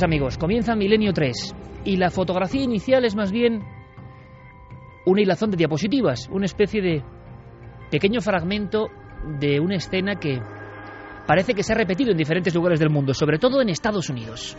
Amigos, 0.00 0.38
comienza 0.38 0.74
Milenio 0.74 1.12
3 1.12 1.54
y 1.84 1.96
la 1.96 2.10
fotografía 2.10 2.62
inicial 2.62 3.04
es 3.04 3.14
más 3.14 3.30
bien 3.30 3.60
una 5.04 5.20
hilazón 5.20 5.50
de 5.50 5.58
diapositivas, 5.58 6.28
una 6.30 6.46
especie 6.46 6.80
de 6.80 7.02
pequeño 7.90 8.22
fragmento 8.22 8.88
de 9.38 9.60
una 9.60 9.76
escena 9.76 10.14
que 10.14 10.40
parece 11.26 11.52
que 11.52 11.62
se 11.62 11.74
ha 11.74 11.76
repetido 11.76 12.10
en 12.10 12.16
diferentes 12.16 12.54
lugares 12.54 12.80
del 12.80 12.88
mundo, 12.88 13.12
sobre 13.12 13.38
todo 13.38 13.60
en 13.60 13.68
Estados 13.68 14.08
Unidos. 14.08 14.56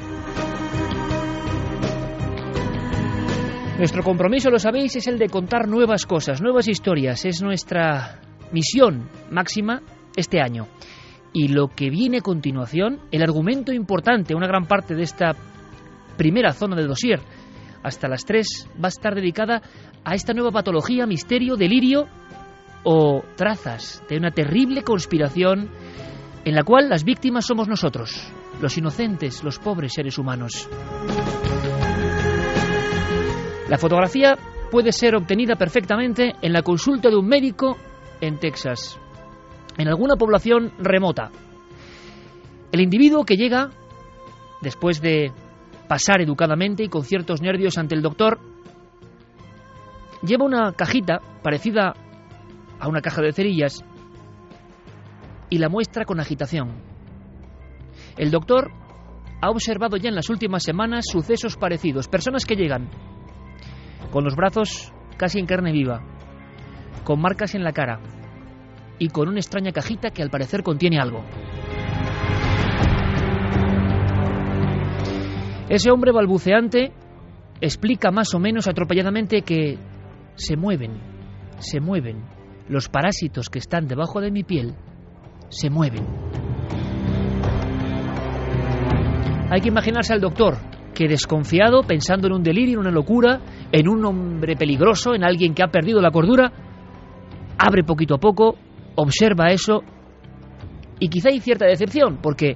Nuestro 3.80 4.04
compromiso, 4.04 4.52
lo 4.52 4.60
sabéis, 4.60 4.96
es 4.98 5.08
el 5.08 5.18
de 5.18 5.30
contar 5.30 5.68
nuevas 5.68 6.06
cosas, 6.06 6.42
nuevas 6.42 6.68
historias, 6.68 7.26
es 7.26 7.42
nuestra 7.42 8.22
misión 8.52 9.10
máxima 9.32 9.82
este 10.16 10.40
año. 10.42 10.68
Y 11.34 11.48
lo 11.48 11.68
que 11.68 11.90
viene 11.90 12.20
a 12.20 12.22
continuación, 12.22 13.00
el 13.12 13.24
argumento 13.24 13.74
importante, 13.74 14.36
una 14.36 14.48
gran 14.48 14.68
parte 14.68 14.94
de 14.94 15.02
esta 15.02 15.36
primera 16.16 16.54
zona 16.54 16.76
de 16.76 16.86
dossier, 16.86 17.20
hasta 17.82 18.08
las 18.08 18.24
3, 18.26 18.70
va 18.76 18.86
a 18.86 18.90
estar 18.90 19.16
dedicada 19.16 19.62
a 20.06 20.14
esta 20.14 20.34
nueva 20.34 20.52
patología, 20.52 21.08
misterio, 21.08 21.56
delirio 21.56 22.08
o 22.84 23.24
trazas 23.36 24.04
de 24.08 24.18
una 24.18 24.32
terrible 24.32 24.84
conspiración 24.84 25.70
en 26.46 26.56
la 26.56 26.64
cual 26.64 26.90
las 26.90 27.04
víctimas 27.04 27.46
somos 27.46 27.68
nosotros, 27.68 28.32
los 28.62 28.78
inocentes, 28.78 29.44
los 29.44 29.58
pobres 29.58 29.94
seres 29.94 30.18
humanos. 30.20 30.70
La 33.70 33.78
fotografía 33.80 34.38
puede 34.70 34.92
ser 34.92 35.16
obtenida 35.16 35.56
perfectamente 35.56 36.34
en 36.42 36.54
la 36.54 36.62
consulta 36.62 37.10
de 37.10 37.16
un 37.16 37.28
médico 37.28 37.78
en 38.22 38.38
Texas 38.38 39.00
en 39.78 39.88
alguna 39.88 40.16
población 40.16 40.72
remota. 40.78 41.32
El 42.72 42.82
individuo 42.82 43.26
que 43.26 43.36
llega, 43.36 43.70
después 44.62 45.02
de 45.02 45.32
pasar 45.88 46.22
educadamente 46.22 46.84
y 46.84 46.90
con 46.90 47.04
ciertos 47.04 47.42
nervios 47.42 47.78
ante 47.78 47.96
el 47.96 48.02
doctor, 48.02 48.40
lleva 50.22 50.46
una 50.46 50.72
cajita 50.74 51.20
parecida 51.42 51.94
a 52.80 52.88
una 52.88 53.02
caja 53.02 53.22
de 53.22 53.34
cerillas 53.34 53.84
y 55.50 55.58
la 55.58 55.70
muestra 55.70 56.06
con 56.06 56.20
agitación. 56.20 56.72
El 58.18 58.32
doctor 58.32 58.72
ha 59.42 59.50
observado 59.50 59.98
ya 59.98 60.10
en 60.10 60.16
las 60.16 60.30
últimas 60.30 60.64
semanas 60.64 61.06
sucesos 61.12 61.58
parecidos, 61.58 62.08
personas 62.08 62.46
que 62.46 62.56
llegan 62.56 62.90
con 64.12 64.24
los 64.24 64.36
brazos 64.36 64.94
casi 65.18 65.40
en 65.40 65.46
carne 65.46 65.72
viva, 65.72 66.02
con 67.04 67.20
marcas 67.20 67.56
en 67.56 67.64
la 67.64 67.74
cara, 67.74 68.00
y 69.00 69.10
con 69.10 69.28
una 69.28 69.40
extraña 69.40 69.72
cajita 69.72 70.12
que 70.12 70.22
al 70.22 70.30
parecer 70.30 70.64
contiene 70.64 71.00
algo. 71.00 71.24
Ese 75.70 75.92
hombre 75.92 76.12
balbuceante 76.12 76.92
explica 77.62 78.12
más 78.12 78.34
o 78.34 78.40
menos 78.40 78.68
atropelladamente 78.68 79.42
que 79.42 79.78
se 80.36 80.56
mueven, 80.58 81.00
se 81.60 81.80
mueven. 81.80 82.24
Los 82.68 82.90
parásitos 82.90 83.50
que 83.50 83.60
están 83.60 83.88
debajo 83.88 84.22
de 84.22 84.32
mi 84.32 84.44
piel 84.44 84.76
se 85.50 85.70
mueven. 85.70 86.06
Hay 89.50 89.62
que 89.62 89.70
imaginarse 89.70 90.14
al 90.14 90.22
doctor, 90.22 90.58
que 90.94 91.08
desconfiado, 91.08 91.84
pensando 91.84 92.28
en 92.28 92.34
un 92.34 92.44
delirio, 92.44 92.76
en 92.76 92.80
una 92.80 92.92
locura, 92.92 93.40
en 93.72 93.88
un 93.88 94.06
hombre 94.06 94.56
peligroso, 94.56 95.14
en 95.14 95.24
alguien 95.24 95.54
que 95.54 95.64
ha 95.64 95.68
perdido 95.68 96.02
la 96.02 96.12
cordura, 96.12 96.52
abre 97.58 97.84
poquito 97.84 98.16
a 98.16 98.20
poco 98.20 98.56
observa 98.96 99.52
eso 99.52 99.82
y 101.00 101.10
quizá 101.10 101.30
hay 101.30 101.40
cierta 101.40 101.66
decepción, 101.66 102.20
porque 102.22 102.56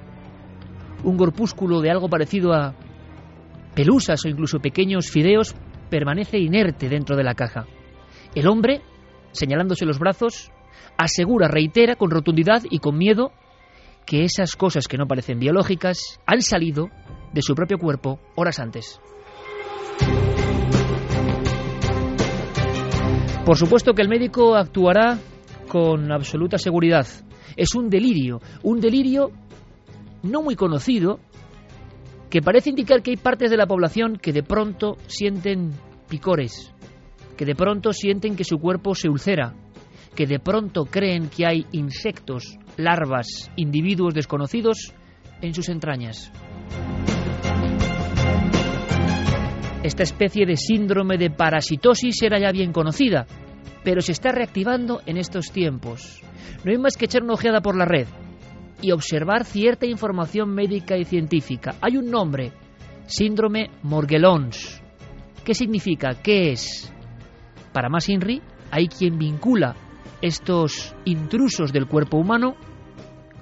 un 1.04 1.16
corpúsculo 1.16 1.80
de 1.80 1.90
algo 1.90 2.08
parecido 2.08 2.52
a 2.52 2.74
pelusas 3.74 4.24
o 4.24 4.28
incluso 4.28 4.58
pequeños 4.58 5.10
fideos 5.10 5.54
permanece 5.90 6.38
inerte 6.38 6.88
dentro 6.88 7.16
de 7.16 7.24
la 7.24 7.34
caja. 7.34 7.66
El 8.34 8.48
hombre, 8.48 8.82
señalándose 9.32 9.84
los 9.84 9.98
brazos, 9.98 10.50
asegura, 10.96 11.48
reitera 11.48 11.96
con 11.96 12.10
rotundidad 12.10 12.62
y 12.68 12.78
con 12.78 12.96
miedo 12.96 13.32
que 14.06 14.24
esas 14.24 14.56
cosas 14.56 14.88
que 14.88 14.96
no 14.96 15.06
parecen 15.06 15.38
biológicas 15.38 16.18
han 16.26 16.40
salido 16.40 16.88
de 17.32 17.42
su 17.42 17.54
propio 17.54 17.78
cuerpo 17.78 18.18
horas 18.34 18.58
antes. 18.58 19.00
Por 23.44 23.56
supuesto 23.56 23.94
que 23.94 24.02
el 24.02 24.08
médico 24.08 24.56
actuará 24.56 25.18
con 25.68 26.10
absoluta 26.10 26.58
seguridad. 26.58 27.06
Es 27.56 27.74
un 27.74 27.88
delirio, 27.88 28.40
un 28.62 28.80
delirio 28.80 29.30
no 30.22 30.42
muy 30.42 30.56
conocido 30.56 31.20
que 32.30 32.42
parece 32.42 32.70
indicar 32.70 33.02
que 33.02 33.10
hay 33.10 33.16
partes 33.16 33.50
de 33.50 33.56
la 33.56 33.66
población 33.66 34.16
que 34.16 34.32
de 34.32 34.42
pronto 34.42 34.96
sienten 35.06 35.72
picores, 36.08 36.72
que 37.36 37.44
de 37.44 37.54
pronto 37.54 37.92
sienten 37.92 38.36
que 38.36 38.44
su 38.44 38.58
cuerpo 38.58 38.94
se 38.94 39.08
ulcera, 39.08 39.54
que 40.14 40.26
de 40.26 40.38
pronto 40.38 40.84
creen 40.84 41.28
que 41.28 41.46
hay 41.46 41.66
insectos, 41.72 42.58
larvas, 42.76 43.50
individuos 43.56 44.14
desconocidos 44.14 44.92
en 45.40 45.54
sus 45.54 45.68
entrañas. 45.68 46.32
Esta 49.82 50.02
especie 50.02 50.44
de 50.44 50.56
síndrome 50.56 51.16
de 51.16 51.30
parasitosis 51.30 52.20
era 52.22 52.38
ya 52.38 52.50
bien 52.50 52.72
conocida, 52.72 53.26
pero 53.84 54.00
se 54.00 54.12
está 54.12 54.32
reactivando 54.32 55.00
en 55.06 55.16
estos 55.16 55.50
tiempos. 55.52 56.22
No 56.64 56.72
hay 56.72 56.78
más 56.78 56.96
que 56.96 57.06
echar 57.06 57.22
una 57.22 57.34
ojeada 57.34 57.60
por 57.60 57.76
la 57.76 57.84
red 57.84 58.06
y 58.80 58.92
observar 58.92 59.44
cierta 59.44 59.86
información 59.86 60.50
médica 60.50 60.96
y 60.96 61.04
científica. 61.04 61.76
Hay 61.80 61.96
un 61.96 62.10
nombre, 62.10 62.52
síndrome 63.06 63.70
Morgellons. 63.82 64.82
¿Qué 65.44 65.54
significa? 65.54 66.10
¿Qué 66.22 66.52
es? 66.52 66.92
Para 67.72 67.88
más 67.88 68.08
INRI, 68.08 68.42
hay 68.70 68.88
quien 68.88 69.18
vincula 69.18 69.74
estos 70.20 70.94
intrusos 71.04 71.72
del 71.72 71.86
cuerpo 71.86 72.18
humano 72.18 72.56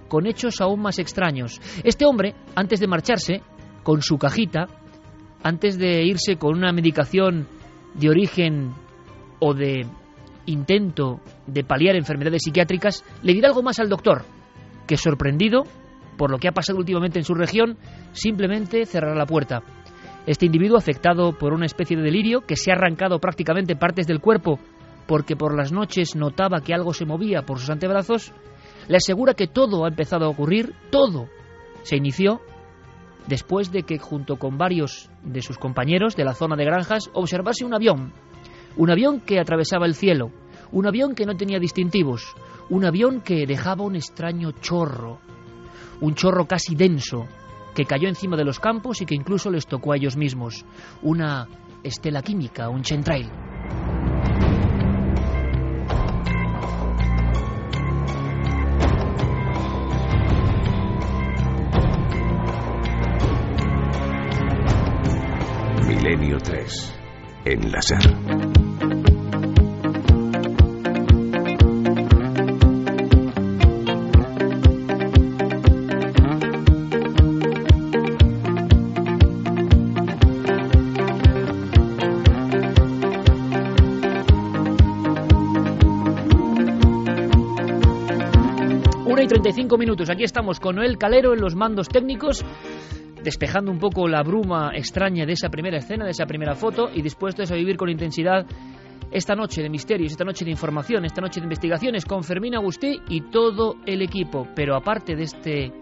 con 0.08 0.26
hechos 0.26 0.60
aún 0.60 0.80
más 0.80 0.98
extraños. 0.98 1.60
Este 1.82 2.04
hombre, 2.04 2.34
antes 2.54 2.80
de 2.80 2.86
marcharse, 2.86 3.42
con 3.82 4.02
su 4.02 4.18
cajita, 4.18 4.66
antes 5.42 5.78
de 5.78 6.04
irse 6.04 6.36
con 6.36 6.56
una 6.56 6.72
medicación 6.72 7.48
de 7.94 8.10
origen 8.10 8.72
o 9.40 9.54
de 9.54 9.86
intento 10.46 11.20
de 11.46 11.64
paliar 11.64 11.96
enfermedades 11.96 12.42
psiquiátricas, 12.44 13.04
le 13.22 13.34
dirá 13.34 13.48
algo 13.48 13.62
más 13.62 13.78
al 13.78 13.88
doctor, 13.88 14.24
que 14.86 14.96
sorprendido 14.96 15.64
por 16.16 16.30
lo 16.30 16.38
que 16.38 16.48
ha 16.48 16.52
pasado 16.52 16.78
últimamente 16.78 17.18
en 17.18 17.24
su 17.24 17.34
región, 17.34 17.76
simplemente 18.12 18.86
cerrará 18.86 19.14
la 19.14 19.26
puerta. 19.26 19.62
Este 20.26 20.46
individuo, 20.46 20.78
afectado 20.78 21.32
por 21.32 21.52
una 21.52 21.66
especie 21.66 21.96
de 21.96 22.02
delirio, 22.02 22.40
que 22.40 22.56
se 22.56 22.70
ha 22.70 22.74
arrancado 22.74 23.18
prácticamente 23.20 23.76
partes 23.76 24.06
del 24.06 24.20
cuerpo 24.20 24.58
porque 25.06 25.36
por 25.36 25.56
las 25.56 25.72
noches 25.72 26.16
notaba 26.16 26.60
que 26.60 26.74
algo 26.74 26.92
se 26.92 27.06
movía 27.06 27.42
por 27.42 27.58
sus 27.58 27.70
antebrazos, 27.70 28.32
le 28.88 28.96
asegura 28.96 29.34
que 29.34 29.46
todo 29.46 29.84
ha 29.84 29.88
empezado 29.88 30.26
a 30.26 30.28
ocurrir, 30.28 30.74
todo 30.90 31.28
se 31.82 31.96
inició 31.96 32.40
después 33.26 33.72
de 33.72 33.82
que 33.82 33.98
junto 33.98 34.36
con 34.36 34.58
varios 34.58 35.10
de 35.22 35.42
sus 35.42 35.58
compañeros 35.58 36.16
de 36.16 36.24
la 36.24 36.34
zona 36.34 36.56
de 36.56 36.64
granjas 36.64 37.10
observase 37.12 37.64
un 37.64 37.74
avión, 37.74 38.12
un 38.76 38.90
avión 38.90 39.20
que 39.20 39.40
atravesaba 39.40 39.86
el 39.86 39.94
cielo, 39.94 40.30
un 40.72 40.86
avión 40.86 41.14
que 41.14 41.26
no 41.26 41.36
tenía 41.36 41.58
distintivos, 41.58 42.34
un 42.68 42.84
avión 42.84 43.20
que 43.20 43.46
dejaba 43.46 43.84
un 43.84 43.96
extraño 43.96 44.52
chorro, 44.52 45.18
un 46.00 46.14
chorro 46.14 46.46
casi 46.46 46.74
denso, 46.74 47.26
que 47.74 47.84
cayó 47.84 48.08
encima 48.08 48.36
de 48.36 48.44
los 48.44 48.60
campos 48.60 49.00
y 49.00 49.06
que 49.06 49.14
incluso 49.14 49.50
les 49.50 49.66
tocó 49.66 49.92
a 49.92 49.96
ellos 49.96 50.16
mismos, 50.16 50.64
una 51.02 51.46
estela 51.82 52.22
química, 52.22 52.68
un 52.68 52.82
chentrail. 52.82 53.30
Milenio 65.86 66.38
3. 66.38 66.94
En 67.44 67.70
la 67.70 67.80
SER. 67.80 68.55
Una 89.46 89.50
y 89.50 89.54
35 89.54 89.78
minutos. 89.78 90.10
Aquí 90.10 90.24
estamos 90.24 90.58
con 90.58 90.74
Noel 90.74 90.98
Calero 90.98 91.32
en 91.32 91.40
los 91.40 91.54
mandos 91.54 91.88
técnicos, 91.88 92.44
despejando 93.22 93.70
un 93.70 93.78
poco 93.78 94.08
la 94.08 94.24
bruma 94.24 94.72
extraña 94.74 95.24
de 95.24 95.34
esa 95.34 95.50
primera 95.50 95.78
escena, 95.78 96.04
de 96.04 96.10
esa 96.10 96.26
primera 96.26 96.56
foto, 96.56 96.88
y 96.92 97.00
dispuestos 97.00 97.52
a 97.52 97.54
vivir 97.54 97.76
con 97.76 97.88
intensidad 97.88 98.44
esta 99.12 99.36
noche 99.36 99.62
de 99.62 99.70
misterios, 99.70 100.10
esta 100.10 100.24
noche 100.24 100.44
de 100.44 100.50
información, 100.50 101.04
esta 101.04 101.20
noche 101.20 101.38
de 101.38 101.44
investigaciones 101.44 102.04
con 102.04 102.24
Fermín 102.24 102.56
Agustí 102.56 102.98
y 103.08 103.20
todo 103.30 103.76
el 103.86 104.02
equipo. 104.02 104.48
Pero 104.56 104.74
aparte 104.74 105.14
de 105.14 105.22
este 105.22 105.72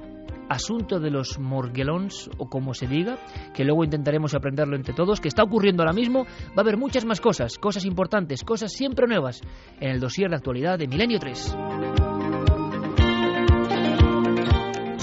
asunto 0.50 1.00
de 1.00 1.10
los 1.10 1.38
morguelons, 1.38 2.28
o 2.36 2.50
como 2.50 2.74
se 2.74 2.86
diga, 2.86 3.16
que 3.54 3.64
luego 3.64 3.82
intentaremos 3.82 4.34
aprenderlo 4.34 4.76
entre 4.76 4.92
todos, 4.92 5.22
que 5.22 5.28
está 5.28 5.42
ocurriendo 5.42 5.82
ahora 5.82 5.94
mismo, 5.94 6.26
va 6.50 6.58
a 6.58 6.60
haber 6.60 6.76
muchas 6.76 7.06
más 7.06 7.18
cosas, 7.18 7.56
cosas 7.56 7.86
importantes, 7.86 8.44
cosas 8.44 8.74
siempre 8.74 9.06
nuevas, 9.06 9.40
en 9.80 9.88
el 9.88 10.00
dossier 10.00 10.28
de 10.28 10.36
actualidad 10.36 10.78
de 10.78 10.86
Milenio 10.86 11.18
3. 11.18 12.13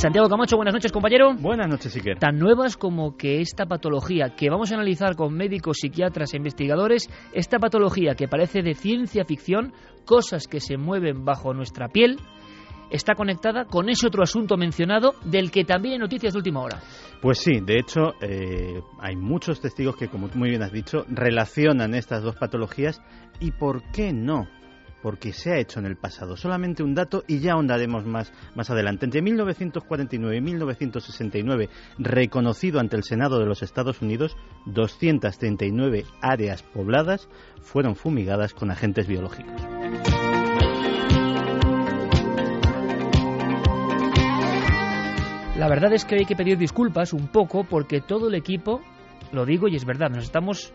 Santiago 0.02 0.30
Camacho, 0.30 0.56
buenas 0.56 0.74
noches, 0.74 0.92
compañero. 0.92 1.36
Buenas 1.36 1.70
noches, 1.70 1.96
Iker. 1.96 2.18
Tan 2.18 2.40
nuevas 2.40 2.76
como 2.76 3.18
que 3.18 3.40
esta 3.40 3.68
patología 3.68 4.34
que 4.36 4.50
vamos 4.50 4.72
a 4.72 4.74
analizar 4.74 5.16
con 5.16 5.32
médicos, 5.32 5.78
psiquiatras 5.80 6.34
e 6.34 6.38
investigadores, 6.38 7.08
esta 7.34 7.60
patología 7.60 8.16
que 8.16 8.28
parece 8.28 8.64
de 8.64 8.74
ciencia 8.74 9.26
ficción, 9.26 9.74
cosas 10.04 10.48
que 10.48 10.60
se 10.60 10.76
mueven 10.76 11.24
bajo 11.24 11.54
nuestra 11.54 11.88
piel, 11.88 12.18
está 12.90 13.14
conectada 13.14 13.66
con 13.66 13.90
ese 13.90 14.08
otro 14.08 14.24
asunto 14.24 14.58
mencionado 14.58 15.14
del 15.24 15.52
que 15.52 15.66
también 15.66 15.94
hay 15.94 16.00
noticias 16.00 16.34
de 16.34 16.40
última 16.40 16.62
hora. 16.62 16.80
Pues 17.22 17.38
sí, 17.38 17.60
de 17.64 17.78
hecho, 17.78 18.16
eh, 18.22 18.82
hay 19.00 19.16
muchos 19.16 19.62
testigos 19.62 19.98
que, 19.98 20.08
como 20.08 20.30
muy 20.34 20.50
bien 20.50 20.64
has 20.64 20.72
dicho, 20.72 21.06
relacionan 21.10 21.94
estas 21.94 22.24
dos 22.24 22.36
patologías 22.38 23.00
y 23.40 23.52
por 23.52 23.84
qué 23.92 24.14
no 24.14 24.48
porque 25.02 25.34
se 25.34 25.52
ha 25.52 25.58
hecho 25.58 25.80
en 25.80 25.86
el 25.86 25.98
pasado. 25.98 26.38
Solamente 26.38 26.84
un 26.84 26.94
dato 26.94 27.24
y 27.28 27.40
ya 27.40 27.54
ahondaremos 27.54 28.06
más, 28.06 28.32
más 28.56 28.70
adelante. 28.70 29.06
Entre 29.06 29.22
1949 29.22 30.38
y 30.38 30.42
1969, 30.42 31.70
reconocido 31.98 32.80
ante 32.80 32.96
el 32.96 33.04
Senado 33.04 33.40
de 33.40 33.46
los 33.46 33.64
Estados 33.64 34.02
Unidos, 34.02 34.36
239 34.66 36.06
áreas 36.22 36.64
pobladas 36.64 37.28
fueron 37.62 37.96
fumigadas 37.96 38.54
con 38.54 38.72
agentes 38.72 39.08
biológicos. 39.08 39.62
La 45.62 45.68
verdad 45.68 45.94
es 45.94 46.06
que 46.06 46.16
hay 46.16 46.26
que 46.26 46.36
pedir 46.36 46.58
disculpas 46.58 47.14
un 47.14 47.28
poco 47.28 47.64
porque 47.64 48.02
todo 48.02 48.30
el 48.30 48.34
equipo, 48.34 48.82
lo 49.32 49.46
digo 49.46 49.68
y 49.68 49.76
es 49.76 49.86
verdad, 49.86 50.10
nos 50.10 50.24
estamos 50.24 50.74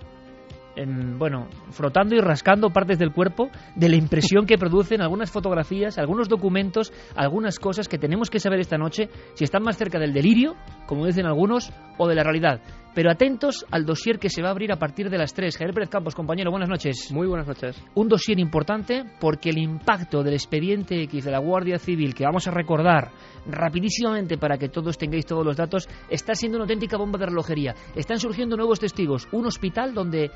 en, 0.76 1.18
bueno, 1.18 1.48
frotando 1.70 2.14
y 2.14 2.20
rascando 2.20 2.70
partes 2.70 2.98
del 2.98 3.12
cuerpo 3.12 3.50
de 3.74 3.88
la 3.88 3.96
impresión 3.96 4.46
que 4.46 4.58
producen 4.58 5.00
algunas 5.00 5.30
fotografías, 5.30 5.98
algunos 5.98 6.28
documentos, 6.28 6.92
algunas 7.14 7.58
cosas 7.58 7.88
que 7.88 7.98
tenemos 7.98 8.30
que 8.30 8.38
saber 8.38 8.60
esta 8.60 8.78
noche 8.78 9.08
si 9.34 9.44
están 9.44 9.62
más 9.62 9.76
cerca 9.76 9.98
del 9.98 10.12
delirio, 10.12 10.54
como 10.86 11.06
dicen 11.06 11.26
algunos, 11.26 11.72
o 11.98 12.06
de 12.06 12.14
la 12.14 12.22
realidad. 12.22 12.60
Pero 12.94 13.10
atentos 13.10 13.66
al 13.70 13.84
dossier 13.84 14.18
que 14.18 14.30
se 14.30 14.40
va 14.40 14.48
a 14.48 14.52
abrir 14.52 14.72
a 14.72 14.78
partir 14.78 15.10
de 15.10 15.18
las 15.18 15.34
3. 15.34 15.54
Javier 15.54 15.74
Pérez 15.74 15.90
Campos, 15.90 16.14
compañero, 16.14 16.50
buenas 16.50 16.70
noches. 16.70 17.12
Muy 17.12 17.26
buenas 17.26 17.46
noches. 17.46 17.76
Un 17.94 18.08
dossier 18.08 18.38
importante 18.38 19.04
porque 19.20 19.50
el 19.50 19.58
impacto 19.58 20.22
del 20.22 20.32
expediente 20.32 21.02
X 21.02 21.26
de 21.26 21.30
la 21.30 21.38
Guardia 21.38 21.78
Civil, 21.78 22.14
que 22.14 22.24
vamos 22.24 22.48
a 22.48 22.52
recordar 22.52 23.10
rapidísimamente 23.46 24.38
para 24.38 24.56
que 24.56 24.70
todos 24.70 24.96
tengáis 24.96 25.26
todos 25.26 25.44
los 25.44 25.58
datos, 25.58 25.86
está 26.08 26.34
siendo 26.34 26.56
una 26.56 26.64
auténtica 26.64 26.96
bomba 26.96 27.18
de 27.18 27.26
relojería. 27.26 27.74
Están 27.94 28.18
surgiendo 28.18 28.56
nuevos 28.56 28.80
testigos. 28.80 29.28
Un 29.30 29.44
hospital 29.44 29.92
donde 29.92 30.30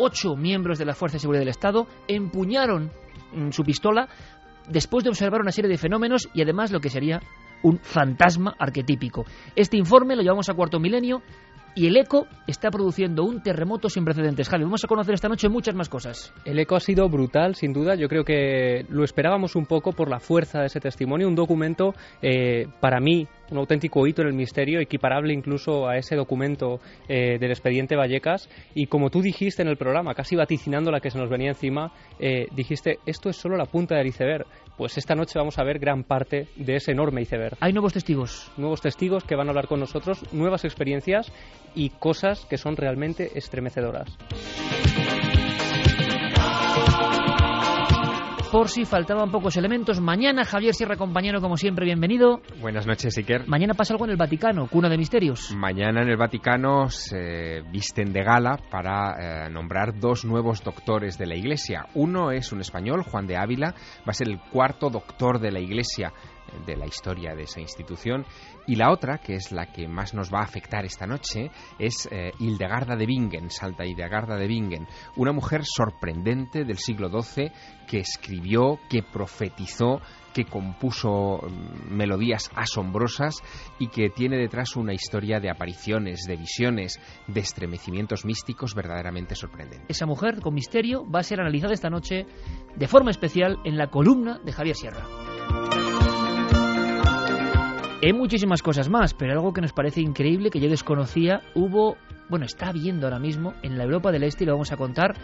ocho 0.00 0.34
miembros 0.34 0.78
de 0.78 0.86
la 0.86 0.94
Fuerza 0.94 1.16
de 1.16 1.20
Seguridad 1.20 1.42
del 1.42 1.48
Estado 1.48 1.86
empuñaron 2.08 2.90
mm, 3.32 3.50
su 3.50 3.62
pistola 3.62 4.08
después 4.68 5.04
de 5.04 5.10
observar 5.10 5.40
una 5.40 5.52
serie 5.52 5.70
de 5.70 5.78
fenómenos 5.78 6.28
y 6.34 6.42
además 6.42 6.72
lo 6.72 6.80
que 6.80 6.90
sería 6.90 7.20
un 7.62 7.78
fantasma 7.78 8.54
arquetípico. 8.58 9.24
Este 9.54 9.76
informe 9.76 10.16
lo 10.16 10.22
llevamos 10.22 10.48
a 10.48 10.54
cuarto 10.54 10.80
milenio 10.80 11.22
y 11.74 11.86
el 11.86 11.96
ECO 11.96 12.26
está 12.46 12.70
produciendo 12.70 13.24
un 13.24 13.42
terremoto 13.42 13.88
sin 13.88 14.04
precedentes. 14.04 14.48
Javi, 14.48 14.64
vamos 14.64 14.84
a 14.84 14.88
conocer 14.88 15.14
esta 15.14 15.28
noche 15.28 15.48
muchas 15.48 15.74
más 15.74 15.88
cosas. 15.88 16.32
El 16.44 16.58
eco 16.58 16.76
ha 16.76 16.80
sido 16.80 17.08
brutal, 17.08 17.54
sin 17.54 17.72
duda. 17.72 17.94
Yo 17.94 18.08
creo 18.08 18.24
que 18.24 18.84
lo 18.88 19.04
esperábamos 19.04 19.54
un 19.54 19.66
poco 19.66 19.92
por 19.92 20.10
la 20.10 20.18
fuerza 20.18 20.60
de 20.60 20.66
ese 20.66 20.80
testimonio. 20.80 21.28
Un 21.28 21.36
documento, 21.36 21.94
eh, 22.22 22.66
para 22.80 23.00
mí, 23.00 23.26
un 23.50 23.58
auténtico 23.58 24.06
hito 24.06 24.22
en 24.22 24.28
el 24.28 24.34
misterio, 24.34 24.80
equiparable 24.80 25.32
incluso 25.32 25.88
a 25.88 25.96
ese 25.96 26.16
documento 26.16 26.80
eh, 27.08 27.38
del 27.38 27.50
expediente 27.50 27.96
Vallecas. 27.96 28.48
Y 28.74 28.86
como 28.86 29.10
tú 29.10 29.22
dijiste 29.22 29.62
en 29.62 29.68
el 29.68 29.76
programa, 29.76 30.14
casi 30.14 30.36
vaticinando 30.36 30.90
la 30.90 31.00
que 31.00 31.10
se 31.10 31.18
nos 31.18 31.30
venía 31.30 31.50
encima, 31.50 31.92
eh, 32.18 32.46
dijiste, 32.54 32.98
esto 33.06 33.28
es 33.28 33.36
solo 33.36 33.56
la 33.56 33.66
punta 33.66 33.96
del 33.96 34.08
iceberg. 34.08 34.46
Pues 34.80 34.96
esta 34.96 35.14
noche 35.14 35.38
vamos 35.38 35.58
a 35.58 35.62
ver 35.62 35.78
gran 35.78 36.04
parte 36.04 36.48
de 36.56 36.76
ese 36.76 36.92
enorme 36.92 37.20
iceberg. 37.20 37.54
Hay 37.60 37.74
nuevos 37.74 37.92
testigos. 37.92 38.50
Nuevos 38.56 38.80
testigos 38.80 39.24
que 39.24 39.36
van 39.36 39.46
a 39.46 39.50
hablar 39.50 39.66
con 39.66 39.78
nosotros, 39.78 40.24
nuevas 40.32 40.64
experiencias 40.64 41.30
y 41.74 41.90
cosas 41.90 42.46
que 42.46 42.56
son 42.56 42.78
realmente 42.78 43.36
estremecedoras. 43.36 44.08
Por 48.50 48.68
si 48.68 48.84
faltaban 48.84 49.30
pocos 49.30 49.56
elementos, 49.56 50.00
mañana 50.00 50.44
Javier 50.44 50.74
Sierra, 50.74 50.96
compañero, 50.96 51.40
como 51.40 51.56
siempre, 51.56 51.84
bienvenido. 51.84 52.40
Buenas 52.60 52.84
noches, 52.84 53.16
Iker. 53.16 53.46
Mañana 53.46 53.74
pasa 53.74 53.94
algo 53.94 54.06
en 54.06 54.10
el 54.10 54.16
Vaticano, 54.16 54.66
cuna 54.66 54.88
de 54.88 54.98
misterios. 54.98 55.54
Mañana 55.54 56.02
en 56.02 56.08
el 56.08 56.16
Vaticano 56.16 56.88
se 56.88 57.62
visten 57.70 58.12
de 58.12 58.24
gala 58.24 58.58
para 58.68 59.46
eh, 59.46 59.50
nombrar 59.50 60.00
dos 60.00 60.24
nuevos 60.24 60.64
doctores 60.64 61.16
de 61.16 61.26
la 61.26 61.36
Iglesia. 61.36 61.86
Uno 61.94 62.32
es 62.32 62.50
un 62.50 62.60
español, 62.60 63.04
Juan 63.04 63.28
de 63.28 63.36
Ávila, 63.36 63.72
va 64.00 64.10
a 64.10 64.14
ser 64.14 64.28
el 64.28 64.40
cuarto 64.40 64.90
doctor 64.90 65.38
de 65.38 65.52
la 65.52 65.60
Iglesia 65.60 66.12
de 66.66 66.76
la 66.76 66.86
historia 66.86 67.34
de 67.34 67.44
esa 67.44 67.60
institución. 67.60 68.24
Y 68.70 68.76
la 68.76 68.92
otra, 68.92 69.18
que 69.18 69.34
es 69.34 69.50
la 69.50 69.66
que 69.66 69.88
más 69.88 70.14
nos 70.14 70.32
va 70.32 70.38
a 70.38 70.44
afectar 70.44 70.84
esta 70.84 71.04
noche, 71.04 71.50
es 71.76 72.08
eh, 72.12 72.30
Hildegarda 72.38 72.94
de 72.94 73.04
Bingen, 73.04 73.50
Santa 73.50 73.84
Hildegarda 73.84 74.36
de 74.36 74.46
Bingen, 74.46 74.86
una 75.16 75.32
mujer 75.32 75.62
sorprendente 75.64 76.64
del 76.64 76.78
siglo 76.78 77.08
XII 77.10 77.50
que 77.88 77.98
escribió, 77.98 78.78
que 78.88 79.02
profetizó, 79.02 80.00
que 80.32 80.44
compuso 80.44 81.40
mm, 81.42 81.92
melodías 81.92 82.48
asombrosas 82.54 83.42
y 83.80 83.88
que 83.88 84.08
tiene 84.08 84.36
detrás 84.36 84.76
una 84.76 84.94
historia 84.94 85.40
de 85.40 85.50
apariciones, 85.50 86.20
de 86.28 86.36
visiones, 86.36 87.00
de 87.26 87.40
estremecimientos 87.40 88.24
místicos 88.24 88.76
verdaderamente 88.76 89.34
sorprendentes. 89.34 89.86
Esa 89.88 90.06
mujer 90.06 90.40
con 90.40 90.54
misterio 90.54 91.04
va 91.10 91.18
a 91.18 91.24
ser 91.24 91.40
analizada 91.40 91.74
esta 91.74 91.90
noche 91.90 92.24
de 92.76 92.86
forma 92.86 93.10
especial 93.10 93.58
en 93.64 93.76
la 93.76 93.88
columna 93.88 94.38
de 94.44 94.52
Javier 94.52 94.76
Sierra. 94.76 95.29
Hay 98.02 98.14
muchísimas 98.14 98.62
cosas 98.62 98.88
más, 98.88 99.12
pero 99.12 99.32
algo 99.32 99.52
que 99.52 99.60
nos 99.60 99.74
parece 99.74 100.00
increíble, 100.00 100.48
que 100.48 100.58
yo 100.58 100.70
desconocía, 100.70 101.42
hubo, 101.54 101.98
bueno, 102.30 102.46
está 102.46 102.68
habiendo 102.68 103.06
ahora 103.06 103.18
mismo 103.18 103.52
en 103.62 103.76
la 103.76 103.84
Europa 103.84 104.10
del 104.10 104.22
Este, 104.22 104.44
y 104.44 104.46
lo 104.46 104.54
vamos 104.54 104.72
a 104.72 104.78
contar, 104.78 105.14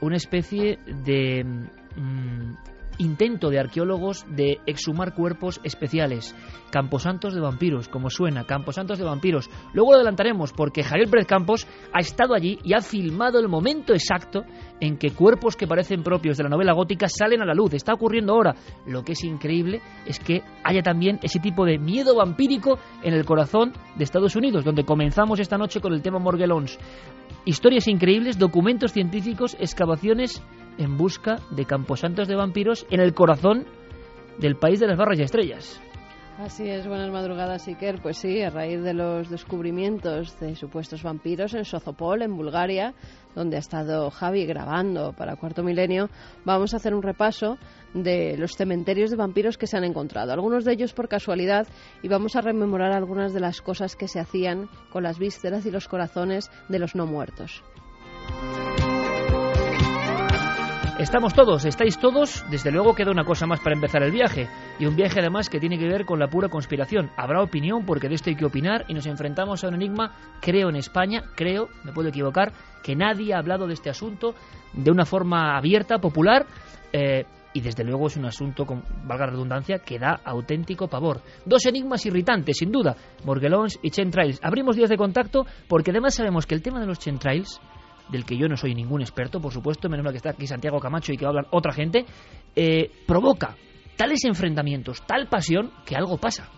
una 0.00 0.16
especie 0.16 0.78
de 1.04 1.44
mmm, 1.44 2.54
intento 2.98 3.50
de 3.50 3.58
arqueólogos 3.58 4.24
de 4.28 4.60
exhumar 4.66 5.14
cuerpos 5.14 5.60
especiales. 5.64 6.34
Camposantos 6.70 7.34
de 7.34 7.40
vampiros, 7.40 7.88
como 7.88 8.10
suena, 8.10 8.44
Camposantos 8.44 8.98
de 8.98 9.04
vampiros. 9.04 9.48
Luego 9.72 9.92
lo 9.92 9.96
adelantaremos 9.96 10.52
porque 10.52 10.82
Javier 10.82 11.08
Pérez 11.08 11.26
Campos 11.26 11.66
ha 11.92 12.00
estado 12.00 12.34
allí 12.34 12.58
y 12.64 12.74
ha 12.74 12.80
filmado 12.80 13.38
el 13.38 13.48
momento 13.48 13.92
exacto 13.92 14.44
en 14.80 14.98
que 14.98 15.12
cuerpos 15.12 15.56
que 15.56 15.66
parecen 15.66 16.02
propios 16.02 16.36
de 16.36 16.44
la 16.44 16.50
novela 16.50 16.72
gótica 16.72 17.06
salen 17.08 17.42
a 17.42 17.46
la 17.46 17.54
luz. 17.54 17.74
Está 17.74 17.94
ocurriendo 17.94 18.34
ahora. 18.34 18.54
Lo 18.86 19.02
que 19.02 19.12
es 19.12 19.24
increíble 19.24 19.80
es 20.06 20.18
que 20.18 20.42
haya 20.62 20.82
también 20.82 21.18
ese 21.22 21.38
tipo 21.38 21.64
de 21.64 21.78
miedo 21.78 22.16
vampírico 22.16 22.78
en 23.02 23.14
el 23.14 23.24
corazón 23.24 23.72
de 23.96 24.04
Estados 24.04 24.36
Unidos, 24.36 24.64
donde 24.64 24.84
comenzamos 24.84 25.40
esta 25.40 25.56
noche 25.56 25.80
con 25.80 25.92
el 25.92 26.02
tema 26.02 26.18
Morguelons. 26.18 26.78
Historias 27.46 27.88
increíbles, 27.88 28.38
documentos 28.38 28.92
científicos, 28.92 29.54
excavaciones 29.60 30.42
en 30.78 30.96
busca 30.96 31.40
de 31.50 31.66
camposantos 31.66 32.26
de 32.26 32.36
vampiros 32.36 32.86
en 32.90 33.00
el 33.00 33.12
corazón 33.12 33.66
del 34.38 34.56
país 34.56 34.80
de 34.80 34.86
las 34.86 34.96
barras 34.96 35.18
y 35.18 35.22
estrellas. 35.22 35.80
Así 36.38 36.68
es, 36.68 36.88
buenas 36.88 37.12
madrugadas, 37.12 37.68
Iker. 37.68 38.00
Pues 38.02 38.16
sí, 38.16 38.40
a 38.40 38.48
raíz 38.48 38.82
de 38.82 38.94
los 38.94 39.28
descubrimientos 39.28 40.40
de 40.40 40.56
supuestos 40.56 41.02
vampiros 41.02 41.54
en 41.54 41.66
Sozopol, 41.66 42.22
en 42.22 42.34
Bulgaria, 42.34 42.94
donde 43.34 43.56
ha 43.56 43.60
estado 43.60 44.10
Javi 44.10 44.46
grabando 44.46 45.12
para 45.12 45.36
Cuarto 45.36 45.62
Milenio, 45.62 46.08
vamos 46.44 46.72
a 46.72 46.78
hacer 46.78 46.94
un 46.94 47.02
repaso 47.02 47.58
de 47.94 48.36
los 48.36 48.52
cementerios 48.56 49.10
de 49.10 49.16
vampiros 49.16 49.56
que 49.56 49.66
se 49.66 49.76
han 49.76 49.84
encontrado. 49.84 50.32
Algunos 50.32 50.64
de 50.64 50.72
ellos 50.72 50.92
por 50.92 51.08
casualidad 51.08 51.66
y 52.02 52.08
vamos 52.08 52.36
a 52.36 52.40
rememorar 52.40 52.92
algunas 52.92 53.32
de 53.32 53.40
las 53.40 53.60
cosas 53.62 53.96
que 53.96 54.08
se 54.08 54.20
hacían 54.20 54.68
con 54.90 55.02
las 55.02 55.18
vísceras 55.18 55.64
y 55.64 55.70
los 55.70 55.88
corazones 55.88 56.50
de 56.68 56.78
los 56.78 56.94
no 56.94 57.06
muertos. 57.06 57.62
Estamos 60.98 61.34
todos, 61.34 61.64
estáis 61.64 61.98
todos. 61.98 62.44
Desde 62.50 62.70
luego 62.70 62.94
queda 62.94 63.10
una 63.10 63.24
cosa 63.24 63.46
más 63.46 63.58
para 63.58 63.74
empezar 63.74 64.04
el 64.04 64.12
viaje. 64.12 64.48
Y 64.78 64.86
un 64.86 64.94
viaje 64.94 65.18
además 65.18 65.50
que 65.50 65.58
tiene 65.58 65.76
que 65.76 65.88
ver 65.88 66.04
con 66.04 66.20
la 66.20 66.28
pura 66.28 66.48
conspiración. 66.48 67.10
Habrá 67.16 67.42
opinión 67.42 67.84
porque 67.84 68.08
de 68.08 68.14
esto 68.14 68.30
hay 68.30 68.36
que 68.36 68.44
opinar 68.44 68.84
y 68.86 68.94
nos 68.94 69.06
enfrentamos 69.06 69.64
a 69.64 69.68
un 69.68 69.74
enigma, 69.74 70.14
creo 70.40 70.68
en 70.68 70.76
España, 70.76 71.24
creo, 71.34 71.68
me 71.82 71.92
puedo 71.92 72.10
equivocar, 72.10 72.52
que 72.84 72.94
nadie 72.94 73.34
ha 73.34 73.38
hablado 73.38 73.66
de 73.66 73.74
este 73.74 73.90
asunto 73.90 74.36
de 74.72 74.90
una 74.92 75.04
forma 75.04 75.56
abierta, 75.56 75.98
popular. 75.98 76.46
Eh, 76.92 77.24
y 77.54 77.60
desde 77.60 77.84
luego 77.84 78.08
es 78.08 78.16
un 78.16 78.26
asunto, 78.26 78.66
con 78.66 78.82
valga 79.06 79.26
redundancia, 79.26 79.78
que 79.78 79.98
da 79.98 80.20
auténtico 80.24 80.88
pavor. 80.88 81.22
Dos 81.46 81.64
enigmas 81.64 82.04
irritantes, 82.04 82.58
sin 82.58 82.70
duda, 82.70 82.96
Morguelons 83.24 83.78
y 83.80 83.90
Chentrails. 83.90 84.40
Abrimos 84.42 84.76
días 84.76 84.90
de 84.90 84.96
contacto 84.96 85.46
porque 85.68 85.92
además 85.92 86.14
sabemos 86.14 86.46
que 86.46 86.54
el 86.54 86.62
tema 86.62 86.80
de 86.80 86.86
los 86.86 86.98
Chentrails 86.98 87.60
del 88.10 88.24
que 88.24 88.36
yo 88.36 88.48
no 88.48 88.56
soy 88.56 88.74
ningún 88.74 89.00
experto, 89.00 89.40
por 89.40 89.52
supuesto, 89.52 89.88
menos 89.88 90.04
mal 90.04 90.12
que 90.12 90.18
está 90.18 90.30
aquí 90.30 90.46
Santiago 90.46 90.78
Camacho 90.78 91.12
y 91.12 91.16
que 91.16 91.24
hablar 91.24 91.46
otra 91.52 91.72
gente, 91.72 92.04
eh, 92.54 92.90
provoca 93.06 93.56
tales 93.96 94.24
enfrentamientos, 94.24 95.02
tal 95.06 95.28
pasión, 95.28 95.70
que 95.86 95.96
algo 95.96 96.18
pasa. 96.18 96.50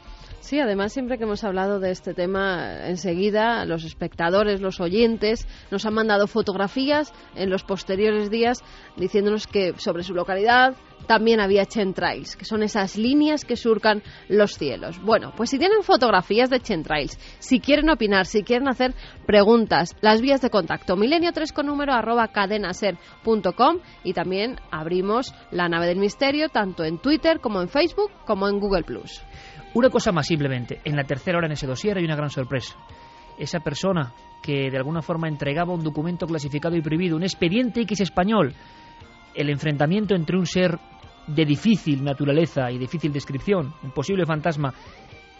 Sí, 0.46 0.60
además 0.60 0.92
siempre 0.92 1.18
que 1.18 1.24
hemos 1.24 1.42
hablado 1.42 1.80
de 1.80 1.90
este 1.90 2.14
tema, 2.14 2.86
enseguida 2.86 3.64
los 3.64 3.82
espectadores, 3.82 4.60
los 4.60 4.78
oyentes, 4.78 5.44
nos 5.72 5.84
han 5.86 5.94
mandado 5.94 6.28
fotografías 6.28 7.12
en 7.34 7.50
los 7.50 7.64
posteriores 7.64 8.30
días 8.30 8.62
diciéndonos 8.96 9.48
que 9.48 9.74
sobre 9.78 10.04
su 10.04 10.14
localidad 10.14 10.76
también 11.08 11.40
había 11.40 11.66
chentrails, 11.66 12.36
que 12.36 12.44
son 12.44 12.62
esas 12.62 12.96
líneas 12.96 13.44
que 13.44 13.56
surcan 13.56 14.04
los 14.28 14.56
cielos. 14.56 15.02
Bueno, 15.02 15.32
pues 15.36 15.50
si 15.50 15.58
tienen 15.58 15.82
fotografías 15.82 16.48
de 16.48 16.60
chentrails, 16.60 17.18
si 17.40 17.58
quieren 17.58 17.90
opinar, 17.90 18.26
si 18.26 18.44
quieren 18.44 18.68
hacer 18.68 18.94
preguntas, 19.26 19.96
las 20.00 20.20
vías 20.20 20.42
de 20.42 20.50
contacto, 20.50 20.94
milenio 20.96 21.32
3 21.32 21.52
con 21.52 21.66
número 21.66 21.92
arroba 21.92 22.28
cadenaser.com 22.28 23.78
y 24.04 24.12
también 24.12 24.60
abrimos 24.70 25.34
la 25.50 25.68
nave 25.68 25.86
del 25.86 25.98
misterio 25.98 26.50
tanto 26.50 26.84
en 26.84 26.98
Twitter 26.98 27.40
como 27.40 27.60
en 27.60 27.68
Facebook 27.68 28.12
como 28.24 28.48
en 28.48 28.60
Google 28.60 28.84
Plus. 28.84 29.22
Una 29.76 29.90
cosa 29.90 30.10
más 30.10 30.26
simplemente, 30.26 30.80
en 30.86 30.96
la 30.96 31.04
tercera 31.04 31.36
hora 31.36 31.48
en 31.48 31.52
ese 31.52 31.66
dossier 31.66 31.98
hay 31.98 32.04
una 32.06 32.16
gran 32.16 32.30
sorpresa. 32.30 32.74
Esa 33.36 33.60
persona 33.60 34.10
que 34.42 34.70
de 34.70 34.76
alguna 34.78 35.02
forma 35.02 35.28
entregaba 35.28 35.74
un 35.74 35.84
documento 35.84 36.26
clasificado 36.26 36.76
y 36.76 36.80
prohibido, 36.80 37.14
un 37.14 37.24
expediente 37.24 37.82
X 37.82 38.00
español, 38.00 38.54
el 39.34 39.50
enfrentamiento 39.50 40.14
entre 40.14 40.38
un 40.38 40.46
ser 40.46 40.78
de 41.26 41.44
difícil 41.44 42.02
naturaleza 42.02 42.70
y 42.70 42.78
difícil 42.78 43.12
descripción, 43.12 43.74
un 43.82 43.90
posible 43.90 44.24
fantasma, 44.24 44.72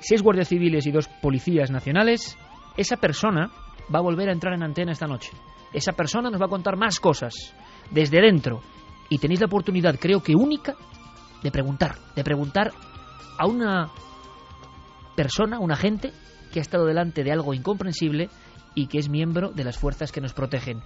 seis 0.01 0.21
guardias 0.21 0.49
civiles 0.49 0.87
y 0.87 0.91
dos 0.91 1.09
policías 1.09 1.71
nacionales, 1.71 2.37
esa 2.77 2.99
persona 2.99 3.51
va 3.89 4.01
a 4.01 4.03
volver 4.03 4.29
a 4.29 4.33
entrar 4.33 4.53
en 4.53 4.65
antena 4.65 4.93
esta 4.93 5.07
noche. 5.07 5.31
Esa 5.73 5.93
persona 5.93 6.29
nos 6.29 6.43
va 6.43 6.45
a 6.45 6.51
contar 6.51 6.77
más 6.77 7.01
cosas 7.01 7.55
desde 7.91 8.21
dentro 8.21 8.61
y 9.09 9.17
tenéis 9.17 9.41
la 9.41 9.47
oportunidad, 9.47 9.99
creo 9.99 10.23
que 10.23 10.35
única, 10.35 10.75
de 11.43 11.51
preguntar, 11.51 11.95
de 12.15 12.23
preguntar 12.23 12.73
a 13.39 13.47
una 13.47 13.91
persona, 15.17 15.59
un 15.59 15.73
agente 15.73 16.13
que 16.53 16.61
ha 16.61 16.63
estado 16.63 16.87
delante 16.87 17.25
de 17.25 17.33
algo 17.33 17.55
incomprensible 17.55 18.29
y 18.75 18.87
que 18.87 18.99
es 18.99 19.09
miembro 19.09 19.51
de 19.51 19.65
las 19.65 19.79
fuerzas 19.79 20.13
que 20.13 20.21
nos 20.21 20.33
protegen. 20.33 20.81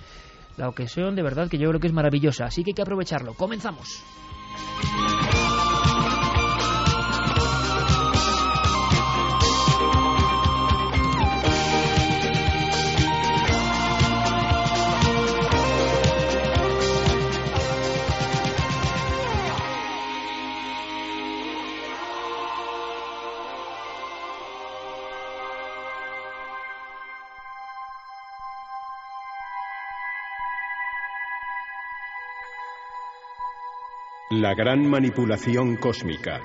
La 0.56 0.68
ocasión 0.68 1.14
de 1.14 1.22
verdad 1.22 1.48
que 1.48 1.58
yo 1.58 1.68
creo 1.68 1.80
que 1.80 1.88
es 1.88 1.92
maravillosa, 1.92 2.44
así 2.46 2.64
que 2.64 2.70
hay 2.70 2.74
que 2.74 2.82
aprovecharlo. 2.82 3.34
Comenzamos. 3.34 4.02
La 34.32 34.54
gran 34.54 34.88
manipulación 34.88 35.74
cósmica. 35.74 36.40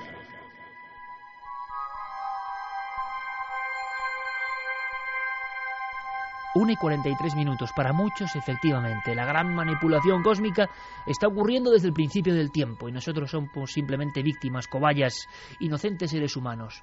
Una 6.56 6.72
y 6.72 6.76
43 6.76 7.36
minutos. 7.36 7.70
Para 7.76 7.92
muchos, 7.92 8.34
efectivamente, 8.34 9.14
la 9.14 9.24
gran 9.24 9.54
manipulación 9.54 10.24
cósmica 10.24 10.68
está 11.06 11.28
ocurriendo 11.28 11.70
desde 11.70 11.86
el 11.86 11.94
principio 11.94 12.34
del 12.34 12.50
tiempo 12.50 12.88
y 12.88 12.92
nosotros 12.92 13.30
somos 13.30 13.70
simplemente 13.70 14.20
víctimas, 14.24 14.66
cobayas, 14.66 15.28
inocentes 15.60 16.10
seres 16.10 16.36
humanos. 16.36 16.82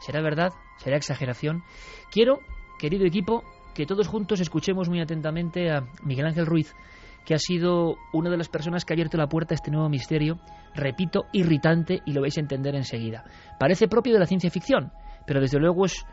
¿Será 0.00 0.20
verdad? 0.20 0.52
¿Será 0.76 0.98
exageración? 0.98 1.64
Quiero, 2.10 2.40
querido 2.78 3.06
equipo, 3.06 3.42
que 3.74 3.86
todos 3.86 4.06
juntos 4.06 4.40
escuchemos 4.40 4.90
muy 4.90 5.00
atentamente 5.00 5.70
a 5.70 5.86
Miguel 6.02 6.26
Ángel 6.26 6.44
Ruiz, 6.44 6.74
que 7.26 7.34
ha 7.34 7.38
sido 7.38 7.96
una 8.12 8.30
de 8.30 8.38
las 8.38 8.48
personas 8.48 8.84
que 8.84 8.92
ha 8.92 8.94
abierto 8.94 9.18
la 9.18 9.28
puerta 9.28 9.52
a 9.52 9.56
este 9.56 9.72
nuevo 9.72 9.88
misterio, 9.88 10.38
repito, 10.74 11.26
irritante 11.32 12.00
y 12.06 12.12
lo 12.12 12.22
vais 12.22 12.38
a 12.38 12.40
entender 12.40 12.76
enseguida. 12.76 13.24
Parece 13.58 13.88
propio 13.88 14.14
de 14.14 14.20
la 14.20 14.26
ciencia 14.26 14.48
ficción, 14.48 14.92
pero 15.26 15.40
desde 15.40 15.58
luego 15.58 15.84
es 15.84 16.06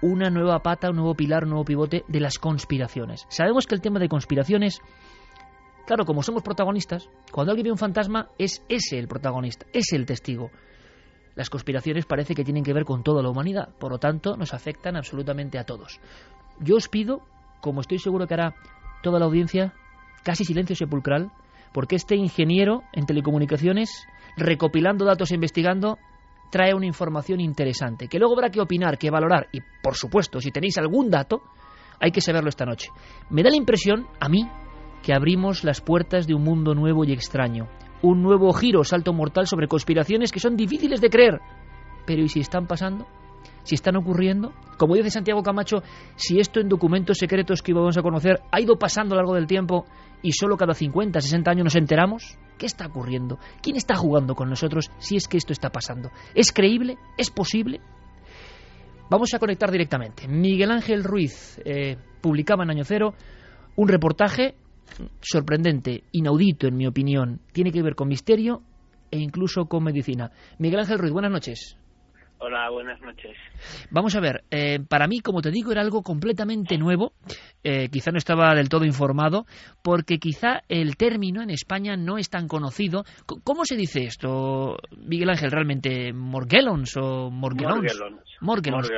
una 0.00 0.30
nueva 0.30 0.60
pata, 0.60 0.90
un 0.90 0.96
nuevo 0.96 1.14
pilar, 1.14 1.42
un 1.42 1.50
nuevo 1.50 1.64
pivote 1.64 2.04
de 2.06 2.20
las 2.20 2.38
conspiraciones. 2.38 3.26
Sabemos 3.28 3.66
que 3.66 3.74
el 3.74 3.80
tema 3.80 3.98
de 3.98 4.08
conspiraciones, 4.08 4.80
claro, 5.86 6.04
como 6.04 6.22
somos 6.22 6.44
protagonistas, 6.44 7.08
cuando 7.32 7.50
alguien 7.50 7.64
ve 7.64 7.72
un 7.72 7.78
fantasma 7.78 8.28
es 8.38 8.62
ese 8.68 8.98
el 8.98 9.08
protagonista, 9.08 9.66
es 9.72 9.92
el 9.92 10.06
testigo. 10.06 10.50
Las 11.34 11.50
conspiraciones 11.50 12.06
parece 12.06 12.36
que 12.36 12.44
tienen 12.44 12.62
que 12.62 12.72
ver 12.72 12.84
con 12.84 13.02
toda 13.02 13.24
la 13.24 13.28
humanidad, 13.28 13.70
por 13.80 13.90
lo 13.90 13.98
tanto 13.98 14.36
nos 14.36 14.54
afectan 14.54 14.94
absolutamente 14.94 15.58
a 15.58 15.64
todos. 15.64 15.98
Yo 16.60 16.76
os 16.76 16.88
pido, 16.88 17.22
como 17.60 17.80
estoy 17.80 17.98
seguro 17.98 18.28
que 18.28 18.34
hará 18.34 18.54
toda 19.02 19.18
la 19.18 19.24
audiencia, 19.24 19.74
casi 20.24 20.44
silencio 20.44 20.74
sepulcral, 20.74 21.30
porque 21.72 21.96
este 21.96 22.16
ingeniero 22.16 22.82
en 22.92 23.06
telecomunicaciones, 23.06 24.06
recopilando 24.36 25.04
datos 25.04 25.30
e 25.30 25.34
investigando, 25.34 25.98
trae 26.50 26.74
una 26.74 26.86
información 26.86 27.40
interesante, 27.40 28.08
que 28.08 28.18
luego 28.18 28.34
habrá 28.34 28.50
que 28.50 28.60
opinar, 28.60 28.98
que 28.98 29.10
valorar, 29.10 29.48
y 29.52 29.60
por 29.82 29.94
supuesto, 29.94 30.40
si 30.40 30.50
tenéis 30.50 30.78
algún 30.78 31.10
dato, 31.10 31.42
hay 32.00 32.10
que 32.10 32.20
saberlo 32.20 32.48
esta 32.48 32.64
noche. 32.64 32.88
Me 33.30 33.42
da 33.42 33.50
la 33.50 33.56
impresión, 33.56 34.06
a 34.20 34.28
mí, 34.28 34.48
que 35.02 35.14
abrimos 35.14 35.64
las 35.64 35.80
puertas 35.80 36.26
de 36.26 36.34
un 36.34 36.42
mundo 36.42 36.74
nuevo 36.74 37.04
y 37.04 37.12
extraño, 37.12 37.68
un 38.02 38.22
nuevo 38.22 38.52
giro, 38.52 38.84
salto 38.84 39.12
mortal 39.12 39.46
sobre 39.46 39.68
conspiraciones 39.68 40.30
que 40.30 40.40
son 40.40 40.56
difíciles 40.56 41.00
de 41.00 41.10
creer. 41.10 41.40
Pero 42.06 42.22
¿y 42.22 42.28
si 42.28 42.40
están 42.40 42.66
pasando? 42.66 43.06
Si 43.64 43.74
están 43.74 43.96
ocurriendo. 43.96 44.52
Como 44.78 44.94
dice 44.94 45.10
Santiago 45.10 45.42
Camacho, 45.42 45.82
si 46.16 46.38
esto 46.38 46.60
en 46.60 46.68
documentos 46.68 47.18
secretos 47.18 47.62
que 47.62 47.72
íbamos 47.72 47.98
a 47.98 48.02
conocer 48.02 48.40
ha 48.52 48.60
ido 48.60 48.78
pasando 48.78 49.14
a 49.14 49.16
lo 49.16 49.22
largo 49.22 49.34
del 49.34 49.46
tiempo 49.46 49.84
y 50.22 50.32
solo 50.32 50.56
cada 50.56 50.74
50, 50.74 51.20
60 51.20 51.50
años 51.50 51.64
nos 51.64 51.76
enteramos, 51.76 52.38
¿qué 52.58 52.66
está 52.66 52.86
ocurriendo? 52.86 53.38
¿Quién 53.60 53.76
está 53.76 53.94
jugando 53.94 54.34
con 54.34 54.48
nosotros 54.48 54.90
si 54.98 55.16
es 55.16 55.28
que 55.28 55.36
esto 55.36 55.52
está 55.52 55.70
pasando? 55.70 56.10
¿Es 56.34 56.52
creíble? 56.52 56.96
¿Es 57.18 57.30
posible? 57.30 57.80
Vamos 59.10 59.34
a 59.34 59.38
conectar 59.38 59.70
directamente. 59.70 60.26
Miguel 60.26 60.70
Ángel 60.70 61.04
Ruiz 61.04 61.60
eh, 61.64 61.96
publicaba 62.20 62.64
en 62.64 62.70
Año 62.70 62.84
Cero 62.84 63.14
un 63.76 63.88
reportaje 63.88 64.54
sorprendente, 65.20 66.04
inaudito 66.12 66.66
en 66.66 66.76
mi 66.76 66.86
opinión. 66.86 67.40
Tiene 67.52 67.72
que 67.72 67.82
ver 67.82 67.94
con 67.94 68.08
misterio 68.08 68.62
e 69.10 69.18
incluso 69.18 69.66
con 69.66 69.84
medicina. 69.84 70.30
Miguel 70.58 70.80
Ángel 70.80 70.98
Ruiz, 70.98 71.12
buenas 71.12 71.30
noches. 71.30 71.76
Hola, 72.46 72.68
buenas 72.68 73.00
noches. 73.00 73.34
Vamos 73.90 74.14
a 74.16 74.20
ver, 74.20 74.44
eh, 74.50 74.78
para 74.86 75.06
mí, 75.06 75.20
como 75.20 75.40
te 75.40 75.50
digo, 75.50 75.72
era 75.72 75.80
algo 75.80 76.02
completamente 76.02 76.76
nuevo. 76.76 77.12
Eh, 77.62 77.88
quizá 77.90 78.10
no 78.10 78.18
estaba 78.18 78.54
del 78.54 78.68
todo 78.68 78.84
informado, 78.84 79.46
porque 79.82 80.18
quizá 80.18 80.60
el 80.68 80.98
término 80.98 81.40
en 81.40 81.48
España 81.48 81.96
no 81.96 82.18
es 82.18 82.28
tan 82.28 82.46
conocido. 82.46 83.04
¿Cómo 83.44 83.64
se 83.64 83.76
dice 83.76 84.04
esto, 84.04 84.76
Miguel 84.94 85.30
Ángel, 85.30 85.52
realmente? 85.52 86.12
¿Morgellons 86.12 86.94
o 86.98 87.30
morgellons? 87.30 87.98
Morgellons. 88.42 88.90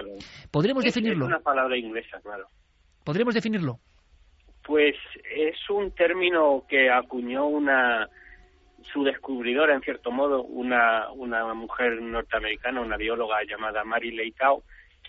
¿Podríamos 0.51 0.83
definirlo? 0.83 1.27
Es 1.27 1.29
una 1.29 1.39
palabra 1.39 1.79
inglesa, 1.79 2.19
claro. 2.25 2.49
¿Podríamos 3.05 3.33
definirlo? 3.37 3.79
Pues 4.67 4.97
es 5.37 5.71
un 5.71 5.93
término 5.93 6.65
que 6.69 6.91
acuñó 6.91 7.47
una 7.47 8.09
su 8.93 9.05
descubridora, 9.05 9.75
en 9.75 9.83
cierto 9.83 10.11
modo, 10.11 10.43
una, 10.43 11.11
una 11.13 11.53
mujer 11.55 12.01
norteamericana, 12.01 12.81
una 12.81 12.97
bióloga 12.97 13.43
llamada 13.45 13.85
Mary 13.85 14.11
Leitao, 14.11 14.63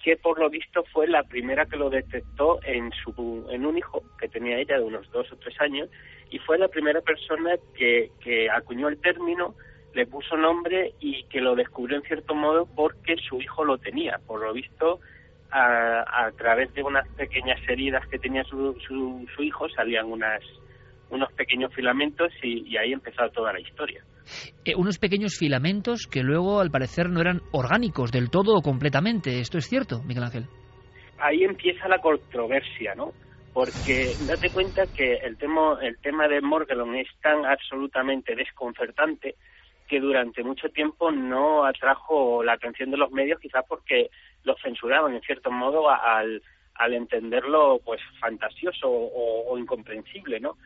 que 0.03 0.15
por 0.17 0.39
lo 0.39 0.49
visto 0.49 0.83
fue 0.91 1.07
la 1.07 1.23
primera 1.23 1.65
que 1.65 1.77
lo 1.77 1.89
detectó 1.89 2.59
en, 2.63 2.91
su, 2.91 3.47
en 3.49 3.65
un 3.65 3.77
hijo 3.77 4.03
que 4.19 4.29
tenía 4.29 4.57
ella 4.57 4.77
de 4.77 4.83
unos 4.83 5.09
dos 5.11 5.31
o 5.31 5.35
tres 5.37 5.59
años 5.59 5.89
y 6.29 6.39
fue 6.39 6.57
la 6.57 6.67
primera 6.67 7.01
persona 7.01 7.55
que, 7.75 8.11
que 8.21 8.49
acuñó 8.49 8.89
el 8.89 8.99
término, 8.99 9.55
le 9.93 10.05
puso 10.05 10.37
nombre 10.37 10.93
y 10.99 11.23
que 11.25 11.41
lo 11.41 11.55
descubrió 11.55 11.97
en 11.97 12.03
cierto 12.03 12.35
modo 12.35 12.67
porque 12.75 13.15
su 13.17 13.41
hijo 13.41 13.65
lo 13.65 13.77
tenía. 13.77 14.19
Por 14.27 14.41
lo 14.41 14.53
visto, 14.53 14.99
a, 15.51 16.25
a 16.25 16.31
través 16.31 16.73
de 16.73 16.83
unas 16.83 17.07
pequeñas 17.09 17.59
heridas 17.67 18.05
que 18.07 18.19
tenía 18.19 18.43
su, 18.43 18.77
su, 18.87 19.27
su 19.35 19.43
hijo 19.43 19.69
salían 19.69 20.05
unas 20.05 20.41
unos 21.09 21.31
pequeños 21.33 21.73
filamentos 21.73 22.31
y, 22.43 22.75
ahí 22.77 22.93
empezó 22.93 23.29
toda 23.29 23.53
la 23.53 23.59
historia. 23.59 24.03
Eh, 24.65 24.75
unos 24.75 24.97
pequeños 24.99 25.37
filamentos 25.37 26.07
que 26.07 26.21
luego 26.21 26.59
al 26.59 26.69
parecer 26.69 27.09
no 27.09 27.21
eran 27.21 27.41
orgánicos 27.51 28.11
del 28.11 28.29
todo 28.29 28.55
o 28.57 28.61
completamente. 28.61 29.39
¿Esto 29.39 29.57
es 29.57 29.67
cierto, 29.67 30.01
Miguel 30.03 30.23
Ángel? 30.23 30.45
Ahí 31.19 31.43
empieza 31.43 31.87
la 31.87 31.99
controversia, 31.99 32.93
¿no? 32.95 33.11
Porque 33.53 34.13
date 34.27 34.49
cuenta 34.51 34.83
que 34.85 35.15
el 35.15 35.37
tema, 35.37 35.79
el 35.81 35.97
tema 35.99 36.27
de 36.27 36.41
Morgellon 36.41 36.95
es 36.95 37.07
tan 37.21 37.45
absolutamente 37.45 38.35
desconcertante 38.35 39.35
que 39.87 39.99
durante 39.99 40.43
mucho 40.43 40.69
tiempo 40.69 41.11
no 41.11 41.65
atrajo 41.65 42.43
la 42.43 42.53
atención 42.53 42.91
de 42.91 42.97
los 42.97 43.09
medios, 43.11 43.39
quizás 43.39 43.63
porque 43.67 44.09
lo 44.43 44.55
censuraban 44.61 45.15
en 45.15 45.21
cierto 45.21 45.49
modo 45.49 45.89
al, 45.89 46.43
al 46.75 46.93
entenderlo 46.93 47.79
pues 47.83 48.01
fantasioso 48.19 48.89
o, 48.89 49.51
o 49.51 49.57
incomprensible, 49.57 50.39
¿no? 50.39 50.57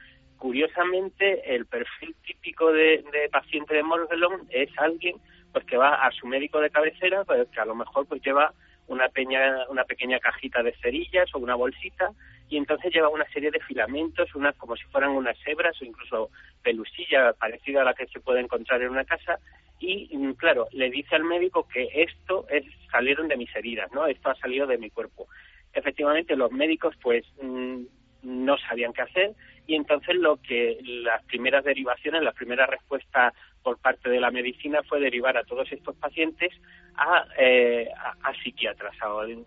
Curiosamente 0.42 1.56
el 1.56 1.68
perfil 1.68 2.16
típico 2.26 2.72
de, 2.72 3.04
paciente 3.32 3.76
de 3.76 3.84
Morgellon 3.84 4.48
es 4.50 4.72
alguien 4.80 5.18
pues 5.54 5.64
que 5.66 5.78
va 5.78 5.94
a 5.94 6.12
su 6.14 6.26
médico 6.26 6.60
de 6.60 6.72
cabecera 6.72 7.24
pues, 7.26 7.48
que 7.50 7.60
a 7.60 7.66
lo 7.66 7.76
mejor 7.76 8.08
pues 8.08 8.24
lleva 8.24 8.52
una 8.88 9.08
pequeña 9.10 9.70
una 9.70 9.84
pequeña 9.84 10.20
cajita 10.20 10.64
de 10.64 10.74
cerillas 10.82 11.30
o 11.36 11.38
una 11.38 11.54
bolsita 11.54 12.10
y 12.50 12.58
entonces 12.58 12.92
lleva 12.92 13.10
una 13.10 13.30
serie 13.30 13.52
de 13.52 13.60
filamentos 13.60 14.34
unas 14.34 14.56
como 14.56 14.76
si 14.76 14.84
fueran 14.86 15.12
unas 15.12 15.38
hebras 15.46 15.80
o 15.80 15.86
incluso 15.86 16.32
pelusilla 16.64 17.34
parecida 17.34 17.84
a 17.84 17.86
la 17.86 17.94
que 17.94 18.08
se 18.08 18.20
puede 18.20 18.40
encontrar 18.40 18.82
en 18.82 18.90
una 18.90 19.06
casa 19.06 19.38
y 19.80 20.10
mm, 20.12 20.34
claro 20.34 20.70
le 20.72 20.90
dice 20.90 21.14
al 21.14 21.24
médico 21.24 21.68
que 21.72 21.88
esto 21.94 22.48
es 22.50 22.66
salieron 22.90 23.28
de 23.28 23.38
mis 23.38 23.56
heridas 23.56 23.92
no 23.94 24.08
esto 24.08 24.32
ha 24.32 24.36
salido 24.38 24.66
de 24.66 24.80
mi 24.80 24.90
cuerpo. 24.90 25.28
Efectivamente 25.72 26.36
los 26.36 26.52
médicos 26.52 26.96
pues 27.00 27.24
mm, 27.40 27.84
no 28.24 28.58
sabían 28.58 28.92
qué 28.92 29.04
hacer 29.04 29.36
y 29.68 29.76
entonces 29.76 30.16
lo 30.16 30.38
que 30.38 30.78
las 30.84 31.24
primeras 31.26 31.64
derivaciones, 31.64 32.24
la 32.24 32.32
primera 32.32 32.66
respuesta 32.66 33.34
por 33.62 33.78
parte 33.80 34.10
de 34.10 34.20
la 34.20 34.32
medicina 34.32 34.82
fue 34.88 35.00
derivar 35.00 35.38
a 35.38 35.44
todos 35.44 35.72
estos 35.72 35.96
pacientes 35.96 36.52
a, 36.96 37.26
eh, 37.38 37.88
a, 38.24 38.34
psiquiatras, 38.44 38.96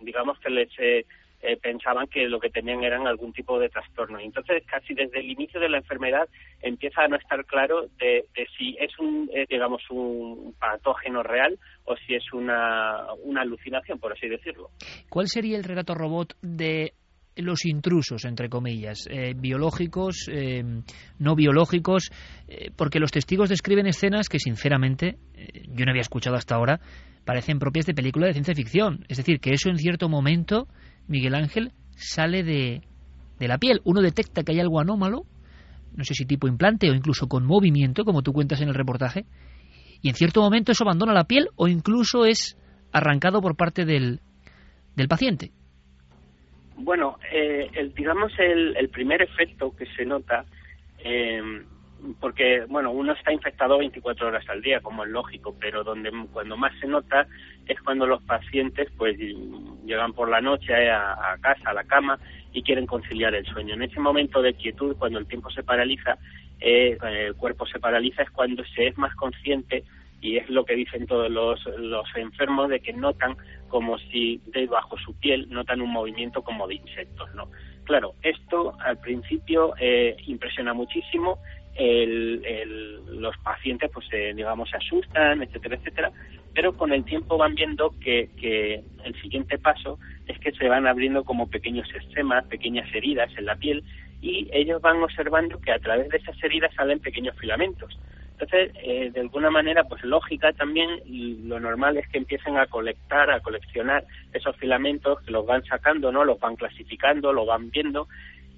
digamos 0.00 0.38
que 0.38 0.50
les 0.50 0.70
eh, 0.78 1.04
eh, 1.42 1.56
pensaban 1.60 2.06
que 2.06 2.26
lo 2.28 2.40
que 2.40 2.48
tenían 2.48 2.82
eran 2.84 3.06
algún 3.06 3.32
tipo 3.32 3.58
de 3.58 3.68
trastorno. 3.68 4.18
Entonces 4.18 4.62
casi 4.66 4.94
desde 4.94 5.20
el 5.20 5.30
inicio 5.30 5.60
de 5.60 5.68
la 5.68 5.78
enfermedad 5.78 6.28
empieza 6.62 7.02
a 7.02 7.08
no 7.08 7.16
estar 7.16 7.44
claro 7.44 7.88
de, 7.98 8.24
si 8.56 8.76
es 8.80 8.98
un, 8.98 9.30
digamos, 9.48 9.82
un 9.90 10.54
patógeno 10.58 11.22
real 11.22 11.58
o 11.84 11.96
si 11.96 12.14
es 12.14 12.32
una, 12.32 13.12
una 13.24 13.42
alucinación, 13.42 13.98
por 13.98 14.12
así 14.12 14.28
decirlo. 14.28 14.70
¿Cuál 15.10 15.28
sería 15.28 15.58
el 15.58 15.64
relato 15.64 15.94
robot 15.94 16.34
de 16.40 16.94
los 17.36 17.64
intrusos, 17.64 18.24
entre 18.24 18.48
comillas, 18.48 19.06
eh, 19.10 19.34
biológicos, 19.36 20.28
eh, 20.30 20.62
no 21.18 21.34
biológicos, 21.34 22.10
eh, 22.48 22.70
porque 22.76 23.00
los 23.00 23.10
testigos 23.10 23.48
describen 23.48 23.86
escenas 23.86 24.28
que, 24.28 24.38
sinceramente, 24.38 25.18
yo 25.68 25.84
no 25.84 25.90
había 25.90 26.02
escuchado 26.02 26.36
hasta 26.36 26.54
ahora, 26.54 26.80
parecen 27.24 27.58
propias 27.58 27.86
de 27.86 27.94
película 27.94 28.26
de 28.26 28.34
ciencia 28.34 28.54
ficción. 28.54 29.04
Es 29.08 29.16
decir, 29.16 29.40
que 29.40 29.50
eso 29.50 29.68
en 29.68 29.78
cierto 29.78 30.08
momento, 30.08 30.68
Miguel 31.08 31.34
Ángel, 31.34 31.72
sale 31.96 32.42
de, 32.42 32.82
de 33.38 33.48
la 33.48 33.58
piel. 33.58 33.80
Uno 33.84 34.00
detecta 34.00 34.42
que 34.42 34.52
hay 34.52 34.60
algo 34.60 34.80
anómalo, 34.80 35.24
no 35.96 36.04
sé 36.04 36.14
si 36.14 36.26
tipo 36.26 36.48
implante 36.48 36.90
o 36.90 36.94
incluso 36.94 37.28
con 37.28 37.44
movimiento, 37.44 38.04
como 38.04 38.22
tú 38.22 38.32
cuentas 38.32 38.60
en 38.60 38.68
el 38.68 38.74
reportaje, 38.74 39.26
y 40.02 40.08
en 40.08 40.14
cierto 40.14 40.42
momento 40.42 40.72
eso 40.72 40.84
abandona 40.84 41.14
la 41.14 41.24
piel 41.24 41.48
o 41.56 41.66
incluso 41.66 42.26
es 42.26 42.58
arrancado 42.92 43.40
por 43.40 43.56
parte 43.56 43.84
del, 43.84 44.20
del 44.96 45.08
paciente. 45.08 45.52
Bueno, 46.76 47.18
eh, 47.32 47.70
el, 47.74 47.94
digamos 47.94 48.32
el, 48.38 48.76
el, 48.76 48.88
primer 48.88 49.22
efecto 49.22 49.74
que 49.76 49.86
se 49.86 50.04
nota, 50.04 50.44
eh, 50.98 51.40
porque 52.20 52.64
bueno, 52.68 52.90
uno 52.90 53.12
está 53.12 53.32
infectado 53.32 53.78
24 53.78 54.26
horas 54.28 54.48
al 54.48 54.60
día, 54.60 54.80
como 54.80 55.04
es 55.04 55.10
lógico, 55.10 55.54
pero 55.58 55.84
donde 55.84 56.10
cuando 56.32 56.56
más 56.56 56.72
se 56.80 56.86
nota 56.86 57.26
es 57.66 57.80
cuando 57.80 58.06
los 58.06 58.22
pacientes 58.24 58.90
pues 58.96 59.16
llegan 59.84 60.12
por 60.12 60.28
la 60.28 60.40
noche 60.40 60.74
a, 60.90 61.32
a 61.32 61.38
casa, 61.38 61.70
a 61.70 61.74
la 61.74 61.84
cama 61.84 62.18
y 62.52 62.62
quieren 62.62 62.86
conciliar 62.86 63.34
el 63.34 63.46
sueño. 63.46 63.74
En 63.74 63.82
ese 63.82 64.00
momento 64.00 64.42
de 64.42 64.54
quietud, 64.54 64.96
cuando 64.96 65.18
el 65.18 65.26
tiempo 65.26 65.50
se 65.50 65.62
paraliza, 65.62 66.18
eh, 66.60 66.96
el 67.02 67.34
cuerpo 67.34 67.66
se 67.66 67.78
paraliza, 67.78 68.22
es 68.22 68.30
cuando 68.30 68.64
se 68.64 68.88
es 68.88 68.98
más 68.98 69.14
consciente 69.16 69.84
y 70.24 70.38
es 70.38 70.48
lo 70.48 70.64
que 70.64 70.74
dicen 70.74 71.06
todos 71.06 71.30
los, 71.30 71.62
los 71.76 72.06
enfermos 72.16 72.70
de 72.70 72.80
que 72.80 72.94
notan 72.94 73.36
como 73.68 73.98
si 73.98 74.40
debajo 74.46 74.96
su 74.96 75.14
piel 75.20 75.46
notan 75.50 75.82
un 75.82 75.90
movimiento 75.90 76.42
como 76.42 76.66
de 76.66 76.76
insectos, 76.76 77.32
¿no? 77.34 77.50
Claro, 77.84 78.14
esto 78.22 78.72
al 78.80 78.98
principio 78.98 79.74
eh, 79.78 80.16
impresiona 80.26 80.72
muchísimo, 80.72 81.38
el, 81.74 82.42
el, 82.42 83.20
los 83.20 83.36
pacientes 83.38 83.90
pues 83.92 84.06
eh, 84.12 84.32
digamos 84.34 84.70
se 84.70 84.78
asustan, 84.78 85.42
etcétera, 85.42 85.76
etcétera, 85.76 86.12
pero 86.54 86.72
con 86.72 86.94
el 86.94 87.04
tiempo 87.04 87.36
van 87.36 87.54
viendo 87.54 87.94
que, 88.00 88.30
que 88.40 88.82
el 89.04 89.20
siguiente 89.20 89.58
paso 89.58 89.98
es 90.26 90.38
que 90.38 90.52
se 90.52 90.68
van 90.68 90.86
abriendo 90.86 91.22
como 91.24 91.50
pequeños 91.50 91.86
esquemas, 91.94 92.46
pequeñas 92.46 92.88
heridas 92.94 93.30
en 93.36 93.44
la 93.44 93.56
piel 93.56 93.84
y 94.22 94.48
ellos 94.52 94.80
van 94.80 95.02
observando 95.02 95.60
que 95.60 95.72
a 95.72 95.78
través 95.80 96.08
de 96.08 96.16
esas 96.16 96.42
heridas 96.42 96.74
salen 96.74 96.98
pequeños 97.00 97.36
filamentos. 97.38 97.94
Entonces, 98.34 98.72
eh, 98.82 99.10
de 99.14 99.20
alguna 99.20 99.48
manera, 99.48 99.84
pues 99.84 100.02
lógica 100.02 100.52
también, 100.52 100.90
lo 101.48 101.60
normal 101.60 101.96
es 101.96 102.08
que 102.08 102.18
empiecen 102.18 102.56
a 102.56 102.66
colectar, 102.66 103.30
a 103.30 103.38
coleccionar 103.38 104.04
esos 104.32 104.56
filamentos, 104.56 105.20
que 105.22 105.30
los 105.30 105.46
van 105.46 105.64
sacando, 105.64 106.10
¿no? 106.10 106.24
Los 106.24 106.40
van 106.40 106.56
clasificando, 106.56 107.32
lo 107.32 107.46
van 107.46 107.70
viendo. 107.70 108.08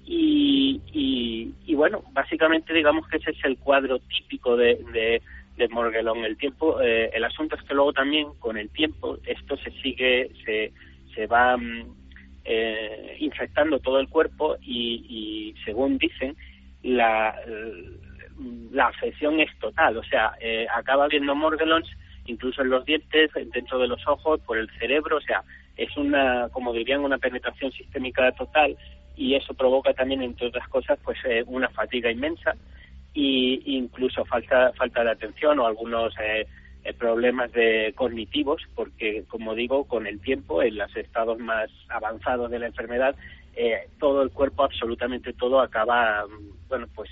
Y, 0.03 0.81
y, 0.93 1.75
bueno, 1.75 2.01
básicamente 2.11 2.73
digamos 2.73 3.07
que 3.07 3.17
ese 3.17 3.31
es 3.31 3.45
el 3.45 3.57
cuadro 3.59 3.99
típico 3.99 4.57
de, 4.57 4.83
de, 4.93 5.21
de 5.57 5.67
Morgellon. 5.67 6.25
El 6.25 6.37
tiempo, 6.37 6.81
eh, 6.81 7.11
el 7.13 7.23
asunto 7.23 7.55
es 7.55 7.61
que 7.61 7.75
luego 7.75 7.93
también 7.93 8.29
con 8.39 8.57
el 8.57 8.69
tiempo 8.69 9.19
esto 9.27 9.57
se 9.57 9.69
sigue, 9.83 10.31
se, 10.43 10.71
se 11.13 11.27
va 11.27 11.55
mm, 11.55 11.83
eh, 12.45 13.17
infectando 13.19 13.79
todo 13.79 13.99
el 13.99 14.09
cuerpo 14.09 14.57
y, 14.59 15.05
y 15.07 15.55
según 15.65 15.99
dicen, 15.99 16.35
la, 16.81 17.35
la 18.71 18.87
afección 18.87 19.39
es 19.39 19.49
total, 19.59 19.97
o 19.97 20.03
sea, 20.03 20.33
eh, 20.39 20.67
acaba 20.73 21.07
viendo 21.07 21.35
Morgellons 21.35 21.89
incluso 22.25 22.61
en 22.61 22.69
los 22.69 22.85
dientes, 22.85 23.31
dentro 23.53 23.79
de 23.79 23.87
los 23.87 24.05
ojos, 24.05 24.41
por 24.41 24.57
el 24.57 24.69
cerebro, 24.77 25.17
o 25.17 25.21
sea, 25.21 25.43
es 25.77 25.95
una, 25.95 26.49
como 26.51 26.73
dirían, 26.73 26.99
una 26.99 27.17
penetración 27.17 27.71
sistémica 27.71 28.31
total. 28.33 28.75
Y 29.15 29.35
eso 29.35 29.53
provoca 29.53 29.93
también, 29.93 30.21
entre 30.21 30.47
otras 30.47 30.67
cosas, 30.67 30.99
pues 31.05 31.17
eh, 31.23 31.43
una 31.47 31.69
fatiga 31.69 32.11
inmensa 32.11 32.53
y 33.13 33.77
incluso 33.77 34.25
falta 34.25 34.73
falta 34.73 35.05
de 35.05 35.11
atención 35.11 35.57
o 35.59 35.65
algunos 35.65 36.13
eh, 36.21 36.45
problemas 36.99 37.51
de 37.53 37.93
cognitivos, 37.95 38.61
porque 38.75 39.23
como 39.29 39.55
digo, 39.55 39.85
con 39.85 40.05
el 40.05 40.19
tiempo, 40.19 40.61
en 40.61 40.77
los 40.77 40.93
estados 40.97 41.39
más 41.39 41.69
avanzados 41.87 42.51
de 42.51 42.59
la 42.59 42.67
enfermedad, 42.67 43.15
todo 43.99 44.21
el 44.21 44.29
cuerpo, 44.29 44.65
absolutamente 44.65 45.33
todo, 45.33 45.61
acaba, 45.61 46.25
bueno, 46.67 46.87
pues 46.93 47.09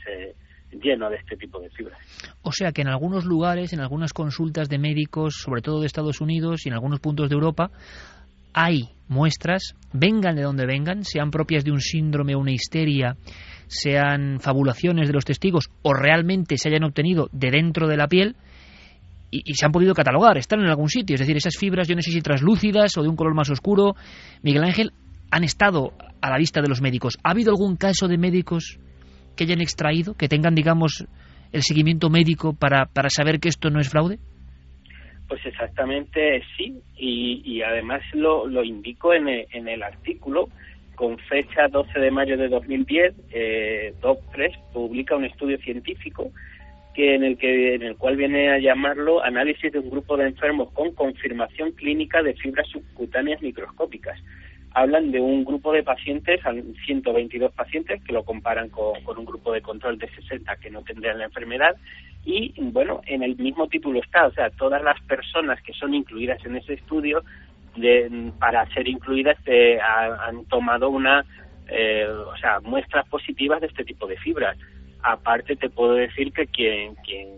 lleno 0.81 1.09
de 1.09 1.17
este 1.17 1.35
tipo 1.37 1.59
de 1.59 1.69
fibras. 1.69 1.99
O 2.41 2.51
sea 2.51 2.71
que 2.71 2.81
en 2.81 2.87
algunos 2.87 3.25
lugares, 3.25 3.73
en 3.73 3.79
algunas 3.79 4.13
consultas 4.13 4.69
de 4.69 4.77
médicos, 4.77 5.35
sobre 5.35 5.61
todo 5.61 5.81
de 5.81 5.87
Estados 5.87 6.21
Unidos 6.21 6.65
y 6.65 6.69
en 6.69 6.73
algunos 6.73 6.99
puntos 6.99 7.29
de 7.29 7.35
Europa, 7.35 7.71
hay 8.53 8.89
muestras, 9.07 9.75
vengan 9.93 10.35
de 10.35 10.43
donde 10.43 10.65
vengan, 10.65 11.03
sean 11.03 11.31
propias 11.31 11.63
de 11.63 11.71
un 11.71 11.81
síndrome 11.81 12.35
o 12.35 12.39
una 12.39 12.51
histeria, 12.51 13.17
sean 13.67 14.39
fabulaciones 14.39 15.07
de 15.07 15.13
los 15.13 15.25
testigos 15.25 15.69
o 15.81 15.93
realmente 15.93 16.57
se 16.57 16.69
hayan 16.69 16.83
obtenido 16.83 17.29
de 17.31 17.51
dentro 17.51 17.87
de 17.87 17.97
la 17.97 18.07
piel, 18.07 18.35
y, 19.31 19.53
se 19.55 19.65
han 19.65 19.71
podido 19.71 19.93
catalogar, 19.93 20.37
están 20.37 20.61
en 20.61 20.67
algún 20.67 20.87
sitio. 20.87 21.15
Es 21.15 21.19
decir, 21.19 21.35
esas 21.35 21.57
fibras, 21.57 21.87
yo 21.87 21.95
no 21.95 22.01
sé 22.01 22.11
si 22.11 22.21
translúcidas 22.21 22.97
o 22.97 23.03
de 23.03 23.09
un 23.09 23.15
color 23.15 23.35
más 23.35 23.49
oscuro, 23.49 23.95
Miguel 24.41 24.63
Ángel, 24.63 24.93
han 25.31 25.43
estado 25.43 25.93
a 26.21 26.29
la 26.29 26.37
vista 26.37 26.61
de 26.61 26.69
los 26.69 26.81
médicos. 26.81 27.17
¿Ha 27.23 27.31
habido 27.31 27.51
algún 27.51 27.75
caso 27.75 28.07
de 28.07 28.17
médicos 28.17 28.79
que 29.35 29.43
hayan 29.43 29.61
extraído, 29.61 30.15
que 30.15 30.27
tengan, 30.27 30.55
digamos, 30.55 31.05
el 31.51 31.61
seguimiento 31.61 32.09
médico 32.09 32.53
para, 32.53 32.85
para 32.85 33.09
saber 33.09 33.39
que 33.39 33.49
esto 33.49 33.69
no 33.69 33.79
es 33.79 33.89
fraude? 33.89 34.17
Pues 35.27 35.43
exactamente 35.45 36.43
sí, 36.55 36.79
y, 36.97 37.61
además 37.61 38.01
lo, 38.13 38.45
lo 38.47 38.63
indico 38.63 39.13
en 39.13 39.27
el, 39.27 39.47
en 39.51 39.67
el 39.67 39.81
artículo, 39.81 40.49
con 40.95 41.17
fecha 41.17 41.67
12 41.69 41.99
de 41.99 42.11
mayo 42.11 42.37
de 42.37 42.47
2010, 42.47 43.15
eh, 43.31 43.93
DOC3 44.01 44.71
publica 44.73 45.15
un 45.15 45.25
estudio 45.25 45.57
científico 45.57 46.31
que 46.93 47.15
en 47.15 47.23
el 47.23 47.37
que 47.37 47.75
en 47.75 47.83
el 47.83 47.97
cual 47.97 48.15
viene 48.15 48.51
a 48.51 48.57
llamarlo 48.57 49.21
análisis 49.21 49.71
de 49.71 49.79
un 49.79 49.89
grupo 49.89 50.15
de 50.15 50.27
enfermos 50.27 50.71
con 50.71 50.93
confirmación 50.93 51.71
clínica 51.71 52.23
de 52.23 52.33
fibras 52.35 52.67
subcutáneas 52.69 53.41
microscópicas 53.41 54.17
hablan 54.75 55.09
de 55.11 55.21
un 55.21 55.45
grupo 55.45 55.71
de 55.71 55.83
pacientes, 55.83 56.41
122 56.85 57.51
pacientes, 57.53 58.03
que 58.03 58.11
lo 58.11 58.25
comparan 58.25 58.69
con, 58.69 58.93
un 59.17 59.25
grupo 59.25 59.53
de 59.53 59.61
control 59.61 59.97
de 59.97 60.09
60 60.09 60.53
que 60.57 60.69
no 60.69 60.83
tendrían 60.83 61.17
la 61.17 61.25
enfermedad. 61.25 61.77
Y 62.25 62.53
bueno, 62.57 62.99
en 63.05 63.23
el 63.23 63.37
mismo 63.37 63.67
título 63.69 64.01
está, 64.01 64.27
o 64.27 64.33
sea, 64.33 64.49
todas 64.49 64.83
las 64.83 64.99
personas 65.03 65.61
que 65.61 65.71
son 65.71 65.93
incluidas 65.93 66.45
en 66.45 66.57
ese 66.57 66.73
estudio, 66.73 67.23
para 68.37 68.65
ser 68.73 68.89
incluidas, 68.89 69.37
eh, 69.45 69.79
han 69.79 70.43
tomado 70.45 70.89
una, 70.89 71.23
eh, 71.69 72.05
o 72.05 72.35
sea, 72.35 72.59
muestras 72.59 73.07
positivas 73.07 73.61
de 73.61 73.67
este 73.67 73.85
tipo 73.85 74.07
de 74.07 74.17
fibras. 74.17 74.57
Aparte, 75.01 75.55
te 75.55 75.69
puedo 75.69 75.93
decir 75.93 76.33
que 76.33 76.47
quien, 76.47 76.95
quien 76.95 77.29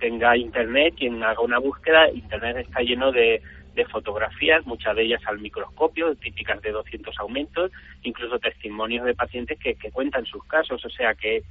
tenga 0.00 0.36
internet, 0.36 0.94
quien 0.98 1.22
haga 1.22 1.42
una 1.42 1.60
búsqueda, 1.60 2.10
internet 2.10 2.56
está 2.56 2.80
lleno 2.80 3.12
de 3.12 3.40
de 3.74 3.84
fotografías, 3.86 4.66
muchas 4.66 4.94
de 4.96 5.04
ellas 5.04 5.22
al 5.26 5.38
microscopio, 5.38 6.14
típicas 6.16 6.60
de 6.62 6.72
200 6.72 7.18
aumentos, 7.20 7.70
incluso 8.02 8.38
testimonios 8.38 9.04
de 9.04 9.14
pacientes 9.14 9.58
que, 9.58 9.74
cuentan 9.90 10.24
sus 10.26 10.44
casos, 10.44 10.84
o 10.84 10.90
sea 10.90 11.14
que 11.14 11.42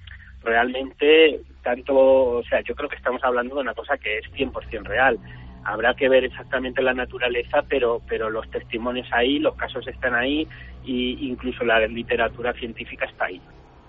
realmente 0.43 1.41
tanto, 1.63 1.93
o 1.95 2.43
sea, 2.43 2.62
yo 2.62 2.75
creo 2.75 2.89
que 2.89 2.95
estamos 2.95 3.23
hablando 3.23 3.55
de 3.55 3.62
una 3.62 3.73
cosa 3.73 3.97
que 3.97 4.19
es 4.19 4.25
100% 4.34 4.84
real. 4.84 5.19
Habrá 5.63 5.93
que 5.93 6.10
ver 6.10 6.23
exactamente 6.23 6.81
la 6.81 6.93
naturaleza, 6.93 7.60
pero 7.69 8.01
pero 8.07 8.31
los 8.31 8.49
testimonios 8.49 9.07
ahí, 9.12 9.38
los 9.38 9.55
casos 9.55 9.88
están 9.88 10.15
ahí 10.15 10.47
e 10.84 11.17
incluso 11.21 11.63
la 11.63 11.86
literatura 11.86 12.53
científica 12.53 13.05
está 13.05 13.25
ahí. 13.25 13.39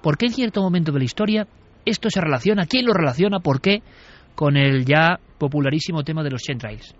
¿Por 0.02 0.18
qué 0.18 0.26
en 0.26 0.32
cierto 0.32 0.60
momento 0.60 0.92
de 0.92 0.98
la 0.98 1.04
historia 1.04 1.46
esto 1.86 2.10
se 2.10 2.20
relaciona? 2.20 2.66
¿Quién 2.66 2.84
lo 2.84 2.92
relaciona? 2.92 3.40
¿Por 3.40 3.62
qué? 3.62 3.82
Con 4.34 4.58
el 4.58 4.84
ya 4.84 5.18
popularísimo 5.38 6.02
tema 6.02 6.22
de 6.22 6.30
los 6.30 6.42
chemtrails. 6.42 6.94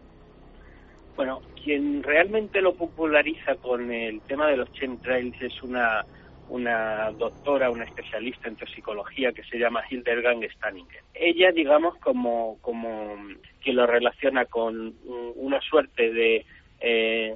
Bueno, 1.17 1.41
quien 1.63 2.03
realmente 2.03 2.61
lo 2.61 2.75
populariza 2.75 3.55
con 3.57 3.93
el 3.93 4.21
tema 4.23 4.49
de 4.49 4.57
los 4.57 4.73
chemtrails 4.73 5.41
es 5.43 5.63
una, 5.63 6.05
una 6.49 7.11
doctora, 7.13 7.71
una 7.71 7.85
especialista 7.85 8.49
en 8.49 8.57
toxicología 8.57 9.33
que 9.33 9.45
se 9.45 9.59
llama 9.59 9.85
Hildegard 9.89 10.43
Stanninger. 10.57 11.03
Ella, 11.15 11.53
digamos, 11.53 11.97
como, 11.99 12.59
como 12.61 13.17
quien 13.63 13.77
lo 13.77 13.87
relaciona 13.87 14.47
con 14.47 14.95
una 15.37 15.61
suerte 15.61 16.13
de, 16.13 16.47
eh, 16.81 17.35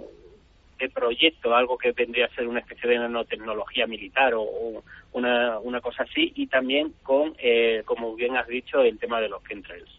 de 0.78 0.88
proyecto, 0.88 1.54
algo 1.54 1.78
que 1.78 1.92
vendría 1.92 2.26
a 2.26 2.34
ser 2.34 2.46
una 2.46 2.60
especie 2.60 2.90
de 2.90 2.98
nanotecnología 2.98 3.86
militar 3.86 4.34
o, 4.34 4.82
una, 5.12 5.58
una 5.60 5.80
cosa 5.80 6.02
así, 6.02 6.32
y 6.34 6.46
también 6.46 6.92
con, 7.02 7.34
eh, 7.38 7.82
como 7.84 8.14
bien 8.14 8.36
has 8.36 8.46
dicho, 8.46 8.80
el 8.80 8.98
tema 8.98 9.20
de 9.20 9.28
los 9.28 9.42
chemtrails. 9.44 9.90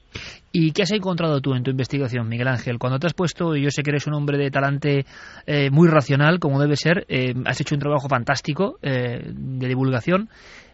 ¿Y 0.52 0.72
qué 0.72 0.84
has 0.84 0.92
encontrado 0.92 1.42
tú 1.42 1.54
en 1.54 1.64
tu 1.64 1.72
investigación, 1.72 2.28
Miguel 2.28 2.48
Ángel? 2.48 2.80
Cuando 2.80 3.00
te 3.00 3.08
has 3.08 3.14
puesto, 3.14 3.56
y 3.56 3.64
yo 3.64 3.70
sé 3.70 3.84
que 3.84 3.92
eres 3.92 4.08
un 4.08 4.14
hombre 4.14 4.38
de 4.38 4.50
talante 4.50 5.06
eh, 5.46 5.70
muy 5.70 5.88
racional, 5.88 6.40
como 6.40 6.60
debe 6.60 6.76
ser, 6.76 7.06
eh, 7.10 7.34
has 7.46 7.60
hecho 7.62 7.76
un 7.76 7.82
trabajo 7.82 8.08
fantástico 8.08 8.80
eh, 8.82 9.22
de 9.24 9.68
divulgación, 9.68 10.30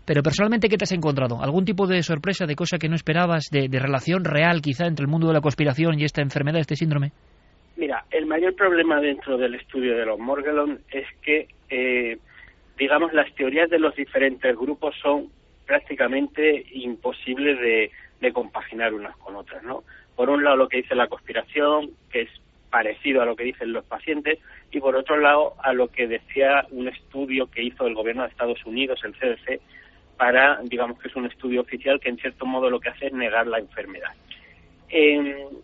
pero 0.05 0.21
personalmente, 0.21 0.69
¿qué 0.69 0.77
te 0.77 0.83
has 0.83 0.91
encontrado? 0.91 1.41
¿Algún 1.41 1.65
tipo 1.65 1.87
de 1.87 2.03
sorpresa, 2.03 2.45
de 2.45 2.55
cosa 2.55 2.77
que 2.77 2.89
no 2.89 2.95
esperabas, 2.95 3.45
de, 3.51 3.67
relación 3.79 4.23
real 4.23 4.61
quizá 4.61 4.85
entre 4.85 5.03
el 5.03 5.09
mundo 5.09 5.27
de 5.27 5.33
la 5.33 5.41
conspiración 5.41 5.99
y 5.99 6.03
esta 6.03 6.21
enfermedad, 6.21 6.61
este 6.61 6.75
síndrome? 6.75 7.11
Mira, 7.75 8.05
el 8.11 8.25
mayor 8.25 8.55
problema 8.55 9.01
dentro 9.01 9.37
del 9.37 9.55
estudio 9.55 9.97
de 9.97 10.05
los 10.05 10.19
Morgellon 10.19 10.79
es 10.91 11.07
que, 11.21 11.47
digamos, 12.77 13.13
las 13.13 13.33
teorías 13.35 13.69
de 13.69 13.79
los 13.79 13.95
diferentes 13.95 14.55
grupos 14.55 14.95
son 15.01 15.29
prácticamente 15.65 16.65
imposibles 16.71 17.59
de 17.59 17.91
de 18.23 18.31
compaginar 18.31 18.93
unas 18.93 19.15
con 19.17 19.35
otras, 19.35 19.61
¿no? 19.63 19.83
Por 20.15 20.29
un 20.29 20.43
lado 20.43 20.55
lo 20.55 20.69
que 20.69 20.77
dice 20.77 20.95
la 20.95 21.07
conspiración, 21.07 21.91
que 22.09 22.21
es 22.21 22.29
parecido 22.69 23.21
a 23.21 23.25
lo 23.25 23.35
que 23.35 23.43
dicen 23.43 23.73
los 23.73 23.83
pacientes, 23.83 24.39
y 24.71 24.79
por 24.79 24.95
otro 24.95 25.17
lado 25.17 25.55
a 25.61 25.73
lo 25.73 25.89
que 25.89 26.07
decía 26.07 26.65
un 26.71 26.87
estudio 26.87 27.51
que 27.51 27.61
hizo 27.61 27.85
el 27.85 27.93
gobierno 27.93 28.23
de 28.23 28.29
Estados 28.29 28.65
Unidos, 28.65 29.01
el 29.03 29.13
CDC, 29.13 29.59
para, 30.17 30.61
digamos 30.63 30.99
que 30.99 31.09
es 31.09 31.15
un 31.17 31.25
estudio 31.25 31.61
oficial 31.61 31.99
que 31.99 32.09
en 32.09 32.17
cierto 32.17 32.45
modo 32.45 32.69
lo 32.69 32.79
que 32.79 32.89
hace 32.89 33.07
es 33.07 33.13
negar 33.13 33.45
la 33.45 33.59
enfermedad. 33.59 34.13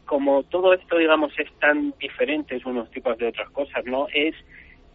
Como 0.05 0.43
todo 0.43 0.73
esto, 0.73 0.97
digamos, 0.97 1.31
es 1.37 1.51
tan 1.59 1.93
diferente 1.99 2.59
unos 2.65 2.89
tipos 2.91 3.17
de 3.17 3.27
otras 3.27 3.49
cosas, 3.51 3.85
¿no? 3.85 4.07
Es, 4.13 4.35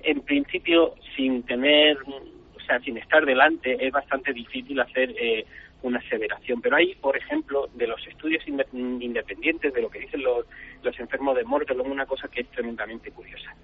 en 0.03 0.21
principio, 0.23 0.95
sin 1.17 1.45
tener, 1.45 1.97
o 1.99 2.61
sea, 2.67 2.81
sin 2.81 2.97
estar 2.99 3.25
delante, 3.25 3.77
es 3.87 3.93
bastante 3.93 4.33
difícil 4.33 4.81
hacer 4.81 5.15
eh, 5.17 5.45
una 5.83 6.01
aseveración. 6.01 6.61
Pero 6.61 6.77
hay, 6.77 6.95
por 6.97 7.17
ejemplo, 7.17 7.69
de 7.75 7.87
los 7.87 8.05
estudios 8.07 8.43
independientes, 8.49 9.73
de 9.73 9.83
lo 9.83 9.89
que 9.89 10.01
dicen 10.01 10.23
los, 10.23 10.47
los 10.83 10.99
enfermos 10.99 11.37
de 11.37 11.45
Morgellon, 11.45 11.91
una 11.91 12.07
cosa 12.07 12.29
que 12.29 12.41
es 12.41 12.49
tremendamente 12.49 13.13
curiosa. 13.13 13.55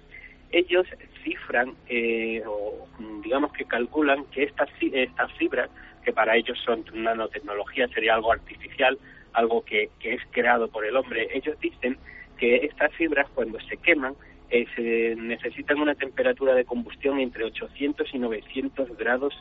Ellos 0.51 0.87
cifran, 1.23 1.75
eh, 1.89 2.43
o 2.45 2.87
digamos 3.23 3.51
que 3.53 3.65
calculan 3.65 4.25
que 4.25 4.43
estas, 4.43 4.69
estas 4.79 5.31
fibras, 5.33 5.69
que 6.03 6.13
para 6.13 6.35
ellos 6.35 6.57
son 6.63 6.83
nanotecnología, 6.93 7.87
sería 7.89 8.15
algo 8.15 8.31
artificial, 8.31 8.97
algo 9.33 9.63
que, 9.63 9.89
que 9.99 10.13
es 10.13 10.21
creado 10.31 10.67
por 10.67 10.85
el 10.85 10.95
hombre, 10.95 11.27
ellos 11.33 11.59
dicen 11.59 11.97
que 12.37 12.55
estas 12.57 12.93
fibras 12.95 13.29
cuando 13.33 13.59
se 13.61 13.77
queman 13.77 14.15
eh, 14.49 14.65
se 14.75 15.15
necesitan 15.15 15.79
una 15.79 15.95
temperatura 15.95 16.53
de 16.53 16.65
combustión 16.65 17.19
entre 17.19 17.45
800 17.45 18.13
y 18.13 18.19
900 18.19 18.97
grados 18.97 19.33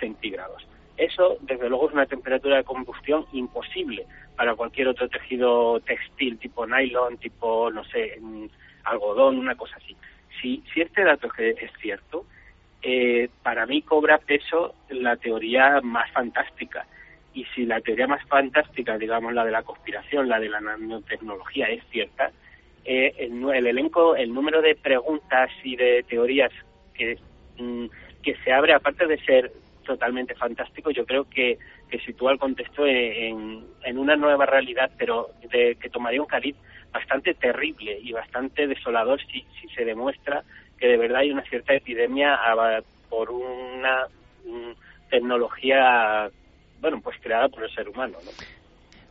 centígrados. 0.00 0.66
Eso, 0.96 1.36
desde 1.42 1.68
luego, 1.68 1.88
es 1.88 1.94
una 1.94 2.06
temperatura 2.06 2.56
de 2.56 2.64
combustión 2.64 3.26
imposible 3.32 4.06
para 4.36 4.54
cualquier 4.54 4.88
otro 4.88 5.08
tejido 5.08 5.80
textil, 5.80 6.38
tipo 6.38 6.66
nylon, 6.66 7.18
tipo, 7.18 7.70
no 7.70 7.84
sé, 7.84 8.18
algodón, 8.84 9.38
una 9.38 9.54
cosa 9.54 9.76
así. 9.76 9.96
Si, 10.40 10.62
si 10.72 10.80
este 10.80 11.04
dato 11.04 11.28
es 11.36 11.70
cierto, 11.80 12.24
eh, 12.80 13.28
para 13.42 13.66
mí 13.66 13.82
cobra 13.82 14.18
peso 14.18 14.74
la 14.88 15.16
teoría 15.16 15.80
más 15.82 16.10
fantástica. 16.12 16.86
Y 17.34 17.44
si 17.54 17.66
la 17.66 17.80
teoría 17.80 18.06
más 18.06 18.24
fantástica, 18.26 18.96
digamos 18.96 19.32
la 19.34 19.44
de 19.44 19.50
la 19.50 19.62
conspiración, 19.62 20.28
la 20.28 20.38
de 20.38 20.48
la 20.48 20.60
nanotecnología, 20.60 21.66
es 21.66 21.82
cierta, 21.90 22.30
eh, 22.84 23.12
el, 23.18 23.42
el, 23.50 23.66
elenco, 23.66 24.14
el 24.14 24.32
número 24.32 24.62
de 24.62 24.76
preguntas 24.76 25.50
y 25.62 25.76
de 25.76 26.04
teorías 26.08 26.52
que, 26.94 27.18
mm, 27.58 27.86
que 28.22 28.36
se 28.44 28.52
abre, 28.52 28.72
aparte 28.72 29.06
de 29.06 29.18
ser 29.18 29.52
totalmente 29.84 30.34
fantástico. 30.34 30.90
Yo 30.90 31.04
creo 31.04 31.24
que, 31.28 31.58
que 31.90 31.98
sitúa 32.00 32.32
el 32.32 32.38
contexto 32.38 32.86
en, 32.86 33.64
en 33.82 33.98
una 33.98 34.16
nueva 34.16 34.46
realidad, 34.46 34.90
pero 34.96 35.30
de, 35.50 35.76
que 35.76 35.90
tomaría 35.90 36.22
un 36.22 36.26
cariz 36.26 36.56
bastante 36.92 37.34
terrible 37.34 37.98
y 38.00 38.12
bastante 38.12 38.66
desolador 38.66 39.20
si, 39.20 39.44
si 39.60 39.68
se 39.74 39.84
demuestra 39.84 40.44
que 40.78 40.86
de 40.86 40.96
verdad 40.96 41.18
hay 41.18 41.32
una 41.32 41.42
cierta 41.42 41.74
epidemia 41.74 42.38
por 43.08 43.30
una 43.30 44.06
tecnología, 45.10 46.30
bueno, 46.80 47.00
pues 47.02 47.16
creada 47.20 47.48
por 47.48 47.64
el 47.64 47.74
ser 47.74 47.88
humano, 47.88 48.18
¿no? 48.24 48.30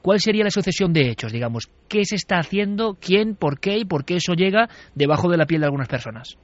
¿Cuál 0.02 0.19
sería 0.19 0.43
la 0.43 0.49
sucesión 0.49 0.91
de 0.91 1.10
hechos, 1.10 1.32
digamos? 1.32 1.71
¿Qué 1.88 2.04
se 2.04 2.15
está 2.15 2.38
haciendo? 2.38 2.97
¿Quién? 2.99 3.36
¿Por 3.36 3.60
qué? 3.62 3.78
¿Y 3.78 3.86
por 3.86 4.04
qué 4.04 4.15
eso 4.15 4.34
llega 4.34 4.67
debajo 4.95 5.30
de 5.30 5.38
la 5.38 5.45
piel 5.45 5.62
de 5.62 5.67
algunas 5.67 5.88
personas? 5.88 6.38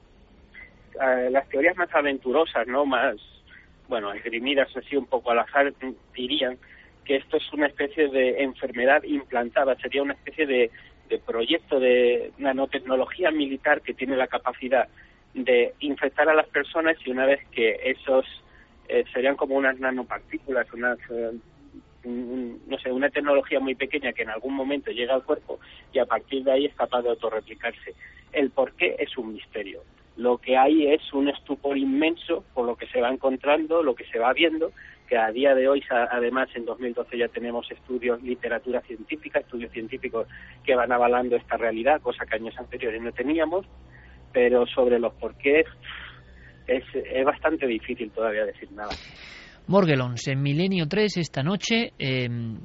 Eh, 0.94 1.30
las 1.30 1.46
teorías 1.50 1.76
más 1.76 1.94
aventurosas, 1.94 2.66
¿no? 2.66 2.86
Más 2.86 3.16
bueno, 3.90 4.12
esgrimidas 4.14 4.74
así 4.76 4.96
un 4.96 5.06
poco 5.06 5.32
al 5.32 5.40
azar, 5.40 5.74
dirían 6.14 6.56
que 7.04 7.16
esto 7.16 7.36
es 7.36 7.52
una 7.52 7.66
especie 7.66 8.08
de 8.08 8.42
enfermedad 8.42 9.02
implantada, 9.02 9.74
sería 9.76 10.02
una 10.02 10.14
especie 10.14 10.46
de, 10.46 10.70
proyecto 11.26 11.80
de 11.80 12.30
nanotecnología 12.38 13.32
militar 13.32 13.82
que 13.82 13.94
tiene 13.94 14.16
la 14.16 14.28
capacidad 14.28 14.86
de 15.34 15.74
infectar 15.80 16.28
a 16.28 16.34
las 16.34 16.46
personas 16.48 16.96
y 17.04 17.10
una 17.10 17.26
vez 17.26 17.40
que 17.50 17.80
esos 17.84 18.24
eh, 18.90 19.04
serían 19.12 19.36
como 19.36 19.56
unas 19.56 19.78
nanopartículas, 19.78 20.66
unas 20.72 20.98
eh, 21.10 21.32
no 22.04 22.78
sé, 22.78 22.90
una 22.90 23.10
tecnología 23.10 23.60
muy 23.60 23.74
pequeña 23.74 24.12
que 24.12 24.22
en 24.22 24.30
algún 24.30 24.54
momento 24.54 24.90
llega 24.90 25.14
al 25.14 25.22
cuerpo 25.22 25.60
y 25.92 25.98
a 25.98 26.06
partir 26.06 26.42
de 26.44 26.52
ahí 26.52 26.66
es 26.66 26.74
capaz 26.74 27.02
de 27.02 27.10
autorreplicarse. 27.10 27.94
El 28.32 28.50
por 28.50 28.72
qué 28.72 28.96
es 28.98 29.16
un 29.18 29.34
misterio 29.34 29.82
lo 30.20 30.36
que 30.36 30.56
hay 30.56 30.86
es 30.86 31.12
un 31.14 31.28
estupor 31.28 31.78
inmenso 31.78 32.44
por 32.52 32.66
lo 32.66 32.76
que 32.76 32.86
se 32.88 33.00
va 33.00 33.08
encontrando, 33.08 33.82
lo 33.82 33.94
que 33.94 34.04
se 34.04 34.18
va 34.18 34.34
viendo, 34.34 34.70
que 35.08 35.16
a 35.16 35.32
día 35.32 35.54
de 35.54 35.66
hoy, 35.66 35.82
además, 35.90 36.48
en 36.54 36.66
2012 36.66 37.16
ya 37.16 37.28
tenemos 37.28 37.70
estudios, 37.70 38.22
literatura 38.22 38.82
científica, 38.82 39.38
estudios 39.38 39.72
científicos 39.72 40.28
que 40.62 40.74
van 40.74 40.92
avalando 40.92 41.36
esta 41.36 41.56
realidad, 41.56 42.02
cosa 42.02 42.26
que 42.26 42.36
años 42.36 42.54
anteriores 42.58 43.00
no 43.00 43.12
teníamos, 43.12 43.64
pero 44.30 44.66
sobre 44.66 44.98
los 44.98 45.14
porqués 45.14 45.66
es, 46.70 46.84
es 46.94 47.24
bastante 47.24 47.66
difícil 47.66 48.10
todavía 48.10 48.44
decir 48.44 48.70
nada. 48.72 48.90
Morgelons, 49.66 50.26
en 50.28 50.42
Milenio 50.42 50.86
3 50.86 51.18
esta 51.18 51.42
noche, 51.42 51.92
em, 51.98 52.58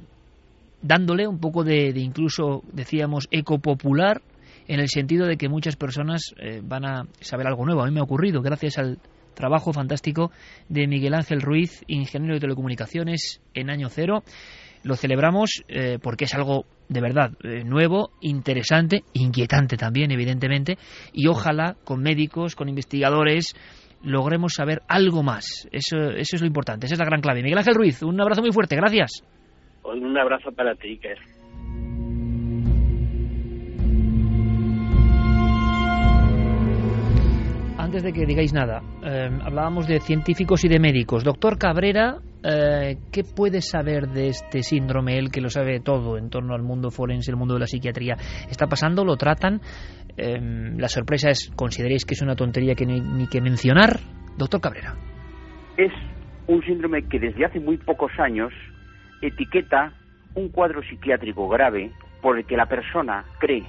dándole 0.82 1.26
un 1.26 1.38
poco 1.38 1.64
de, 1.64 1.92
incluso, 1.96 2.62
decíamos, 2.72 3.28
eco 3.30 3.58
popular, 3.58 4.22
en 4.68 4.80
el 4.80 4.88
sentido 4.88 5.26
de 5.26 5.36
que 5.36 5.48
muchas 5.48 5.76
personas 5.76 6.34
eh, 6.38 6.60
van 6.62 6.84
a 6.84 7.06
saber 7.20 7.46
algo 7.46 7.64
nuevo. 7.64 7.82
A 7.82 7.86
mí 7.86 7.92
me 7.92 8.00
ha 8.00 8.04
ocurrido, 8.04 8.42
gracias 8.42 8.78
al 8.78 8.98
trabajo 9.34 9.72
fantástico 9.72 10.32
de 10.68 10.88
Miguel 10.88 11.14
Ángel 11.14 11.42
Ruiz, 11.42 11.84
ingeniero 11.86 12.34
de 12.34 12.40
telecomunicaciones 12.40 13.40
en 13.54 13.70
año 13.70 13.88
cero. 13.88 14.24
Lo 14.82 14.96
celebramos 14.96 15.62
eh, 15.68 15.98
porque 16.02 16.24
es 16.24 16.34
algo 16.34 16.64
de 16.88 17.00
verdad 17.00 17.32
eh, 17.42 17.64
nuevo, 17.64 18.10
interesante, 18.20 19.04
inquietante 19.12 19.76
también, 19.76 20.10
evidentemente, 20.10 20.78
y 21.12 21.26
ojalá 21.28 21.76
con 21.84 22.00
médicos, 22.02 22.54
con 22.54 22.68
investigadores, 22.68 23.54
logremos 24.06 24.54
saber 24.54 24.82
algo 24.88 25.22
más. 25.22 25.68
Eso, 25.72 25.96
eso 26.10 26.36
es 26.36 26.40
lo 26.40 26.46
importante, 26.46 26.86
esa 26.86 26.94
es 26.94 26.98
la 26.98 27.04
gran 27.04 27.20
clave. 27.20 27.42
Miguel 27.42 27.58
Ángel 27.58 27.74
Ruiz, 27.74 28.02
un 28.02 28.20
abrazo 28.20 28.40
muy 28.40 28.52
fuerte, 28.52 28.76
gracias. 28.76 29.22
Un 29.84 30.16
abrazo 30.16 30.50
para 30.52 30.74
ti, 30.74 30.88
Iker. 30.88 31.18
Antes 37.78 38.02
de 38.02 38.12
que 38.12 38.26
digáis 38.26 38.52
nada, 38.52 38.82
eh, 39.04 39.28
hablábamos 39.44 39.86
de 39.86 40.00
científicos 40.00 40.64
y 40.64 40.68
de 40.68 40.80
médicos. 40.80 41.22
Doctor 41.22 41.56
Cabrera, 41.56 42.18
eh, 42.48 42.96
¿qué 43.12 43.22
puede 43.24 43.60
saber 43.60 44.08
de 44.08 44.28
este 44.28 44.62
síndrome? 44.62 45.18
Él 45.18 45.30
que 45.30 45.40
lo 45.40 45.50
sabe 45.50 45.80
todo 45.80 46.18
en 46.18 46.30
torno 46.30 46.54
al 46.54 46.62
mundo 46.62 46.90
forense, 46.90 47.30
el 47.30 47.36
mundo 47.36 47.54
de 47.54 47.60
la 47.60 47.66
psiquiatría. 47.66 48.16
¿Está 48.48 48.66
pasando? 48.66 49.04
¿Lo 49.04 49.16
tratan? 49.16 49.60
Eh, 50.16 50.38
la 50.76 50.88
sorpresa 50.88 51.30
es, 51.30 51.50
¿consideréis 51.56 52.04
que 52.04 52.14
es 52.14 52.22
una 52.22 52.36
tontería 52.36 52.74
que 52.74 52.86
ni, 52.86 53.00
ni 53.00 53.26
que 53.26 53.40
mencionar? 53.40 53.98
Doctor 54.36 54.60
Cabrera. 54.60 54.94
Es 55.76 55.92
un 56.46 56.62
síndrome 56.62 57.08
que 57.08 57.18
desde 57.18 57.44
hace 57.44 57.60
muy 57.60 57.76
pocos 57.78 58.12
años 58.18 58.52
etiqueta 59.20 59.92
un 60.34 60.50
cuadro 60.50 60.82
psiquiátrico 60.82 61.48
grave 61.48 61.90
por 62.20 62.38
el 62.38 62.44
que 62.44 62.56
la 62.56 62.66
persona 62.66 63.24
cree 63.38 63.64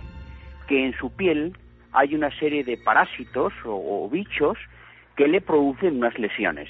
que 0.68 0.86
en 0.86 0.94
su 0.98 1.10
piel 1.16 1.54
hay 1.94 2.14
una 2.14 2.30
serie 2.38 2.64
de 2.64 2.78
parásitos 2.78 3.54
o, 3.66 4.08
bichos 4.10 4.58
que 5.16 5.28
le 5.28 5.42
producen 5.42 5.98
unas 5.98 6.18
lesiones. 6.20 6.70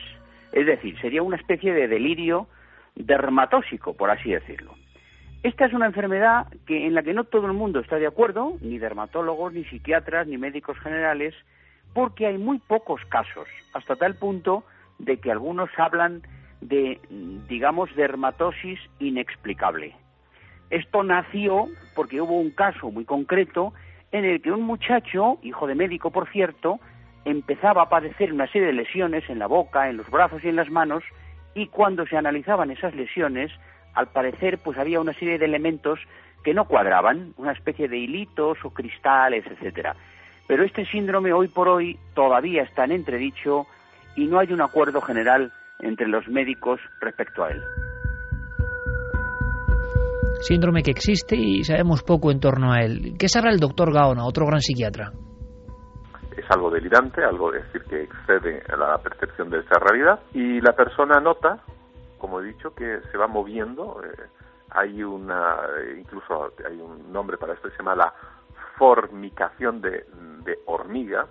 Es 0.52 0.66
decir, 0.66 1.00
sería 1.00 1.24
una 1.24 1.38
especie 1.38 1.74
de 1.74 1.88
delirio 1.88 2.48
dermatósico, 2.96 3.94
por 3.96 4.10
así 4.10 4.32
decirlo. 4.32 4.74
Esta 5.44 5.66
es 5.66 5.74
una 5.74 5.86
enfermedad 5.86 6.48
que, 6.66 6.88
en 6.88 6.96
la 6.96 7.04
que 7.04 7.14
no 7.14 7.24
todo 7.24 7.46
el 7.48 7.54
mundo 7.54 7.80
está 7.80 7.98
de 7.98 8.08
acuerdo, 8.08 8.58
ni 8.62 8.80
dermatólogos, 8.80 9.54
ni 9.54 9.64
psiquiatras, 9.66 10.28
ni 10.28 10.38
médicos 10.38 10.78
generales, 10.80 11.36
porque 11.94 12.26
hay 12.26 12.38
muy 12.38 12.60
pocos 12.60 13.02
casos, 13.06 13.48
hasta 13.74 13.96
tal 13.96 14.16
punto 14.16 14.64
de 15.00 15.18
que 15.18 15.32
algunos 15.32 15.70
hablan 15.78 16.24
de, 16.62 17.00
digamos, 17.48 17.96
dermatosis 17.96 18.80
inexplicable. 19.00 19.96
Esto 20.70 21.04
nació 21.04 21.70
porque 21.96 22.20
hubo 22.20 22.40
un 22.40 22.52
caso 22.52 22.92
muy 22.92 23.06
concreto 23.06 23.74
en 24.12 24.26
el 24.26 24.42
que 24.42 24.52
un 24.52 24.64
muchacho, 24.64 25.40
hijo 25.44 25.68
de 25.68 25.76
médico 25.76 26.12
por 26.12 26.30
cierto, 26.30 26.80
empezaba 27.30 27.84
a 27.84 27.90
padecer 27.90 28.32
una 28.32 28.48
serie 28.48 28.68
de 28.68 28.74
lesiones 28.74 29.30
en 29.30 29.40
la 29.40 29.48
boca, 29.48 29.90
en 29.90 29.98
los 29.98 30.10
brazos 30.10 30.44
y 30.44 30.48
en 30.48 30.56
las 30.56 30.70
manos, 30.70 31.04
y 31.54 31.68
cuando 31.68 32.06
se 32.06 32.16
analizaban 32.16 32.72
esas 32.72 32.96
lesiones, 32.96 33.52
al 33.94 34.08
parecer 34.08 34.60
pues 34.60 34.78
había 34.78 35.02
una 35.02 35.14
serie 35.14 35.38
de 35.38 35.46
elementos 35.46 36.00
que 36.44 36.54
no 36.54 36.66
cuadraban, 36.66 37.34
una 37.36 37.52
especie 37.52 37.90
de 37.90 37.98
hilitos 37.98 38.58
o 38.64 38.70
cristales, 38.70 39.44
etcétera. 39.46 39.96
Pero 40.48 40.64
este 40.64 40.86
síndrome 40.86 41.34
hoy 41.34 41.50
por 41.50 41.68
hoy 41.68 42.00
todavía 42.14 42.64
está 42.64 42.86
en 42.86 42.94
entredicho 42.94 43.68
y 44.16 44.28
no 44.28 44.40
hay 44.40 44.54
un 44.54 44.62
acuerdo 44.62 45.02
general 45.02 45.52
entre 45.80 46.08
los 46.08 46.26
médicos 46.30 46.80
respecto 47.02 47.44
a 47.44 47.50
él. 47.50 47.62
Síndrome 50.40 50.82
que 50.82 50.92
existe 50.92 51.36
y 51.36 51.64
sabemos 51.66 52.04
poco 52.04 52.32
en 52.32 52.40
torno 52.40 52.72
a 52.72 52.80
él. 52.80 53.16
¿Qué 53.20 53.28
sabrá 53.28 53.52
el 53.52 53.60
doctor 53.60 53.92
Gaona, 53.92 54.24
otro 54.24 54.46
gran 54.46 54.62
psiquiatra? 54.62 55.12
Es 56.38 56.50
algo 56.52 56.70
delirante, 56.70 57.24
algo 57.24 57.52
decir 57.52 57.84
que 57.86 58.04
excede 58.04 58.64
la 58.78 58.98
percepción 59.00 59.50
de 59.50 59.60
esa 59.60 59.80
realidad 59.80 60.20
y 60.34 60.62
la 60.62 60.74
persona 60.74 61.20
nota, 61.20 61.60
como 62.20 62.40
he 62.40 62.46
dicho, 62.46 62.74
que 62.74 63.02
se 63.12 63.18
va 63.18 63.28
moviendo. 63.28 64.02
Eh, 64.04 64.28
hay 64.70 65.04
una, 65.04 65.58
incluso 65.98 66.54
hay 66.66 66.80
un 66.80 67.12
nombre 67.12 67.38
para 67.38 67.54
esto 67.54 67.68
que 67.68 67.72
se 67.76 67.80
llama 67.80 67.96
la 67.96 68.14
formicación 68.78 69.82
de, 69.82 70.06
hormiga, 70.66 71.28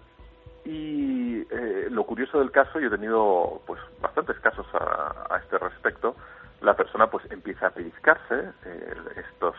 y 0.64 1.47
eh, 1.49 1.87
lo 1.90 2.05
curioso 2.05 2.40
del 2.40 2.51
caso, 2.51 2.81
yo 2.81 2.88
he 2.88 2.90
tenido 2.90 3.62
pues 3.66 3.81
bastantes 4.01 4.38
casos 4.40 4.66
a, 4.75 5.38
este 5.42 5.59
respecto, 5.59 6.16
la 6.61 6.75
persona 6.75 7.07
pues 7.09 7.25
empieza 7.31 7.69
a 7.69 7.71
pellizcarse 7.71 8.51
eh, 8.64 8.95
estos 9.16 9.55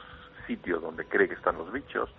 sitios 0.45 0.81
donde 0.81 1.05
cree 1.05 1.27
que 1.27 1.35
están 1.35 1.57
los 1.57 1.71
bichos, 1.71 2.09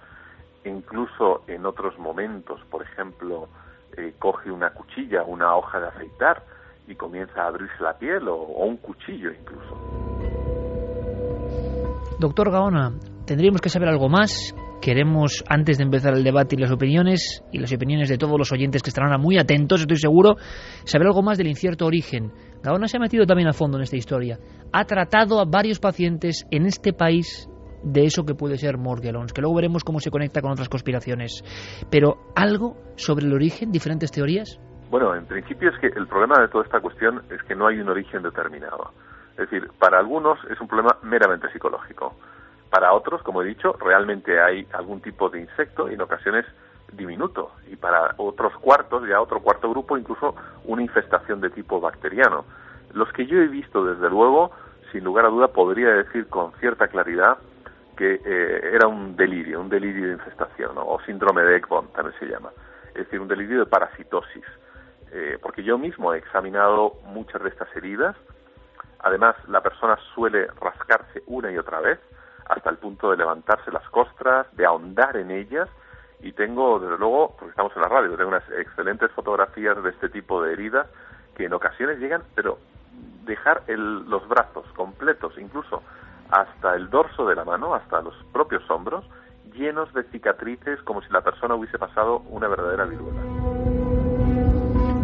incluso 0.64 1.42
en 1.46 1.66
otros 1.66 1.98
momentos, 1.98 2.60
por 2.70 2.82
ejemplo, 2.82 3.48
eh, 3.96 4.14
coge 4.18 4.50
una 4.50 4.70
cuchilla, 4.70 5.22
una 5.24 5.54
hoja 5.56 5.80
de 5.80 5.88
afeitar 5.88 6.42
y 6.86 6.94
comienza 6.94 7.42
a 7.42 7.48
abrirse 7.48 7.82
la 7.82 7.98
piel 7.98 8.28
o, 8.28 8.36
o 8.36 8.64
un 8.66 8.76
cuchillo 8.78 9.30
incluso. 9.30 9.76
Doctor 12.18 12.50
Gaona, 12.50 12.92
tendríamos 13.26 13.60
que 13.60 13.68
saber 13.68 13.88
algo 13.88 14.08
más. 14.08 14.54
Queremos, 14.80 15.44
antes 15.48 15.78
de 15.78 15.84
empezar 15.84 16.14
el 16.14 16.24
debate 16.24 16.56
y 16.56 16.60
las 16.60 16.70
opiniones, 16.70 17.44
y 17.52 17.58
las 17.58 17.72
opiniones 17.72 18.08
de 18.08 18.16
todos 18.16 18.38
los 18.38 18.52
oyentes 18.52 18.82
que 18.82 18.90
estarán 18.90 19.20
muy 19.20 19.38
atentos, 19.38 19.80
estoy 19.80 19.98
seguro, 19.98 20.36
saber 20.84 21.08
algo 21.08 21.22
más 21.22 21.36
del 21.36 21.48
incierto 21.48 21.84
origen. 21.86 22.32
Gaona 22.62 22.86
se 22.88 22.96
ha 22.96 23.00
metido 23.00 23.26
también 23.26 23.48
a 23.48 23.52
fondo 23.52 23.76
en 23.76 23.82
esta 23.82 23.96
historia. 23.96 24.38
Ha 24.72 24.84
tratado 24.84 25.40
a 25.40 25.44
varios 25.44 25.78
pacientes 25.78 26.46
en 26.50 26.66
este 26.66 26.92
país 26.92 27.48
de 27.82 28.04
eso 28.04 28.24
que 28.24 28.34
puede 28.34 28.56
ser 28.56 28.78
Morgellons, 28.78 29.32
que 29.32 29.40
luego 29.40 29.56
veremos 29.56 29.84
cómo 29.84 30.00
se 30.00 30.10
conecta 30.10 30.40
con 30.40 30.52
otras 30.52 30.68
conspiraciones. 30.68 31.42
Pero, 31.90 32.16
¿algo 32.34 32.76
sobre 32.96 33.26
el 33.26 33.32
origen? 33.32 33.70
¿Diferentes 33.70 34.10
teorías? 34.10 34.60
Bueno, 34.90 35.14
en 35.14 35.26
principio 35.26 35.70
es 35.70 35.78
que 35.78 35.88
el 35.88 36.06
problema 36.06 36.40
de 36.40 36.48
toda 36.48 36.64
esta 36.64 36.80
cuestión 36.80 37.22
es 37.30 37.42
que 37.42 37.54
no 37.54 37.66
hay 37.66 37.78
un 37.80 37.88
origen 37.88 38.22
determinado. 38.22 38.92
Es 39.32 39.50
decir, 39.50 39.68
para 39.78 39.98
algunos 39.98 40.38
es 40.50 40.60
un 40.60 40.66
problema 40.66 40.96
meramente 41.02 41.50
psicológico. 41.52 42.14
Para 42.70 42.92
otros, 42.92 43.22
como 43.22 43.42
he 43.42 43.46
dicho, 43.46 43.72
realmente 43.74 44.40
hay 44.40 44.66
algún 44.72 45.00
tipo 45.00 45.28
de 45.28 45.40
insecto 45.40 45.90
y 45.90 45.94
en 45.94 46.00
ocasiones 46.00 46.44
diminuto. 46.92 47.52
Y 47.70 47.76
para 47.76 48.14
otros 48.16 48.52
cuartos, 48.60 49.06
ya 49.08 49.20
otro 49.20 49.40
cuarto 49.40 49.70
grupo, 49.70 49.96
incluso 49.96 50.34
una 50.64 50.82
infestación 50.82 51.40
de 51.40 51.50
tipo 51.50 51.80
bacteriano. 51.80 52.44
Los 52.92 53.12
que 53.12 53.26
yo 53.26 53.38
he 53.38 53.48
visto, 53.48 53.84
desde 53.84 54.08
luego, 54.08 54.50
sin 54.92 55.04
lugar 55.04 55.26
a 55.26 55.30
duda, 55.30 55.48
podría 55.48 55.90
decir 55.90 56.28
con 56.28 56.52
cierta 56.60 56.88
claridad 56.88 57.38
que 57.98 58.20
eh, 58.24 58.70
era 58.74 58.86
un 58.86 59.16
delirio, 59.16 59.60
un 59.60 59.68
delirio 59.68 60.06
de 60.06 60.12
infestación, 60.12 60.76
o 60.76 61.00
síndrome 61.04 61.42
de 61.42 61.56
Ekbom 61.56 61.88
también 61.88 62.16
se 62.20 62.26
llama. 62.26 62.50
Es 62.90 63.04
decir, 63.04 63.20
un 63.20 63.26
delirio 63.26 63.58
de 63.58 63.66
parasitosis. 63.66 64.44
Eh, 65.10 65.36
porque 65.42 65.64
yo 65.64 65.76
mismo 65.78 66.14
he 66.14 66.18
examinado 66.18 67.00
muchas 67.06 67.42
de 67.42 67.48
estas 67.48 67.74
heridas. 67.74 68.14
Además, 69.00 69.34
la 69.48 69.62
persona 69.62 69.98
suele 70.14 70.46
rascarse 70.60 71.24
una 71.26 71.50
y 71.50 71.58
otra 71.58 71.80
vez 71.80 71.98
hasta 72.48 72.70
el 72.70 72.76
punto 72.76 73.10
de 73.10 73.16
levantarse 73.16 73.72
las 73.72 73.88
costras, 73.90 74.46
de 74.56 74.64
ahondar 74.64 75.16
en 75.16 75.32
ellas 75.32 75.68
y 76.20 76.32
tengo, 76.32 76.78
desde 76.78 76.98
luego, 76.98 77.34
porque 77.36 77.50
estamos 77.50 77.72
en 77.74 77.82
la 77.82 77.88
radio, 77.88 78.16
tengo 78.16 78.28
unas 78.28 78.48
excelentes 78.50 79.10
fotografías 79.12 79.82
de 79.82 79.90
este 79.90 80.08
tipo 80.08 80.42
de 80.42 80.52
heridas 80.52 80.86
que 81.36 81.46
en 81.46 81.52
ocasiones 81.52 81.98
llegan, 81.98 82.22
pero 82.34 82.58
dejar 83.24 83.62
los 83.68 84.26
brazos 84.28 84.66
completos, 84.74 85.36
incluso 85.36 85.82
hasta 86.30 86.74
el 86.74 86.90
dorso 86.90 87.26
de 87.26 87.34
la 87.34 87.44
mano, 87.44 87.74
hasta 87.74 88.00
los 88.00 88.14
propios 88.32 88.62
hombros, 88.70 89.04
llenos 89.54 89.92
de 89.94 90.04
cicatrices 90.04 90.80
como 90.82 91.00
si 91.02 91.12
la 91.12 91.20
persona 91.20 91.54
hubiese 91.54 91.78
pasado 91.78 92.18
una 92.30 92.48
verdadera 92.48 92.84
viruela. 92.84 93.20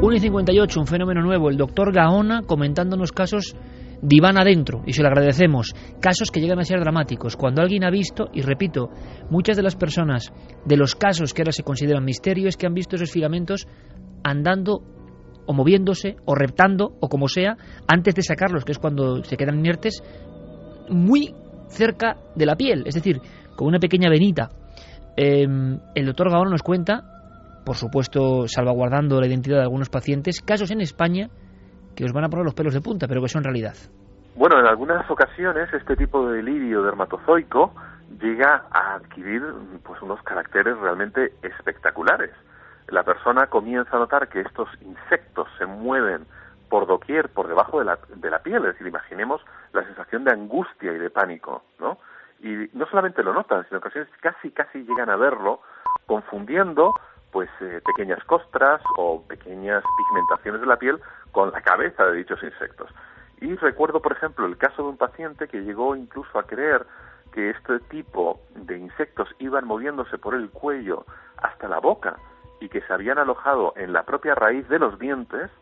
1 0.01 0.17
y 0.17 0.21
58, 0.21 0.81
un 0.81 0.87
fenómeno 0.87 1.23
nuevo. 1.23 1.49
El 1.49 1.57
doctor 1.57 1.93
Gaona 1.93 2.43
comentándonos 2.47 3.11
casos 3.13 3.57
diván 4.03 4.37
adentro, 4.37 4.83
y 4.85 4.93
se 4.93 5.03
lo 5.03 5.09
agradecemos. 5.09 5.73
Casos 6.01 6.31
que 6.31 6.41
llegan 6.41 6.59
a 6.59 6.65
ser 6.65 6.81
dramáticos. 6.81 7.37
Cuando 7.37 7.63
alguien 7.63 7.85
ha 7.85 7.91
visto, 7.91 8.29
y 8.33 8.43
repito, 8.43 8.91
muchas 9.31 9.57
de 9.57 9.63
las 9.63 9.77
personas 9.77 10.33
de 10.67 10.77
los 10.77 10.95
casos 10.95 11.33
que 11.33 11.41
ahora 11.41 11.53
se 11.53 11.63
consideran 11.63 12.05
misterio 12.05 12.49
es 12.49 12.57
que 12.57 12.67
han 12.67 12.75
visto 12.75 12.97
esos 12.97 13.11
filamentos 13.11 13.67
andando 14.23 14.83
o 15.47 15.53
moviéndose 15.53 16.17
o 16.27 16.35
reptando 16.35 16.97
o 17.01 17.09
como 17.09 17.29
sea 17.29 17.57
antes 17.89 18.15
de 18.15 18.23
sacarlos, 18.23 18.65
que 18.65 18.73
es 18.73 18.79
cuando 18.79 19.25
se 19.25 19.37
quedan 19.37 19.59
inertes, 19.59 20.03
muy 20.89 21.35
cerca 21.69 22.17
de 22.35 22.47
la 22.47 22.57
piel, 22.57 22.85
es 22.87 22.95
decir, 22.95 23.21
con 23.57 23.69
una 23.69 23.79
pequeña 23.79 24.09
venita. 24.09 24.51
Em, 25.17 25.79
el 25.95 26.07
doctor 26.07 26.31
Gaón 26.31 26.51
nos 26.51 26.63
cuenta, 26.63 27.03
por 27.65 27.77
supuesto 27.77 28.47
salvaguardando 28.49 29.21
la 29.21 29.27
identidad 29.27 29.59
de 29.59 29.63
algunos 29.63 29.89
pacientes, 29.89 30.41
casos 30.41 30.71
en 30.71 30.81
España 30.81 31.29
que 31.95 32.05
os 32.05 32.13
van 32.13 32.25
a 32.25 32.29
poner 32.29 32.45
los 32.45 32.55
pelos 32.55 32.75
de 32.75 32.81
punta, 32.81 33.07
pero 33.07 33.23
que 33.23 33.29
son 33.29 33.45
realidad. 33.45 33.75
Bueno, 34.37 34.59
en 34.59 34.67
algunas 34.67 35.09
ocasiones 35.09 35.73
este 35.73 35.97
tipo 35.97 36.29
de 36.29 36.39
delirio 36.39 36.83
dermatozoico 36.83 37.73
llega 38.21 38.65
a 38.71 38.97
adquirir 38.97 39.43
pues 39.85 40.03
unos 40.03 40.21
caracteres 40.23 40.77
realmente 40.79 41.33
espectaculares. 41.43 42.33
La 42.89 43.05
persona 43.05 43.47
comienza 43.47 43.97
a 43.97 44.01
notar 44.01 44.29
que 44.29 44.41
estos 44.41 44.69
insectos 44.83 45.49
se 45.59 45.67
mueven 45.67 46.27
por 46.75 46.89
doquier, 46.89 47.29
por 47.29 47.47
debajo 47.47 47.79
de 47.79 47.85
la, 47.85 48.01
de 48.17 48.31
la 48.31 48.41
piel, 48.41 48.57
es 48.65 48.73
decir, 48.73 48.89
imaginemos 48.89 49.41
la 49.73 49.85
sensación 49.85 50.25
de 50.25 50.33
angustia 50.33 50.93
y 50.93 50.99
de 50.99 51.09
pánico, 51.09 51.63
¿no? 51.79 51.99
Y 52.41 52.69
no 52.73 52.85
solamente 52.87 53.23
lo 53.23 53.33
notan, 53.33 53.65
sino 53.69 53.81
que 53.81 53.91
casi, 54.21 54.51
casi 54.51 54.83
llegan 54.83 55.09
a 55.09 55.15
verlo 55.15 55.61
confundiendo 56.07 56.93
pues 57.31 57.49
eh, 57.61 57.81
pequeñas 57.87 58.25
costras 58.25 58.83
o 58.97 59.23
pequeñas 59.23 59.85
pigmentaciones 59.99 60.63
de 60.63 60.67
la 60.67 60.77
piel 60.77 61.01
con 61.31 61.53
la 61.53 61.61
cabeza 61.61 62.07
de 62.07 62.17
dichos 62.17 62.43
insectos. 62.43 62.91
Y 63.41 63.55
recuerdo, 63.55 64.03
por 64.03 64.11
ejemplo, 64.11 64.45
el 64.45 64.57
caso 64.57 64.83
de 64.83 64.89
un 64.89 64.97
paciente 64.97 65.47
que 65.47 65.63
llegó 65.63 65.95
incluso 65.95 66.37
a 66.41 66.43
creer 66.43 66.85
que 67.33 67.51
este 67.51 67.79
tipo 67.89 68.41
de 68.57 68.79
insectos 68.79 69.29
iban 69.39 69.65
moviéndose 69.65 70.19
por 70.19 70.35
el 70.35 70.51
cuello 70.51 71.07
hasta 71.37 71.69
la 71.69 71.79
boca 71.79 72.17
y 72.59 72.69
que 72.69 72.81
se 72.81 72.93
habían 72.93 73.19
alojado 73.19 73.75
en 73.77 73.93
la 73.93 74.03
propia 74.03 74.35
raíz 74.35 74.69
de 74.69 74.81
los 74.81 74.99
dientes 74.99 75.53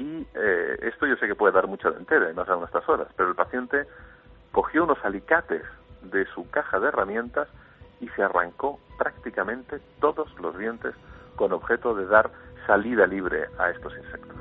y 0.00 0.26
eh, 0.34 0.78
esto 0.80 1.06
yo 1.06 1.14
sé 1.16 1.26
que 1.26 1.34
puede 1.34 1.52
dar 1.52 1.66
mucha 1.66 1.90
dentera, 1.90 2.30
y 2.30 2.34
más 2.34 2.48
a 2.48 2.56
nuestras 2.56 2.88
horas, 2.88 3.08
pero 3.16 3.28
el 3.28 3.34
paciente 3.34 3.84
cogió 4.50 4.84
unos 4.84 4.98
alicates 5.04 5.62
de 6.02 6.24
su 6.34 6.48
caja 6.48 6.80
de 6.80 6.88
herramientas 6.88 7.48
y 8.00 8.08
se 8.08 8.22
arrancó 8.22 8.80
prácticamente 8.96 9.78
todos 10.00 10.28
los 10.40 10.56
dientes 10.56 10.94
con 11.36 11.52
objeto 11.52 11.94
de 11.94 12.06
dar 12.06 12.30
salida 12.66 13.06
libre 13.06 13.44
a 13.58 13.70
estos 13.70 13.92
insectos. 13.94 14.38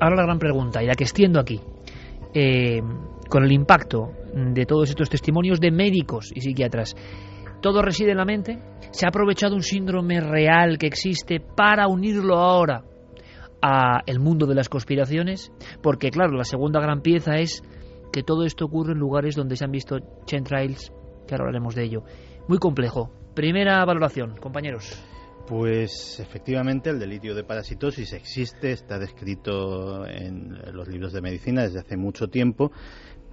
Ahora 0.00 0.16
la 0.16 0.22
gran 0.24 0.38
pregunta, 0.38 0.82
y 0.82 0.86
la 0.86 0.94
que 0.94 1.04
extiendo 1.04 1.40
aquí. 1.40 1.60
Eh, 2.34 2.82
con 3.30 3.44
el 3.44 3.52
impacto 3.52 4.10
de 4.34 4.66
todos 4.66 4.90
estos 4.90 5.08
testimonios 5.08 5.60
de 5.60 5.70
médicos 5.70 6.30
y 6.34 6.42
psiquiatras, 6.42 6.94
¿todo 7.62 7.80
reside 7.80 8.10
en 8.10 8.18
la 8.18 8.26
mente? 8.26 8.58
¿Se 8.90 9.06
ha 9.06 9.08
aprovechado 9.08 9.54
un 9.54 9.62
síndrome 9.62 10.20
real 10.20 10.76
que 10.76 10.86
existe 10.86 11.40
para 11.40 11.88
unirlo 11.88 12.36
ahora 12.36 12.84
a 13.62 14.02
el 14.04 14.18
mundo 14.18 14.46
de 14.46 14.54
las 14.54 14.68
conspiraciones? 14.68 15.50
Porque 15.82 16.10
claro, 16.10 16.32
la 16.32 16.44
segunda 16.44 16.80
gran 16.80 17.00
pieza 17.00 17.36
es 17.36 17.62
que 18.12 18.22
todo 18.22 18.44
esto 18.44 18.66
ocurre 18.66 18.92
en 18.92 18.98
lugares 18.98 19.36
donde 19.36 19.56
se 19.56 19.64
han 19.64 19.70
visto 19.70 19.96
chemtrails, 20.26 20.92
que 21.26 21.34
ahora 21.34 21.44
hablaremos 21.44 21.74
de 21.74 21.84
ello. 21.84 22.02
Muy 22.48 22.58
complejo. 22.58 23.10
Primera 23.34 23.82
valoración, 23.86 24.36
compañeros. 24.36 25.02
Pues 25.46 26.20
efectivamente 26.20 26.90
el 26.90 26.98
delirio 26.98 27.34
de 27.34 27.44
parasitosis 27.44 28.12
existe, 28.12 28.72
está 28.72 28.98
descrito 28.98 30.06
en 30.06 30.56
los 30.72 30.86
libros 30.88 31.12
de 31.12 31.20
medicina 31.20 31.62
desde 31.62 31.80
hace 31.80 31.96
mucho 31.96 32.28
tiempo, 32.28 32.70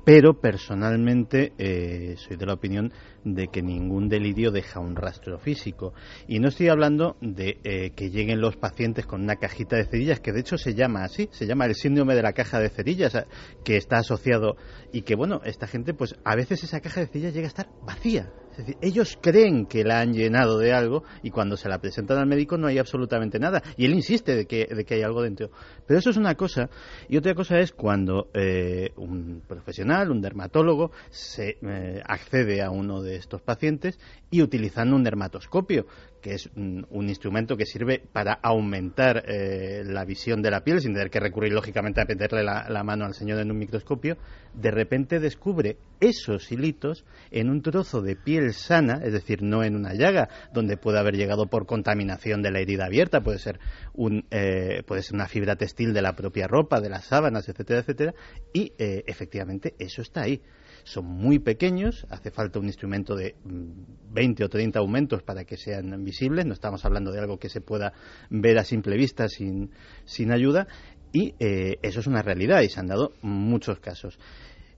pero 0.09 0.41
personalmente 0.41 1.53
eh, 1.59 2.15
soy 2.17 2.35
de 2.35 2.47
la 2.47 2.55
opinión 2.55 2.91
de 3.23 3.47
que 3.49 3.61
ningún 3.61 4.09
delirio 4.09 4.49
deja 4.49 4.79
un 4.79 4.95
rastro 4.95 5.37
físico. 5.37 5.93
Y 6.27 6.39
no 6.39 6.47
estoy 6.47 6.69
hablando 6.69 7.15
de 7.21 7.59
eh, 7.63 7.91
que 7.91 8.09
lleguen 8.09 8.41
los 8.41 8.57
pacientes 8.57 9.05
con 9.05 9.21
una 9.21 9.35
cajita 9.35 9.75
de 9.75 9.85
cerillas, 9.85 10.19
que 10.19 10.31
de 10.31 10.39
hecho 10.39 10.57
se 10.57 10.73
llama 10.73 11.03
así, 11.03 11.29
se 11.31 11.45
llama 11.45 11.65
el 11.65 11.75
síndrome 11.75 12.15
de 12.15 12.23
la 12.23 12.33
caja 12.33 12.59
de 12.59 12.69
cerillas, 12.69 13.23
que 13.63 13.77
está 13.77 13.99
asociado 13.99 14.55
y 14.91 15.03
que, 15.03 15.13
bueno, 15.13 15.41
esta 15.45 15.67
gente, 15.67 15.93
pues 15.93 16.15
a 16.23 16.35
veces 16.35 16.63
esa 16.63 16.79
caja 16.79 17.01
de 17.01 17.05
cerillas 17.05 17.35
llega 17.35 17.45
a 17.45 17.49
estar 17.49 17.69
vacía, 17.85 18.33
es 18.51 18.57
decir, 18.57 18.77
ellos 18.81 19.17
creen 19.21 19.65
que 19.65 19.83
la 19.83 20.01
han 20.01 20.13
llenado 20.13 20.57
de 20.57 20.73
algo 20.73 21.03
y 21.23 21.29
cuando 21.29 21.55
se 21.55 21.69
la 21.69 21.79
presentan 21.79 22.17
al 22.17 22.27
médico 22.27 22.57
no 22.57 22.67
hay 22.67 22.77
absolutamente 22.77 23.39
nada. 23.39 23.61
Y 23.77 23.85
él 23.85 23.93
insiste 23.93 24.35
de 24.35 24.45
que, 24.45 24.65
de 24.65 24.85
que 24.85 24.95
hay 24.95 25.01
algo 25.01 25.21
dentro. 25.21 25.49
Pero 25.85 25.99
eso 25.99 26.09
es 26.09 26.17
una 26.17 26.35
cosa. 26.35 26.69
Y 27.07 27.17
otra 27.17 27.33
cosa 27.35 27.59
es 27.59 27.71
cuando 27.71 28.29
eh, 28.33 28.91
un 28.97 29.41
profesional, 29.47 30.11
un 30.11 30.21
dermatólogo, 30.21 30.91
se 31.09 31.57
eh, 31.61 32.01
accede 32.05 32.61
a 32.61 32.69
uno 32.69 33.01
de 33.01 33.15
estos 33.15 33.41
pacientes 33.41 33.99
y 34.29 34.41
utilizando 34.41 34.95
un 34.95 35.03
dermatoscopio, 35.03 35.85
que 36.21 36.33
es 36.33 36.49
un, 36.55 36.85
instrumento 37.09 37.57
que 37.57 37.65
sirve 37.65 38.01
para 38.11 38.33
aumentar 38.33 39.23
eh, 39.27 39.83
la 39.85 40.05
visión 40.05 40.41
de 40.41 40.51
la 40.51 40.63
piel 40.63 40.81
sin 40.81 40.93
tener 40.93 41.09
que 41.09 41.19
recurrir 41.19 41.53
lógicamente 41.53 42.01
a 42.01 42.05
meterle 42.05 42.43
la, 42.43 42.83
mano 42.83 43.05
al 43.05 43.13
señor 43.13 43.39
en 43.39 43.51
un 43.51 43.57
microscopio, 43.57 44.17
de 44.53 44.71
repente 44.71 45.19
descubre 45.19 45.77
esos 45.99 46.51
hilitos 46.51 47.05
en 47.31 47.49
un 47.49 47.61
trozo 47.61 48.01
de 48.01 48.15
piel 48.15 48.53
sana, 48.53 49.01
es 49.03 49.13
decir, 49.13 49.41
no 49.41 49.63
en 49.63 49.75
una 49.75 49.93
llaga 49.93 50.29
donde 50.53 50.77
puede 50.77 50.99
haber 50.99 51.15
llegado 51.15 51.47
por 51.47 51.65
contaminación 51.65 52.41
de 52.41 52.51
la 52.51 52.59
herida 52.59 52.85
abierta, 52.85 53.21
puede 53.21 53.39
ser, 53.39 53.59
un, 53.93 54.25
eh, 54.31 54.83
puede 54.85 55.01
ser 55.01 55.15
una 55.15 55.27
fibra 55.27 55.55
textil 55.55 55.93
de 55.93 56.01
la 56.01 56.15
propia 56.15 56.47
ropa, 56.47 56.79
de 56.79 56.89
las 56.89 57.05
sábanas, 57.05 57.49
etcétera, 57.49 57.79
etcétera, 57.79 58.13
y 58.53 58.73
eh, 58.77 59.03
efectivamente 59.07 59.75
eso 59.79 60.01
está 60.01 60.21
ahí 60.21 60.41
son 60.89 61.05
muy 61.05 61.37
pequeños, 61.37 62.07
hace 62.09 62.31
falta 62.31 62.57
un 62.59 62.65
instrumento 62.65 63.15
de 63.15 63.35
20 63.43 64.43
mm, 64.43 64.45
o 64.45 64.49
30 64.49 64.79
aumentos 64.79 65.21
para 65.21 65.45
que 65.45 65.55
sean 65.55 66.03
visibles, 66.03 66.47
no 66.47 66.53
estamos 66.53 66.83
hablando 66.83 67.11
de 67.11 67.19
algo 67.19 67.37
que 67.37 67.47
se 67.47 67.61
pueda 67.61 67.93
ver 68.31 68.57
a 68.57 68.63
simple 68.63 68.97
vista 68.97 69.29
sin, 69.29 69.69
sin 70.05 70.31
ayuda, 70.31 70.67
y 71.13 71.35
eh, 71.39 71.77
eso 71.83 71.99
es 71.99 72.07
una 72.07 72.23
realidad 72.23 72.61
y 72.61 72.69
se 72.69 72.79
han 72.79 72.87
dado 72.87 73.13
muchos 73.21 73.79
casos. 73.79 74.17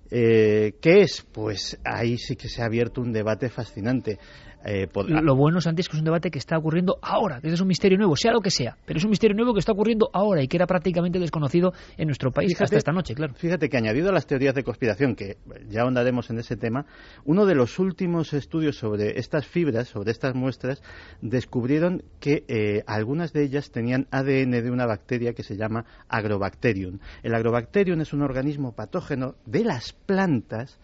Eh, 0.10 0.74
¿Qué 0.82 1.04
es? 1.04 1.26
Pues 1.32 1.80
ahí 1.86 2.17
sí 2.17 2.36
que 2.36 2.50
se 2.50 2.62
ha 2.62 2.65
abierto 2.65 3.00
un 3.00 3.13
debate 3.13 3.50
fascinante. 3.50 4.19
Eh, 4.65 4.88
lo 5.08 5.36
bueno, 5.36 5.62
Santi, 5.62 5.82
es 5.82 5.89
que 5.89 5.95
es 5.95 6.00
un 6.00 6.06
debate 6.06 6.30
que 6.30 6.39
está 6.39 6.58
ocurriendo 6.58 6.97
ahora, 7.02 7.41
que 7.41 7.50
es 7.50 7.62
un 7.62 7.67
misterio 7.67 7.97
nuevo, 7.97 8.15
sea 8.15 8.32
lo 8.32 8.41
que 8.41 8.52
sea, 8.52 8.78
pero 8.86 8.97
es 8.97 9.04
un 9.04 9.10
misterio 9.10 9.36
nuevo 9.36 9.54
que 9.54 9.60
está 9.60 9.71
ocurriendo 9.71 10.10
ahora 10.13 10.43
y 10.43 10.47
que 10.47 10.58
era 10.58 10.67
prácticamente 10.67 11.19
desconocido 11.19 11.74
en 11.97 12.08
nuestro 12.08 12.32
país 12.32 12.60
hasta 12.62 12.78
esta 12.78 12.91
noche, 12.91 13.15
claro. 13.15 13.34
Fíjate 13.36 13.69
que 13.69 13.78
añadido 13.78 14.10
a 14.10 14.12
las 14.12 14.28
teorías 14.28 14.54
de 14.54 14.63
conspiración, 14.63 15.15
que 15.15 15.38
ya 15.69 15.82
ahondaremos 15.82 16.30
en 16.30 16.39
ese 16.39 16.56
tema, 16.56 16.86
uno 17.26 17.45
de 17.45 17.56
los 17.56 17.80
últimos 17.80 18.34
estudios 18.34 18.78
sobre 18.78 19.19
estas 19.19 19.45
fibras, 19.47 19.88
sobre 19.88 20.12
estas 20.12 20.36
muestras, 20.36 20.82
descubrieron 21.21 22.04
que 22.19 22.43
eh, 22.47 22.84
algunas 22.88 23.34
de 23.34 23.43
ellas 23.43 23.71
tenían 23.71 24.08
ADN 24.12 24.52
de 24.52 24.71
una 24.71 24.86
bacteria 24.86 25.34
que 25.34 25.43
se 25.43 25.58
llama 25.58 25.86
Agrobacterium. 26.08 27.00
El 27.24 27.34
Agrobacterium 27.34 28.02
es 28.02 28.13
un 28.13 28.21
organismo 28.21 28.74
patógeno 28.74 29.36
de 29.45 29.63
las 29.63 29.93
plantas 29.93 30.80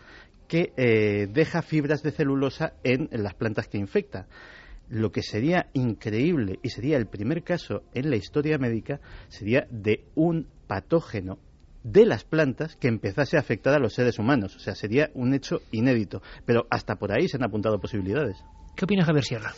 que 0.47 0.73
eh, 0.77 1.27
deja 1.27 1.61
fibras 1.61 2.01
de 2.03 2.11
celulosa 2.11 2.73
en, 2.83 3.09
las 3.11 3.33
plantas 3.33 3.67
que 3.67 3.77
infecta. 3.77 4.27
Lo 4.89 5.11
que 5.11 5.21
sería 5.21 5.67
increíble 5.73 6.59
y 6.63 6.69
sería 6.69 6.97
el 6.97 7.07
primer 7.07 7.43
caso 7.43 7.83
en 7.93 8.09
la 8.09 8.15
historia 8.15 8.57
médica 8.57 9.01
sería 9.27 9.67
de 9.69 10.05
un 10.15 10.47
patógeno 10.67 11.39
de 11.83 12.05
las 12.05 12.23
plantas 12.23 12.75
que 12.77 12.87
empezase 12.87 13.37
a 13.37 13.41
afectar 13.41 13.73
a 13.73 13.79
los 13.79 13.93
seres 13.93 14.17
humanos. 14.17 14.55
O 14.55 14.59
sea, 14.59 14.75
sería 14.75 15.09
un 15.13 15.33
hecho 15.33 15.59
inédito. 15.71 16.21
Pero 16.45 16.65
hasta 16.69 16.95
por 16.95 17.11
ahí 17.11 17.27
se 17.27 17.37
han 17.37 17.43
apuntado 17.43 17.79
posibilidades. 17.79 18.37
¿Qué 18.75 18.85
opina 18.85 19.03
Javier 19.03 19.23
Sierra? 19.23 19.53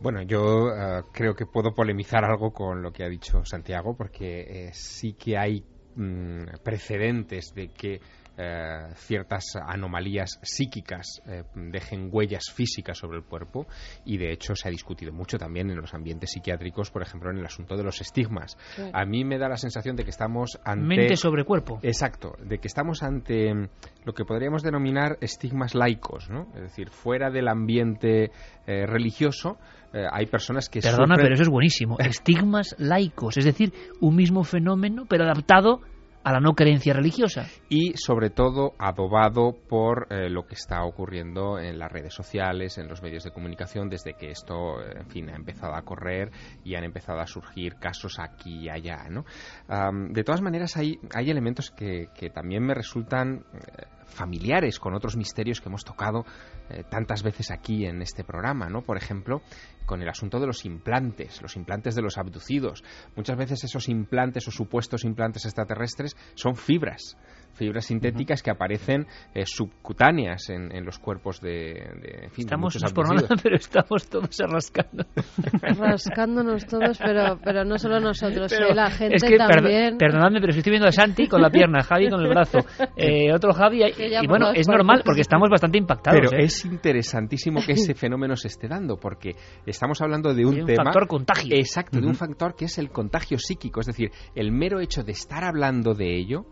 Bueno, 0.00 0.22
yo 0.22 0.68
eh, 0.68 1.02
creo 1.12 1.34
que 1.34 1.46
puedo 1.46 1.74
polemizar 1.74 2.24
algo 2.24 2.52
con 2.52 2.80
lo 2.80 2.90
que 2.90 3.04
ha 3.04 3.08
dicho 3.08 3.44
Santiago, 3.44 3.94
porque 3.96 4.68
eh, 4.68 4.70
sí 4.72 5.12
que 5.12 5.36
hay 5.36 5.62
mm, 5.96 6.62
precedentes 6.64 7.52
de 7.54 7.68
que 7.68 8.00
eh, 8.42 8.94
ciertas 8.94 9.44
anomalías 9.62 10.38
psíquicas 10.40 11.20
eh, 11.26 11.42
dejen 11.54 12.08
huellas 12.10 12.44
físicas 12.50 12.96
sobre 12.96 13.18
el 13.18 13.24
cuerpo 13.24 13.66
y 14.06 14.16
de 14.16 14.32
hecho 14.32 14.54
se 14.54 14.66
ha 14.66 14.70
discutido 14.70 15.12
mucho 15.12 15.36
también 15.36 15.68
en 15.68 15.76
los 15.76 15.92
ambientes 15.92 16.30
psiquiátricos, 16.30 16.90
por 16.90 17.02
ejemplo, 17.02 17.30
en 17.30 17.36
el 17.36 17.44
asunto 17.44 17.76
de 17.76 17.82
los 17.82 18.00
estigmas. 18.00 18.56
A 18.94 19.04
mí 19.04 19.24
me 19.24 19.36
da 19.36 19.46
la 19.46 19.58
sensación 19.58 19.94
de 19.94 20.04
que 20.04 20.10
estamos 20.10 20.58
ante... 20.64 20.86
Mente 20.86 21.16
sobre 21.16 21.44
cuerpo. 21.44 21.80
Exacto, 21.82 22.34
de 22.42 22.56
que 22.56 22.68
estamos 22.68 23.02
ante 23.02 23.52
lo 24.06 24.14
que 24.14 24.24
podríamos 24.24 24.62
denominar 24.62 25.18
estigmas 25.20 25.74
laicos, 25.74 26.30
¿no? 26.30 26.46
Es 26.54 26.62
decir, 26.62 26.88
fuera 26.88 27.30
del 27.30 27.46
ambiente 27.46 28.30
eh, 28.66 28.86
religioso, 28.86 29.58
hay 29.92 30.26
personas 30.26 30.68
que 30.68 30.80
Perdona, 30.80 31.16
pero 31.16 31.34
eso 31.34 31.42
es 31.42 31.48
buenísimo. 31.48 31.98
Estigmas 31.98 32.76
laicos, 32.78 33.36
es 33.36 33.44
decir, 33.44 33.72
un 34.00 34.14
mismo 34.14 34.44
fenómeno, 34.44 35.04
pero 35.08 35.24
adaptado 35.24 35.80
a 36.22 36.32
la 36.32 36.40
no 36.40 36.54
creencia 36.54 36.92
religiosa. 36.92 37.46
Y 37.68 37.94
sobre 37.96 38.30
todo 38.30 38.74
adobado 38.78 39.56
por 39.68 40.06
eh, 40.10 40.28
lo 40.28 40.46
que 40.46 40.54
está 40.54 40.84
ocurriendo 40.84 41.58
en 41.58 41.78
las 41.78 41.90
redes 41.90 42.14
sociales, 42.14 42.78
en 42.78 42.88
los 42.88 43.02
medios 43.02 43.24
de 43.24 43.30
comunicación, 43.30 43.88
desde 43.88 44.14
que 44.14 44.30
esto, 44.30 44.82
en 44.82 45.06
fin, 45.06 45.30
ha 45.30 45.36
empezado 45.36 45.74
a 45.74 45.82
correr 45.82 46.30
y 46.64 46.74
han 46.74 46.84
empezado 46.84 47.20
a 47.20 47.26
surgir 47.26 47.76
casos 47.76 48.18
aquí 48.18 48.64
y 48.64 48.68
allá. 48.68 49.08
¿no? 49.08 49.24
de 50.10 50.24
todas 50.24 50.42
maneras, 50.42 50.76
hay, 50.76 50.98
hay 51.14 51.30
elementos 51.30 51.70
que, 51.70 52.08
que 52.14 52.30
también 52.30 52.64
me 52.64 52.74
resultan 52.74 53.44
eh, 53.54 53.86
familiares 54.10 54.78
con 54.78 54.94
otros 54.94 55.16
misterios 55.16 55.60
que 55.60 55.68
hemos 55.68 55.84
tocado 55.84 56.24
eh, 56.68 56.84
tantas 56.90 57.22
veces 57.22 57.50
aquí 57.50 57.86
en 57.86 58.02
este 58.02 58.24
programa, 58.24 58.68
¿no? 58.68 58.82
Por 58.82 58.96
ejemplo, 58.96 59.42
con 59.86 60.02
el 60.02 60.08
asunto 60.08 60.38
de 60.38 60.46
los 60.46 60.64
implantes, 60.64 61.40
los 61.42 61.56
implantes 61.56 61.94
de 61.94 62.02
los 62.02 62.18
abducidos. 62.18 62.84
Muchas 63.16 63.36
veces 63.36 63.64
esos 63.64 63.88
implantes 63.88 64.46
o 64.48 64.50
supuestos 64.50 65.04
implantes 65.04 65.44
extraterrestres 65.44 66.16
son 66.34 66.56
fibras 66.56 67.16
fibras 67.54 67.86
sintéticas 67.86 68.42
que 68.42 68.50
aparecen 68.50 69.06
eh, 69.34 69.44
subcutáneas 69.46 70.48
en, 70.50 70.74
en, 70.74 70.84
los 70.84 70.98
cuerpos 70.98 71.40
de, 71.40 71.50
de 71.50 72.24
en 72.24 72.30
fin, 72.30 72.44
Estamos 72.44 72.74
de 72.74 72.90
por 72.92 73.14
nada, 73.14 73.28
pero 73.42 73.56
estamos 73.56 74.08
todos 74.08 74.36
rascando. 74.38 75.04
Rascándonos 75.62 76.66
todos, 76.66 76.98
pero, 76.98 77.38
pero 77.42 77.64
no 77.64 77.78
solo 77.78 78.00
nosotros, 78.00 78.50
Pero 78.50 78.68
eh, 78.70 78.74
la 78.74 78.90
gente 78.90 79.16
es 79.16 79.22
que, 79.24 79.36
también. 79.36 79.98
perdonadme, 79.98 80.40
pero 80.40 80.52
estoy 80.52 80.70
viendo 80.70 80.88
a 80.88 80.92
Santi 80.92 81.28
con 81.28 81.40
la 81.40 81.50
pierna, 81.50 81.82
Javi 81.82 82.08
con 82.08 82.20
el 82.20 82.28
brazo, 82.28 82.58
eh, 82.96 83.32
otro 83.32 83.52
Javi, 83.52 83.82
y, 83.84 84.10
ya 84.10 84.22
y 84.22 84.26
bueno, 84.26 84.52
es 84.52 84.68
normal 84.68 85.02
porque 85.04 85.20
estamos 85.20 85.48
bastante 85.50 85.78
impactados. 85.78 86.20
Pero 86.20 86.40
¿eh? 86.40 86.44
es 86.44 86.64
interesantísimo 86.64 87.60
que 87.64 87.72
ese 87.72 87.94
fenómeno 87.94 88.36
se 88.36 88.48
esté 88.48 88.68
dando, 88.68 88.96
porque 88.96 89.32
estamos 89.66 90.00
hablando 90.00 90.34
de 90.34 90.44
un, 90.44 90.54
Hay 90.54 90.60
un 90.60 90.66
tema. 90.66 90.84
factor 90.84 91.06
contagio. 91.06 91.56
Exacto, 91.56 92.00
de 92.00 92.06
un 92.06 92.14
factor 92.14 92.54
que 92.54 92.66
es 92.66 92.78
el 92.78 92.90
contagio 92.90 93.38
psíquico. 93.38 93.80
Es 93.80 93.86
decir, 93.86 94.10
el 94.34 94.52
mero 94.52 94.80
hecho 94.80 95.02
de 95.02 95.12
estar 95.12 95.44
hablando 95.44 95.94
de 95.94 96.16
ello 96.16 96.46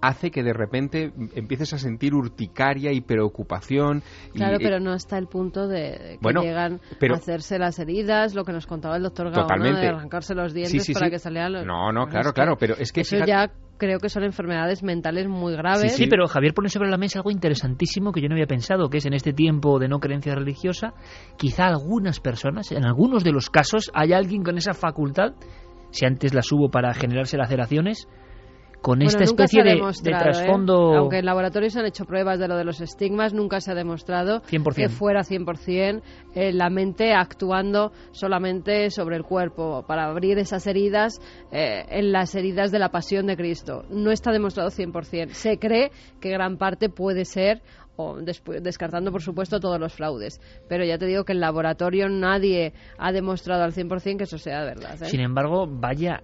hace 0.00 0.30
que 0.30 0.42
de 0.42 0.52
repente 0.52 1.12
empieces 1.34 1.72
a 1.72 1.78
sentir 1.78 2.14
urticaria 2.14 2.92
y 2.92 3.00
preocupación. 3.00 4.02
y, 4.34 4.38
Claro, 4.38 4.56
eh, 4.56 4.60
pero 4.62 4.78
no 4.80 4.92
hasta 4.92 5.18
el 5.18 5.26
punto 5.26 5.66
de, 5.68 5.92
que 6.12 6.18
Bueno, 6.20 6.42
llegan 6.42 6.80
pero- 7.00 7.14
a 7.14 7.18
hacerse 7.18 7.58
las 7.58 7.78
heridas, 7.78 8.34
lo 8.34 8.44
que 8.44 8.52
nos 8.52 8.66
contaba 8.66 8.96
el 8.96 9.02
doctor 9.02 9.26
Gaona, 9.30 9.42
Totalmente. 9.42 9.80
de 9.80 9.88
arrancarse 9.88 10.34
los 10.34 10.52
dientes 10.52 10.72
Sí, 10.72 10.80
sí, 10.80 10.92
para 10.94 11.06
sí. 11.06 11.12
que 11.12 11.18
salieran 11.18 11.52
los... 11.52 11.66
No, 11.66 11.92
no, 11.92 12.06
claro, 12.06 12.28
es 12.28 12.32
que 12.32 12.34
claro, 12.34 12.56
pero 12.58 12.74
es 12.78 12.92
que 12.92 13.00
Eso 13.00 13.16
fíjate- 13.16 13.30
ya 13.30 13.50
creo 13.78 13.98
que 13.98 14.08
son 14.08 14.24
enfermedades 14.24 14.82
mentales 14.82 15.28
muy 15.28 15.54
graves. 15.54 15.94
Sí, 15.96 16.06
pero 16.06 16.26
Javier 16.26 16.54
pone 16.54 16.68
sobre 16.70 16.88
la 16.90 16.96
mesa 16.96 17.18
algo 17.18 17.30
interesantísimo 17.30 18.10
que 18.12 18.22
yo 18.22 18.28
no 18.28 18.34
había 18.34 18.46
pensado, 18.46 18.88
que 18.88 18.98
es 18.98 19.06
en 19.06 19.12
este 19.14 19.32
tiempo 19.32 19.78
de 19.78 19.88
no 19.88 19.98
creencia 19.98 20.34
religiosa, 20.34 20.94
quizá 21.36 21.66
algunas 21.66 22.20
personas, 22.20 22.72
en 22.72 22.84
algunos 22.86 23.22
de 23.24 23.32
los 23.32 23.50
casos, 23.50 23.90
hay 23.94 24.12
alguien 24.12 24.42
con 24.42 24.56
esa 24.56 24.72
facultad, 24.72 25.34
si 25.90 26.06
antes 26.06 26.32
las 26.34 26.50
hubo 26.52 26.70
para 26.70 26.94
generarse 26.94 27.36
laceraciones, 27.36 28.08
con 28.80 28.98
Bueno, 28.98 29.08
esta 29.08 29.24
especie 29.24 29.62
de, 29.62 29.74
de 29.74 30.10
¿eh? 30.10 30.18
trasfondo... 30.18 30.94
Aunque 30.94 31.18
en 31.18 31.24
laboratorios 31.24 31.72
se 31.72 31.80
han 31.80 31.86
hecho 31.86 32.04
pruebas 32.04 32.38
de 32.38 32.48
lo 32.48 32.56
de 32.56 32.64
los 32.64 32.80
estigmas, 32.80 33.34
nunca 33.34 33.60
se 33.60 33.72
ha 33.72 33.74
demostrado 33.74 34.42
100%. 34.42 34.74
que 34.74 34.88
fuera 34.88 35.22
100% 35.22 36.02
eh, 36.34 36.52
la 36.52 36.70
mente 36.70 37.12
actuando 37.12 37.92
solamente 38.12 38.90
sobre 38.90 39.16
el 39.16 39.24
cuerpo 39.24 39.84
para 39.86 40.06
abrir 40.06 40.38
esas 40.38 40.66
heridas 40.66 41.20
eh, 41.50 41.84
en 41.88 42.12
las 42.12 42.34
heridas 42.34 42.70
de 42.70 42.78
la 42.78 42.90
pasión 42.90 43.26
de 43.26 43.36
Cristo. 43.36 43.84
No 43.90 44.10
está 44.10 44.32
demostrado 44.32 44.70
100%. 44.70 45.30
Se 45.30 45.58
cree 45.58 45.90
que 46.20 46.30
gran 46.30 46.56
parte 46.56 46.88
puede 46.88 47.24
ser 47.24 47.62
o 47.96 48.18
descartando 48.18 49.10
por 49.10 49.22
supuesto 49.22 49.58
todos 49.58 49.80
los 49.80 49.94
fraudes. 49.94 50.40
Pero 50.68 50.84
ya 50.84 50.98
te 50.98 51.06
digo 51.06 51.24
que 51.24 51.32
en 51.32 51.40
laboratorio 51.40 52.08
nadie 52.08 52.74
ha 52.98 53.12
demostrado 53.12 53.64
al 53.64 53.72
100% 53.72 54.18
que 54.18 54.24
eso 54.24 54.38
sea 54.38 54.62
verdad. 54.64 55.02
¿eh? 55.02 55.06
Sin 55.06 55.20
embargo, 55.20 55.66
vaya... 55.66 56.22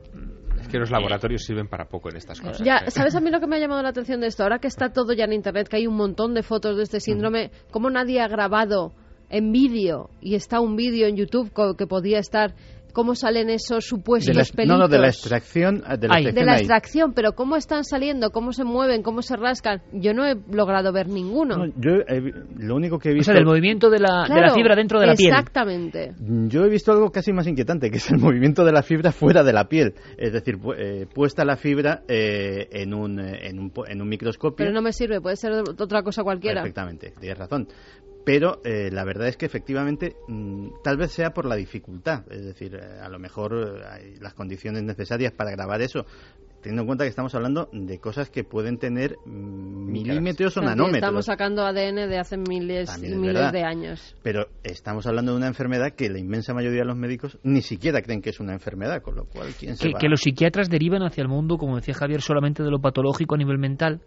Es 0.62 0.68
que 0.68 0.78
los 0.78 0.90
laboratorios 0.90 1.42
sirven 1.42 1.68
para 1.68 1.86
poco 1.86 2.08
en 2.08 2.16
estas 2.16 2.40
cosas. 2.40 2.64
Ya, 2.64 2.78
¿eh? 2.78 2.90
¿sabes 2.90 3.14
a 3.14 3.20
mí 3.20 3.30
lo 3.30 3.40
que 3.40 3.46
me 3.46 3.56
ha 3.56 3.58
llamado 3.58 3.82
la 3.82 3.88
atención 3.88 4.20
de 4.20 4.28
esto? 4.28 4.44
Ahora 4.44 4.58
que 4.58 4.68
está 4.68 4.92
todo 4.92 5.12
ya 5.12 5.24
en 5.24 5.32
internet, 5.32 5.68
que 5.68 5.76
hay 5.76 5.86
un 5.86 5.96
montón 5.96 6.34
de 6.34 6.42
fotos 6.42 6.76
de 6.76 6.84
este 6.84 7.00
síndrome, 7.00 7.50
¿cómo 7.70 7.90
nadie 7.90 8.20
ha 8.20 8.28
grabado 8.28 8.92
en 9.28 9.50
vídeo 9.50 10.10
y 10.20 10.34
está 10.34 10.60
un 10.60 10.76
vídeo 10.76 11.08
en 11.08 11.16
YouTube 11.16 11.50
que 11.76 11.86
podía 11.86 12.18
estar 12.18 12.54
cómo 12.92 13.14
salen 13.14 13.50
esos 13.50 13.84
supuestos 13.84 14.34
De 14.34 14.42
la- 14.42 14.46
pelitos? 14.54 14.78
no, 14.78 14.82
no, 14.84 14.88
de 14.88 14.98
la 14.98 15.08
extracción, 15.08 15.82
de 15.98 16.08
la 16.08 16.14
Ay. 16.14 16.24
de 16.24 16.30
extracción 16.30 16.46
la 16.46 16.56
extracción, 16.58 17.12
pero 17.14 17.32
cómo 17.32 17.56
están 17.56 17.84
saliendo, 17.84 18.30
cómo 18.30 18.52
se 18.52 18.64
mueven, 18.64 19.02
cómo 19.02 19.22
se 19.22 19.36
rascan. 19.36 19.82
Yo 19.92 20.12
no 20.14 20.24
he 20.26 20.36
logrado 20.50 20.92
ver 20.92 21.08
ninguno. 21.08 21.56
No, 21.56 21.66
yo 21.78 21.92
lo 22.58 22.74
único 22.76 22.98
que 22.98 23.08
he 23.10 23.12
O 23.12 23.14
visto... 23.14 23.26
sea, 23.32 23.34
del 23.34 23.46
movimiento 23.46 23.90
de 23.90 23.98
la, 23.98 24.22
de 24.24 24.28
la 24.28 24.34
Claro, 24.34 24.54
fibra 24.54 24.76
dentro 24.76 25.00
de 25.00 25.06
la 25.06 25.14
piel. 25.14 25.30
Exactamente. 25.30 26.14
Yo 26.48 26.64
he 26.64 26.68
visto 26.68 26.92
algo 26.92 27.10
casi 27.10 27.32
más 27.32 27.46
inquietante, 27.46 27.90
que 27.90 27.96
es 27.96 28.10
el 28.10 28.18
movimiento 28.18 28.64
de 28.64 28.72
la 28.72 28.82
fibra 28.82 29.12
fuera 29.12 29.42
de 29.42 29.52
la 29.52 29.68
piel. 29.68 29.94
Es 30.18 30.32
decir, 30.32 30.56
pu- 30.58 30.74
eh, 30.76 31.06
puesta 31.12 31.44
la 31.44 31.56
fibra 31.56 32.02
eh, 32.08 32.68
en, 32.72 32.94
un, 32.94 33.18
eh, 33.20 33.48
en, 33.48 33.58
un, 33.58 33.70
po- 33.70 33.86
en 33.86 34.00
un 34.02 34.08
microscopio. 34.08 34.56
Pero 34.56 34.72
no 34.72 34.82
me 34.82 34.92
sirve, 34.92 35.20
puede 35.20 35.36
ser 35.36 35.52
otra 35.52 36.02
cosa 36.02 36.22
cualquiera. 36.22 36.60
Perfectamente, 36.62 37.12
tienes 37.18 37.38
razón. 37.38 37.68
Pero 38.24 38.60
eh, 38.64 38.90
la 38.92 39.04
verdad 39.04 39.28
es 39.28 39.36
que 39.36 39.46
efectivamente 39.46 40.16
mm, 40.28 40.82
tal 40.84 40.96
vez 40.96 41.12
sea 41.12 41.30
por 41.30 41.46
la 41.46 41.56
dificultad. 41.56 42.24
Es 42.30 42.44
decir, 42.44 42.74
eh, 42.74 43.00
a 43.00 43.08
lo 43.08 43.18
mejor 43.18 43.52
eh, 43.54 43.84
hay 43.88 44.16
las 44.20 44.34
condiciones 44.34 44.82
necesarias 44.84 45.32
para 45.32 45.50
grabar 45.50 45.82
eso. 45.82 46.06
Teniendo 46.60 46.82
en 46.82 46.86
cuenta 46.86 47.04
que 47.04 47.10
estamos 47.10 47.34
hablando 47.34 47.68
de 47.72 47.98
cosas 47.98 48.30
que 48.30 48.44
pueden 48.44 48.78
tener 48.78 49.16
mm, 49.26 49.90
milímetros 49.90 50.56
o 50.56 50.60
nanómetros. 50.60 50.98
Estamos 51.02 51.26
sacando 51.26 51.62
ADN 51.66 52.08
de 52.08 52.18
hace 52.20 52.36
miles 52.36 52.88
y 53.02 53.06
es 53.06 53.16
miles 53.16 53.34
verdad. 53.34 53.52
de 53.52 53.64
años. 53.64 54.14
Pero 54.22 54.46
estamos 54.62 55.04
hablando 55.08 55.32
de 55.32 55.38
una 55.38 55.48
enfermedad 55.48 55.90
que 55.90 56.08
la 56.08 56.20
inmensa 56.20 56.54
mayoría 56.54 56.82
de 56.82 56.86
los 56.86 56.96
médicos 56.96 57.36
ni 57.42 57.62
siquiera 57.62 58.00
creen 58.00 58.22
que 58.22 58.30
es 58.30 58.38
una 58.38 58.52
enfermedad, 58.52 59.02
con 59.02 59.16
lo 59.16 59.24
cual, 59.24 59.48
¿quién 59.58 59.76
se 59.76 59.88
que, 59.88 59.94
va? 59.94 59.98
que 59.98 60.08
los 60.08 60.20
psiquiatras 60.20 60.70
derivan 60.70 61.02
hacia 61.02 61.22
el 61.22 61.28
mundo, 61.28 61.58
como 61.58 61.74
decía 61.74 61.94
Javier, 61.94 62.20
solamente 62.20 62.62
de 62.62 62.70
lo 62.70 62.80
patológico 62.80 63.34
a 63.34 63.38
nivel 63.38 63.58
mental. 63.58 64.00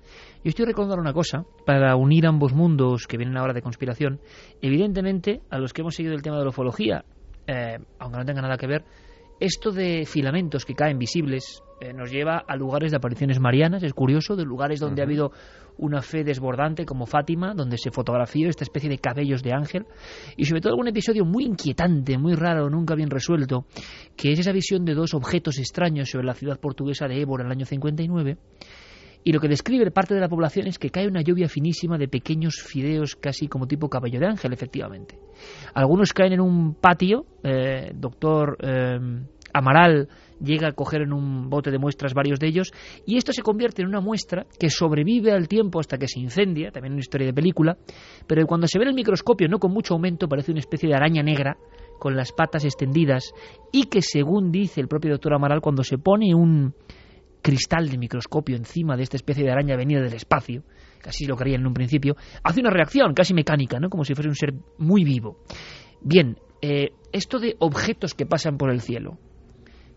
Yo 0.45 0.49
estoy 0.49 0.67
recordando 0.67 1.01
una 1.01 1.11
cosa, 1.11 1.43
para 1.65 1.95
unir 1.95 2.27
ambos 2.27 2.53
mundos 2.53 3.07
que 3.07 3.17
vienen 3.17 3.35
ahora 3.35 3.51
de 3.51 3.63
conspiración. 3.63 4.19
Evidentemente, 4.61 5.41
a 5.49 5.57
los 5.57 5.73
que 5.73 5.81
hemos 5.81 5.95
seguido 5.95 6.13
el 6.13 6.21
tema 6.21 6.37
de 6.37 6.43
la 6.43 6.49
ufología, 6.49 7.03
eh, 7.47 7.79
aunque 7.97 8.19
no 8.19 8.25
tenga 8.25 8.43
nada 8.43 8.55
que 8.55 8.67
ver, 8.67 8.85
esto 9.39 9.71
de 9.71 10.05
filamentos 10.05 10.63
que 10.63 10.75
caen 10.75 10.99
visibles 10.99 11.63
eh, 11.81 11.93
nos 11.93 12.11
lleva 12.11 12.43
a 12.47 12.55
lugares 12.55 12.91
de 12.91 12.97
apariciones 12.97 13.39
marianas, 13.39 13.81
es 13.81 13.93
curioso, 13.93 14.35
de 14.35 14.45
lugares 14.45 14.79
donde 14.79 15.01
ha 15.01 15.05
habido 15.05 15.31
una 15.79 16.03
fe 16.03 16.23
desbordante 16.23 16.85
como 16.85 17.07
Fátima, 17.07 17.55
donde 17.55 17.79
se 17.79 17.89
fotografió 17.89 18.47
esta 18.47 18.63
especie 18.63 18.87
de 18.87 18.99
cabellos 18.99 19.41
de 19.41 19.51
ángel, 19.51 19.87
y 20.37 20.45
sobre 20.45 20.61
todo 20.61 20.73
algún 20.73 20.87
episodio 20.87 21.25
muy 21.25 21.45
inquietante, 21.45 22.19
muy 22.19 22.35
raro, 22.35 22.69
nunca 22.69 22.93
bien 22.93 23.09
resuelto, 23.09 23.65
que 24.15 24.31
es 24.31 24.37
esa 24.37 24.51
visión 24.51 24.85
de 24.85 24.93
dos 24.93 25.15
objetos 25.15 25.57
extraños 25.57 26.07
sobre 26.07 26.27
la 26.27 26.35
ciudad 26.35 26.59
portuguesa 26.59 27.07
de 27.07 27.19
Évora 27.19 27.41
en 27.41 27.47
el 27.47 27.53
año 27.53 27.65
59, 27.65 28.37
y 29.25 29.33
lo 29.33 29.39
que 29.39 29.47
describe 29.47 29.89
parte 29.89 30.13
de 30.13 30.21
la 30.21 30.29
población 30.29 30.67
es 30.67 30.77
que 30.77 30.91
cae 30.91 31.07
una 31.07 31.21
lluvia 31.21 31.49
finísima 31.49 31.97
de 31.97 32.07
pequeños 32.07 32.61
fideos 32.61 33.15
casi 33.15 33.47
como 33.47 33.67
tipo 33.67 33.89
cabello 33.89 34.19
de 34.19 34.27
ángel, 34.27 34.53
efectivamente. 34.53 35.17
Algunos 35.73 36.13
caen 36.13 36.33
en 36.33 36.41
un 36.41 36.75
patio, 36.75 37.25
eh, 37.43 37.91
doctor 37.95 38.55
eh, 38.61 38.99
Amaral 39.51 40.09
llega 40.39 40.67
a 40.67 40.73
coger 40.73 41.01
en 41.01 41.11
un 41.11 41.49
bote 41.49 41.71
de 41.71 41.79
muestras 41.79 42.13
varios 42.13 42.39
de 42.39 42.47
ellos, 42.47 42.71
y 43.07 43.17
esto 43.17 43.33
se 43.33 43.41
convierte 43.41 43.81
en 43.81 43.87
una 43.87 43.99
muestra 43.99 44.45
que 44.59 44.69
sobrevive 44.69 45.31
al 45.31 45.47
tiempo 45.47 45.79
hasta 45.79 45.97
que 45.97 46.07
se 46.07 46.19
incendia, 46.19 46.69
también 46.69 46.93
una 46.93 46.99
historia 46.99 47.25
de 47.25 47.33
película, 47.33 47.77
pero 48.27 48.45
cuando 48.45 48.67
se 48.67 48.77
ve 48.77 48.83
en 48.83 48.89
el 48.89 48.95
microscopio, 48.95 49.47
no 49.47 49.57
con 49.57 49.71
mucho 49.71 49.95
aumento, 49.95 50.27
parece 50.27 50.51
una 50.51 50.59
especie 50.59 50.87
de 50.87 50.95
araña 50.95 51.23
negra 51.23 51.57
con 51.97 52.15
las 52.15 52.31
patas 52.31 52.63
extendidas, 52.63 53.33
y 53.71 53.85
que 53.85 54.03
según 54.03 54.51
dice 54.51 54.81
el 54.81 54.87
propio 54.87 55.13
doctor 55.13 55.33
Amaral, 55.33 55.61
cuando 55.61 55.83
se 55.83 55.97
pone 55.97 56.35
un 56.35 56.75
cristal 57.45 57.89
de 57.89 57.99
microscopio 57.99 58.55
encima 58.55 58.97
de 58.97 59.03
esta 59.03 59.17
especie 59.17 59.43
de 59.43 59.51
araña 59.51 59.77
venida 59.77 60.01
del 60.01 60.15
espacio, 60.15 60.63
casi 60.99 61.27
lo 61.27 61.35
creían 61.35 61.61
en 61.61 61.67
un 61.67 61.75
principio, 61.75 62.15
hace 62.43 62.59
una 62.59 62.71
reacción 62.71 63.13
casi 63.13 63.35
mecánica, 63.35 63.79
¿no? 63.79 63.91
como 63.91 64.03
si 64.03 64.15
fuese 64.15 64.29
un 64.29 64.35
ser 64.35 64.55
muy 64.79 65.03
vivo. 65.03 65.37
Bien, 66.01 66.39
eh, 66.63 66.89
esto 67.11 67.37
de 67.37 67.55
objetos 67.59 68.15
que 68.15 68.25
pasan 68.25 68.57
por 68.57 68.71
el 68.71 68.81
cielo, 68.81 69.19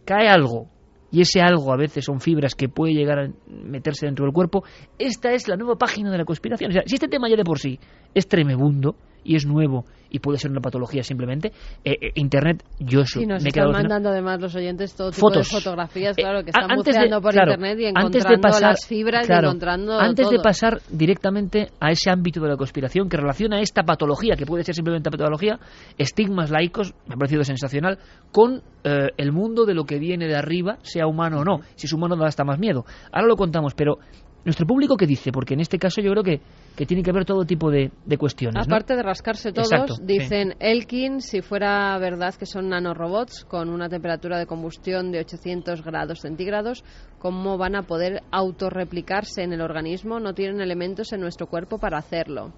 cae 0.04 0.28
algo, 0.28 0.68
y 1.10 1.22
ese 1.22 1.40
algo 1.40 1.72
a 1.72 1.78
veces 1.78 2.04
son 2.04 2.20
fibras 2.20 2.54
que 2.54 2.68
puede 2.68 2.92
llegar 2.92 3.18
a 3.18 3.30
meterse 3.48 4.04
dentro 4.04 4.26
del 4.26 4.34
cuerpo, 4.34 4.64
esta 4.98 5.32
es 5.32 5.48
la 5.48 5.56
nueva 5.56 5.76
página 5.76 6.10
de 6.10 6.18
la 6.18 6.26
conspiración. 6.26 6.70
O 6.70 6.74
si 6.84 6.96
este 6.96 7.08
tema 7.08 7.30
ya 7.30 7.36
de 7.36 7.44
por 7.44 7.58
sí 7.58 7.80
es 8.12 8.28
tremebundo 8.28 8.94
y 9.28 9.36
es 9.36 9.44
nuevo 9.46 9.84
y 10.10 10.20
puede 10.20 10.38
ser 10.38 10.50
una 10.50 10.60
patología 10.62 11.02
simplemente, 11.02 11.52
eh, 11.84 11.92
eh, 12.00 12.12
Internet, 12.14 12.64
yo 12.80 13.02
Y 13.20 13.26
nos 13.26 13.42
me 13.42 13.50
he 13.50 13.52
quedado 13.52 13.72
mandando 13.72 14.08
además 14.08 14.40
los 14.40 14.54
oyentes 14.54 14.94
todo 14.96 15.10
tipo 15.10 15.28
Fotos. 15.28 15.50
de 15.50 15.56
fotografías, 15.60 16.16
Eh, 16.16 16.22
claro, 16.22 16.42
que 16.42 16.48
están 16.50 16.64
antes 16.70 16.84
de- 16.86 16.90
buceando 16.92 17.20
por 17.20 17.32
claro, 17.34 17.52
internet 17.52 17.78
y 17.78 17.84
antes 17.86 18.00
encontrando 18.24 18.30
de 18.30 18.40
pasar- 18.42 18.70
las 18.70 18.86
fibras 18.86 19.26
claro, 19.26 19.42
y 19.42 19.50
encontrando 19.50 20.00
antes 20.00 20.30
de 20.30 20.38
pasar 20.38 20.80
directamente 20.90 21.68
a 21.78 21.90
ese 21.90 22.10
ámbito 22.10 22.40
de 22.40 22.48
la 22.48 22.56
conspiración 22.56 23.10
que 23.10 23.18
relaciona 23.18 23.60
esta 23.60 23.82
patología, 23.82 24.34
que 24.34 24.46
puede 24.46 24.64
ser 24.64 24.74
simplemente 24.74 25.10
patología, 25.10 25.58
estigmas 25.98 26.50
laicos, 26.50 26.94
me 27.06 27.14
ha 27.14 27.16
parecido 27.18 27.44
sensacional, 27.44 27.98
con 28.32 28.62
eh, 28.84 29.08
el 29.18 29.32
mundo 29.32 29.66
de 29.66 29.74
lo 29.74 29.84
que 29.84 29.98
viene 29.98 30.26
de 30.26 30.36
arriba, 30.36 30.78
sea 30.82 31.06
humano 31.06 31.40
o 31.40 31.44
no. 31.44 31.60
Si 31.74 31.86
es 31.86 31.92
humano 31.92 32.16
da 32.16 32.26
hasta 32.28 32.44
más 32.44 32.58
miedo. 32.58 32.86
Ahora 33.12 33.26
lo 33.26 33.36
contamos, 33.36 33.74
pero 33.74 33.98
nuestro 34.44 34.66
público 34.66 34.96
qué 34.96 35.06
dice, 35.06 35.32
porque 35.32 35.54
en 35.54 35.60
este 35.60 35.78
caso 35.78 36.00
yo 36.00 36.10
creo 36.12 36.22
que, 36.22 36.40
que 36.76 36.86
tiene 36.86 37.02
que 37.02 37.10
haber 37.10 37.24
todo 37.24 37.44
tipo 37.44 37.70
de, 37.70 37.90
de 38.04 38.18
cuestiones. 38.18 38.54
¿no? 38.54 38.74
Aparte 38.74 38.96
de 38.96 39.02
rascarse 39.02 39.52
todos, 39.52 39.70
Exacto, 39.70 39.94
sí. 39.94 40.02
dicen 40.04 40.54
Elkin, 40.60 41.20
si 41.20 41.42
fuera 41.42 41.98
verdad 41.98 42.34
que 42.34 42.46
son 42.46 42.68
nanorobots 42.68 43.44
con 43.44 43.68
una 43.68 43.88
temperatura 43.88 44.38
de 44.38 44.46
combustión 44.46 45.10
de 45.12 45.20
800 45.20 45.82
grados 45.82 46.20
centígrados, 46.20 46.84
¿cómo 47.18 47.58
van 47.58 47.76
a 47.76 47.82
poder 47.82 48.22
autorreplicarse 48.30 49.42
en 49.42 49.52
el 49.52 49.60
organismo? 49.60 50.20
No 50.20 50.34
tienen 50.34 50.60
elementos 50.60 51.12
en 51.12 51.20
nuestro 51.20 51.46
cuerpo 51.46 51.78
para 51.78 51.98
hacerlo. 51.98 52.52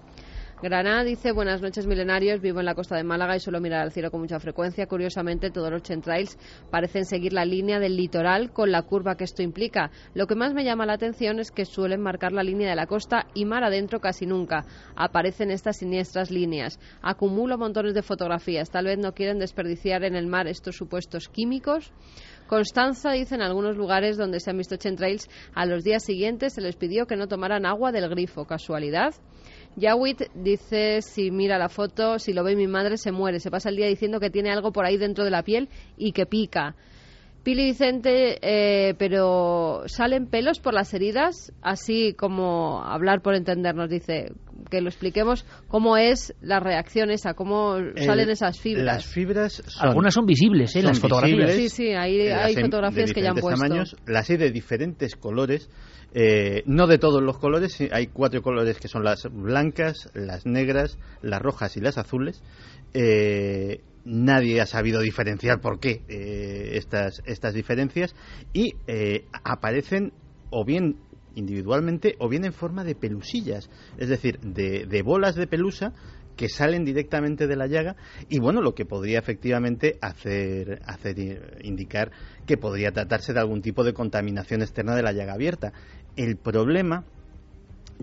Granada 0.61 1.03
dice, 1.03 1.31
buenas 1.31 1.59
noches 1.59 1.87
milenarios, 1.87 2.39
vivo 2.39 2.59
en 2.59 2.67
la 2.67 2.75
costa 2.75 2.95
de 2.95 3.03
Málaga 3.03 3.35
y 3.35 3.39
suelo 3.39 3.59
mirar 3.59 3.81
al 3.81 3.91
cielo 3.91 4.11
con 4.11 4.21
mucha 4.21 4.39
frecuencia. 4.39 4.85
Curiosamente, 4.85 5.49
todos 5.49 5.71
los 5.71 5.81
chemtrails 5.81 6.37
parecen 6.69 7.05
seguir 7.05 7.33
la 7.33 7.45
línea 7.45 7.79
del 7.79 7.97
litoral 7.97 8.53
con 8.53 8.71
la 8.71 8.83
curva 8.83 9.15
que 9.15 9.23
esto 9.23 9.41
implica. 9.41 9.89
Lo 10.13 10.27
que 10.27 10.35
más 10.35 10.53
me 10.53 10.63
llama 10.63 10.85
la 10.85 10.93
atención 10.93 11.39
es 11.39 11.49
que 11.49 11.65
suelen 11.65 11.99
marcar 11.99 12.31
la 12.31 12.43
línea 12.43 12.69
de 12.69 12.75
la 12.75 12.85
costa 12.85 13.25
y 13.33 13.45
mar 13.45 13.63
adentro 13.63 13.99
casi 14.01 14.27
nunca. 14.27 14.63
Aparecen 14.95 15.49
estas 15.49 15.77
siniestras 15.77 16.29
líneas. 16.29 16.79
Acumulo 17.01 17.57
montones 17.57 17.95
de 17.95 18.03
fotografías. 18.03 18.69
Tal 18.69 18.85
vez 18.85 18.99
no 18.99 19.15
quieren 19.15 19.39
desperdiciar 19.39 20.03
en 20.03 20.15
el 20.15 20.27
mar 20.27 20.47
estos 20.47 20.75
supuestos 20.75 21.27
químicos. 21.27 21.91
Constanza 22.45 23.13
dice 23.13 23.33
en 23.33 23.41
algunos 23.41 23.77
lugares 23.77 24.15
donde 24.15 24.39
se 24.39 24.51
han 24.51 24.57
visto 24.57 24.75
chemtrails, 24.75 25.27
a 25.55 25.65
los 25.65 25.83
días 25.83 26.03
siguientes 26.03 26.53
se 26.53 26.61
les 26.61 26.75
pidió 26.75 27.07
que 27.07 27.15
no 27.15 27.27
tomaran 27.27 27.65
agua 27.65 27.91
del 27.91 28.09
grifo. 28.09 28.45
¿Casualidad? 28.45 29.15
Yawit 29.75 30.23
dice, 30.33 31.01
si 31.01 31.31
mira 31.31 31.57
la 31.57 31.69
foto, 31.69 32.19
si 32.19 32.33
lo 32.33 32.43
ve 32.43 32.55
mi 32.55 32.67
madre, 32.67 32.97
se 32.97 33.11
muere. 33.11 33.39
Se 33.39 33.49
pasa 33.49 33.69
el 33.69 33.77
día 33.77 33.87
diciendo 33.87 34.19
que 34.19 34.29
tiene 34.29 34.51
algo 34.51 34.71
por 34.71 34.85
ahí 34.85 34.97
dentro 34.97 35.23
de 35.23 35.31
la 35.31 35.43
piel 35.43 35.69
y 35.97 36.11
que 36.11 36.25
pica. 36.25 36.75
Pili 37.43 37.63
Vicente, 37.63 38.37
eh, 38.41 38.93
pero 38.99 39.83
¿salen 39.87 40.27
pelos 40.27 40.59
por 40.59 40.75
las 40.75 40.93
heridas? 40.93 41.51
Así 41.61 42.13
como 42.13 42.83
hablar 42.83 43.21
por 43.21 43.33
entendernos, 43.33 43.89
dice, 43.89 44.33
que 44.69 44.81
lo 44.81 44.89
expliquemos 44.89 45.45
cómo 45.67 45.97
es 45.97 46.33
la 46.41 46.59
reacción 46.59 47.11
esa, 47.11 47.33
cómo 47.33 47.77
salen 47.95 48.29
esas 48.29 48.59
fibras. 48.59 48.85
Las 48.85 49.05
fibras 49.05 49.63
Algunas 49.79 50.13
son 50.13 50.25
visibles, 50.25 50.75
¿eh? 50.75 50.83
las 50.83 50.99
fotografías. 50.99 51.51
Sí, 51.53 51.69
sí, 51.69 51.87
hay, 51.93 52.27
hay 52.27 52.55
fotografías 52.55 53.13
que 53.13 53.21
ya 53.21 53.29
han 53.29 53.35
puesto. 53.35 53.61
Tamaños, 53.61 53.95
las 54.05 54.29
hay 54.29 54.37
de 54.37 54.51
diferentes 54.51 55.15
colores, 55.15 55.69
eh, 56.13 56.63
no 56.65 56.87
de 56.87 56.97
todos 56.97 57.21
los 57.21 57.37
colores, 57.37 57.77
hay 57.91 58.07
cuatro 58.07 58.41
colores 58.41 58.79
que 58.79 58.87
son 58.87 59.03
las 59.03 59.27
blancas, 59.31 60.09
las 60.13 60.45
negras, 60.45 60.97
las 61.21 61.41
rojas 61.41 61.77
y 61.77 61.81
las 61.81 61.97
azules. 61.97 62.43
Eh, 62.93 63.81
nadie 64.05 64.61
ha 64.61 64.65
sabido 64.65 65.01
diferenciar 65.01 65.61
por 65.61 65.79
qué 65.79 66.01
eh, 66.07 66.71
estas, 66.73 67.21
estas 67.25 67.53
diferencias 67.53 68.15
y 68.53 68.75
eh, 68.87 69.25
aparecen 69.43 70.13
o 70.49 70.65
bien 70.65 70.97
individualmente 71.35 72.15
o 72.19 72.29
bien 72.29 72.45
en 72.45 72.53
forma 72.53 72.83
de 72.83 72.95
pelusillas, 72.95 73.69
es 73.97 74.09
decir, 74.09 74.39
de, 74.39 74.85
de 74.85 75.01
bolas 75.01 75.35
de 75.35 75.47
pelusa 75.47 75.93
que 76.35 76.49
salen 76.49 76.85
directamente 76.85 77.47
de 77.47 77.55
la 77.55 77.67
llaga 77.67 77.95
y 78.29 78.39
bueno, 78.39 78.61
lo 78.61 78.73
que 78.73 78.85
podría 78.85 79.19
efectivamente 79.19 79.97
hacer, 80.01 80.81
hacer 80.85 81.59
indicar 81.63 82.11
que 82.45 82.57
podría 82.57 82.91
tratarse 82.91 83.33
de 83.33 83.39
algún 83.39 83.61
tipo 83.61 83.83
de 83.83 83.93
contaminación 83.93 84.61
externa 84.61 84.95
de 84.95 85.03
la 85.03 85.11
llaga 85.11 85.33
abierta. 85.33 85.73
El 86.15 86.37
problema 86.37 87.05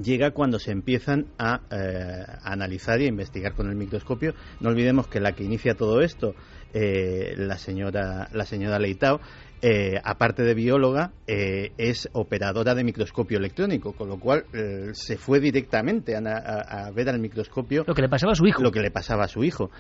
llega 0.03 0.31
cuando 0.31 0.59
se 0.59 0.71
empiezan 0.71 1.27
a, 1.39 1.63
eh, 1.71 2.25
a, 2.27 2.53
analizar 2.53 3.01
y 3.01 3.07
a 3.07 3.09
investigar 3.09 3.55
con 3.55 3.69
el 3.69 3.77
microscopio. 3.77 4.35
No 4.61 4.71
olvidemos 4.71 5.09
que 5.09 5.21
la 5.21 5.33
que 5.33 5.45
inicia 5.45 5.75
todo 5.75 6.01
esto, 6.01 6.35
eh, 6.75 7.35
la 7.37 7.59
señora 7.59 8.29
la 8.33 8.45
señora 8.45 8.79
Leitao, 8.79 9.21
eh, 9.61 10.01
aparte 10.05 10.45
de 10.45 10.55
bióloga, 10.55 11.11
eh, 11.27 11.73
es 11.79 12.09
operadora 12.13 12.77
de 12.77 12.85
microscopio 12.85 13.39
electrónico, 13.39 13.93
con 13.93 14.09
lo 14.09 14.21
cual 14.21 14.45
eh, 14.53 14.91
se 14.93 15.17
fue 15.17 15.41
directamente 15.41 16.15
a, 16.15 16.21
a, 16.21 16.87
a, 16.87 16.91
ver 16.93 17.09
al 17.09 17.19
microscopio 17.19 17.83
lo 17.85 17.95
que 17.95 18.03
le 18.03 18.09
pasaba 18.09 18.33
a 18.33 18.37
su 18.37 18.47
hijo. 18.47 18.63
Lo 18.63 18.71
que 18.71 18.81
le 18.81 18.93
pasaba 18.93 19.25
a 19.25 19.29
su 19.29 19.43
hijo. 19.43 19.71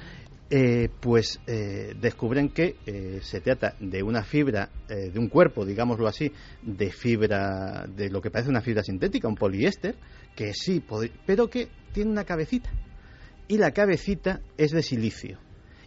Pues 1.00 1.40
descubren 2.00 2.48
que 2.48 2.76
se 3.20 3.42
trata 3.42 3.74
de 3.80 4.02
una 4.02 4.22
fibra, 4.22 4.70
de 4.88 5.18
un 5.18 5.28
cuerpo, 5.28 5.66
digámoslo 5.66 6.08
así, 6.08 6.32
de 6.62 6.90
fibra, 6.90 7.84
de 7.86 8.08
lo 8.08 8.22
que 8.22 8.30
parece 8.30 8.48
una 8.48 8.62
fibra 8.62 8.82
sintética, 8.82 9.28
un 9.28 9.34
poliéster, 9.34 9.96
que 10.34 10.54
sí, 10.54 10.82
pero 11.26 11.48
que 11.48 11.68
tiene 11.92 12.10
una 12.10 12.24
cabecita. 12.24 12.70
Y 13.46 13.58
la 13.58 13.72
cabecita 13.72 14.40
es 14.56 14.70
de 14.70 14.82
silicio. 14.82 15.38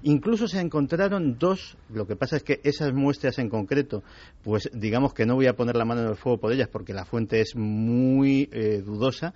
Incluso 0.03 0.47
se 0.47 0.59
encontraron 0.59 1.37
dos, 1.37 1.77
lo 1.93 2.07
que 2.07 2.15
pasa 2.15 2.37
es 2.37 2.43
que 2.43 2.59
esas 2.63 2.93
muestras 2.93 3.37
en 3.39 3.49
concreto, 3.49 4.03
pues 4.43 4.69
digamos 4.73 5.13
que 5.13 5.25
no 5.25 5.35
voy 5.35 5.47
a 5.47 5.55
poner 5.55 5.75
la 5.75 5.85
mano 5.85 6.01
en 6.01 6.07
el 6.09 6.15
fuego 6.15 6.39
por 6.39 6.51
ellas 6.51 6.67
porque 6.67 6.93
la 6.93 7.05
fuente 7.05 7.41
es 7.41 7.55
muy 7.55 8.45
dudosa, 8.83 9.33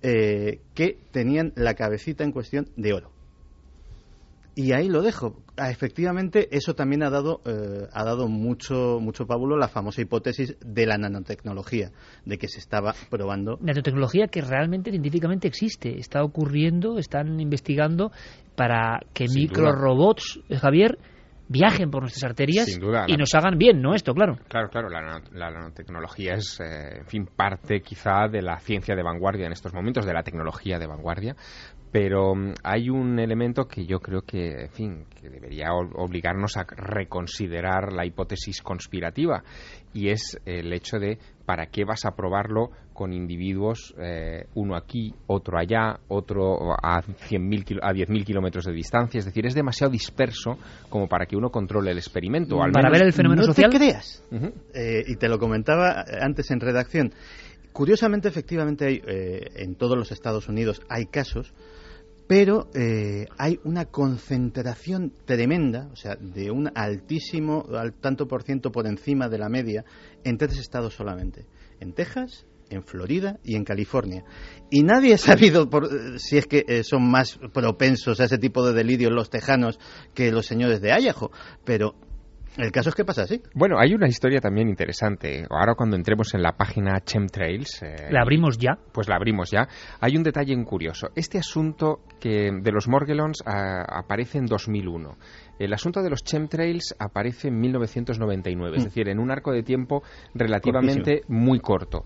que 0.00 0.98
tenían 1.12 1.52
la 1.56 1.74
cabecita 1.74 2.24
en 2.24 2.32
cuestión 2.32 2.68
de 2.76 2.92
oro 2.92 3.17
y 4.58 4.72
ahí 4.72 4.88
lo 4.88 5.02
dejo. 5.02 5.36
Ah, 5.56 5.70
efectivamente, 5.70 6.48
eso 6.50 6.74
también 6.74 7.04
ha 7.04 7.10
dado, 7.10 7.42
eh, 7.44 7.86
ha 7.92 8.04
dado 8.04 8.26
mucho, 8.26 8.98
mucho 9.00 9.24
pábulo 9.24 9.56
la 9.56 9.68
famosa 9.68 10.02
hipótesis 10.02 10.56
de 10.58 10.84
la 10.84 10.98
nanotecnología, 10.98 11.92
de 12.24 12.38
que 12.38 12.48
se 12.48 12.58
estaba 12.58 12.92
probando. 13.08 13.56
Nanotecnología 13.60 14.26
que 14.26 14.40
realmente 14.40 14.90
científicamente 14.90 15.46
existe, 15.46 16.00
está 16.00 16.24
ocurriendo, 16.24 16.98
están 16.98 17.38
investigando 17.38 18.10
para 18.56 18.98
que 19.14 19.28
Sin 19.28 19.42
microrobots, 19.42 20.40
duda. 20.48 20.58
Javier, 20.58 20.98
viajen 21.46 21.90
por 21.90 22.02
nuestras 22.02 22.24
arterias 22.24 22.78
duda, 22.80 23.04
y 23.06 23.16
nos 23.16 23.32
hagan 23.34 23.58
bien, 23.58 23.80
¿no? 23.80 23.94
Esto, 23.94 24.12
claro. 24.12 24.38
Claro, 24.48 24.68
claro, 24.70 24.88
la, 24.88 25.22
la 25.32 25.50
nanotecnología 25.50 26.34
es, 26.34 26.58
eh, 26.60 26.98
en 26.98 27.06
fin, 27.06 27.26
parte 27.26 27.80
quizá 27.80 28.28
de 28.28 28.42
la 28.42 28.58
ciencia 28.58 28.94
de 28.94 29.02
vanguardia 29.04 29.46
en 29.46 29.52
estos 29.52 29.72
momentos, 29.72 30.04
de 30.04 30.12
la 30.12 30.22
tecnología 30.22 30.78
de 30.78 30.86
vanguardia, 30.86 31.36
pero 31.90 32.32
um, 32.32 32.52
hay 32.62 32.90
un 32.90 33.18
elemento 33.18 33.66
que 33.66 33.86
yo 33.86 34.00
creo 34.00 34.22
que, 34.22 34.62
en 34.62 34.70
fin, 34.70 35.04
que 35.20 35.30
debería 35.30 35.72
obligarnos 35.72 36.56
a 36.56 36.64
reconsiderar 36.64 37.92
la 37.92 38.04
hipótesis 38.04 38.60
conspirativa 38.62 39.42
y 39.94 40.10
es 40.10 40.38
el 40.44 40.72
hecho 40.72 40.98
de 40.98 41.18
para 41.46 41.66
qué 41.66 41.84
vas 41.84 42.04
a 42.04 42.14
probarlo 42.14 42.70
con 42.92 43.12
individuos, 43.12 43.94
eh, 43.98 44.46
uno 44.54 44.76
aquí, 44.76 45.14
otro 45.28 45.58
allá, 45.58 45.98
otro 46.08 46.72
a, 46.72 47.00
100 47.00 47.42
a 47.80 47.92
10.000 47.92 48.24
kilómetros 48.24 48.66
de 48.66 48.72
distancia. 48.72 49.18
Es 49.18 49.24
decir, 49.24 49.46
es 49.46 49.54
demasiado 49.54 49.90
disperso 49.90 50.58
como 50.90 51.08
para 51.08 51.24
que 51.24 51.36
uno 51.36 51.48
controle 51.50 51.92
el 51.92 51.98
experimento. 51.98 52.62
Al 52.62 52.72
para 52.72 52.90
ver 52.90 53.02
el 53.02 53.12
fenómeno 53.12 53.42
no 53.42 53.46
social. 53.46 53.70
te 53.70 53.78
creas. 53.78 54.22
Uh 54.30 54.36
-huh. 54.36 54.52
eh, 54.74 55.04
y 55.06 55.16
te 55.16 55.28
lo 55.28 55.38
comentaba 55.38 56.04
antes 56.20 56.50
en 56.50 56.60
redacción. 56.60 57.12
Curiosamente, 57.72 58.28
efectivamente, 58.28 58.86
hay, 58.86 59.00
eh, 59.06 59.50
en 59.56 59.76
todos 59.76 59.96
los 59.96 60.10
Estados 60.10 60.48
Unidos 60.48 60.82
hay 60.88 61.06
casos 61.06 61.54
pero 62.28 62.68
eh, 62.74 63.26
hay 63.38 63.58
una 63.64 63.86
concentración 63.86 65.14
tremenda, 65.24 65.88
o 65.92 65.96
sea, 65.96 66.14
de 66.14 66.50
un 66.50 66.70
altísimo, 66.74 67.66
al 67.74 67.94
tanto 67.94 68.28
por 68.28 68.42
ciento 68.42 68.70
por 68.70 68.86
encima 68.86 69.28
de 69.28 69.38
la 69.38 69.48
media, 69.48 69.84
en 70.24 70.36
tres 70.36 70.58
estados 70.58 70.94
solamente, 70.94 71.46
en 71.80 71.94
Texas, 71.94 72.46
en 72.68 72.84
Florida 72.84 73.38
y 73.42 73.56
en 73.56 73.64
California. 73.64 74.24
Y 74.70 74.82
nadie 74.82 75.14
ha 75.14 75.18
sabido 75.18 75.70
por, 75.70 75.88
si 76.20 76.36
es 76.36 76.46
que 76.46 76.66
eh, 76.68 76.84
son 76.84 77.10
más 77.10 77.38
propensos 77.54 78.20
a 78.20 78.24
ese 78.24 78.36
tipo 78.36 78.64
de 78.64 78.74
delirios 78.74 79.10
los 79.10 79.30
tejanos 79.30 79.80
que 80.12 80.30
los 80.30 80.44
señores 80.44 80.82
de 80.82 80.92
Ayajo, 80.92 81.32
pero 81.64 81.94
el 82.58 82.72
caso 82.72 82.90
es 82.90 82.94
que 82.94 83.04
pasa 83.04 83.22
así. 83.22 83.40
Bueno, 83.54 83.78
hay 83.78 83.94
una 83.94 84.08
historia 84.08 84.40
también 84.40 84.68
interesante. 84.68 85.46
Ahora 85.48 85.74
cuando 85.74 85.96
entremos 85.96 86.34
en 86.34 86.42
la 86.42 86.52
página 86.52 87.00
Chemtrails... 87.00 87.82
Eh, 87.82 88.08
¿La 88.10 88.22
abrimos 88.22 88.58
ya? 88.58 88.78
Pues 88.92 89.08
la 89.08 89.16
abrimos 89.16 89.50
ya. 89.50 89.68
Hay 90.00 90.16
un 90.16 90.22
detalle 90.22 90.54
curioso. 90.64 91.08
Este 91.14 91.38
asunto 91.38 92.00
que 92.20 92.50
de 92.52 92.72
los 92.72 92.88
Morgellons 92.88 93.40
uh, 93.42 93.46
aparece 93.46 94.38
en 94.38 94.46
2001. 94.46 95.16
El 95.58 95.72
asunto 95.72 96.02
de 96.02 96.10
los 96.10 96.22
chemtrails 96.22 96.94
aparece 96.98 97.48
en 97.48 97.60
1999, 97.60 98.70
mm. 98.70 98.78
es 98.78 98.84
decir, 98.84 99.08
en 99.08 99.18
un 99.18 99.30
arco 99.30 99.52
de 99.52 99.62
tiempo 99.62 100.02
relativamente 100.34 101.20
Cortísimo. 101.20 101.40
muy 101.40 101.60
corto. 101.60 102.04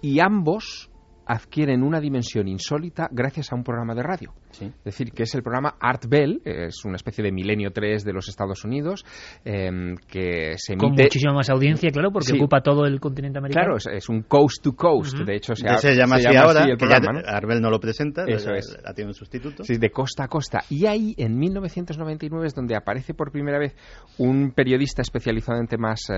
Y 0.00 0.20
ambos 0.20 0.90
adquieren 1.26 1.82
una 1.82 2.00
dimensión 2.00 2.46
insólita 2.48 3.08
gracias 3.10 3.52
a 3.52 3.56
un 3.56 3.64
programa 3.64 3.94
de 3.94 4.02
radio. 4.02 4.32
Sí. 4.50 4.66
Es 4.66 4.84
decir, 4.84 5.12
que 5.12 5.24
es 5.24 5.34
el 5.34 5.42
programa 5.42 5.74
Art 5.80 6.06
Bell, 6.08 6.40
es 6.44 6.84
una 6.84 6.96
especie 6.96 7.22
de 7.22 7.32
Milenio 7.32 7.72
3 7.72 8.04
de 8.04 8.12
los 8.12 8.28
Estados 8.28 8.64
Unidos, 8.64 9.04
eh, 9.44 9.94
que 10.08 10.54
se 10.56 10.74
emite... 10.74 10.86
Con 10.86 10.92
muchísima 10.92 11.34
más 11.34 11.50
audiencia, 11.50 11.90
claro, 11.90 12.10
porque 12.12 12.28
sí. 12.28 12.36
ocupa 12.36 12.62
todo 12.62 12.86
el 12.86 13.00
continente 13.00 13.38
americano. 13.38 13.64
Claro, 13.66 13.76
es, 13.76 13.86
es 13.86 14.08
un 14.08 14.22
coast 14.22 14.62
to 14.62 14.72
coast, 14.74 15.14
uh 15.14 15.22
-huh. 15.22 15.26
de 15.26 15.36
hecho 15.36 15.54
se, 15.54 15.68
ha, 15.68 15.76
se, 15.78 15.94
llama, 15.94 16.18
se 16.18 16.28
así 16.28 16.36
llama 16.36 16.46
ahora, 16.46 16.60
así 16.60 16.70
el 16.70 16.76
programa, 16.78 17.12
¿no? 17.12 17.20
Arbel 17.26 17.60
no 17.60 17.70
lo 17.70 17.80
presenta, 17.80 18.24
Eso 18.24 18.50
la, 18.50 18.58
es. 18.58 18.78
la 18.82 18.94
tiene 18.94 19.10
un 19.10 19.14
sustituto. 19.14 19.64
Sí, 19.64 19.78
de 19.78 19.90
costa 19.90 20.24
a 20.24 20.28
costa. 20.28 20.62
Y 20.70 20.86
ahí, 20.86 21.14
en 21.18 21.36
1999, 21.36 22.46
es 22.46 22.54
donde 22.54 22.76
aparece 22.76 23.14
por 23.14 23.32
primera 23.32 23.58
vez 23.58 23.74
un 24.18 24.52
periodista 24.52 25.02
especializado 25.02 25.58
en 25.58 25.66
temas 25.66 26.00
eh, 26.08 26.14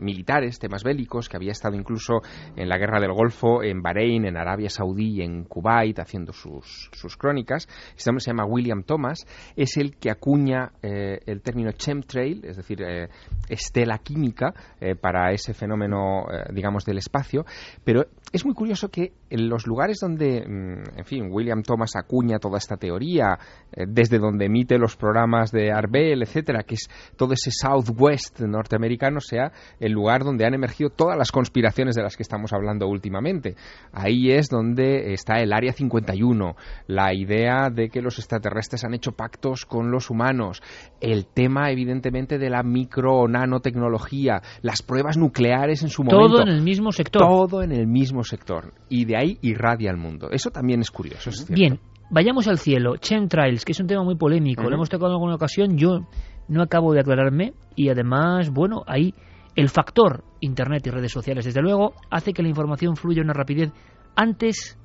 militares, 0.00 0.58
temas 0.58 0.82
bélicos, 0.82 1.28
que 1.28 1.36
había 1.36 1.52
estado 1.52 1.76
incluso 1.76 2.20
en 2.56 2.68
la 2.68 2.76
Guerra 2.76 3.00
del 3.00 3.12
Golfo, 3.12 3.62
en 3.62 3.80
Bahrein, 3.82 4.26
en 4.26 4.36
Arabia 4.36 4.47
Saudí, 4.68 5.22
en 5.22 5.44
Kuwait, 5.44 5.98
haciendo 5.98 6.32
sus, 6.32 6.90
sus 6.92 7.16
crónicas. 7.16 7.68
Este 7.96 8.10
hombre 8.10 8.22
se 8.22 8.30
llama 8.30 8.44
William 8.44 8.82
Thomas, 8.82 9.26
es 9.56 9.76
el 9.76 9.96
que 9.96 10.10
acuña 10.10 10.72
eh, 10.82 11.20
el 11.26 11.40
término 11.42 11.72
chemtrail, 11.72 12.44
es 12.44 12.56
decir, 12.56 12.82
eh, 12.82 13.08
estela 13.48 13.98
química, 13.98 14.54
eh, 14.80 14.94
para 14.94 15.32
ese 15.32 15.54
fenómeno, 15.54 16.26
digamos, 16.52 16.84
del 16.84 16.98
espacio. 16.98 17.44
Pero 17.84 18.06
es 18.32 18.44
muy 18.44 18.54
curioso 18.54 18.88
que 18.88 19.12
en 19.30 19.48
los 19.48 19.66
lugares 19.66 19.98
donde, 20.00 20.38
en 20.38 21.04
fin, 21.04 21.28
William 21.30 21.62
Thomas 21.62 21.96
acuña 21.96 22.38
toda 22.38 22.58
esta 22.58 22.76
teoría, 22.76 23.38
desde 23.72 24.18
donde 24.18 24.46
emite 24.46 24.78
los 24.78 24.96
programas 24.96 25.50
de 25.50 25.70
Arbel, 25.70 26.22
etcétera, 26.22 26.62
que 26.62 26.74
es 26.74 26.88
todo 27.16 27.32
ese 27.34 27.50
Southwest 27.50 28.40
norteamericano, 28.40 29.20
sea 29.20 29.52
el 29.80 29.92
lugar 29.92 30.24
donde 30.24 30.46
han 30.46 30.54
emergido 30.54 30.90
todas 30.90 31.16
las 31.16 31.32
conspiraciones 31.32 31.94
de 31.94 32.02
las 32.02 32.16
que 32.16 32.22
estamos 32.22 32.52
hablando 32.52 32.86
últimamente. 32.88 33.56
Ahí 33.92 34.30
es 34.30 34.37
donde 34.48 35.12
está 35.12 35.40
el 35.40 35.52
Área 35.52 35.72
51, 35.72 36.54
la 36.86 37.12
idea 37.12 37.70
de 37.70 37.88
que 37.88 38.00
los 38.00 38.18
extraterrestres 38.18 38.84
han 38.84 38.94
hecho 38.94 39.12
pactos 39.12 39.64
con 39.64 39.90
los 39.90 40.10
humanos, 40.10 40.62
el 41.00 41.26
tema 41.26 41.70
evidentemente 41.70 42.38
de 42.38 42.50
la 42.50 42.62
micro 42.62 43.16
o 43.16 43.28
nanotecnología, 43.28 44.40
las 44.62 44.82
pruebas 44.82 45.16
nucleares 45.16 45.82
en 45.82 45.88
su 45.88 46.04
momento. 46.04 46.28
Todo 46.28 46.42
en 46.42 46.48
el 46.48 46.62
mismo 46.62 46.92
sector. 46.92 47.22
Todo 47.22 47.62
en 47.62 47.72
el 47.72 47.86
mismo 47.86 48.22
sector. 48.22 48.72
Y 48.88 49.04
de 49.04 49.16
ahí 49.16 49.38
irradia 49.42 49.90
al 49.90 49.96
mundo. 49.96 50.28
Eso 50.30 50.50
también 50.50 50.80
es 50.80 50.90
curioso. 50.90 51.30
Es 51.30 51.48
Bien, 51.48 51.80
vayamos 52.10 52.46
al 52.46 52.58
cielo. 52.58 52.96
Chemtrails, 52.96 53.64
que 53.64 53.72
es 53.72 53.80
un 53.80 53.86
tema 53.86 54.04
muy 54.04 54.16
polémico. 54.16 54.62
Lo 54.62 54.74
hemos 54.74 54.88
tocado 54.88 55.10
en 55.10 55.14
alguna 55.14 55.34
ocasión. 55.34 55.76
Yo 55.76 56.06
no 56.48 56.62
acabo 56.62 56.92
de 56.92 57.00
aclararme. 57.00 57.54
Y 57.74 57.88
además, 57.88 58.50
bueno, 58.50 58.82
ahí 58.86 59.14
el 59.58 59.68
factor 59.68 60.22
Internet 60.40 60.86
y 60.86 60.90
redes 60.90 61.10
sociales, 61.10 61.44
desde 61.44 61.60
luego, 61.60 61.94
hace 62.10 62.32
que 62.32 62.42
la 62.42 62.48
información 62.48 62.94
fluya 62.94 63.22
a 63.22 63.24
una 63.24 63.32
rapidez 63.32 63.72
antes 64.18 64.76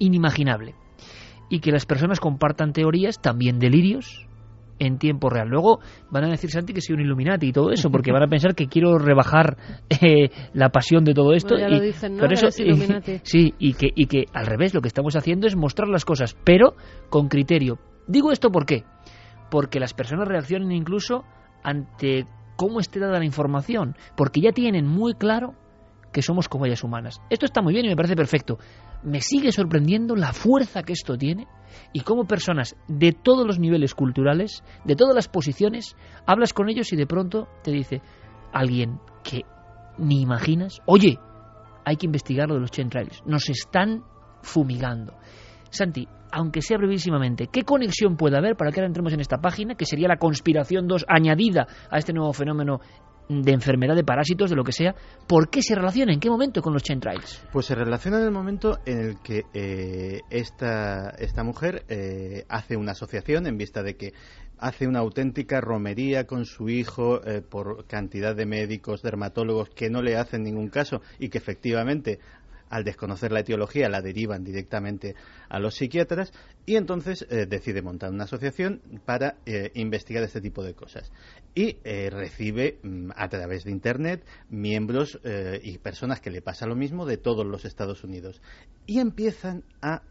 inimaginable. 0.00 0.74
Y 1.48 1.60
que 1.60 1.70
las 1.70 1.86
personas 1.86 2.20
compartan 2.20 2.72
teorías, 2.72 3.20
también 3.20 3.58
delirios, 3.58 4.26
en 4.80 4.98
tiempo 4.98 5.28
real. 5.30 5.48
Luego 5.48 5.78
van 6.10 6.24
a 6.24 6.28
decir, 6.28 6.50
Santi, 6.50 6.72
que 6.72 6.80
soy 6.80 6.94
un 6.94 7.02
Illuminati 7.02 7.48
y 7.48 7.52
todo 7.52 7.70
eso, 7.70 7.90
porque 7.90 8.12
van 8.12 8.22
a 8.22 8.28
pensar 8.28 8.54
que 8.54 8.66
quiero 8.66 8.98
rebajar 8.98 9.56
eh, 9.88 10.30
la 10.52 10.70
pasión 10.70 11.04
de 11.04 11.14
todo 11.14 11.32
esto. 11.32 11.54
Bueno, 11.54 11.68
ya 11.68 11.74
y 11.74 11.78
lo 11.78 11.84
dicen, 11.84 12.16
¿no? 12.16 12.20
por 12.20 12.32
eso, 12.32 12.50
sí, 13.22 13.54
y 13.58 13.74
que, 13.74 13.90
y 13.94 14.06
que 14.06 14.24
al 14.32 14.46
revés, 14.46 14.74
lo 14.74 14.80
que 14.80 14.88
estamos 14.88 15.14
haciendo 15.16 15.46
es 15.46 15.54
mostrar 15.54 15.88
las 15.88 16.04
cosas, 16.04 16.36
pero 16.44 16.74
con 17.08 17.28
criterio. 17.28 17.78
Digo 18.08 18.32
esto 18.32 18.50
por 18.50 18.66
qué? 18.66 18.84
Porque 19.50 19.80
las 19.80 19.94
personas 19.94 20.26
reaccionan 20.26 20.72
incluso 20.72 21.24
ante 21.62 22.26
cómo 22.56 22.80
esté 22.80 23.00
dada 23.00 23.18
la 23.18 23.24
información, 23.24 23.96
porque 24.16 24.40
ya 24.40 24.52
tienen 24.52 24.86
muy 24.86 25.14
claro 25.14 25.54
que 26.12 26.22
somos 26.22 26.48
como 26.48 26.66
ellas 26.66 26.82
humanas. 26.84 27.20
Esto 27.30 27.46
está 27.46 27.62
muy 27.62 27.72
bien 27.72 27.86
y 27.86 27.88
me 27.88 27.96
parece 27.96 28.16
perfecto. 28.16 28.58
Me 29.02 29.20
sigue 29.20 29.52
sorprendiendo 29.52 30.16
la 30.16 30.32
fuerza 30.32 30.82
que 30.82 30.92
esto 30.92 31.16
tiene 31.16 31.46
y 31.92 32.00
cómo 32.00 32.24
personas 32.24 32.76
de 32.88 33.12
todos 33.12 33.46
los 33.46 33.58
niveles 33.58 33.94
culturales, 33.94 34.62
de 34.84 34.96
todas 34.96 35.14
las 35.14 35.28
posiciones, 35.28 35.96
hablas 36.26 36.52
con 36.52 36.68
ellos 36.68 36.92
y 36.92 36.96
de 36.96 37.06
pronto 37.06 37.48
te 37.62 37.70
dice 37.70 38.02
alguien 38.52 38.98
que 39.22 39.42
ni 39.98 40.20
imaginas, 40.20 40.80
oye, 40.86 41.18
hay 41.84 41.96
que 41.96 42.06
investigar 42.06 42.48
lo 42.48 42.54
de 42.54 42.60
los 42.60 42.70
chemtrails, 42.70 43.22
nos 43.24 43.48
están 43.48 44.02
fumigando. 44.42 45.14
Santi, 45.70 46.08
aunque 46.32 46.62
sea 46.62 46.78
brevísimamente, 46.78 47.48
¿qué 47.48 47.62
conexión 47.62 48.16
puede 48.16 48.36
haber 48.36 48.56
para 48.56 48.70
que 48.70 48.80
ahora 48.80 48.88
entremos 48.88 49.12
en 49.12 49.20
esta 49.20 49.38
página, 49.38 49.74
que 49.74 49.84
sería 49.84 50.08
la 50.08 50.16
conspiración 50.16 50.86
2 50.86 51.06
añadida 51.08 51.66
a 51.90 51.98
este 51.98 52.12
nuevo 52.12 52.32
fenómeno 52.32 52.80
de 53.30 53.52
enfermedad 53.52 53.94
de 53.94 54.02
parásitos, 54.02 54.50
de 54.50 54.56
lo 54.56 54.64
que 54.64 54.72
sea? 54.72 54.94
¿Por 55.26 55.50
qué 55.50 55.62
se 55.62 55.76
relaciona? 55.76 56.12
¿En 56.12 56.18
qué 56.18 56.28
momento 56.28 56.60
con 56.60 56.72
los 56.72 56.82
chemtrails? 56.82 57.42
Pues 57.52 57.66
se 57.66 57.76
relaciona 57.76 58.18
en 58.18 58.24
el 58.24 58.32
momento 58.32 58.80
en 58.84 58.98
el 58.98 59.20
que 59.20 59.44
eh, 59.54 60.20
esta, 60.30 61.10
esta 61.10 61.44
mujer 61.44 61.84
eh, 61.88 62.44
hace 62.48 62.76
una 62.76 62.92
asociación 62.92 63.46
en 63.46 63.56
vista 63.56 63.82
de 63.84 63.96
que 63.96 64.12
hace 64.58 64.86
una 64.86 64.98
auténtica 64.98 65.60
romería 65.60 66.26
con 66.26 66.44
su 66.44 66.68
hijo 66.68 67.24
eh, 67.24 67.40
por 67.40 67.86
cantidad 67.86 68.34
de 68.34 68.46
médicos, 68.46 69.00
dermatólogos 69.00 69.70
que 69.70 69.90
no 69.90 70.02
le 70.02 70.16
hacen 70.16 70.42
ningún 70.42 70.68
caso 70.68 71.00
y 71.18 71.28
que 71.28 71.38
efectivamente 71.38 72.18
al 72.70 72.84
desconocer 72.84 73.32
la 73.32 73.40
etiología 73.40 73.88
la 73.88 74.00
derivan 74.00 74.42
directamente 74.44 75.14
a 75.48 75.58
los 75.58 75.74
psiquiatras 75.74 76.32
y 76.64 76.76
entonces 76.76 77.26
eh, 77.28 77.46
decide 77.46 77.82
montar 77.82 78.10
una 78.10 78.24
asociación 78.24 78.80
para 79.04 79.36
eh, 79.44 79.70
investigar 79.74 80.22
este 80.22 80.40
tipo 80.40 80.62
de 80.62 80.74
cosas 80.74 81.12
y 81.54 81.78
eh, 81.84 82.08
recibe 82.10 82.78
mm, 82.82 83.10
a 83.14 83.28
través 83.28 83.64
de 83.64 83.72
internet 83.72 84.24
miembros 84.48 85.20
eh, 85.24 85.60
y 85.62 85.78
personas 85.78 86.20
que 86.20 86.30
le 86.30 86.40
pasa 86.40 86.66
lo 86.66 86.76
mismo 86.76 87.04
de 87.04 87.18
todos 87.18 87.44
los 87.44 87.64
Estados 87.64 88.04
Unidos 88.04 88.40
y 88.86 88.98
empiezan 88.98 89.64
a 89.82 90.02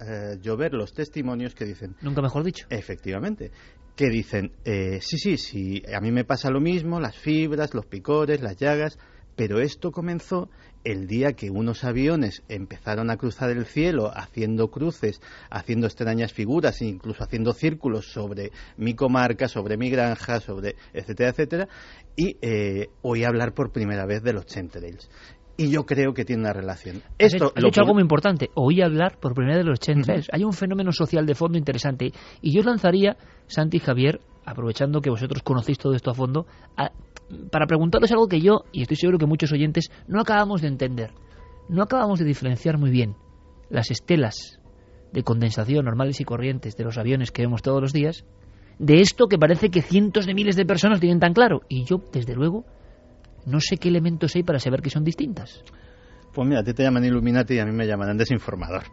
llover 0.41 0.73
los 0.73 0.93
testimonios 0.93 1.53
que 1.53 1.65
dicen 1.65 1.95
Nunca 2.01 2.21
mejor 2.21 2.43
dicho. 2.43 2.65
Efectivamente. 2.69 3.51
Que 3.95 4.09
dicen, 4.09 4.53
eh, 4.63 4.99
sí, 5.01 5.17
sí, 5.17 5.37
sí, 5.37 5.83
a 5.93 5.99
mí 5.99 6.11
me 6.11 6.23
pasa 6.23 6.49
lo 6.49 6.61
mismo, 6.61 6.99
las 6.99 7.17
fibras, 7.17 7.73
los 7.73 7.85
picores, 7.85 8.41
las 8.41 8.55
llagas, 8.55 8.97
pero 9.39 9.61
esto 9.61 9.93
comenzó 9.93 10.49
el 10.83 11.07
día 11.07 11.31
que 11.31 11.49
unos 11.49 11.85
aviones 11.85 12.43
empezaron 12.49 13.09
a 13.09 13.15
cruzar 13.15 13.49
el 13.51 13.63
cielo 13.65 14.11
haciendo 14.13 14.67
cruces, 14.67 15.21
haciendo 15.49 15.87
extrañas 15.87 16.33
figuras, 16.33 16.81
e 16.81 16.87
incluso 16.87 17.23
haciendo 17.23 17.53
círculos 17.53 18.11
sobre 18.11 18.51
mi 18.75 18.95
comarca, 18.95 19.47
sobre 19.47 19.77
mi 19.77 19.89
granja, 19.89 20.41
sobre 20.41 20.75
etcétera, 20.91 21.29
etcétera, 21.29 21.67
y 22.17 22.35
eh, 22.41 22.89
oí 23.01 23.23
hablar 23.23 23.53
por 23.53 23.71
primera 23.71 24.05
vez 24.05 24.21
de 24.23 24.33
los 24.33 24.45
chemtrails. 24.45 25.09
Y 25.55 25.69
yo 25.71 25.85
creo 25.85 26.13
que 26.13 26.25
tiene 26.25 26.41
una 26.41 26.51
relación. 26.53 27.01
Esto 27.17 27.53
has 27.55 27.61
lo 27.63 27.69
dicho 27.69 27.79
algo 27.79 27.93
muy 27.93 28.01
importante. 28.01 28.49
Oí 28.55 28.81
hablar 28.81 29.19
por 29.21 29.33
primera 29.33 29.55
vez 29.55 29.63
de 29.63 29.69
los 29.69 29.79
chemtrails. 29.79 30.27
Hay 30.33 30.43
un 30.43 30.51
fenómeno 30.53 30.91
social 30.91 31.25
de 31.25 31.35
fondo 31.35 31.57
interesante. 31.57 32.11
Y 32.41 32.53
yo 32.53 32.61
lanzaría, 32.63 33.15
Santi 33.47 33.77
y 33.77 33.79
Javier, 33.79 34.19
aprovechando 34.45 34.99
que 35.01 35.09
vosotros 35.09 35.43
conocéis 35.43 35.77
todo 35.77 35.93
esto 35.95 36.11
a 36.11 36.13
fondo, 36.13 36.45
a- 36.75 36.91
para 37.51 37.67
preguntaros 37.67 38.11
algo 38.11 38.27
que 38.27 38.41
yo, 38.41 38.63
y 38.71 38.81
estoy 38.81 38.97
seguro 38.97 39.17
que 39.17 39.25
muchos 39.25 39.51
oyentes, 39.51 39.89
no 40.07 40.21
acabamos 40.21 40.61
de 40.61 40.67
entender. 40.67 41.11
No 41.67 41.83
acabamos 41.83 42.19
de 42.19 42.25
diferenciar 42.25 42.77
muy 42.77 42.89
bien 42.89 43.15
las 43.69 43.91
estelas 43.91 44.59
de 45.13 45.23
condensación 45.23 45.85
normales 45.85 46.19
y 46.19 46.23
corrientes 46.23 46.75
de 46.75 46.83
los 46.83 46.97
aviones 46.97 47.31
que 47.31 47.43
vemos 47.43 47.61
todos 47.61 47.81
los 47.81 47.93
días 47.93 48.25
de 48.79 49.01
esto 49.01 49.27
que 49.27 49.37
parece 49.37 49.69
que 49.69 49.81
cientos 49.81 50.25
de 50.25 50.33
miles 50.33 50.55
de 50.55 50.65
personas 50.65 50.99
tienen 50.99 51.19
tan 51.19 51.33
claro. 51.33 51.61
Y 51.67 51.83
yo, 51.83 52.01
desde 52.11 52.33
luego, 52.33 52.65
no 53.45 53.59
sé 53.59 53.77
qué 53.77 53.89
elementos 53.89 54.35
hay 54.35 54.43
para 54.43 54.59
saber 54.59 54.81
que 54.81 54.89
son 54.89 55.03
distintas. 55.03 55.63
Pues 56.33 56.47
mira, 56.47 56.61
a 56.61 56.63
ti 56.63 56.73
te 56.73 56.83
llaman 56.83 57.03
Illuminati 57.03 57.55
y 57.55 57.59
a 57.59 57.65
mí 57.65 57.73
me 57.73 57.85
llaman 57.85 58.17
desinformador. 58.17 58.83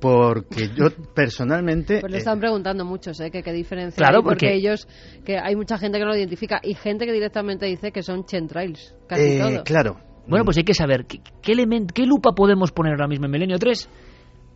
Porque 0.00 0.68
yo 0.74 0.86
personalmente... 1.14 2.00
Pues 2.00 2.10
le 2.10 2.18
eh, 2.18 2.20
están 2.20 2.40
preguntando 2.40 2.84
muchos, 2.84 3.20
¿eh? 3.20 3.30
Que 3.30 3.42
qué 3.42 3.52
diferencia 3.52 3.96
Claro, 3.96 4.18
hay, 4.18 4.22
porque 4.24 4.46
porque- 4.46 4.54
ellos, 4.54 4.88
que 5.24 5.38
hay 5.38 5.54
mucha 5.56 5.78
gente 5.78 5.98
que 5.98 6.04
no 6.04 6.10
lo 6.10 6.16
identifica 6.16 6.60
y 6.62 6.74
gente 6.74 7.06
que 7.06 7.12
directamente 7.12 7.66
dice 7.66 7.92
que 7.92 8.02
son 8.02 8.24
chemtrails, 8.24 8.94
casi 9.06 9.22
eh, 9.22 9.38
todo. 9.40 9.64
Claro. 9.64 9.96
Bueno, 10.26 10.44
pues 10.44 10.56
hay 10.56 10.64
que 10.64 10.74
saber 10.74 11.06
qué, 11.06 11.20
qué, 11.42 11.52
element- 11.52 11.92
qué 11.92 12.06
lupa 12.06 12.32
podemos 12.32 12.72
poner 12.72 12.92
ahora 12.92 13.08
mismo 13.08 13.26
en 13.26 13.32
Milenio 13.32 13.58
3 13.58 13.88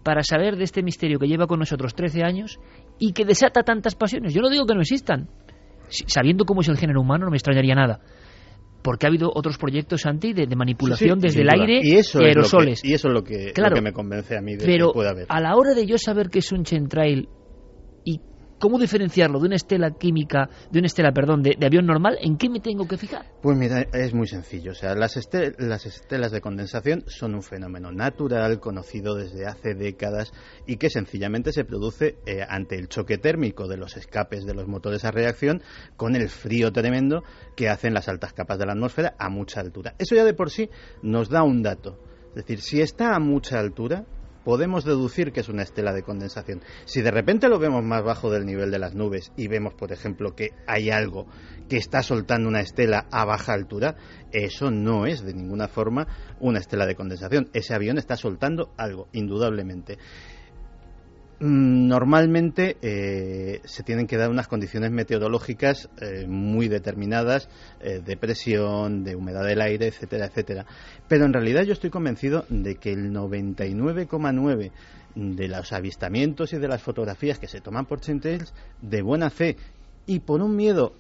para 0.03 0.23
saber 0.23 0.57
de 0.57 0.65
este 0.65 0.83
misterio 0.83 1.19
que 1.19 1.27
lleva 1.27 1.47
con 1.47 1.59
nosotros 1.59 1.95
13 1.95 2.23
años 2.25 2.59
y 2.99 3.13
que 3.13 3.25
desata 3.25 3.63
tantas 3.63 3.95
pasiones. 3.95 4.35
Yo 4.35 4.41
no 4.43 4.51
digo 4.51 4.67
que 4.67 4.75
no 4.75 4.81
existan. 4.83 5.29
Sabiendo 5.89 6.45
cómo 6.45 6.61
es 6.63 6.69
el 6.69 6.77
género 6.79 7.01
humano 7.01 7.25
no 7.27 7.31
me 7.31 7.37
extrañaría 7.37 7.75
nada. 7.75 8.01
Porque 8.85 9.07
ha 9.07 9.09
habido 9.09 9.33
otros 9.35 9.57
proyectos 9.57 10.05
anti 10.05 10.35
de, 10.35 10.47
de 10.47 10.57
manipulación 10.57 11.19
Sí, 11.19 11.29
sí, 11.31 11.39
desde 11.39 11.41
el 11.41 11.49
aire 11.59 11.81
y 11.83 11.95
eso 11.97 12.19
de 12.19 12.29
es 12.29 12.37
lo 12.37 12.43
que- 12.43 12.47
aerosoles. 12.47 12.85
y 12.85 12.93
eso 12.93 13.09
es 13.09 13.15
lo 13.15 13.25
que, 13.25 13.47
lo 13.47 13.53
Claro. 13.55 13.75
que 13.77 13.81
me 13.81 13.93
convence 13.95 14.37
a 14.37 14.43
mí 14.43 14.57
de 14.57 14.65
Pero 14.67 14.89
que 14.89 14.93
pueda 14.93 15.11
haber. 15.11 15.27
a 15.31 15.41
la 15.41 15.57
hora 15.57 15.73
de 15.73 15.87
yo 15.87 15.97
saber 15.97 16.29
que 16.29 16.41
es 16.41 16.53
un 16.53 16.65
chemtrail 16.65 17.27
cómo 18.59 18.79
diferenciarlo 18.79 19.41
de 19.41 19.47
una 19.47 19.57
estela 19.57 19.91
química, 19.93 20.49
de 20.71 20.79
una 20.79 20.87
estela, 20.87 21.13
perdón, 21.13 21.43
de, 21.43 21.57
avión 21.65 21.87
normal, 21.87 22.19
¿en 22.21 22.37
qué 22.37 22.49
me 22.49 22.61
tengo 22.61 22.87
que 22.87 22.97
fijar? 22.97 23.27
Pues 23.43 23.57
mira, 23.57 23.83
es 23.93 24.15
muy 24.15 24.27
sencillo. 24.27 24.73
O 24.73 24.75
sea, 24.75 24.95
las, 24.95 25.17
este- 25.17 25.55
las 25.59 25.87
estelas 25.87 26.33
de 26.33 26.41
condensación 26.41 27.05
son 27.07 27.35
un 27.35 27.43
fenómeno 27.43 27.93
natural 27.93 28.61
conocido 28.61 29.15
desde 29.15 29.47
hace 29.47 29.75
décadas 29.75 30.33
y 30.67 30.77
que 30.77 30.91
sencillamente 30.91 31.53
se 31.53 31.65
produce 31.65 32.17
eh, 32.27 32.45
ante 32.49 32.77
el 32.77 32.89
choque 32.89 33.19
térmico 33.19 33.69
de 33.69 33.77
los 33.77 33.97
escapes 33.97 34.45
de 34.45 34.55
los 34.55 34.67
motores 34.67 35.05
a 35.05 35.11
reacción 35.11 35.63
con 35.97 36.17
el 36.17 36.29
frío 36.29 36.73
tremendo 36.73 37.23
que 37.57 37.69
hacen 37.69 37.95
las 37.95 38.09
altas 38.09 38.33
capas 38.33 38.59
de 38.59 38.67
la 38.67 38.73
atmósfera 38.73 39.15
a 39.19 39.29
mucha 39.29 39.61
altura. 39.61 39.95
Eso 39.99 40.15
ya 40.15 40.25
de 40.25 40.35
por 40.35 40.51
sí 40.51 40.71
nos 41.03 41.29
da 41.29 41.43
un 41.43 41.63
dato. 41.63 41.99
Es 42.29 42.35
decir, 42.37 42.61
si 42.61 42.81
está 42.81 43.15
a 43.15 43.21
mucha 43.21 43.61
altura, 43.61 44.05
podemos 44.45 44.85
deducir 44.85 45.33
que 45.33 45.41
es 45.41 45.49
una 45.49 45.63
estela 45.63 45.93
de 45.93 46.03
condensación. 46.03 46.63
Si 46.85 47.01
de 47.01 47.11
repente 47.11 47.49
lo 47.49 47.59
vemos 47.59 47.83
más 47.83 48.05
bajo 48.05 48.31
del 48.31 48.47
nivel 48.47 48.71
de 48.71 48.79
las 48.79 48.95
nubes 48.95 49.33
y 49.37 49.49
vemos, 49.49 49.75
por 49.75 49.93
ejemplo, 49.93 50.35
que 50.35 50.51
hay 50.67 50.91
algo 50.91 51.27
que 51.69 51.77
está 51.77 52.03
soltando 52.03 52.49
una 52.49 52.61
estela 52.61 53.07
a 53.11 53.25
baja 53.25 53.53
altura, 53.53 53.97
eso 54.33 54.71
no 54.71 55.07
es 55.07 55.25
de 55.25 55.35
ninguna 55.35 55.69
forma 55.69 56.07
una 56.41 56.59
estela 56.59 56.87
de 56.87 56.95
condensación. 56.95 57.49
Ese 57.53 57.75
avión 57.75 57.99
está 57.99 58.17
soltando 58.17 58.73
algo, 58.77 59.09
indudablemente. 59.13 59.99
Mm, 61.41 61.89
Normalmente 61.89 62.77
eh, 62.81 63.61
se 63.65 63.83
tienen 63.83 64.07
que 64.07 64.17
dar 64.17 64.31
unas 64.31 64.49
condiciones 64.49 64.91
meteorológicas 64.93 65.89
eh, 66.01 66.27
muy 66.29 66.69
determinadas, 66.69 67.49
eh, 67.81 68.01
de 68.05 68.17
presión, 68.17 69.05
de 69.05 69.17
humedad 69.17 69.45
del 69.45 69.61
aire, 69.61 69.89
etcétera, 69.89 70.27
etcétera. 70.27 70.67
Pero 71.09 71.25
en 71.25 71.33
realidad 71.33 71.63
yo 71.65 71.73
estoy 71.73 71.91
convencido 71.91 72.45
de 72.49 72.77
que 72.77 72.93
el 72.93 73.13
99,9 73.13 74.71
de 75.15 75.49
los 75.49 75.73
avistamientos 75.73 76.53
y 76.53 76.59
de 76.59 76.69
las 76.69 76.83
fotografías 76.83 77.39
que 77.39 77.49
se 77.49 77.61
toman 77.61 77.87
por 77.87 78.01
chemtrails 78.01 78.53
de 78.81 79.03
buena 79.03 79.31
fe 79.31 79.57
y 80.07 80.21
por 80.21 80.41
un 80.41 80.57
miedo 80.57 80.93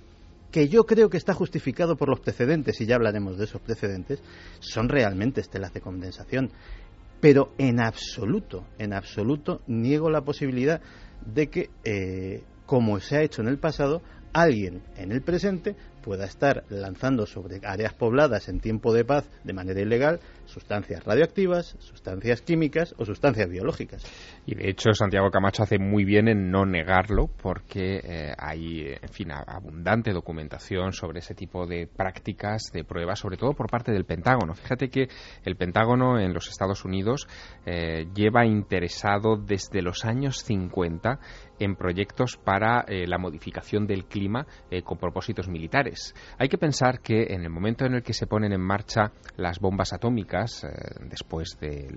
que 0.54 0.68
yo 0.68 0.84
creo 0.84 1.10
que 1.10 1.16
está 1.16 1.34
justificado 1.34 1.96
por 1.96 2.08
los 2.08 2.20
precedentes, 2.20 2.80
y 2.80 2.86
ya 2.86 2.94
hablaremos 2.94 3.36
de 3.36 3.44
esos 3.44 3.60
precedentes, 3.60 4.20
son 4.60 4.88
realmente 4.88 5.40
estelas 5.40 5.72
de 5.72 5.80
condensación. 5.80 6.52
Pero 7.24 7.54
en 7.56 7.80
absoluto, 7.80 8.66
en 8.78 8.92
absoluto, 8.92 9.62
niego 9.66 10.10
la 10.10 10.26
posibilidad 10.26 10.82
de 11.24 11.48
que, 11.48 11.70
eh, 11.82 12.42
como 12.66 13.00
se 13.00 13.16
ha 13.16 13.22
hecho 13.22 13.40
en 13.40 13.48
el 13.48 13.58
pasado, 13.58 14.02
alguien 14.34 14.82
en 14.98 15.10
el 15.10 15.22
presente 15.22 15.74
pueda 16.04 16.26
estar 16.26 16.64
lanzando 16.68 17.24
sobre 17.24 17.60
áreas 17.64 17.94
pobladas 17.94 18.50
en 18.50 18.60
tiempo 18.60 18.92
de 18.92 19.06
paz 19.06 19.26
de 19.42 19.54
manera 19.54 19.80
ilegal 19.80 20.20
sustancias 20.44 21.02
radioactivas, 21.02 21.76
sustancias 21.78 22.42
químicas 22.42 22.94
o 22.98 23.06
sustancias 23.06 23.48
biológicas. 23.48 24.04
Y 24.44 24.54
de 24.54 24.68
hecho 24.68 24.92
Santiago 24.92 25.30
Camacho 25.30 25.62
hace 25.62 25.78
muy 25.78 26.04
bien 26.04 26.28
en 26.28 26.50
no 26.50 26.66
negarlo 26.66 27.30
porque 27.40 28.00
eh, 28.04 28.34
hay, 28.36 28.94
en 29.00 29.08
fin, 29.08 29.32
abundante 29.32 30.12
documentación 30.12 30.92
sobre 30.92 31.20
ese 31.20 31.34
tipo 31.34 31.66
de 31.66 31.86
prácticas, 31.86 32.70
de 32.72 32.84
pruebas, 32.84 33.20
sobre 33.20 33.38
todo 33.38 33.54
por 33.54 33.70
parte 33.70 33.90
del 33.90 34.04
Pentágono. 34.04 34.54
Fíjate 34.54 34.90
que 34.90 35.08
el 35.44 35.56
Pentágono 35.56 36.20
en 36.20 36.34
los 36.34 36.48
Estados 36.48 36.84
Unidos 36.84 37.26
eh, 37.64 38.06
lleva 38.14 38.44
interesado 38.44 39.36
desde 39.36 39.80
los 39.80 40.04
años 40.04 40.42
50 40.42 41.18
en 41.58 41.76
proyectos 41.76 42.36
para 42.36 42.84
eh, 42.88 43.06
la 43.06 43.18
modificación 43.18 43.86
del 43.86 44.04
clima 44.06 44.46
eh, 44.70 44.82
con 44.82 44.98
propósitos 44.98 45.48
militares. 45.48 46.14
Hay 46.38 46.48
que 46.48 46.58
pensar 46.58 47.00
que 47.00 47.34
en 47.34 47.42
el 47.42 47.50
momento 47.50 47.84
en 47.84 47.94
el 47.94 48.02
que 48.02 48.12
se 48.12 48.26
ponen 48.26 48.52
en 48.52 48.60
marcha 48.60 49.12
las 49.36 49.58
bombas 49.60 49.92
atómicas, 49.92 50.64
eh, 50.64 50.68
después 51.08 51.58
de, 51.60 51.88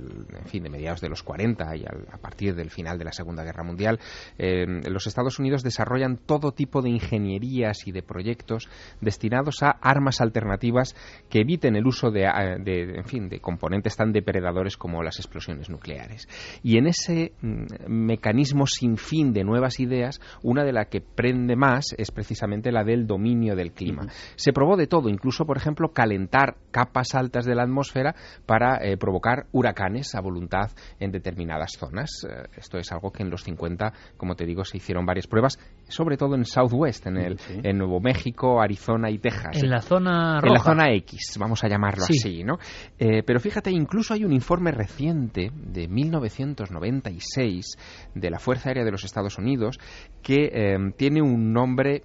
fin, 0.46 0.64
de 0.64 0.70
mediados 0.70 1.02
de 1.02 1.10
los 1.10 1.24
40 1.24 1.76
y 1.76 1.86
a 1.86 2.18
partir 2.18 2.56
del 2.56 2.70
final 2.70 2.98
de 2.98 3.06
la 3.06 3.12
Segunda 3.12 3.44
Guerra 3.44 3.64
Mundial, 3.64 4.00
los 4.38 5.08
Estados 5.08 5.40
Unidos 5.40 5.64
desarrollan 5.64 6.18
todo 6.18 6.52
tipo 6.52 6.82
de 6.82 6.90
ingenierías 6.90 7.88
y 7.88 7.92
de 7.92 8.04
proyectos 8.04 8.70
destinados 9.02 9.64
a 9.64 9.72
armas 9.72 10.22
alternativas 10.22 10.96
que 11.30 11.42
eviten 11.42 11.76
el 11.76 11.86
uso 11.86 12.12
de, 12.12 12.26
en 12.26 13.06
fin, 13.06 13.30
de 13.30 13.40
componentes 13.40 13.96
tan 13.96 14.12
depredadores 14.12 14.78
como 14.78 15.04
las 15.04 15.20
explosiones 15.20 15.70
nucleares. 15.70 16.28
Y 16.64 16.78
en 16.78 16.88
ese 16.88 17.34
mm, 17.42 17.66
mecanismo 17.88 18.68
sin 18.68 18.98
fin 18.98 19.34
de 19.34 19.44
nuevas 19.58 19.80
ideas, 19.80 20.22
una 20.44 20.64
de 20.64 20.72
las 20.72 20.88
que 20.88 21.02
prende 21.02 21.56
más 21.56 21.96
es 21.98 22.12
precisamente 22.12 22.72
la 22.72 22.84
del 22.84 23.08
dominio 23.08 23.56
del 23.56 23.72
clima. 23.72 24.08
Se 24.36 24.54
probó 24.54 24.78
de 24.78 24.86
todo, 24.86 25.10
incluso, 25.10 25.46
por 25.46 25.58
ejemplo, 25.58 25.90
calentar 25.90 26.58
capas 26.72 27.16
altas 27.16 27.46
de 27.46 27.56
la 27.56 27.64
atmósfera 27.64 28.16
para 28.46 28.78
eh, 28.78 28.98
provocar 28.98 29.48
huracanes 29.52 30.14
a 30.14 30.22
voluntad 30.22 30.72
en 31.00 31.12
determinadas 31.12 31.72
zonas. 31.78 32.10
Eh, 32.30 32.48
esto 32.56 32.78
es 32.78 32.92
algo 32.92 33.12
que 33.12 33.24
en 33.24 33.32
los 33.32 33.44
50, 33.44 33.94
como 34.16 34.36
te 34.36 34.46
digo, 34.46 34.64
se 34.64 34.78
hicieron 34.78 35.06
varias 35.06 35.28
pruebas, 35.28 35.58
sobre 35.88 36.18
todo 36.18 36.36
en 36.36 36.46
Southwest, 36.46 37.08
en, 37.08 37.18
el, 37.18 37.40
en 37.64 37.78
Nuevo 37.78 38.00
México, 38.00 38.62
Arizona 38.62 39.10
y 39.10 39.20
Texas. 39.20 39.62
En 39.62 39.70
la 39.70 39.82
zona 39.82 40.40
roja. 40.42 40.48
En 40.48 40.54
la 40.54 40.60
zona 40.60 40.94
X, 40.94 41.38
vamos 41.40 41.64
a 41.64 41.68
llamarlo 41.68 42.04
así, 42.04 42.44
¿no? 42.44 42.58
Eh, 42.98 43.24
pero 43.24 43.40
fíjate, 43.40 43.72
incluso 43.72 44.14
hay 44.14 44.24
un 44.26 44.34
informe 44.34 44.72
reciente 44.72 45.52
de 45.54 45.88
1996 45.88 47.78
de 48.16 48.30
la 48.30 48.40
Fuerza 48.40 48.70
Aérea 48.70 48.84
de 48.84 48.92
los 48.92 49.04
Estados 49.04 49.38
Unidos, 49.38 49.80
que 50.22 50.50
em, 50.54 50.92
tiene 50.92 51.22
un 51.22 51.54
nombre 51.54 52.04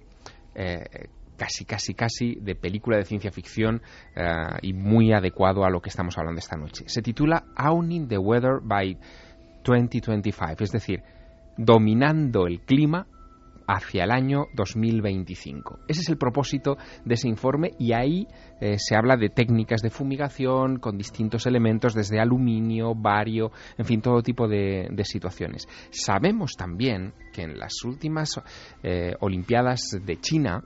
eh, 0.55 1.09
casi, 1.37 1.65
casi, 1.65 1.93
casi 1.93 2.35
de 2.35 2.55
película 2.55 2.97
de 2.97 3.05
ciencia 3.05 3.31
ficción 3.31 3.81
eh, 4.15 4.21
y 4.61 4.73
muy 4.73 5.11
adecuado 5.11 5.65
a 5.65 5.69
lo 5.69 5.81
que 5.81 5.89
estamos 5.89 6.17
hablando 6.17 6.39
esta 6.39 6.55
noche. 6.55 6.85
Se 6.87 7.01
titula 7.01 7.45
Owning 7.57 8.07
the 8.07 8.17
Weather 8.17 8.59
by 8.61 8.97
2025, 9.63 10.63
es 10.63 10.71
decir, 10.71 11.03
dominando 11.57 12.47
el 12.47 12.61
clima 12.61 13.07
hacia 13.67 14.03
el 14.03 14.11
año 14.11 14.47
2025. 14.53 15.79
Ese 15.87 16.01
es 16.01 16.09
el 16.09 16.17
propósito 16.17 16.77
de 17.05 17.15
ese 17.15 17.27
informe 17.27 17.71
y 17.79 17.93
ahí 17.93 18.27
eh, 18.59 18.77
se 18.77 18.95
habla 18.95 19.17
de 19.17 19.29
técnicas 19.29 19.81
de 19.81 19.89
fumigación 19.89 20.79
con 20.79 20.97
distintos 20.97 21.45
elementos, 21.45 21.93
desde 21.93 22.19
aluminio, 22.19 22.95
bario, 22.95 23.51
en 23.77 23.85
fin, 23.85 24.01
todo 24.01 24.21
tipo 24.21 24.47
de, 24.47 24.89
situaciones. 25.03 25.67
Sabemos 25.91 26.53
también 26.57 27.13
que 27.33 27.41
en 27.41 27.59
las 27.59 27.83
últimas 27.83 28.41
eh, 28.81 29.15
Olimpiadas 29.19 29.97
de 30.01 30.17
China, 30.21 30.63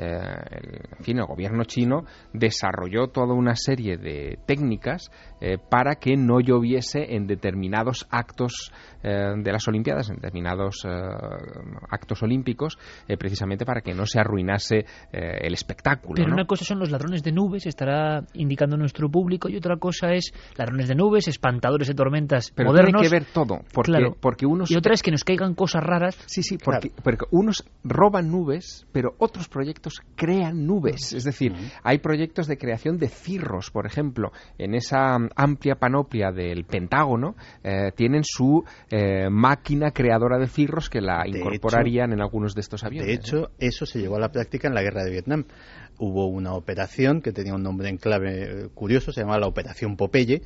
eh, 0.00 0.86
en 0.98 1.04
fin, 1.04 1.18
el 1.18 1.26
gobierno 1.26 1.64
chino 1.64 2.04
desarrolló 2.32 3.08
toda 3.08 3.34
una 3.34 3.54
serie 3.54 3.98
de 3.98 4.38
técnicas 4.46 5.10
eh, 5.42 5.58
para 5.58 5.96
que 5.96 6.16
no 6.16 6.40
lloviese 6.40 7.14
en 7.16 7.26
determinados 7.26 8.06
actos 8.10 8.72
eh, 9.02 9.34
de 9.36 9.52
las 9.52 9.68
Olimpiadas, 9.68 10.08
en 10.08 10.16
determinados 10.16 10.86
actos 11.90 12.22
olímpicos, 12.22 12.78
precisamente 13.18 13.64
para 13.64 13.80
que 13.82 13.94
no 13.94 14.06
se 14.06 14.20
arruinase 14.20 14.84
el 15.12 15.52
espectáculo. 15.52 16.14
Pero 16.16 16.32
una 16.32 16.46
cosa 16.46 16.64
son 16.64 16.78
los 16.78 16.90
ladrones 16.90 17.22
de 17.22 17.32
nubes, 17.32 17.66
estará 17.66 18.24
indicando 18.34 18.76
nuestro 18.76 19.10
público, 19.10 19.48
y 19.48 19.56
otra 19.56 19.76
cosa 19.76 20.12
es 20.12 20.32
ladrones 20.56 20.88
de 20.88 20.94
nubes, 20.94 21.28
espantadores 21.28 21.88
de 21.88 21.94
tormentas 21.94 22.52
Pero 22.54 22.70
modernos. 22.70 23.02
Tiene 23.02 23.08
que 23.08 23.24
ver 23.24 23.32
todo, 23.32 23.60
porque, 23.72 24.12
porque 24.20 24.46
unos... 24.46 24.70
Y 24.70 24.76
otra 24.76 24.94
es 24.94 25.02
que 25.02 25.10
nos 25.10 25.24
caigan 25.24 25.54
cosas 25.54 25.82
raras. 25.82 26.18
Sí, 26.26 26.42
sí, 26.42 26.58
porque 26.58 27.24
unos 27.30 27.64
roban 27.84 28.30
nubes, 28.30 28.86
pero 28.92 29.14
otros 29.18 29.48
proyectos 29.48 29.89
crean 30.14 30.66
nubes. 30.66 31.12
Es 31.12 31.24
decir, 31.24 31.54
hay 31.82 31.98
proyectos 31.98 32.46
de 32.46 32.58
creación 32.58 32.98
de 32.98 33.08
cirros, 33.08 33.70
por 33.70 33.86
ejemplo, 33.86 34.32
en 34.58 34.74
esa 34.74 35.16
amplia 35.36 35.76
panoplia 35.76 36.30
del 36.32 36.64
Pentágono, 36.64 37.36
eh, 37.62 37.92
tienen 37.94 38.22
su 38.24 38.64
eh, 38.90 39.28
máquina 39.30 39.90
creadora 39.90 40.38
de 40.38 40.46
cirros 40.46 40.88
que 40.88 41.00
la 41.00 41.26
incorporarían 41.26 42.12
en 42.12 42.20
algunos 42.20 42.54
de 42.54 42.60
estos 42.60 42.84
aviones. 42.84 43.06
De 43.06 43.14
hecho, 43.14 43.50
eso 43.58 43.86
se 43.86 44.00
llevó 44.00 44.16
a 44.16 44.20
la 44.20 44.32
práctica 44.32 44.68
en 44.68 44.74
la 44.74 44.82
guerra 44.82 45.04
de 45.04 45.10
Vietnam. 45.10 45.44
Hubo 45.98 46.26
una 46.26 46.54
operación 46.54 47.20
que 47.20 47.32
tenía 47.32 47.54
un 47.54 47.62
nombre 47.62 47.88
en 47.88 47.98
clave 47.98 48.64
eh, 48.64 48.68
curioso, 48.74 49.12
se 49.12 49.20
llamaba 49.20 49.40
la 49.40 49.48
Operación 49.48 49.96
Popeye. 49.96 50.42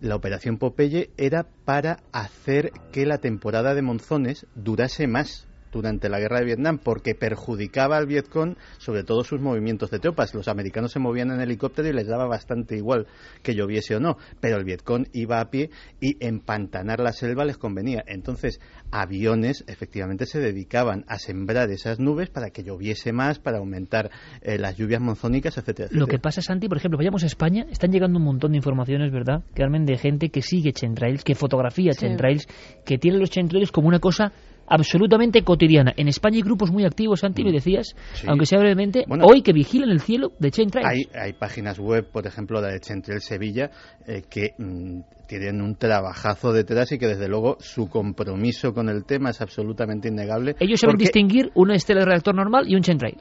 La 0.00 0.14
Operación 0.14 0.58
Popeye 0.58 1.10
era 1.16 1.46
para 1.64 1.98
hacer 2.12 2.72
que 2.92 3.06
la 3.06 3.18
temporada 3.18 3.74
de 3.74 3.82
monzones 3.82 4.46
durase 4.54 5.06
más 5.08 5.47
durante 5.72 6.08
la 6.08 6.18
guerra 6.18 6.40
de 6.40 6.46
Vietnam 6.46 6.78
porque 6.78 7.14
perjudicaba 7.14 7.96
al 7.96 8.06
Vietcong 8.06 8.56
sobre 8.78 9.04
todo 9.04 9.24
sus 9.24 9.40
movimientos 9.40 9.90
de 9.90 9.98
tropas. 9.98 10.34
Los 10.34 10.48
americanos 10.48 10.92
se 10.92 10.98
movían 10.98 11.30
en 11.30 11.40
helicóptero 11.40 11.88
y 11.88 11.92
les 11.92 12.06
daba 12.06 12.26
bastante 12.26 12.76
igual 12.76 13.06
que 13.42 13.54
lloviese 13.54 13.96
o 13.96 14.00
no, 14.00 14.16
pero 14.40 14.56
el 14.56 14.64
Vietcong 14.64 15.06
iba 15.12 15.40
a 15.40 15.50
pie 15.50 15.70
y 16.00 16.16
empantanar 16.24 17.00
la 17.00 17.12
selva 17.12 17.44
les 17.44 17.58
convenía. 17.58 18.04
Entonces, 18.06 18.60
aviones 18.90 19.64
efectivamente 19.66 20.26
se 20.26 20.40
dedicaban 20.40 21.04
a 21.08 21.18
sembrar 21.18 21.70
esas 21.70 21.98
nubes 21.98 22.30
para 22.30 22.50
que 22.50 22.62
lloviese 22.62 23.12
más, 23.12 23.38
para 23.38 23.58
aumentar 23.58 24.10
eh, 24.42 24.58
las 24.58 24.76
lluvias 24.76 25.00
monzónicas, 25.00 25.58
etcétera, 25.58 25.88
Lo 25.92 26.06
que 26.06 26.18
pasa, 26.18 26.42
Santi, 26.42 26.68
por 26.68 26.78
ejemplo, 26.78 26.98
vayamos 26.98 27.22
a 27.24 27.26
España, 27.26 27.66
están 27.70 27.90
llegando 27.90 28.18
un 28.18 28.24
montón 28.24 28.52
de 28.52 28.58
informaciones, 28.58 29.10
¿verdad? 29.10 29.42
Carmen, 29.54 29.84
de 29.84 29.96
gente 29.96 30.30
que 30.30 30.42
sigue 30.42 30.72
chemtrails, 30.72 31.24
que 31.24 31.34
fotografía 31.34 31.92
chemtrails, 31.92 32.46
que 32.84 32.98
tiene 32.98 33.18
los 33.18 33.30
chemtrails 33.30 33.72
como 33.72 33.88
una 33.88 33.98
cosa 33.98 34.32
absolutamente 34.68 35.42
cotidiana. 35.42 35.92
En 35.96 36.08
España 36.08 36.36
hay 36.36 36.42
grupos 36.42 36.70
muy 36.70 36.84
activos, 36.84 37.20
Santi, 37.20 37.44
me 37.44 37.50
mm. 37.50 37.54
decías, 37.54 37.96
aunque 38.26 38.46
sea 38.46 38.58
brevemente, 38.58 39.04
hoy 39.22 39.42
que 39.42 39.52
vigilan 39.52 39.90
el 39.90 40.00
cielo 40.00 40.32
de 40.38 40.50
Chemtrails. 40.50 40.88
Hay, 40.88 41.08
hay 41.20 41.32
páginas 41.32 41.78
web, 41.78 42.08
por 42.10 42.26
ejemplo, 42.26 42.60
la 42.60 42.68
de 42.68 42.80
Chemtrails 42.80 43.24
Sevilla, 43.24 43.70
eh, 44.06 44.22
que 44.28 44.54
mm, 44.58 45.00
tienen 45.26 45.60
un 45.60 45.76
trabajazo 45.76 46.52
detrás 46.52 46.90
y 46.92 46.98
que 46.98 47.06
desde 47.06 47.28
luego 47.28 47.56
su 47.60 47.88
compromiso 47.88 48.72
con 48.72 48.88
el 48.88 49.04
tema 49.04 49.30
es 49.30 49.40
absolutamente 49.40 50.08
innegable. 50.08 50.56
Ellos 50.58 50.80
saben 50.80 50.96
distinguir 50.96 51.50
una 51.54 51.74
estela 51.74 52.00
de 52.00 52.06
reactor 52.06 52.34
normal 52.34 52.64
y 52.68 52.74
un 52.74 52.82
chemtrail. 52.82 53.18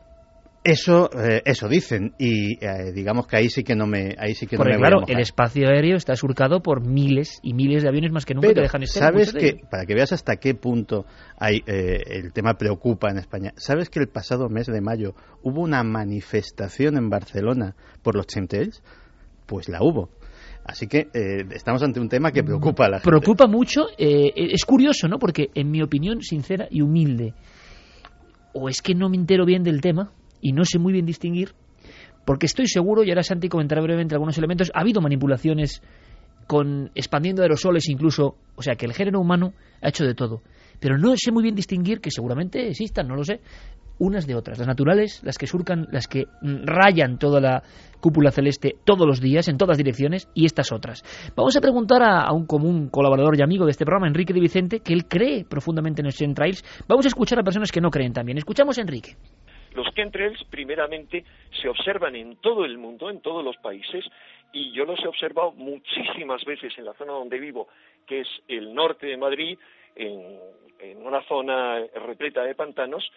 Eso, 0.67 1.09
eh, 1.17 1.41
eso 1.45 1.69
dicen 1.69 2.13
y 2.19 2.55
eh, 2.61 2.91
digamos 2.93 3.25
que 3.25 3.37
ahí 3.37 3.49
sí 3.49 3.63
que 3.63 3.73
no 3.73 3.87
me, 3.87 4.15
ahí 4.17 4.35
sí 4.35 4.47
que 4.47 4.57
Porque 4.57 4.73
no 4.73 4.79
me 4.79 4.85
claro, 4.85 5.05
el 5.07 5.19
espacio 5.19 5.69
aéreo 5.69 5.95
está 5.95 6.13
surcado 6.17 6.61
por 6.61 6.85
miles 6.85 7.39
y 7.41 7.53
miles 7.53 7.83
de 7.83 7.89
aviones 7.89 8.11
más 8.11 8.25
que 8.25 8.33
nunca 8.33 8.53
que 8.53 8.59
dejan 8.59 8.85
Sabes 8.85 9.31
que 9.31 9.61
para 9.71 9.85
que 9.85 9.95
veas 9.95 10.11
hasta 10.11 10.35
qué 10.35 10.55
punto 10.55 11.05
hay 11.39 11.63
eh, 11.67 12.03
el 12.07 12.33
tema 12.33 12.55
preocupa 12.55 13.09
en 13.09 13.17
España. 13.17 13.53
Sabes 13.55 13.89
que 13.89 13.99
el 13.99 14.09
pasado 14.09 14.49
mes 14.49 14.67
de 14.67 14.81
mayo 14.81 15.15
hubo 15.41 15.61
una 15.61 15.83
manifestación 15.83 16.97
en 16.97 17.09
Barcelona 17.09 17.73
por 18.01 18.17
los 18.17 18.27
chemtrails, 18.27 18.83
pues 19.45 19.69
la 19.69 19.81
hubo. 19.81 20.09
Así 20.65 20.87
que 20.87 21.07
estamos 21.51 21.81
ante 21.81 22.01
un 22.01 22.09
tema 22.09 22.33
que 22.33 22.43
preocupa 22.43 22.87
a 22.87 22.89
la 22.89 22.97
gente. 22.97 23.09
Preocupa 23.09 23.47
mucho. 23.47 23.85
es 23.97 24.65
curioso, 24.65 25.07
¿no? 25.07 25.17
Porque 25.17 25.47
en 25.55 25.71
mi 25.71 25.81
opinión 25.81 26.21
sincera 26.21 26.67
y 26.69 26.81
humilde, 26.81 27.35
o 28.51 28.67
es 28.67 28.81
que 28.81 28.95
no 28.95 29.07
me 29.07 29.15
entero 29.15 29.45
bien 29.45 29.63
del 29.63 29.79
tema 29.79 30.11
y 30.41 30.51
no 30.51 30.65
sé 30.65 30.79
muy 30.79 30.93
bien 30.93 31.05
distinguir, 31.05 31.53
porque 32.25 32.45
estoy 32.45 32.67
seguro, 32.67 33.03
y 33.03 33.09
ahora 33.09 33.23
Santi 33.23 33.47
comentará 33.47 33.81
brevemente 33.81 34.15
algunos 34.15 34.37
elementos, 34.37 34.71
ha 34.73 34.81
habido 34.81 35.01
manipulaciones 35.01 35.81
con 36.47 36.91
expandiendo 36.95 37.41
aerosoles 37.41 37.87
incluso, 37.89 38.35
o 38.55 38.61
sea 38.61 38.75
que 38.75 38.85
el 38.85 38.93
género 38.93 39.19
humano 39.19 39.53
ha 39.81 39.89
hecho 39.89 40.05
de 40.05 40.15
todo. 40.15 40.41
Pero 40.79 40.97
no 40.97 41.13
sé 41.17 41.31
muy 41.31 41.43
bien 41.43 41.55
distinguir, 41.55 41.99
que 41.99 42.11
seguramente 42.11 42.67
existan, 42.67 43.07
no 43.07 43.15
lo 43.15 43.23
sé, 43.23 43.41
unas 43.99 44.27
de 44.27 44.35
otras, 44.35 44.59
las 44.59 44.67
naturales, 44.67 45.21
las 45.23 45.37
que 45.37 45.47
surcan, 45.47 45.87
las 45.91 46.07
que 46.07 46.25
rayan 46.41 47.17
toda 47.17 47.41
la 47.41 47.63
cúpula 47.99 48.31
celeste 48.31 48.75
todos 48.85 49.07
los 49.07 49.19
días, 49.19 49.47
en 49.47 49.57
todas 49.57 49.77
direcciones, 49.77 50.29
y 50.33 50.45
estas 50.45 50.71
otras. 50.71 51.03
Vamos 51.35 51.55
a 51.57 51.61
preguntar 51.61 52.03
a, 52.03 52.31
un 52.31 52.45
común 52.45 52.89
colaborador 52.89 53.37
y 53.37 53.41
amigo 53.41 53.65
de 53.65 53.71
este 53.71 53.85
programa, 53.85 54.07
Enrique 54.07 54.33
de 54.33 54.39
Vicente, 54.39 54.79
que 54.81 54.93
él 54.93 55.07
cree 55.07 55.45
profundamente 55.45 56.01
en 56.01 56.05
los 56.05 56.15
chemtrails. 56.15 56.63
Vamos 56.87 57.05
a 57.05 57.07
escuchar 57.07 57.39
a 57.39 57.43
personas 57.43 57.71
que 57.71 57.81
no 57.81 57.89
creen 57.89 58.13
también. 58.13 58.37
Escuchamos 58.37 58.77
Enrique. 58.77 59.17
Los 59.77 59.93
chemtrails, 59.93 60.43
primeramente, 60.45 61.23
se 61.61 61.69
observan 61.69 62.15
en 62.15 62.37
todo 62.37 62.65
el 62.65 62.79
mundo, 62.79 63.11
en 63.11 63.21
todos 63.21 63.45
los 63.45 63.57
países, 63.57 64.03
y 64.51 64.71
yo 64.71 64.85
los 64.85 64.99
he 65.05 65.07
observado 65.07 65.51
muchísimas 65.51 66.43
veces 66.45 66.75
en 66.79 66.85
la 66.85 66.95
zona 66.95 67.13
donde 67.13 67.37
vivo, 67.37 67.67
que 68.07 68.21
es 68.21 68.27
el 68.47 68.73
norte 68.73 69.05
de 69.05 69.17
Madrid, 69.17 69.55
en, 69.95 70.39
una 71.05 71.21
zona 71.25 71.77
repleta 72.07 72.41
de 72.41 72.55
pantanos, 72.55 73.07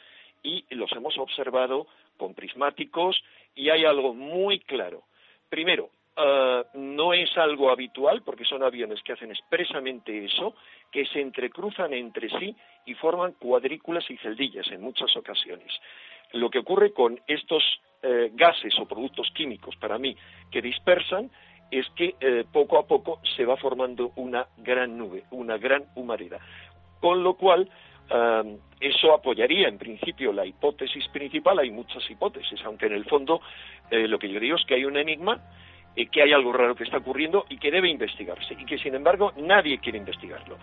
y 0.43 0.67
los 0.75 0.93
hemos 0.93 1.17
observado 1.17 1.87
con 2.19 2.35
prismáticos 2.35 3.17
y 3.55 3.71
hay 3.71 3.87
algo 3.87 4.13
muy 4.13 4.61
claro. 4.61 5.05
Primero, 5.49 5.89
eh, 6.15 6.65
no 6.75 7.15
es 7.15 7.35
algo 7.39 7.71
habitual 7.71 8.23
porque 8.23 8.45
son 8.45 8.63
aviones 8.63 9.03
que 9.03 9.15
hacen 9.15 9.31
expresamente 9.31 10.27
eso, 10.27 10.55
que 10.91 11.07
se 11.07 11.21
entrecruzan 11.21 11.95
entre 11.95 12.29
sí 12.39 12.55
y 12.85 12.95
forman 12.95 13.33
cuadrículas 13.33 14.11
y 14.11 14.19
celdillas 14.19 14.71
en 14.71 14.83
muchas 14.83 15.17
ocasiones. 15.17 15.73
Lo 16.33 16.51
que 16.51 16.59
ocurre 16.59 16.93
con 16.93 17.21
estos 17.27 17.63
eh, 18.03 18.31
gases 18.35 18.79
o 18.79 18.87
productos 18.87 19.31
químicos, 19.35 19.77
para 19.77 19.99
mí, 19.99 20.17
que 20.51 20.63
dispersan, 20.63 21.31
es 21.71 21.89
que 21.91 22.15
eh, 22.21 22.45
poco 22.53 22.79
a 22.79 22.87
poco 22.87 23.21
se 23.37 23.45
va 23.45 23.57
formando 23.57 24.13
una 24.17 24.47
gran 24.59 24.97
nube, 24.97 25.25
una 25.31 25.59
gran 25.59 25.85
humareda. 25.95 26.39
Con 27.01 27.23
lo 27.23 27.35
cual, 27.35 27.69
eso 28.81 29.15
apoyaría 29.15 29.69
en 29.69 29.79
principio 29.79 30.33
la 30.33 30.45
hipótesis 30.45 31.07
principal, 31.13 31.61
hay 31.61 31.71
muchas 31.71 32.11
hipótesis, 32.11 32.61
aunque 32.65 32.87
en 32.87 32.95
el 32.95 33.05
fondo 33.05 33.41
lo 33.89 34.19
que 34.19 34.29
yo 34.29 34.41
digo 34.41 34.57
es 34.57 34.65
que 34.67 34.75
hay 34.75 34.85
un 34.85 34.97
enigma 34.97 35.41
eh, 35.97 36.07
que 36.07 36.23
hay 36.23 36.33
algo 36.33 36.53
raro 36.53 36.77
que 36.77 36.85
está 36.85 36.99
ocurriendo 36.99 37.47
y 37.49 37.59
que 37.59 37.71
debe 37.71 37.89
investigarse 37.89 38.55
y 38.55 38.65
que 38.65 38.79
sin 38.79 38.95
embargo 38.95 39.33
nadie 39.37 39.79
quiere 39.79 39.99
investigarlo. 39.99 40.57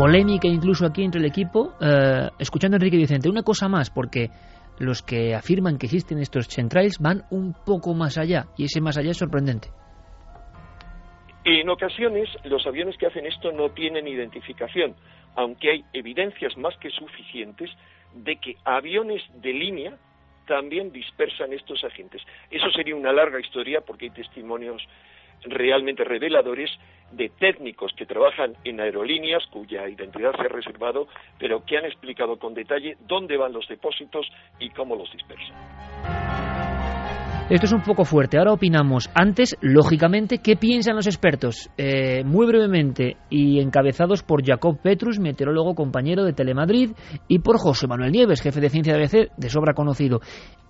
Polémica 0.00 0.48
incluso 0.48 0.86
aquí 0.86 1.04
entre 1.04 1.20
el 1.20 1.26
equipo. 1.26 1.74
Eh, 1.78 2.30
escuchando 2.38 2.76
a 2.76 2.78
Enrique 2.78 2.96
Vicente, 2.96 3.28
una 3.28 3.42
cosa 3.42 3.68
más, 3.68 3.90
porque 3.90 4.30
los 4.78 5.02
que 5.02 5.34
afirman 5.34 5.76
que 5.76 5.84
existen 5.84 6.16
estos 6.20 6.48
chemtrails 6.48 6.96
van 7.00 7.24
un 7.30 7.52
poco 7.52 7.92
más 7.92 8.16
allá 8.16 8.46
y 8.56 8.64
ese 8.64 8.80
más 8.80 8.96
allá 8.96 9.10
es 9.10 9.18
sorprendente. 9.18 9.68
En 11.44 11.68
ocasiones 11.68 12.30
los 12.44 12.66
aviones 12.66 12.96
que 12.96 13.08
hacen 13.08 13.26
esto 13.26 13.52
no 13.52 13.72
tienen 13.72 14.08
identificación, 14.08 14.94
aunque 15.36 15.70
hay 15.70 15.84
evidencias 15.92 16.56
más 16.56 16.74
que 16.78 16.88
suficientes 16.88 17.68
de 18.14 18.36
que 18.36 18.56
aviones 18.64 19.20
de 19.42 19.52
línea 19.52 19.98
también 20.46 20.92
dispersan 20.92 21.52
estos 21.52 21.84
agentes. 21.84 22.22
Eso 22.50 22.70
sería 22.70 22.96
una 22.96 23.12
larga 23.12 23.38
historia 23.38 23.82
porque 23.82 24.06
hay 24.06 24.12
testimonios 24.12 24.82
realmente 25.44 26.04
reveladores 26.04 26.70
de 27.12 27.28
técnicos 27.38 27.92
que 27.96 28.06
trabajan 28.06 28.54
en 28.64 28.80
aerolíneas 28.80 29.44
cuya 29.50 29.88
identidad 29.88 30.32
se 30.36 30.42
ha 30.42 30.48
reservado, 30.48 31.08
pero 31.38 31.64
que 31.64 31.76
han 31.76 31.84
explicado 31.84 32.38
con 32.38 32.54
detalle 32.54 32.96
dónde 33.06 33.36
van 33.36 33.52
los 33.52 33.66
depósitos 33.68 34.26
y 34.58 34.70
cómo 34.70 34.96
los 34.96 35.10
dispersan. 35.12 35.56
Esto 37.50 37.66
es 37.66 37.72
un 37.72 37.82
poco 37.82 38.04
fuerte. 38.04 38.38
Ahora 38.38 38.52
opinamos. 38.52 39.10
Antes, 39.12 39.56
lógicamente, 39.60 40.38
¿qué 40.38 40.54
piensan 40.54 40.94
los 40.94 41.08
expertos? 41.08 41.68
Eh, 41.76 42.22
muy 42.22 42.46
brevemente 42.46 43.16
y 43.28 43.58
encabezados 43.58 44.22
por 44.22 44.46
Jacob 44.46 44.78
Petrus, 44.80 45.18
meteorólogo 45.18 45.74
compañero 45.74 46.22
de 46.22 46.32
Telemadrid, 46.32 46.92
y 47.26 47.40
por 47.40 47.58
José 47.58 47.88
Manuel 47.88 48.12
Nieves, 48.12 48.40
jefe 48.40 48.60
de 48.60 48.70
ciencia 48.70 48.94
de 48.94 49.00
ABC, 49.00 49.32
de 49.36 49.48
sobra 49.48 49.74
conocido. 49.74 50.20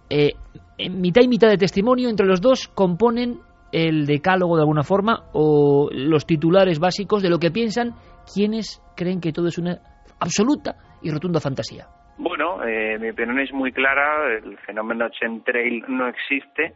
Eh, 0.08 0.30
en 0.78 1.02
mitad 1.02 1.20
y 1.22 1.28
mitad 1.28 1.48
de 1.48 1.58
testimonio, 1.58 2.08
entre 2.08 2.26
los 2.26 2.40
dos 2.40 2.66
componen 2.68 3.40
el 3.72 4.06
decálogo 4.06 4.56
de 4.56 4.62
alguna 4.62 4.82
forma 4.82 5.24
o 5.32 5.88
los 5.92 6.26
titulares 6.26 6.78
básicos 6.78 7.22
de 7.22 7.30
lo 7.30 7.38
que 7.38 7.50
piensan 7.50 7.94
quienes 8.32 8.82
creen 8.96 9.20
que 9.20 9.32
todo 9.32 9.48
es 9.48 9.58
una 9.58 9.78
absoluta 10.20 10.76
y 11.02 11.10
rotunda 11.10 11.40
fantasía. 11.40 11.86
Bueno, 12.18 12.62
eh, 12.64 12.98
mi 12.98 13.10
opinión 13.10 13.40
es 13.40 13.52
muy 13.52 13.72
clara, 13.72 14.36
el 14.36 14.58
fenómeno 14.58 15.08
chemtrail 15.08 15.84
no 15.88 16.06
existe, 16.08 16.74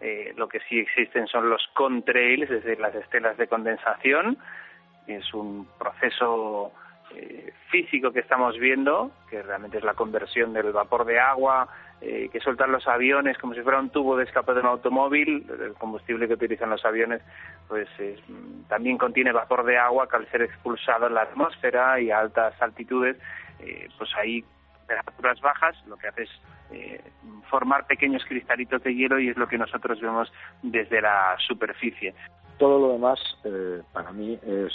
eh, 0.00 0.32
lo 0.36 0.48
que 0.48 0.60
sí 0.60 0.78
existen 0.78 1.26
son 1.26 1.50
los 1.50 1.62
contrails, 1.74 2.50
es 2.50 2.64
decir, 2.64 2.80
las 2.80 2.94
estelas 2.94 3.36
de 3.36 3.46
condensación, 3.46 4.38
es 5.06 5.34
un 5.34 5.68
proceso 5.78 6.72
eh, 7.14 7.52
físico 7.70 8.10
que 8.12 8.20
estamos 8.20 8.58
viendo, 8.58 9.10
que 9.28 9.42
realmente 9.42 9.78
es 9.78 9.84
la 9.84 9.94
conversión 9.94 10.54
del 10.54 10.72
vapor 10.72 11.04
de 11.04 11.20
agua 11.20 11.68
que 12.00 12.40
sueltan 12.40 12.72
los 12.72 12.88
aviones 12.88 13.36
como 13.36 13.54
si 13.54 13.60
fuera 13.60 13.78
un 13.78 13.90
tubo 13.90 14.16
de 14.16 14.24
escape 14.24 14.54
de 14.54 14.60
un 14.60 14.66
automóvil, 14.66 15.46
el 15.50 15.74
combustible 15.74 16.26
que 16.26 16.34
utilizan 16.34 16.70
los 16.70 16.84
aviones 16.84 17.20
pues 17.68 17.88
también 18.68 18.96
contiene 18.96 19.32
vapor 19.32 19.64
de 19.64 19.76
agua 19.76 20.08
que 20.08 20.16
al 20.16 20.30
ser 20.30 20.42
expulsado 20.42 21.08
en 21.08 21.14
la 21.14 21.22
atmósfera 21.22 22.00
y 22.00 22.10
a 22.10 22.20
altas 22.20 22.54
altitudes, 22.62 23.18
pues 23.98 24.10
ahí 24.16 24.42
temperaturas 24.90 25.40
bajas, 25.40 25.76
lo 25.86 25.96
que 25.96 26.08
hace 26.08 26.22
es 26.22 26.30
eh, 26.72 27.00
formar 27.48 27.86
pequeños 27.86 28.24
cristalitos 28.24 28.82
de 28.82 28.94
hielo 28.94 29.18
y 29.18 29.28
es 29.28 29.36
lo 29.36 29.48
que 29.48 29.58
nosotros 29.58 30.00
vemos 30.00 30.32
desde 30.62 31.00
la 31.00 31.36
superficie. 31.46 32.14
Todo 32.58 32.78
lo 32.78 32.92
demás 32.94 33.20
eh, 33.44 33.82
para 33.92 34.12
mí 34.12 34.38
es 34.42 34.72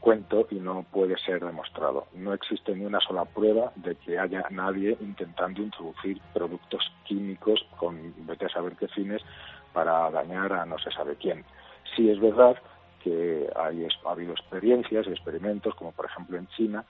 cuento 0.00 0.46
y 0.50 0.56
no 0.56 0.84
puede 0.90 1.16
ser 1.18 1.44
demostrado. 1.44 2.06
No 2.14 2.32
existe 2.32 2.74
ni 2.74 2.84
una 2.84 3.00
sola 3.00 3.24
prueba 3.24 3.72
de 3.76 3.96
que 3.96 4.18
haya 4.18 4.44
nadie 4.50 4.96
intentando 5.00 5.62
introducir 5.62 6.20
productos 6.32 6.82
químicos 7.04 7.66
con 7.76 8.14
vete 8.26 8.46
a 8.46 8.50
saber 8.50 8.76
qué 8.76 8.88
fines 8.88 9.22
para 9.72 10.10
dañar 10.10 10.52
a 10.52 10.64
no 10.64 10.78
se 10.78 10.90
sabe 10.90 11.16
quién. 11.16 11.44
Sí 11.94 12.10
es 12.10 12.20
verdad 12.20 12.56
que 13.02 13.48
hay, 13.54 13.86
ha 14.04 14.10
habido 14.10 14.32
experiencias 14.32 15.06
y 15.06 15.10
experimentos, 15.10 15.74
como 15.74 15.92
por 15.92 16.06
ejemplo 16.06 16.36
en 16.36 16.46
China, 16.48 16.84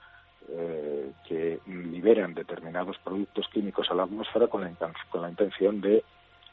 eh, 0.49 1.11
que 1.27 1.59
liberan 1.67 2.33
determinados 2.33 2.97
productos 2.99 3.47
químicos 3.49 3.91
a 3.91 3.93
la 3.93 4.03
atmósfera 4.03 4.47
con 4.47 4.61
la, 4.61 4.71
con 5.09 5.21
la 5.21 5.29
intención 5.29 5.81
de 5.81 6.03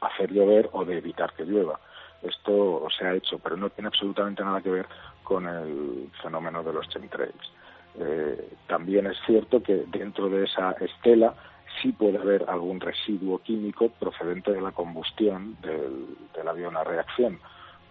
hacer 0.00 0.32
llover 0.32 0.68
o 0.72 0.84
de 0.84 0.98
evitar 0.98 1.32
que 1.34 1.44
llueva. 1.44 1.78
Esto 2.24 2.86
se 2.96 3.06
ha 3.06 3.14
hecho, 3.14 3.38
pero 3.38 3.56
no 3.56 3.70
tiene 3.70 3.88
absolutamente 3.88 4.42
nada 4.42 4.60
que 4.60 4.70
ver 4.70 4.86
con 5.22 5.46
el 5.46 6.10
fenómeno 6.22 6.62
de 6.62 6.72
los 6.72 6.88
chemtrails. 6.88 7.52
Eh, 7.98 8.50
también 8.66 9.06
es 9.06 9.16
cierto 9.26 9.62
que 9.62 9.84
dentro 9.86 10.28
de 10.28 10.44
esa 10.44 10.72
estela 10.72 11.34
sí 11.80 11.92
puede 11.92 12.18
haber 12.18 12.44
algún 12.48 12.80
residuo 12.80 13.38
químico 13.38 13.88
procedente 13.88 14.52
de 14.52 14.60
la 14.60 14.72
combustión 14.72 15.56
del, 15.60 16.16
del 16.34 16.48
avión 16.48 16.76
a 16.76 16.84
reacción, 16.84 17.38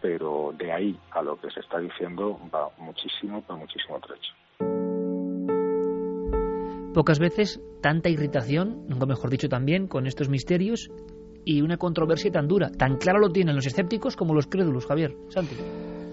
pero 0.02 0.54
de 0.58 0.72
ahí 0.72 1.00
a 1.12 1.22
lo 1.22 1.40
que 1.40 1.50
se 1.52 1.62
está 1.62 1.80
diciendo 1.80 2.40
va 2.54 2.70
muchísimo, 2.78 3.44
va 3.50 3.56
muchísimo 3.56 4.00
trecho. 4.00 4.34
Pocas 6.94 7.18
veces 7.18 7.60
tanta 7.82 8.10
irritación, 8.10 8.86
nunca 8.88 9.08
mejor 9.08 9.32
dicho 9.32 9.50
también, 9.50 9.88
con 9.88 10.06
estos 10.06 10.30
misterios 10.30 10.92
y 11.46 11.62
una 11.62 11.78
controversia 11.78 12.32
tan 12.32 12.48
dura. 12.48 12.72
Tan 12.72 12.98
claro 12.98 13.20
lo 13.20 13.30
tienen 13.30 13.56
los 13.56 13.66
escépticos 13.66 14.16
como 14.16 14.34
los 14.34 14.48
crédulos, 14.48 14.86
Javier. 14.86 15.16
Santi. 15.30 15.56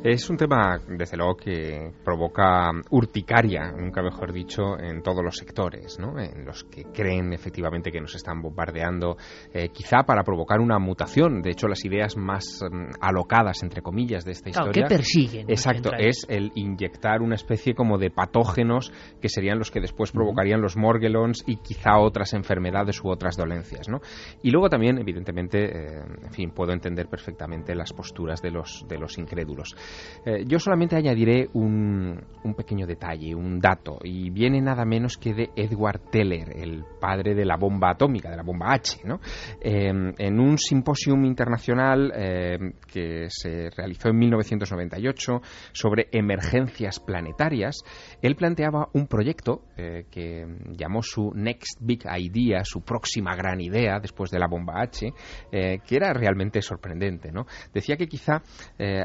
Es 0.02 0.30
un 0.30 0.38
tema, 0.38 0.80
desde 0.88 1.18
luego, 1.18 1.36
que 1.36 1.92
provoca 2.02 2.70
urticaria, 2.88 3.70
nunca 3.70 4.02
mejor 4.02 4.32
dicho, 4.32 4.78
en 4.78 5.02
todos 5.02 5.22
los 5.22 5.36
sectores, 5.36 5.98
¿no? 5.98 6.18
En 6.18 6.46
los 6.46 6.64
que 6.64 6.84
creen 6.84 7.34
efectivamente 7.34 7.92
que 7.92 8.00
nos 8.00 8.14
están 8.14 8.40
bombardeando, 8.40 9.18
eh, 9.52 9.68
quizá 9.68 10.04
para 10.04 10.22
provocar 10.22 10.58
una 10.58 10.78
mutación. 10.78 11.42
De 11.42 11.50
hecho, 11.50 11.68
las 11.68 11.84
ideas 11.84 12.16
más 12.16 12.62
mm, 12.62 12.92
alocadas, 12.98 13.62
entre 13.62 13.82
comillas, 13.82 14.24
de 14.24 14.32
esta 14.32 14.48
historia. 14.48 14.84
¿Qué 14.84 14.88
persiguen? 14.88 15.50
Exacto, 15.50 15.90
es 15.98 16.24
el 16.30 16.50
inyectar 16.54 17.20
una 17.20 17.34
especie 17.34 17.74
como 17.74 17.98
de 17.98 18.10
patógenos 18.10 18.90
que 19.20 19.28
serían 19.28 19.58
los 19.58 19.70
que 19.70 19.80
después 19.80 20.12
provocarían 20.12 20.62
los 20.62 20.78
morgellons 20.78 21.44
y 21.46 21.56
quizá 21.56 21.98
otras 21.98 22.32
enfermedades 22.32 23.04
u 23.04 23.10
otras 23.10 23.36
dolencias, 23.36 23.90
¿no? 23.90 24.00
Y 24.42 24.50
luego 24.50 24.70
también, 24.70 24.96
evidentemente, 24.96 25.58
eh, 25.64 26.02
en 26.22 26.32
fin, 26.32 26.52
puedo 26.52 26.72
entender 26.72 27.08
perfectamente 27.08 27.74
las 27.74 27.92
posturas 27.92 28.40
de 28.40 28.50
los, 28.50 28.86
de 28.88 28.96
los 28.96 29.18
incrédulos. 29.18 29.76
Eh, 30.24 30.44
yo 30.46 30.58
solamente 30.58 30.96
añadiré 30.96 31.48
un, 31.54 32.20
pequeño 32.56 32.86
detalle, 32.86 33.34
un 33.34 33.58
dato, 33.58 33.98
y 34.02 34.30
viene 34.30 34.60
nada 34.60 34.84
menos 34.84 35.16
que 35.16 35.32
de 35.32 35.50
Edward 35.56 36.10
Teller, 36.10 36.50
el 36.56 36.84
padre 37.00 37.34
de 37.34 37.44
la 37.44 37.56
bomba 37.56 37.90
atómica, 37.90 38.28
de 38.28 38.36
la 38.36 38.42
bomba 38.42 38.72
H. 38.72 39.00
¿no? 39.04 39.20
Em, 39.60 40.12
en 40.18 40.40
un 40.40 40.58
simposium 40.58 41.24
internacional 41.24 42.12
em, 42.14 42.72
que 42.92 43.26
se 43.28 43.70
realizó 43.70 44.08
en 44.08 44.18
1998 44.18 45.40
sobre 45.72 46.08
emergencias 46.12 47.00
planetarias, 47.00 47.82
él 48.20 48.36
planteaba 48.36 48.88
un 48.92 49.06
proyecto 49.06 49.62
eh, 49.76 50.04
que 50.10 50.44
llamó 50.76 51.02
su 51.02 51.30
Next 51.34 51.78
Big 51.80 52.02
Idea, 52.04 52.64
su 52.64 52.82
próxima 52.82 53.34
gran 53.36 53.60
idea 53.60 54.00
después 54.00 54.30
de 54.30 54.38
la 54.38 54.48
bomba 54.48 54.82
H, 54.82 55.12
eh, 55.52 55.78
que 55.86 55.96
era 55.96 56.12
realmente 56.12 56.60
sorprendente. 56.60 57.32
¿no? 57.32 57.46
Decía 57.72 57.96
que 57.96 58.06
quizá 58.06 58.42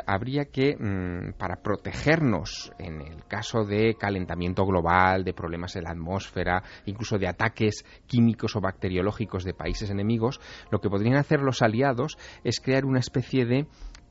habría 0.06 0.46
que 0.46 0.75
Mm, 0.78 1.34
para 1.38 1.62
protegernos 1.62 2.72
en 2.78 3.02
el 3.02 3.26
caso 3.26 3.64
de 3.64 3.96
calentamiento 3.96 4.66
global, 4.66 5.24
de 5.24 5.34
problemas 5.34 5.76
en 5.76 5.84
la 5.84 5.92
atmósfera, 5.92 6.64
incluso 6.86 7.18
de 7.18 7.28
ataques 7.28 7.86
químicos 8.08 8.56
o 8.56 8.62
bacteriológicos 8.62 9.44
de 9.44 9.54
países 9.54 9.90
enemigos, 9.90 10.42
lo 10.72 10.80
que 10.80 10.90
podrían 10.90 11.16
hacer 11.16 11.40
los 11.40 11.62
aliados 11.62 12.18
es 12.44 12.60
crear 12.60 12.86
una 12.86 13.00
especie 13.00 13.46
de 13.46 13.68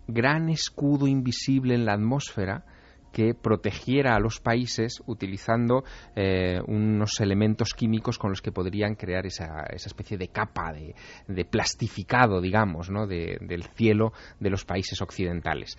gran 0.06 0.48
escudo 0.48 1.06
invisible 1.06 1.74
en 1.74 1.84
la 1.84 1.94
atmósfera 1.94 2.64
que 3.12 3.34
protegiera 3.34 4.16
a 4.16 4.20
los 4.20 4.40
países 4.40 5.02
utilizando 5.06 5.84
eh, 6.16 6.60
unos 6.66 7.20
elementos 7.20 7.72
químicos 7.74 8.18
con 8.18 8.30
los 8.30 8.42
que 8.42 8.52
podrían 8.52 8.96
crear 8.96 9.24
esa, 9.24 9.64
especie 9.72 10.18
de 10.18 10.28
capa 10.28 10.72
de, 10.72 11.44
plastificado, 11.44 12.40
digamos, 12.40 12.90
¿no? 12.90 13.06
del 13.06 13.64
cielo 13.74 14.12
de 14.40 14.50
los 14.50 14.64
países 14.64 15.00
occidentales. 15.00 15.78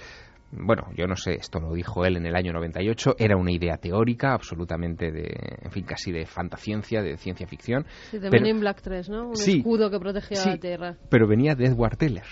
Bueno, 0.57 0.87
yo 0.95 1.07
no 1.07 1.15
sé, 1.15 1.33
esto 1.35 1.59
lo 1.59 1.73
dijo 1.73 2.05
él 2.05 2.17
en 2.17 2.25
el 2.25 2.35
año 2.35 2.53
98, 2.53 3.15
era 3.19 3.37
una 3.37 3.51
idea 3.51 3.77
teórica, 3.77 4.33
absolutamente 4.33 5.11
de, 5.11 5.35
en 5.61 5.71
fin, 5.71 5.85
casi 5.85 6.11
de 6.11 6.25
fantasciencia, 6.25 7.01
de 7.01 7.17
ciencia 7.17 7.47
ficción. 7.47 7.85
Sí, 8.11 8.17
de 8.19 8.29
pero- 8.29 8.43
Men 8.43 8.55
in 8.55 8.59
Black 8.61 8.81
3, 8.81 9.09
¿no? 9.09 9.29
Un 9.29 9.35
Sí. 9.35 9.57
escudo 9.57 9.89
que 9.89 9.99
protegía 9.99 10.37
Sí. 10.37 10.49
la 10.49 10.57
Tierra. 10.57 10.95
pero 11.09 11.27
venía 11.27 11.55
de 11.55 11.65
Edward 11.65 11.97
Teller. 11.97 12.23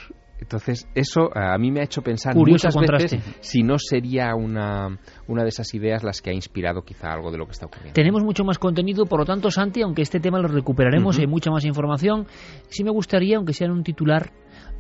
Entonces, 0.44 0.88
eso 0.94 1.30
eh, 1.34 1.40
a 1.40 1.58
mí 1.58 1.72
me 1.72 1.80
ha 1.80 1.84
hecho 1.84 2.02
pensar 2.02 2.34
Curioso 2.34 2.68
muchas 2.68 2.76
contraste. 2.76 3.18
veces 3.18 3.38
si 3.40 3.64
no 3.64 3.78
sería 3.80 4.36
una, 4.36 5.00
una 5.28 5.44
de 5.44 5.50
esas 5.50 5.74
ideas 5.74 6.04
las 6.04 6.22
que 6.22 6.30
ha 6.32 6.34
inspirado 6.34 6.82
quizá 6.82 7.12
algo 7.14 7.32
de 7.32 7.38
lo 7.38 7.46
que 7.46 7.54
está 7.54 7.66
ocurriendo. 7.66 7.94
Tenemos 7.94 8.24
mucho 8.24 8.44
más 8.44 8.60
contenido, 8.60 9.06
por 9.06 9.20
lo 9.20 9.26
tanto, 9.26 9.50
Santi, 9.50 9.82
aunque 9.82 10.02
este 10.02 10.20
tema 10.20 10.40
lo 10.40 10.50
recuperaremos, 10.50 11.18
hay 11.18 11.28
mucha 11.28 11.50
más 11.50 11.64
información. 11.66 12.28
Sí 12.70 12.84
me 12.84 12.92
gustaría, 12.92 13.38
aunque 13.38 13.54
sea 13.54 13.68
en 13.68 13.74
un 13.74 13.84
titular, 13.84 14.32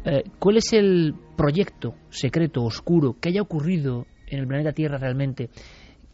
eh, 0.06 0.24
¿cuál 0.38 0.58
es 0.58 0.74
el 0.74 1.16
proyecto 1.38 1.96
secreto, 2.10 2.62
oscuro, 2.64 3.16
que 3.20 3.30
haya 3.30 3.42
ocurrido 3.42 4.06
en 4.28 4.40
el 4.40 4.48
planeta 4.48 4.74
Tierra 4.74 4.98
realmente? 4.98 5.50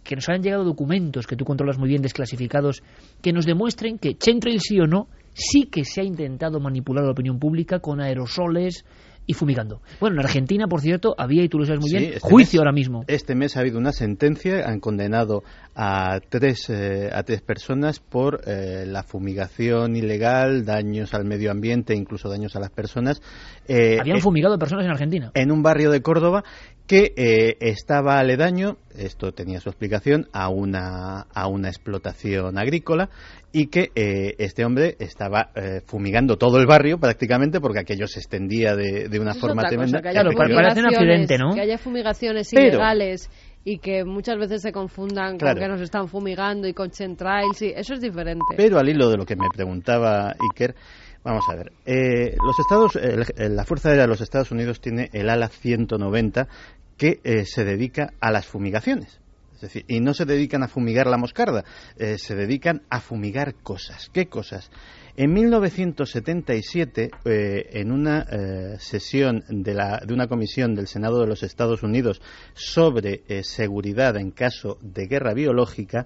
Que 0.03 0.15
nos 0.15 0.29
hayan 0.29 0.43
llegado 0.43 0.63
documentos 0.63 1.25
que 1.25 1.35
tú 1.35 1.43
controlas 1.43 1.77
muy 1.79 1.89
bien, 1.89 2.01
desclasificados, 2.01 2.83
que 3.21 3.33
nos 3.33 3.45
demuestren 3.45 3.97
que 3.97 4.15
Chemtrail 4.15 4.59
sí 4.59 4.79
o 4.79 4.85
no, 4.85 5.07
sí 5.33 5.65
que 5.65 5.83
se 5.83 6.01
ha 6.01 6.03
intentado 6.03 6.59
manipular 6.59 7.03
la 7.03 7.11
opinión 7.11 7.39
pública 7.39 7.79
con 7.79 7.99
aerosoles 7.99 8.85
y 9.29 9.33
fumigando. 9.35 9.79
Bueno, 9.99 10.15
en 10.15 10.25
Argentina, 10.25 10.65
por 10.67 10.81
cierto, 10.81 11.13
había, 11.15 11.43
y 11.43 11.49
tú 11.49 11.59
lo 11.59 11.65
sabes 11.65 11.81
muy 11.81 11.89
Sí, 11.91 11.97
bien, 11.97 12.13
este 12.15 12.19
juicio 12.27 12.57
mes- 12.57 12.61
ahora 12.61 12.71
mismo. 12.71 13.03
Este 13.05 13.35
mes 13.35 13.55
ha 13.55 13.59
habido 13.59 13.77
una 13.77 13.91
sentencia, 13.91 14.67
han 14.67 14.79
condenado 14.79 15.43
a 15.75 16.19
tres, 16.29 16.67
eh, 16.71 17.11
a 17.13 17.21
tres 17.21 17.41
personas 17.41 17.99
por 17.99 18.41
eh, 18.47 18.85
la 18.87 19.03
fumigación 19.03 19.95
ilegal, 19.95 20.65
daños 20.65 21.13
al 21.13 21.25
medio 21.25 21.51
ambiente, 21.51 21.93
incluso 21.93 22.27
daños 22.27 22.55
a 22.55 22.59
las 22.59 22.71
personas. 22.71 23.21
eh, 23.67 23.97
Habían 23.99 24.17
eh, 24.17 24.21
fumigado 24.21 24.57
personas 24.57 24.85
en 24.85 24.91
Argentina. 24.91 25.31
en 25.35 25.51
un 25.51 25.61
barrio 25.61 25.91
de 25.91 26.01
Córdoba 26.01 26.43
que 26.89 27.13
eh, 27.15 27.55
estaba 27.59 28.17
aledaño, 28.17 28.77
esto 28.97 29.31
tenía 29.31 29.59
su 29.59 29.69
explicación, 29.69 30.27
a 30.33 30.49
una, 30.49 31.27
a 31.31 31.47
una 31.47 31.67
explotación 31.67 32.57
agrícola 32.57 33.11
y 33.51 33.67
que 33.67 33.91
eh, 33.93 34.33
este 34.39 34.65
hombre 34.65 34.95
estaba 34.97 35.51
eh, 35.53 35.81
fumigando 35.85 36.37
todo 36.37 36.57
el 36.59 36.65
barrio 36.65 36.97
prácticamente 36.97 37.61
porque 37.61 37.81
aquello 37.81 38.07
se 38.07 38.17
extendía 38.19 38.75
de, 38.75 39.07
de 39.07 39.19
una 39.19 39.31
Eso 39.31 39.37
es 39.37 39.41
forma 39.41 39.61
tremenda. 39.69 39.99
cosa, 40.01 40.11
Claro, 40.11 40.31
parece 40.35 40.79
un 40.79 40.87
accidente, 40.87 41.37
¿no? 41.37 41.53
Que 41.53 41.61
haya 41.61 41.77
fumigaciones 41.77 42.49
Pero- 42.51 42.69
ilegales 42.77 43.29
y 43.63 43.77
que 43.77 44.03
muchas 44.03 44.39
veces 44.39 44.63
se 44.63 44.71
confundan 44.71 45.37
Claro. 45.37 45.59
con 45.59 45.61
que 45.63 45.67
nos 45.69 45.81
están 45.81 46.07
fumigando 46.07 46.67
y 46.67 46.73
con 46.73 46.89
chemtrails, 46.89 47.55
sí, 47.55 47.71
eso 47.75 47.93
es 47.93 48.01
diferente. 48.01 48.43
Pero 48.57 48.79
al 48.79 48.89
hilo 48.89 49.11
de 49.11 49.17
lo 49.17 49.25
que 49.27 49.35
me 49.35 49.47
preguntaba 49.53 50.33
Iker, 50.53 50.73
vamos 51.23 51.43
a 51.51 51.55
ver. 51.55 51.71
eh, 51.85 52.35
los 52.43 52.57
Estados, 52.57 52.95
el- 52.95 53.25
el- 53.37 53.55
la 53.55 53.65
Fuerza 53.65 53.89
Aérea 53.89 54.05
de 54.05 54.07
los 54.09 54.21
Estados 54.21 54.51
Unidos 54.51 54.79
tiene 54.79 55.09
el 55.13 55.29
ala 55.29 55.49
190 55.49 56.47
que 56.99 57.21
eh, 57.23 57.45
se 57.45 57.63
dedica 57.63 58.13
a 58.19 58.29
las 58.29 58.45
fumigaciones. 58.45 59.19
Es 59.55 59.61
decir, 59.61 59.85
y 59.87 59.99
no 59.99 60.13
se 60.13 60.25
dedican 60.25 60.63
a 60.63 60.67
fumigar 60.67 61.07
la 61.07 61.17
moscarda, 61.17 61.65
eh, 61.97 62.17
se 62.17 62.35
dedican 62.35 62.83
a 62.89 62.99
fumigar 62.99 63.55
cosas. 63.55 64.09
¿Qué 64.13 64.27
cosas? 64.27 64.69
En 65.17 65.33
1977, 65.33 67.09
eh, 67.25 67.69
en 67.73 67.91
una 67.91 68.25
sesión 68.79 69.43
de, 69.49 69.73
la, 69.73 70.01
de 70.05 70.13
una 70.13 70.27
comisión 70.27 70.75
del 70.75 70.87
Senado 70.87 71.19
de 71.19 71.27
los 71.27 71.43
Estados 71.43 71.83
Unidos 71.83 72.21
sobre 72.53 73.23
seguridad 73.43 74.15
en 74.15 74.31
caso 74.31 74.77
de 74.81 75.07
guerra 75.07 75.33
biológica, 75.33 76.05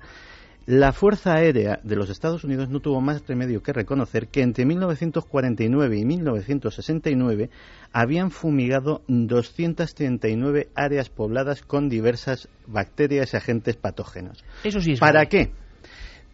la 0.66 0.94
Fuerza 0.94 1.36
Aérea 1.36 1.80
de 1.84 1.96
los 1.96 2.10
Estados 2.10 2.44
Unidos 2.46 2.70
no 2.70 2.80
tuvo 2.80 3.02
más 3.02 3.28
remedio 3.28 3.62
que 3.62 3.74
reconocer 3.74 4.28
que 4.28 4.42
entre 4.42 4.66
1949 4.66 5.98
y 5.98 6.06
1969 6.06 7.50
habían 7.92 8.32
fumigado 8.32 9.04
239 9.08 10.70
áreas 10.74 11.10
pobladas 11.10 11.62
con 11.64 11.90
diversas 11.90 12.48
bacterias 12.66 13.34
y 13.34 13.38
agentes 13.38 13.76
patógenos. 13.76 14.44
Eso 14.64 14.80
sí 14.80 14.94
es 14.94 15.00
¿Para 15.00 15.26
qué? 15.26 15.52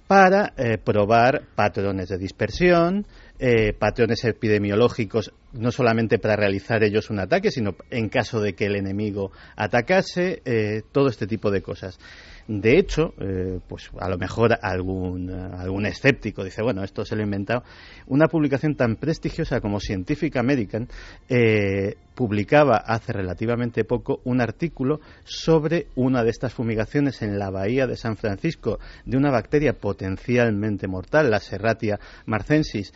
Para 0.06 0.54
eh, 0.58 0.78
probar 0.78 1.44
patrones 1.56 2.10
de 2.10 2.18
dispersión, 2.18 3.06
eh, 3.40 3.74
patrones 3.74 4.24
epidemiológicos, 4.26 5.34
no 5.54 5.72
solamente 5.72 6.20
para 6.20 6.36
realizar 6.36 6.84
ellos 6.84 7.10
un 7.10 7.20
ataque, 7.20 7.52
sino 7.52 7.76
en 7.90 8.10
caso 8.10 8.42
de 8.42 8.54
que 8.54 8.66
el 8.66 8.76
enemigo 8.76 9.32
atacase, 9.56 10.42
eh, 10.46 10.82
todo 10.92 11.10
este 11.10 11.26
tipo 11.26 11.52
de 11.52 11.62
cosas. 11.62 12.00
De 12.52 12.80
hecho, 12.80 13.14
eh, 13.20 13.60
pues 13.68 13.92
a 14.00 14.10
lo 14.10 14.18
mejor 14.18 14.58
algún, 14.60 15.30
eh, 15.30 15.56
algún 15.56 15.86
escéptico 15.86 16.44
dice, 16.44 16.64
bueno, 16.64 16.84
esto 16.84 17.06
se 17.06 17.16
lo 17.16 17.22
he 17.22 17.26
inventado. 17.26 17.62
Una 18.08 18.28
publicación 18.28 18.74
tan 18.74 18.96
prestigiosa 18.96 19.62
como 19.62 19.80
Scientific 19.80 20.36
American 20.36 20.88
eh, 21.30 21.94
publicaba 22.16 22.78
hace 22.78 23.14
relativamente 23.14 23.84
poco 23.84 24.22
un 24.24 24.42
artículo 24.42 25.00
sobre 25.26 25.90
una 25.94 26.24
de 26.24 26.32
estas 26.32 26.56
fumigaciones 26.56 27.22
en 27.22 27.38
la 27.38 27.52
bahía 27.52 27.86
de 27.86 27.96
San 27.96 28.18
Francisco 28.18 28.80
de 29.06 29.18
una 29.18 29.30
bacteria 29.30 29.74
potencialmente 29.74 30.88
mortal, 30.88 31.30
la 31.30 31.40
Serratia 31.40 32.00
marcensis, 32.26 32.94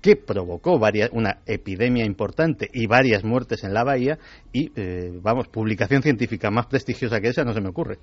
que 0.00 0.14
provocó 0.14 0.78
una 1.10 1.38
epidemia 1.46 2.04
importante 2.04 2.68
y 2.72 2.86
varias 2.86 3.24
muertes 3.24 3.64
en 3.64 3.74
la 3.74 3.82
bahía 3.82 4.20
y, 4.52 4.70
eh, 4.76 5.10
vamos, 5.20 5.48
publicación 5.48 6.02
científica 6.02 6.52
más 6.52 6.66
prestigiosa 6.66 7.20
que 7.20 7.30
esa 7.30 7.42
no 7.42 7.52
se 7.52 7.60
me 7.60 7.70
ocurre. 7.70 7.98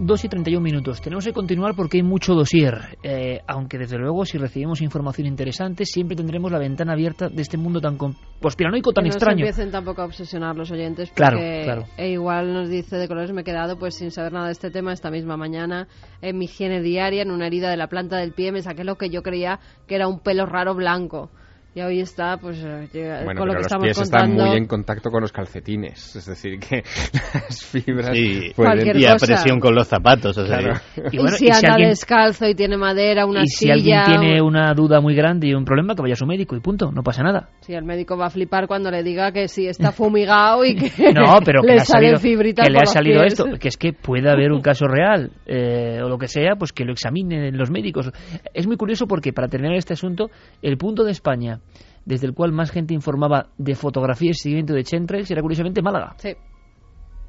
2 0.00 0.24
y 0.24 0.28
31 0.28 0.62
minutos. 0.62 1.00
Tenemos 1.00 1.24
que 1.24 1.32
continuar 1.32 1.74
porque 1.74 1.96
hay 1.98 2.02
mucho 2.02 2.34
dossier. 2.34 2.98
Eh, 3.02 3.40
aunque 3.48 3.78
desde 3.78 3.98
luego, 3.98 4.24
si 4.24 4.38
recibimos 4.38 4.80
información 4.80 5.26
interesante, 5.26 5.84
siempre 5.84 6.16
tendremos 6.16 6.52
la 6.52 6.58
ventana 6.58 6.92
abierta 6.92 7.28
de 7.28 7.42
este 7.42 7.56
mundo 7.56 7.80
tan 7.80 7.96
con- 7.96 8.14
conspiranoico, 8.40 8.92
tan 8.92 9.04
que 9.04 9.08
extraño. 9.10 9.40
No 9.40 9.46
empiecen 9.46 9.70
tampoco 9.72 10.02
a 10.02 10.04
obsesionar 10.04 10.54
los 10.56 10.70
oyentes 10.70 11.08
porque 11.10 11.16
Claro, 11.20 11.38
claro. 11.64 11.84
e 11.96 12.10
igual 12.10 12.52
nos 12.52 12.68
dice 12.68 12.96
de 12.96 13.08
colores 13.08 13.32
me 13.32 13.40
he 13.40 13.44
quedado 13.44 13.76
pues 13.78 13.96
sin 13.96 14.10
saber 14.12 14.32
nada 14.32 14.46
de 14.46 14.52
este 14.52 14.70
tema 14.70 14.92
esta 14.92 15.10
misma 15.10 15.36
mañana 15.36 15.88
en 16.22 16.38
mi 16.38 16.44
higiene 16.44 16.80
diaria 16.80 17.22
en 17.22 17.30
una 17.30 17.46
herida 17.48 17.68
de 17.70 17.76
la 17.76 17.88
planta 17.88 18.16
del 18.18 18.32
pie 18.32 18.52
me 18.52 18.62
saqué 18.62 18.84
lo 18.84 18.96
que 18.96 19.10
yo 19.10 19.22
creía 19.22 19.58
que 19.88 19.96
era 19.96 20.06
un 20.06 20.20
pelo 20.20 20.46
raro 20.46 20.74
blanco 20.74 21.30
y 21.74 21.80
hoy 21.80 22.00
está 22.00 22.38
pues 22.38 22.58
eh, 22.64 22.88
llega- 22.92 23.22
Bueno, 23.24 23.38
con 23.40 23.48
lo 23.48 23.52
pero 23.52 23.52
que 23.52 23.54
los 23.54 23.66
estamos 23.66 23.84
pies 23.84 23.98
contando 23.98 24.34
están 24.34 24.48
muy 24.48 24.56
en 24.58 24.66
contacto 24.66 25.10
con 25.10 25.20
los 25.20 25.32
calcetines, 25.32 26.16
es 26.16 26.26
decir, 26.26 26.58
que 26.58 26.82
las 27.34 27.64
fibras 27.64 28.16
Sí, 28.16 28.50
pueden... 28.56 28.98
Y 28.98 29.04
a 29.04 29.16
presión 29.16 29.60
con 29.60 29.74
los 29.74 29.86
zapatos. 29.86 30.36
o 30.38 30.46
sea, 30.46 30.58
Claro. 30.58 30.80
y, 31.12 31.16
Y 31.16 31.18
bueno, 31.18 31.36
si 31.36 31.44
y 31.46 31.52
si 31.52 31.54
anda 31.56 31.74
alguien- 31.74 31.90
descalzo 31.90 32.46
y 32.48 32.54
tiene 32.54 32.76
madera 32.76 33.26
una 33.26 33.42
y 33.42 33.46
si 33.48 33.56
silla 33.66 33.74
alguien 33.74 34.02
tiene 34.06 34.42
un- 34.42 34.48
una 34.48 34.72
duda 34.74 35.00
muy 35.00 35.14
grande 35.14 35.46
y 35.48 35.54
un 35.54 35.64
problema, 35.64 35.94
que 35.94 36.02
vaya 36.02 36.14
a 36.14 36.16
su 36.16 36.26
médico 36.26 36.56
y 36.56 36.60
punto, 36.60 36.90
no 36.90 37.02
pasa 37.02 37.22
nada. 37.22 37.50
Sí, 37.60 37.74
el 37.74 37.84
médico 37.84 38.16
va 38.16 38.26
a 38.26 38.30
flipar 38.30 38.66
cuando 38.66 38.90
le 38.90 39.02
diga 39.02 39.30
que 39.30 39.46
sí 39.46 39.66
está 39.68 39.92
fumigado 39.92 40.64
y 40.64 40.74
que 40.74 40.90
No, 41.12 41.38
pero 41.44 41.60
que 41.62 41.68
le 41.68 41.80
ha 41.80 41.84
salen 41.84 42.16
salido, 42.16 42.18
fibritas 42.18 42.66
que 42.66 42.72
le 42.72 42.78
ha 42.80 42.86
salido 42.86 43.20
pies. 43.20 43.32
esto, 43.34 43.44
que 43.60 43.68
es 43.68 43.76
que 43.76 43.92
puede 43.92 44.30
haber 44.30 44.52
un 44.52 44.62
caso 44.62 44.86
real 44.88 45.30
eh, 45.46 46.00
o 46.02 46.08
lo 46.08 46.18
que 46.18 46.28
sea, 46.28 46.56
pues 46.58 46.72
que 46.72 46.84
lo 46.84 46.92
examinen 46.92 47.56
los 47.56 47.70
médicos. 47.70 48.10
Es 48.54 48.66
muy 48.66 48.76
curioso 48.76 49.06
porque 49.06 49.32
para 49.32 49.48
terminar 49.48 49.76
este 49.76 49.92
asunto, 49.92 50.30
el 50.62 50.76
punto 50.78 51.04
de 51.04 51.12
España 51.12 51.57
desde 52.04 52.26
el 52.26 52.34
cual 52.34 52.52
más 52.52 52.70
gente 52.70 52.94
informaba 52.94 53.50
de 53.58 53.74
fotografía 53.74 54.30
y 54.30 54.34
seguimiento 54.34 54.72
de 54.72 54.84
chemtrails 54.84 55.30
era 55.30 55.42
curiosamente 55.42 55.82
Málaga. 55.82 56.14
Sí. 56.18 56.34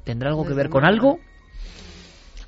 ¿Tendrá 0.04 0.30
algo 0.30 0.46
que 0.46 0.54
ver 0.54 0.70
con 0.70 0.82
Málaga. 0.82 0.94
algo? 0.94 1.18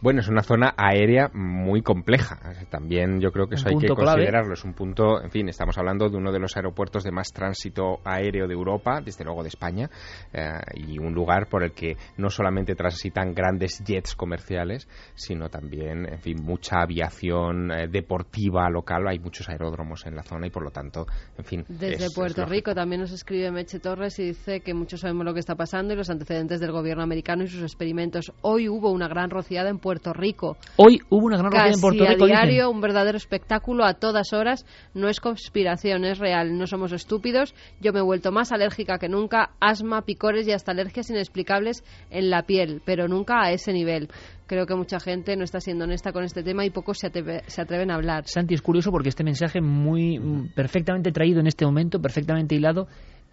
Bueno, 0.03 0.21
es 0.21 0.29
una 0.29 0.43
zona 0.43 0.75
aérea 0.77 1.31
muy 1.33 1.81
compleja. 1.81 2.41
También 2.71 3.21
yo 3.21 3.31
creo 3.31 3.47
que 3.47 3.55
eso 3.55 3.69
hay 3.69 3.77
que 3.77 3.87
punto 3.87 3.95
clave. 3.95 4.17
considerarlo. 4.19 4.55
Es 4.55 4.65
un 4.65 4.75
punto, 4.75 5.23
en 5.23 5.31
fin, 5.31 5.49
estamos 5.49 5.79
hablando 5.79 6.09
de 6.09 6.17
uno 6.17 6.33
de 6.33 6.41
los 6.41 6.57
aeropuertos 6.57 7.05
de 7.05 7.13
más 7.13 7.29
tránsito 7.33 8.01
aéreo 8.05 8.49
de 8.49 8.55
Europa, 8.55 9.01
desde 9.01 9.25
luego 9.25 9.43
de 9.45 9.49
España, 9.49 9.89
eh, 10.33 10.51
y 10.75 10.99
un 10.99 11.15
lugar 11.15 11.47
por 11.49 11.63
el 11.63 11.71
que 11.71 11.97
no 12.17 12.31
solamente 12.31 12.75
transitan 12.75 13.33
grandes 13.33 13.81
jets 13.85 14.17
comerciales, 14.17 14.89
sino 15.15 15.49
también, 15.49 16.05
en 16.13 16.19
fin, 16.19 16.37
mucha 16.43 16.81
aviación 16.83 17.71
eh, 17.71 17.87
deportiva 17.89 18.69
local. 18.71 19.07
Hay 19.07 19.21
muchos 19.21 19.49
aeródromos 19.49 20.05
en 20.07 20.17
la 20.17 20.25
zona 20.25 20.49
y, 20.49 20.51
por 20.51 20.65
lo 20.65 20.73
tanto, 20.73 21.07
en 21.39 21.45
fin. 21.45 21.65
Desde 21.69 21.95
es- 21.95 22.03
es 22.07 22.15
Puerto 22.15 22.41
lógico. 22.41 22.53
Rico 22.55 22.75
también 22.75 23.03
nos 23.03 23.13
escribe 23.13 23.53
Meche 23.53 23.79
Torres 23.79 24.19
y 24.19 24.25
dice 24.25 24.63
que 24.63 24.75
muchos 24.75 24.99
sabemos 24.99 25.25
lo 25.25 25.33
que 25.33 25.39
está 25.41 25.55
pasando 25.55 25.95
y 25.95 25.97
los 25.97 26.11
antecedentes 26.11 26.59
del 26.59 26.73
gobierno 26.73 27.05
americano 27.05 27.45
y 27.45 27.47
sus 27.47 27.63
experimentos. 27.63 28.33
Hoy 28.43 28.69
hubo 28.69 28.91
una 28.91 29.07
gran 29.07 29.31
rociada 29.31 29.71
en 29.71 29.79
Puerto 29.79 29.92
Rico. 30.13 30.57
Hoy 30.77 31.01
hubo 31.11 31.27
una 31.27 31.37
gran 31.37 31.51
rociada 31.53 31.67
en 31.69 31.73
Casi 31.73 31.81
Puerto 31.83 32.05
a 32.05 32.07
Rico. 32.09 32.25
dicen. 32.27 32.39
diario, 32.41 32.71
un 32.71 32.81
verdadero 32.81 33.17
espectáculo 33.17 33.85
a 33.85 33.95
todas 33.95 34.33
horas. 34.33 34.65
No 34.95 35.09
es 35.09 35.21
conspiración, 35.21 36.05
es 36.05 36.19
real. 36.19 36.57
No 36.57 36.67
somos 36.67 36.93
estúpidos. 36.93 37.55
Yo 37.81 37.93
me 37.93 37.99
he 37.99 38.03
vuelto 38.03 38.33
más 38.33 38.53
alérgica 38.53 38.99
que 38.99 39.09
nunca. 39.09 39.51
Asma, 39.61 40.03
picores 40.03 40.47
y 40.49 40.53
hasta 40.53 40.73
alergias 40.73 41.11
inexplicables 41.11 41.85
en 42.11 42.31
la 42.31 42.43
piel, 42.45 42.81
pero 42.85 43.09
nunca 43.09 43.43
a 43.43 43.53
ese 43.53 43.73
nivel. 43.73 44.09
Creo 44.47 44.67
que 44.67 44.75
mucha 44.75 45.01
gente 45.01 45.37
no 45.37 45.45
está 45.45 45.61
siendo 45.61 45.85
honesta 45.85 46.13
con 46.13 46.25
este 46.25 46.43
tema 46.43 46.65
y 46.67 46.71
pocos 46.71 46.99
se, 46.99 47.11
atreve- 47.11 47.43
se 47.47 47.63
atreven 47.63 47.91
a 47.91 47.95
hablar. 47.95 48.25
Santi, 48.27 48.55
es 48.55 48.61
curioso 48.63 48.91
porque 48.91 49.09
este 49.09 49.25
mensaje 49.25 49.61
muy 49.61 50.19
mm, 50.19 50.49
perfectamente 50.55 51.11
traído 51.13 51.41
en 51.41 51.47
este 51.47 51.65
momento, 51.65 52.01
perfectamente 52.01 52.55
hilado, 52.55 52.87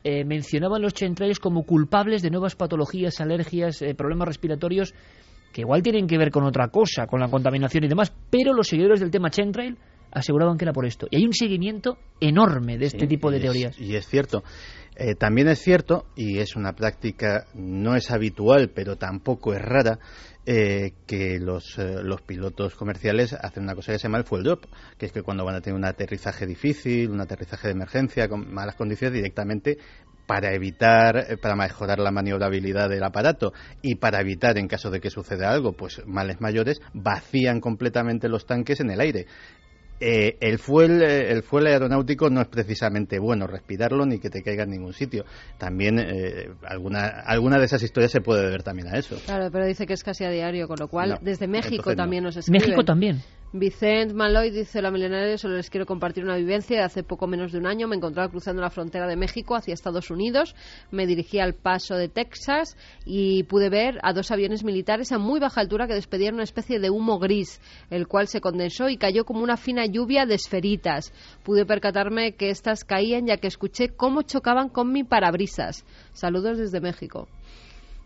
eh, 0.05 0.23
mencionaban 0.23 0.81
los 0.81 0.93
chemtrails 0.93 1.39
como 1.39 1.63
culpables 1.63 2.21
de 2.21 2.29
nuevas 2.29 2.55
patologías, 2.55 3.19
alergias, 3.19 3.81
eh, 3.81 3.93
problemas 3.95 4.29
respiratorios 4.29 4.93
que 5.53 5.61
igual 5.61 5.81
tienen 5.81 6.07
que 6.07 6.17
ver 6.17 6.31
con 6.31 6.43
otra 6.43 6.67
cosa, 6.69 7.07
con 7.07 7.19
la 7.19 7.29
contaminación 7.29 7.83
y 7.83 7.87
demás, 7.87 8.13
pero 8.29 8.53
los 8.53 8.67
seguidores 8.67 8.99
del 8.99 9.11
tema 9.11 9.29
chemtrail 9.29 9.77
aseguraban 10.11 10.57
que 10.57 10.65
era 10.65 10.73
por 10.73 10.85
esto. 10.85 11.07
Y 11.11 11.17
hay 11.17 11.25
un 11.25 11.33
seguimiento 11.33 11.97
enorme 12.19 12.77
de 12.77 12.85
este 12.87 13.01
Sí, 13.01 13.07
tipo 13.07 13.29
de 13.31 13.37
y 13.37 13.39
es- 13.39 13.43
teorías. 13.43 13.79
y 13.79 13.95
es 13.95 14.07
cierto. 14.07 14.43
Eh, 14.95 15.15
también 15.15 15.47
es 15.47 15.59
cierto, 15.59 16.05
y 16.15 16.39
es 16.39 16.55
una 16.57 16.73
práctica, 16.73 17.45
no 17.53 17.95
es 17.95 18.11
habitual, 18.11 18.69
pero 18.75 18.97
tampoco 18.97 19.53
es 19.53 19.61
rara, 19.61 19.97
eh, 20.45 20.91
que 21.07 21.39
los, 21.39 21.77
eh, 21.77 22.01
los 22.03 22.21
pilotos 22.21 22.75
comerciales 22.75 23.33
hacen 23.33 23.63
una 23.63 23.75
cosa 23.75 23.93
que 23.93 23.99
se 23.99 24.03
llama 24.07 24.17
el 24.17 24.23
fuel 24.25 24.43
drop, 24.43 24.65
que 24.97 25.05
es 25.05 25.11
que 25.13 25.21
cuando 25.21 25.45
van 25.45 25.55
a 25.55 25.61
tener 25.61 25.77
un 25.77 25.85
aterrizaje 25.85 26.45
difícil, 26.47 27.11
un 27.11 27.21
aterrizaje 27.21 27.67
de 27.67 27.73
emergencia 27.75 28.27
con 28.27 28.51
malas 28.51 28.75
condiciones, 28.75 29.13
directamente 29.13 29.77
para 30.29 30.53
evitar, 30.53 31.17
eh, 31.17 31.37
para 31.37 31.55
mejorar 31.55 31.97
la 31.97 32.11
maniobrabilidad 32.11 32.87
del 32.87 33.03
aparato 33.03 33.51
y 33.81 33.95
para 33.95 34.21
evitar, 34.21 34.59
en 34.59 34.67
caso 34.67 34.91
de 34.91 34.99
que 34.99 35.09
suceda 35.09 35.49
algo, 35.49 35.73
pues 35.73 36.03
males 36.05 36.39
mayores, 36.39 36.81
vacían 36.93 37.59
completamente 37.59 38.29
los 38.29 38.45
tanques 38.45 38.79
en 38.79 38.91
el 38.91 39.01
aire. 39.01 39.25
Eh, 39.99 40.37
el 40.39 40.59
fuel 40.59 41.01
eh, 41.01 41.31
el 41.31 41.41
fuel 41.41 41.65
aeronáutico 41.65 42.29
no 42.29 42.41
es 42.41 42.47
precisamente 42.47 43.19
bueno 43.19 43.47
respirarlo 43.47 44.05
ni 44.05 44.19
que 44.19 44.29
te 44.29 44.43
caiga 44.43 44.63
en 44.63 44.69
ningún 44.69 44.93
sitio. 44.93 45.25
También 45.57 45.97
eh, 45.97 46.51
alguna 46.63 47.07
alguna 47.07 47.57
de 47.57 47.65
esas 47.65 47.81
historias 47.81 48.11
se 48.11 48.21
puede 48.21 48.49
ver 48.49 48.61
también 48.61 48.87
a 48.87 48.99
eso. 48.99 49.17
Claro 49.25 49.49
pero 49.51 49.65
dice 49.65 49.87
que 49.87 49.93
es 49.93 50.03
casi 50.03 50.23
a 50.23 50.29
diario 50.29 50.67
con 50.67 50.77
lo 50.79 50.87
cual 50.87 51.17
desde 51.21 51.47
México 51.47 51.95
también 51.95 52.23
nos 52.23 52.37
escriben. 52.37 52.61
México 52.61 52.85
también 52.85 53.23
Vicente 53.51 54.13
Maloy 54.13 54.51
dice 54.51 54.79
la 54.79 54.91
milenaria 54.91 55.35
solo 55.39 55.55
les 55.55 55.71
quiero 55.71 55.87
compartir 55.87 56.23
una 56.23 56.35
vivencia 56.35 56.77
de 56.77 56.83
hace 56.83 57.01
poco 57.01 57.25
menos 57.25 57.51
de 57.51 57.57
un 57.57 57.65
año. 57.65 57.87
Me 57.87 57.95
encontraba 57.95 58.29
cruzando 58.29 58.61
la 58.61 58.69
frontera 58.69 59.07
de 59.07 59.15
México 59.15 59.55
hacia 59.55 59.73
Estados 59.73 60.11
Unidos. 60.11 60.55
Me 60.91 61.07
dirigí 61.07 61.39
al 61.39 61.55
paso 61.55 61.95
de 61.95 62.09
Texas 62.09 62.77
y 63.07 63.41
pude 63.45 63.71
ver 63.71 63.97
a 64.03 64.13
dos 64.13 64.29
aviones 64.29 64.63
militares 64.63 65.11
a 65.11 65.17
muy 65.17 65.39
baja 65.39 65.61
altura 65.61 65.87
que 65.87 65.95
despedían 65.95 66.35
una 66.35 66.43
especie 66.43 66.79
de 66.79 66.91
humo 66.91 67.17
gris 67.17 67.59
el 67.89 68.07
cual 68.07 68.27
se 68.27 68.39
condensó 68.39 68.87
y 68.87 68.97
cayó 68.97 69.25
como 69.25 69.41
una 69.41 69.57
fina 69.57 69.87
lluvia 69.87 70.27
de 70.27 70.35
esferitas. 70.35 71.11
Pude 71.43 71.65
percatarme 71.65 72.33
que 72.33 72.51
estas 72.51 72.83
caían 72.83 73.25
ya 73.25 73.37
que 73.37 73.47
escuché 73.47 73.89
cómo 73.89 74.21
chocaban 74.21 74.69
con 74.69 74.91
mi 74.91 75.03
parabrisas. 75.03 75.85
Saludos 76.13 76.59
desde 76.59 76.81
México 76.81 77.27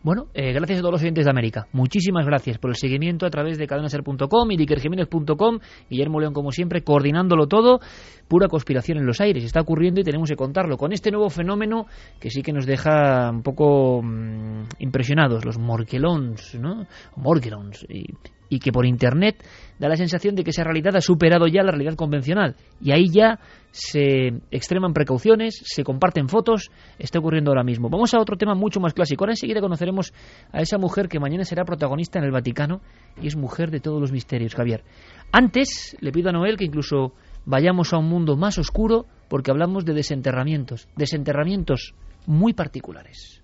bueno, 0.04 0.28
eh, 0.34 0.52
gracias 0.52 0.80
a 0.80 0.82
todos 0.82 0.92
los 0.92 1.02
oyentes 1.02 1.24
de 1.24 1.32
América. 1.32 1.68
Muchísimas 1.72 2.26
gracias 2.26 2.58
por 2.58 2.72
el 2.72 2.76
seguimiento 2.76 3.26
a 3.26 3.30
través 3.30 3.58
de 3.58 3.66
cadenaser.com 3.66 4.52
y 4.52 4.58
dikerjiménez.com. 4.58 5.60
Guillermo 5.90 6.20
León, 6.20 6.34
como 6.34 6.52
siempre, 6.52 6.84
coordinándolo 6.84 7.48
todo. 7.48 7.80
Pura 8.28 8.50
conspiración 8.50 8.98
en 8.98 9.06
los 9.06 9.22
aires. 9.22 9.46
Está 9.46 9.62
ocurriendo 9.62 10.02
y 10.02 10.04
tenemos 10.04 10.30
que 10.30 10.36
contarlo. 10.36 10.76
Con 10.76 10.92
este 10.92 11.10
nuevo 11.10 11.30
fenómeno 11.30 11.86
que 12.20 12.30
sí 12.30 12.42
que 12.42 12.52
nos 12.52 12.66
deja 12.66 13.32
un 13.32 13.44
poco 13.44 14.02
mmm, 14.04 14.64
impresionados, 14.80 15.46
los 15.46 15.58
morquelons, 15.58 16.56
¿no? 16.56 16.86
Morquelons. 17.16 17.86
Y 17.90 18.60
que 18.60 18.72
por 18.74 18.86
Internet 18.86 19.44
da 19.84 19.90
la 19.90 19.98
sensación 19.98 20.34
de 20.34 20.46
que 20.46 20.52
esa 20.52 20.64
realidad 20.64 20.96
ha 20.96 21.02
superado 21.02 21.46
ya 21.46 21.62
la 21.62 21.72
realidad 21.72 21.96
convencional. 21.96 22.56
Y 22.80 22.92
ahí 22.92 23.10
ya 23.12 23.40
se 23.72 24.30
extreman 24.50 24.94
precauciones, 24.94 25.62
se 25.66 25.84
comparten 25.84 26.30
fotos, 26.30 26.72
está 26.98 27.20
ocurriendo 27.20 27.52
ahora 27.52 27.66
mismo. 27.66 27.90
Vamos 27.90 28.14
a 28.14 28.20
otro 28.22 28.38
tema 28.38 28.56
mucho 28.56 28.80
más 28.80 28.94
clásico. 28.94 29.26
Ahora 29.26 29.34
enseguida 29.34 29.60
conoceremos 29.60 30.14
a 30.54 30.62
esa 30.62 30.78
mujer 30.78 31.10
que 31.10 31.20
mañana 31.20 31.44
será 31.44 31.66
protagonista 31.66 32.18
en 32.18 32.24
el 32.24 32.32
Vaticano 32.32 32.80
y 33.22 33.28
es 33.28 33.36
mujer 33.36 33.72
de 33.72 33.82
todos 33.82 34.00
los 34.00 34.14
misterios, 34.14 34.56
Javier. 34.56 34.86
Antes 35.34 35.98
le 36.00 36.14
pido 36.14 36.30
a 36.30 36.32
Noel 36.32 36.56
que 36.56 36.64
incluso 36.64 37.12
vayamos 37.46 37.92
a 37.92 37.98
un 37.98 38.08
mundo 38.08 38.38
más 38.38 38.58
oscuro 38.58 39.06
porque 39.28 39.52
hablamos 39.52 39.84
de 39.84 39.96
desenterramientos, 39.96 40.88
desenterramientos 40.96 41.94
muy 42.26 42.54
particulares. 42.54 43.43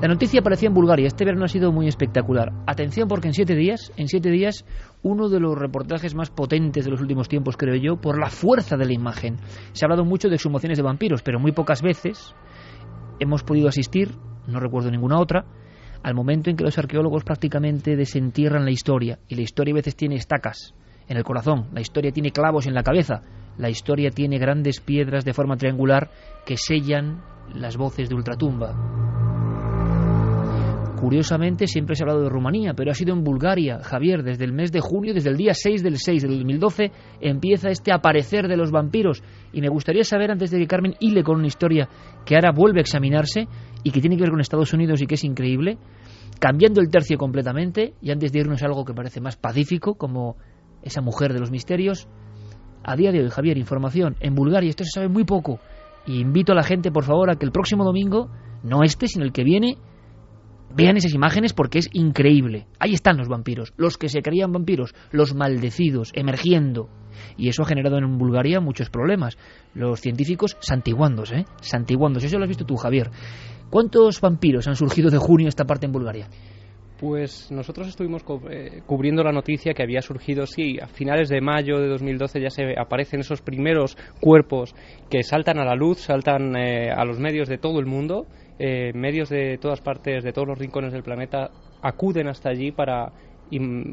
La 0.00 0.06
noticia 0.06 0.38
aparecía 0.38 0.68
en 0.68 0.74
Bulgaria. 0.74 1.08
Este 1.08 1.24
verano 1.24 1.44
ha 1.44 1.48
sido 1.48 1.72
muy 1.72 1.88
espectacular. 1.88 2.52
Atención 2.68 3.08
porque 3.08 3.26
en 3.26 3.34
siete 3.34 3.56
días, 3.56 3.92
en 3.96 4.06
siete 4.06 4.30
días, 4.30 4.64
uno 5.02 5.28
de 5.28 5.40
los 5.40 5.58
reportajes 5.58 6.14
más 6.14 6.30
potentes 6.30 6.84
de 6.84 6.92
los 6.92 7.00
últimos 7.00 7.28
tiempos, 7.28 7.56
creo 7.56 7.74
yo, 7.74 7.96
por 7.96 8.16
la 8.16 8.30
fuerza 8.30 8.76
de 8.76 8.86
la 8.86 8.92
imagen. 8.92 9.38
Se 9.72 9.84
ha 9.84 9.86
hablado 9.86 10.04
mucho 10.04 10.28
de 10.28 10.36
exhumaciones 10.36 10.78
de 10.78 10.84
vampiros, 10.84 11.22
pero 11.22 11.40
muy 11.40 11.50
pocas 11.50 11.82
veces 11.82 12.32
hemos 13.18 13.42
podido 13.42 13.66
asistir, 13.66 14.14
no 14.46 14.60
recuerdo 14.60 14.88
ninguna 14.92 15.18
otra, 15.18 15.46
al 16.04 16.14
momento 16.14 16.48
en 16.48 16.56
que 16.56 16.62
los 16.62 16.78
arqueólogos 16.78 17.24
prácticamente 17.24 17.96
desentierran 17.96 18.64
la 18.64 18.70
historia. 18.70 19.18
Y 19.26 19.34
la 19.34 19.42
historia 19.42 19.72
a 19.72 19.82
veces 19.82 19.96
tiene 19.96 20.14
estacas 20.14 20.76
en 21.08 21.16
el 21.16 21.24
corazón, 21.24 21.70
la 21.72 21.80
historia 21.80 22.12
tiene 22.12 22.30
clavos 22.30 22.68
en 22.68 22.74
la 22.74 22.84
cabeza, 22.84 23.22
la 23.56 23.68
historia 23.68 24.10
tiene 24.10 24.38
grandes 24.38 24.78
piedras 24.80 25.24
de 25.24 25.34
forma 25.34 25.56
triangular 25.56 26.12
que 26.46 26.56
sellan 26.56 27.20
las 27.52 27.76
voces 27.76 28.08
de 28.08 28.14
ultratumba. 28.14 29.17
Curiosamente 30.98 31.68
siempre 31.68 31.94
se 31.94 32.02
ha 32.02 32.06
hablado 32.06 32.24
de 32.24 32.28
Rumanía, 32.28 32.74
pero 32.74 32.90
ha 32.90 32.94
sido 32.94 33.14
en 33.14 33.22
Bulgaria. 33.22 33.78
Javier, 33.82 34.24
desde 34.24 34.44
el 34.44 34.52
mes 34.52 34.72
de 34.72 34.80
junio, 34.80 35.14
desde 35.14 35.30
el 35.30 35.36
día 35.36 35.54
6 35.54 35.82
del 35.82 35.96
6 35.96 36.22
del 36.22 36.38
2012, 36.38 36.90
empieza 37.20 37.68
este 37.68 37.92
aparecer 37.92 38.48
de 38.48 38.56
los 38.56 38.72
vampiros. 38.72 39.22
Y 39.52 39.60
me 39.60 39.68
gustaría 39.68 40.02
saber, 40.02 40.32
antes 40.32 40.50
de 40.50 40.58
que 40.58 40.66
Carmen 40.66 40.96
hile 40.98 41.22
con 41.22 41.36
una 41.36 41.46
historia 41.46 41.88
que 42.26 42.34
ahora 42.34 42.50
vuelve 42.50 42.80
a 42.80 42.82
examinarse 42.82 43.46
y 43.84 43.92
que 43.92 44.00
tiene 44.00 44.16
que 44.16 44.22
ver 44.22 44.32
con 44.32 44.40
Estados 44.40 44.72
Unidos 44.72 45.00
y 45.00 45.06
que 45.06 45.14
es 45.14 45.22
increíble, 45.22 45.78
cambiando 46.40 46.80
el 46.80 46.90
tercio 46.90 47.16
completamente, 47.16 47.94
y 48.02 48.10
antes 48.10 48.32
de 48.32 48.40
irnos 48.40 48.62
a 48.62 48.66
algo 48.66 48.84
que 48.84 48.92
parece 48.92 49.20
más 49.20 49.36
pacífico, 49.36 49.94
como 49.94 50.36
esa 50.82 51.00
mujer 51.00 51.32
de 51.32 51.38
los 51.38 51.52
misterios, 51.52 52.08
a 52.82 52.96
día 52.96 53.12
de 53.12 53.20
hoy, 53.20 53.30
Javier, 53.30 53.56
información, 53.56 54.16
en 54.18 54.34
Bulgaria 54.34 54.70
esto 54.70 54.82
se 54.82 54.90
sabe 54.90 55.08
muy 55.08 55.24
poco. 55.24 55.60
Y 56.06 56.20
invito 56.20 56.52
a 56.52 56.56
la 56.56 56.64
gente, 56.64 56.90
por 56.90 57.04
favor, 57.04 57.30
a 57.30 57.36
que 57.36 57.44
el 57.44 57.52
próximo 57.52 57.84
domingo, 57.84 58.30
no 58.64 58.82
este, 58.82 59.06
sino 59.06 59.24
el 59.24 59.32
que 59.32 59.44
viene, 59.44 59.76
Vean 60.74 60.96
esas 60.96 61.14
imágenes 61.14 61.52
porque 61.52 61.78
es 61.78 61.88
increíble. 61.92 62.66
Ahí 62.78 62.92
están 62.92 63.16
los 63.16 63.28
vampiros, 63.28 63.72
los 63.76 63.96
que 63.96 64.08
se 64.08 64.22
creían 64.22 64.52
vampiros, 64.52 64.94
los 65.10 65.34
maldecidos, 65.34 66.12
emergiendo. 66.14 66.88
Y 67.36 67.48
eso 67.48 67.62
ha 67.62 67.66
generado 67.66 67.98
en 67.98 68.18
Bulgaria 68.18 68.60
muchos 68.60 68.90
problemas. 68.90 69.38
Los 69.74 70.00
científicos 70.00 70.56
santiguándose, 70.60 71.36
¿eh? 71.36 71.44
Santiguándose. 71.60 72.26
Eso 72.26 72.38
lo 72.38 72.44
has 72.44 72.48
visto 72.48 72.66
tú, 72.66 72.76
Javier. 72.76 73.10
¿Cuántos 73.70 74.20
vampiros 74.20 74.68
han 74.68 74.76
surgido 74.76 75.10
de 75.10 75.18
junio 75.18 75.48
esta 75.48 75.64
parte 75.64 75.86
en 75.86 75.92
Bulgaria? 75.92 76.28
Pues 76.98 77.50
nosotros 77.52 77.86
estuvimos 77.86 78.22
eh, 78.50 78.82
cubriendo 78.84 79.22
la 79.22 79.30
noticia 79.30 79.72
que 79.72 79.84
había 79.84 80.02
surgido, 80.02 80.46
sí, 80.46 80.78
a 80.80 80.88
finales 80.88 81.28
de 81.28 81.40
mayo 81.40 81.78
de 81.78 81.86
2012 81.86 82.40
ya 82.40 82.50
se 82.50 82.74
aparecen 82.76 83.20
esos 83.20 83.40
primeros 83.40 83.96
cuerpos 84.20 84.74
que 85.08 85.22
saltan 85.22 85.60
a 85.60 85.64
la 85.64 85.76
luz, 85.76 85.98
saltan 85.98 86.56
eh, 86.56 86.90
a 86.90 87.04
los 87.04 87.20
medios 87.20 87.48
de 87.48 87.58
todo 87.58 87.78
el 87.78 87.86
mundo 87.86 88.26
eh, 88.58 88.92
medios 88.94 89.28
de 89.28 89.58
todas 89.58 89.80
partes, 89.80 90.24
de 90.24 90.32
todos 90.32 90.48
los 90.48 90.58
rincones 90.58 90.92
del 90.92 91.02
planeta, 91.02 91.50
acuden 91.82 92.28
hasta 92.28 92.50
allí 92.50 92.72
para 92.72 93.12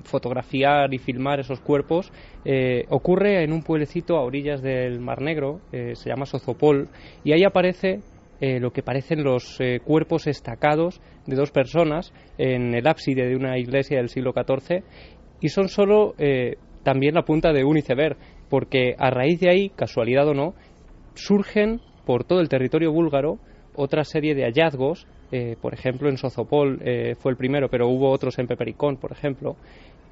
fotografiar 0.04 0.94
y 0.94 0.98
filmar 0.98 1.40
esos 1.40 1.62
cuerpos. 1.62 2.12
Eh, 2.44 2.86
ocurre 2.90 3.44
en 3.44 3.54
un 3.54 3.64
pueblecito 3.64 4.18
a 4.18 4.24
orillas 4.24 4.62
del 4.62 5.00
Mar 5.00 5.22
Negro, 5.22 5.62
eh, 5.72 5.96
se 5.96 6.10
llama 6.10 6.26
Sozopol, 6.26 6.90
y 7.24 7.32
ahí 7.32 7.44
aparece 7.44 8.02
lo 8.42 8.72
que 8.72 8.84
parecen 8.84 9.24
los 9.24 9.58
cuerpos 9.86 10.28
estacados 10.28 11.02
de 11.26 11.38
dos 11.38 11.52
personas 11.52 12.14
en 12.38 12.76
el 12.76 12.86
ábside 12.86 13.30
de 13.30 13.36
una 13.36 13.58
iglesia 13.58 13.98
del 13.98 14.10
siglo 14.10 14.34
XIV, 14.34 14.84
y 15.40 15.48
son 15.48 15.70
solo 15.70 16.14
también 16.84 17.16
la 17.16 17.24
punta 17.24 17.54
de 17.54 17.64
un 17.64 17.78
iceberg, 17.78 18.18
porque 18.50 18.94
a 19.00 19.10
raíz 19.10 19.40
de 19.40 19.50
ahí, 19.50 19.70
casualidad 19.70 20.28
o 20.28 20.34
no, 20.34 20.54
surgen 21.16 21.80
por 22.06 22.26
todo 22.26 22.42
el 22.42 22.50
territorio 22.50 22.92
búlgaro 22.92 23.40
otra 23.78 24.04
serie 24.04 24.36
de 24.36 24.44
hallazgos, 24.44 25.08
eh, 25.32 25.56
por 25.62 25.74
ejemplo 25.74 26.10
en 26.10 26.18
Sozopol 26.18 26.80
eh, 26.84 27.16
fue 27.16 27.32
el 27.32 27.38
primero, 27.38 27.70
pero 27.70 27.88
hubo 27.88 28.12
otros 28.12 28.38
en 28.40 28.48
Pepericón, 28.48 28.98
por 28.98 29.12
ejemplo, 29.12 29.56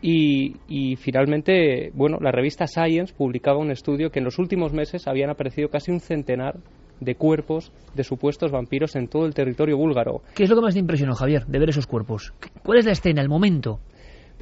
y, 0.01 0.57
y, 0.67 0.97
finalmente, 0.97 1.91
bueno, 1.93 2.17
la 2.19 2.31
revista 2.31 2.67
Science 2.67 3.13
publicaba 3.17 3.57
un 3.57 3.71
estudio 3.71 4.09
que 4.09 4.19
en 4.19 4.25
los 4.25 4.37
últimos 4.37 4.73
meses 4.73 5.07
habían 5.07 5.29
aparecido 5.29 5.69
casi 5.69 5.91
un 5.91 6.01
centenar 6.01 6.57
de 6.99 7.15
cuerpos 7.15 7.71
de 7.93 8.03
supuestos 8.03 8.51
vampiros 8.51 8.95
en 8.95 9.07
todo 9.07 9.25
el 9.25 9.33
territorio 9.33 9.77
búlgaro. 9.77 10.21
¿Qué 10.35 10.43
es 10.43 10.49
lo 10.49 10.55
que 10.55 10.61
más 10.61 10.73
te 10.73 10.79
impresionó, 10.79 11.15
Javier, 11.15 11.45
de 11.45 11.59
ver 11.59 11.69
esos 11.69 11.87
cuerpos? 11.87 12.33
¿Cuál 12.63 12.79
es 12.79 12.85
la 12.85 12.91
escena, 12.91 13.21
el 13.21 13.29
momento? 13.29 13.79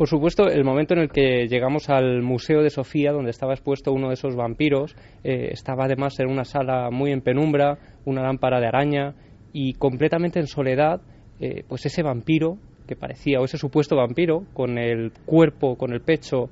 Por 0.01 0.09
supuesto, 0.09 0.47
el 0.47 0.63
momento 0.63 0.95
en 0.95 1.01
el 1.01 1.09
que 1.09 1.47
llegamos 1.47 1.87
al 1.87 2.23
Museo 2.23 2.63
de 2.63 2.71
Sofía, 2.71 3.11
donde 3.11 3.29
estaba 3.29 3.53
expuesto 3.53 3.93
uno 3.93 4.07
de 4.07 4.15
esos 4.15 4.35
vampiros, 4.35 4.95
eh, 5.23 5.49
estaba 5.51 5.85
además 5.85 6.19
en 6.19 6.27
una 6.27 6.43
sala 6.43 6.89
muy 6.89 7.11
en 7.11 7.21
penumbra, 7.21 7.77
una 8.05 8.23
lámpara 8.23 8.59
de 8.59 8.65
araña 8.65 9.13
y 9.53 9.73
completamente 9.73 10.39
en 10.39 10.47
soledad, 10.47 11.01
eh, 11.39 11.63
pues 11.67 11.85
ese 11.85 12.01
vampiro 12.01 12.57
que 12.87 12.95
parecía, 12.95 13.39
o 13.39 13.45
ese 13.45 13.59
supuesto 13.59 13.95
vampiro, 13.95 14.45
con 14.55 14.79
el 14.79 15.11
cuerpo, 15.27 15.75
con 15.75 15.93
el 15.93 16.01
pecho 16.01 16.49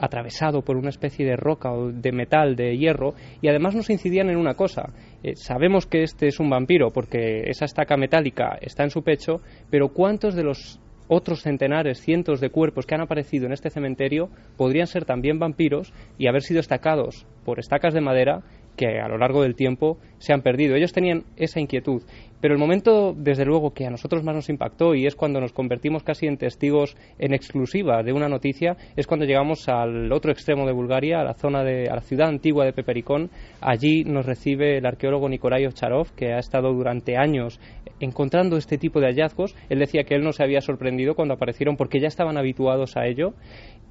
atravesado 0.00 0.62
por 0.62 0.76
una 0.76 0.90
especie 0.90 1.24
de 1.24 1.36
roca 1.36 1.70
o 1.70 1.92
de 1.92 2.10
metal, 2.10 2.56
de 2.56 2.76
hierro, 2.76 3.14
y 3.40 3.46
además 3.46 3.76
nos 3.76 3.88
incidían 3.88 4.30
en 4.30 4.36
una 4.36 4.54
cosa. 4.54 4.92
Eh, 5.22 5.36
sabemos 5.36 5.86
que 5.86 6.02
este 6.02 6.26
es 6.26 6.40
un 6.40 6.50
vampiro 6.50 6.90
porque 6.90 7.44
esa 7.46 7.66
estaca 7.66 7.96
metálica 7.96 8.58
está 8.60 8.82
en 8.82 8.90
su 8.90 9.04
pecho, 9.04 9.36
pero 9.70 9.90
¿cuántos 9.90 10.34
de 10.34 10.42
los 10.42 10.80
otros 11.08 11.42
centenares, 11.42 12.00
cientos 12.00 12.40
de 12.40 12.50
cuerpos 12.50 12.86
que 12.86 12.94
han 12.94 13.00
aparecido 13.00 13.46
en 13.46 13.52
este 13.52 13.70
cementerio 13.70 14.28
podrían 14.56 14.86
ser 14.86 15.04
también 15.04 15.38
vampiros 15.38 15.92
y 16.18 16.28
haber 16.28 16.42
sido 16.42 16.60
estacados 16.60 17.26
por 17.44 17.58
estacas 17.58 17.94
de 17.94 18.00
madera 18.00 18.42
que 18.78 19.00
a 19.00 19.08
lo 19.08 19.18
largo 19.18 19.42
del 19.42 19.56
tiempo 19.56 19.98
se 20.18 20.32
han 20.32 20.40
perdido. 20.40 20.76
Ellos 20.76 20.92
tenían 20.92 21.24
esa 21.36 21.60
inquietud. 21.60 22.02
Pero 22.40 22.54
el 22.54 22.60
momento, 22.60 23.12
desde 23.16 23.44
luego, 23.44 23.74
que 23.74 23.84
a 23.84 23.90
nosotros 23.90 24.22
más 24.22 24.34
nos 24.34 24.48
impactó 24.48 24.94
y 24.94 25.06
es 25.06 25.16
cuando 25.16 25.40
nos 25.40 25.52
convertimos 25.52 26.04
casi 26.04 26.26
en 26.26 26.36
testigos 26.36 26.96
en 27.18 27.34
exclusiva 27.34 28.04
de 28.04 28.12
una 28.12 28.28
noticia, 28.28 28.76
es 28.96 29.08
cuando 29.08 29.26
llegamos 29.26 29.68
al 29.68 30.12
otro 30.12 30.30
extremo 30.30 30.64
de 30.64 30.72
Bulgaria, 30.72 31.20
a 31.20 31.24
la 31.24 31.34
zona 31.34 31.64
de, 31.64 31.88
a 31.90 31.96
la 31.96 32.00
ciudad 32.00 32.28
antigua 32.28 32.64
de 32.64 32.72
Pepericón. 32.72 33.30
Allí 33.60 34.04
nos 34.04 34.24
recibe 34.24 34.78
el 34.78 34.86
arqueólogo 34.86 35.28
Nikolai 35.28 35.66
Ovcharov, 35.66 36.14
que 36.14 36.32
ha 36.32 36.38
estado 36.38 36.72
durante 36.72 37.16
años 37.16 37.60
encontrando 37.98 38.56
este 38.56 38.78
tipo 38.78 39.00
de 39.00 39.08
hallazgos. 39.08 39.56
Él 39.68 39.80
decía 39.80 40.04
que 40.04 40.14
él 40.14 40.22
no 40.22 40.32
se 40.32 40.44
había 40.44 40.60
sorprendido 40.60 41.16
cuando 41.16 41.34
aparecieron 41.34 41.76
porque 41.76 41.98
ya 42.00 42.06
estaban 42.06 42.38
habituados 42.38 42.96
a 42.96 43.06
ello. 43.06 43.34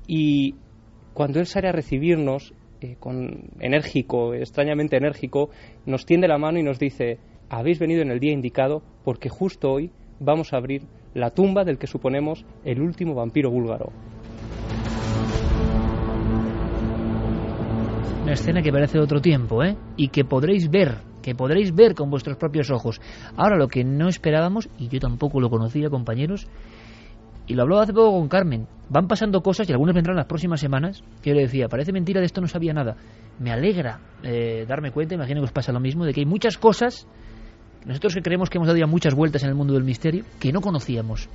Y 0.07 0.55
cuando 1.13 1.41
él 1.41 1.47
sale 1.47 1.67
a 1.67 1.73
recibirnos, 1.73 2.53
eh, 2.81 2.95
con 2.99 3.49
enérgico, 3.59 4.33
extrañamente 4.33 4.97
enérgico, 4.97 5.49
nos 5.85 6.05
tiende 6.05 6.27
la 6.27 6.37
mano 6.37 6.59
y 6.59 6.63
nos 6.63 6.79
dice 6.79 7.19
habéis 7.49 7.79
venido 7.79 8.01
en 8.01 8.11
el 8.11 8.19
día 8.19 8.33
indicado 8.33 8.81
porque 9.03 9.29
justo 9.29 9.71
hoy 9.71 9.91
vamos 10.19 10.53
a 10.53 10.57
abrir 10.57 10.83
la 11.13 11.31
tumba 11.31 11.63
del 11.63 11.77
que 11.77 11.87
suponemos 11.87 12.45
el 12.63 12.81
último 12.81 13.15
vampiro 13.15 13.49
búlgaro. 13.49 13.91
Una 18.23 18.33
escena 18.33 18.61
que 18.61 18.71
parece 18.71 18.97
de 18.97 19.03
otro 19.03 19.21
tiempo, 19.21 19.63
¿eh? 19.63 19.77
Y 19.95 20.09
que 20.09 20.25
podréis 20.25 20.69
ver, 20.69 20.97
que 21.23 21.33
podréis 21.33 21.73
ver 21.73 21.95
con 21.95 22.09
vuestros 22.09 22.35
propios 22.35 22.69
ojos. 22.69 22.99
Ahora 23.37 23.55
lo 23.55 23.69
que 23.69 23.85
no 23.85 24.09
esperábamos, 24.09 24.69
y 24.77 24.89
yo 24.89 24.99
tampoco 24.99 25.39
lo 25.39 25.49
conocía, 25.49 25.89
compañeros, 25.89 26.47
y 27.47 27.53
lo 27.53 27.63
hablaba 27.63 27.83
hace 27.83 27.93
poco 27.93 28.19
con 28.19 28.27
Carmen, 28.27 28.67
van 28.89 29.07
pasando 29.07 29.41
cosas 29.41 29.69
y 29.69 29.71
algunas 29.71 29.95
vendrán 29.95 30.17
las 30.17 30.25
próximas 30.25 30.59
semanas, 30.59 31.03
que 31.21 31.31
yo 31.31 31.35
le 31.35 31.43
decía, 31.43 31.67
parece 31.67 31.91
mentira, 31.91 32.19
de 32.19 32.25
esto 32.25 32.41
no 32.41 32.47
sabía 32.47 32.73
nada. 32.73 32.95
Me 33.39 33.51
alegra 33.51 33.99
eh, 34.23 34.65
darme 34.67 34.91
cuenta, 34.91 35.15
imagino 35.15 35.41
que 35.41 35.45
os 35.45 35.51
pasa 35.51 35.71
lo 35.71 35.79
mismo, 35.79 36.05
de 36.05 36.13
que 36.13 36.21
hay 36.21 36.25
muchas 36.25 36.57
cosas 36.57 37.07
nosotros 37.87 38.15
que 38.15 38.21
creemos 38.21 38.49
que 38.49 38.57
hemos 38.57 38.67
dado 38.67 38.77
ya 38.77 38.85
muchas 38.85 39.15
vueltas 39.15 39.43
en 39.43 39.49
el 39.49 39.55
mundo 39.55 39.73
del 39.73 39.85
misterio, 39.85 40.25
que 40.41 40.51
no 40.51 40.59
conocíamos. 40.59 41.29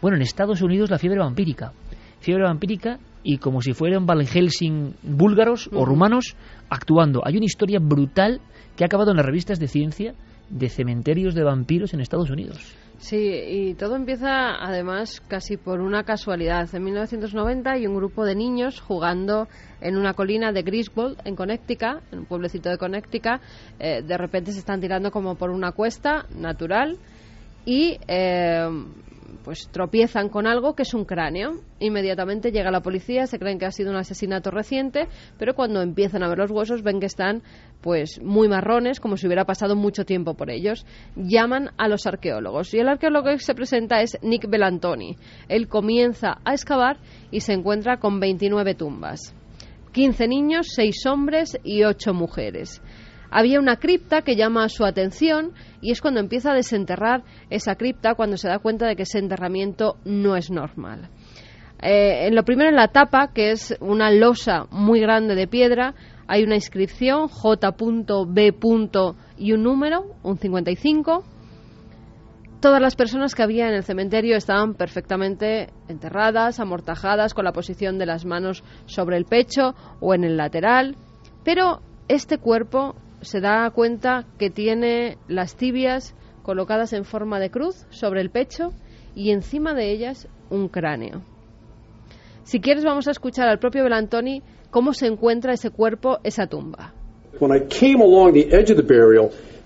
Bueno, 0.00 0.16
en 0.16 0.22
Estados 0.22 0.62
Unidos 0.62 0.88
la 0.88 0.98
fiebre 0.98 1.18
vampírica. 1.18 1.72
Fiebre 2.20 2.44
vampírica 2.44 3.00
y 3.24 3.38
como 3.38 3.60
si 3.60 3.72
fueran 3.72 4.06
Van 4.06 4.24
Helsing 4.24 4.94
búlgaros 5.02 5.68
o 5.72 5.84
rumanos 5.84 6.36
actuando. 6.70 7.22
Hay 7.24 7.36
una 7.36 7.46
historia 7.46 7.80
brutal 7.80 8.40
que 8.76 8.84
ha 8.84 8.86
acabado 8.86 9.10
en 9.10 9.16
las 9.16 9.26
revistas 9.26 9.58
de 9.58 9.66
ciencia 9.66 10.14
de 10.48 10.68
cementerios 10.68 11.34
de 11.34 11.42
vampiros 11.42 11.92
en 11.92 12.00
Estados 12.00 12.30
Unidos. 12.30 12.76
Sí, 12.98 13.16
y 13.18 13.74
todo 13.74 13.94
empieza 13.94 14.56
además 14.58 15.20
casi 15.28 15.56
por 15.56 15.80
una 15.80 16.04
casualidad. 16.04 16.68
En 16.74 16.82
1990 16.82 17.70
hay 17.70 17.86
un 17.86 17.94
grupo 17.94 18.24
de 18.24 18.34
niños 18.34 18.80
jugando 18.80 19.48
en 19.80 19.96
una 19.96 20.14
colina 20.14 20.50
de 20.50 20.62
Griswold, 20.62 21.18
en 21.24 21.36
Connecticut, 21.36 22.02
en 22.10 22.20
un 22.20 22.24
pueblecito 22.24 22.70
de 22.70 22.78
Connecticut. 22.78 23.40
Eh, 23.78 24.02
de 24.02 24.16
repente 24.16 24.52
se 24.52 24.58
están 24.58 24.80
tirando 24.80 25.10
como 25.10 25.34
por 25.34 25.50
una 25.50 25.72
cuesta 25.72 26.26
natural 26.34 26.98
y 27.66 27.98
eh, 28.08 28.66
pues 29.42 29.68
tropiezan 29.70 30.28
con 30.28 30.46
algo 30.46 30.74
que 30.74 30.82
es 30.82 30.94
un 30.94 31.04
cráneo. 31.04 31.60
Inmediatamente 31.78 32.50
llega 32.50 32.70
la 32.70 32.82
policía, 32.82 33.26
se 33.26 33.38
creen 33.38 33.58
que 33.58 33.66
ha 33.66 33.70
sido 33.70 33.90
un 33.90 33.96
asesinato 33.96 34.50
reciente, 34.50 35.08
pero 35.38 35.54
cuando 35.54 35.82
empiezan 35.82 36.22
a 36.22 36.28
ver 36.28 36.38
los 36.38 36.50
huesos 36.50 36.82
ven 36.82 37.00
que 37.00 37.06
están 37.06 37.42
pues 37.80 38.20
muy 38.22 38.48
marrones, 38.48 39.00
como 39.00 39.16
si 39.16 39.26
hubiera 39.26 39.44
pasado 39.44 39.76
mucho 39.76 40.04
tiempo 40.04 40.34
por 40.34 40.50
ellos. 40.50 40.86
Llaman 41.14 41.70
a 41.76 41.88
los 41.88 42.06
arqueólogos 42.06 42.74
y 42.74 42.78
el 42.78 42.88
arqueólogo 42.88 43.30
que 43.30 43.38
se 43.38 43.54
presenta 43.54 44.00
es 44.00 44.18
Nick 44.22 44.48
Belantoni. 44.48 45.16
Él 45.48 45.68
comienza 45.68 46.38
a 46.44 46.52
excavar 46.52 46.98
y 47.30 47.40
se 47.40 47.52
encuentra 47.52 47.98
con 47.98 48.20
29 48.20 48.74
tumbas. 48.74 49.34
15 49.92 50.28
niños, 50.28 50.66
6 50.74 51.06
hombres 51.06 51.58
y 51.64 51.84
8 51.84 52.12
mujeres 52.12 52.82
había 53.30 53.58
una 53.58 53.76
cripta 53.76 54.22
que 54.22 54.36
llama 54.36 54.68
su 54.68 54.84
atención 54.84 55.52
y 55.80 55.92
es 55.92 56.00
cuando 56.00 56.20
empieza 56.20 56.52
a 56.52 56.54
desenterrar 56.54 57.24
esa 57.50 57.76
cripta 57.76 58.14
cuando 58.14 58.36
se 58.36 58.48
da 58.48 58.58
cuenta 58.58 58.86
de 58.86 58.96
que 58.96 59.02
ese 59.02 59.18
enterramiento 59.18 59.96
no 60.04 60.36
es 60.36 60.50
normal. 60.50 61.10
Eh, 61.82 62.26
en 62.26 62.34
lo 62.34 62.44
primero 62.44 62.70
en 62.70 62.76
la 62.76 62.88
tapa, 62.88 63.32
que 63.34 63.50
es 63.50 63.76
una 63.80 64.10
losa 64.10 64.66
muy 64.70 65.00
grande 65.00 65.34
de 65.34 65.46
piedra, 65.46 65.94
hay 66.26 66.42
una 66.42 66.54
inscripción 66.54 67.28
J.B. 67.28 68.54
y 69.36 69.52
un 69.52 69.62
número, 69.62 70.16
un 70.22 70.38
55. 70.38 71.24
Todas 72.60 72.80
las 72.80 72.96
personas 72.96 73.34
que 73.34 73.42
había 73.42 73.68
en 73.68 73.74
el 73.74 73.84
cementerio 73.84 74.36
estaban 74.36 74.74
perfectamente 74.74 75.68
enterradas, 75.88 76.58
amortajadas, 76.58 77.34
con 77.34 77.44
la 77.44 77.52
posición 77.52 77.98
de 77.98 78.06
las 78.06 78.24
manos 78.24 78.64
sobre 78.86 79.18
el 79.18 79.26
pecho 79.26 79.74
o 80.00 80.14
en 80.14 80.24
el 80.24 80.36
lateral. 80.36 80.96
Pero 81.44 81.82
este 82.08 82.38
cuerpo 82.38 82.96
se 83.26 83.40
da 83.40 83.68
cuenta 83.70 84.24
que 84.38 84.50
tiene 84.50 85.18
las 85.26 85.56
tibias 85.56 86.14
colocadas 86.44 86.92
en 86.92 87.04
forma 87.04 87.40
de 87.40 87.50
cruz 87.50 87.84
sobre 87.90 88.20
el 88.20 88.30
pecho 88.30 88.72
y 89.16 89.32
encima 89.32 89.74
de 89.74 89.90
ellas 89.90 90.28
un 90.48 90.68
cráneo. 90.68 91.22
Si 92.44 92.60
quieres 92.60 92.84
vamos 92.84 93.08
a 93.08 93.10
escuchar 93.10 93.48
al 93.48 93.58
propio 93.58 93.82
Belantoni 93.82 94.42
cómo 94.70 94.92
se 94.92 95.08
encuentra 95.08 95.52
ese 95.52 95.70
cuerpo, 95.70 96.18
esa 96.22 96.46
tumba. 96.46 96.94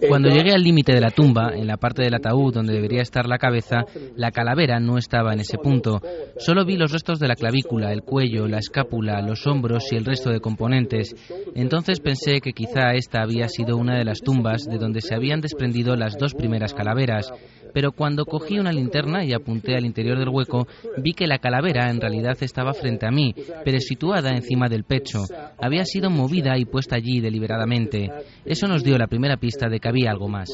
Cuando 0.09 0.31
llegué 0.31 0.53
al 0.53 0.63
límite 0.63 0.93
de 0.93 1.01
la 1.01 1.11
tumba, 1.11 1.53
en 1.55 1.67
la 1.67 1.77
parte 1.77 2.03
del 2.03 2.15
ataúd 2.15 2.55
donde 2.55 2.73
debería 2.73 3.03
estar 3.03 3.27
la 3.27 3.39
cabeza, 3.39 3.85
la 4.17 4.31
calavera 4.31 4.81
no 4.81 4.99
estaba 4.99 5.33
en 5.33 5.41
ese 5.41 5.59
punto. 5.59 6.01
Solo 6.39 6.65
vi 6.65 6.77
los 6.77 6.93
restos 6.93 7.19
de 7.19 7.29
la 7.29 7.35
clavícula, 7.35 7.93
el 7.93 8.03
cuello, 8.03 8.47
la 8.47 8.59
escápula, 8.59 9.21
los 9.23 9.47
hombros 9.47 9.93
y 9.93 9.97
el 9.97 10.05
resto 10.05 10.31
de 10.31 10.41
componentes. 10.41 11.15
Entonces 11.55 12.01
pensé 12.01 12.41
que 12.41 12.53
quizá 12.53 12.93
esta 12.95 13.23
había 13.23 13.49
sido 13.49 13.77
una 13.77 13.99
de 13.99 14.05
las 14.05 14.21
tumbas 14.21 14.65
de 14.65 14.79
donde 14.79 15.01
se 15.01 15.15
habían 15.15 15.41
desprendido 15.41 15.97
las 15.97 16.17
dos 16.19 16.35
primeras 16.35 16.75
calaveras 16.75 17.33
pero 17.73 17.93
cuando 17.93 18.25
cogí 18.25 18.59
una 18.59 18.73
linterna 18.73 19.25
y 19.25 19.33
apunté 19.33 19.77
al 19.77 19.85
interior 19.85 20.19
del 20.19 20.29
hueco, 20.29 20.67
vi 20.99 21.13
que 21.13 21.27
la 21.27 21.39
calavera 21.39 21.91
en 21.91 22.01
realidad 22.01 22.37
estaba 22.41 22.73
frente 22.73 23.07
a 23.07 23.11
mí, 23.11 23.35
pero 23.65 23.79
situada 23.81 24.31
encima 24.31 24.69
del 24.69 24.85
pecho. 24.85 25.25
Había 25.59 25.85
sido 25.85 26.11
movida 26.11 26.57
y 26.59 26.65
puesta 26.65 26.97
allí 26.97 27.21
deliberadamente. 27.21 28.11
Eso 28.45 28.67
nos 28.67 28.83
dio 28.83 28.99
la 28.99 29.07
primera 29.07 29.37
pista 29.37 29.69
de 29.69 29.79
que 29.79 29.89
había 29.91 30.11
algo 30.11 30.29
más. 30.29 30.49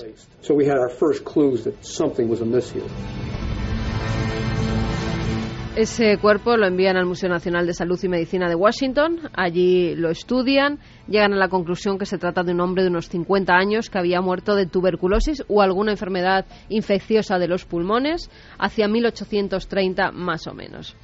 Ese 5.77 6.17
cuerpo 6.17 6.57
lo 6.57 6.67
envían 6.67 6.97
al 6.97 7.05
Museo 7.05 7.29
Nacional 7.29 7.67
de 7.67 7.75
Salud 7.75 7.99
y 8.03 8.09
Medicina 8.09 8.49
de 8.49 8.55
Washington. 8.55 9.29
Allí 9.35 9.95
lo 9.95 10.09
estudian, 10.09 10.79
llegan 11.07 11.35
a 11.35 11.37
la 11.37 11.51
conclusión 11.51 11.99
que 11.99 12.07
se 12.07 12.17
trata 12.17 12.43
de 12.43 12.53
un 12.53 12.61
hombre 12.61 12.83
de 12.83 12.89
unos 12.89 13.11
50 13.11 13.53
años 13.53 13.91
que 13.91 13.99
había 13.99 14.23
muerto 14.23 14.55
de 14.55 14.65
tuberculosis 14.65 15.45
o 15.49 15.61
alguna 15.61 15.91
enfermedad 15.91 16.47
infecciosa 16.71 17.39
de 17.39 17.49
los 17.49 17.67
pulmones 17.67 18.31
hacia 18.59 18.89
1830 18.89 20.13
más 20.13 20.47
o 20.47 20.55
menos. 20.55 20.97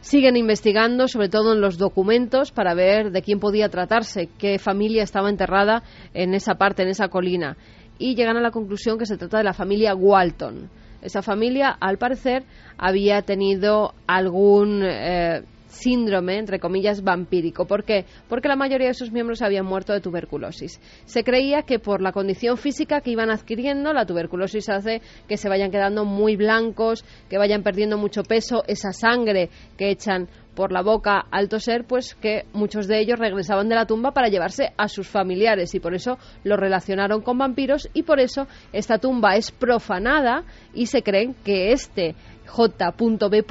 Siguen 0.00 0.36
investigando, 0.36 1.08
sobre 1.08 1.28
todo 1.28 1.52
en 1.52 1.60
los 1.60 1.78
documentos, 1.78 2.52
para 2.52 2.74
ver 2.74 3.10
de 3.10 3.22
quién 3.22 3.40
podía 3.40 3.68
tratarse, 3.68 4.28
qué 4.38 4.58
familia 4.58 5.02
estaba 5.02 5.28
enterrada 5.28 5.82
en 6.14 6.34
esa 6.34 6.54
parte, 6.54 6.82
en 6.82 6.88
esa 6.88 7.08
colina. 7.08 7.56
Y 7.98 8.14
llegan 8.14 8.36
a 8.36 8.40
la 8.40 8.52
conclusión 8.52 8.98
que 8.98 9.06
se 9.06 9.16
trata 9.16 9.38
de 9.38 9.44
la 9.44 9.52
familia 9.52 9.94
Walton 9.94 10.70
esa 11.02 11.22
familia, 11.22 11.76
al 11.80 11.98
parecer, 11.98 12.44
había 12.76 13.22
tenido 13.22 13.94
algún 14.06 14.82
eh, 14.84 15.42
síndrome, 15.68 16.38
entre 16.38 16.58
comillas, 16.58 17.02
vampírico. 17.02 17.66
¿Por 17.66 17.84
qué? 17.84 18.04
Porque 18.28 18.48
la 18.48 18.56
mayoría 18.56 18.88
de 18.88 18.94
sus 18.94 19.12
miembros 19.12 19.42
habían 19.42 19.66
muerto 19.66 19.92
de 19.92 20.00
tuberculosis. 20.00 20.80
Se 21.04 21.22
creía 21.22 21.62
que 21.62 21.78
por 21.78 22.02
la 22.02 22.12
condición 22.12 22.56
física 22.56 23.00
que 23.00 23.10
iban 23.10 23.30
adquiriendo, 23.30 23.92
la 23.92 24.06
tuberculosis 24.06 24.68
hace 24.68 25.00
que 25.28 25.36
se 25.36 25.48
vayan 25.48 25.70
quedando 25.70 26.04
muy 26.04 26.36
blancos, 26.36 27.04
que 27.28 27.38
vayan 27.38 27.62
perdiendo 27.62 27.96
mucho 27.96 28.22
peso, 28.22 28.64
esa 28.66 28.92
sangre 28.92 29.50
que 29.76 29.90
echan 29.90 30.28
por 30.58 30.72
la 30.72 30.82
boca 30.82 31.24
al 31.30 31.48
toser, 31.48 31.84
pues 31.84 32.16
que 32.16 32.44
muchos 32.52 32.88
de 32.88 32.98
ellos 32.98 33.20
regresaban 33.20 33.68
de 33.68 33.76
la 33.76 33.86
tumba 33.86 34.10
para 34.10 34.26
llevarse 34.26 34.72
a 34.76 34.88
sus 34.88 35.06
familiares 35.06 35.72
y 35.76 35.78
por 35.78 35.94
eso 35.94 36.18
lo 36.42 36.56
relacionaron 36.56 37.22
con 37.22 37.38
vampiros 37.38 37.88
y 37.94 38.02
por 38.02 38.18
eso 38.18 38.48
esta 38.72 38.98
tumba 38.98 39.36
es 39.36 39.52
profanada 39.52 40.42
y 40.74 40.86
se 40.86 41.04
creen 41.04 41.34
que 41.44 41.70
este 41.70 42.16
J.B. 42.48 43.44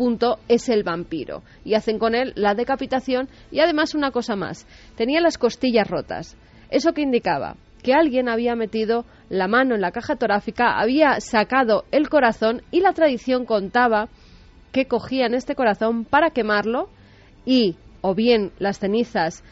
es 0.47 0.69
el 0.69 0.83
vampiro 0.83 1.43
y 1.63 1.75
hacen 1.75 1.99
con 1.99 2.15
él 2.15 2.33
la 2.35 2.55
decapitación 2.55 3.29
y 3.51 3.59
además 3.59 3.95
una 3.95 4.11
cosa 4.11 4.35
más, 4.35 4.67
tenía 4.95 5.21
las 5.21 5.37
costillas 5.37 5.87
rotas. 5.87 6.35
¿Eso 6.69 6.93
que 6.93 7.01
indicaba? 7.01 7.55
que 7.83 7.93
alguien 7.93 8.27
había 8.27 8.55
metido 8.55 9.05
la 9.29 9.47
mano 9.47 9.75
en 9.75 9.81
la 9.81 9.91
caja 9.91 10.15
torácica, 10.15 10.77
había 10.77 11.21
sacado 11.21 11.85
el 11.91 12.09
corazón 12.09 12.61
y 12.71 12.81
la 12.81 12.91
tradición 12.91 13.45
contaba 13.45 14.09
que 14.71 14.87
cogían 14.87 15.33
este 15.33 15.55
corazón 15.55 16.03
para 16.03 16.31
quemarlo 16.31 16.89
y 17.45 17.77
o 18.01 18.13
bien 18.13 18.51
las 18.59 18.79
cenizas 18.79 19.43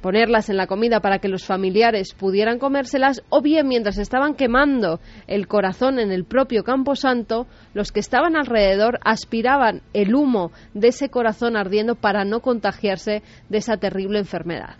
ponerlas 0.00 0.48
en 0.48 0.56
la 0.56 0.66
comida 0.66 1.00
para 1.00 1.18
que 1.18 1.28
los 1.28 1.44
familiares 1.44 2.14
pudieran 2.14 2.58
comérselas, 2.58 3.22
o 3.30 3.42
bien 3.42 3.68
mientras 3.68 3.98
estaban 3.98 4.34
quemando 4.34 5.00
el 5.26 5.46
corazón 5.46 5.98
en 5.98 6.10
el 6.10 6.24
propio 6.24 6.64
Camposanto, 6.64 7.46
los 7.74 7.92
que 7.92 8.00
estaban 8.00 8.36
alrededor 8.36 8.98
aspiraban 9.04 9.82
el 9.92 10.14
humo 10.14 10.52
de 10.74 10.88
ese 10.88 11.08
corazón 11.08 11.56
ardiendo 11.56 11.94
para 11.94 12.24
no 12.24 12.40
contagiarse 12.40 13.22
de 13.48 13.58
esa 13.58 13.76
terrible 13.76 14.18
enfermedad. 14.18 14.76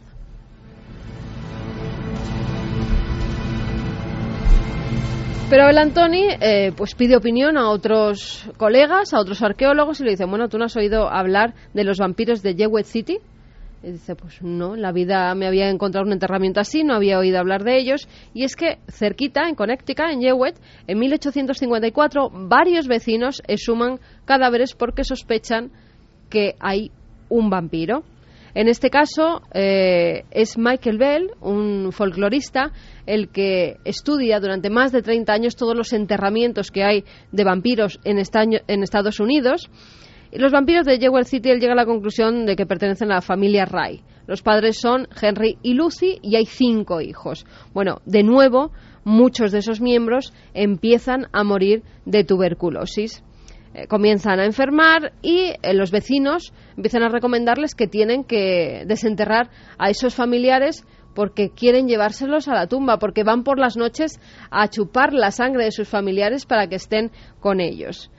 Pero 5.50 5.68
el 5.68 5.76
Antoni 5.76 6.26
eh, 6.40 6.72
pues 6.74 6.94
pide 6.94 7.16
opinión 7.16 7.58
a 7.58 7.68
otros 7.68 8.48
colegas, 8.56 9.12
a 9.12 9.20
otros 9.20 9.42
arqueólogos 9.42 10.00
y 10.00 10.04
le 10.04 10.10
dicen, 10.10 10.30
bueno, 10.30 10.48
¿tú 10.48 10.58
no 10.58 10.64
has 10.64 10.76
oído 10.76 11.08
hablar 11.08 11.54
de 11.74 11.84
los 11.84 11.98
vampiros 11.98 12.42
de 12.42 12.54
Jewett 12.54 12.86
City? 12.86 13.18
Y 13.84 13.92
dice, 13.92 14.16
pues 14.16 14.40
no, 14.40 14.76
la 14.76 14.92
vida 14.92 15.34
me 15.34 15.46
había 15.46 15.68
encontrado 15.68 16.06
un 16.06 16.12
enterramiento 16.12 16.58
así, 16.58 16.84
no 16.84 16.94
había 16.94 17.18
oído 17.18 17.38
hablar 17.38 17.64
de 17.64 17.78
ellos. 17.78 18.08
Y 18.32 18.44
es 18.44 18.56
que 18.56 18.78
cerquita, 18.88 19.46
en 19.46 19.54
Connecticut, 19.54 20.06
en 20.10 20.22
Jewett, 20.22 20.56
en 20.86 20.98
1854, 20.98 22.30
varios 22.30 22.88
vecinos 22.88 23.42
exhuman 23.46 24.00
cadáveres 24.24 24.74
porque 24.74 25.04
sospechan 25.04 25.70
que 26.30 26.54
hay 26.60 26.90
un 27.28 27.50
vampiro. 27.50 28.04
En 28.54 28.68
este 28.68 28.88
caso 28.88 29.42
eh, 29.52 30.24
es 30.30 30.56
Michael 30.56 30.96
Bell, 30.96 31.30
un 31.42 31.90
folclorista, 31.92 32.70
el 33.04 33.28
que 33.28 33.76
estudia 33.84 34.40
durante 34.40 34.70
más 34.70 34.92
de 34.92 35.02
30 35.02 35.30
años 35.30 35.56
todos 35.56 35.76
los 35.76 35.92
enterramientos 35.92 36.70
que 36.70 36.84
hay 36.84 37.04
de 37.32 37.44
vampiros 37.44 38.00
en, 38.04 38.16
en 38.18 38.82
Estados 38.82 39.20
Unidos. 39.20 39.68
Los 40.34 40.50
vampiros 40.50 40.84
de 40.84 40.98
Jewel 40.98 41.26
City 41.26 41.50
llega 41.60 41.74
a 41.74 41.76
la 41.76 41.86
conclusión 41.86 42.44
de 42.44 42.56
que 42.56 42.66
pertenecen 42.66 43.12
a 43.12 43.16
la 43.16 43.20
familia 43.20 43.66
Ray. 43.66 44.02
Los 44.26 44.42
padres 44.42 44.80
son 44.80 45.06
Henry 45.20 45.58
y 45.62 45.74
Lucy 45.74 46.18
y 46.22 46.34
hay 46.34 46.44
cinco 46.44 47.00
hijos. 47.00 47.46
Bueno, 47.72 48.00
de 48.04 48.24
nuevo, 48.24 48.72
muchos 49.04 49.52
de 49.52 49.58
esos 49.58 49.80
miembros 49.80 50.32
empiezan 50.52 51.28
a 51.32 51.44
morir 51.44 51.84
de 52.04 52.24
tuberculosis. 52.24 53.22
Eh, 53.74 53.86
comienzan 53.86 54.40
a 54.40 54.44
enfermar 54.44 55.12
y 55.22 55.52
eh, 55.62 55.72
los 55.72 55.92
vecinos 55.92 56.52
empiezan 56.76 57.04
a 57.04 57.10
recomendarles 57.10 57.76
que 57.76 57.86
tienen 57.86 58.24
que 58.24 58.82
desenterrar 58.86 59.50
a 59.78 59.90
esos 59.90 60.16
familiares 60.16 60.84
porque 61.14 61.50
quieren 61.50 61.86
llevárselos 61.86 62.48
a 62.48 62.54
la 62.54 62.66
tumba, 62.66 62.98
porque 62.98 63.22
van 63.22 63.44
por 63.44 63.60
las 63.60 63.76
noches 63.76 64.20
a 64.50 64.66
chupar 64.68 65.12
la 65.12 65.30
sangre 65.30 65.64
de 65.64 65.70
sus 65.70 65.88
familiares 65.88 66.44
para 66.44 66.66
que 66.66 66.74
estén 66.74 67.12
con 67.38 67.60
ellos. 67.60 68.10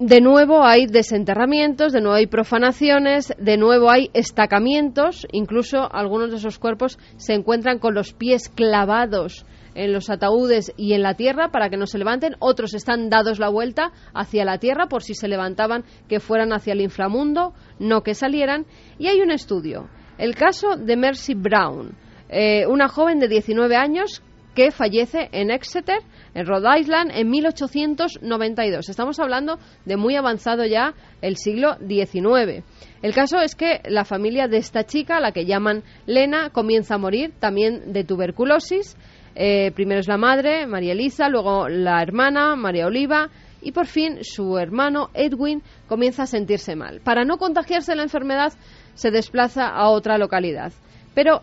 De 0.00 0.20
nuevo 0.20 0.64
hay 0.64 0.86
desenterramientos, 0.86 1.92
de 1.92 2.00
nuevo 2.00 2.16
hay 2.16 2.26
profanaciones, 2.26 3.32
de 3.38 3.56
nuevo 3.56 3.92
hay 3.92 4.10
estacamientos, 4.12 5.24
incluso 5.30 5.88
algunos 5.94 6.32
de 6.32 6.38
esos 6.38 6.58
cuerpos 6.58 6.98
se 7.16 7.32
encuentran 7.32 7.78
con 7.78 7.94
los 7.94 8.12
pies 8.12 8.48
clavados 8.48 9.46
en 9.76 9.92
los 9.92 10.10
ataúdes 10.10 10.72
y 10.76 10.94
en 10.94 11.02
la 11.02 11.14
tierra 11.14 11.52
para 11.52 11.70
que 11.70 11.76
no 11.76 11.86
se 11.86 11.98
levanten, 11.98 12.34
otros 12.40 12.74
están 12.74 13.08
dados 13.08 13.38
la 13.38 13.48
vuelta 13.48 13.92
hacia 14.12 14.44
la 14.44 14.58
tierra 14.58 14.86
por 14.88 15.04
si 15.04 15.14
se 15.14 15.28
levantaban 15.28 15.84
que 16.08 16.18
fueran 16.18 16.52
hacia 16.52 16.72
el 16.72 16.80
inframundo, 16.80 17.54
no 17.78 18.02
que 18.02 18.14
salieran. 18.14 18.66
Y 18.98 19.06
hay 19.06 19.20
un 19.20 19.30
estudio, 19.30 19.88
el 20.18 20.34
caso 20.34 20.76
de 20.76 20.96
Mercy 20.96 21.34
Brown, 21.34 21.96
eh, 22.30 22.66
una 22.66 22.88
joven 22.88 23.20
de 23.20 23.28
19 23.28 23.76
años 23.76 24.24
que 24.54 24.70
fallece 24.70 25.28
en 25.32 25.50
Exeter, 25.50 25.98
en 26.34 26.46
Rhode 26.46 26.80
Island, 26.80 27.10
en 27.14 27.30
1892. 27.30 28.88
Estamos 28.88 29.18
hablando 29.18 29.58
de 29.84 29.96
muy 29.96 30.16
avanzado 30.16 30.64
ya 30.64 30.94
el 31.22 31.36
siglo 31.36 31.76
XIX. 31.86 32.64
El 33.02 33.14
caso 33.14 33.38
es 33.40 33.54
que 33.54 33.80
la 33.88 34.04
familia 34.04 34.48
de 34.48 34.58
esta 34.58 34.84
chica, 34.84 35.20
la 35.20 35.32
que 35.32 35.44
llaman 35.44 35.82
Lena, 36.06 36.50
comienza 36.50 36.94
a 36.94 36.98
morir 36.98 37.32
también 37.38 37.92
de 37.92 38.04
tuberculosis 38.04 38.96
eh, 39.34 39.72
primero 39.74 40.00
es 40.00 40.08
la 40.08 40.16
madre, 40.16 40.66
María 40.66 40.92
Elisa, 40.92 41.28
luego 41.28 41.68
la 41.68 42.00
hermana, 42.02 42.54
María 42.54 42.86
Oliva, 42.86 43.30
y 43.60 43.72
por 43.72 43.86
fin 43.86 44.18
su 44.22 44.58
hermano 44.58 45.10
Edwin 45.14 45.62
comienza 45.88 46.24
a 46.24 46.26
sentirse 46.26 46.76
mal. 46.76 47.00
Para 47.00 47.24
no 47.24 47.36
contagiarse 47.36 47.94
la 47.96 48.02
enfermedad, 48.02 48.52
se 48.94 49.10
desplaza 49.10 49.68
a 49.68 49.88
otra 49.88 50.18
localidad. 50.18 50.72
Pero, 51.14 51.42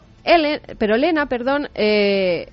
pero 0.78 0.96
Elena 0.96 1.26
perdón, 1.26 1.68
eh, 1.76 2.48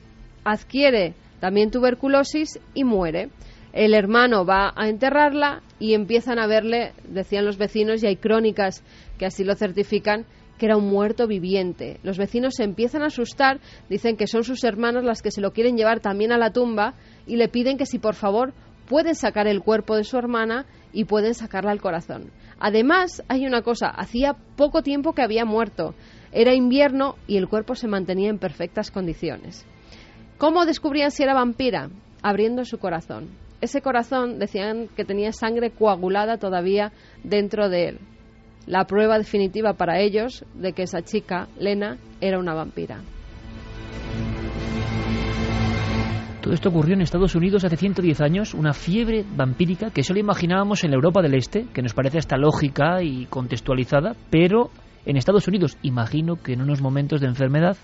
adquiere 0.51 1.15
también 1.41 1.71
tuberculosis 1.71 2.59
y 2.75 2.85
muere. 2.85 3.31
El 3.73 3.95
hermano 3.95 4.45
va 4.45 4.73
a 4.75 4.89
enterrarla 4.89 5.63
y 5.79 5.95
empiezan 5.95 6.39
a 6.39 6.47
verle, 6.47 6.93
decían 7.09 7.45
los 7.45 7.59
vecinos, 7.59 8.03
y 8.03 8.07
hay 8.07 8.17
crónicas 8.17 8.83
que 9.19 9.27
así 9.27 9.45
lo 9.45 9.55
certifican, 9.55 10.25
que 10.59 10.67
era 10.67 10.77
un 10.77 10.89
muerto 10.89 11.27
viviente. 11.27 12.01
Los 12.03 12.19
vecinos 12.19 12.55
se 12.57 12.65
empiezan 12.65 13.03
a 13.03 13.07
asustar, 13.07 13.61
dicen 13.89 14.17
que 14.17 14.27
son 14.27 14.43
sus 14.43 14.65
hermanas 14.65 15.05
las 15.05 15.23
que 15.23 15.31
se 15.31 15.41
lo 15.41 15.53
quieren 15.53 15.77
llevar 15.77 16.01
también 16.01 16.33
a 16.33 16.39
la 16.39 16.53
tumba 16.53 16.95
y 17.27 17.37
le 17.37 17.49
piden 17.49 17.79
que 17.79 17.87
si 17.87 17.99
por 17.99 18.15
favor 18.15 18.53
pueden 18.89 19.15
sacar 19.15 19.47
el 19.47 19.61
cuerpo 19.61 19.97
de 19.97 20.05
su 20.05 20.17
hermana 20.17 20.67
y 20.93 21.05
pueden 21.05 21.35
sacarla 21.35 21.71
al 21.71 21.81
corazón. 21.81 22.31
Además, 22.59 23.23
hay 23.29 23.47
una 23.47 23.63
cosa, 23.63 23.89
hacía 23.89 24.35
poco 24.57 24.83
tiempo 24.83 25.13
que 25.13 25.23
había 25.23 25.45
muerto. 25.45 25.95
Era 26.33 26.55
invierno 26.55 27.15
y 27.27 27.37
el 27.37 27.49
cuerpo 27.49 27.75
se 27.75 27.87
mantenía 27.87 28.31
en 28.31 28.39
perfectas 28.39 28.91
condiciones. 28.91 29.65
¿Cómo 30.39 30.65
descubrían 30.65 31.11
si 31.11 31.23
era 31.23 31.35
vampira? 31.35 31.91
Abriendo 32.23 32.65
su 32.65 32.79
corazón. 32.79 33.29
Ese 33.61 33.83
corazón 33.83 34.39
decían 34.39 34.89
que 34.97 35.05
tenía 35.05 35.33
sangre 35.33 35.71
coagulada 35.71 36.39
todavía 36.39 36.93
dentro 37.25 37.69
de 37.69 37.89
él 37.89 37.99
la 38.69 38.85
prueba 38.85 39.17
definitiva 39.17 39.73
para 39.73 39.99
ellos 39.99 40.45
de 40.55 40.75
que 40.75 40.83
esa 40.83 41.01
chica, 41.01 41.49
Lena, 41.59 41.97
era 42.21 42.39
una 42.39 42.53
vampira. 42.53 43.01
Todo 46.43 46.53
esto 46.53 46.69
ocurrió 46.69 46.95
en 46.95 47.01
Estados 47.01 47.35
Unidos 47.35 47.65
hace 47.65 47.77
110 47.77 48.21
años, 48.21 48.55
una 48.55 48.75
fiebre 48.75 49.25
vampírica 49.37 49.91
que 49.91 50.03
solo 50.03 50.21
imaginábamos 50.21 50.85
en 50.85 50.91
la 50.91 50.97
Europa 50.97 51.23
del 51.23 51.35
Este, 51.35 51.67
que 51.73 51.83
nos 51.83 51.95
parece 51.95 52.19
hasta 52.19 52.37
lógica 52.37 53.03
y 53.03 53.27
contextualizada, 53.27 54.15
pero 54.31 54.71
en 55.07 55.17
Estados 55.17 55.49
Unidos 55.49 55.79
imagino 55.83 56.37
que 56.37 56.53
en 56.53 56.61
unos 56.61 56.83
momentos 56.83 57.21
de 57.21 57.27
enfermedad 57.27 57.77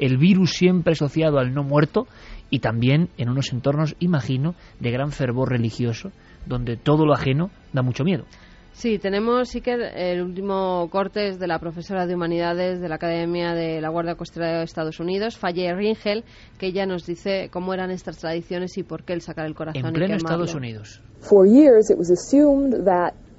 el 0.00 0.16
virus 0.16 0.52
siempre 0.52 0.94
asociado 0.94 1.38
al 1.38 1.52
no 1.52 1.62
muerto 1.62 2.06
y 2.48 2.60
también 2.60 3.10
en 3.18 3.28
unos 3.28 3.52
entornos, 3.52 3.94
imagino, 4.00 4.54
de 4.80 4.90
gran 4.90 5.12
fervor 5.12 5.50
religioso, 5.50 6.10
donde 6.46 6.76
todo 6.76 7.04
lo 7.04 7.12
ajeno 7.12 7.50
da 7.72 7.82
mucho 7.82 8.02
miedo. 8.02 8.24
Sí, 8.72 8.98
tenemos 8.98 9.50
sí 9.50 9.60
que 9.60 9.74
el 9.74 10.22
último 10.22 10.88
corte 10.90 11.28
es 11.28 11.38
de 11.38 11.46
la 11.46 11.58
profesora 11.58 12.06
de 12.06 12.14
Humanidades 12.14 12.80
de 12.80 12.88
la 12.88 12.94
Academia 12.94 13.52
de 13.52 13.80
la 13.80 13.90
Guardia 13.90 14.14
Costera 14.14 14.58
de 14.58 14.64
Estados 14.64 15.00
Unidos, 15.00 15.36
Faye 15.36 15.74
Ringel, 15.74 16.24
que 16.58 16.68
ella 16.68 16.86
nos 16.86 17.04
dice 17.04 17.50
cómo 17.52 17.74
eran 17.74 17.90
estas 17.90 18.18
tradiciones 18.18 18.78
y 18.78 18.82
por 18.82 19.04
qué 19.04 19.12
el 19.12 19.20
sacar 19.20 19.44
el 19.44 19.54
corazón. 19.54 19.84
En 19.84 19.92
pleno 19.92 20.14
Estados 20.14 20.54
Unidos. 20.54 21.02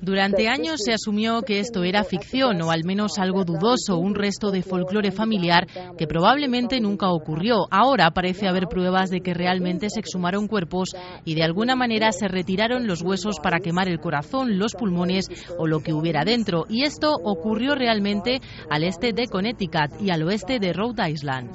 Durante 0.02 0.48
años 0.48 0.82
se 0.84 0.94
asumió 0.94 1.44
que 1.44 1.60
esto 1.60 1.84
era 1.84 2.04
ficción 2.04 2.60
o 2.64 2.72
al 2.72 2.84
menos 2.84 3.20
algo 3.20 3.44
dudoso, 3.44 4.00
un 4.00 4.16
resto 4.16 4.50
de 4.50 4.64
folclore 4.64 5.12
familiar 5.12 5.68
que 5.96 6.08
probablemente 6.08 6.80
nunca 6.80 7.12
ocurrió. 7.12 7.68
Ahora 7.70 8.10
parece 8.10 8.48
haber 8.48 8.66
pruebas 8.68 9.12
de 9.12 9.22
que 9.22 9.36
realmente 9.36 9.92
se 9.92 10.00
exhumaron 10.00 10.48
cuerpos 10.48 10.96
y 11.24 11.36
de 11.36 11.44
alguna 11.44 11.76
manera 11.76 12.12
se 12.14 12.28
retiraron 12.28 12.88
los 12.88 13.04
huesos 13.04 13.40
para 13.44 13.60
quemar 13.60 13.90
el 13.90 14.00
corazón, 14.00 14.58
los 14.58 14.74
pulmones 14.74 15.28
o 15.60 15.68
lo 15.68 15.82
que 15.82 15.94
hubiera 15.94 16.24
dentro. 16.26 16.66
Y 16.68 16.84
esto 16.84 17.14
ocurrió 17.24 17.76
realmente 17.76 18.42
al 18.72 18.84
este 18.84 19.14
de 19.14 19.28
Connecticut 19.28 20.02
y 20.02 20.10
al 20.10 20.24
oeste 20.24 20.58
de 20.58 20.74
Rhode 20.74 21.12
Island. 21.12 21.52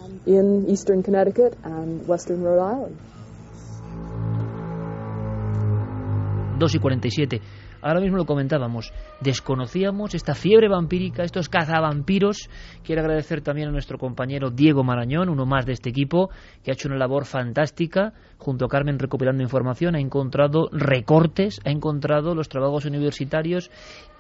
2 6.59 6.75
y 6.75 6.79
47 6.79 7.41
ahora 7.87 8.01
mismo 8.01 8.17
lo 8.17 8.27
comentábamos, 8.27 8.93
desconocíamos 9.21 10.15
esta 10.15 10.35
fiebre 10.35 10.69
vampírica, 10.69 11.23
estos 11.23 11.49
cazavampiros. 11.49 12.51
Quiero 12.83 13.03
agradecer 13.03 13.43
también 13.43 13.69
a 13.69 13.73
nuestro 13.73 13.99
compañero 13.99 14.51
Diego 14.51 14.83
Marañón, 14.85 15.29
uno 15.29 15.47
más 15.47 15.67
de 15.67 15.73
este 15.73 15.91
equipo, 15.91 16.31
que 16.63 16.71
ha 16.71 16.75
hecho 16.75 16.89
una 16.89 16.99
labor 16.99 17.27
fantástica 17.27 18.13
junto 18.39 18.65
a 18.65 18.69
Carmen 18.69 18.99
recopilando 18.99 19.43
información, 19.43 19.95
ha 19.95 20.01
encontrado 20.01 20.69
recortes, 20.73 21.61
ha 21.65 21.71
encontrado 21.71 22.35
los 22.35 22.49
trabajos 22.49 22.85
universitarios 22.85 23.71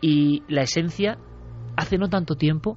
y 0.01 0.43
la 0.48 0.62
esencia, 0.62 1.18
hace 1.76 1.98
no 1.98 2.09
tanto 2.09 2.36
tiempo, 2.36 2.76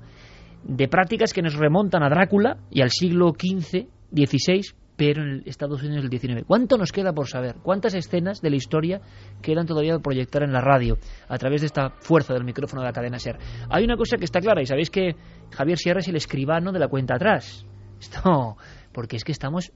de 0.64 0.88
prácticas 0.88 1.34
que 1.34 1.41
nos 1.41 1.56
remontan 1.56 2.03
a 2.03 2.10
Drácula 2.10 2.57
y 2.70 2.82
al 2.82 2.90
siglo 2.90 3.30
XV, 3.30 3.88
XVI, 4.11 4.61
pero 4.99 5.23
en 5.23 5.43
Estados 5.45 5.81
Unidos 5.81 6.03
el 6.03 6.09
19. 6.09 6.43
¿Cuánto 6.43 6.77
nos 6.77 6.91
queda 6.91 7.13
por 7.13 7.26
saber? 7.26 7.55
¿Cuántas 7.63 7.93
escenas 7.93 8.41
de 8.41 8.49
la 8.49 8.57
historia 8.57 8.99
quedan 9.41 9.65
todavía 9.65 9.93
por 9.93 10.01
proyectar 10.01 10.43
en 10.43 10.51
la 10.51 10.59
radio 10.59 10.97
a 11.30 11.38
través 11.38 11.61
de 11.61 11.67
esta 11.67 11.91
fuerza 12.01 12.34
del 12.34 12.43
micrófono 12.43 12.81
de 12.81 12.88
la 12.89 12.91
cadena 12.91 13.17
SER? 13.17 13.38
Hay 13.69 13.85
una 13.85 13.95
cosa 13.95 14.17
que 14.17 14.26
está 14.26 14.41
clara 14.41 14.61
y 14.61 14.65
sabéis 14.65 14.89
que 14.89 15.15
Javier 15.51 15.77
Sierra 15.77 16.01
es 16.01 16.09
el 16.09 16.17
escribano 16.17 16.73
de 16.73 16.80
la 16.80 16.89
cuenta 16.89 17.15
atrás. 17.15 17.65
Esto, 18.01 18.57
porque 18.91 19.15
es 19.15 19.23
que 19.23 19.31
estamos 19.31 19.71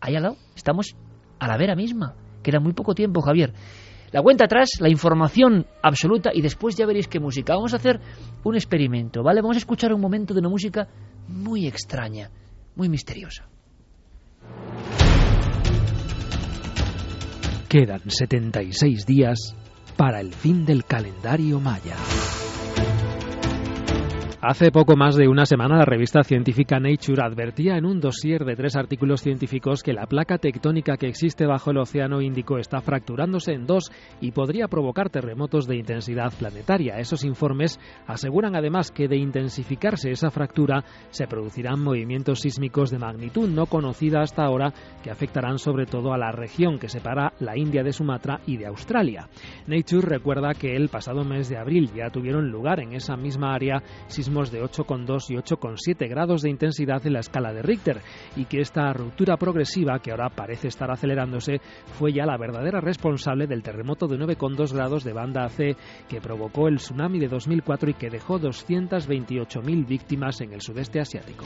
ahí 0.00 0.16
al 0.16 0.24
lado, 0.24 0.36
estamos 0.56 0.96
a 1.38 1.46
la 1.46 1.56
vera 1.56 1.76
misma. 1.76 2.16
Queda 2.42 2.58
muy 2.58 2.72
poco 2.72 2.96
tiempo, 2.96 3.20
Javier. 3.20 3.52
La 4.10 4.22
cuenta 4.22 4.46
atrás, 4.46 4.70
la 4.80 4.88
información 4.88 5.66
absoluta 5.84 6.32
y 6.34 6.42
después 6.42 6.74
ya 6.74 6.84
veréis 6.84 7.06
qué 7.06 7.20
música. 7.20 7.54
Vamos 7.54 7.74
a 7.74 7.76
hacer 7.76 8.00
un 8.42 8.56
experimento, 8.56 9.22
¿vale? 9.22 9.40
Vamos 9.40 9.56
a 9.56 9.60
escuchar 9.60 9.94
un 9.94 10.00
momento 10.00 10.34
de 10.34 10.40
una 10.40 10.48
música 10.48 10.88
muy 11.28 11.68
extraña, 11.68 12.28
muy 12.74 12.88
misteriosa. 12.88 13.51
Quedan 17.72 18.02
76 18.06 19.06
días 19.06 19.56
para 19.96 20.20
el 20.20 20.34
fin 20.34 20.66
del 20.66 20.84
calendario 20.84 21.58
maya. 21.58 21.96
Hace 24.44 24.72
poco 24.72 24.96
más 24.96 25.14
de 25.14 25.28
una 25.28 25.46
semana 25.46 25.76
la 25.76 25.84
revista 25.84 26.24
científica 26.24 26.80
Nature 26.80 27.22
advertía 27.22 27.76
en 27.76 27.84
un 27.86 28.00
dossier 28.00 28.44
de 28.44 28.56
tres 28.56 28.74
artículos 28.74 29.20
científicos 29.20 29.84
que 29.84 29.92
la 29.92 30.06
placa 30.06 30.38
tectónica 30.38 30.96
que 30.96 31.06
existe 31.06 31.46
bajo 31.46 31.70
el 31.70 31.78
Océano 31.78 32.20
Índico 32.20 32.58
está 32.58 32.80
fracturándose 32.80 33.52
en 33.52 33.68
dos 33.68 33.92
y 34.20 34.32
podría 34.32 34.66
provocar 34.66 35.10
terremotos 35.10 35.68
de 35.68 35.76
intensidad 35.76 36.32
planetaria. 36.36 36.98
Esos 36.98 37.22
informes 37.22 37.78
aseguran 38.08 38.56
además 38.56 38.90
que 38.90 39.06
de 39.06 39.16
intensificarse 39.16 40.10
esa 40.10 40.32
fractura 40.32 40.82
se 41.10 41.28
producirán 41.28 41.80
movimientos 41.80 42.40
sísmicos 42.40 42.90
de 42.90 42.98
magnitud 42.98 43.48
no 43.48 43.66
conocida 43.66 44.22
hasta 44.22 44.42
ahora 44.42 44.74
que 45.04 45.12
afectarán 45.12 45.58
sobre 45.58 45.86
todo 45.86 46.12
a 46.12 46.18
la 46.18 46.32
región 46.32 46.80
que 46.80 46.88
separa 46.88 47.32
la 47.38 47.56
India 47.56 47.84
de 47.84 47.92
Sumatra 47.92 48.40
y 48.44 48.56
de 48.56 48.66
Australia. 48.66 49.28
Nature 49.68 50.08
recuerda 50.08 50.54
que 50.54 50.74
el 50.74 50.88
pasado 50.88 51.22
mes 51.22 51.48
de 51.48 51.58
abril 51.58 51.92
ya 51.94 52.10
tuvieron 52.10 52.50
lugar 52.50 52.80
en 52.80 52.94
esa 52.94 53.16
misma 53.16 53.54
área 53.54 53.84
sismos 54.08 54.31
de 54.32 54.62
8,2 54.62 55.28
y 55.28 55.34
8,7 55.34 56.08
grados 56.08 56.40
de 56.40 56.48
intensidad 56.48 57.06
en 57.06 57.12
la 57.12 57.20
escala 57.20 57.52
de 57.52 57.60
Richter 57.60 58.00
y 58.34 58.46
que 58.46 58.60
esta 58.60 58.90
ruptura 58.94 59.36
progresiva, 59.36 59.98
que 59.98 60.10
ahora 60.10 60.30
parece 60.30 60.68
estar 60.68 60.90
acelerándose, 60.90 61.60
fue 61.98 62.14
ya 62.14 62.24
la 62.24 62.38
verdadera 62.38 62.80
responsable 62.80 63.46
del 63.46 63.62
terremoto 63.62 64.08
de 64.08 64.16
9,2 64.16 64.72
grados 64.72 65.04
de 65.04 65.12
banda 65.12 65.44
AC 65.44 65.76
que 66.08 66.22
provocó 66.22 66.68
el 66.68 66.76
tsunami 66.76 67.18
de 67.18 67.28
2004 67.28 67.90
y 67.90 67.94
que 67.94 68.08
dejó 68.08 68.40
228.000 68.40 69.86
víctimas 69.86 70.40
en 70.40 70.54
el 70.54 70.62
sudeste 70.62 71.00
asiático. 71.00 71.44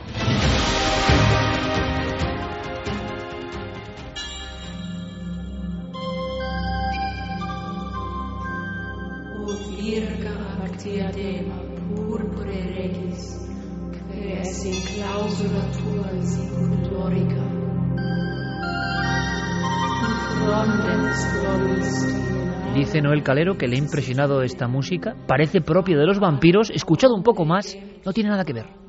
Dice 22.75 23.01
Noel 23.01 23.23
Calero 23.23 23.57
que 23.57 23.67
le 23.67 23.77
ha 23.77 23.79
impresionado 23.79 24.43
esta 24.43 24.69
música, 24.69 25.17
parece 25.27 25.61
propio 25.61 25.99
de 25.99 26.07
los 26.07 26.21
vampiros, 26.21 26.71
escuchado 26.71 27.15
un 27.15 27.23
poco 27.23 27.45
más, 27.45 27.77
no 28.05 28.13
tiene 28.13 28.31
nada 28.31 28.45
que 28.45 28.53
ver. 28.53 28.86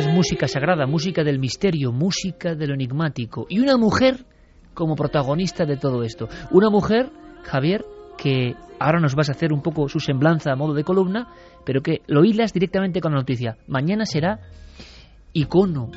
Es 0.00 0.08
música 0.08 0.48
sagrada, 0.48 0.86
música 0.86 1.22
del 1.22 1.38
misterio, 1.38 1.92
música 1.92 2.54
de 2.54 2.66
lo 2.66 2.72
enigmático. 2.72 3.44
Y 3.50 3.58
una 3.58 3.76
mujer 3.76 4.24
como 4.72 4.96
protagonista 4.96 5.66
de 5.66 5.76
todo 5.76 6.04
esto. 6.04 6.26
Una 6.52 6.70
mujer, 6.70 7.10
Javier, 7.42 7.84
que 8.16 8.54
ahora 8.78 8.98
nos 8.98 9.14
vas 9.14 9.28
a 9.28 9.32
hacer 9.32 9.52
un 9.52 9.60
poco 9.60 9.90
su 9.90 10.00
semblanza 10.00 10.52
a 10.52 10.56
modo 10.56 10.72
de 10.72 10.84
columna, 10.84 11.28
pero 11.66 11.82
que 11.82 12.00
lo 12.06 12.24
hilas 12.24 12.54
directamente 12.54 13.02
con 13.02 13.12
la 13.12 13.18
noticia. 13.18 13.58
Mañana 13.68 14.06
será 14.06 14.40
icono 15.34 15.90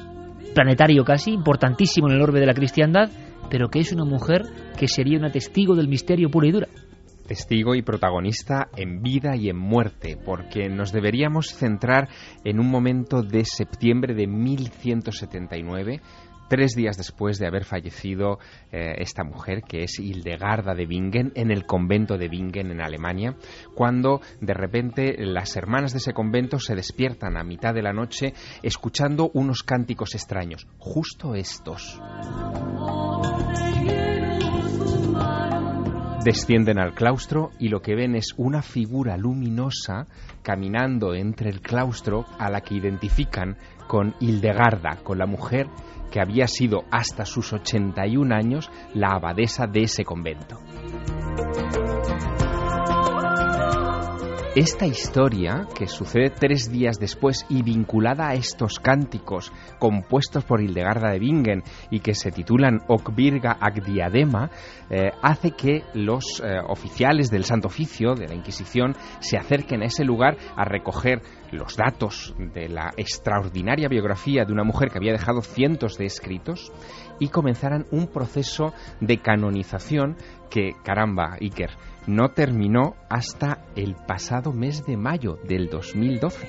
planetario 0.54 1.06
casi, 1.06 1.32
importantísimo 1.32 2.10
en 2.10 2.16
el 2.16 2.24
orbe 2.24 2.42
de 2.42 2.48
la 2.48 2.54
cristiandad, 2.54 3.10
pero 3.50 3.70
que 3.70 3.80
es 3.80 3.94
una 3.94 4.04
mujer 4.04 4.42
que 4.78 4.90
sería 4.90 5.18
una 5.18 5.32
testigo 5.32 5.78
del 5.78 5.88
misterio 5.88 6.30
puro 6.30 6.46
y 6.46 6.52
dura 6.52 6.68
testigo 7.34 7.74
y 7.74 7.82
protagonista 7.82 8.68
en 8.78 9.02
vida 9.02 9.36
y 9.36 9.50
en 9.50 9.58
muerte, 9.58 10.18
porque 10.24 10.70
nos 10.70 10.92
deberíamos 10.92 11.48
centrar 11.48 12.08
en 12.44 12.60
un 12.60 12.70
momento 12.70 13.24
de 13.24 13.44
septiembre 13.44 14.14
de 14.14 14.28
1179, 14.28 16.00
tres 16.48 16.76
días 16.76 16.96
después 16.96 17.40
de 17.40 17.48
haber 17.48 17.66
fallecido 17.66 18.38
eh, 18.72 18.98
esta 19.00 19.24
mujer, 19.24 19.64
que 19.64 19.82
es 19.82 19.98
Hildegarda 19.98 20.76
de 20.76 20.86
Bingen, 20.86 21.32
en 21.34 21.50
el 21.50 21.66
convento 21.66 22.20
de 22.20 22.30
Bingen, 22.30 22.70
en 22.70 22.82
Alemania, 22.82 23.36
cuando 23.74 24.22
de 24.40 24.54
repente 24.54 25.16
las 25.18 25.56
hermanas 25.56 25.94
de 25.94 25.98
ese 25.98 26.14
convento 26.14 26.60
se 26.60 26.76
despiertan 26.76 27.36
a 27.36 27.44
mitad 27.44 27.74
de 27.74 27.82
la 27.82 27.94
noche 27.94 28.34
escuchando 28.62 29.32
unos 29.34 29.64
cánticos 29.64 30.14
extraños, 30.14 30.68
justo 30.78 31.34
estos. 31.34 32.00
Descienden 36.24 36.80
al 36.80 36.94
claustro 36.94 37.52
y 37.60 37.68
lo 37.68 37.82
que 37.82 37.96
ven 37.96 38.16
es 38.16 38.34
una 38.38 38.62
figura 38.62 39.18
luminosa 39.18 40.08
caminando 40.42 41.14
entre 41.16 41.50
el 41.50 41.60
claustro 41.60 42.26
a 42.40 42.50
la 42.50 42.62
que 42.62 42.76
identifican 42.76 43.58
con 43.90 44.16
Hildegarda, 44.22 45.00
con 45.04 45.18
la 45.18 45.26
mujer 45.26 45.68
que 46.12 46.22
había 46.22 46.48
sido 46.48 46.86
hasta 46.92 47.26
sus 47.26 47.52
81 47.52 48.34
años 48.34 48.72
la 48.94 49.10
abadesa 49.10 49.68
de 49.68 49.82
ese 49.82 50.06
convento. 50.06 50.62
Esta 54.56 54.86
historia, 54.86 55.66
que 55.76 55.88
sucede 55.88 56.30
tres 56.30 56.72
días 56.72 57.00
después 57.00 57.44
y 57.50 57.64
vinculada 57.64 58.30
a 58.30 58.36
estos 58.36 58.78
cánticos 58.80 59.52
compuestos 59.80 60.44
por 60.44 60.62
Hildegarda 60.62 61.10
de 61.10 61.18
Bingen 61.18 61.64
y 61.90 62.02
que 62.02 62.14
se 62.14 62.32
titulan 62.32 62.82
Okvirga 62.88 63.58
ag 63.60 63.84
Diadema, 63.84 64.52
eh, 64.92 65.10
hace 65.24 65.52
que 65.52 65.82
los 65.96 66.40
eh, 66.40 66.60
oficiales 66.68 67.32
del 67.32 67.46
Santo 67.46 67.68
Oficio, 67.68 68.14
de 68.14 68.28
la 68.28 68.36
Inquisición, 68.36 68.96
se 69.22 69.38
acerquen 69.38 69.82
a 69.82 69.88
ese 69.88 70.04
lugar 70.04 70.38
a 70.56 70.66
recoger 70.66 71.24
los 71.52 71.76
datos 71.76 72.36
de 72.38 72.70
la 72.70 72.94
extraordinaria 72.96 73.88
biografía 73.88 74.46
de 74.46 74.54
una 74.54 74.64
mujer 74.64 74.90
que 74.90 75.00
había 75.00 75.14
dejado 75.14 75.42
cientos 75.42 75.98
de 75.98 76.06
escritos 76.06 76.72
y 77.20 77.30
comenzaran 77.30 77.86
un 77.92 78.08
proceso 78.08 78.74
de 79.00 79.20
canonización 79.20 80.18
que, 80.50 80.74
caramba, 80.84 81.38
Iker, 81.40 81.72
no 82.08 82.30
terminó 82.30 82.96
hasta 83.10 83.66
el 83.76 83.96
pasado 83.96 84.52
mes 84.52 84.86
de 84.86 84.98
mayo 84.98 85.38
del 85.48 85.70
2012. 85.70 86.48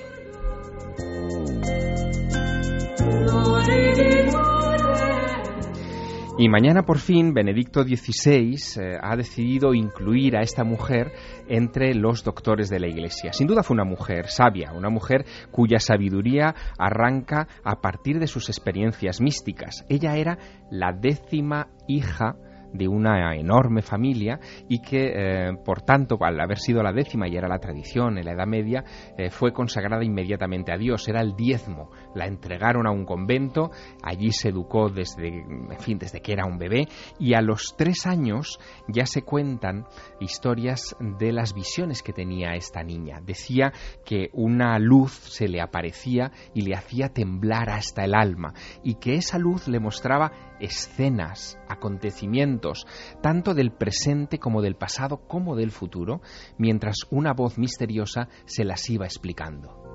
Y 6.37 6.49
mañana 6.49 6.83
por 6.83 6.99
fin 6.99 7.33
Benedicto 7.33 7.83
XVI 7.83 8.57
eh, 8.81 8.97
ha 9.01 9.15
decidido 9.15 9.73
incluir 9.73 10.35
a 10.35 10.41
esta 10.41 10.65
mujer 10.65 11.13
entre 11.47 11.95
los 11.95 12.25
doctores 12.25 12.69
de 12.69 12.81
la 12.81 12.87
Iglesia. 12.87 13.31
Sin 13.31 13.47
duda 13.47 13.63
fue 13.63 13.75
una 13.75 13.85
mujer 13.85 14.27
sabia, 14.27 14.73
una 14.73 14.89
mujer 14.89 15.23
cuya 15.49 15.79
sabiduría 15.79 16.53
arranca 16.77 17.47
a 17.63 17.79
partir 17.79 18.19
de 18.19 18.27
sus 18.27 18.49
experiencias 18.49 19.21
místicas. 19.21 19.85
Ella 19.87 20.17
era 20.17 20.37
la 20.69 20.91
décima 20.91 21.69
hija 21.87 22.35
de 22.77 22.87
una 22.87 23.35
enorme 23.35 23.81
familia 23.81 24.39
y 24.67 24.79
que, 24.79 25.13
eh, 25.15 25.51
por 25.63 25.81
tanto, 25.81 26.17
al 26.21 26.39
haber 26.39 26.57
sido 26.57 26.83
la 26.83 26.91
décima 26.91 27.27
y 27.27 27.35
era 27.35 27.47
la 27.47 27.59
tradición 27.59 28.17
en 28.17 28.25
la 28.25 28.33
Edad 28.33 28.47
Media, 28.47 28.83
eh, 29.17 29.29
fue 29.29 29.53
consagrada 29.53 30.03
inmediatamente 30.03 30.71
a 30.73 30.77
Dios, 30.77 31.07
era 31.07 31.21
el 31.21 31.35
diezmo. 31.35 31.89
La 32.13 32.25
entregaron 32.25 32.87
a 32.87 32.91
un 32.91 33.05
convento, 33.05 33.71
allí 34.03 34.31
se 34.31 34.49
educó 34.49 34.89
desde, 34.89 35.27
en 35.27 35.79
fin, 35.79 35.97
desde 35.97 36.21
que 36.21 36.33
era 36.33 36.45
un 36.45 36.57
bebé 36.57 36.87
y 37.19 37.33
a 37.33 37.41
los 37.41 37.75
tres 37.77 38.05
años 38.05 38.59
ya 38.87 39.05
se 39.05 39.23
cuentan 39.23 39.85
historias 40.19 40.95
de 40.99 41.31
las 41.31 41.53
visiones 41.53 42.01
que 42.01 42.13
tenía 42.13 42.55
esta 42.55 42.83
niña. 42.83 43.19
Decía 43.23 43.71
que 44.05 44.29
una 44.33 44.77
luz 44.79 45.11
se 45.13 45.47
le 45.47 45.61
aparecía 45.61 46.31
y 46.53 46.61
le 46.61 46.75
hacía 46.75 47.09
temblar 47.09 47.69
hasta 47.69 48.05
el 48.05 48.13
alma 48.13 48.53
y 48.83 48.95
que 48.95 49.15
esa 49.15 49.37
luz 49.37 49.67
le 49.67 49.79
mostraba 49.79 50.31
escenas, 50.59 51.59
acontecimientos, 51.67 52.85
tanto 53.21 53.53
del 53.53 53.71
presente 53.71 54.39
como 54.39 54.61
del 54.61 54.75
pasado 54.75 55.27
como 55.27 55.55
del 55.55 55.71
futuro, 55.71 56.21
mientras 56.57 56.97
una 57.09 57.33
voz 57.33 57.57
misteriosa 57.57 58.29
se 58.45 58.65
las 58.65 58.89
iba 58.89 59.05
explicando. 59.05 59.85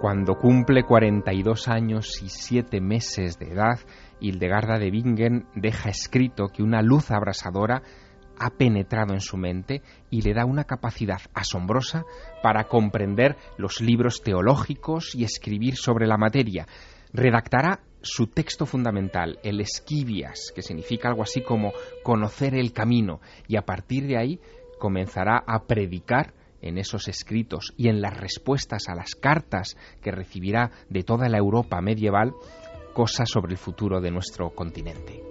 Cuando 0.00 0.36
cumple 0.36 0.84
42 0.84 1.68
años 1.68 2.22
y 2.22 2.30
7 2.30 2.80
meses 2.80 3.38
de 3.38 3.52
edad, 3.52 3.78
Hildegarda 4.18 4.78
de 4.78 4.90
Bingen 4.90 5.46
deja 5.54 5.90
escrito 5.90 6.48
que 6.48 6.62
una 6.62 6.80
luz 6.80 7.10
abrasadora 7.10 7.82
ha 8.40 8.50
penetrado 8.50 9.12
en 9.12 9.20
su 9.20 9.36
mente 9.36 9.82
y 10.10 10.22
le 10.22 10.32
da 10.32 10.46
una 10.46 10.64
capacidad 10.64 11.20
asombrosa 11.34 12.04
para 12.42 12.64
comprender 12.64 13.36
los 13.58 13.80
libros 13.80 14.22
teológicos 14.22 15.14
y 15.14 15.24
escribir 15.24 15.76
sobre 15.76 16.06
la 16.06 16.16
materia. 16.16 16.66
Redactará 17.12 17.80
su 18.02 18.28
texto 18.28 18.64
fundamental, 18.64 19.38
el 19.42 19.60
Esquivias, 19.60 20.52
que 20.54 20.62
significa 20.62 21.08
algo 21.08 21.22
así 21.22 21.42
como 21.42 21.72
conocer 22.02 22.54
el 22.54 22.72
camino, 22.72 23.20
y 23.46 23.56
a 23.56 23.62
partir 23.62 24.06
de 24.06 24.16
ahí 24.16 24.40
comenzará 24.78 25.44
a 25.46 25.64
predicar 25.64 26.32
en 26.62 26.78
esos 26.78 27.08
escritos 27.08 27.74
y 27.76 27.88
en 27.88 28.00
las 28.00 28.16
respuestas 28.16 28.88
a 28.88 28.94
las 28.94 29.14
cartas 29.14 29.76
que 30.02 30.10
recibirá 30.10 30.70
de 30.88 31.02
toda 31.02 31.28
la 31.28 31.38
Europa 31.38 31.80
medieval 31.80 32.32
cosas 32.94 33.28
sobre 33.28 33.52
el 33.52 33.58
futuro 33.58 34.00
de 34.00 34.10
nuestro 34.10 34.50
continente. 34.50 35.22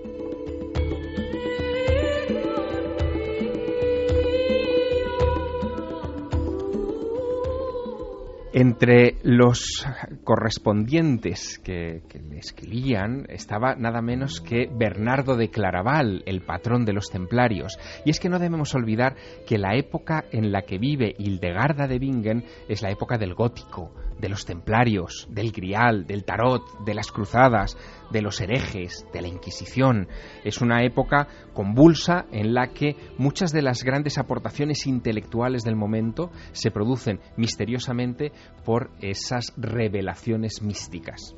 Entre 8.51 9.17
los 9.21 9.85
correspondientes 10.23 11.59
que, 11.59 12.01
le 12.13 12.39
escribían 12.39 13.27
estaba 13.29 13.75
nada 13.75 14.01
menos 14.01 14.41
que 14.41 14.67
Bernardo 14.71 15.35
de 15.35 15.51
Claraval, 15.51 16.23
el 16.25 16.41
patrón 16.41 16.83
de 16.83 16.93
los 16.93 17.11
templarios. 17.11 17.77
Y 18.05 18.09
es 18.09 18.19
que 18.19 18.27
no 18.27 18.39
debemos 18.39 18.73
olvidar 18.73 19.15
que 19.45 19.59
la 19.59 19.75
época 19.75 20.25
en 20.31 20.51
la 20.51 20.63
que 20.63 20.79
vive 20.79 21.13
Hildegarda 21.19 21.87
de 21.87 21.99
Bingen 21.99 22.43
es 22.67 22.81
la 22.81 22.89
época 22.89 23.19
del 23.19 23.35
gótico, 23.35 23.93
de 24.19 24.29
los 24.29 24.45
templarios, 24.45 25.27
del 25.29 25.51
grial, 25.51 26.05
del 26.05 26.25
tarot, 26.25 26.83
de 26.85 26.93
las 26.93 27.11
cruzadas, 27.11 27.77
de 28.11 28.21
los 28.21 28.39
herejes, 28.41 29.05
de 29.13 29.21
la 29.21 29.27
Inquisición. 29.27 30.07
Es 30.43 30.61
una 30.61 30.83
época 30.83 31.27
convulsa 31.53 32.25
en 32.31 32.53
la 32.53 32.67
que 32.67 32.95
muchas 33.17 33.51
de 33.51 33.61
las 33.61 33.83
grandes 33.83 34.17
aportaciones 34.17 34.85
intelectuales 34.87 35.63
del 35.63 35.75
momento 35.75 36.31
se 36.51 36.71
producen 36.71 37.19
misteriosamente 37.37 38.31
por 38.65 38.91
esas 39.01 39.53
revelaciones 39.57 40.61
místicas. 40.61 41.35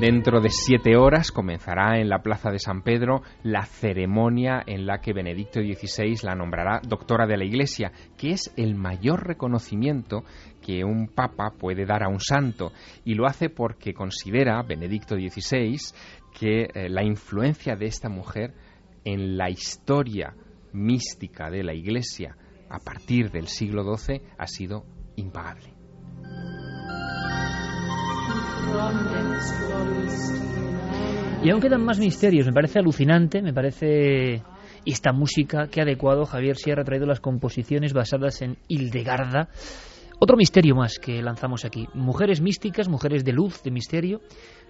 Dentro 0.00 0.40
de 0.40 0.50
siete 0.50 0.96
horas 0.96 1.32
comenzará 1.32 1.98
en 1.98 2.08
la 2.08 2.22
Plaza 2.22 2.52
de 2.52 2.60
San 2.60 2.82
Pedro 2.82 3.22
la 3.42 3.64
ceremonia 3.64 4.62
en 4.64 4.86
la 4.86 5.00
que 5.00 5.12
Benedicto 5.12 5.58
XVI 5.58 6.14
la 6.22 6.36
nombrará 6.36 6.80
doctora 6.86 7.26
de 7.26 7.36
la 7.36 7.44
Iglesia, 7.44 7.90
que 8.16 8.30
es 8.30 8.52
el 8.56 8.76
mayor 8.76 9.26
reconocimiento 9.26 10.22
que 10.62 10.84
un 10.84 11.08
papa 11.08 11.54
puede 11.58 11.84
dar 11.84 12.04
a 12.04 12.08
un 12.08 12.20
santo, 12.20 12.70
y 13.04 13.14
lo 13.14 13.26
hace 13.26 13.50
porque 13.50 13.92
considera 13.92 14.62
Benedicto 14.62 15.16
XVI 15.16 15.76
que 16.32 16.68
eh, 16.72 16.88
la 16.88 17.02
influencia 17.02 17.74
de 17.74 17.86
esta 17.86 18.08
mujer 18.08 18.54
en 19.04 19.36
la 19.36 19.50
historia 19.50 20.32
mística 20.72 21.50
de 21.50 21.64
la 21.64 21.74
Iglesia 21.74 22.36
a 22.70 22.78
partir 22.78 23.32
del 23.32 23.48
siglo 23.48 23.82
XII 23.96 24.22
ha 24.38 24.46
sido 24.46 24.84
impagable. 25.16 25.74
Y 31.42 31.50
aún 31.50 31.60
quedan 31.60 31.84
más 31.84 31.98
misterios, 31.98 32.46
me 32.46 32.52
parece 32.52 32.80
alucinante, 32.80 33.40
me 33.40 33.54
parece 33.54 34.42
esta 34.84 35.12
música 35.12 35.68
que 35.68 35.80
adecuado 35.80 36.24
Javier 36.24 36.56
Sierra 36.56 36.82
ha 36.82 36.84
traído 36.84 37.06
las 37.06 37.20
composiciones 37.20 37.92
basadas 37.92 38.42
en 38.42 38.56
Hildegarda. 38.68 39.48
Otro 40.18 40.36
misterio 40.36 40.74
más 40.74 40.98
que 40.98 41.22
lanzamos 41.22 41.64
aquí. 41.64 41.86
Mujeres 41.94 42.40
místicas, 42.40 42.88
mujeres 42.88 43.24
de 43.24 43.32
luz, 43.32 43.62
de 43.62 43.70
misterio, 43.70 44.20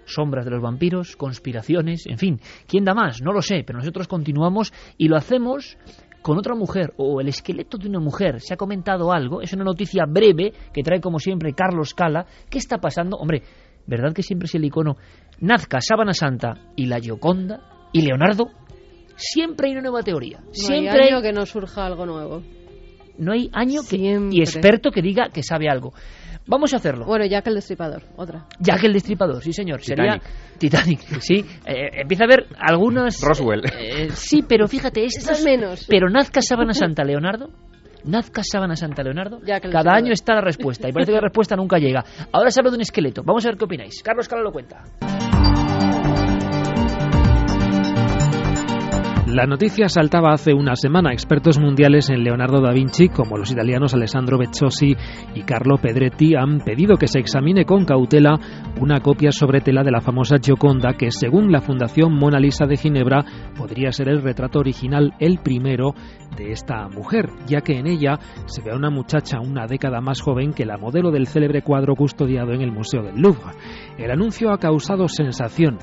sombras 0.04 0.44
de 0.44 0.50
los 0.50 0.62
vampiros, 0.62 1.16
conspiraciones, 1.16 2.06
en 2.06 2.18
fin. 2.18 2.40
¿Quién 2.66 2.84
da 2.84 2.94
más? 2.94 3.22
No 3.22 3.32
lo 3.32 3.40
sé, 3.40 3.64
pero 3.66 3.78
nosotros 3.78 4.06
continuamos 4.06 4.72
y 4.98 5.08
lo 5.08 5.16
hacemos 5.16 5.78
con 6.20 6.36
otra 6.36 6.54
mujer 6.54 6.92
o 6.98 7.20
el 7.20 7.28
esqueleto 7.28 7.78
de 7.78 7.88
una 7.88 8.00
mujer. 8.00 8.40
Se 8.40 8.52
ha 8.52 8.58
comentado 8.58 9.10
algo, 9.12 9.40
es 9.40 9.52
una 9.54 9.64
noticia 9.64 10.04
breve 10.06 10.52
que 10.72 10.82
trae 10.82 11.00
como 11.00 11.18
siempre 11.18 11.54
Carlos 11.54 11.94
Cala. 11.94 12.26
¿Qué 12.50 12.58
está 12.58 12.78
pasando? 12.78 13.16
Hombre, 13.16 13.42
¿verdad 13.88 14.12
que 14.14 14.22
siempre 14.22 14.46
es 14.46 14.54
el 14.54 14.64
icono 14.64 14.96
Nazca, 15.40 15.80
Sábana 15.80 16.12
Santa 16.12 16.54
y 16.76 16.86
la 16.86 17.00
Gioconda 17.00 17.60
y 17.92 18.02
Leonardo? 18.02 18.50
Siempre 19.16 19.66
hay 19.66 19.72
una 19.72 19.82
nueva 19.82 20.02
teoría. 20.02 20.38
No 20.38 20.52
siempre 20.52 21.04
hay 21.04 21.10
año 21.10 21.22
que 21.22 21.32
no 21.32 21.44
surja 21.44 21.84
algo 21.84 22.06
nuevo. 22.06 22.42
No 23.18 23.32
hay 23.32 23.50
año 23.52 23.80
que, 23.88 23.96
y 23.96 24.40
experto 24.40 24.92
que 24.92 25.02
diga 25.02 25.30
que 25.32 25.42
sabe 25.42 25.68
algo. 25.68 25.92
Vamos 26.46 26.72
a 26.72 26.76
hacerlo. 26.76 27.04
Bueno, 27.04 27.26
Jack 27.26 27.46
el 27.48 27.56
Destripador, 27.56 28.04
otra. 28.16 28.46
Jack 28.60 28.84
el 28.84 28.92
Destripador, 28.92 29.42
sí 29.42 29.52
señor. 29.52 29.80
Titanic. 29.80 30.22
Sería 30.22 30.56
Titanic, 30.58 31.00
sí. 31.20 31.44
Eh, 31.66 32.00
empieza 32.02 32.24
a 32.24 32.26
haber 32.26 32.46
algunas... 32.58 33.20
Roswell. 33.20 33.62
eh, 33.66 34.08
sí, 34.12 34.42
pero 34.48 34.66
fíjate, 34.68 35.04
estas... 35.04 35.44
menos. 35.44 35.86
Pero 35.88 36.08
Nazca 36.08 36.40
Sábana 36.40 36.72
Santa 36.72 37.04
Leonardo... 37.04 37.50
Nazca 38.04 38.42
Sábana 38.42 38.76
Santa 38.76 39.02
Leonardo. 39.02 39.40
El 39.44 39.70
Cada 39.70 39.92
año 39.94 40.12
está 40.12 40.34
la 40.34 40.40
respuesta 40.40 40.88
y 40.88 40.92
parece 40.92 41.12
que 41.12 41.16
la 41.16 41.22
respuesta 41.22 41.56
nunca 41.56 41.78
llega. 41.78 42.04
Ahora 42.32 42.50
se 42.50 42.60
habla 42.60 42.70
de 42.70 42.76
un 42.76 42.82
esqueleto. 42.82 43.22
Vamos 43.24 43.44
a 43.44 43.48
ver 43.48 43.58
qué 43.58 43.64
opináis. 43.64 44.02
Carlos 44.02 44.28
Cala 44.28 44.42
lo 44.42 44.52
cuenta. 44.52 44.82
La 49.38 49.46
noticia 49.46 49.88
saltaba 49.88 50.32
hace 50.32 50.52
una 50.52 50.74
semana. 50.74 51.12
Expertos 51.12 51.60
mundiales 51.60 52.10
en 52.10 52.24
Leonardo 52.24 52.60
da 52.60 52.72
Vinci, 52.72 53.08
como 53.08 53.36
los 53.36 53.52
italianos 53.52 53.94
Alessandro 53.94 54.36
Beciosi 54.36 54.96
y 55.32 55.42
Carlo 55.42 55.76
Pedretti, 55.76 56.34
han 56.34 56.58
pedido 56.58 56.96
que 56.96 57.06
se 57.06 57.20
examine 57.20 57.64
con 57.64 57.84
cautela 57.84 58.34
una 58.80 58.98
copia 58.98 59.30
sobre 59.30 59.60
tela 59.60 59.84
de 59.84 59.92
la 59.92 60.00
famosa 60.00 60.38
Gioconda, 60.42 60.94
que 60.94 61.12
según 61.12 61.52
la 61.52 61.60
Fundación 61.60 62.14
Mona 62.14 62.40
Lisa 62.40 62.66
de 62.66 62.78
Ginebra 62.78 63.24
podría 63.56 63.92
ser 63.92 64.08
el 64.08 64.22
retrato 64.22 64.58
original, 64.58 65.14
el 65.20 65.38
primero 65.38 65.94
de 66.36 66.50
esta 66.50 66.88
mujer, 66.88 67.30
ya 67.46 67.60
que 67.60 67.78
en 67.78 67.86
ella 67.86 68.18
se 68.46 68.60
ve 68.62 68.72
a 68.72 68.76
una 68.76 68.90
muchacha 68.90 69.38
una 69.38 69.66
década 69.66 70.00
más 70.00 70.20
joven 70.20 70.52
que 70.52 70.66
la 70.66 70.78
modelo 70.78 71.12
del 71.12 71.28
célebre 71.28 71.62
cuadro 71.62 71.94
custodiado 71.94 72.54
en 72.54 72.62
el 72.62 72.72
Museo 72.72 73.04
del 73.04 73.20
Louvre. 73.20 73.52
El 73.98 74.10
anuncio 74.10 74.50
ha 74.50 74.58
causado 74.58 75.06
sensación 75.06 75.78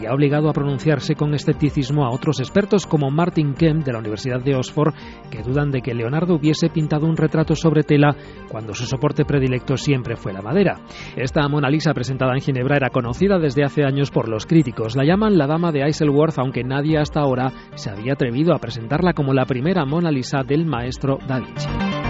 y 0.00 0.06
ha 0.06 0.12
obligado 0.12 0.48
a 0.48 0.52
pronunciarse 0.52 1.14
con 1.14 1.34
escepticismo 1.34 2.04
a 2.04 2.10
otros 2.10 2.40
expertos 2.40 2.86
como 2.86 3.10
Martin 3.10 3.54
Kemp 3.54 3.84
de 3.84 3.92
la 3.92 3.98
Universidad 3.98 4.42
de 4.42 4.54
Oxford, 4.54 4.94
que 5.30 5.42
dudan 5.42 5.70
de 5.70 5.80
que 5.80 5.94
Leonardo 5.94 6.34
hubiese 6.34 6.68
pintado 6.68 7.06
un 7.06 7.16
retrato 7.16 7.54
sobre 7.54 7.82
tela 7.82 8.16
cuando 8.50 8.74
su 8.74 8.86
soporte 8.86 9.24
predilecto 9.24 9.76
siempre 9.76 10.16
fue 10.16 10.32
la 10.32 10.42
madera. 10.42 10.80
Esta 11.16 11.48
Mona 11.48 11.70
Lisa 11.70 11.94
presentada 11.94 12.34
en 12.34 12.40
Ginebra 12.40 12.76
era 12.76 12.90
conocida 12.90 13.38
desde 13.38 13.64
hace 13.64 13.84
años 13.84 14.10
por 14.10 14.28
los 14.28 14.46
críticos. 14.46 14.96
La 14.96 15.04
llaman 15.04 15.38
la 15.38 15.46
Dama 15.46 15.72
de 15.72 15.88
Isleworth, 15.88 16.38
aunque 16.38 16.64
nadie 16.64 16.98
hasta 16.98 17.20
ahora 17.20 17.52
se 17.74 17.90
había 17.90 18.14
atrevido 18.14 18.54
a 18.54 18.58
presentarla 18.58 19.12
como 19.12 19.32
la 19.32 19.46
primera 19.46 19.84
Mona 19.84 20.10
Lisa 20.10 20.42
del 20.46 20.66
maestro 20.66 21.18
Da 21.26 21.38
Vinci. 21.40 22.05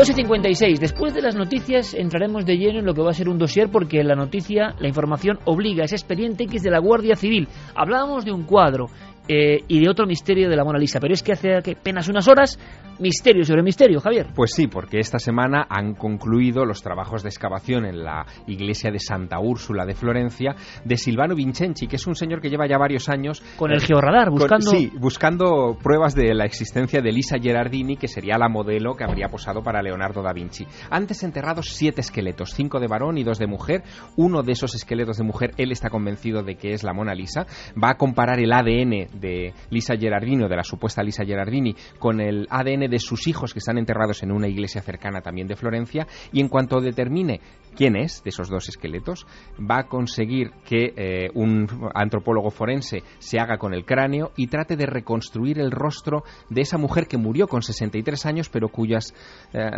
2 0.00 0.08
y 0.08 0.14
56. 0.14 0.80
Después 0.80 1.12
de 1.12 1.20
las 1.20 1.36
noticias 1.36 1.92
entraremos 1.92 2.46
de 2.46 2.56
lleno 2.56 2.78
en 2.78 2.86
lo 2.86 2.94
que 2.94 3.02
va 3.02 3.10
a 3.10 3.12
ser 3.12 3.28
un 3.28 3.36
dossier 3.36 3.68
porque 3.70 4.02
la 4.02 4.14
noticia, 4.14 4.74
la 4.78 4.88
información 4.88 5.38
obliga. 5.44 5.84
Es 5.84 5.92
expediente 5.92 6.44
X 6.44 6.62
de 6.62 6.70
la 6.70 6.78
Guardia 6.78 7.16
Civil. 7.16 7.48
Hablábamos 7.74 8.24
de 8.24 8.32
un 8.32 8.44
cuadro 8.44 8.86
eh, 9.28 9.62
y 9.68 9.80
de 9.80 9.88
otro 9.90 10.06
misterio 10.06 10.48
de 10.48 10.56
la 10.56 10.64
Mona 10.64 10.78
Lisa, 10.78 10.98
pero 11.00 11.14
es 11.14 11.22
que 11.22 11.32
hace 11.32 11.54
apenas 11.56 12.08
unas 12.08 12.26
horas, 12.28 12.58
misterio 12.98 13.44
sobre 13.44 13.62
misterio, 13.62 14.00
Javier. 14.00 14.26
Pues 14.34 14.52
sí, 14.54 14.66
porque 14.66 14.98
esta 14.98 15.18
semana 15.18 15.66
han 15.70 15.94
concluido 15.94 16.64
los 16.64 16.82
trabajos 16.82 17.22
de 17.22 17.28
excavación 17.28 17.84
en 17.86 18.02
la 18.04 18.26
iglesia 18.46 18.90
de 18.90 18.98
Santa 18.98 19.38
Úrsula 19.40 19.86
de 19.86 19.94
Florencia 19.94 20.54
de 20.84 20.96
Silvano 20.96 21.34
Vincenzi, 21.34 21.86
que 21.86 21.96
es 21.96 22.06
un 22.06 22.14
señor 22.14 22.40
que 22.40 22.50
lleva 22.50 22.66
ya 22.68 22.76
varios 22.78 23.08
años 23.08 23.42
Con 23.56 23.70
el 23.70 23.78
eh, 23.78 23.86
georradar, 23.86 24.28
con- 24.28 24.38
buscando... 24.38 24.70
sí, 24.70 24.90
buscando 24.98 25.78
pruebas 25.82 26.14
de 26.14 26.34
la 26.34 26.44
existencia 26.44 27.00
de 27.00 27.12
Lisa 27.12 27.38
Gerardini, 27.38 27.96
que 27.96 28.08
sería 28.08 28.36
la 28.38 28.48
modelo 28.48 28.94
que 28.94 29.04
habría 29.04 29.28
posado 29.28 29.62
para 29.62 29.80
Leonardo 29.82 30.22
da 30.22 30.32
Vinci. 30.32 30.66
Antes 30.90 31.22
enterrados 31.22 31.66
siete 31.70 32.00
esqueletos, 32.00 32.52
cinco 32.54 32.80
de 32.80 32.86
varón 32.88 33.16
y 33.18 33.22
dos 33.24 33.38
de 33.38 33.46
mujer. 33.46 33.82
Uno 34.16 34.42
de 34.42 34.52
esos 34.52 34.74
esqueletos 34.74 35.16
de 35.18 35.24
mujer, 35.24 35.52
él 35.56 35.72
está 35.72 35.88
convencido 35.90 36.42
de 36.42 36.56
que 36.56 36.72
es 36.72 36.82
la 36.82 36.92
Mona 36.92 37.14
Lisa. 37.14 37.46
Va 37.82 37.90
a 37.90 37.96
comparar 37.96 38.38
el 38.40 38.52
ADN 38.52 39.09
de 39.12 39.52
Lisa 39.70 39.96
Gerardini, 39.96 40.44
o 40.44 40.48
de 40.48 40.56
la 40.56 40.64
supuesta 40.64 41.02
Lisa 41.02 41.24
Gerardini, 41.24 41.74
con 41.98 42.20
el 42.20 42.46
ADN 42.50 42.88
de 42.90 42.98
sus 42.98 43.26
hijos 43.26 43.52
que 43.52 43.58
están 43.58 43.78
enterrados 43.78 44.22
en 44.22 44.32
una 44.32 44.48
iglesia 44.48 44.82
cercana 44.82 45.20
también 45.20 45.48
de 45.48 45.56
Florencia. 45.56 46.06
Y 46.32 46.40
en 46.40 46.48
cuanto 46.48 46.80
determine 46.80 47.40
quién 47.76 47.96
es 47.96 48.22
de 48.22 48.30
esos 48.30 48.48
dos 48.48 48.68
esqueletos, 48.68 49.26
va 49.58 49.80
a 49.80 49.86
conseguir 49.86 50.50
que 50.64 50.92
eh, 50.96 51.30
un 51.34 51.68
antropólogo 51.94 52.50
forense 52.50 53.02
se 53.18 53.38
haga 53.38 53.58
con 53.58 53.74
el 53.74 53.84
cráneo 53.84 54.32
y 54.36 54.48
trate 54.48 54.76
de 54.76 54.86
reconstruir 54.86 55.58
el 55.58 55.70
rostro 55.70 56.24
de 56.48 56.62
esa 56.62 56.78
mujer 56.78 57.06
que 57.06 57.16
murió 57.16 57.46
con 57.46 57.62
63 57.62 58.26
años, 58.26 58.48
pero 58.48 58.68
cuyas 58.68 59.14
eh, 59.52 59.70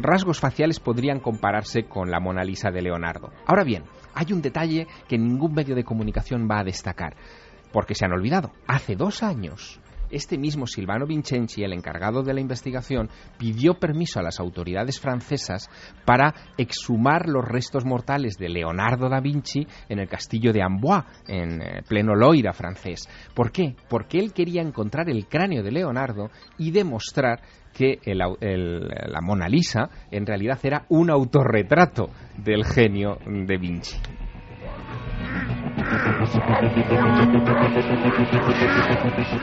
rasgos 0.00 0.40
faciales 0.40 0.80
podrían 0.80 1.20
compararse 1.20 1.84
con 1.84 2.10
la 2.10 2.20
Mona 2.20 2.44
Lisa 2.44 2.70
de 2.70 2.82
Leonardo. 2.82 3.30
Ahora 3.46 3.64
bien, 3.64 3.84
hay 4.14 4.32
un 4.32 4.42
detalle 4.42 4.86
que 5.08 5.18
ningún 5.18 5.54
medio 5.54 5.74
de 5.74 5.84
comunicación 5.84 6.48
va 6.50 6.60
a 6.60 6.64
destacar, 6.64 7.16
porque 7.76 7.94
se 7.94 8.06
han 8.06 8.12
olvidado. 8.14 8.52
Hace 8.66 8.96
dos 8.96 9.22
años, 9.22 9.82
este 10.10 10.38
mismo 10.38 10.66
Silvano 10.66 11.06
Vincenzi, 11.06 11.62
el 11.62 11.74
encargado 11.74 12.22
de 12.22 12.32
la 12.32 12.40
investigación, 12.40 13.10
pidió 13.36 13.74
permiso 13.74 14.18
a 14.18 14.22
las 14.22 14.40
autoridades 14.40 14.98
francesas 14.98 15.68
para 16.06 16.32
exhumar 16.56 17.28
los 17.28 17.44
restos 17.44 17.84
mortales 17.84 18.38
de 18.38 18.48
Leonardo 18.48 19.10
da 19.10 19.20
Vinci 19.20 19.66
en 19.90 19.98
el 19.98 20.08
castillo 20.08 20.54
de 20.54 20.62
Amboise, 20.62 21.04
en 21.28 21.60
eh, 21.60 21.82
pleno 21.86 22.14
Loira 22.14 22.54
francés. 22.54 23.10
¿Por 23.34 23.52
qué? 23.52 23.76
Porque 23.90 24.20
él 24.20 24.32
quería 24.32 24.62
encontrar 24.62 25.10
el 25.10 25.26
cráneo 25.26 25.62
de 25.62 25.72
Leonardo 25.72 26.30
y 26.56 26.70
demostrar 26.70 27.42
que 27.74 27.98
el 28.04 28.16
la 28.16 29.20
Mona 29.20 29.50
Lisa 29.50 29.90
en 30.10 30.24
realidad 30.24 30.58
era 30.62 30.86
un 30.88 31.10
autorretrato 31.10 32.08
del 32.38 32.64
genio 32.64 33.18
de 33.26 33.58
Vinci. 33.58 33.98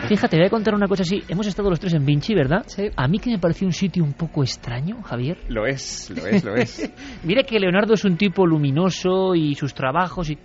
Fíjate, 0.07 0.38
voy 0.38 0.45
a 0.45 0.49
contar 0.49 0.76
una 0.76 0.88
cosa 0.88 1.03
así. 1.03 1.24
Hemos 1.28 1.48
estado 1.48 1.70
los 1.70 1.80
tres 1.80 1.94
en 1.94 2.06
Vinci, 2.06 2.34
¿verdad? 2.34 2.64
Sí. 2.68 2.90
A 2.95 3.07
mí 3.07 3.20
que 3.20 3.30
me 3.30 3.40
pareció 3.40 3.68
un 3.68 3.74
sitio 3.74 4.03
un 4.03 4.14
poco 4.14 4.44
extraño, 4.44 5.02
Javier. 5.03 5.38
Lo 5.49 5.65
es, 5.65 6.10
lo 6.15 6.26
es, 6.26 6.44
lo 6.44 6.56
es. 6.56 6.91
Mira 7.24 7.44
que 7.44 7.60
Leonardo 7.60 7.94
es 7.94 8.06
un 8.06 8.18
tipo 8.18 8.45
luminoso 8.45 9.36
y 9.36 9.56
sus 9.56 9.74
trabajos 9.74 10.30
y... 10.30 10.38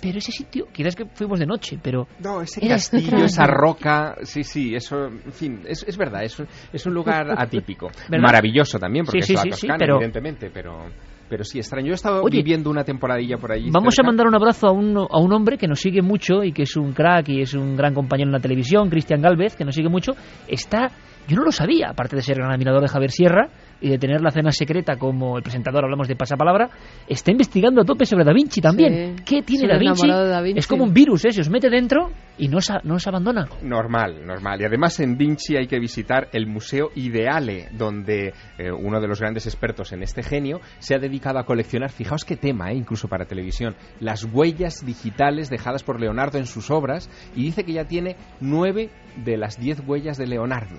pero 0.00 0.18
ese 0.18 0.32
sitio, 0.32 0.66
quizás 0.72 0.94
que 0.96 1.06
fuimos 1.06 1.38
de 1.38 1.46
noche, 1.46 1.78
pero... 1.82 2.06
No, 2.22 2.40
ese 2.42 2.60
castillo, 2.66 3.18
esa 3.24 3.46
roca, 3.46 4.16
sí, 4.22 4.42
sí, 4.44 4.74
eso, 4.74 5.06
en 5.06 5.32
fin, 5.32 5.62
es, 5.66 5.84
es 5.86 5.96
verdad, 5.96 6.24
es 6.24 6.38
un, 6.38 6.46
es 6.72 6.86
un 6.86 6.94
lugar 6.94 7.26
atípico. 7.38 7.88
¿Verdad? 8.08 8.24
Maravilloso 8.26 8.78
también, 8.78 9.04
porque 9.04 9.22
Sí, 9.22 9.28
sí, 9.28 9.32
es 9.34 9.36
la 9.38 9.42
sí, 9.42 9.48
sí, 9.52 9.60
Toscana, 9.66 9.78
pero- 9.78 9.96
evidentemente, 9.96 10.50
pero... 10.52 10.86
Pero 11.28 11.44
sí, 11.44 11.58
extraño. 11.58 11.86
Yo 11.86 11.92
he 11.92 11.94
estado 11.94 12.22
Oye, 12.22 12.38
viviendo 12.38 12.70
una 12.70 12.84
temporadilla 12.84 13.36
por 13.36 13.52
allí. 13.52 13.70
Vamos 13.70 13.94
cerca. 13.94 14.06
a 14.06 14.10
mandar 14.10 14.26
un 14.26 14.34
abrazo 14.34 14.68
a 14.68 14.72
un, 14.72 14.96
a 14.96 15.18
un 15.18 15.32
hombre 15.32 15.58
que 15.58 15.66
nos 15.66 15.80
sigue 15.80 16.00
mucho 16.02 16.42
y 16.42 16.52
que 16.52 16.62
es 16.62 16.76
un 16.76 16.92
crack 16.92 17.28
y 17.28 17.42
es 17.42 17.54
un 17.54 17.76
gran 17.76 17.94
compañero 17.94 18.28
en 18.28 18.32
la 18.32 18.40
televisión, 18.40 18.88
Cristian 18.88 19.20
Galvez, 19.20 19.54
que 19.56 19.64
nos 19.64 19.74
sigue 19.74 19.88
mucho. 19.88 20.12
Está, 20.46 20.90
yo 21.28 21.36
no 21.36 21.44
lo 21.44 21.52
sabía, 21.52 21.90
aparte 21.90 22.16
de 22.16 22.22
ser 22.22 22.36
gran 22.36 22.50
admirador 22.50 22.80
de 22.82 22.88
Javier 22.88 23.10
Sierra 23.10 23.48
y 23.80 23.90
de 23.90 23.98
tener 23.98 24.20
la 24.20 24.30
cena 24.30 24.50
secreta 24.50 24.96
como 24.96 25.36
el 25.36 25.42
presentador, 25.42 25.84
hablamos 25.84 26.08
de 26.08 26.16
pasapalabra, 26.16 26.70
está 27.06 27.30
investigando 27.30 27.82
a 27.82 27.84
tope 27.84 28.06
sobre 28.06 28.24
Da 28.24 28.32
Vinci 28.32 28.60
también. 28.60 29.18
Sí, 29.18 29.24
¿Qué 29.24 29.42
tiene 29.42 29.68
da 29.68 29.78
Vinci? 29.78 30.08
Da 30.08 30.40
Vinci. 30.40 30.58
Es 30.58 30.66
como 30.66 30.84
un 30.84 30.92
virus, 30.92 31.24
¿eh? 31.26 31.32
se 31.32 31.42
os 31.42 31.50
mete 31.50 31.68
dentro 31.70 32.10
y 32.38 32.48
no 32.48 32.58
no 32.84 32.94
os 32.94 33.06
abandona. 33.06 33.48
Normal, 33.62 34.26
normal. 34.26 34.60
Y 34.60 34.64
además 34.64 34.98
en 35.00 35.16
Vinci 35.16 35.56
hay 35.56 35.66
que 35.66 35.78
visitar 35.78 36.28
el 36.32 36.46
Museo 36.46 36.90
Ideale, 36.94 37.68
donde 37.72 38.32
eh, 38.58 38.70
uno 38.70 39.00
de 39.00 39.08
los 39.08 39.20
grandes 39.20 39.46
expertos 39.46 39.92
en 39.92 40.02
este 40.02 40.22
genio 40.22 40.60
se 40.78 40.94
ha 40.94 40.98
dedicado 40.98 41.38
a 41.38 41.44
coleccionar, 41.44 41.90
fijaos 41.90 42.24
qué 42.24 42.36
tema, 42.36 42.70
eh, 42.70 42.76
incluso 42.76 43.08
para 43.08 43.26
televisión, 43.26 43.76
las 44.00 44.24
huellas 44.24 44.84
digitales 44.84 45.50
dejadas 45.50 45.82
por 45.82 46.00
Leonardo 46.00 46.38
en 46.38 46.46
sus 46.46 46.70
obras 46.70 47.10
y 47.34 47.42
dice 47.42 47.64
que 47.64 47.72
ya 47.72 47.84
tiene 47.84 48.16
nueve 48.40 48.90
de 49.16 49.36
las 49.36 49.58
diez 49.58 49.80
huellas 49.86 50.16
de 50.16 50.26
Leonardo. 50.26 50.76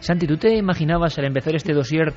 Santi, 0.00 0.26
¿tú 0.26 0.36
te 0.36 0.56
imaginabas 0.56 1.18
al 1.18 1.26
empezar 1.26 1.54
este 1.54 1.72
dossier 1.72 2.12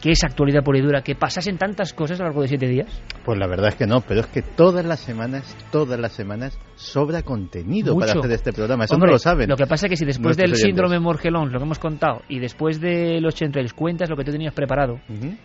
que 0.00 0.10
es 0.12 0.24
actualidad 0.24 0.62
pura 0.62 0.78
y 0.78 0.82
dura, 0.82 1.02
que 1.02 1.14
pasasen 1.14 1.58
tantas 1.58 1.92
cosas 1.92 2.18
a 2.20 2.22
lo 2.22 2.28
largo 2.28 2.42
de 2.42 2.48
siete 2.48 2.66
días? 2.68 2.88
Pues 3.24 3.38
la 3.38 3.46
verdad 3.46 3.68
es 3.68 3.74
que 3.76 3.86
no, 3.86 4.00
pero 4.00 4.20
es 4.20 4.26
que 4.26 4.42
todas 4.42 4.84
las 4.84 5.00
semanas, 5.00 5.56
todas 5.70 5.98
las 6.00 6.12
semanas 6.12 6.58
sobra 6.76 7.22
contenido 7.22 7.94
para 7.98 8.14
Mucho. 8.14 8.20
hacer 8.20 8.32
este 8.32 8.52
programa. 8.52 8.84
Eso 8.84 8.94
Hombre, 8.94 9.08
no 9.08 9.12
lo 9.14 9.18
saben. 9.18 9.48
Lo 9.48 9.56
que 9.56 9.66
pasa 9.66 9.86
es 9.86 9.90
que 9.90 9.96
si 9.96 10.04
después 10.06 10.36
del 10.36 10.46
oyentes. 10.46 10.62
síndrome 10.62 10.98
Morgelón, 10.98 11.52
lo 11.52 11.58
que 11.58 11.64
hemos 11.64 11.78
contado, 11.78 12.22
y 12.28 12.38
después 12.38 12.80
de 12.80 13.20
los 13.20 13.34
chemtrails 13.34 13.74
cuentas 13.74 14.08
lo 14.08 14.16
que 14.16 14.24
tú 14.24 14.32
tenías 14.32 14.54
preparado, 14.54 14.98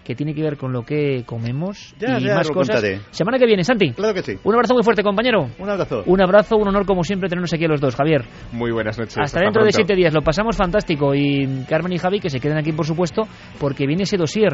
que 0.04 0.16
tiene 0.16 0.34
que 0.34 0.42
ver 0.42 0.58
con 0.58 0.72
lo 0.72 0.84
que 0.84 1.24
comemos 1.26 1.94
Ya, 2.00 2.18
y 2.20 2.24
ya 2.26 2.36
más 2.36 2.50
cosas. 2.50 2.76
contaré. 2.76 3.02
Semana 3.12 3.38
que 3.38 3.46
viene, 3.46 3.64
Santi. 3.64 3.92
Claro 3.92 4.14
que 4.14 4.22
sí. 4.22 4.38
Un 4.44 4.54
abrazo 4.56 4.74
muy 4.74 4.84
fuerte, 4.84 5.04
compañero. 5.04 5.48
Un 5.60 5.70
abrazo. 5.70 6.04
Un 6.06 6.22
abrazo, 6.22 6.56
un 6.56 6.68
honor 6.70 6.86
como 6.86 7.04
siempre 7.04 7.28
tenernos 7.28 7.54
aquí 7.54 7.66
a 7.66 7.68
los 7.68 7.82
dos, 7.82 7.96
Javier. 7.96 8.24
Muy 8.54 8.72
buenas 8.72 8.98
noches. 8.98 9.18
Hasta 9.18 9.42
dentro 9.42 9.66
de 9.66 9.72
siete 9.74 9.96
días, 9.96 10.14
lo 10.14 10.22
pasamos 10.22 10.56
fantástico. 10.56 11.14
Y 11.14 11.66
Carmen 11.68 11.92
y 11.94 11.98
Javi, 11.98 12.20
que 12.22 12.30
se 12.30 12.40
queden 12.40 12.58
aquí, 12.58 12.72
por 12.72 12.86
supuesto, 12.86 13.24
porque 13.60 13.86
viene 13.86 14.04
ese 14.04 14.16
dossier 14.18 14.45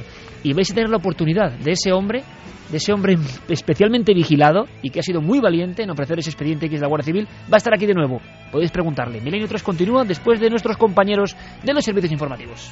y 0.43 0.53
vais 0.53 0.69
a 0.71 0.73
tener 0.73 0.89
la 0.89 0.97
oportunidad 0.97 1.51
de 1.51 1.71
ese 1.71 1.91
hombre, 1.91 2.23
de 2.69 2.77
ese 2.77 2.93
hombre 2.93 3.17
especialmente 3.47 4.13
vigilado 4.13 4.65
y 4.81 4.89
que 4.89 4.99
ha 4.99 5.03
sido 5.03 5.21
muy 5.21 5.39
valiente 5.39 5.83
en 5.83 5.89
ofrecer 5.89 6.19
ese 6.19 6.29
expediente 6.29 6.69
que 6.69 6.75
es 6.75 6.81
la 6.81 6.87
Guardia 6.87 7.05
Civil, 7.05 7.27
va 7.51 7.55
a 7.55 7.57
estar 7.57 7.73
aquí 7.73 7.85
de 7.85 7.93
nuevo. 7.93 8.21
Podéis 8.51 8.71
preguntarle. 8.71 9.21
Milenio 9.21 9.47
3 9.47 9.61
continúa 9.63 10.03
después 10.03 10.39
de 10.39 10.49
nuestros 10.49 10.77
compañeros 10.77 11.35
de 11.63 11.73
los 11.73 11.83
servicios 11.83 12.11
informativos. 12.11 12.71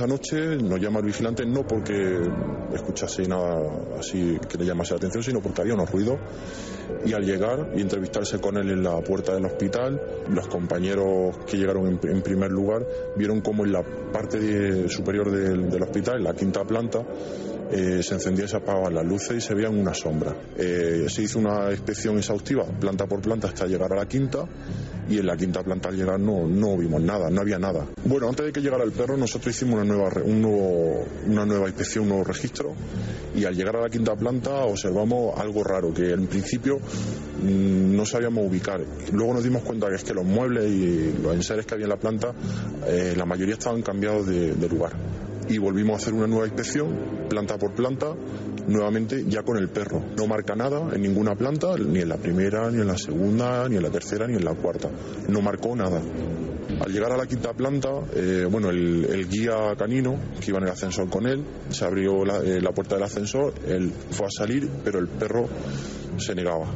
Esa 0.00 0.06
noche 0.06 0.56
nos 0.56 0.80
llama 0.80 1.00
el 1.00 1.04
vigilante 1.04 1.44
no 1.44 1.62
porque 1.66 2.22
escuchase 2.72 3.28
nada 3.28 3.60
así 3.98 4.38
que 4.48 4.56
le 4.56 4.64
llamase 4.64 4.94
la 4.94 4.96
atención, 4.96 5.22
sino 5.22 5.42
porque 5.42 5.60
había 5.60 5.74
unos 5.74 5.90
ruidos. 5.90 6.18
Y 7.04 7.12
al 7.12 7.22
llegar 7.22 7.68
y 7.76 7.82
entrevistarse 7.82 8.38
con 8.40 8.56
él 8.56 8.70
en 8.70 8.82
la 8.82 8.98
puerta 9.02 9.34
del 9.34 9.44
hospital, 9.44 10.00
los 10.30 10.48
compañeros 10.48 11.36
que 11.46 11.58
llegaron 11.58 11.86
en, 11.86 12.00
en 12.10 12.22
primer 12.22 12.50
lugar 12.50 12.86
vieron 13.14 13.42
como 13.42 13.66
en 13.66 13.72
la 13.72 13.82
parte 14.10 14.38
de- 14.40 14.88
superior 14.88 15.30
del, 15.30 15.68
del 15.68 15.82
hospital, 15.82 16.16
en 16.16 16.24
la 16.24 16.32
quinta 16.32 16.64
planta, 16.64 17.00
eh, 17.70 18.02
se 18.02 18.14
encendían 18.14 18.46
y 18.46 18.50
se 18.50 18.56
apagaban 18.56 18.94
las 18.94 19.04
luces 19.04 19.36
y 19.36 19.40
se 19.42 19.52
veían 19.54 19.78
una 19.78 19.92
sombra. 19.92 20.34
Eh, 20.56 21.06
se 21.10 21.22
hizo 21.24 21.38
una 21.38 21.70
inspección 21.72 22.16
exhaustiva, 22.16 22.64
planta 22.64 23.06
por 23.06 23.20
planta, 23.20 23.48
hasta 23.48 23.66
llegar 23.66 23.92
a 23.92 23.96
la 23.96 24.06
quinta 24.08 24.46
y 25.08 25.18
en 25.18 25.26
la 25.26 25.36
quinta 25.36 25.62
planta 25.62 25.88
al 25.88 25.96
llegar 25.96 26.20
no, 26.20 26.46
no 26.46 26.76
vimos 26.76 27.00
nada, 27.02 27.30
no 27.30 27.40
había 27.40 27.58
nada. 27.58 27.84
Bueno, 28.04 28.28
antes 28.28 28.46
de 28.46 28.52
que 28.52 28.60
llegara 28.60 28.84
el 28.84 28.92
perro 28.92 29.16
nosotros 29.16 29.54
hicimos 29.54 29.74
una 29.76 29.84
nueva, 29.90 30.10
un 30.24 30.40
nuevo- 30.40 31.04
una 31.26 31.44
nueva 31.44 31.66
inspección, 31.68 32.04
un 32.04 32.08
nuevo 32.10 32.24
registro 32.24 32.72
y 33.34 33.44
al 33.44 33.54
llegar 33.54 33.76
a 33.76 33.82
la 33.82 33.88
quinta 33.88 34.14
planta 34.16 34.64
observamos 34.64 35.38
algo 35.38 35.62
raro 35.62 35.92
que 35.92 36.10
en 36.12 36.26
principio 36.26 36.78
mm, 36.78 37.94
no 37.96 38.04
sabíamos 38.06 38.46
ubicar. 38.46 38.80
Luego 39.12 39.34
nos 39.34 39.44
dimos 39.44 39.62
cuenta 39.62 39.88
que 39.88 39.96
es 39.96 40.04
que 40.04 40.14
los 40.14 40.24
muebles 40.24 40.70
y 40.70 41.14
los 41.22 41.34
enseres 41.34 41.66
que 41.66 41.74
había 41.74 41.84
en 41.86 41.90
la 41.90 41.98
planta, 41.98 42.32
eh, 42.86 43.14
la 43.16 43.24
mayoría 43.26 43.54
estaban 43.54 43.82
cambiados 43.82 44.26
de, 44.26 44.54
de 44.54 44.68
lugar. 44.68 44.92
Y 45.48 45.58
volvimos 45.58 45.94
a 45.94 45.96
hacer 45.96 46.14
una 46.14 46.28
nueva 46.28 46.46
inspección, 46.46 47.26
planta 47.28 47.58
por 47.58 47.74
planta, 47.74 48.14
nuevamente 48.68 49.24
ya 49.26 49.42
con 49.42 49.56
el 49.56 49.68
perro. 49.68 50.00
No 50.16 50.26
marca 50.28 50.54
nada 50.54 50.90
en 50.94 51.02
ninguna 51.02 51.34
planta, 51.34 51.74
ni 51.76 52.00
en 52.00 52.08
la 52.08 52.18
primera, 52.18 52.70
ni 52.70 52.80
en 52.80 52.86
la 52.86 52.96
segunda, 52.96 53.68
ni 53.68 53.76
en 53.76 53.82
la 53.82 53.90
tercera, 53.90 54.28
ni 54.28 54.34
en 54.36 54.44
la 54.44 54.54
cuarta. 54.54 54.88
No 55.28 55.40
marcó 55.40 55.74
nada. 55.74 56.00
Al 56.80 56.90
llegar 56.92 57.12
a 57.12 57.16
la 57.16 57.26
quinta 57.26 57.52
planta, 57.52 57.90
eh, 58.14 58.46
bueno, 58.50 58.70
el, 58.70 59.28
guía 59.28 59.74
canino 59.76 60.18
que 60.40 60.50
iba 60.50 60.58
en 60.58 60.64
el 60.64 60.70
ascensor 60.70 61.10
con 61.10 61.26
él, 61.26 61.44
se 61.68 61.84
abrió 61.84 62.24
la, 62.24 62.38
eh, 62.38 62.60
puerta 62.74 62.94
del 62.94 63.04
ascensor, 63.04 63.52
él 63.66 63.92
fue 64.10 64.26
a 64.26 64.30
salir, 64.30 64.68
pero 64.82 64.98
el 64.98 65.08
perro 65.08 65.46
se 66.16 66.34
negaba. 66.34 66.66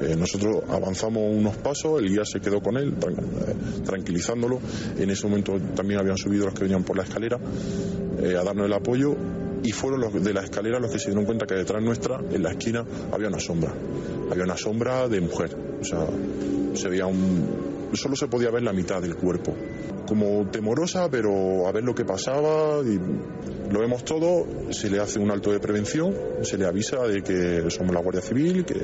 Eh, 0.00 0.16
nosotros 0.16 0.64
avanzamos 0.68 1.22
unos 1.32 1.56
pasos, 1.58 2.00
el 2.02 2.08
guía 2.08 2.24
se 2.24 2.40
quedó 2.40 2.60
con 2.60 2.76
él, 2.76 2.96
tran- 2.98 3.82
tranquilizándolo. 3.84 4.58
En 4.98 5.10
ese 5.10 5.26
momento 5.26 5.52
también 5.74 6.00
habían 6.00 6.18
subido 6.18 6.46
los 6.46 6.54
que 6.54 6.64
venían 6.64 6.82
por 6.82 6.96
la 6.96 7.04
escalera 7.04 7.38
a 7.38 8.44
darnos 8.44 8.66
el 8.66 8.72
apoyo 8.72 9.14
y 9.62 9.72
fueron 9.72 10.00
los 10.00 10.12
de 10.22 10.32
la 10.34 10.42
escalera 10.42 10.78
los 10.80 10.90
que 10.90 10.98
se 10.98 11.06
dieron 11.06 11.24
cuenta 11.24 11.46
que 11.46 11.54
detrás 11.54 11.82
nuestra, 11.82 12.20
en 12.32 12.42
la 12.42 12.50
esquina, 12.50 12.84
había 13.12 13.28
una 13.28 13.38
sombra. 13.40 13.72
Había 14.30 14.44
una 14.44 14.56
sombra 14.56 15.08
de 15.08 15.20
mujer. 15.20 15.56
O 15.80 15.84
sea, 15.84 16.06
se 16.74 16.88
veía 16.88 17.06
un... 17.06 17.75
Solo 17.96 18.16
se 18.16 18.28
podía 18.28 18.50
ver 18.50 18.62
la 18.62 18.72
mitad 18.72 19.00
del 19.00 19.16
cuerpo. 19.16 19.54
Como 20.06 20.48
temorosa, 20.50 21.08
pero 21.10 21.66
a 21.66 21.72
ver 21.72 21.84
lo 21.84 21.94
que 21.94 22.04
pasaba. 22.04 22.80
Y 22.84 22.98
lo 23.72 23.80
vemos 23.80 24.04
todo, 24.04 24.46
se 24.70 24.90
le 24.90 25.00
hace 25.00 25.18
un 25.18 25.30
alto 25.30 25.50
de 25.50 25.60
prevención, 25.60 26.14
se 26.42 26.56
le 26.56 26.66
avisa 26.66 26.98
de 27.02 27.22
que 27.22 27.68
somos 27.70 27.94
la 27.94 28.00
Guardia 28.00 28.22
Civil, 28.22 28.64
que, 28.64 28.80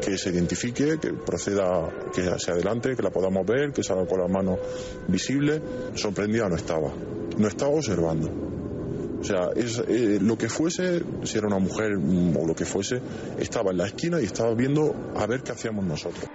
que 0.00 0.18
se 0.18 0.30
identifique, 0.30 0.98
que 1.00 1.12
proceda, 1.12 1.90
que 2.14 2.22
se 2.38 2.50
adelante, 2.52 2.94
que 2.94 3.02
la 3.02 3.10
podamos 3.10 3.44
ver, 3.46 3.72
que 3.72 3.82
salga 3.82 4.06
con 4.06 4.20
las 4.20 4.30
manos 4.30 4.58
visibles. 5.08 5.60
Sorprendida 5.94 6.48
no 6.48 6.56
estaba. 6.56 6.92
No 7.36 7.48
estaba 7.48 7.72
observando. 7.72 8.44
O 9.24 9.26
sea, 9.26 9.48
es, 9.56 9.82
eh, 9.88 10.18
lo 10.20 10.36
que 10.36 10.50
fuese, 10.50 11.02
si 11.22 11.38
era 11.38 11.46
una 11.46 11.58
mujer 11.58 11.96
mm, 11.96 12.36
o 12.36 12.46
lo 12.46 12.54
que 12.54 12.66
fuese, 12.66 13.00
estaba 13.38 13.70
en 13.70 13.78
la 13.78 13.86
esquina 13.86 14.20
y 14.20 14.24
estaba 14.24 14.54
viendo 14.54 14.94
a 15.16 15.26
ver 15.26 15.42
qué 15.42 15.52
hacíamos 15.52 15.82
nosotros. 15.86 16.26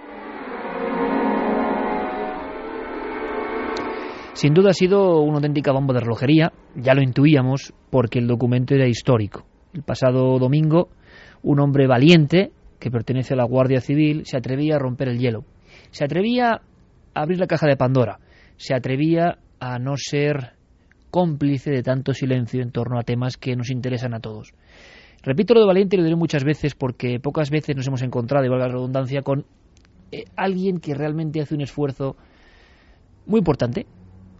Sin 4.40 4.54
duda 4.54 4.70
ha 4.70 4.72
sido 4.72 5.20
una 5.20 5.36
auténtica 5.36 5.70
bomba 5.70 5.92
de 5.92 6.00
relojería, 6.00 6.50
ya 6.74 6.94
lo 6.94 7.02
intuíamos, 7.02 7.74
porque 7.90 8.18
el 8.20 8.26
documento 8.26 8.74
era 8.74 8.88
histórico. 8.88 9.44
El 9.74 9.82
pasado 9.82 10.38
domingo, 10.38 10.88
un 11.42 11.60
hombre 11.60 11.86
valiente, 11.86 12.50
que 12.78 12.90
pertenece 12.90 13.34
a 13.34 13.36
la 13.36 13.44
Guardia 13.44 13.82
Civil, 13.82 14.24
se 14.24 14.38
atrevía 14.38 14.76
a 14.76 14.78
romper 14.78 15.10
el 15.10 15.18
hielo. 15.18 15.44
Se 15.90 16.04
atrevía 16.04 16.52
a 16.52 17.20
abrir 17.20 17.38
la 17.38 17.46
caja 17.46 17.66
de 17.66 17.76
Pandora. 17.76 18.18
Se 18.56 18.72
atrevía 18.72 19.36
a 19.58 19.78
no 19.78 19.98
ser 19.98 20.54
cómplice 21.10 21.70
de 21.70 21.82
tanto 21.82 22.14
silencio 22.14 22.62
en 22.62 22.72
torno 22.72 22.98
a 22.98 23.02
temas 23.02 23.36
que 23.36 23.54
nos 23.56 23.70
interesan 23.70 24.14
a 24.14 24.20
todos. 24.20 24.54
Repito 25.22 25.52
lo 25.52 25.60
de 25.60 25.66
valiente 25.66 25.96
y 25.96 25.98
lo 25.98 26.04
diré 26.04 26.16
muchas 26.16 26.44
veces 26.44 26.74
porque 26.74 27.20
pocas 27.20 27.50
veces 27.50 27.76
nos 27.76 27.86
hemos 27.88 28.00
encontrado, 28.00 28.48
valga 28.48 28.68
la 28.68 28.72
redundancia, 28.72 29.20
con 29.20 29.44
eh, 30.12 30.24
alguien 30.34 30.78
que 30.78 30.94
realmente 30.94 31.42
hace 31.42 31.54
un 31.54 31.60
esfuerzo 31.60 32.16
muy 33.26 33.40
importante, 33.40 33.84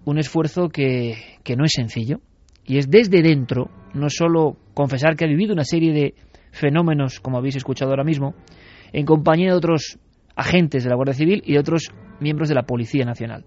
un 0.05 0.19
esfuerzo 0.19 0.69
que, 0.69 1.17
que 1.45 1.57
no 1.57 1.65
es 1.65 1.73
sencillo, 1.73 2.21
y 2.65 2.79
es 2.79 2.91
desde 2.91 3.23
dentro, 3.23 3.71
no 3.95 4.09
solo 4.11 4.57
confesar 4.75 5.17
que 5.17 5.25
ha 5.25 5.29
vivido 5.29 5.53
una 5.53 5.65
serie 5.65 5.93
de 5.93 6.15
fenómenos, 6.53 7.21
como 7.21 7.39
habéis 7.39 7.57
escuchado 7.57 7.91
ahora 7.91 8.05
mismo, 8.05 8.35
en 8.93 9.07
compañía 9.07 9.51
de 9.51 9.57
otros 9.57 9.99
agentes 10.37 10.85
de 10.85 10.91
la 10.91 10.97
Guardia 10.97 11.15
Civil 11.15 11.43
y 11.45 11.55
de 11.55 11.59
otros 11.59 11.93
miembros 12.21 12.49
de 12.49 12.55
la 12.55 12.63
Policía 12.63 13.05
Nacional. 13.05 13.45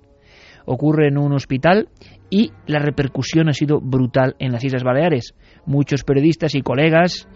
Ocurre 0.66 1.10
en 1.10 1.18
un 1.18 1.34
hospital 1.34 1.90
y 2.30 2.52
la 2.68 2.80
repercusión 2.80 3.50
ha 3.50 3.54
sido 3.54 3.82
brutal 3.82 4.36
en 4.40 4.52
las 4.52 4.64
Islas 4.64 4.84
Baleares. 4.84 5.34
Muchos 5.66 6.04
periodistas 6.04 6.56
y 6.56 6.62
colegas 6.62 7.28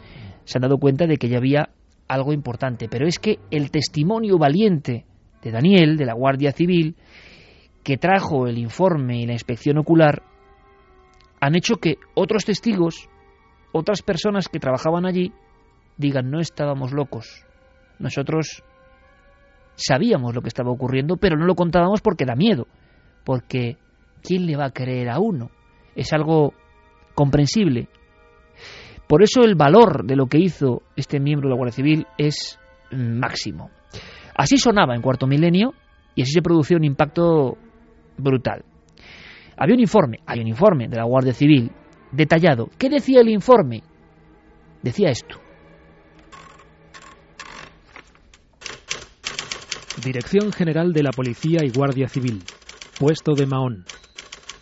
se 0.46 0.58
han 0.58 0.62
dado 0.62 0.78
cuenta 0.78 1.08
de 1.08 1.18
que 1.18 1.28
ya 1.28 1.38
había 1.38 1.70
algo 2.08 2.32
importante, 2.32 2.88
pero 2.90 3.06
es 3.06 3.20
que 3.20 3.40
el 3.52 3.70
testimonio 3.70 4.38
valiente 4.38 5.06
de 5.42 5.52
Daniel, 5.52 5.98
de 5.98 6.06
la 6.06 6.14
Guardia 6.14 6.54
Civil, 6.54 6.96
que 7.88 7.96
trajo 7.96 8.48
el 8.48 8.58
informe 8.58 9.22
y 9.22 9.26
la 9.26 9.32
inspección 9.32 9.78
ocular, 9.78 10.22
han 11.40 11.56
hecho 11.56 11.78
que 11.78 11.96
otros 12.16 12.44
testigos, 12.44 13.08
otras 13.72 14.02
personas 14.02 14.50
que 14.50 14.60
trabajaban 14.60 15.06
allí, 15.06 15.32
digan, 15.96 16.30
no 16.30 16.42
estábamos 16.42 16.92
locos. 16.92 17.46
Nosotros 17.98 18.62
sabíamos 19.76 20.36
lo 20.36 20.42
que 20.42 20.50
estaba 20.50 20.70
ocurriendo, 20.70 21.16
pero 21.16 21.38
no 21.38 21.46
lo 21.46 21.56
contábamos 21.56 22.02
porque 22.02 22.26
da 22.26 22.36
miedo, 22.36 22.68
porque 23.24 23.78
¿quién 24.22 24.48
le 24.48 24.58
va 24.58 24.66
a 24.66 24.74
creer 24.74 25.10
a 25.10 25.20
uno? 25.20 25.50
Es 25.96 26.12
algo 26.12 26.54
comprensible. 27.16 27.88
Por 29.08 29.24
eso 29.24 29.44
el 29.44 29.56
valor 29.56 30.06
de 30.06 30.18
lo 30.18 30.26
que 30.26 30.40
hizo 30.40 30.82
este 30.98 31.22
miembro 31.22 31.48
de 31.48 31.52
la 31.52 31.56
Guardia 31.56 31.78
Civil 31.78 32.06
es 32.18 32.60
máximo. 32.92 33.72
Así 34.36 34.58
sonaba 34.58 34.94
en 34.94 35.02
Cuarto 35.02 35.26
Milenio 35.26 35.74
y 36.16 36.24
así 36.24 36.34
se 36.34 36.42
producía 36.42 36.76
un 36.76 36.84
impacto 36.84 37.58
brutal. 38.18 38.64
Había 39.58 39.76
un 39.76 39.82
informe, 39.82 40.20
hay 40.26 40.40
un 40.40 40.48
informe 40.48 40.88
de 40.88 40.98
la 40.98 41.04
Guardia 41.04 41.34
Civil 41.34 41.72
detallado. 42.12 42.70
¿Qué 42.78 42.90
decía 42.90 43.22
el 43.22 43.30
informe? 43.30 43.84
Decía 44.82 45.10
esto. 45.10 45.40
Dirección 50.04 50.52
General 50.52 50.94
de 50.94 51.04
la 51.04 51.10
Policía 51.10 51.62
y 51.64 51.70
Guardia 51.70 52.08
Civil. 52.08 52.44
Puesto 53.00 53.34
de 53.34 53.48
Mahón. 53.48 53.86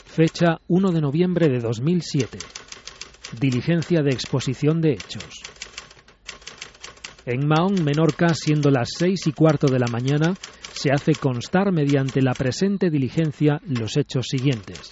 Fecha 0.05 0.59
1 0.69 0.91
de 0.91 1.01
noviembre 1.01 1.49
de 1.49 1.59
2007. 1.59 2.37
Diligencia 3.37 4.01
de 4.01 4.11
exposición 4.11 4.79
de 4.79 4.93
hechos. 4.93 5.41
En 7.25 7.47
Mahón, 7.47 7.83
Menorca, 7.83 8.33
siendo 8.33 8.69
las 8.71 8.87
seis 8.97 9.27
y 9.27 9.33
cuarto 9.33 9.67
de 9.67 9.79
la 9.79 9.87
mañana, 9.91 10.35
se 10.75 10.91
hace 10.91 11.13
constar 11.13 11.71
mediante 11.71 12.21
la 12.21 12.33
presente 12.33 12.89
diligencia 12.89 13.61
los 13.65 13.95
hechos 13.95 14.27
siguientes. 14.29 14.91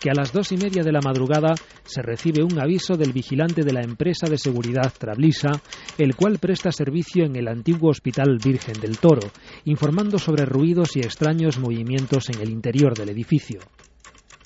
Que 0.00 0.10
a 0.10 0.14
las 0.14 0.32
dos 0.32 0.52
y 0.52 0.56
media 0.56 0.82
de 0.82 0.92
la 0.92 1.00
madrugada 1.00 1.54
se 1.84 2.02
recibe 2.02 2.42
un 2.42 2.58
aviso 2.58 2.96
del 2.96 3.12
vigilante 3.12 3.62
de 3.62 3.72
la 3.72 3.82
empresa 3.82 4.26
de 4.28 4.38
seguridad 4.38 4.92
Trablisa, 4.98 5.60
el 5.98 6.14
cual 6.14 6.38
presta 6.38 6.72
servicio 6.72 7.24
en 7.24 7.36
el 7.36 7.48
antiguo 7.48 7.90
Hospital 7.90 8.38
Virgen 8.42 8.80
del 8.80 8.98
Toro, 8.98 9.28
informando 9.64 10.18
sobre 10.18 10.44
ruidos 10.44 10.96
y 10.96 11.00
extraños 11.00 11.58
movimientos 11.58 12.30
en 12.30 12.40
el 12.40 12.50
interior 12.50 12.96
del 12.96 13.10
edificio. 13.10 13.60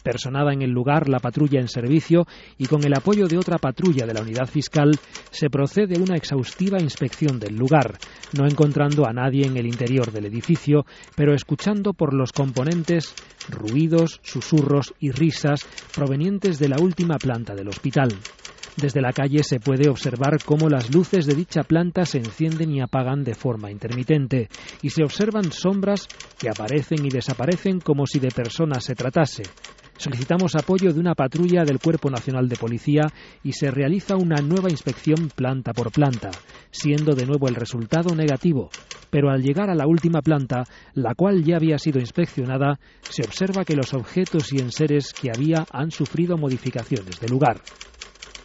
Personada 0.02 0.54
en 0.54 0.62
el 0.62 0.70
lugar 0.70 1.08
la 1.08 1.20
patrulla 1.20 1.60
en 1.60 1.68
servicio 1.68 2.26
y 2.56 2.66
con 2.66 2.84
el 2.84 2.94
apoyo 2.94 3.28
de 3.28 3.36
otra 3.36 3.58
patrulla 3.58 4.06
de 4.06 4.14
la 4.14 4.22
unidad 4.22 4.46
fiscal 4.46 4.98
se 5.30 5.50
procede 5.50 5.96
a 5.96 5.98
una 5.98 6.16
exhaustiva 6.16 6.80
inspección 6.80 7.38
del 7.38 7.56
lugar, 7.56 8.00
no 8.32 8.46
encontrando 8.46 9.06
a 9.06 9.12
nadie 9.12 9.46
en 9.46 9.58
el 9.58 9.66
interior 9.66 10.10
del 10.10 10.24
edificio, 10.24 10.86
pero 11.14 11.34
escuchando 11.34 11.92
por 11.92 12.14
los 12.14 12.32
componentes 12.32 13.14
ruidos, 13.46 14.20
susurros 14.22 14.94
y 14.98 15.10
risas 15.10 15.66
provenientes 15.94 16.58
de 16.58 16.68
la 16.68 16.80
última 16.80 17.18
planta 17.18 17.54
del 17.54 17.68
hospital. 17.68 18.24
Desde 18.76 19.02
la 19.02 19.12
calle 19.12 19.42
se 19.42 19.60
puede 19.60 19.90
observar 19.90 20.42
cómo 20.44 20.70
las 20.70 20.88
luces 20.88 21.26
de 21.26 21.34
dicha 21.34 21.64
planta 21.64 22.06
se 22.06 22.18
encienden 22.18 22.70
y 22.70 22.80
apagan 22.80 23.24
de 23.24 23.34
forma 23.34 23.70
intermitente, 23.70 24.48
y 24.80 24.90
se 24.90 25.04
observan 25.04 25.52
sombras 25.52 26.08
que 26.38 26.48
aparecen 26.48 27.04
y 27.04 27.10
desaparecen 27.10 27.80
como 27.80 28.06
si 28.06 28.18
de 28.18 28.32
personas 28.32 28.84
se 28.84 28.94
tratase. 28.94 29.52
Solicitamos 30.00 30.56
apoyo 30.56 30.94
de 30.94 30.98
una 30.98 31.14
patrulla 31.14 31.66
del 31.66 31.78
Cuerpo 31.78 32.08
Nacional 32.08 32.48
de 32.48 32.56
Policía 32.56 33.12
y 33.42 33.52
se 33.52 33.70
realiza 33.70 34.16
una 34.16 34.40
nueva 34.40 34.70
inspección 34.70 35.28
planta 35.28 35.74
por 35.74 35.92
planta, 35.92 36.40
siendo 36.70 37.14
de 37.14 37.26
nuevo 37.26 37.48
el 37.48 37.54
resultado 37.54 38.14
negativo. 38.14 38.72
Pero 39.10 39.28
al 39.28 39.42
llegar 39.42 39.68
a 39.68 39.74
la 39.74 39.86
última 39.86 40.22
planta, 40.22 40.66
la 40.94 41.14
cual 41.14 41.44
ya 41.44 41.56
había 41.56 41.76
sido 41.76 42.00
inspeccionada, 42.00 42.78
se 43.08 43.24
observa 43.24 43.66
que 43.66 43.76
los 43.76 43.92
objetos 43.92 44.54
y 44.54 44.60
enseres 44.60 45.12
que 45.12 45.30
había 45.30 45.66
han 45.70 45.90
sufrido 45.90 46.38
modificaciones 46.38 47.20
de 47.20 47.28
lugar. 47.28 47.60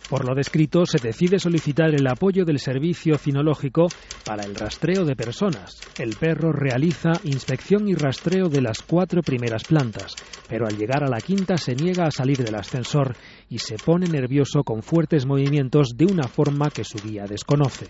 Por 0.09 0.23
lo 0.23 0.35
descrito, 0.35 0.85
se 0.85 0.99
decide 0.99 1.39
solicitar 1.39 1.95
el 1.95 2.05
apoyo 2.07 2.45
del 2.45 2.59
servicio 2.59 3.17
cinológico 3.17 3.91
para 4.23 4.45
el 4.45 4.53
rastreo 4.53 5.03
de 5.03 5.15
personas. 5.15 5.83
El 5.97 6.15
perro 6.15 6.51
realiza 6.51 7.19
inspección 7.23 7.87
y 7.87 7.95
rastreo 7.95 8.49
de 8.49 8.61
las 8.61 8.83
cuatro 8.83 9.23
primeras 9.23 9.63
plantas, 9.63 10.11
pero 10.47 10.67
al 10.67 10.75
llegar 10.77 11.03
a 11.03 11.09
la 11.09 11.21
quinta 11.21 11.57
se 11.57 11.75
niega 11.75 12.05
a 12.05 12.11
salir 12.11 12.37
del 12.37 12.55
ascensor 12.55 13.15
y 13.49 13.57
se 13.57 13.79
pone 13.79 14.07
nervioso 14.07 14.63
con 14.63 14.83
fuertes 14.83 15.25
movimientos 15.25 15.97
de 15.97 16.05
una 16.05 16.27
forma 16.27 16.69
que 16.69 16.83
su 16.83 16.99
guía 16.99 17.25
desconoce. 17.27 17.89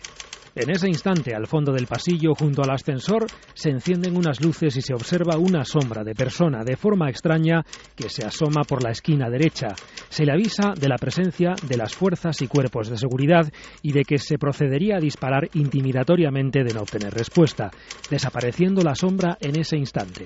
En 0.56 0.70
ese 0.70 0.88
instante, 0.88 1.36
al 1.36 1.48
fondo 1.48 1.74
del 1.74 1.86
pasillo, 1.86 2.34
junto 2.34 2.64
al 2.64 2.70
ascensor, 2.70 3.26
se 3.54 3.72
encienden 3.72 4.16
unas 4.16 4.40
luces 4.40 4.78
y 4.78 4.82
se 4.82 4.94
observa 4.94 5.38
una 5.38 5.66
sombra 5.66 6.06
de 6.06 6.16
persona 6.16 6.64
de 6.64 6.78
forma 6.78 7.10
extraña 7.10 7.66
que 7.94 8.08
se 8.08 8.26
asoma 8.26 8.64
por 8.64 8.82
la 8.82 8.92
esquina 8.92 9.30
derecha. 9.30 9.76
Se 10.08 10.24
le 10.24 10.32
avisa 10.32 10.74
de 10.74 10.88
la 10.88 10.96
presencia 10.96 11.56
de 11.68 11.76
las 11.76 11.94
fuerzas 11.94 12.42
y 12.42 12.48
cuerpos 12.48 12.88
de 12.88 12.96
seguridad 12.96 13.52
y 13.82 13.92
de 13.92 14.06
que 14.06 14.18
se 14.18 14.38
procedería 14.38 14.96
a 14.96 15.02
disparar 15.02 15.50
intimidatoriamente 15.56 16.64
de 16.64 16.74
no 16.74 16.84
obtener 16.84 17.14
respuesta, 17.14 17.70
desapareciendo 18.10 18.82
la 18.82 18.96
sombra 18.96 19.38
en 19.42 19.60
ese 19.60 19.76
instante. 19.76 20.24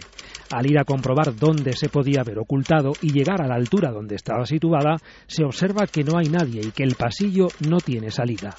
Al 0.52 0.70
ir 0.70 0.78
a 0.78 0.86
comprobar 0.86 1.36
dónde 1.36 1.74
se 1.74 1.90
podía 1.90 2.22
haber 2.22 2.38
ocultado 2.38 2.92
y 3.02 3.12
llegar 3.12 3.42
a 3.42 3.48
la 3.48 3.56
altura 3.56 3.92
donde 3.92 4.16
estaba 4.16 4.46
situada, 4.46 4.98
se 5.26 5.44
observa 5.44 5.88
que 5.88 6.04
no 6.04 6.20
hay 6.20 6.30
nadie 6.30 6.62
y 6.62 6.72
que 6.72 6.84
el 6.84 6.94
pasillo 6.94 7.48
no 7.68 7.78
tiene 7.78 8.12
salida. 8.12 8.56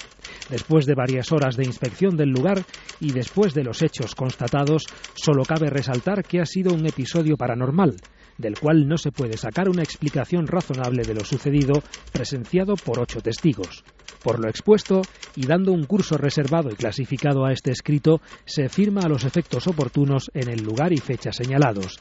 Después 0.49 0.85
de 0.85 0.95
varias 0.95 1.31
horas 1.31 1.55
de 1.55 1.60
inspección 1.65 2.15
del 2.17 2.29
lugar 2.29 2.63
y 2.99 3.11
después 3.11 3.53
de 3.53 3.63
los 3.63 3.81
hechos 3.81 4.15
constatados, 4.15 4.83
solo 5.13 5.43
cabe 5.43 5.69
resaltar 5.69 6.23
que 6.23 6.39
ha 6.39 6.45
sido 6.45 6.73
un 6.73 6.85
episodio 6.85 7.37
paranormal, 7.37 7.95
del 8.37 8.57
cual 8.57 8.87
no 8.87 8.97
se 8.97 9.11
puede 9.11 9.37
sacar 9.37 9.69
una 9.69 9.83
explicación 9.83 10.47
razonable 10.47 11.03
de 11.03 11.13
lo 11.13 11.23
sucedido, 11.23 11.81
presenciado 12.11 12.75
por 12.75 12.99
ocho 12.99 13.19
testigos. 13.19 13.83
Por 14.23 14.39
lo 14.39 14.49
expuesto, 14.49 15.01
y 15.35 15.47
dando 15.47 15.71
un 15.71 15.85
curso 15.85 16.17
reservado 16.17 16.69
y 16.71 16.75
clasificado 16.75 17.45
a 17.45 17.53
este 17.53 17.71
escrito, 17.71 18.21
se 18.45 18.69
firma 18.69 19.01
a 19.03 19.09
los 19.09 19.23
efectos 19.23 19.67
oportunos 19.67 20.29
en 20.33 20.49
el 20.49 20.63
lugar 20.63 20.93
y 20.93 20.97
fecha 20.97 21.31
señalados. 21.31 21.99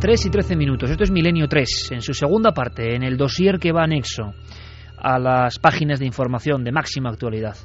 3 0.00 0.26
y 0.26 0.30
13 0.30 0.54
minutos. 0.54 0.90
Esto 0.90 1.02
es 1.02 1.10
Milenio 1.10 1.48
3, 1.48 1.90
en 1.90 2.02
su 2.02 2.14
segunda 2.14 2.52
parte, 2.52 2.94
en 2.94 3.02
el 3.02 3.16
dossier 3.16 3.58
que 3.58 3.72
va 3.72 3.82
anexo 3.82 4.32
a 4.96 5.18
las 5.18 5.58
páginas 5.58 5.98
de 5.98 6.06
información 6.06 6.62
de 6.62 6.70
máxima 6.70 7.10
actualidad. 7.10 7.56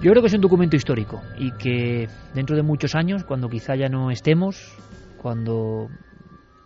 Yo 0.00 0.12
creo 0.12 0.22
que 0.22 0.28
es 0.28 0.34
un 0.34 0.40
documento 0.40 0.76
histórico 0.76 1.20
y 1.36 1.50
que 1.52 2.08
dentro 2.34 2.54
de 2.54 2.62
muchos 2.62 2.94
años, 2.94 3.24
cuando 3.24 3.48
quizá 3.48 3.74
ya 3.74 3.88
no 3.88 4.12
estemos, 4.12 4.76
cuando 5.20 5.88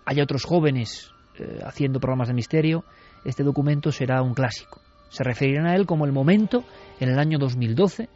haya 0.04 0.22
otros 0.22 0.44
jóvenes 0.44 1.12
eh, 1.38 1.60
haciendo 1.64 1.98
programas 1.98 2.28
de 2.28 2.34
misterio, 2.34 2.84
este 3.24 3.44
documento 3.44 3.90
será 3.90 4.20
un 4.20 4.34
clásico. 4.34 4.82
Se 5.08 5.24
referirán 5.24 5.66
a 5.66 5.76
él 5.76 5.86
como 5.86 6.04
el 6.04 6.12
momento, 6.12 6.62
en 7.00 7.08
el 7.08 7.18
año 7.18 7.38
2012, 7.38 8.10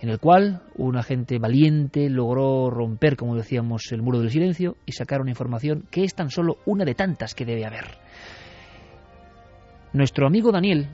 en 0.00 0.08
el 0.10 0.18
cual 0.18 0.62
un 0.74 0.96
agente 0.96 1.38
valiente 1.38 2.10
logró 2.10 2.70
romper, 2.70 3.16
como 3.16 3.34
decíamos, 3.34 3.90
el 3.92 4.02
muro 4.02 4.20
del 4.20 4.30
silencio 4.30 4.76
y 4.84 4.92
sacar 4.92 5.20
una 5.20 5.30
información 5.30 5.84
que 5.90 6.04
es 6.04 6.14
tan 6.14 6.30
solo 6.30 6.58
una 6.66 6.84
de 6.84 6.94
tantas 6.94 7.34
que 7.34 7.46
debe 7.46 7.64
haber. 7.64 7.86
Nuestro 9.92 10.26
amigo 10.26 10.52
Daniel, 10.52 10.88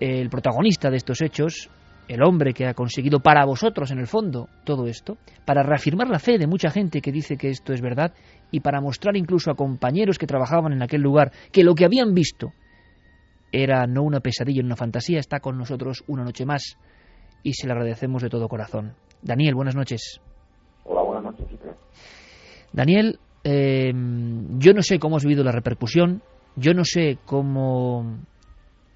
el 0.00 0.28
protagonista 0.28 0.90
de 0.90 0.96
estos 0.96 1.22
hechos, 1.22 1.70
el 2.08 2.22
hombre 2.22 2.52
que 2.52 2.66
ha 2.66 2.74
conseguido 2.74 3.20
para 3.20 3.44
vosotros, 3.44 3.90
en 3.90 3.98
el 3.98 4.06
fondo, 4.06 4.48
todo 4.64 4.86
esto, 4.86 5.16
para 5.44 5.62
reafirmar 5.62 6.08
la 6.08 6.18
fe 6.18 6.36
de 6.36 6.46
mucha 6.46 6.70
gente 6.70 7.00
que 7.00 7.12
dice 7.12 7.36
que 7.36 7.48
esto 7.48 7.72
es 7.72 7.80
verdad 7.80 8.12
y 8.50 8.60
para 8.60 8.80
mostrar 8.80 9.16
incluso 9.16 9.50
a 9.50 9.54
compañeros 9.54 10.18
que 10.18 10.26
trabajaban 10.26 10.72
en 10.72 10.82
aquel 10.82 11.00
lugar 11.00 11.32
que 11.52 11.64
lo 11.64 11.74
que 11.74 11.84
habían 11.84 12.12
visto 12.12 12.52
era 13.52 13.86
no 13.86 14.02
una 14.02 14.18
pesadilla, 14.18 14.64
una 14.64 14.76
fantasía, 14.76 15.20
está 15.20 15.38
con 15.38 15.56
nosotros 15.56 16.02
una 16.08 16.24
noche 16.24 16.44
más 16.44 16.76
y 17.44 17.52
se 17.52 17.68
le 17.68 17.74
agradecemos 17.74 18.22
de 18.22 18.30
todo 18.30 18.48
corazón. 18.48 18.94
Daniel, 19.22 19.54
buenas 19.54 19.76
noches. 19.76 20.20
Hola, 20.82 21.02
buenas 21.02 21.24
noches. 21.24 21.46
Daniel, 22.72 23.20
eh, 23.44 23.92
yo 24.58 24.72
no 24.72 24.82
sé 24.82 24.98
cómo 24.98 25.16
has 25.16 25.24
vivido 25.24 25.44
la 25.44 25.52
repercusión, 25.52 26.22
yo 26.56 26.74
no 26.74 26.84
sé 26.84 27.18
cómo 27.24 28.18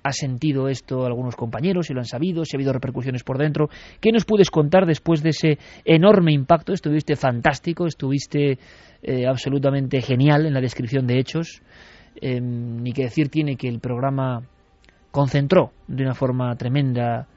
ha 0.03 0.13
sentido 0.13 0.69
esto 0.69 1.05
algunos 1.05 1.37
compañeros, 1.37 1.87
si 1.87 1.93
lo 1.93 2.01
han 2.01 2.07
sabido, 2.07 2.45
si 2.45 2.57
ha 2.57 2.59
habido 2.59 2.73
repercusiones 2.73 3.23
por 3.23 3.37
dentro. 3.37 3.69
¿Qué 4.01 4.11
nos 4.11 4.25
puedes 4.25 4.51
contar 4.51 4.87
después 4.87 5.23
de 5.23 5.31
ese 5.31 5.59
enorme 5.85 6.33
impacto? 6.33 6.73
Estuviste 6.73 7.17
fantástico, 7.17 7.87
estuviste 7.87 8.59
eh, 9.03 9.27
absolutamente 9.27 10.01
genial 10.01 10.47
en 10.47 10.55
la 10.55 10.61
descripción 10.61 11.07
de 11.07 11.19
hechos. 11.19 11.63
Eh, 12.21 12.41
ni 12.41 12.93
que 12.93 13.03
decir 13.03 13.29
tiene 13.29 13.57
que 13.57 13.69
el 13.69 13.81
programa 13.81 14.43
concentró 15.11 15.73
de 15.87 16.03
una 16.03 16.15
forma 16.15 16.55
tremenda 16.57 17.29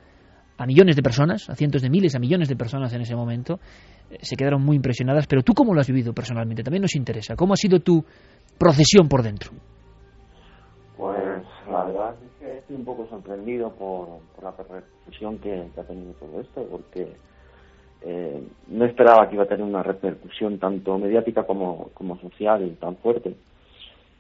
a 0.62 0.66
millones 0.66 0.96
de 0.96 1.02
personas, 1.02 1.50
a 1.50 1.56
cientos 1.56 1.82
de 1.82 1.90
miles, 1.90 2.16
a 2.16 2.20
millones 2.20 2.48
de 2.48 2.56
personas 2.56 2.94
en 2.94 3.02
ese 3.02 3.16
momento. 3.16 3.60
Eh, 4.10 4.18
se 4.22 4.36
quedaron 4.36 4.64
muy 4.64 4.76
impresionadas, 4.76 5.26
pero 5.28 5.42
tú 5.42 5.54
cómo 5.54 5.74
lo 5.74 5.82
has 5.82 5.88
vivido 5.88 6.14
personalmente, 6.14 6.64
también 6.64 6.84
nos 6.84 6.96
interesa. 6.96 7.36
¿Cómo 7.36 7.54
ha 7.54 7.58
sido 7.58 7.80
tu 7.80 8.04
procesión 8.58 9.08
por 9.08 9.24
dentro? 9.24 9.52
Pues 10.98 11.44
la 11.72 11.86
verdad 11.86 12.16
es 12.24 12.32
que 12.40 12.58
estoy 12.60 12.76
un 12.76 12.86
poco 12.86 13.08
sorprendido 13.08 13.72
por, 13.74 14.20
la 14.42 14.52
repercusión 14.52 15.40
que, 15.40 15.68
ha 15.76 15.84
tenido 15.84 16.14
todo 16.14 16.42
esto, 16.42 16.68
porque 16.70 17.14
eh, 18.04 18.44
no 18.68 18.86
esperaba 18.86 19.28
que 19.28 19.36
iba 19.36 19.46
a 19.46 19.48
tener 19.48 19.66
una 19.66 19.82
repercusión 19.82 20.60
tanto 20.60 20.98
mediática 21.00 21.44
como, 21.44 21.90
como 21.96 22.20
social 22.20 22.78
tan 22.80 22.98
fuerte. 22.98 23.36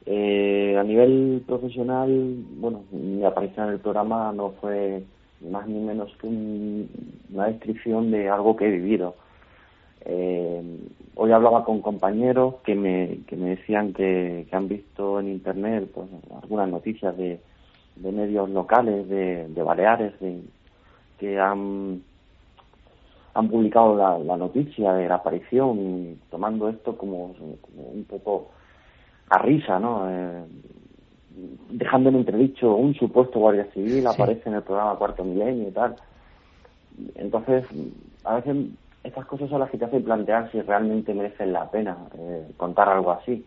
Eh, 0.07 0.75
a 0.75 0.83
nivel 0.83 1.43
profesional, 1.45 2.09
bueno, 2.55 2.83
mi 2.89 3.23
aparición 3.23 3.67
en 3.67 3.73
el 3.73 3.79
programa 3.79 4.33
no 4.33 4.53
fue 4.59 5.03
más 5.49 5.67
ni 5.67 5.79
menos 5.79 6.11
que 6.19 6.27
una 6.27 7.47
descripción 7.47 8.11
de 8.11 8.29
algo 8.29 8.55
que 8.55 8.67
he 8.67 8.71
vivido. 8.71 9.15
Eh, 10.05 10.79
hoy 11.15 11.31
hablaba 11.31 11.63
con 11.63 11.81
compañeros 11.81 12.55
que 12.63 12.75
me, 12.75 13.19
que 13.27 13.35
me 13.35 13.51
decían 13.51 13.93
que, 13.93 14.47
han 14.51 14.67
visto 14.67 15.19
en 15.19 15.29
internet 15.29 15.89
pues, 15.93 16.07
algunas 16.41 16.69
noticias 16.69 17.15
de, 17.17 17.39
de 17.95 18.11
medios 18.11 18.49
locales 18.49 19.07
de, 19.07 19.47
de 19.47 19.63
Baleares 19.63 20.19
de, 20.19 20.41
que 21.19 21.39
han, 21.39 22.01
han 23.35 23.49
publicado 23.49 23.95
la, 23.95 24.37
noticia 24.37 24.93
de 24.93 25.07
la 25.07 25.15
aparición 25.15 26.19
tomando 26.31 26.67
esto 26.67 26.97
como, 26.97 27.35
un 27.75 28.05
poco 28.09 28.49
a 29.29 29.37
risa, 29.37 29.79
¿no? 29.79 30.09
Eh, 30.09 30.43
dejando 31.69 32.09
en 32.09 32.17
entredicho 32.17 32.75
un 32.75 32.93
supuesto 32.95 33.39
guardia 33.39 33.65
civil 33.73 34.05
aparece 34.07 34.49
en 34.49 34.55
el 34.55 34.63
programa 34.63 34.97
Cuarto 34.97 35.23
Milenio 35.23 35.69
y 35.69 35.71
tal. 35.71 35.95
Entonces, 37.15 37.65
a 38.23 38.35
veces 38.35 38.57
estas 39.03 39.25
cosas 39.25 39.49
son 39.49 39.59
las 39.59 39.69
que 39.71 39.77
te 39.77 39.85
hacen 39.85 40.03
plantear 40.03 40.51
si 40.51 40.61
realmente 40.61 41.13
merecen 41.13 41.53
la 41.53 41.69
pena 41.69 41.97
eh, 42.17 42.47
contar 42.57 42.89
algo 42.89 43.11
así. 43.11 43.43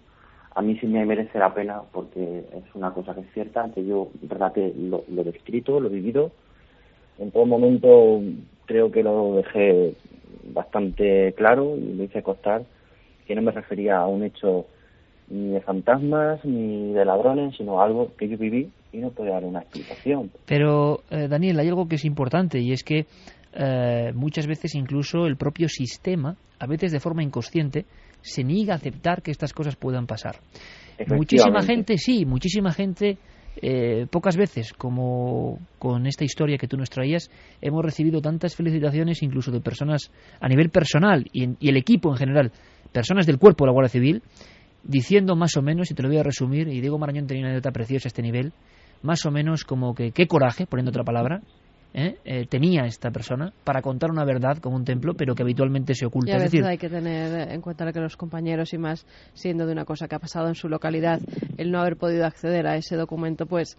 A 0.55 0.63
mí 0.63 0.79
sí 0.79 0.87
me 0.87 1.05
merece 1.05 1.39
la 1.39 1.53
pena 1.53 1.83
porque 1.93 2.45
es 2.53 2.75
una 2.75 2.93
cosa 2.93 3.15
que 3.15 3.21
es 3.21 3.33
cierta, 3.33 3.69
que 3.75 3.85
yo, 3.85 4.09
verdad 4.23 4.53
que 4.53 4.73
lo, 4.77 5.05
lo 5.09 5.23
he 5.23 5.25
descrito, 5.25 5.81
lo 5.81 5.89
he 5.89 5.93
vivido. 5.93 6.31
En 7.19 7.31
todo 7.31 7.47
momento 7.47 8.21
creo 8.67 8.91
que 8.91 9.03
lo 9.03 9.37
dejé 9.37 9.95
bastante 10.53 11.33
claro 11.37 11.77
y 11.77 11.95
lo 11.95 12.05
hice 12.05 12.23
costar 12.23 12.63
que 13.27 13.35
no 13.35 13.43
me 13.43 13.53
refería 13.53 13.99
a 13.99 14.07
un 14.07 14.23
hecho 14.23 14.67
ni 15.29 15.51
de 15.51 15.61
fantasmas 15.61 16.45
ni 16.45 16.93
de 16.93 17.05
ladrones, 17.05 17.57
sino 17.57 17.81
algo 17.81 18.13
que 18.17 18.29
yo 18.29 18.37
viví 18.37 18.71
y 18.93 18.99
no 18.99 19.11
puedo 19.11 19.31
dar 19.31 19.45
una 19.45 19.61
explicación. 19.61 20.31
Pero, 20.47 21.01
eh, 21.11 21.29
Daniel, 21.29 21.59
hay 21.59 21.69
algo 21.69 21.89
que 21.89 21.97
es 21.97 22.05
importante 22.05 22.61
y 22.61 22.73
es 22.73 22.85
que 22.85 23.07
eh, 23.55 24.13
muchas 24.15 24.47
veces 24.47 24.75
incluso 24.75 25.27
el 25.27 25.37
propio 25.37 25.69
sistema, 25.69 26.37
a 26.59 26.67
veces 26.67 26.93
de 26.93 27.01
forma 27.01 27.23
inconsciente, 27.23 27.87
se 28.21 28.43
niega 28.43 28.75
a 28.75 28.77
aceptar 28.77 29.23
que 29.23 29.31
estas 29.31 29.53
cosas 29.53 29.77
puedan 29.77 30.07
pasar. 30.07 30.37
Muchísima 31.09 31.63
gente, 31.63 31.99
sí, 31.99 32.25
muchísima 32.25 32.73
gente, 32.73 33.19
eh, 33.61 34.07
pocas 34.11 34.37
veces, 34.37 34.73
como 34.73 35.59
con 35.79 36.07
esta 36.07 36.25
historia 36.25 36.57
que 36.57 36.69
tú 36.69 36.77
nos 36.77 36.89
traías, 36.89 37.31
hemos 37.61 37.85
recibido 37.85 38.21
tantas 38.21 38.55
felicitaciones 38.57 39.23
incluso 39.23 39.51
de 39.51 39.61
personas 39.61 40.11
a 40.41 40.49
nivel 40.49 40.71
personal 40.71 41.27
y, 41.33 41.51
y 41.61 41.69
el 41.69 41.77
equipo 41.77 42.11
en 42.11 42.17
general, 42.17 42.53
personas 42.93 43.27
del 43.27 43.39
cuerpo 43.39 43.65
de 43.65 43.69
la 43.69 43.73
Guardia 43.73 43.91
Civil, 43.91 44.23
diciendo 44.85 45.37
más 45.37 45.57
o 45.57 45.63
menos, 45.63 45.91
y 45.91 45.95
te 45.95 46.03
lo 46.03 46.09
voy 46.09 46.19
a 46.19 46.23
resumir, 46.23 46.69
y 46.69 46.81
Diego 46.81 46.99
Marañón 46.99 47.27
tenía 47.27 47.43
una 47.43 47.51
anécdota 47.51 47.73
preciosa 47.73 48.07
a 48.07 48.11
este 48.11 48.23
nivel, 48.23 48.53
más 49.03 49.25
o 49.27 49.31
menos 49.31 49.65
como 49.65 49.95
que 49.95 50.13
qué 50.13 50.27
coraje, 50.27 50.67
poniendo 50.67 50.91
otra 50.91 51.05
palabra, 51.05 51.43
¿eh? 51.95 52.19
Eh, 52.25 52.47
tenía 52.47 52.85
esta 52.85 53.11
persona 53.11 53.53
para 53.63 53.81
contar 53.81 54.11
una 54.11 54.25
verdad 54.25 54.59
como 54.59 54.77
un 54.77 54.85
templo, 54.85 55.15
pero 55.15 55.35
que 55.35 55.43
habitualmente 55.43 55.95
se 55.95 56.05
oculta. 56.05 56.33
Y 56.33 56.35
a 56.35 56.39
veces 56.39 56.65
hay 56.65 56.77
que 56.77 56.91
tener 56.91 57.51
en 57.51 57.61
cuenta 57.61 57.91
que 57.93 58.01
los 58.01 58.17
compañeros, 58.17 58.75
y 58.75 58.79
más 58.79 59.07
siendo 59.33 59.67
de 59.67 59.73
una 59.73 59.85
cosa 59.85 60.09
que 60.09 60.17
ha 60.17 60.19
pasado 60.19 60.49
en 60.49 60.55
su 60.55 60.69
localidad, 60.69 61.21
el 61.57 61.71
no 61.71 61.81
haber 61.81 61.97
podido 61.97 62.27
acceder 62.27 62.67
a 62.67 62.77
ese 62.77 62.97
documento, 62.97 63.47
pues 63.47 63.79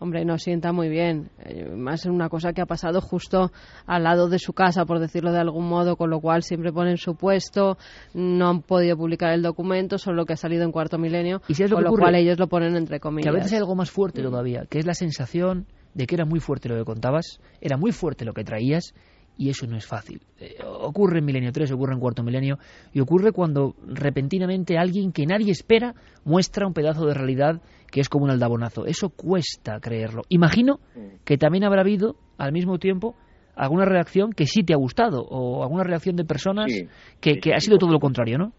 hombre, 0.00 0.24
no 0.24 0.36
sienta 0.36 0.72
muy 0.72 0.88
bien. 0.88 1.30
Eh, 1.44 1.70
más 1.76 2.04
en 2.06 2.12
una 2.12 2.28
cosa 2.28 2.52
que 2.52 2.60
ha 2.60 2.66
pasado 2.66 3.00
justo 3.00 3.52
al 3.86 4.02
lado 4.02 4.28
de 4.28 4.40
su 4.40 4.52
casa, 4.52 4.84
por 4.84 4.98
decirlo 4.98 5.30
de 5.30 5.38
algún 5.38 5.68
modo, 5.68 5.96
con 5.96 6.10
lo 6.10 6.20
cual 6.20 6.42
siempre 6.42 6.72
ponen 6.72 6.96
su 6.96 7.14
puesto, 7.14 7.78
no 8.12 8.48
han 8.48 8.62
podido 8.62 8.96
publicar 8.96 9.32
el 9.32 9.42
documento, 9.42 9.98
solo 9.98 10.26
que 10.26 10.32
ha 10.32 10.36
salido 10.36 10.64
en 10.64 10.72
cuarto 10.72 10.98
milenio, 10.98 11.40
¿Y 11.46 11.54
lo 11.68 11.76
con 11.76 11.84
lo 11.84 11.90
cual 11.92 12.16
ellos 12.16 12.36
lo 12.38 12.48
ponen 12.48 12.74
entre 12.74 12.98
comillas. 12.98 13.24
Que 13.24 13.30
a 13.30 13.32
veces 13.32 13.52
hay 13.52 13.58
algo 13.58 13.76
más 13.76 13.92
fuerte 13.92 14.22
todavía, 14.22 14.66
que 14.68 14.80
es 14.80 14.86
la 14.86 14.94
sensación 14.94 15.66
de 15.94 16.06
que 16.06 16.14
era 16.14 16.24
muy 16.24 16.40
fuerte 16.40 16.68
lo 16.68 16.76
que 16.76 16.84
contabas, 16.84 17.40
era 17.60 17.76
muy 17.76 17.92
fuerte 17.92 18.24
lo 18.24 18.32
que 18.32 18.44
traías 18.44 18.94
y 19.36 19.48
eso 19.48 19.66
no 19.66 19.76
es 19.76 19.86
fácil. 19.86 20.20
Eh, 20.38 20.56
ocurre 20.64 21.18
en 21.18 21.24
Milenio 21.24 21.52
3, 21.52 21.72
ocurre 21.72 21.94
en 21.94 22.00
Cuarto 22.00 22.22
Milenio 22.22 22.58
y 22.92 23.00
ocurre 23.00 23.32
cuando 23.32 23.74
repentinamente 23.86 24.78
alguien 24.78 25.12
que 25.12 25.26
nadie 25.26 25.50
espera 25.50 25.94
muestra 26.24 26.66
un 26.66 26.74
pedazo 26.74 27.06
de 27.06 27.14
realidad 27.14 27.60
que 27.90 28.00
es 28.00 28.08
como 28.08 28.24
un 28.24 28.30
aldabonazo. 28.30 28.86
Eso 28.86 29.10
cuesta 29.10 29.80
creerlo. 29.80 30.22
Imagino 30.28 30.80
que 31.24 31.38
también 31.38 31.64
habrá 31.64 31.82
habido 31.82 32.16
al 32.38 32.52
mismo 32.52 32.78
tiempo 32.78 33.14
alguna 33.54 33.84
reacción 33.84 34.32
que 34.32 34.46
sí 34.46 34.62
te 34.62 34.72
ha 34.72 34.78
gustado 34.78 35.22
o 35.22 35.62
alguna 35.62 35.84
reacción 35.84 36.16
de 36.16 36.24
personas 36.24 36.72
que, 37.20 37.38
que 37.38 37.52
ha 37.52 37.60
sido 37.60 37.78
todo 37.78 37.92
lo 37.92 38.00
contrario, 38.00 38.38
¿no? 38.38 38.52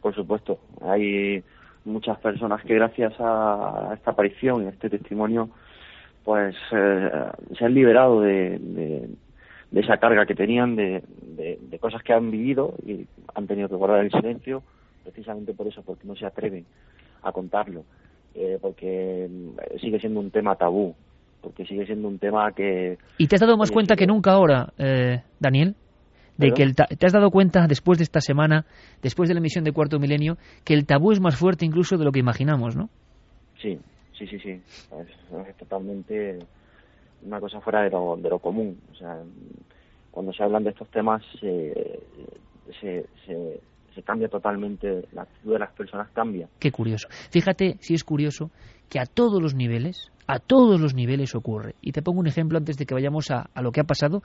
Por 0.00 0.14
supuesto. 0.14 0.58
Hay 0.82 1.42
muchas 1.84 2.18
personas 2.18 2.62
que 2.62 2.74
gracias 2.74 3.12
a 3.20 3.92
esta 3.94 4.10
aparición 4.10 4.64
y 4.64 4.66
a 4.66 4.70
este 4.70 4.90
testimonio 4.90 5.50
pues 6.24 6.56
eh, 6.72 7.10
se 7.56 7.64
han 7.64 7.74
liberado 7.74 8.22
de, 8.22 8.58
de, 8.58 9.80
esa 9.80 9.98
carga 9.98 10.24
que 10.24 10.34
tenían, 10.34 10.74
de, 10.76 11.02
de, 11.36 11.78
cosas 11.78 12.02
que 12.02 12.12
han 12.12 12.30
vivido 12.30 12.74
y 12.86 13.06
han 13.34 13.46
tenido 13.46 13.68
que 13.68 13.74
guardar 13.74 14.04
el 14.04 14.10
silencio, 14.10 14.62
precisamente 15.02 15.52
por 15.52 15.66
eso, 15.66 15.82
porque 15.82 16.06
no 16.06 16.16
se 16.16 16.24
atreven 16.24 16.64
a 17.22 17.32
contarlo, 17.32 17.84
eh, 18.34 18.58
porque 18.60 19.28
mm, 19.28 19.78
sigue 19.80 20.00
siendo 20.00 20.20
un 20.20 20.30
tema 20.30 20.56
tabú, 20.56 20.94
porque 21.42 21.66
sigue 21.66 21.84
siendo 21.84 22.08
un 22.08 22.18
tema 22.18 22.52
que... 22.52 22.96
¿Y 23.18 23.26
te 23.26 23.36
has 23.36 23.40
dado 23.40 23.58
más 23.58 23.70
cuenta 23.70 23.96
que 23.96 24.06
nunca 24.06 24.32
ahora, 24.32 24.72
eh, 24.78 25.22
Daniel? 25.38 25.74
de 26.36 26.50
que 26.50 26.64
el 26.64 26.74
te 26.74 27.06
has 27.06 27.12
dado 27.12 27.30
cuenta 27.30 27.68
después 27.68 27.96
de 27.98 28.02
esta 28.02 28.20
semana, 28.20 28.66
después 29.00 29.28
de 29.28 29.34
la 29.34 29.38
emisión 29.38 29.62
de 29.62 29.70
Cuarto 29.70 30.00
Milenio, 30.00 30.36
que 30.64 30.74
el 30.74 30.84
tabú 30.84 31.12
es 31.12 31.20
más 31.20 31.36
fuerte 31.36 31.64
incluso 31.64 31.96
de 31.96 32.04
lo 32.04 32.10
que 32.10 32.18
imaginamos, 32.18 32.74
¿no? 32.74 32.90
Sí, 33.62 33.78
Sí, 34.18 34.26
sí, 34.26 34.38
sí. 34.38 34.50
Es, 34.50 35.56
totalmente 35.56 36.38
una 37.22 37.40
cosa 37.40 37.60
fuera 37.60 37.82
de 37.82 37.90
lo, 37.90 38.16
de 38.16 38.28
lo 38.28 38.38
común. 38.38 38.80
O 38.92 38.94
sea, 38.94 39.22
cuando 40.10 40.32
se 40.32 40.42
hablan 40.42 40.64
de 40.64 40.70
estos 40.70 40.88
temas 40.90 41.22
se, 41.40 42.00
se, 42.80 43.06
se, 43.26 44.02
cambia 44.02 44.28
totalmente, 44.28 45.06
la 45.12 45.22
actitud 45.22 45.52
de 45.52 45.58
las 45.58 45.72
personas 45.72 46.10
cambia. 46.12 46.48
Qué 46.58 46.70
curioso. 46.70 47.08
Fíjate 47.30 47.76
si 47.80 47.94
es 47.94 48.04
curioso 48.04 48.50
que 48.88 48.98
a 48.98 49.06
todos 49.06 49.42
los 49.42 49.54
niveles, 49.54 50.12
a 50.26 50.38
todos 50.38 50.80
los 50.80 50.94
niveles 50.94 51.34
ocurre. 51.34 51.74
Y 51.80 51.92
te 51.92 52.02
pongo 52.02 52.20
un 52.20 52.26
ejemplo 52.26 52.58
antes 52.58 52.76
de 52.76 52.86
que 52.86 52.94
vayamos 52.94 53.30
a, 53.30 53.48
lo 53.60 53.72
que 53.72 53.80
ha 53.80 53.84
pasado. 53.84 54.22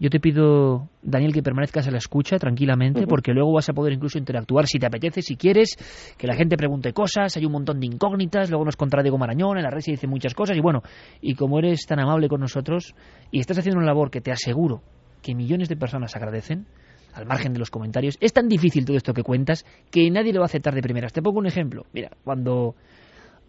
Yo 0.00 0.10
te 0.10 0.20
pido, 0.20 0.88
Daniel, 1.02 1.32
que 1.32 1.42
permanezcas 1.42 1.86
a 1.86 1.90
la 1.90 1.98
escucha 1.98 2.38
tranquilamente, 2.38 3.06
porque 3.06 3.32
luego 3.32 3.52
vas 3.52 3.68
a 3.68 3.72
poder 3.72 3.92
incluso 3.92 4.18
interactuar 4.18 4.66
si 4.66 4.78
te 4.78 4.86
apetece, 4.86 5.22
si 5.22 5.36
quieres, 5.36 5.76
que 6.16 6.26
la 6.26 6.34
gente 6.34 6.56
pregunte 6.56 6.92
cosas, 6.92 7.36
hay 7.36 7.44
un 7.44 7.52
montón 7.52 7.80
de 7.80 7.86
incógnitas, 7.86 8.50
luego 8.50 8.64
nos 8.64 8.76
contra 8.76 9.02
Diego 9.02 9.18
Marañón, 9.18 9.58
en 9.58 9.64
la 9.64 9.70
red 9.70 9.80
se 9.80 9.92
dice 9.92 10.06
muchas 10.06 10.34
cosas, 10.34 10.56
y 10.56 10.60
bueno, 10.60 10.82
y 11.20 11.34
como 11.34 11.58
eres 11.58 11.86
tan 11.86 12.00
amable 12.00 12.28
con 12.28 12.40
nosotros 12.40 12.94
y 13.30 13.40
estás 13.40 13.58
haciendo 13.58 13.78
una 13.78 13.86
labor 13.86 14.10
que 14.10 14.20
te 14.20 14.32
aseguro 14.32 14.82
que 15.22 15.34
millones 15.34 15.68
de 15.68 15.76
personas 15.76 16.14
agradecen, 16.16 16.66
al 17.14 17.26
margen 17.26 17.52
de 17.52 17.60
los 17.60 17.70
comentarios, 17.70 18.18
es 18.20 18.32
tan 18.32 18.48
difícil 18.48 18.84
todo 18.84 18.96
esto 18.96 19.14
que 19.14 19.22
cuentas 19.22 19.64
que 19.90 20.10
nadie 20.10 20.32
lo 20.32 20.40
va 20.40 20.46
a 20.46 20.46
aceptar 20.46 20.74
de 20.74 20.82
primeras. 20.82 21.12
Te 21.12 21.22
pongo 21.22 21.38
un 21.38 21.46
ejemplo. 21.46 21.86
Mira, 21.92 22.10
cuando 22.24 22.74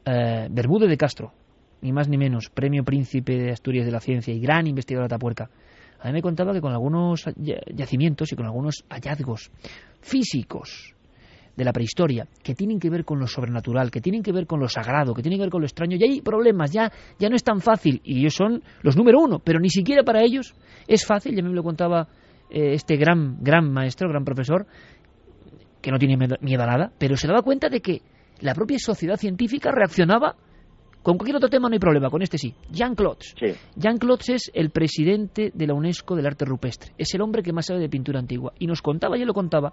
eh, 0.06 0.48
Bermúdez 0.52 0.88
de 0.88 0.98
Castro, 0.98 1.34
ni 1.86 1.94
más 1.94 2.10
ni 2.10 2.18
menos, 2.18 2.50
premio 2.50 2.84
príncipe 2.84 3.38
de 3.38 3.52
Asturias 3.52 3.86
de 3.86 3.92
la 3.92 4.00
Ciencia 4.00 4.34
y 4.34 4.40
gran 4.40 4.66
investigador 4.66 5.08
de 5.08 5.14
Atapuerca, 5.14 5.52
a 6.00 6.08
mí 6.08 6.14
me 6.14 6.22
contaba 6.24 6.52
que 6.52 6.60
con 6.60 6.72
algunos 6.72 7.26
yacimientos 7.36 8.32
y 8.32 8.36
con 8.36 8.48
algunos 8.48 8.84
hallazgos 8.90 9.52
físicos 10.02 10.96
de 11.56 11.64
la 11.64 11.72
prehistoria 11.72 12.28
que 12.44 12.56
tienen 12.56 12.80
que 12.80 12.90
ver 12.90 13.06
con 13.06 13.20
lo 13.20 13.28
sobrenatural, 13.28 13.92
que 13.92 14.02
tienen 14.02 14.24
que 14.24 14.32
ver 14.32 14.48
con 14.48 14.60
lo 14.60 14.68
sagrado, 14.68 15.14
que 15.14 15.22
tienen 15.22 15.38
que 15.38 15.44
ver 15.44 15.52
con 15.52 15.62
lo 15.62 15.68
extraño, 15.68 15.96
ya 15.96 16.08
hay 16.08 16.22
problemas, 16.22 16.72
ya, 16.72 16.92
ya 17.20 17.30
no 17.30 17.36
es 17.36 17.44
tan 17.44 17.62
fácil, 17.62 18.02
y 18.04 18.20
ellos 18.20 18.34
son 18.34 18.64
los 18.82 18.98
número 18.98 19.20
uno, 19.20 19.38
pero 19.38 19.60
ni 19.60 19.70
siquiera 19.70 20.02
para 20.04 20.24
ellos 20.24 20.56
es 20.88 21.06
fácil, 21.06 21.36
ya 21.36 21.44
me 21.44 21.50
lo 21.50 21.62
contaba 21.62 22.08
eh, 22.50 22.74
este 22.74 22.98
gran, 22.98 23.38
gran 23.42 23.72
maestro, 23.72 24.10
gran 24.10 24.26
profesor, 24.26 24.66
que 25.82 25.92
no 25.92 26.00
tiene 26.00 26.18
miedo 26.18 26.64
a 26.64 26.66
nada, 26.66 26.92
pero 26.98 27.16
se 27.16 27.28
daba 27.28 27.44
cuenta 27.44 27.70
de 27.70 27.80
que 27.80 28.02
la 28.42 28.56
propia 28.56 28.80
sociedad 28.80 29.18
científica 29.18 29.72
reaccionaba 29.72 30.36
con 31.06 31.20
cualquier 31.20 31.36
otro 31.36 31.50
tema 31.50 31.70
no 31.70 31.74
hay 31.74 31.80
problema, 31.80 32.10
con 32.10 32.24
este 32.24 32.40
sí. 32.40 32.56
Jean 32.72 32.96
Klotz. 32.96 33.36
Jean 33.76 34.00
Klotz 34.00 34.28
es 34.30 34.52
el 34.56 34.72
presidente 34.72 35.52
de 35.54 35.68
la 35.68 35.76
UNESCO 35.76 36.16
del 36.16 36.26
arte 36.26 36.46
rupestre. 36.46 36.94
Es 36.98 37.14
el 37.14 37.22
hombre 37.22 37.44
que 37.44 37.54
más 37.54 37.68
sabe 37.68 37.80
de 37.80 37.90
pintura 37.90 38.18
antigua. 38.18 38.54
Y 38.58 38.66
nos 38.66 38.82
contaba, 38.82 39.16
ya 39.16 39.24
lo 39.24 39.36
contaba, 39.36 39.72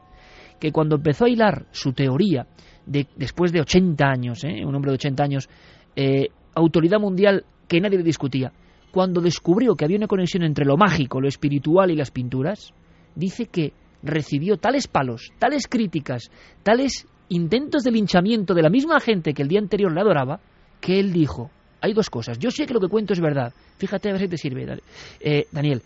que 0.60 0.70
cuando 0.72 0.96
empezó 0.96 1.24
a 1.24 1.30
hilar 1.30 1.64
su 1.70 1.94
teoría, 1.94 2.46
de, 2.84 3.06
después 3.16 3.50
de 3.50 3.62
80 3.62 4.04
años, 4.04 4.44
¿eh? 4.44 4.62
un 4.62 4.74
hombre 4.74 4.90
de 4.90 4.96
80 4.96 5.24
años, 5.24 5.48
eh, 5.96 6.28
autoridad 6.54 7.00
mundial 7.00 7.46
que 7.66 7.80
nadie 7.80 7.96
le 7.96 8.04
discutía, 8.04 8.52
cuando 8.90 9.22
descubrió 9.22 9.74
que 9.74 9.86
había 9.86 9.96
una 9.96 10.08
conexión 10.08 10.42
entre 10.42 10.66
lo 10.66 10.76
mágico, 10.76 11.18
lo 11.18 11.28
espiritual 11.28 11.90
y 11.90 11.96
las 11.96 12.10
pinturas, 12.10 12.74
dice 13.14 13.46
que 13.46 13.72
recibió 14.02 14.58
tales 14.58 14.86
palos, 14.86 15.30
tales 15.38 15.66
críticas, 15.66 16.30
tales 16.62 17.06
intentos 17.30 17.84
de 17.84 17.90
linchamiento 17.90 18.52
de 18.52 18.60
la 18.60 18.68
misma 18.68 19.00
gente 19.00 19.32
que 19.32 19.40
el 19.40 19.48
día 19.48 19.60
anterior 19.60 19.90
le 19.94 20.02
adoraba, 20.02 20.40
que 20.82 21.00
él 21.00 21.12
dijo, 21.12 21.50
hay 21.80 21.94
dos 21.94 22.10
cosas, 22.10 22.38
yo 22.38 22.50
sé 22.50 22.66
que 22.66 22.74
lo 22.74 22.80
que 22.80 22.88
cuento 22.88 23.14
es 23.14 23.20
verdad, 23.20 23.54
fíjate 23.78 24.10
a 24.10 24.12
ver 24.12 24.20
si 24.20 24.28
te 24.28 24.36
sirve, 24.36 24.80
eh, 25.20 25.46
Daniel, 25.50 25.80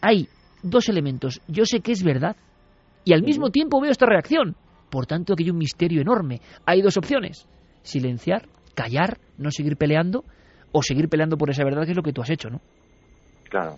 hay 0.00 0.28
dos 0.62 0.88
elementos, 0.88 1.42
yo 1.48 1.66
sé 1.66 1.80
que 1.80 1.92
es 1.92 2.02
verdad 2.02 2.36
y 3.04 3.12
al 3.12 3.22
mismo 3.22 3.50
tiempo 3.50 3.80
veo 3.80 3.90
esta 3.90 4.06
reacción, 4.06 4.56
por 4.88 5.06
tanto 5.06 5.34
que 5.34 5.42
hay 5.42 5.50
un 5.50 5.58
misterio 5.58 6.00
enorme, 6.00 6.40
hay 6.64 6.80
dos 6.80 6.96
opciones, 6.96 7.46
silenciar, 7.82 8.48
callar, 8.74 9.18
no 9.36 9.50
seguir 9.50 9.76
peleando, 9.76 10.24
o 10.72 10.82
seguir 10.82 11.08
peleando 11.08 11.36
por 11.36 11.50
esa 11.50 11.64
verdad 11.64 11.84
que 11.84 11.92
es 11.92 11.96
lo 11.96 12.02
que 12.02 12.12
tú 12.12 12.20
has 12.20 12.30
hecho, 12.30 12.50
¿no? 12.50 12.60
Claro. 13.48 13.76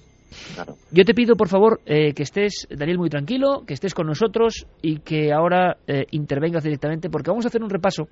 Claro. 0.55 0.75
Yo 0.91 1.05
te 1.05 1.15
pido, 1.15 1.37
por 1.37 1.49
favor, 1.49 1.81
eh, 1.87 2.13
que 2.13 2.23
estés, 2.23 2.67
Daniel, 2.71 2.99
muy 2.99 3.09
tranquilo, 3.09 3.63
que 3.67 3.75
estés 3.75 3.95
con 3.95 4.07
nosotros 4.07 4.67
y 4.83 4.99
que 4.99 5.33
ahora 5.33 5.77
eh, 5.87 6.07
intervengas 6.11 6.65
directamente, 6.65 7.09
porque 7.11 7.31
vamos 7.31 7.45
a 7.45 7.49
hacer 7.49 7.63
un 7.63 7.71
repaso, 7.71 8.09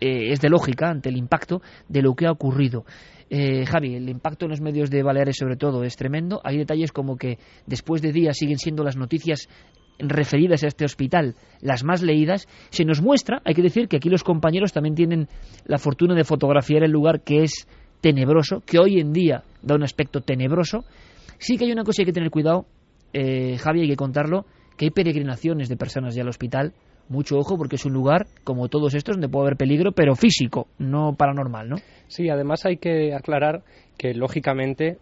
eh, 0.00 0.32
es 0.32 0.40
de 0.40 0.48
lógica, 0.48 0.88
ante 0.88 1.08
el 1.08 1.16
impacto 1.16 1.60
de 1.88 2.02
lo 2.02 2.14
que 2.14 2.26
ha 2.26 2.32
ocurrido. 2.32 2.84
Javi, 3.30 3.94
el 3.94 4.08
impacto 4.08 4.46
en 4.46 4.52
los 4.52 4.62
medios 4.62 4.88
de 4.88 5.02
Baleares, 5.02 5.36
sobre 5.36 5.56
todo, 5.56 5.84
es 5.84 5.96
tremendo. 5.96 6.40
Hay 6.44 6.56
detalles 6.56 6.92
como 6.92 7.18
que 7.18 7.38
después 7.66 8.00
de 8.00 8.10
días 8.10 8.38
siguen 8.38 8.56
siendo 8.56 8.82
las 8.82 8.96
noticias 8.96 9.50
referidas 9.98 10.64
a 10.64 10.68
este 10.68 10.86
hospital 10.86 11.34
las 11.60 11.84
más 11.84 12.02
leídas, 12.02 12.48
se 12.70 12.86
nos 12.86 13.02
muestra, 13.02 13.42
hay 13.44 13.52
que 13.52 13.60
decir 13.60 13.86
que 13.86 13.98
aquí 13.98 14.08
los 14.08 14.24
compañeros 14.24 14.72
también 14.72 14.94
tienen 14.94 15.28
la 15.66 15.76
fortuna 15.76 16.14
de 16.14 16.24
fotografiar 16.24 16.84
el 16.84 16.90
lugar 16.90 17.20
que 17.20 17.42
es 17.42 17.68
tenebroso, 18.00 18.62
que 18.64 18.78
hoy 18.78 18.98
en 18.98 19.12
día 19.12 19.42
da 19.60 19.74
un 19.74 19.82
aspecto 19.82 20.22
tenebroso, 20.22 20.84
Sí 21.38 21.56
que 21.56 21.64
hay 21.64 21.72
una 21.72 21.84
cosa 21.84 21.98
que 21.98 22.02
hay 22.02 22.06
que 22.06 22.12
tener 22.12 22.30
cuidado, 22.30 22.66
eh, 23.12 23.56
Javi, 23.58 23.82
hay 23.82 23.88
que 23.88 23.96
contarlo, 23.96 24.44
que 24.76 24.86
hay 24.86 24.90
peregrinaciones 24.90 25.68
de 25.68 25.76
personas 25.76 26.14
ya 26.14 26.22
al 26.22 26.28
hospital. 26.28 26.74
Mucho 27.08 27.38
ojo 27.38 27.56
porque 27.56 27.76
es 27.76 27.86
un 27.86 27.94
lugar, 27.94 28.26
como 28.44 28.68
todos 28.68 28.94
estos, 28.94 29.16
donde 29.16 29.28
puede 29.28 29.46
haber 29.46 29.56
peligro, 29.56 29.92
pero 29.92 30.14
físico, 30.14 30.68
no 30.78 31.14
paranormal, 31.14 31.68
¿no? 31.68 31.76
Sí, 32.06 32.28
además 32.28 32.66
hay 32.66 32.76
que 32.76 33.14
aclarar 33.14 33.62
que, 33.96 34.12
lógicamente, 34.12 34.98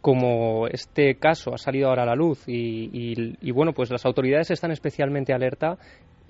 como 0.00 0.66
este 0.68 1.16
caso 1.16 1.54
ha 1.54 1.58
salido 1.58 1.88
ahora 1.88 2.02
a 2.02 2.06
la 2.06 2.14
luz 2.14 2.44
y, 2.48 3.36
y, 3.40 3.50
bueno, 3.52 3.72
pues 3.72 3.90
las 3.90 4.04
autoridades 4.06 4.50
están 4.50 4.70
especialmente 4.70 5.32
alerta, 5.32 5.78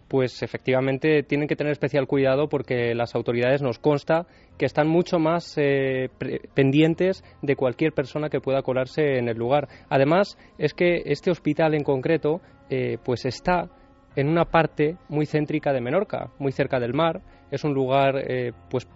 pues 0.08 0.42
efectivamente 0.42 1.22
tienen 1.22 1.46
que 1.46 1.54
tener 1.54 1.70
especial 1.70 2.08
cuidado 2.08 2.48
porque 2.48 2.94
las 2.96 3.14
autoridades 3.14 3.62
nos 3.62 3.78
consta 3.78 4.26
que 4.58 4.66
están 4.66 4.88
mucho 4.88 5.20
más 5.20 5.54
eh, 5.56 6.08
pendientes 6.52 7.22
de 7.42 7.54
cualquier 7.54 7.92
persona 7.92 8.28
que 8.28 8.40
pueda 8.40 8.62
colarse 8.62 9.18
en 9.18 9.28
el 9.28 9.38
lugar. 9.38 9.68
Además, 9.88 10.36
es 10.58 10.74
que 10.74 11.02
este 11.06 11.30
hospital 11.30 11.74
en 11.74 11.84
concreto 11.84 12.40
eh, 12.70 12.98
pues 13.04 13.24
está 13.24 13.70
en 14.16 14.28
una 14.28 14.44
parte 14.44 14.96
muy 15.08 15.26
céntrica 15.26 15.72
de 15.72 15.80
Menorca, 15.80 16.30
muy 16.38 16.52
cerca 16.52 16.80
del 16.80 16.94
mar. 16.94 17.20
Es 17.50 17.64
un 17.64 17.74
lugar 17.74 18.16
eh, 18.16 18.52
pues 18.68 18.86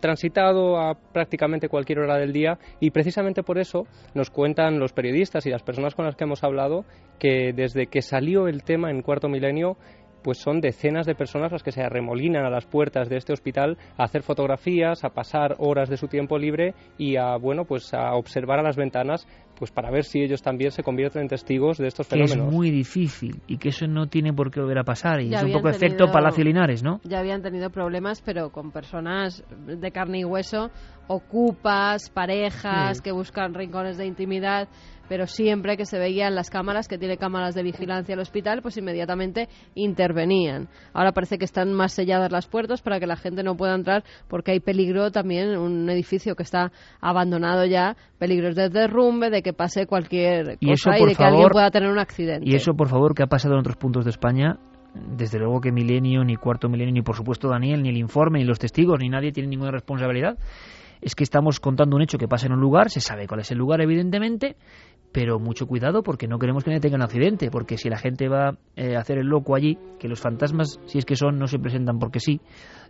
transitado 0.00 0.78
a 0.78 0.94
prácticamente 0.94 1.68
cualquier 1.68 1.98
hora 1.98 2.16
del 2.16 2.32
día 2.32 2.58
y 2.80 2.90
precisamente 2.90 3.42
por 3.42 3.58
eso 3.58 3.86
nos 4.14 4.30
cuentan 4.30 4.78
los 4.78 4.92
periodistas 4.92 5.44
y 5.44 5.50
las 5.50 5.62
personas 5.62 5.94
con 5.94 6.06
las 6.06 6.16
que 6.16 6.24
hemos 6.24 6.42
hablado 6.42 6.84
que 7.18 7.52
desde 7.52 7.86
que 7.86 8.00
salió 8.00 8.48
el 8.48 8.62
tema 8.62 8.90
en 8.90 9.02
cuarto 9.02 9.28
milenio 9.28 9.76
pues 10.24 10.38
son 10.38 10.60
decenas 10.60 11.06
de 11.06 11.14
personas 11.14 11.52
las 11.52 11.62
que 11.62 11.70
se 11.70 11.82
arremolinan 11.82 12.46
a 12.46 12.50
las 12.50 12.64
puertas 12.64 13.10
de 13.10 13.18
este 13.18 13.34
hospital 13.34 13.76
a 13.98 14.04
hacer 14.04 14.22
fotografías, 14.22 15.04
a 15.04 15.10
pasar 15.10 15.54
horas 15.58 15.90
de 15.90 15.98
su 15.98 16.08
tiempo 16.08 16.38
libre 16.38 16.74
y 16.96 17.16
a 17.16 17.36
bueno, 17.36 17.66
pues 17.66 17.92
a 17.92 18.14
observar 18.14 18.58
a 18.58 18.62
las 18.62 18.76
ventanas 18.76 19.28
pues 19.54 19.70
para 19.70 19.90
ver 19.90 20.04
si 20.04 20.20
ellos 20.20 20.42
también 20.42 20.70
se 20.72 20.82
convierten 20.82 21.22
en 21.22 21.28
testigos 21.28 21.78
de 21.78 21.86
estos 21.86 22.08
fenómenos. 22.08 22.36
Que 22.36 22.48
es 22.48 22.52
muy 22.52 22.70
difícil 22.70 23.40
y 23.46 23.58
que 23.58 23.68
eso 23.68 23.86
no 23.86 24.08
tiene 24.08 24.32
por 24.32 24.50
qué 24.50 24.60
volver 24.60 24.78
a 24.78 24.84
pasar 24.84 25.20
y 25.20 25.32
es 25.32 25.42
un 25.42 25.52
poco 25.52 25.68
efecto 25.68 26.10
Palacio 26.10 26.42
Linares, 26.42 26.82
¿no? 26.82 27.00
Ya 27.04 27.20
habían 27.20 27.42
tenido 27.42 27.70
problemas, 27.70 28.22
pero 28.22 28.50
con 28.50 28.72
personas 28.72 29.44
de 29.66 29.90
carne 29.92 30.20
y 30.20 30.24
hueso, 30.24 30.70
ocupas, 31.06 32.10
parejas 32.10 33.00
que 33.00 33.12
buscan 33.12 33.54
rincones 33.54 33.96
de 33.96 34.06
intimidad 34.06 34.68
pero 35.08 35.26
siempre 35.26 35.76
que 35.76 35.86
se 35.86 35.98
veían 35.98 36.34
las 36.34 36.50
cámaras, 36.50 36.88
que 36.88 36.98
tiene 36.98 37.16
cámaras 37.16 37.54
de 37.54 37.62
vigilancia 37.62 38.14
el 38.14 38.20
hospital, 38.20 38.62
pues 38.62 38.76
inmediatamente 38.76 39.48
intervenían. 39.74 40.68
Ahora 40.92 41.12
parece 41.12 41.38
que 41.38 41.44
están 41.44 41.72
más 41.72 41.92
selladas 41.92 42.32
las 42.32 42.46
puertas 42.46 42.82
para 42.82 43.00
que 43.00 43.06
la 43.06 43.16
gente 43.16 43.42
no 43.42 43.56
pueda 43.56 43.74
entrar 43.74 44.04
porque 44.28 44.52
hay 44.52 44.60
peligro 44.60 45.10
también 45.10 45.50
en 45.50 45.58
un 45.58 45.88
edificio 45.90 46.34
que 46.34 46.42
está 46.42 46.72
abandonado 47.00 47.64
ya, 47.64 47.96
peligros 48.18 48.54
de 48.54 48.68
derrumbe, 48.68 49.30
de 49.30 49.42
que 49.42 49.52
pase 49.52 49.86
cualquier 49.86 50.58
cosa 50.58 50.98
y, 50.98 51.06
de 51.06 51.14
que 51.14 51.24
alguien 51.24 51.48
pueda 51.50 51.70
tener 51.70 51.90
un 51.90 51.98
accidente. 51.98 52.48
Y 52.48 52.54
eso, 52.54 52.74
por 52.74 52.88
favor, 52.88 53.14
que 53.14 53.22
ha 53.22 53.26
pasado 53.26 53.54
en 53.54 53.60
otros 53.60 53.76
puntos 53.76 54.04
de 54.04 54.10
España, 54.10 54.58
desde 54.94 55.38
luego 55.38 55.60
que 55.60 55.72
Milenio, 55.72 56.24
ni 56.24 56.36
Cuarto 56.36 56.68
Milenio, 56.68 56.94
ni 56.94 57.02
por 57.02 57.16
supuesto 57.16 57.48
Daniel, 57.48 57.82
ni 57.82 57.88
el 57.88 57.96
informe, 57.96 58.38
ni 58.38 58.44
los 58.44 58.58
testigos, 58.58 58.98
ni 59.00 59.08
nadie 59.08 59.32
tiene 59.32 59.48
ninguna 59.48 59.70
responsabilidad. 59.70 60.38
Es 61.00 61.14
que 61.14 61.24
estamos 61.24 61.60
contando 61.60 61.96
un 61.96 62.02
hecho 62.02 62.16
que 62.16 62.28
pasa 62.28 62.46
en 62.46 62.52
un 62.52 62.60
lugar, 62.60 62.88
se 62.90 63.00
sabe 63.00 63.26
cuál 63.26 63.40
es 63.40 63.50
el 63.50 63.58
lugar, 63.58 63.80
evidentemente, 63.80 64.56
pero 65.14 65.38
mucho 65.38 65.68
cuidado 65.68 66.02
porque 66.02 66.26
no 66.26 66.40
queremos 66.40 66.64
que 66.64 66.70
nadie 66.70 66.80
tenga 66.80 66.96
un 66.96 67.02
accidente, 67.02 67.48
porque 67.48 67.78
si 67.78 67.88
la 67.88 67.98
gente 67.98 68.28
va 68.28 68.58
eh, 68.74 68.96
a 68.96 68.98
hacer 68.98 69.16
el 69.18 69.28
loco 69.28 69.54
allí, 69.54 69.78
que 70.00 70.08
los 70.08 70.20
fantasmas, 70.20 70.80
si 70.86 70.98
es 70.98 71.04
que 71.04 71.14
son, 71.14 71.38
no 71.38 71.46
se 71.46 71.60
presentan 71.60 72.00
porque 72.00 72.18
sí, 72.18 72.40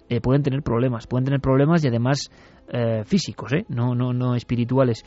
eh, 0.08 0.22
pueden 0.22 0.42
tener 0.42 0.62
problemas, 0.62 1.06
pueden 1.06 1.26
tener 1.26 1.40
problemas 1.40 1.84
y 1.84 1.88
además 1.88 2.30
eh, 2.72 3.02
físicos, 3.04 3.52
no, 3.68 3.94
no, 3.94 4.14
no 4.14 4.34
espirituales. 4.34 5.04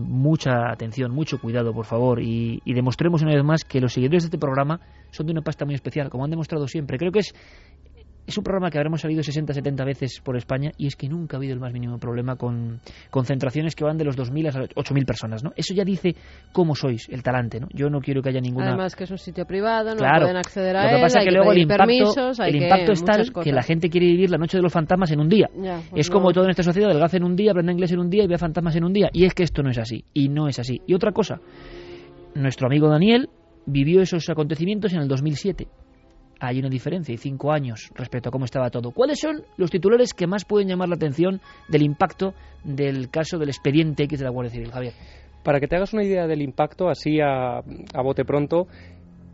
mucha 0.00 0.72
atención, 0.72 1.12
mucho 1.12 1.38
cuidado, 1.38 1.72
por 1.72 1.86
favor, 1.86 2.20
y 2.20 2.60
demostremos 2.66 3.22
una 3.22 3.32
vez 3.32 3.44
más 3.44 3.64
que 3.64 3.80
los 3.80 3.92
seguidores 3.92 4.24
de 4.24 4.26
este 4.26 4.38
programa 4.38 4.80
son 5.10 5.26
de 5.26 5.32
una 5.32 5.42
pasta 5.42 5.64
muy 5.64 5.76
especial, 5.76 6.10
como 6.10 6.24
han 6.24 6.30
demostrado 6.30 6.66
siempre. 6.66 6.98
Creo 6.98 7.12
que 7.12 7.20
es 7.20 7.32
es 8.26 8.38
un 8.38 8.44
programa 8.44 8.70
que 8.70 8.78
habremos 8.78 9.00
salido 9.00 9.22
60, 9.22 9.52
70 9.52 9.84
veces 9.84 10.20
por 10.22 10.36
España 10.36 10.72
y 10.78 10.86
es 10.86 10.96
que 10.96 11.08
nunca 11.08 11.36
ha 11.36 11.38
habido 11.38 11.52
el 11.52 11.60
más 11.60 11.72
mínimo 11.72 11.98
problema 11.98 12.36
con 12.36 12.80
concentraciones 13.10 13.74
que 13.74 13.84
van 13.84 13.98
de 13.98 14.04
los 14.04 14.16
2.000 14.16 14.48
a 14.48 14.52
8.000 14.74 15.06
personas, 15.06 15.44
¿no? 15.44 15.52
Eso 15.56 15.74
ya 15.74 15.84
dice 15.84 16.14
cómo 16.52 16.74
sois, 16.74 17.08
el 17.10 17.22
talante, 17.22 17.60
¿no? 17.60 17.68
Yo 17.72 17.90
no 17.90 18.00
quiero 18.00 18.22
que 18.22 18.30
haya 18.30 18.40
ninguna... 18.40 18.68
Además 18.68 18.96
que 18.96 19.04
es 19.04 19.10
un 19.10 19.18
sitio 19.18 19.44
privado, 19.44 19.94
no 19.94 19.98
pueden 19.98 20.36
acceder 20.36 20.76
a 20.76 20.84
Lo 20.84 20.96
que 20.96 21.02
pasa 21.02 21.18
es 21.20 21.24
que, 21.26 21.32
luego 21.32 21.52
el 21.52 21.58
impacto, 21.58 22.32
el 22.44 22.56
impacto 22.56 22.92
es 22.92 23.04
tal 23.04 23.32
que 23.42 23.52
la 23.52 23.62
gente 23.62 23.90
quiere 23.90 24.06
vivir 24.06 24.30
la 24.30 24.38
noche 24.38 24.56
de 24.56 24.62
los 24.62 24.72
fantasmas 24.72 25.10
en 25.10 25.20
un 25.20 25.28
día. 25.28 25.48
Pues 25.52 26.06
es 26.06 26.10
como 26.10 26.32
todo 26.32 26.44
en 26.44 26.50
esta 26.50 26.62
sociedad, 26.62 26.88
delgaza 26.88 27.16
en 27.16 27.24
un 27.24 27.36
día, 27.36 27.50
aprende 27.50 27.72
inglés 27.72 27.92
en 27.92 28.00
un 28.00 28.08
día 28.08 28.24
y 28.24 28.26
ve 28.26 28.38
fantasmas 28.38 28.76
en 28.76 28.84
un 28.84 28.92
día. 28.92 29.10
Y 29.12 29.24
es 29.24 29.34
que 29.34 29.42
esto 29.42 29.62
no 29.62 29.70
es 29.70 29.78
así, 29.78 30.04
y 30.14 30.28
no 30.28 30.48
es 30.48 30.58
así. 30.58 30.80
Y 30.86 30.94
otra 30.94 31.12
cosa, 31.12 31.40
nuestro 32.34 32.66
amigo 32.66 32.88
Daniel 32.88 33.28
vivió 33.66 34.00
esos 34.00 34.28
acontecimientos 34.28 34.92
en 34.92 35.00
el 35.00 35.08
2007 35.08 35.68
hay 36.46 36.58
una 36.58 36.68
diferencia 36.68 37.14
y 37.14 37.18
cinco 37.18 37.52
años 37.52 37.90
respecto 37.94 38.28
a 38.28 38.32
cómo 38.32 38.44
estaba 38.44 38.70
todo. 38.70 38.90
¿Cuáles 38.90 39.20
son 39.20 39.42
los 39.56 39.70
titulares 39.70 40.14
que 40.14 40.26
más 40.26 40.44
pueden 40.44 40.68
llamar 40.68 40.88
la 40.88 40.96
atención 40.96 41.40
del 41.68 41.82
impacto 41.82 42.34
del 42.62 43.10
caso 43.10 43.38
del 43.38 43.48
expediente 43.48 44.04
X 44.04 44.18
de 44.18 44.24
la 44.24 44.30
Guardia 44.30 44.52
Civil, 44.52 44.70
Javier? 44.70 44.92
Para 45.42 45.60
que 45.60 45.68
te 45.68 45.76
hagas 45.76 45.92
una 45.92 46.04
idea 46.04 46.26
del 46.26 46.42
impacto, 46.42 46.88
así 46.88 47.20
a, 47.20 47.58
a 47.58 48.02
bote 48.02 48.24
pronto, 48.24 48.66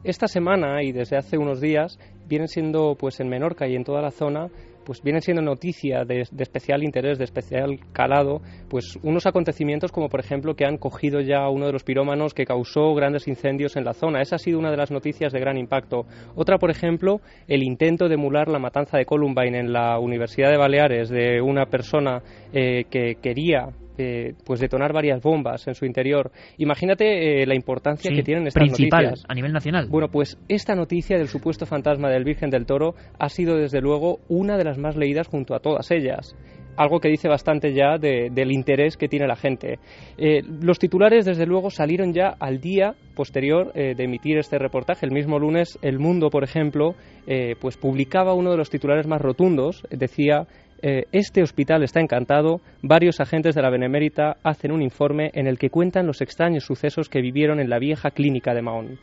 esta 0.02 0.26
semana 0.26 0.82
y 0.82 0.92
desde 0.92 1.16
hace 1.16 1.38
unos 1.38 1.60
días 1.60 1.98
vienen 2.26 2.48
siendo 2.48 2.96
pues 2.98 3.20
en 3.20 3.28
Menorca 3.28 3.68
y 3.68 3.74
en 3.74 3.84
toda 3.84 4.00
la 4.00 4.10
zona 4.10 4.48
pues 4.84 5.02
vienen 5.02 5.22
siendo 5.22 5.42
noticia 5.42 6.04
de, 6.04 6.22
especial 6.38 6.82
interés, 6.82 7.18
de 7.18 7.24
especial 7.24 7.78
calado, 7.92 8.40
pues 8.68 8.98
unos 9.02 9.26
acontecimientos 9.26 9.92
como 9.92 10.08
por 10.08 10.20
ejemplo 10.20 10.54
que 10.54 10.64
han 10.64 10.78
cogido 10.78 11.20
ya 11.20 11.48
uno 11.48 11.66
de 11.66 11.72
los 11.72 11.84
pirómanos 11.84 12.34
que 12.34 12.44
causó 12.44 12.94
grandes 12.94 13.28
incendios 13.28 13.76
en 13.76 13.84
la 13.84 13.92
zona. 13.92 14.20
Esa 14.20 14.36
ha 14.36 14.38
sido 14.38 14.58
una 14.58 14.70
de 14.70 14.76
las 14.76 14.90
noticias 14.90 15.32
de 15.32 15.40
gran 15.40 15.56
impacto. 15.56 16.06
Otra, 16.34 16.58
por 16.58 16.70
ejemplo, 16.70 17.20
el 17.46 17.62
intento 17.62 18.08
de 18.08 18.14
emular 18.14 18.48
la 18.48 18.58
matanza 18.58 18.98
de 18.98 19.04
Columbine 19.04 19.58
en 19.58 19.72
la 19.72 19.98
Universidad 19.98 20.50
de 20.50 20.56
Baleares 20.56 21.08
de 21.08 21.40
una 21.40 21.66
persona 21.66 22.22
eh, 22.52 22.84
que 22.90 23.16
quería 23.20 23.68
eh, 24.00 24.34
pues 24.46 24.60
detonar 24.60 24.94
varias 24.94 25.20
bombas 25.20 25.68
en 25.68 25.74
su 25.74 25.84
interior. 25.84 26.30
Imagínate 26.56 27.42
eh, 27.42 27.46
la 27.46 27.54
importancia 27.54 28.10
que 28.10 28.22
tienen 28.22 28.46
estas 28.46 28.62
principal, 28.62 29.04
noticias. 29.04 29.26
a 29.28 29.34
nivel 29.34 29.52
nacional. 29.52 29.88
Bueno, 29.90 30.08
pues 30.08 30.38
esta 30.48 30.74
noticia 30.74 31.18
del 31.18 31.28
supuesto 31.28 31.66
fantasma 31.66 32.08
del 32.08 32.24
Virgen 32.24 32.48
del 32.48 32.64
Toro 32.64 32.94
ha 33.18 33.28
sido 33.28 33.56
desde 33.56 33.82
luego 33.82 34.20
una 34.28 34.56
de 34.56 34.64
las 34.64 34.78
más 34.78 34.96
leídas 34.96 35.28
junto 35.28 35.54
a 35.54 35.60
todas 35.60 35.90
ellas 35.90 36.34
algo 36.76 36.98
que 37.00 37.08
dice 37.08 37.28
bastante 37.28 37.74
ya 37.74 37.98
del 37.98 38.52
interés 38.52 38.96
que 38.96 39.06
tiene 39.06 39.26
la 39.26 39.36
gente. 39.36 39.78
Eh, 40.16 40.40
los 40.62 40.78
titulares, 40.78 41.26
desde 41.26 41.44
luego, 41.44 41.68
salieron 41.68 42.14
ya 42.14 42.34
al 42.40 42.58
día 42.58 42.94
posterior 43.14 43.74
de 43.74 44.02
emitir 44.02 44.38
este 44.38 44.56
reportaje. 44.56 45.04
El 45.04 45.12
mismo 45.12 45.38
lunes, 45.38 45.78
El 45.82 45.98
Mundo, 45.98 46.30
por 46.30 46.42
ejemplo, 46.42 46.94
pues 47.60 47.76
publicaba 47.76 48.32
uno 48.32 48.50
de 48.50 48.56
los 48.56 48.70
titulares 48.70 49.06
más 49.06 49.20
rotundos. 49.20 49.82
Decía 49.90 50.46
eh, 50.82 51.04
este 51.12 51.42
hospital 51.42 51.82
está 51.82 52.00
encantado. 52.00 52.60
Varios 52.82 53.20
agentes 53.20 53.54
de 53.54 53.62
la 53.62 53.70
Benemérita 53.70 54.36
hacen 54.42 54.72
un 54.72 54.82
informe 54.82 55.30
en 55.34 55.46
el 55.46 55.58
que 55.58 55.70
cuentan 55.70 56.06
los 56.06 56.20
extraños 56.20 56.64
sucesos 56.64 57.08
que 57.08 57.20
vivieron 57.20 57.60
en 57.60 57.70
la 57.70 57.78
vieja 57.78 58.10
clínica 58.10 58.54
de 58.54 58.62
Mahón. 58.62 58.98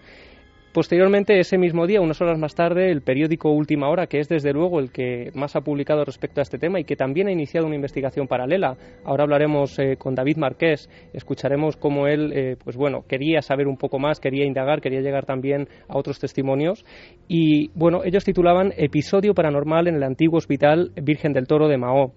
Posteriormente, 0.77 1.39
ese 1.39 1.57
mismo 1.57 1.87
día, 1.87 2.01
unas 2.01 2.21
horas 2.21 2.37
más 2.37 2.53
tarde, 2.53 2.91
el 2.91 3.01
periódico 3.01 3.49
Última 3.49 3.89
Hora, 3.89 4.05
que 4.05 4.19
es 4.19 4.29
desde 4.29 4.53
luego 4.53 4.79
el 4.79 4.91
que 4.91 5.31
más 5.33 5.55
ha 5.55 5.61
publicado 5.61 6.05
respecto 6.05 6.39
a 6.39 6.43
este 6.43 6.59
tema 6.59 6.79
y 6.79 6.83
que 6.83 6.95
también 6.95 7.27
ha 7.27 7.31
iniciado 7.31 7.65
una 7.65 7.75
investigación 7.75 8.27
paralela. 8.27 8.77
Ahora 9.03 9.23
hablaremos 9.23 9.79
eh, 9.79 9.95
con 9.97 10.13
David 10.13 10.37
Marqués, 10.37 10.87
escucharemos 11.13 11.77
cómo 11.77 12.05
él, 12.05 12.31
eh, 12.31 12.57
pues 12.63 12.77
bueno, 12.77 13.05
quería 13.07 13.41
saber 13.41 13.65
un 13.65 13.77
poco 13.77 13.97
más, 13.97 14.19
quería 14.19 14.45
indagar, 14.45 14.79
quería 14.79 15.01
llegar 15.01 15.25
también 15.25 15.67
a 15.87 15.97
otros 15.97 16.19
testimonios. 16.19 16.85
Y 17.27 17.69
bueno, 17.73 18.01
ellos 18.03 18.23
titulaban 18.23 18.71
Episodio 18.77 19.33
paranormal 19.33 19.87
en 19.87 19.95
el 19.95 20.03
antiguo 20.03 20.37
hospital 20.37 20.91
Virgen 21.01 21.33
del 21.33 21.47
Toro 21.47 21.69
de 21.69 21.79
Mahó. 21.79 22.13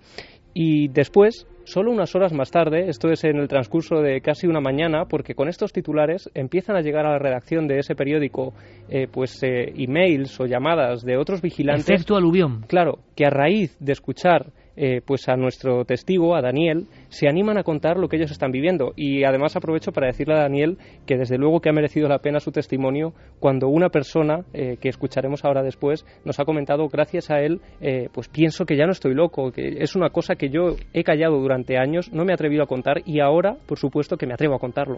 Y 0.54 0.88
después, 0.88 1.46
solo 1.64 1.90
unas 1.92 2.14
horas 2.14 2.32
más 2.32 2.50
tarde, 2.50 2.88
esto 2.88 3.10
es 3.10 3.24
en 3.24 3.36
el 3.36 3.48
transcurso 3.48 4.00
de 4.00 4.20
casi 4.20 4.46
una 4.46 4.60
mañana, 4.60 5.04
porque 5.04 5.34
con 5.34 5.48
estos 5.48 5.72
titulares 5.72 6.30
empiezan 6.34 6.76
a 6.76 6.80
llegar 6.80 7.06
a 7.06 7.12
la 7.12 7.18
redacción 7.18 7.66
de 7.68 7.78
ese 7.78 7.94
periódico 7.94 8.52
eh, 8.88 9.06
pues 9.10 9.42
eh, 9.42 9.72
emails 9.76 10.40
o 10.40 10.46
llamadas 10.46 11.02
de 11.02 11.16
otros 11.16 11.40
vigilantes. 11.40 11.88
Efecto 11.88 12.16
aluvión. 12.16 12.62
Claro, 12.66 12.98
que 13.14 13.26
a 13.26 13.30
raíz 13.30 13.76
de 13.78 13.92
escuchar 13.92 14.52
eh, 14.82 15.02
pues 15.04 15.28
a 15.28 15.36
nuestro 15.36 15.84
testigo, 15.84 16.34
a 16.34 16.40
Daniel, 16.40 16.86
se 17.10 17.28
animan 17.28 17.58
a 17.58 17.62
contar 17.62 17.98
lo 17.98 18.08
que 18.08 18.16
ellos 18.16 18.30
están 18.30 18.50
viviendo. 18.50 18.94
Y 18.96 19.24
además 19.24 19.54
aprovecho 19.54 19.92
para 19.92 20.06
decirle 20.06 20.32
a 20.32 20.40
Daniel 20.40 20.78
que 21.04 21.18
desde 21.18 21.36
luego 21.36 21.60
que 21.60 21.68
ha 21.68 21.72
merecido 21.74 22.08
la 22.08 22.20
pena 22.20 22.40
su 22.40 22.50
testimonio 22.50 23.12
cuando 23.40 23.68
una 23.68 23.90
persona, 23.90 24.46
eh, 24.54 24.78
que 24.80 24.88
escucharemos 24.88 25.44
ahora 25.44 25.62
después, 25.62 26.06
nos 26.24 26.40
ha 26.40 26.46
comentado, 26.46 26.88
gracias 26.88 27.30
a 27.30 27.40
él, 27.40 27.60
eh, 27.82 28.08
pues 28.10 28.28
pienso 28.28 28.64
que 28.64 28.78
ya 28.78 28.86
no 28.86 28.92
estoy 28.92 29.12
loco, 29.12 29.52
que 29.52 29.82
es 29.82 29.96
una 29.96 30.08
cosa 30.08 30.34
que 30.34 30.48
yo 30.48 30.76
he 30.94 31.04
callado 31.04 31.38
durante 31.38 31.76
años, 31.76 32.10
no 32.10 32.24
me 32.24 32.32
he 32.32 32.34
atrevido 32.34 32.62
a 32.62 32.66
contar 32.66 33.02
y 33.04 33.20
ahora, 33.20 33.58
por 33.66 33.78
supuesto, 33.78 34.16
que 34.16 34.26
me 34.26 34.32
atrevo 34.32 34.54
a 34.54 34.58
contarlo. 34.58 34.96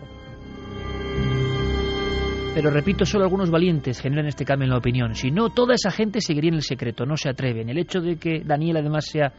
Pero 2.54 2.70
repito, 2.70 3.04
solo 3.04 3.24
algunos 3.24 3.50
valientes 3.50 4.00
generan 4.00 4.26
este 4.26 4.44
cambio 4.44 4.66
en 4.66 4.70
la 4.70 4.78
opinión. 4.78 5.16
Si 5.16 5.32
no, 5.32 5.48
toda 5.48 5.74
esa 5.74 5.90
gente 5.90 6.20
seguiría 6.20 6.50
en 6.50 6.56
el 6.56 6.62
secreto, 6.62 7.04
no 7.04 7.16
se 7.16 7.30
atreven. 7.30 7.68
El 7.68 7.78
hecho 7.78 8.00
de 8.00 8.16
que 8.16 8.42
Daniel 8.44 8.76
además 8.76 9.06
sea 9.06 9.32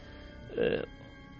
eh, 0.56 0.84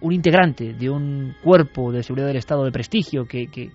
un 0.00 0.12
integrante 0.12 0.74
de 0.74 0.90
un 0.90 1.34
cuerpo 1.42 1.90
de 1.92 2.02
seguridad 2.02 2.28
del 2.28 2.36
Estado 2.36 2.64
de 2.64 2.72
prestigio 2.72 3.24
que, 3.26 3.70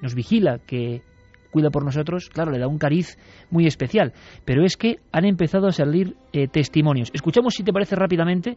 nos 0.00 0.14
vigila, 0.14 0.58
que 0.58 1.02
cuida 1.50 1.70
por 1.70 1.84
nosotros, 1.84 2.30
claro, 2.30 2.50
le 2.50 2.58
da 2.58 2.66
un 2.66 2.78
cariz 2.78 3.18
muy 3.50 3.66
especial. 3.66 4.12
Pero 4.44 4.64
es 4.64 4.76
que 4.76 4.96
han 5.12 5.24
empezado 5.24 5.66
a 5.66 5.72
salir 5.72 6.16
eh, 6.32 6.48
testimonios. 6.48 7.10
Escuchamos, 7.12 7.54
si 7.54 7.62
te 7.62 7.72
parece 7.72 7.96
rápidamente, 7.96 8.56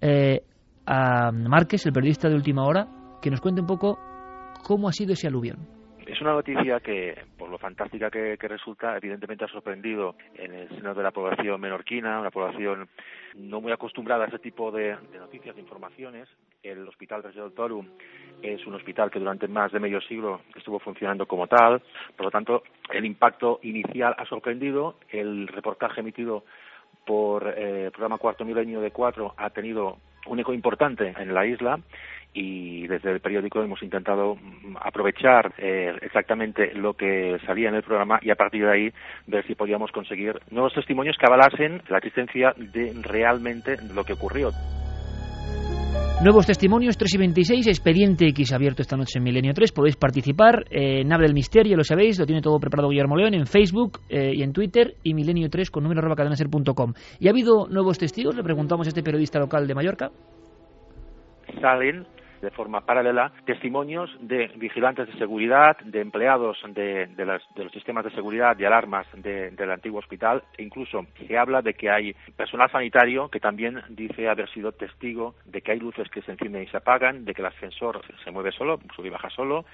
eh, 0.00 0.42
a 0.86 1.32
Márquez, 1.32 1.84
el 1.86 1.92
periodista 1.92 2.28
de 2.28 2.34
última 2.34 2.64
hora, 2.64 2.88
que 3.20 3.30
nos 3.30 3.40
cuente 3.40 3.62
un 3.62 3.66
poco 3.66 3.98
cómo 4.62 4.88
ha 4.88 4.92
sido 4.92 5.14
ese 5.14 5.26
aluvión. 5.26 5.75
Es 6.06 6.20
una 6.20 6.34
noticia 6.34 6.78
que, 6.78 7.18
por 7.36 7.48
lo 7.48 7.58
fantástica 7.58 8.10
que, 8.10 8.36
resulta, 8.36 8.96
evidentemente 8.96 9.44
ha 9.44 9.48
sorprendido 9.48 10.14
en 10.36 10.54
el 10.54 10.68
seno 10.68 10.94
de 10.94 11.02
la 11.02 11.10
población 11.10 11.60
menorquina, 11.60 12.20
una 12.20 12.30
población 12.30 12.88
no 13.34 13.60
muy 13.60 13.72
acostumbrada 13.72 14.24
a 14.24 14.28
ese 14.28 14.38
tipo 14.38 14.70
de, 14.70 14.96
noticias, 15.18 15.56
de 15.56 15.62
informaciones. 15.62 16.28
El 16.62 16.86
Hospital 16.86 17.24
Reggio 17.24 17.42
del 17.42 17.54
Torum 17.54 17.88
es 18.40 18.64
un 18.66 18.74
hospital 18.74 19.10
que 19.10 19.18
durante 19.18 19.48
más 19.48 19.72
de 19.72 19.80
medio 19.80 20.00
siglo 20.00 20.42
estuvo 20.54 20.78
funcionando 20.78 21.26
como 21.26 21.48
tal, 21.48 21.82
por 22.16 22.26
lo 22.26 22.30
tanto, 22.30 22.62
el 22.92 23.04
impacto 23.04 23.58
inicial 23.62 24.14
ha 24.16 24.26
sorprendido. 24.26 24.98
El 25.10 25.48
reportaje 25.48 26.00
emitido 26.00 26.44
por 27.04 27.48
eh, 27.48 27.86
el 27.86 27.90
programa 27.90 28.18
Cuarto 28.18 28.44
Milenio 28.44 28.80
de 28.80 28.92
Cuatro 28.92 29.34
ha 29.36 29.50
tenido 29.50 29.98
un 30.26 30.38
eco 30.38 30.52
importante 30.52 31.14
en 31.18 31.34
la 31.34 31.46
isla 31.46 31.80
y 32.36 32.86
desde 32.86 33.12
el 33.12 33.20
periódico 33.20 33.62
hemos 33.62 33.82
intentado 33.82 34.36
mm, 34.36 34.76
aprovechar 34.80 35.54
eh, 35.56 35.96
exactamente 36.02 36.74
lo 36.74 36.92
que 36.92 37.38
salía 37.46 37.70
en 37.70 37.76
el 37.76 37.82
programa 37.82 38.18
y 38.20 38.30
a 38.30 38.34
partir 38.34 38.64
de 38.64 38.72
ahí 38.72 38.90
ver 39.26 39.46
si 39.46 39.54
podíamos 39.54 39.90
conseguir 39.90 40.38
nuevos 40.50 40.74
testimonios 40.74 41.16
que 41.18 41.26
avalasen 41.26 41.80
la 41.88 41.98
existencia 41.98 42.52
de 42.56 42.92
realmente 43.02 43.76
lo 43.94 44.04
que 44.04 44.12
ocurrió. 44.12 44.50
Nuevos 46.22 46.46
testimonios, 46.46 46.96
3 46.96 47.14
y 47.14 47.18
26, 47.18 47.66
expediente 47.68 48.26
X 48.28 48.52
abierto 48.52 48.80
esta 48.80 48.96
noche 48.96 49.18
en 49.18 49.24
Milenio 49.24 49.52
3. 49.52 49.70
Podéis 49.72 49.96
participar 49.96 50.64
eh, 50.70 51.02
en 51.02 51.12
Abre 51.12 51.26
el 51.26 51.34
Misterio, 51.34 51.76
lo 51.76 51.84
sabéis, 51.84 52.18
lo 52.18 52.24
tiene 52.24 52.40
todo 52.40 52.58
preparado 52.58 52.88
Guillermo 52.88 53.16
León 53.16 53.34
en 53.34 53.46
Facebook 53.46 54.00
eh, 54.08 54.32
y 54.34 54.42
en 54.42 54.52
Twitter 54.52 54.94
y 55.02 55.12
Milenio 55.12 55.48
3 55.50 55.70
con 55.70 55.82
número 55.82 56.00
arroba 56.00 56.16
cadenaser.com. 56.16 56.94
¿Y 57.20 57.28
ha 57.28 57.30
habido 57.30 57.68
nuevos 57.68 57.98
testigos? 57.98 58.34
Le 58.34 58.42
preguntamos 58.42 58.86
a 58.86 58.90
este 58.90 59.02
periodista 59.02 59.38
local 59.38 59.66
de 59.66 59.74
Mallorca. 59.74 60.10
Salen 61.60 62.06
de 62.40 62.50
forma 62.50 62.82
paralela 62.82 63.32
testimonios 63.44 64.10
de 64.20 64.48
vigilantes 64.56 65.06
de 65.06 65.18
seguridad, 65.18 65.76
de 65.78 66.00
empleados 66.00 66.58
de, 66.68 67.06
de, 67.06 67.24
las, 67.24 67.42
de 67.54 67.64
los 67.64 67.72
sistemas 67.72 68.04
de 68.04 68.10
seguridad 68.10 68.58
y 68.58 68.64
alarmas 68.64 69.06
de, 69.14 69.50
del 69.50 69.70
antiguo 69.70 69.98
hospital. 69.98 70.42
E 70.56 70.62
incluso 70.62 71.06
se 71.26 71.38
habla 71.38 71.62
de 71.62 71.74
que 71.74 71.90
hay 71.90 72.14
personal 72.36 72.70
sanitario 72.70 73.28
que 73.28 73.40
también 73.40 73.82
dice 73.90 74.28
haber 74.28 74.48
sido 74.50 74.72
testigo 74.72 75.34
de 75.44 75.62
que 75.62 75.72
hay 75.72 75.80
luces 75.80 76.08
que 76.10 76.22
se 76.22 76.32
encienden 76.32 76.62
y 76.62 76.68
se 76.68 76.76
apagan, 76.76 77.24
de 77.24 77.34
que 77.34 77.42
el 77.42 77.46
ascensor 77.46 78.02
se 78.22 78.30
mueve 78.30 78.52
solo, 78.52 78.80
sube 78.94 79.08
y 79.08 79.10
baja 79.10 79.30
solo, 79.30 79.64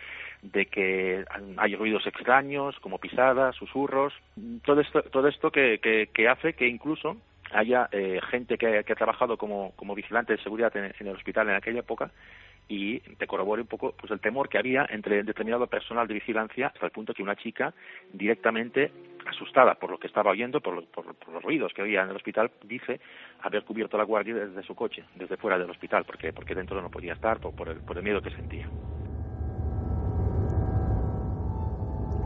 de 0.43 0.67
que 0.67 1.25
hay 1.57 1.77
ruidos 1.77 2.07
extraños 2.07 2.79
como 2.81 2.99
pisadas, 2.99 3.55
susurros, 3.57 4.13
todo 4.65 4.81
esto, 4.81 5.03
todo 5.03 5.29
esto 5.29 5.51
que, 5.51 5.79
que, 5.79 6.09
que 6.13 6.29
hace 6.29 6.55
que 6.55 6.67
incluso 6.67 7.17
haya 7.53 7.89
eh, 7.93 8.21
gente 8.31 8.57
que, 8.59 8.79
ha 8.79 8.95
trabajado 8.95 9.37
como, 9.37 9.73
como 9.77 9.95
vigilante 9.95 10.35
de 10.35 10.43
seguridad 10.43 10.75
en, 10.77 10.93
el 10.99 11.15
hospital 11.15 11.49
en 11.49 11.57
aquella 11.57 11.81
época 11.81 12.11
y 12.73 13.01
te 13.01 13.27
corrobore 13.27 13.61
un 13.61 13.69
poco 13.69 13.93
pues 14.01 14.11
el 14.11 14.21
temor 14.21 14.49
que 14.49 14.57
había 14.57 14.87
entre 14.89 15.23
determinado 15.25 15.67
personal 15.67 16.09
de 16.09 16.15
vigilancia 16.15 16.69
hasta 16.69 16.87
el 16.87 16.91
punto 16.91 17.13
que 17.13 17.23
una 17.23 17.37
chica 17.37 17.75
directamente 18.15 18.91
asustada 19.27 19.75
por 19.75 19.91
lo 19.91 19.99
que 19.99 20.07
estaba 20.07 20.31
oyendo, 20.31 20.59
por, 20.63 20.77
lo, 20.77 20.83
por, 20.87 21.05
los 21.07 21.43
ruidos 21.43 21.71
que 21.75 21.83
había 21.83 22.03
en 22.03 22.09
el 22.09 22.17
hospital, 22.17 22.51
dice 22.65 22.99
haber 23.43 23.65
cubierto 23.65 23.99
la 23.99 24.05
guardia 24.05 24.35
desde 24.35 24.63
su 24.63 24.75
coche, 24.75 25.05
desde 25.17 25.37
fuera 25.37 25.59
del 25.59 25.69
hospital, 25.69 26.05
porque, 26.07 26.33
porque 26.33 26.55
dentro 26.55 26.81
no 26.81 26.91
podía 26.91 27.13
estar 27.13 27.41
por, 27.41 27.55
por, 27.55 27.69
el, 27.69 27.81
por 27.81 27.99
el 27.99 28.05
miedo 28.05 28.23
que 28.23 28.31
sentía. 28.31 28.67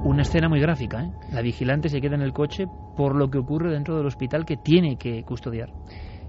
Una 0.05 0.23
escena 0.23 0.49
muy 0.49 0.61
gráfica, 0.61 1.03
¿eh? 1.03 1.11
La 1.33 1.43
vigilante 1.43 1.89
se 1.89 2.01
queda 2.01 2.15
en 2.15 2.23
el 2.23 2.33
coche 2.33 2.67
por 2.97 3.17
lo 3.17 3.29
que 3.29 3.39
ocurre 3.39 3.73
dentro 3.73 3.97
del 3.97 4.07
hospital 4.07 4.47
que 4.47 4.57
tiene 4.57 4.97
que 4.97 5.25
custodiar. 5.25 5.71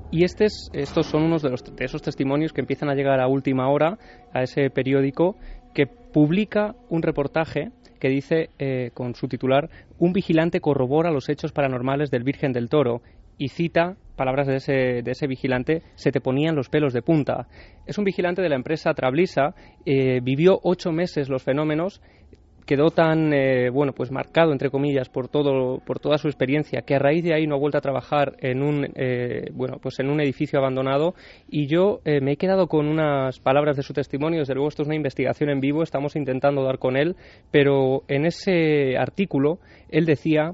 Y 0.10 0.24
estos, 0.24 0.70
estos 0.74 1.08
son 1.08 1.24
unos 1.24 1.42
de, 1.42 1.50
los, 1.50 1.64
de 1.64 1.86
esos 1.86 2.02
testimonios 2.02 2.54
que 2.54 2.62
empiezan 2.62 2.90
a 2.90 2.96
llegar 2.96 3.20
a 3.20 3.28
última 3.28 3.70
hora 3.70 3.98
a 4.34 4.42
ese 4.42 4.70
periódico 4.70 5.36
que 5.74 5.86
publica 5.86 6.76
un 6.90 7.02
reportaje 7.02 7.72
que 8.00 8.10
dice, 8.10 8.50
eh, 8.60 8.92
con 8.94 9.16
su 9.16 9.28
titular, 9.28 9.70
Un 10.00 10.14
vigilante 10.14 10.62
corrobora 10.62 11.12
los 11.12 11.30
hechos 11.30 11.52
paranormales 11.52 12.12
del 12.12 12.24
Virgen 12.24 12.54
del 12.54 12.70
Toro 12.70 13.02
y 13.38 13.50
cita 13.50 13.98
palabras 14.18 14.48
de 14.48 14.56
ese, 14.56 14.74
de 15.04 15.12
ese 15.12 15.28
vigilante, 15.28 15.84
se 15.96 16.12
te 16.12 16.20
ponían 16.20 16.56
los 16.56 16.68
pelos 16.68 16.92
de 16.92 17.02
punta. 17.02 17.48
Es 17.86 17.98
un 17.98 18.04
vigilante 18.04 18.42
de 18.42 18.50
la 18.50 18.56
empresa 18.56 18.94
Trablisa, 18.94 19.54
eh, 19.86 20.20
vivió 20.22 20.60
ocho 20.64 20.92
meses 20.92 21.30
los 21.30 21.44
fenómenos 21.44 22.02
quedó 22.68 22.92
tan 22.92 23.34
eh, 23.34 23.70
bueno 23.72 23.94
pues 23.94 24.12
marcado 24.12 24.52
entre 24.52 24.70
comillas 24.70 25.10
por 25.10 25.30
todo 25.30 25.80
por 25.80 26.00
toda 26.00 26.18
su 26.18 26.28
experiencia 26.28 26.82
que 26.82 26.96
a 26.96 27.00
raíz 27.00 27.24
de 27.24 27.34
ahí 27.34 27.48
no 27.48 27.56
ha 27.56 27.60
vuelto 27.60 27.78
a 27.78 27.82
trabajar 27.82 28.36
en 28.40 28.62
un 28.62 28.88
eh, 28.96 29.50
bueno 29.54 29.80
pues 29.82 30.00
en 30.00 30.10
un 30.10 30.20
edificio 30.22 30.60
abandonado. 30.60 31.16
Y 31.50 31.68
yo 31.68 32.02
eh, 32.06 32.22
me 32.22 32.34
he 32.34 32.38
quedado 32.38 32.68
con 32.68 32.88
unas 32.88 33.40
palabras 33.40 33.78
de 33.78 33.84
su 33.84 33.94
testimonio. 33.94 34.40
Desde 34.40 34.54
luego 34.54 34.68
esto 34.68 34.84
es 34.84 34.88
una 34.88 34.96
investigación 34.96 35.50
en 35.50 35.62
vivo 35.62 35.82
estamos 35.82 36.16
intentando 36.16 36.64
dar 36.64 36.78
con 36.78 36.98
él. 36.98 37.16
Pero 37.50 38.04
en 38.08 38.26
ese 38.26 38.98
artículo 38.98 39.60
él 39.90 40.06
decía 40.06 40.54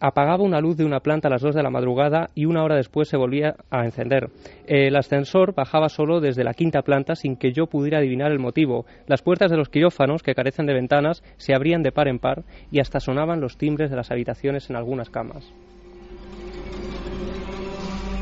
apagaba 0.00 0.42
una 0.42 0.60
luz 0.60 0.76
de 0.76 0.84
una 0.84 1.00
planta 1.00 1.28
a 1.28 1.30
las 1.30 1.42
2 1.42 1.54
de 1.54 1.62
la 1.62 1.70
madrugada 1.70 2.28
y 2.34 2.44
una 2.44 2.62
hora 2.62 2.76
después 2.76 3.08
se 3.08 3.16
volvía 3.16 3.56
a 3.70 3.84
encender. 3.84 4.30
El 4.66 4.96
ascensor 4.96 5.54
bajaba 5.54 5.88
solo 5.88 6.20
desde 6.20 6.44
la 6.44 6.54
quinta 6.54 6.82
planta 6.82 7.14
sin 7.14 7.36
que 7.36 7.52
yo 7.52 7.66
pudiera 7.66 7.98
adivinar 7.98 8.32
el 8.32 8.38
motivo. 8.38 8.86
Las 9.06 9.22
puertas 9.22 9.50
de 9.50 9.56
los 9.56 9.68
quirófanos, 9.68 10.22
que 10.22 10.34
carecen 10.34 10.66
de 10.66 10.74
ventanas, 10.74 11.22
se 11.36 11.54
abrían 11.54 11.82
de 11.82 11.92
par 11.92 12.08
en 12.08 12.18
par 12.18 12.44
y 12.70 12.80
hasta 12.80 13.00
sonaban 13.00 13.40
los 13.40 13.56
timbres 13.56 13.90
de 13.90 13.96
las 13.96 14.10
habitaciones 14.10 14.70
en 14.70 14.76
algunas 14.76 15.10
camas. 15.10 15.52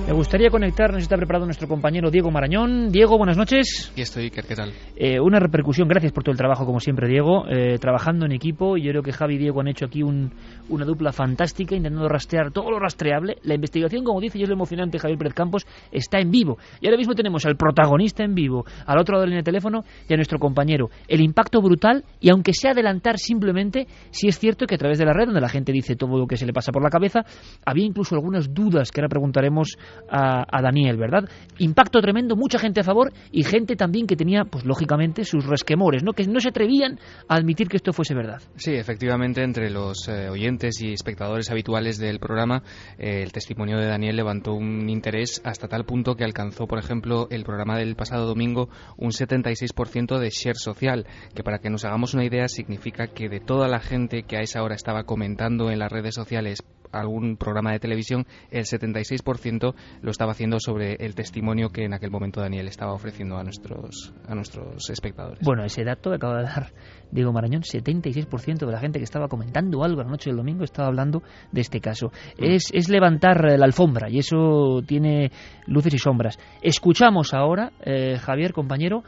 Me 0.06 0.12
gustaría 0.12 0.50
conectar, 0.50 0.92
nos 0.92 1.02
está 1.02 1.16
preparado 1.16 1.46
nuestro 1.46 1.66
compañero 1.66 2.12
Diego 2.12 2.30
Marañón. 2.30 2.92
Diego, 2.92 3.18
buenas 3.18 3.36
noches. 3.36 3.92
Y 3.96 4.02
estoy, 4.02 4.30
¿qué 4.30 4.40
tal? 4.42 4.72
Eh, 4.94 5.18
una 5.18 5.40
repercusión, 5.40 5.88
gracias 5.88 6.12
por 6.12 6.22
todo 6.22 6.30
el 6.30 6.38
trabajo, 6.38 6.64
como 6.64 6.78
siempre, 6.78 7.08
Diego. 7.08 7.44
Eh, 7.48 7.78
trabajando 7.80 8.24
en 8.24 8.30
equipo, 8.30 8.76
y 8.76 8.84
yo 8.84 8.92
creo 8.92 9.02
que 9.02 9.10
Javi 9.10 9.34
y 9.34 9.38
Diego 9.38 9.60
han 9.60 9.66
hecho 9.66 9.84
aquí 9.86 10.04
un, 10.04 10.30
una 10.68 10.84
dupla 10.84 11.10
fantástica, 11.10 11.74
intentando 11.74 12.08
rastrear 12.08 12.52
todo 12.52 12.70
lo 12.70 12.78
rastreable. 12.78 13.38
La 13.42 13.56
investigación, 13.56 14.04
como 14.04 14.20
dice, 14.20 14.38
y 14.38 14.44
es 14.44 14.48
lo 14.48 14.54
emocionante, 14.54 15.00
Javier 15.00 15.18
Pérez 15.18 15.34
Campos, 15.34 15.66
está 15.90 16.20
en 16.20 16.30
vivo. 16.30 16.56
Y 16.80 16.86
ahora 16.86 16.98
mismo 16.98 17.16
tenemos 17.16 17.44
al 17.44 17.56
protagonista 17.56 18.22
en 18.22 18.36
vivo, 18.36 18.64
al 18.86 19.00
otro 19.00 19.16
lado 19.16 19.28
del 19.28 19.42
teléfono, 19.42 19.82
y 20.08 20.12
a 20.12 20.16
nuestro 20.16 20.38
compañero. 20.38 20.88
El 21.08 21.20
impacto 21.20 21.60
brutal, 21.60 22.04
y 22.20 22.30
aunque 22.30 22.52
sea 22.54 22.70
adelantar 22.70 23.18
simplemente, 23.18 23.88
sí 24.12 24.28
es 24.28 24.38
cierto 24.38 24.66
que 24.66 24.76
a 24.76 24.78
través 24.78 24.98
de 24.98 25.04
la 25.04 25.12
red, 25.12 25.26
donde 25.26 25.40
la 25.40 25.48
gente 25.48 25.72
dice 25.72 25.96
todo 25.96 26.16
lo 26.16 26.28
que 26.28 26.36
se 26.36 26.46
le 26.46 26.52
pasa 26.52 26.70
por 26.70 26.84
la 26.84 26.90
cabeza, 26.90 27.24
había 27.64 27.84
incluso 27.84 28.14
algunas 28.14 28.54
dudas 28.54 28.92
que 28.92 29.00
ahora 29.00 29.08
preguntaremos 29.08 29.76
a, 30.08 30.62
Daniel, 30.62 30.96
¿verdad? 30.96 31.28
Impacto 31.58 32.00
tremendo, 32.00 32.36
mucha 32.36 32.58
gente 32.58 32.80
a 32.80 32.84
favor 32.84 33.12
y 33.30 33.42
gente 33.44 33.76
también 33.76 34.06
que 34.06 34.16
tenía, 34.16 34.44
pues 34.44 34.64
lógicamente, 34.64 35.24
sus 35.24 35.46
resquemores, 35.46 36.02
¿no? 36.02 36.12
Que 36.12 36.26
no 36.26 36.40
se 36.40 36.50
atrevían 36.50 36.98
a 37.28 37.36
admitir 37.36 37.68
que 37.68 37.76
esto 37.76 37.92
fuese 37.92 38.14
verdad. 38.14 38.40
Sí, 38.56 38.72
efectivamente, 38.74 39.42
entre 39.42 39.70
los 39.70 40.08
eh, 40.08 40.28
oyentes 40.28 40.80
y 40.82 40.92
espectadores 40.92 41.50
habituales 41.50 41.98
del 41.98 42.18
programa, 42.18 42.62
eh, 42.98 43.22
el 43.22 43.32
testimonio 43.32 43.78
de 43.78 43.86
Daniel 43.86 44.16
levantó 44.16 44.54
un 44.54 44.88
interés 44.88 45.40
hasta 45.44 45.68
tal 45.68 45.84
punto 45.84 46.14
que 46.14 46.24
alcanzó, 46.24 46.66
por 46.66 46.78
ejemplo, 46.78 47.28
el 47.30 47.44
programa 47.44 47.78
del 47.78 47.96
pasado 47.96 48.26
domingo 48.26 48.68
un 48.96 49.10
76% 49.10 50.18
de 50.18 50.30
share 50.30 50.56
social, 50.56 51.06
que 51.34 51.42
para 51.42 51.58
que 51.58 51.70
nos 51.70 51.84
hagamos 51.84 52.14
una 52.14 52.24
idea 52.24 52.48
significa 52.48 53.08
que 53.08 53.28
de 53.28 53.40
toda 53.40 53.68
la 53.68 53.80
gente 53.80 54.22
que 54.22 54.36
a 54.36 54.40
esa 54.40 54.62
hora 54.62 54.74
estaba 54.74 55.04
comentando 55.04 55.70
en 55.70 55.78
las 55.78 55.90
redes 55.90 56.14
sociales 56.14 56.62
algún 56.92 57.36
programa 57.36 57.72
de 57.72 57.80
televisión, 57.80 58.26
el 58.50 58.64
76% 58.64 59.74
lo 60.02 60.10
estaba 60.10 60.32
haciendo 60.32 60.58
sobre 60.60 60.94
el 60.94 61.14
testimonio 61.14 61.70
que 61.70 61.84
en 61.84 61.94
aquel 61.94 62.10
momento 62.10 62.40
Daniel 62.40 62.68
estaba 62.68 62.92
ofreciendo 62.92 63.36
a 63.36 63.44
nuestros, 63.44 64.12
a 64.26 64.34
nuestros 64.34 64.88
espectadores. 64.90 65.40
Bueno, 65.44 65.64
ese 65.64 65.84
dato 65.84 66.10
que 66.10 66.16
acaba 66.16 66.38
de 66.38 66.44
dar 66.44 66.72
Diego 67.10 67.32
Marañón, 67.32 67.62
76% 67.62 68.66
de 68.66 68.72
la 68.72 68.80
gente 68.80 68.98
que 68.98 69.04
estaba 69.04 69.28
comentando 69.28 69.82
algo 69.84 70.02
la 70.02 70.08
noche 70.08 70.30
del 70.30 70.36
domingo 70.36 70.64
estaba 70.64 70.88
hablando 70.88 71.22
de 71.52 71.60
este 71.60 71.80
caso. 71.80 72.08
Mm. 72.38 72.44
Es, 72.44 72.70
es 72.72 72.88
levantar 72.88 73.44
la 73.58 73.64
alfombra 73.64 74.10
y 74.10 74.18
eso 74.18 74.82
tiene 74.86 75.30
luces 75.66 75.94
y 75.94 75.98
sombras. 75.98 76.38
Escuchamos 76.62 77.34
ahora, 77.34 77.72
eh, 77.84 78.18
Javier, 78.18 78.52
compañero, 78.52 79.02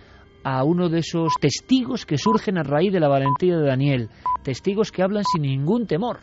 a 0.44 0.64
uno 0.64 0.88
de 0.88 1.00
esos 1.00 1.34
testigos 1.40 2.06
que 2.06 2.16
surgen 2.16 2.58
a 2.58 2.62
raíz 2.62 2.92
de 2.92 3.00
la 3.00 3.08
valentía 3.08 3.56
de 3.56 3.66
Daniel. 3.66 4.08
Testigos 4.42 4.92
que 4.92 5.02
hablan 5.02 5.24
sin 5.24 5.42
ningún 5.42 5.86
temor. 5.86 6.20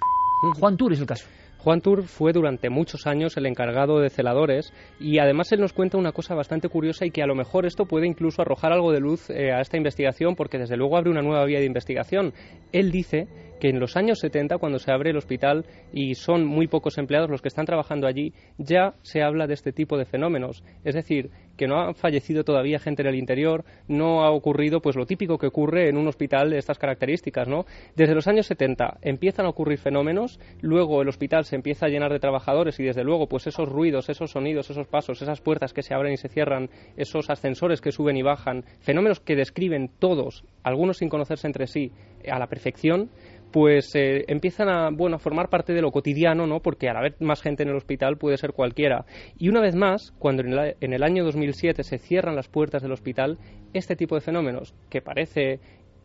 Juan 0.60 0.77
Tur 0.77 0.94
es 0.94 0.99
el 0.99 1.06
caso. 1.06 1.27
Juan 1.65 1.81
Tur 1.81 2.03
fue 2.03 2.31
durante 2.31 2.69
muchos 2.69 3.07
años 3.07 3.37
el 3.37 3.47
encargado 3.47 3.99
de 3.99 4.11
celadores 4.11 4.71
y 4.99 5.17
además 5.17 5.51
él 5.51 5.61
nos 5.61 5.73
cuenta 5.73 5.97
una 5.97 6.11
cosa 6.11 6.35
bastante 6.35 6.69
curiosa 6.69 7.07
y 7.07 7.09
que 7.09 7.23
a 7.23 7.25
lo 7.25 7.33
mejor 7.33 7.65
esto 7.65 7.87
puede 7.87 8.05
incluso 8.05 8.43
arrojar 8.43 8.71
algo 8.71 8.91
de 8.91 8.99
luz 8.99 9.31
eh, 9.31 9.51
a 9.51 9.61
esta 9.61 9.75
investigación 9.75 10.35
porque 10.35 10.59
desde 10.59 10.77
luego 10.77 10.95
abre 10.95 11.09
una 11.09 11.23
nueva 11.23 11.43
vía 11.45 11.57
de 11.57 11.65
investigación. 11.65 12.35
Él 12.71 12.91
dice 12.91 13.27
que 13.65 13.69
en 13.69 13.79
los 13.79 13.97
años 13.97 14.19
70, 14.19 14.59
cuando 14.59 14.77
se 14.77 14.91
abre 14.91 15.09
el 15.09 15.17
hospital 15.17 15.65
y 15.91 16.13
son 16.13 16.45
muy 16.45 16.67
pocos 16.67 16.99
empleados 16.99 17.31
los 17.31 17.41
que 17.41 17.47
están 17.47 17.65
trabajando 17.65 18.05
allí, 18.05 18.31
ya 18.59 18.93
se 19.01 19.23
habla 19.23 19.47
de 19.47 19.55
este 19.55 19.71
tipo 19.71 19.97
de 19.97 20.05
fenómenos. 20.05 20.63
Es 20.83 20.93
decir, 20.93 21.31
que 21.57 21.67
no 21.67 21.79
ha 21.79 21.93
fallecido 21.95 22.43
todavía 22.43 22.79
gente 22.79 23.01
en 23.01 23.07
el 23.07 23.15
interior, 23.15 23.63
no 23.87 24.23
ha 24.23 24.31
ocurrido 24.31 24.81
pues 24.81 24.95
lo 24.95 25.05
típico 25.05 25.37
que 25.37 25.47
ocurre 25.47 25.89
en 25.89 25.97
un 25.97 26.07
hospital 26.07 26.49
de 26.51 26.57
estas 26.57 26.77
características, 26.77 27.47
¿no? 27.47 27.65
Desde 27.95 28.13
los 28.13 28.27
años 28.27 28.45
70 28.45 28.99
empiezan 29.01 29.45
a 29.45 29.49
ocurrir 29.49 29.79
fenómenos, 29.79 30.39
luego 30.61 31.01
el 31.01 31.09
hospital 31.09 31.45
se 31.45 31.55
empieza 31.55 31.87
a 31.87 31.89
llenar 31.89 32.11
de 32.11 32.19
trabajadores 32.19 32.79
y 32.79 32.83
desde 32.83 33.03
luego 33.03 33.27
pues 33.27 33.47
esos 33.47 33.69
ruidos, 33.69 34.09
esos 34.09 34.31
sonidos, 34.31 34.69
esos 34.69 34.87
pasos, 34.87 35.21
esas 35.21 35.41
puertas 35.41 35.73
que 35.73 35.81
se 35.81 35.93
abren 35.93 36.13
y 36.13 36.17
se 36.17 36.29
cierran, 36.29 36.69
esos 36.97 37.29
ascensores 37.29 37.81
que 37.81 37.91
suben 37.91 38.17
y 38.17 38.21
bajan, 38.21 38.63
fenómenos 38.81 39.19
que 39.19 39.35
describen 39.35 39.89
todos, 39.97 40.43
algunos 40.63 40.97
sin 40.97 41.09
conocerse 41.09 41.47
entre 41.47 41.67
sí, 41.67 41.91
a 42.29 42.39
la 42.39 42.47
perfección, 42.47 43.09
pues 43.51 43.95
eh, 43.95 44.26
empiezan 44.27 44.69
a, 44.69 44.89
bueno, 44.91 45.15
a 45.15 45.19
formar 45.19 45.49
parte 45.49 45.73
de 45.73 45.81
lo 45.81 45.91
cotidiano, 45.91 46.45
¿no? 46.45 46.61
Porque 46.61 46.89
al 46.89 46.97
haber 46.97 47.15
más 47.22 47.41
gente 47.41 47.63
en 47.63 47.69
el 47.69 47.76
hospital 47.76 48.17
puede 48.17 48.38
ser 48.38 48.51
cualquiera. 48.53 49.05
Y 49.38 49.49
una 49.49 49.61
vez 49.61 49.76
más, 49.76 50.13
cuando 50.19 50.43
en 50.43 50.53
el, 50.53 50.76
en 50.81 50.93
el 50.93 51.03
año 51.03 51.23
2007 51.23 51.84
se 51.84 51.97
cierran 51.97 52.35
las 52.35 52.49
puertas 52.49 52.81
del 52.81 52.91
hospital, 52.91 53.38
este 53.73 53.95
tipo 53.95 54.15
de 54.15 54.22
fenómenos, 54.22 54.76
que 54.89 55.01
parece 55.01 55.59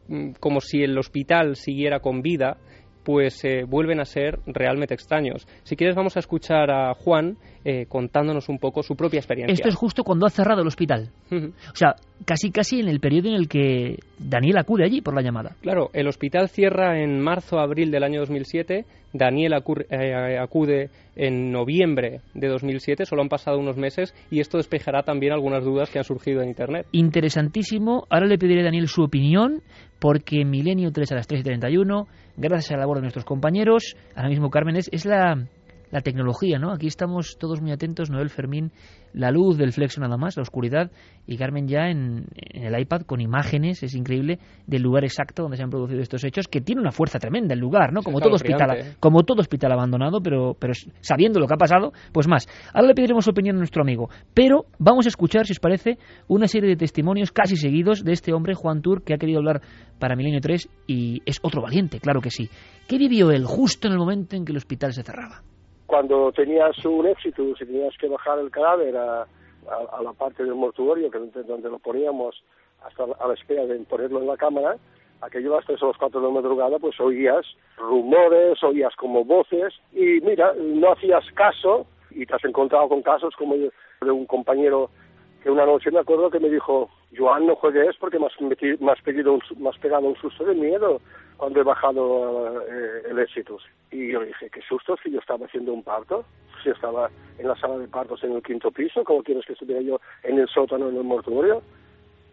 mm, 0.09 0.33
como 0.39 0.61
si 0.61 0.83
el 0.83 0.97
hospital 0.97 1.57
siguiera 1.57 2.01
con 2.01 2.23
vida, 2.23 2.59
pues 3.05 3.45
eh, 3.45 3.65
vuelven 3.67 4.01
a 4.01 4.05
ser 4.05 4.39
realmente 4.47 4.95
extraños. 4.95 5.47
Si 5.63 5.77
quieres 5.77 5.97
vamos 5.97 6.17
a 6.17 6.21
escuchar 6.21 6.71
a 6.71 6.95
Juan 6.95 7.37
eh, 7.65 7.87
contándonos 7.87 8.49
un 8.49 8.59
poco 8.59 8.83
su 8.83 8.97
propia 8.97 9.19
experiencia. 9.19 9.53
Esto 9.53 9.69
es 9.69 9.75
justo 9.75 10.03
cuando 10.03 10.27
ha 10.27 10.31
cerrado 10.31 10.63
el 10.63 10.67
hospital. 10.67 11.11
O 11.31 11.77
sea, 11.77 11.95
casi 12.25 12.51
casi 12.51 12.81
en 12.81 12.89
el 12.89 13.01
periodo 13.01 13.29
en 13.29 13.35
el 13.35 13.49
que 13.49 13.99
Daniel 14.19 14.59
acude 14.59 14.85
allí 14.85 15.01
por 15.01 15.15
la 15.15 15.23
llamada. 15.23 15.57
Claro, 15.61 15.91
el 15.93 16.09
hospital 16.09 16.49
cierra 16.49 17.03
en 17.03 17.21
marzo-abril 17.21 17.91
del 17.91 18.03
año 18.03 18.21
2007, 18.21 18.85
Daniel 19.13 19.53
eh, 19.91 20.39
acude 20.39 20.91
en 21.17 21.51
noviembre 21.51 22.21
de 22.35 22.49
2007, 22.49 23.05
solo 23.05 23.23
han 23.23 23.29
pasado 23.29 23.59
unos 23.59 23.77
meses 23.77 24.15
y 24.31 24.41
esto 24.41 24.57
despejará 24.57 25.03
también 25.03 25.33
algunas 25.33 25.63
dudas 25.63 25.91
que 25.91 25.99
han 25.99 26.05
surgido 26.05 26.41
en 26.41 26.49
Internet. 26.49 26.87
Interesantísimo. 26.93 28.07
Ahora 28.09 28.27
le 28.27 28.39
pediré 28.39 28.63
a 28.63 28.65
Daniel 28.65 28.89
su 28.89 29.03
opinión 29.03 29.63
porque 29.99 30.45
Milenio 30.45 30.93
3 30.93 31.13
a 31.13 31.15
las 31.17 31.27
3 31.27 31.41
y 31.41 31.45
31, 31.45 32.07
gracias 32.49 32.73
a 32.73 32.75
la 32.75 32.81
labor 32.81 32.97
de 32.97 33.03
nuestros 33.03 33.25
compañeros, 33.25 33.97
ahora 34.15 34.29
mismo 34.29 34.51
Carmen 34.51 34.77
es, 34.77 34.89
es 34.93 35.05
la 35.05 35.47
la 35.91 36.01
tecnología, 36.03 36.59
¿no? 36.59 36.73
Aquí 36.73 36.87
estamos 36.87 37.37
todos 37.39 37.61
muy 37.61 37.73
atentos, 37.73 38.11
Noel 38.11 38.31
Fermín, 38.31 38.73
la 39.13 39.31
luz 39.31 39.57
del 39.57 39.73
flexo 39.73 40.01
nada 40.01 40.17
más, 40.17 40.37
la 40.37 40.43
oscuridad, 40.43 40.91
y 41.27 41.37
Carmen 41.37 41.67
ya 41.67 41.89
en, 41.89 42.27
el 42.53 42.79
iPad 42.79 43.03
con 43.03 43.21
imágenes, 43.21 43.83
es 43.83 43.95
increíble, 43.95 44.39
del 44.67 44.83
lugar 44.83 45.05
exacto 45.05 45.43
donde 45.43 45.57
se 45.57 45.63
han 45.63 45.71
producido 45.71 46.01
estos 46.01 46.25
hechos, 46.25 46.49
que 46.49 46.61
tiene 46.61 46.81
una 46.81 46.91
fuerza 46.91 47.19
tremenda 47.19 47.55
el 47.55 47.61
lugar, 47.61 47.93
¿no? 47.93 48.03
Como 48.03 48.21
todo 48.21 48.35
hospital, 48.35 48.77
¿eh? 48.77 48.95
como 49.01 49.23
todo 49.23 49.41
hospital 49.41 49.73
abandonado, 49.73 50.21
pero, 50.21 50.57
pero 50.59 50.73
sabiendo 51.01 51.41
lo 51.41 51.47
que 51.47 51.55
ha 51.55 51.59
pasado, 51.59 51.93
pues 52.13 52.29
más. 52.29 52.47
Ahora 52.73 52.89
le 52.89 52.95
pediremos 52.95 53.27
opinión 53.29 53.57
a 53.57 53.59
nuestro 53.59 53.83
amigo, 53.83 54.09
pero 54.35 54.67
vamos 54.79 55.07
a 55.07 55.09
escuchar, 55.09 55.47
si 55.47 55.53
os 55.53 55.61
parece, 55.61 55.99
una 56.29 56.47
serie 56.47 56.69
de 56.69 56.77
testimonios 56.77 57.33
casi 57.33 57.57
seguidos 57.57 58.05
de 58.05 58.13
este 58.13 58.33
hombre, 58.33 58.55
Juan 58.55 58.83
Tur, 58.83 59.03
que 59.03 59.15
ha 59.15 59.19
querido 59.19 59.39
hablar 59.39 59.61
para 59.99 60.17
Milenio 60.17 60.41
3 60.41 60.69
y 60.87 61.23
es 61.27 61.39
otro 61.43 61.63
valiente, 61.63 62.01
claro 62.01 62.21
que 62.21 62.31
sí. 62.31 62.49
¿Qué 62.89 62.99
vivió 62.99 63.31
él 63.31 63.45
justo 63.45 63.87
en 63.87 63.93
el 63.93 63.99
momento 63.99 64.37
en 64.37 64.45
que 64.45 64.53
el 64.53 64.59
hospital 64.59 64.93
se 64.93 65.03
cerraba? 65.03 65.43
Cuando 65.91 66.31
tenías 66.31 66.85
un 66.85 67.05
éxito, 67.05 67.43
si 67.59 67.67
tenías 67.67 67.97
que 67.99 68.07
bajar 68.07 68.39
el 68.39 68.49
cadáver 68.53 68.97
a, 68.97 69.27
la 70.01 70.13
parte 70.13 70.45
del 70.45 70.55
mortuorio, 70.55 71.11
que 71.11 71.19
donde 71.19 71.69
lo 71.69 71.81
poníamos 71.81 72.45
hasta 72.85 73.03
a 73.19 73.27
la 73.27 73.35
espera 73.35 73.67
de 73.67 73.77
ponerlo 73.81 74.21
en 74.21 74.29
la 74.29 74.37
cámara, 74.37 74.77
aquello 75.21 75.53
a 75.53 75.57
las 75.57 75.67
3 75.67 75.83
o 75.83 75.89
las 75.89 75.97
4 75.97 76.21
de 76.21 76.27
la 76.29 76.33
madrugada, 76.33 76.79
pues 76.79 76.99
oías 77.01 77.45
rumores, 77.77 78.63
oías 78.63 78.95
como 78.95 79.25
voces, 79.25 79.75
y 79.93 80.21
mira, 80.21 80.55
no 80.57 80.93
hacías 80.93 81.25
caso, 81.35 81.87
y 82.13 82.25
te 82.25 82.37
has 82.37 82.45
encontrado 82.45 82.89
con 82.89 83.03
casos 83.03 83.35
como 83.35 83.57
de 83.57 83.73
un 84.13 84.27
compañero 84.27 84.91
que 85.43 85.51
una 85.51 85.67
noche 85.67 85.91
me 85.91 85.99
acuerdo 85.99 86.31
que 86.31 86.39
me 86.39 86.51
dijo, 86.51 86.89
Joan, 87.19 87.49
no 87.49 87.57
juegues 87.57 87.97
porque 87.99 88.21
me 88.21 88.27
has, 88.27 88.41
me 88.41 88.93
has, 88.93 89.03
pegado, 89.03 89.33
un, 89.33 89.43
me 89.59 89.71
has 89.71 89.79
pegado 89.79 90.07
un 90.07 90.17
susto 90.17 90.45
de 90.45 90.55
miedo 90.55 91.01
cuando 91.41 91.59
he 91.59 91.65
bajado 91.65 92.61
eh, 92.69 93.03
el 93.09 93.19
éxito. 93.19 93.57
Y 93.91 94.13
yo 94.13 94.21
dije, 94.21 94.51
qué 94.51 94.61
susto 94.61 94.95
si 95.03 95.11
yo 95.11 95.21
estaba 95.21 95.47
haciendo 95.47 95.73
un 95.73 95.83
parto, 95.83 96.27
si 96.63 96.69
estaba 96.69 97.09
en 97.39 97.49
la 97.49 97.57
sala 97.57 97.79
de 97.79 97.89
partos 97.89 98.23
en 98.23 98.33
el 98.33 98.43
quinto 98.43 98.71
piso, 98.71 99.03
¿cómo 99.05 99.23
quieres 99.23 99.47
que 99.47 99.55
estuviera 99.55 99.81
yo 99.81 99.99
en 100.23 100.39
el 100.39 100.47
sótano, 100.49 100.91
en 100.91 100.97
el 100.99 101.05
mortuorio? 101.05 101.63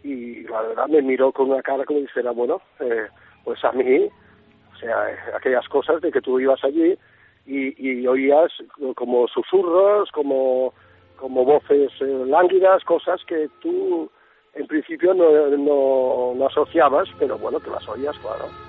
Y 0.03 0.43
la 0.43 0.61
verdad 0.61 0.88
me 0.89 1.01
miró 1.01 1.31
con 1.31 1.49
una 1.49 1.61
cara 1.61 1.85
como 1.85 2.01
dijera, 2.01 2.31
bueno, 2.31 2.61
eh, 2.81 3.07
pues 3.45 3.63
a 3.63 3.71
mí, 3.71 4.09
o 4.73 4.77
sea, 4.77 5.05
aquellas 5.34 5.69
cosas 5.69 6.01
de 6.01 6.11
que 6.11 6.19
tú 6.19 6.38
ibas 6.38 6.61
allí 6.65 6.97
y, 7.45 8.01
y 8.01 8.05
oías 8.07 8.51
como 8.93 9.25
susurros, 9.29 10.11
como 10.11 10.73
como 11.15 11.45
voces 11.45 11.91
eh, 11.99 12.23
lánguidas, 12.27 12.84
cosas 12.84 13.19
que 13.25 13.49
tú 13.59 14.11
en 14.53 14.67
principio 14.67 15.15
no, 15.15 16.35
no, 16.35 16.45
asociabas, 16.45 17.07
pero 17.17 17.39
bueno, 17.39 17.59
que 17.59 17.71
las 17.71 17.88
oías, 17.88 18.15
claro. 18.19 18.66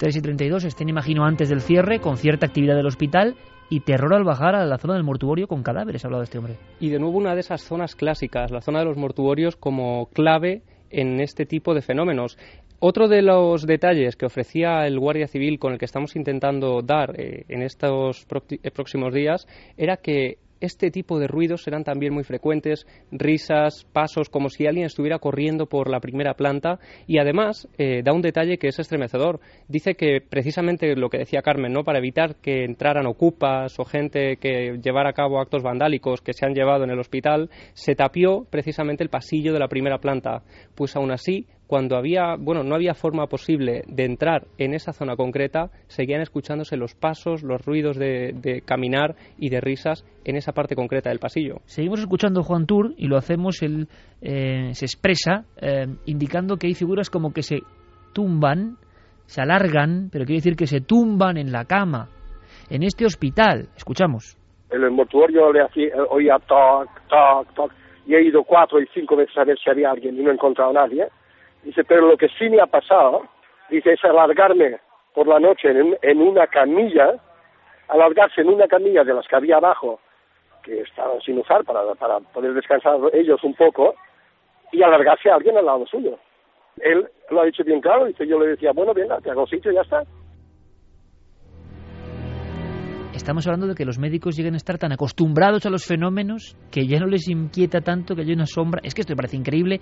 3 0.00 0.16
y 0.16 0.22
32 0.22 0.64
estén, 0.64 0.88
imagino, 0.88 1.26
antes 1.26 1.50
del 1.50 1.60
cierre, 1.60 2.00
con 2.00 2.16
cierta 2.16 2.46
actividad 2.46 2.74
del 2.74 2.86
hospital 2.86 3.34
y 3.68 3.80
terror 3.80 4.14
al 4.14 4.24
bajar 4.24 4.54
a 4.54 4.64
la 4.64 4.78
zona 4.78 4.94
del 4.94 5.04
mortuorio 5.04 5.46
con 5.46 5.62
cadáveres, 5.62 6.02
ha 6.02 6.08
hablado 6.08 6.24
este 6.24 6.38
hombre. 6.38 6.56
Y 6.80 6.88
de 6.88 6.98
nuevo 6.98 7.18
una 7.18 7.34
de 7.34 7.40
esas 7.40 7.60
zonas 7.60 7.94
clásicas, 7.96 8.50
la 8.50 8.62
zona 8.62 8.78
de 8.78 8.86
los 8.86 8.96
mortuorios 8.96 9.56
como 9.56 10.06
clave 10.06 10.62
en 10.88 11.20
este 11.20 11.44
tipo 11.44 11.74
de 11.74 11.82
fenómenos. 11.82 12.38
Otro 12.78 13.08
de 13.08 13.20
los 13.20 13.66
detalles 13.66 14.16
que 14.16 14.24
ofrecía 14.24 14.86
el 14.86 14.98
Guardia 14.98 15.28
Civil 15.28 15.58
con 15.58 15.74
el 15.74 15.78
que 15.78 15.84
estamos 15.84 16.16
intentando 16.16 16.80
dar 16.80 17.20
eh, 17.20 17.44
en 17.48 17.60
estos 17.60 18.26
próximos 18.72 19.12
días 19.12 19.46
era 19.76 19.98
que 19.98 20.38
este 20.60 20.90
tipo 20.90 21.18
de 21.18 21.26
ruidos 21.26 21.62
serán 21.62 21.84
también 21.84 22.12
muy 22.12 22.24
frecuentes, 22.24 22.86
risas, 23.10 23.86
pasos, 23.92 24.28
como 24.28 24.48
si 24.48 24.66
alguien 24.66 24.86
estuviera 24.86 25.18
corriendo 25.18 25.66
por 25.66 25.90
la 25.90 26.00
primera 26.00 26.34
planta 26.34 26.78
y 27.06 27.18
además 27.18 27.68
eh, 27.78 28.02
da 28.04 28.12
un 28.12 28.22
detalle 28.22 28.58
que 28.58 28.68
es 28.68 28.78
estremecedor. 28.78 29.40
Dice 29.68 29.94
que 29.94 30.20
precisamente 30.20 30.94
lo 30.96 31.08
que 31.08 31.18
decía 31.18 31.42
Carmen, 31.42 31.72
¿no? 31.72 31.84
para 31.84 31.98
evitar 31.98 32.36
que 32.36 32.64
entraran 32.64 33.06
ocupas 33.06 33.78
o 33.78 33.84
gente 33.84 34.36
que 34.36 34.78
llevara 34.82 35.10
a 35.10 35.14
cabo 35.14 35.40
actos 35.40 35.62
vandálicos 35.62 36.20
que 36.20 36.32
se 36.32 36.46
han 36.46 36.54
llevado 36.54 36.84
en 36.84 36.90
el 36.90 36.98
hospital, 36.98 37.50
se 37.72 37.94
tapió 37.94 38.46
precisamente 38.50 39.02
el 39.02 39.10
pasillo 39.10 39.52
de 39.52 39.58
la 39.58 39.68
primera 39.68 39.98
planta. 39.98 40.42
Pues 40.74 40.96
aún 40.96 41.10
así 41.10 41.46
cuando 41.70 41.96
había, 41.96 42.34
bueno, 42.36 42.64
no 42.64 42.74
había 42.74 42.94
forma 42.94 43.28
posible 43.28 43.84
de 43.86 44.04
entrar 44.04 44.48
en 44.58 44.74
esa 44.74 44.92
zona 44.92 45.14
concreta, 45.14 45.70
seguían 45.86 46.20
escuchándose 46.20 46.76
los 46.76 46.96
pasos, 46.96 47.44
los 47.44 47.64
ruidos 47.64 47.96
de, 47.96 48.60
caminar 48.66 49.14
y 49.38 49.50
de 49.50 49.60
risas 49.60 50.04
en 50.24 50.34
esa 50.34 50.50
parte 50.50 50.74
concreta 50.74 51.10
del 51.10 51.20
pasillo. 51.20 51.58
Seguimos 51.66 52.00
escuchando 52.00 52.42
Juan 52.42 52.66
Tour 52.66 52.94
y 52.96 53.06
lo 53.06 53.16
hacemos, 53.16 53.62
él 53.62 53.86
eh, 54.20 54.70
se 54.72 54.84
expresa 54.84 55.44
eh, 55.62 55.86
indicando 56.06 56.56
que 56.56 56.66
hay 56.66 56.74
figuras 56.74 57.08
como 57.08 57.32
que 57.32 57.42
se 57.42 57.60
tumban, 58.12 58.76
se 59.26 59.40
alargan, 59.40 60.08
pero 60.10 60.24
quiere 60.24 60.38
decir 60.38 60.56
que 60.56 60.66
se 60.66 60.80
tumban 60.80 61.36
en 61.36 61.52
la 61.52 61.66
cama, 61.66 62.08
en 62.68 62.82
este 62.82 63.04
hospital. 63.04 63.68
Escuchamos. 63.76 64.36
En 64.72 64.82
el 64.82 64.90
mortuorio 64.90 65.52
le 65.52 65.62
hacía, 65.62 65.94
oía 66.08 66.36
toc, 66.48 66.88
toc, 67.08 67.54
toc, 67.54 67.72
y 68.08 68.16
he 68.16 68.24
ido 68.24 68.42
cuatro 68.42 68.80
y 68.80 68.88
cinco 68.92 69.14
veces 69.14 69.38
a 69.38 69.44
ver 69.44 69.56
si 69.56 69.70
había 69.70 69.92
alguien 69.92 70.18
y 70.18 70.22
no 70.24 70.30
he 70.30 70.34
encontrado 70.34 70.70
a 70.70 70.74
nadie. 70.74 71.06
Dice, 71.62 71.84
pero 71.84 72.06
lo 72.06 72.16
que 72.16 72.28
sí 72.38 72.48
me 72.48 72.60
ha 72.60 72.66
pasado, 72.66 73.22
dice, 73.68 73.92
es 73.92 74.04
alargarme 74.04 74.78
por 75.14 75.26
la 75.26 75.38
noche 75.38 75.70
en, 75.70 75.96
en 76.02 76.22
una 76.22 76.46
camilla, 76.46 77.14
alargarse 77.88 78.40
en 78.40 78.48
una 78.48 78.66
camilla 78.66 79.04
de 79.04 79.14
las 79.14 79.26
que 79.26 79.36
había 79.36 79.56
abajo, 79.56 80.00
que 80.62 80.80
estaban 80.80 81.20
sin 81.20 81.38
usar 81.38 81.64
para, 81.64 81.94
para 81.94 82.20
poder 82.20 82.54
descansar 82.54 82.96
ellos 83.12 83.42
un 83.44 83.54
poco, 83.54 83.94
y 84.72 84.82
alargarse 84.82 85.30
a 85.30 85.34
alguien 85.34 85.56
al 85.56 85.66
lado 85.66 85.86
suyo. 85.86 86.18
Él 86.78 87.06
lo 87.30 87.42
ha 87.42 87.44
dicho 87.44 87.64
bien 87.64 87.80
claro, 87.80 88.06
dice, 88.06 88.26
yo 88.26 88.38
le 88.38 88.48
decía, 88.48 88.70
bueno, 88.72 88.94
venga, 88.94 89.20
te 89.20 89.30
hago 89.30 89.46
sitio 89.46 89.70
y 89.70 89.74
ya 89.74 89.82
está. 89.82 90.02
Estamos 93.14 93.46
hablando 93.46 93.66
de 93.66 93.74
que 93.74 93.84
los 93.84 93.98
médicos 93.98 94.36
lleguen 94.36 94.54
a 94.54 94.56
estar 94.56 94.78
tan 94.78 94.92
acostumbrados 94.92 95.66
a 95.66 95.70
los 95.70 95.84
fenómenos 95.84 96.56
que 96.70 96.86
ya 96.86 96.98
no 96.98 97.06
les 97.06 97.28
inquieta 97.28 97.80
tanto 97.80 98.14
que 98.14 98.22
haya 98.22 98.32
una 98.32 98.46
sombra. 98.46 98.80
Es 98.82 98.94
que 98.94 99.02
esto 99.02 99.12
me 99.12 99.16
parece 99.16 99.36
increíble. 99.36 99.80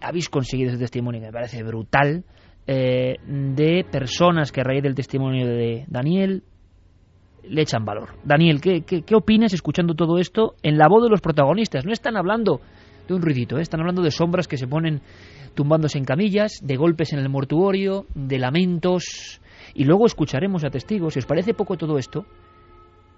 Habéis 0.00 0.28
conseguido 0.28 0.70
ese 0.70 0.78
testimonio 0.78 1.20
que 1.20 1.26
me 1.26 1.32
parece 1.32 1.62
brutal 1.62 2.24
eh, 2.66 3.16
de 3.26 3.84
personas 3.90 4.52
que 4.52 4.60
a 4.60 4.64
raíz 4.64 4.82
del 4.82 4.94
testimonio 4.94 5.46
de 5.46 5.84
Daniel 5.88 6.42
le 7.44 7.62
echan 7.62 7.84
valor. 7.84 8.10
Daniel, 8.24 8.60
¿qué, 8.60 8.82
qué, 8.82 9.14
opinas 9.14 9.52
escuchando 9.52 9.94
todo 9.94 10.18
esto 10.18 10.54
en 10.62 10.76
la 10.76 10.88
voz 10.88 11.04
de 11.04 11.10
los 11.10 11.20
protagonistas? 11.20 11.84
No 11.84 11.92
están 11.92 12.16
hablando 12.16 12.60
de 13.06 13.14
un 13.14 13.22
ruidito, 13.22 13.58
¿eh? 13.58 13.62
están 13.62 13.80
hablando 13.80 14.02
de 14.02 14.10
sombras 14.10 14.48
que 14.48 14.56
se 14.56 14.66
ponen 14.66 15.00
tumbándose 15.54 15.98
en 15.98 16.04
camillas, 16.04 16.60
de 16.62 16.76
golpes 16.76 17.12
en 17.12 17.20
el 17.20 17.28
mortuorio, 17.28 18.06
de 18.14 18.38
lamentos, 18.38 19.40
y 19.74 19.84
luego 19.84 20.06
escucharemos 20.06 20.64
a 20.64 20.70
testigos. 20.70 21.14
Si 21.14 21.20
os 21.20 21.26
parece 21.26 21.54
poco 21.54 21.76
todo 21.76 21.98
esto, 21.98 22.26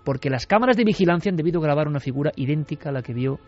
porque 0.05 0.31
las 0.31 0.47
cámaras 0.47 0.77
de 0.77 0.85
vigilancia 0.85 1.31
han 1.31 1.37
debido 1.37 1.61
grabar 1.61 1.89
una 1.89 2.01
figura 2.01 2.33
idéntica 2.37 2.91
a 2.91 2.93
la 2.93 3.03
que 3.03 3.15
vio 3.15 3.39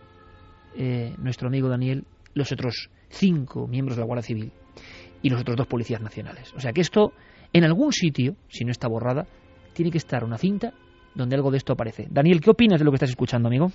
eh, 0.75 1.13
nuestro 1.17 1.47
amigo 1.47 1.69
Daniel, 1.69 2.05
los 2.33 2.51
otros 2.51 2.89
cinco 3.09 3.67
miembros 3.67 3.97
de 3.97 4.01
la 4.01 4.07
Guardia 4.07 4.23
Civil 4.23 4.51
y 5.21 5.29
los 5.29 5.41
otros 5.41 5.57
dos 5.57 5.67
policías 5.67 6.01
nacionales. 6.01 6.53
O 6.55 6.59
sea 6.59 6.73
que 6.73 6.81
esto, 6.81 7.13
en 7.53 7.63
algún 7.63 7.91
sitio, 7.91 8.35
si 8.47 8.65
no 8.65 8.71
está 8.71 8.87
borrada, 8.87 9.25
tiene 9.73 9.91
que 9.91 9.97
estar 9.97 10.23
una 10.23 10.37
cinta 10.37 10.73
donde 11.15 11.35
algo 11.35 11.51
de 11.51 11.57
esto 11.57 11.73
aparece. 11.73 12.07
Daniel, 12.09 12.41
¿qué 12.41 12.49
opinas 12.49 12.79
de 12.79 12.85
lo 12.85 12.91
que 12.91 12.95
estás 12.95 13.09
escuchando, 13.09 13.47
amigo? 13.47 13.71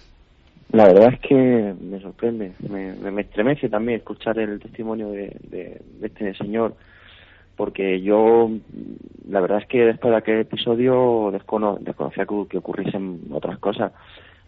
La 0.73 0.87
verdad 0.87 1.15
es 1.15 1.21
que 1.21 1.75
me 1.81 2.01
sorprende, 2.01 2.53
me, 2.69 2.93
me 3.11 3.23
estremece 3.23 3.69
también 3.69 3.99
escuchar 3.99 4.39
el 4.39 4.59
testimonio 4.59 5.11
de, 5.11 5.81
este 6.03 6.35
señor, 6.35 6.75
porque 7.57 8.01
yo, 8.01 8.51
la 9.29 9.41
verdad 9.41 9.59
es 9.63 9.69
que 9.69 9.85
después 9.85 10.11
de 10.11 10.19
aquel 10.19 10.41
episodio 10.41 11.31
descono, 11.31 11.79
desconocía 11.81 12.27
que, 12.27 12.59
ocurriesen 12.59 13.21
otras 13.31 13.59
cosas. 13.59 13.93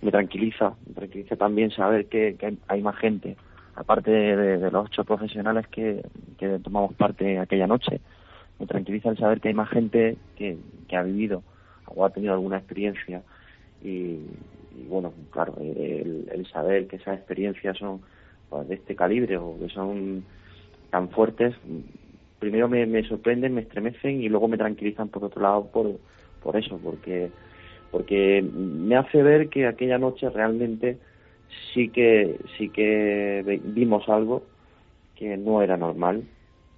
Me 0.03 0.11
tranquiliza, 0.11 0.75
me 0.87 0.95
tranquiliza 0.95 1.37
también 1.37 1.71
saber 1.71 2.07
que 2.07 2.37
hay, 2.69 2.83
más 2.83 2.97
gente, 2.97 3.37
aparte 3.79 4.11
de, 4.11 4.71
los 4.71 4.87
ocho 4.87 5.05
profesionales 5.05 5.67
que, 5.69 6.03
que 6.37 6.59
tomamos 6.59 6.95
parte 6.95 7.39
aquella 7.39 7.67
noche. 7.67 8.01
Me 8.59 8.67
tranquiliza 8.67 9.11
el 9.11 9.19
saber 9.19 9.41
que 9.41 9.49
hay 9.49 9.55
más 9.55 9.71
gente 9.71 10.17
que, 10.37 10.59
que 10.89 10.97
ha 10.97 11.03
vivido 11.03 11.45
o 11.87 12.05
ha 12.05 12.11
tenido 12.11 12.33
alguna 12.35 12.59
experiencia 12.59 13.23
y, 13.83 14.19
y 14.77 14.87
bueno, 14.89 15.13
claro, 15.31 15.55
el, 15.61 16.29
el, 16.33 16.47
saber 16.49 16.89
que 16.89 16.97
esas 16.97 17.19
experiencias 17.19 17.79
son 17.79 18.01
pues, 18.51 18.69
de 18.69 18.75
este 18.75 18.97
calibre 18.97 19.37
o 19.37 19.57
que 19.61 19.69
son 19.69 20.25
tan 20.91 21.09
fuertes, 21.11 21.55
primero 22.41 22.69
me, 22.69 22.85
me, 22.85 23.05
sorprenden, 23.05 23.55
me 23.55 23.61
estremecen 23.61 24.21
y 24.21 24.29
luego 24.29 24.49
me 24.49 24.59
tranquilizan 24.59 25.09
por 25.09 25.25
otro 25.25 25.41
lado 25.41 25.67
por, 25.67 25.99
por 26.43 26.57
eso, 26.57 26.81
porque, 26.83 27.31
porque 27.93 28.43
me 28.43 28.97
hace 28.97 29.23
ver 29.23 29.49
que 29.49 29.69
aquella 29.69 29.99
noche 29.99 30.29
realmente 30.31 30.99
sí 31.73 31.89
que, 31.91 32.39
sí 32.57 32.69
que 32.71 33.61
vimos 33.65 34.09
algo 34.09 34.43
que 35.15 35.37
no 35.37 35.63
era 35.63 35.77
normal 35.77 36.25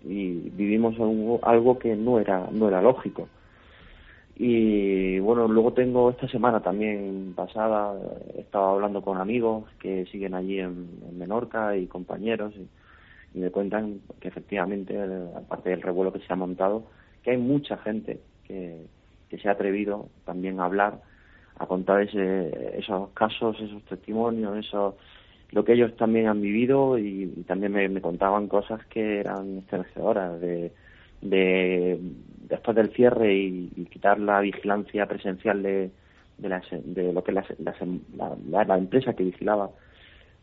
y 0.03 0.51
vivimos 0.51 0.95
algo, 1.43 1.79
que 1.79 1.95
no 1.97 2.19
era, 2.19 2.49
no 2.51 2.69
era 2.69 2.81
lógico. 2.81 3.29
Y 4.37 5.19
bueno, 5.19 5.47
luego 5.49 5.75
tengo 5.75 6.11
esta 6.11 6.27
semana 6.29 6.61
también 6.61 7.35
pasada, 7.37 7.95
he 8.35 8.41
estado 8.41 8.71
hablando 8.71 9.03
con 9.03 9.19
amigos 9.19 9.65
que 9.79 10.07
siguen 10.07 10.35
allí 10.35 10.59
en, 10.59 10.89
en 11.07 11.19
Menorca 11.19 11.77
y 11.77 11.87
compañeros 11.87 12.55
y, 12.57 12.67
y, 13.37 13.41
me 13.41 13.51
cuentan 13.51 14.01
que 14.19 14.29
efectivamente, 14.29 14.99
aparte 15.37 15.71
del 15.71 15.83
revuelo 15.83 16.13
que 16.13 16.21
se 16.21 16.33
ha 16.33 16.37
montado, 16.37 16.85
que 17.23 17.33
hay 17.33 17.37
mucha 17.37 17.77
gente 17.77 18.21
que, 18.45 18.87
que 19.29 19.39
se 19.39 19.49
ha 19.49 19.53
atrevido 19.53 20.09
también 20.25 20.59
a 20.59 20.65
hablar, 20.65 21.03
a 21.61 21.66
contar 21.66 22.01
ese, 22.01 22.78
esos 22.78 23.11
casos, 23.11 23.61
esos 23.61 23.82
testimonios, 23.82 24.57
eso, 24.57 24.97
lo 25.51 25.62
que 25.62 25.74
ellos 25.74 25.95
también 25.97 26.27
han 26.27 26.41
vivido 26.41 26.99
y, 26.99 27.31
y 27.37 27.43
también 27.43 27.73
me, 27.73 27.87
me, 27.91 28.01
contaban 28.01 28.49
cosas 28.49 28.85
que 28.87 29.20
eran 29.20 29.59
estremecedoras 29.59 30.41
de, 30.41 30.73
de 31.20 32.01
después 32.49 32.74
del 32.74 32.95
cierre 32.95 33.35
y, 33.35 33.70
y 33.77 33.85
quitar 33.85 34.19
la 34.19 34.41
vigilancia 34.41 35.05
presencial 35.05 35.62
de, 35.62 35.91
de, 36.39 36.49
la, 36.49 36.62
de 36.70 37.12
lo 37.12 37.23
que 37.23 37.32
la, 37.32 37.45
la, 37.59 38.65
la, 38.65 38.78
empresa 38.78 39.12
que 39.12 39.24
vigilaba 39.24 39.69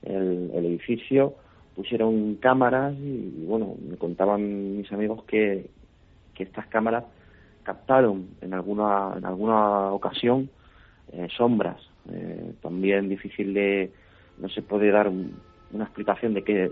el, 0.04 0.52
el, 0.54 0.66
edificio, 0.68 1.34
pusieron 1.76 2.36
cámaras 2.36 2.94
y, 2.94 3.44
bueno, 3.48 3.76
me 3.90 3.98
contaban 3.98 4.78
mis 4.78 4.92
amigos 4.92 5.24
que, 5.24 5.68
que 6.36 6.44
estas 6.44 6.68
cámaras 6.68 7.06
captaron 7.64 8.28
en 8.42 8.54
alguna, 8.54 9.16
en 9.18 9.26
alguna 9.26 9.92
ocasión 9.92 10.52
eh, 11.12 11.28
sombras. 11.36 11.82
Eh, 12.12 12.54
también 12.62 13.10
difícil 13.10 13.54
de, 13.54 13.92
no 14.38 14.50
se 14.50 14.62
puede 14.62 14.92
dar 14.92 15.08
un, 15.08 15.40
una 15.72 15.86
explicación 15.86 16.34
de 16.34 16.44
qué 16.44 16.72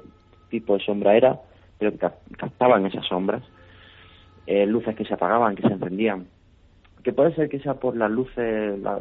tipo 0.50 0.78
de 0.78 0.84
sombra 0.84 1.16
era, 1.16 1.40
pero 1.78 1.94
captaban 2.38 2.86
esas 2.86 3.06
sombras 3.06 3.44
eh, 4.48 4.66
luces 4.66 4.96
que 4.96 5.06
se 5.06 5.14
apagaban, 5.14 5.56
que 5.56 5.64
se 5.64 5.74
encendían. 5.74 6.28
Que 7.04 7.14
puede 7.14 7.34
ser 7.36 7.50
que 7.50 7.60
sea 7.60 7.76
por 7.76 7.96
las 7.96 8.10
luces, 8.10 8.80
la, 8.80 9.00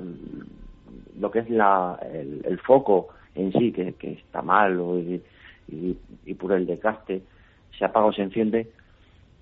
lo 1.19 1.31
que 1.31 1.41
es 1.41 1.51
la, 1.51 1.99
el, 2.13 2.59
foco 2.59 3.09
en 3.35 3.53
sí, 3.53 3.73
que, 3.73 3.95
que 3.95 4.13
está 4.13 4.43
mal, 4.43 4.79
o, 4.81 4.99
y, 4.99 5.23
y, 5.69 5.97
y, 6.27 6.35
por 6.35 6.53
el 6.53 6.67
desgaste 6.67 7.23
se 7.79 7.85
apaga 7.85 8.07
o 8.07 8.13
se 8.13 8.23
enciende, 8.23 8.71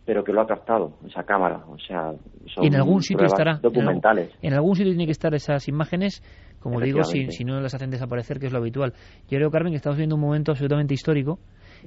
pero 0.04 0.24
que 0.24 0.32
lo 0.32 0.40
ha 0.40 0.46
captado 0.46 0.94
esa 1.06 1.22
cámara. 1.22 1.64
O 1.68 1.78
sea, 1.78 2.12
son 2.52 2.64
y 2.64 2.68
en 2.68 2.76
algún 2.76 3.02
sitio 3.02 3.26
estará. 3.26 3.58
Documentales. 3.58 4.30
En, 4.40 4.52
en 4.52 4.54
algún, 4.54 4.74
sitio 4.74 4.92
tiene 4.92 5.06
que 5.06 5.12
estar 5.12 5.34
esas 5.34 5.68
imágenes, 5.68 6.22
como 6.60 6.80
digo, 6.80 7.04
si, 7.04 7.30
si 7.30 7.44
no 7.44 7.60
las 7.60 7.74
hacen 7.74 7.90
desaparecer, 7.90 8.38
que 8.38 8.46
es 8.46 8.52
lo 8.52 8.58
habitual. 8.58 8.92
Yo 9.28 9.38
creo, 9.38 9.50
Carmen, 9.50 9.72
que 9.72 9.76
estamos 9.76 9.96
viendo 9.96 10.16
un 10.16 10.22
momento 10.22 10.52
absolutamente 10.52 10.94
histórico, 10.94 11.38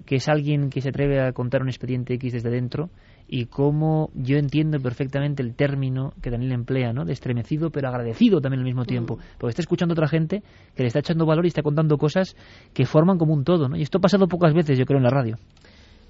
que 0.05 0.15
es 0.15 0.27
alguien 0.27 0.69
que 0.69 0.81
se 0.81 0.89
atreve 0.89 1.21
a 1.21 1.31
contar 1.33 1.61
un 1.61 1.69
expediente 1.69 2.13
X 2.15 2.33
desde 2.33 2.49
dentro 2.49 2.89
y 3.27 3.45
cómo 3.45 4.11
yo 4.13 4.37
entiendo 4.37 4.79
perfectamente 4.79 5.41
el 5.41 5.55
término 5.55 6.13
que 6.21 6.29
Daniel 6.29 6.51
emplea, 6.51 6.93
¿no? 6.93 7.05
De 7.05 7.13
estremecido 7.13 7.71
pero 7.71 7.87
agradecido 7.87 8.39
también 8.39 8.59
al 8.59 8.65
mismo 8.65 8.85
tiempo, 8.85 9.17
porque 9.37 9.51
está 9.51 9.61
escuchando 9.61 9.93
a 9.93 9.95
otra 9.95 10.07
gente 10.07 10.43
que 10.75 10.83
le 10.83 10.87
está 10.87 10.99
echando 10.99 11.25
valor 11.25 11.45
y 11.45 11.47
está 11.47 11.63
contando 11.63 11.97
cosas 11.97 12.35
que 12.73 12.85
forman 12.85 13.17
como 13.17 13.33
un 13.33 13.43
todo, 13.43 13.67
¿no? 13.67 13.77
Y 13.77 13.81
esto 13.81 13.97
ha 13.97 14.01
pasado 14.01 14.27
pocas 14.27 14.53
veces, 14.53 14.77
yo 14.77 14.85
creo, 14.85 14.97
en 14.97 15.03
la 15.03 15.09
radio. 15.09 15.37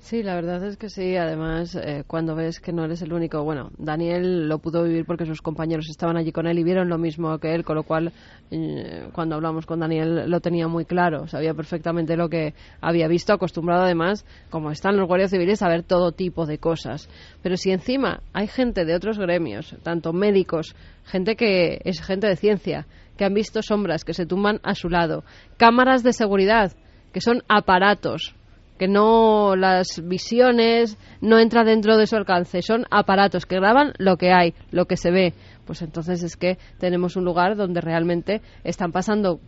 Sí, 0.05 0.21
la 0.21 0.35
verdad 0.35 0.63
es 0.63 0.77
que 0.77 0.87
sí. 0.87 1.15
Además, 1.15 1.73
eh, 1.73 2.03
cuando 2.05 2.35
ves 2.35 2.59
que 2.59 2.71
no 2.71 2.85
eres 2.85 3.01
el 3.01 3.11
único, 3.11 3.43
bueno, 3.43 3.71
Daniel 3.79 4.47
lo 4.47 4.59
pudo 4.59 4.83
vivir 4.83 5.03
porque 5.03 5.25
sus 5.25 5.41
compañeros 5.41 5.89
estaban 5.89 6.15
allí 6.15 6.31
con 6.31 6.45
él 6.45 6.59
y 6.59 6.63
vieron 6.63 6.89
lo 6.89 6.99
mismo 6.99 7.39
que 7.39 7.55
él, 7.55 7.65
con 7.65 7.75
lo 7.75 7.81
cual, 7.81 8.13
eh, 8.51 9.09
cuando 9.13 9.33
hablamos 9.33 9.65
con 9.65 9.79
Daniel 9.79 10.29
lo 10.29 10.41
tenía 10.41 10.67
muy 10.67 10.85
claro, 10.85 11.25
sabía 11.27 11.55
perfectamente 11.55 12.15
lo 12.17 12.29
que 12.29 12.53
había 12.81 13.07
visto, 13.07 13.33
acostumbrado 13.33 13.81
además, 13.81 14.27
como 14.51 14.69
están 14.69 14.95
los 14.95 15.07
guardias 15.07 15.31
civiles, 15.31 15.63
a 15.63 15.69
ver 15.69 15.81
todo 15.81 16.11
tipo 16.11 16.45
de 16.45 16.59
cosas. 16.59 17.09
Pero 17.41 17.57
si 17.57 17.71
encima 17.71 18.21
hay 18.31 18.45
gente 18.45 18.85
de 18.85 18.93
otros 18.93 19.17
gremios, 19.17 19.75
tanto 19.81 20.13
médicos, 20.13 20.75
gente 21.05 21.35
que 21.35 21.81
es 21.83 21.99
gente 21.99 22.27
de 22.27 22.35
ciencia, 22.35 22.85
que 23.17 23.25
han 23.25 23.33
visto 23.33 23.63
sombras 23.63 24.05
que 24.05 24.13
se 24.13 24.27
tumban 24.27 24.59
a 24.61 24.75
su 24.75 24.87
lado, 24.87 25.23
cámaras 25.57 26.03
de 26.03 26.13
seguridad, 26.13 26.73
que 27.11 27.21
son 27.21 27.41
aparatos 27.47 28.35
que 28.77 28.87
no 28.87 29.55
las 29.55 30.01
visiones 30.03 30.97
no 31.21 31.39
entra 31.39 31.63
dentro 31.63 31.97
de 31.97 32.07
su 32.07 32.15
alcance, 32.15 32.61
son 32.61 32.85
aparatos 32.91 33.45
que 33.45 33.55
graban 33.55 33.93
lo 33.97 34.17
que 34.17 34.31
hay, 34.31 34.53
lo 34.71 34.85
que 34.85 34.97
se 34.97 35.11
ve. 35.11 35.33
Pues 35.65 35.81
entonces 35.81 36.23
es 36.23 36.35
que 36.35 36.57
tenemos 36.79 37.15
un 37.15 37.25
lugar 37.25 37.55
donde 37.55 37.81
realmente 37.81 38.41
están 38.63 38.91
pasando 38.91 39.39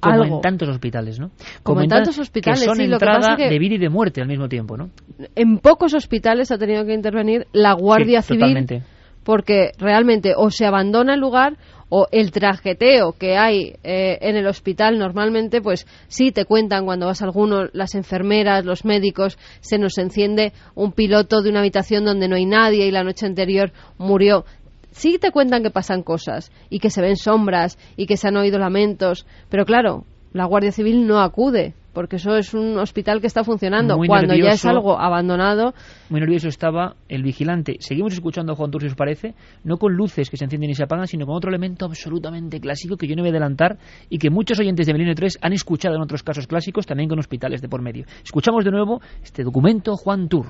como 0.00 0.22
algo. 0.22 0.36
en 0.36 0.40
tantos 0.40 0.68
hospitales, 0.68 1.18
¿no? 1.18 1.28
Como, 1.62 1.62
como 1.62 1.80
en 1.82 1.88
tantos 1.88 2.18
hospitales, 2.18 2.60
que 2.60 2.66
son 2.66 2.76
sí, 2.76 2.84
entrada 2.84 3.32
lo 3.32 3.36
que 3.36 3.48
de 3.48 3.58
vida 3.58 3.74
y 3.74 3.78
de 3.78 3.88
muerte 3.88 4.20
al 4.20 4.28
mismo 4.28 4.48
tiempo, 4.48 4.76
¿no? 4.76 4.90
En 5.34 5.58
pocos 5.58 5.94
hospitales 5.94 6.52
ha 6.52 6.58
tenido 6.58 6.84
que 6.84 6.94
intervenir 6.94 7.46
la 7.52 7.72
Guardia 7.72 8.22
sí, 8.22 8.28
Civil 8.28 8.40
totalmente. 8.40 8.82
porque 9.24 9.72
realmente 9.78 10.34
o 10.36 10.50
se 10.50 10.66
abandona 10.66 11.14
el 11.14 11.20
lugar 11.20 11.56
o 11.88 12.06
el 12.10 12.30
trajeteo 12.30 13.12
que 13.12 13.36
hay 13.36 13.76
eh, 13.82 14.18
en 14.20 14.36
el 14.36 14.46
hospital 14.46 14.98
normalmente 14.98 15.60
pues 15.60 15.86
sí 16.08 16.32
te 16.32 16.44
cuentan 16.44 16.84
cuando 16.84 17.06
vas 17.06 17.22
a 17.22 17.24
alguno 17.24 17.66
las 17.72 17.94
enfermeras 17.94 18.64
los 18.64 18.84
médicos 18.84 19.38
se 19.60 19.78
nos 19.78 19.98
enciende 19.98 20.52
un 20.74 20.92
piloto 20.92 21.42
de 21.42 21.50
una 21.50 21.60
habitación 21.60 22.04
donde 22.04 22.28
no 22.28 22.36
hay 22.36 22.46
nadie 22.46 22.86
y 22.86 22.90
la 22.90 23.04
noche 23.04 23.26
anterior 23.26 23.72
murió. 23.96 24.44
Sí 24.90 25.18
te 25.18 25.30
cuentan 25.30 25.62
que 25.62 25.70
pasan 25.70 26.02
cosas 26.02 26.50
y 26.70 26.80
que 26.80 26.90
se 26.90 27.02
ven 27.02 27.16
sombras 27.16 27.78
y 27.96 28.06
que 28.06 28.16
se 28.16 28.28
han 28.28 28.36
oído 28.36 28.58
lamentos, 28.58 29.26
pero 29.48 29.64
claro, 29.64 30.04
la 30.32 30.44
Guardia 30.44 30.72
Civil 30.72 31.06
no 31.06 31.20
acude 31.20 31.74
porque 31.98 32.14
eso 32.14 32.36
es 32.36 32.54
un 32.54 32.78
hospital 32.78 33.20
que 33.20 33.26
está 33.26 33.42
funcionando. 33.42 33.96
Cuando 34.06 34.32
ya 34.36 34.50
es 34.50 34.64
algo 34.64 35.00
abandonado. 35.00 35.74
Muy 36.10 36.20
nervioso 36.20 36.46
estaba 36.46 36.94
el 37.08 37.24
vigilante. 37.24 37.78
Seguimos 37.80 38.12
escuchando 38.12 38.52
a 38.52 38.54
Juan 38.54 38.70
Tur, 38.70 38.82
si 38.82 38.86
os 38.86 38.94
parece, 38.94 39.34
no 39.64 39.78
con 39.78 39.94
luces 39.94 40.30
que 40.30 40.36
se 40.36 40.44
encienden 40.44 40.70
y 40.70 40.74
se 40.74 40.84
apagan, 40.84 41.08
sino 41.08 41.26
con 41.26 41.34
otro 41.34 41.50
elemento 41.50 41.86
absolutamente 41.86 42.60
clásico 42.60 42.96
que 42.96 43.08
yo 43.08 43.16
no 43.16 43.22
voy 43.22 43.30
a 43.30 43.32
adelantar 43.32 43.78
y 44.08 44.18
que 44.18 44.30
muchos 44.30 44.60
oyentes 44.60 44.86
de 44.86 44.92
Milenio 44.92 45.16
3 45.16 45.40
han 45.42 45.52
escuchado 45.52 45.96
en 45.96 46.02
otros 46.02 46.22
casos 46.22 46.46
clásicos, 46.46 46.86
también 46.86 47.08
con 47.08 47.18
hospitales 47.18 47.62
de 47.62 47.68
por 47.68 47.82
medio. 47.82 48.04
Escuchamos 48.22 48.64
de 48.64 48.70
nuevo 48.70 49.00
este 49.20 49.42
documento 49.42 49.96
Juan 49.96 50.28
Tur. 50.28 50.46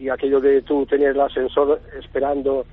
Y 0.00 0.08
aquello 0.08 0.40
de 0.40 0.62
tú 0.62 0.86
tener 0.86 1.10
el 1.10 1.20
ascensor 1.20 1.82
esperando 2.00 2.64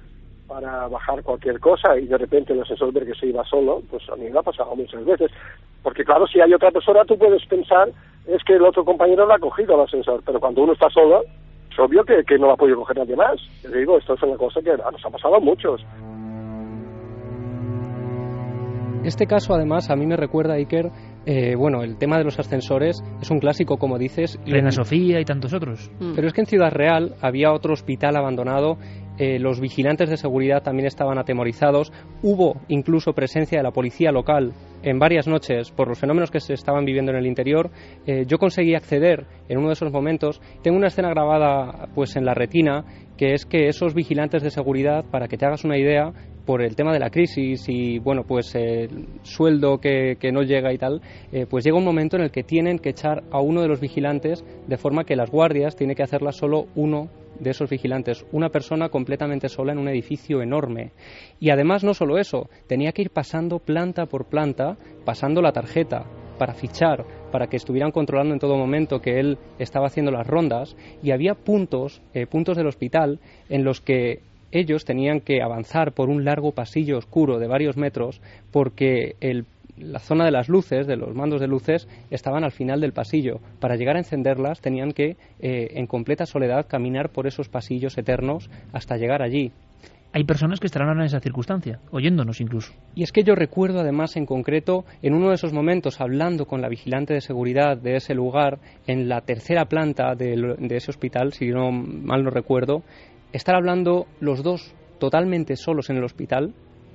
para 0.49 0.87
bajar 0.87 1.21
cualquier 1.23 1.59
cosa 1.59 1.97
y 1.97 2.07
de 2.07 2.17
repente 2.17 2.53
el 2.53 2.61
ascensor 2.61 2.91
ver 2.91 3.05
que 3.05 3.13
se 3.13 3.27
iba 3.27 3.45
solo, 3.45 3.81
pues 3.89 4.03
a 4.09 4.15
mí 4.15 4.29
me 4.29 4.39
ha 4.39 4.41
pasado 4.41 4.75
muchas 4.75 5.05
veces. 5.05 5.31
Porque 5.83 6.03
claro, 6.03 6.25
si 6.27 6.41
hay 6.41 6.51
otra 6.53 6.71
persona, 6.71 7.05
tú 7.05 7.17
puedes 7.17 7.45
pensar, 7.45 7.89
es 8.27 8.43
que 8.43 8.55
el 8.55 8.63
otro 8.63 8.83
compañero 8.83 9.27
lo 9.27 9.33
ha 9.33 9.39
cogido 9.39 9.75
el 9.75 9.81
ascensor, 9.81 10.21
pero 10.25 10.39
cuando 10.39 10.63
uno 10.63 10.73
está 10.73 10.89
solo, 10.89 11.21
es 11.71 11.79
obvio 11.79 12.03
que, 12.03 12.37
no 12.37 12.47
lo 12.47 12.53
ha 12.53 12.57
podido 12.57 12.77
coger 12.77 12.97
nadie 12.97 13.15
más. 13.15 13.39
Te 13.61 13.77
digo, 13.77 13.97
esto 13.97 14.15
es 14.15 14.23
una 14.23 14.37
cosa 14.37 14.59
que 14.61 14.71
nos 14.71 15.05
ha 15.05 15.09
pasado 15.09 15.35
a 15.35 15.39
muchos. 15.39 15.85
Este 19.03 19.27
caso, 19.27 19.53
además, 19.53 19.89
a 19.89 19.95
mí 19.95 20.05
me 20.05 20.17
recuerda, 20.17 20.55
Iker, 20.55 20.91
eh, 21.25 21.55
bueno, 21.55 21.83
el 21.83 21.97
tema 21.97 22.17
de 22.17 22.25
los 22.25 22.37
ascensores 22.37 23.01
es 23.21 23.31
un 23.31 23.39
clásico, 23.39 23.77
como 23.77 23.97
dices. 23.97 24.37
Reina 24.45 24.71
Sofía 24.71 25.21
y 25.21 25.25
tantos 25.25 25.53
otros. 25.53 25.89
Pero 26.15 26.27
es 26.27 26.33
que 26.33 26.41
en 26.41 26.47
Ciudad 26.47 26.71
Real 26.71 27.15
había 27.21 27.53
otro 27.53 27.71
hospital 27.73 28.17
abandonado 28.17 28.77
eh, 29.19 29.37
los 29.37 29.59
vigilantes 29.59 30.09
de 30.09 30.17
seguridad 30.17 30.63
también 30.63 30.87
estaban 30.87 31.19
atemorizados, 31.19 31.91
hubo 32.23 32.61
incluso 32.69 33.13
presencia 33.13 33.59
de 33.59 33.63
la 33.63 33.71
policía 33.71 34.11
local 34.11 34.53
en 34.81 34.97
varias 34.97 35.27
noches 35.27 35.71
por 35.71 35.89
los 35.89 35.99
fenómenos 35.99 36.31
que 36.31 36.39
se 36.39 36.53
estaban 36.53 36.85
viviendo 36.85 37.11
en 37.11 37.17
el 37.17 37.27
interior. 37.27 37.69
Eh, 38.07 38.23
yo 38.25 38.37
conseguí 38.37 38.75
acceder 38.75 39.25
en 39.49 39.57
uno 39.57 39.67
de 39.67 39.73
esos 39.73 39.91
momentos. 39.91 40.41
Tengo 40.63 40.77
una 40.77 40.87
escena 40.87 41.09
grabada 41.09 41.89
pues 41.93 42.15
en 42.15 42.25
la 42.25 42.33
retina 42.33 42.85
que 43.17 43.33
es 43.33 43.45
que 43.45 43.67
esos 43.67 43.93
vigilantes 43.93 44.41
de 44.41 44.49
seguridad, 44.49 45.03
para 45.11 45.27
que 45.27 45.37
te 45.37 45.45
hagas 45.45 45.65
una 45.65 45.77
idea, 45.77 46.13
por 46.49 46.63
el 46.63 46.75
tema 46.75 46.91
de 46.91 46.97
la 46.97 47.11
crisis 47.11 47.65
y 47.67 47.99
bueno 47.99 48.23
pues 48.23 48.55
el 48.55 49.05
sueldo 49.21 49.77
que, 49.77 50.17
no 50.33 50.41
llega 50.41 50.73
y 50.73 50.79
tal, 50.79 50.99
eh, 51.31 51.45
pues 51.47 51.63
llega 51.63 51.77
un 51.77 51.85
momento 51.85 52.15
en 52.15 52.23
el 52.23 52.31
que 52.31 52.41
tienen 52.41 52.79
que 52.79 52.89
echar 52.89 53.21
a 53.29 53.39
uno 53.39 53.61
de 53.61 53.67
los 53.67 53.79
vigilantes 53.79 54.43
de 54.65 54.77
forma 54.77 55.03
que 55.03 55.15
las 55.15 55.29
guardias 55.29 55.75
tiene 55.75 55.93
que 55.93 56.01
hacerlas 56.01 56.37
solo 56.37 56.65
uno 56.73 57.11
de 57.39 57.51
esos 57.51 57.69
vigilantes, 57.69 58.25
una 58.31 58.49
persona 58.49 58.89
completamente 58.89 59.47
sola 59.47 59.73
en 59.73 59.77
un 59.77 59.89
edificio 59.89 60.41
enorme. 60.41 60.91
Y 61.39 61.51
además 61.51 61.83
no 61.83 61.93
solo 61.93 62.17
eso, 62.17 62.49
tenía 62.65 62.93
que 62.93 63.03
ir 63.03 63.11
pasando 63.11 63.59
planta 63.59 64.07
por 64.07 64.25
planta, 64.25 64.75
pasando 65.05 65.43
la 65.43 65.51
tarjeta 65.51 66.07
para 66.39 66.55
fichar, 66.55 67.05
para 67.31 67.45
que 67.45 67.57
estuvieran 67.57 67.91
controlando 67.91 68.33
en 68.33 68.39
todo 68.39 68.57
momento 68.57 69.01
que 69.01 69.19
él 69.19 69.37
estaba 69.59 69.85
haciendo 69.85 70.09
las 70.09 70.25
rondas, 70.25 70.75
y 71.03 71.11
había 71.11 71.35
puntos, 71.35 72.01
eh, 72.15 72.25
puntos 72.25 72.57
del 72.57 72.65
hospital 72.65 73.19
en 73.49 73.63
los 73.63 73.81
que 73.81 74.23
ellos 74.51 74.85
tenían 74.85 75.21
que 75.21 75.41
avanzar 75.41 75.93
por 75.93 76.09
un 76.09 76.25
largo 76.25 76.51
pasillo 76.51 76.97
oscuro 76.97 77.39
de 77.39 77.47
varios 77.47 77.77
metros 77.77 78.21
porque 78.51 79.15
el 79.19 79.45
la 79.79 79.99
zona 79.99 80.25
de 80.25 80.31
las 80.31 80.49
luces, 80.49 80.87
de 80.87 80.97
los 80.97 81.15
mandos 81.15 81.39
de 81.41 81.47
luces, 81.47 81.87
estaban 82.09 82.43
al 82.43 82.51
final 82.51 82.81
del 82.81 82.93
pasillo. 82.93 83.39
Para 83.59 83.75
llegar 83.75 83.95
a 83.95 83.99
encenderlas 83.99 84.61
tenían 84.61 84.91
que, 84.91 85.15
eh, 85.39 85.71
en 85.75 85.87
completa 85.87 86.25
soledad, 86.25 86.67
caminar 86.67 87.09
por 87.09 87.27
esos 87.27 87.49
pasillos 87.49 87.97
eternos 87.97 88.49
hasta 88.73 88.97
llegar 88.97 89.21
allí. 89.21 89.51
Hay 90.11 90.23
personas 90.23 90.59
que 90.59 90.65
estarán 90.65 90.89
ahora 90.89 91.01
en 91.01 91.05
esa 91.05 91.19
circunstancia, 91.19 91.79
oyéndonos 91.91 92.41
incluso. 92.41 92.73
Y 92.95 93.03
es 93.03 93.11
que 93.11 93.21
yo 93.21 93.35
recuerdo 93.35 93.79
además 93.79 94.17
en 94.17 94.25
concreto, 94.25 94.83
en 95.03 95.13
uno 95.13 95.29
de 95.29 95.35
esos 95.35 95.53
momentos, 95.53 96.01
hablando 96.01 96.47
con 96.47 96.61
la 96.61 96.67
vigilante 96.67 97.13
de 97.13 97.21
seguridad 97.21 97.77
de 97.77 97.95
ese 97.95 98.15
lugar, 98.15 98.57
en 98.87 99.07
la 99.07 99.21
tercera 99.21 99.65
planta 99.65 100.15
de, 100.15 100.55
de 100.57 100.75
ese 100.75 100.89
hospital, 100.89 101.33
si 101.33 101.49
no 101.49 101.71
mal 101.71 102.23
no 102.23 102.31
recuerdo, 102.31 102.81
estar 103.33 103.55
hablando 103.55 104.07
los 104.19 104.43
dos 104.43 104.73
totalmente 104.99 105.55
solos 105.55 105.89
en 105.89 105.97
el 105.97 106.03
hospital 106.03 106.53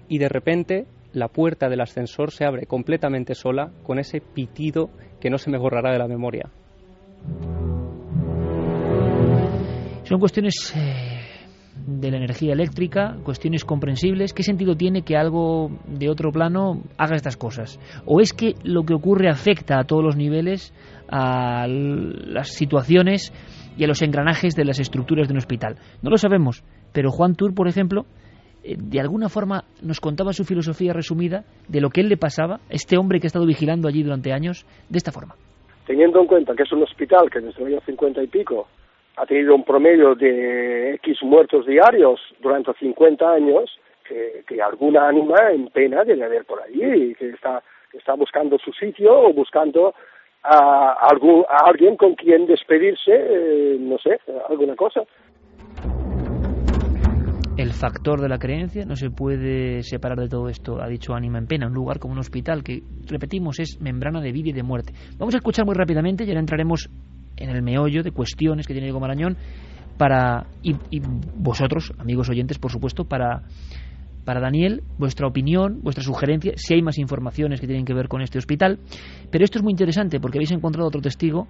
y 0.09 0.19
de 0.19 0.28
repente 0.28 0.86
la 1.12 1.28
puerta 1.28 1.69
del 1.69 1.81
ascensor 1.81 2.32
se 2.32 2.44
abre 2.44 2.66
completamente 2.66 3.35
sola 3.35 3.70
con 3.85 3.98
ese 3.98 4.20
pitido 4.20 4.90
que 5.20 5.31
no 5.31 5.39
se 5.39 5.51
me 5.51 5.59
borrará 5.59 5.93
de 5.93 5.98
la 5.98 6.09
memoria. 6.09 6.51
Son 10.02 10.19
cuestiones 10.19 10.74
eh, 10.77 11.20
de 11.86 12.11
la 12.11 12.19
energía 12.19 12.52
eléctrica, 12.52 13.16
cuestiones 13.24 13.65
comprensibles. 13.65 14.35
¿Qué 14.35 14.43
sentido 14.43 14.77
tiene 14.77 15.02
que 15.02 15.16
algo 15.16 15.70
de 15.86 16.11
otro 16.11 16.31
plano 16.31 16.82
haga 16.98 17.16
estas 17.16 17.36
cosas? 17.36 17.78
¿O 18.05 18.20
es 18.20 18.32
que 18.32 18.55
lo 18.65 18.85
que 18.85 18.94
ocurre 18.94 19.31
afecta 19.31 19.78
a 19.78 19.85
todos 19.85 20.05
los 20.05 20.16
niveles, 20.16 20.74
a 21.09 21.66
las 21.69 22.48
situaciones 22.48 23.32
y 23.77 23.85
a 23.85 23.87
los 23.87 24.03
engranajes 24.03 24.55
de 24.55 24.65
las 24.65 24.81
estructuras 24.81 25.29
de 25.29 25.33
un 25.33 25.39
hospital? 25.39 25.77
No 26.03 26.11
lo 26.11 26.17
sabemos, 26.17 26.65
pero 26.93 27.11
Juan 27.11 27.35
Tour, 27.35 27.55
por 27.55 27.69
ejemplo, 27.69 28.05
eh, 28.65 28.77
de 28.79 29.01
alguna 29.01 29.29
forma 29.29 29.65
nos 29.83 30.01
contaba 30.01 30.33
su 30.33 30.45
filosofía 30.45 30.93
resumida 30.93 31.45
de 31.69 31.81
lo 31.81 31.91
que 31.91 32.01
él 32.01 32.09
le 32.09 32.17
pasaba, 32.17 32.61
este 32.71 32.97
hombre 32.97 33.21
que 33.21 33.27
ha 33.27 33.29
estado 33.29 33.47
vigilando 33.47 33.89
allí 33.89 34.03
durante 34.03 34.33
años, 34.33 34.67
de 34.89 34.99
esta 34.99 35.13
forma. 35.13 35.35
Teniendo 35.87 36.21
en 36.21 36.27
cuenta 36.27 36.55
que 36.55 36.63
es 36.63 36.73
un 36.73 36.83
hospital 36.83 37.31
que 37.31 37.41
desde 37.41 37.61
el 37.63 37.75
año 37.75 37.81
50 37.85 38.23
y 38.23 38.27
pico 38.29 38.69
ha 39.17 39.27
tenido 39.27 39.55
un 39.55 39.65
promedio 39.65 40.15
de 40.15 40.95
X 40.95 41.19
muertos 41.23 41.67
diarios 41.67 42.21
durante 42.41 42.73
50 42.73 43.31
años, 43.31 43.71
que, 44.05 44.63
alguna 44.63 45.09
ánima 45.09 45.51
en 45.53 45.69
pena 45.69 46.05
debe 46.05 46.25
haber 46.25 46.45
por 46.45 46.63
allí, 46.63 47.15
que 47.15 47.31
está, 47.31 47.63
está 47.93 48.15
buscando 48.15 48.59
su 48.59 48.73
sitio 48.73 49.13
o 49.13 49.33
buscando 49.33 49.95
a, 50.45 50.97
algún, 51.11 51.45
a 51.49 51.69
alguien 51.69 51.97
con 51.97 52.15
quien 52.15 52.47
despedirse, 52.47 53.12
eh, 53.12 53.77
no 53.81 53.97
sé, 53.99 54.19
alguna 54.49 54.77
cosa 54.77 55.03
el 57.57 57.73
factor 57.73 58.21
de 58.21 58.29
la 58.29 58.39
creencia 58.39 58.85
no 58.85 58.97
se 58.97 59.11
puede 59.11 59.83
separar 59.83 60.19
de 60.19 60.29
todo 60.29 60.49
esto, 60.49 60.83
ha 60.83 60.89
dicho 60.89 61.15
Ánima 61.15 61.39
en 61.39 61.47
Pena, 61.47 61.66
un 61.69 61.75
lugar 61.75 61.99
como 61.99 62.15
un 62.15 62.19
hospital 62.19 62.65
que, 62.65 62.83
repetimos, 63.07 63.61
es 63.61 63.81
membrana 63.81 64.21
de 64.21 64.33
vida 64.33 64.51
y 64.51 64.53
de 64.53 64.62
muerte. 64.62 64.93
Vamos 65.19 65.35
a 65.35 65.39
escuchar 65.39 65.65
muy 65.65 65.75
rápidamente 65.75 66.25
y 66.25 66.29
ahora 66.29 66.41
entraremos 66.41 66.91
en 67.37 67.51
el 67.51 67.62
meollo 67.62 68.03
de 68.03 68.11
cuestiones 68.11 68.66
que 68.66 68.75
tiene 68.75 68.87
Diego 68.87 69.01
Marañón 69.01 69.37
para, 69.97 70.47
y, 70.62 70.75
vosotros, 71.37 71.93
amigos 71.99 72.29
oyentes, 72.29 72.59
por 72.59 72.73
supuesto, 72.73 73.05
para, 73.05 73.43
para 74.25 74.41
Daniel, 74.41 74.83
vuestra 74.99 75.27
opinión, 75.27 75.81
vuestra 75.83 76.03
sugerencia, 76.03 76.53
si 76.57 76.75
hay 76.75 76.83
más 76.83 76.99
informaciones 76.99 77.61
que 77.61 77.67
tienen 77.67 77.85
que 77.85 77.95
ver 77.95 78.09
con 78.09 78.23
este 78.23 78.39
hospital. 78.39 78.79
Pero 79.31 79.45
esto 79.45 79.59
es 79.59 79.63
muy 79.63 79.73
interesante 79.73 80.21
porque 80.21 80.39
habéis 80.39 80.53
encontrado 80.53 80.89
otro 80.89 81.01
testigo 81.01 81.47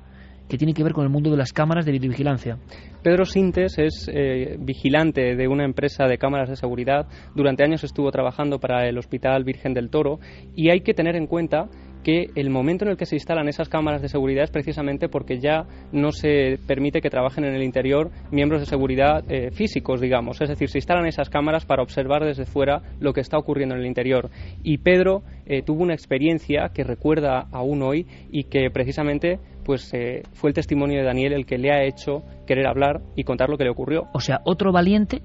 que 0.49 0.59
tiene 0.59 0.75
que 0.75 0.83
ver 0.83 0.93
con 0.93 1.05
el 1.05 1.11
mundo 1.11 1.31
de 1.31 1.37
las 1.37 1.53
cámaras 1.53 1.87
de 1.87 1.93
videovigilancia. 1.93 2.59
Pedro 3.03 3.25
Sintes 3.25 3.79
es 3.79 4.11
eh, 4.13 4.57
vigilante 4.59 5.37
de 5.37 5.49
una 5.49 5.65
empresa 5.65 6.07
de 6.07 6.19
cámaras 6.19 6.49
de 6.51 6.57
seguridad. 6.57 7.07
Durante 7.35 7.65
años 7.65 7.83
estuvo 7.85 8.11
trabajando 8.11 8.59
para 8.59 8.87
el 8.87 8.99
Hospital 8.99 9.45
Virgen 9.45 9.73
del 9.73 9.91
Toro 9.91 10.19
y 10.55 10.71
hay 10.71 10.81
que 10.81 10.95
tener 10.95 11.17
en 11.17 11.27
cuenta 11.27 11.69
que 12.05 12.31
el 12.37 12.51
momento 12.51 12.85
en 12.85 12.93
el 12.93 12.97
que 12.97 13.07
se 13.07 13.17
instalan 13.17 13.49
esas 13.49 13.69
cámaras 13.69 14.03
de 14.03 14.09
seguridad 14.09 14.45
es 14.45 14.51
precisamente 14.51 15.09
porque 15.09 15.41
ya 15.41 15.67
no 15.91 16.13
se 16.13 16.59
permite 16.69 17.01
que 17.01 17.11
trabajen 17.11 17.45
en 17.45 17.55
el 17.55 17.63
interior 17.65 18.11
miembros 18.31 18.61
de 18.61 18.67
seguridad 18.67 19.25
eh, 19.29 19.51
físicos, 19.51 20.01
digamos. 20.01 20.41
Es 20.41 20.49
decir, 20.49 20.69
se 20.69 20.79
instalan 20.79 21.07
esas 21.07 21.31
cámaras 21.31 21.65
para 21.65 21.83
observar 21.83 22.25
desde 22.25 22.45
fuera 22.45 22.83
lo 23.01 23.13
que 23.13 23.21
está 23.21 23.39
ocurriendo 23.39 23.75
en 23.75 23.81
el 23.81 23.87
interior. 23.87 24.31
Y 24.63 24.79
Pedro 24.79 25.23
eh, 25.47 25.63
tuvo 25.63 25.83
una 25.83 25.95
experiencia 25.95 26.71
que 26.73 26.85
recuerda 26.85 27.49
aún 27.51 27.83
hoy 27.83 28.07
y 28.31 28.45
que 28.45 28.71
precisamente 28.71 29.41
pues 29.65 29.93
eh, 29.95 30.23
fue 30.35 30.51
el 30.51 30.55
testimonio 30.55 30.99
de 30.99 31.07
Daniel 31.07 31.33
el 31.33 31.47
que 31.47 31.57
le 31.57 31.73
ha 31.73 31.85
hecho 31.85 32.23
querer 32.47 32.67
hablar 32.67 33.01
y 33.17 33.25
contar 33.25 33.49
lo 33.49 33.57
que 33.57 33.65
le 33.65 33.71
ocurrió. 33.71 34.05
O 34.13 34.21
sea, 34.21 34.41
otro 34.45 34.73
valiente 34.73 35.23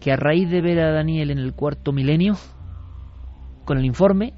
que 0.00 0.12
a 0.12 0.16
raíz 0.16 0.50
de 0.50 0.60
ver 0.60 0.80
a 0.80 0.92
Daniel 0.92 1.30
en 1.30 1.38
el 1.38 1.54
cuarto 1.54 1.92
milenio, 1.92 2.34
con 3.64 3.78
el 3.78 3.86
informe, 3.86 4.34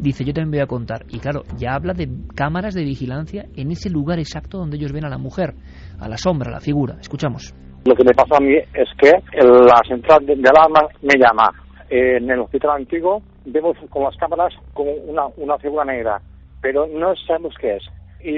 dice 0.00 0.24
yo 0.24 0.32
también 0.32 0.50
voy 0.50 0.60
a 0.60 0.66
contar. 0.66 1.04
Y 1.08 1.18
claro, 1.18 1.42
ya 1.56 1.74
habla 1.74 1.92
de 1.92 2.08
cámaras 2.34 2.74
de 2.74 2.84
vigilancia 2.84 3.44
en 3.56 3.70
ese 3.70 3.90
lugar 3.90 4.18
exacto 4.18 4.58
donde 4.58 4.76
ellos 4.76 4.92
ven 4.92 5.04
a 5.04 5.08
la 5.08 5.18
mujer, 5.18 5.54
a 6.00 6.08
la 6.08 6.16
sombra, 6.16 6.50
a 6.50 6.54
la 6.54 6.60
figura. 6.60 6.96
Escuchamos. 7.00 7.54
Lo 7.84 7.94
que 7.94 8.04
me 8.04 8.12
pasa 8.12 8.36
a 8.36 8.40
mí 8.40 8.54
es 8.56 8.88
que 8.98 9.10
la 9.10 9.80
central 9.88 10.26
de, 10.26 10.32
alarma 10.32 10.88
me 11.02 11.18
llama. 11.18 11.50
En 11.88 12.30
el 12.30 12.38
hospital 12.38 12.76
antiguo 12.76 13.20
vemos 13.46 13.76
con 13.88 14.04
las 14.04 14.16
cámaras 14.16 14.54
como 14.74 14.92
una, 14.92 15.26
una 15.36 15.58
figura 15.58 15.84
negra, 15.84 16.20
pero 16.60 16.86
no 16.86 17.14
sabemos 17.26 17.54
qué 17.60 17.76
es. 17.76 17.82
Y 18.22 18.36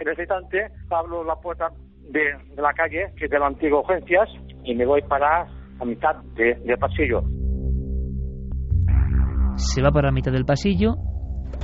en 0.00 0.08
ese 0.08 0.22
instante 0.22 0.68
abro 0.88 1.22
la 1.22 1.36
puerta 1.36 1.70
de, 2.08 2.34
la 2.56 2.72
calle, 2.72 3.12
que 3.18 3.26
es 3.26 3.30
de 3.30 3.38
la 3.38 3.48
antigua 3.48 3.80
urgencias, 3.80 4.30
y 4.64 4.74
me 4.74 4.86
voy 4.86 5.02
para 5.02 5.46
a 5.80 5.84
mitad 5.84 6.16
de, 6.34 6.54
del 6.64 6.78
pasillo 6.78 7.22
se 9.58 9.82
va 9.82 9.90
para 9.90 10.08
la 10.08 10.12
mitad 10.14 10.32
del 10.32 10.44
pasillo, 10.44 10.94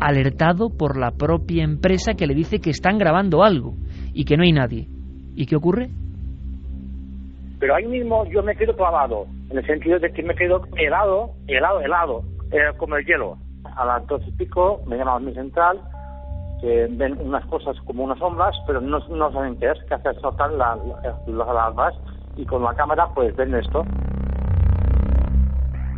alertado 0.01 0.69
por 0.71 0.99
la 0.99 1.13
propia 1.13 1.65
empresa 1.65 2.15
que 2.15 2.27
le 2.27 2.35
dice 2.35 2.61
que 2.61 2.71
están 2.71 2.99
grabando 2.99 3.43
algo 3.43 3.75
y 4.13 4.25
que 4.25 4.37
no 4.37 4.43
hay 4.43 4.53
nadie. 4.53 4.89
¿Y 5.37 5.47
qué 5.47 5.57
ocurre? 5.57 5.89
pero 7.61 7.77
ahí 7.77 7.87
mismo 7.87 8.27
yo 8.27 8.43
me 8.43 8.55
quedo 8.57 8.77
clavado, 8.77 9.25
en 9.49 9.57
el 9.57 9.65
sentido 9.67 9.99
de 9.99 10.13
que 10.13 10.23
me 10.23 10.35
quedo 10.35 10.61
helado, 10.77 11.31
helado, 11.47 11.81
helado, 11.81 12.23
eh, 12.53 12.59
como 12.77 12.97
el 12.97 13.07
hielo. 13.07 13.39
A 13.77 13.87
las 13.87 14.07
dos 14.07 14.21
y 14.27 14.33
pico 14.33 14.83
me 14.87 14.99
llaman 14.99 15.17
a 15.17 15.27
mi 15.27 15.33
central, 15.33 15.81
que 16.61 16.87
ven 16.91 17.17
unas 17.23 17.47
cosas 17.47 17.75
como 17.87 18.05
unas 18.05 18.19
sombras, 18.19 18.55
pero 18.67 18.83
no, 18.83 18.99
no 19.09 19.33
saben 19.33 19.57
qué 19.57 19.71
es, 19.71 19.79
que 19.89 19.95
hace 19.95 20.13
saltar 20.21 20.51
la, 20.53 20.77
la- 20.77 21.17
las 21.27 21.49
alarmas 21.49 21.95
y 22.37 22.45
con 22.45 22.63
la 22.63 22.75
cámara 22.75 23.09
pues 23.15 23.35
ven 23.35 23.55
esto. 23.55 23.87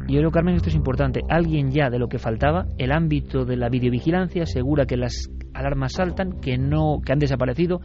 Yo 0.08 0.18
creo, 0.18 0.30
Carmen, 0.30 0.54
esto 0.54 0.68
es 0.68 0.76
importante. 0.76 1.22
Alguien 1.28 1.70
ya 1.72 1.90
de 1.90 1.98
lo 1.98 2.08
que 2.08 2.18
faltaba, 2.18 2.66
el 2.78 2.92
ámbito 2.92 3.44
de 3.44 3.56
la 3.56 3.68
videovigilancia 3.68 4.44
asegura 4.44 4.86
que 4.86 4.96
las 4.96 5.30
alarmas 5.52 5.94
saltan, 5.94 6.40
que 6.40 6.58
no, 6.58 7.00
que 7.04 7.12
han 7.12 7.18
desaparecido, 7.18 7.80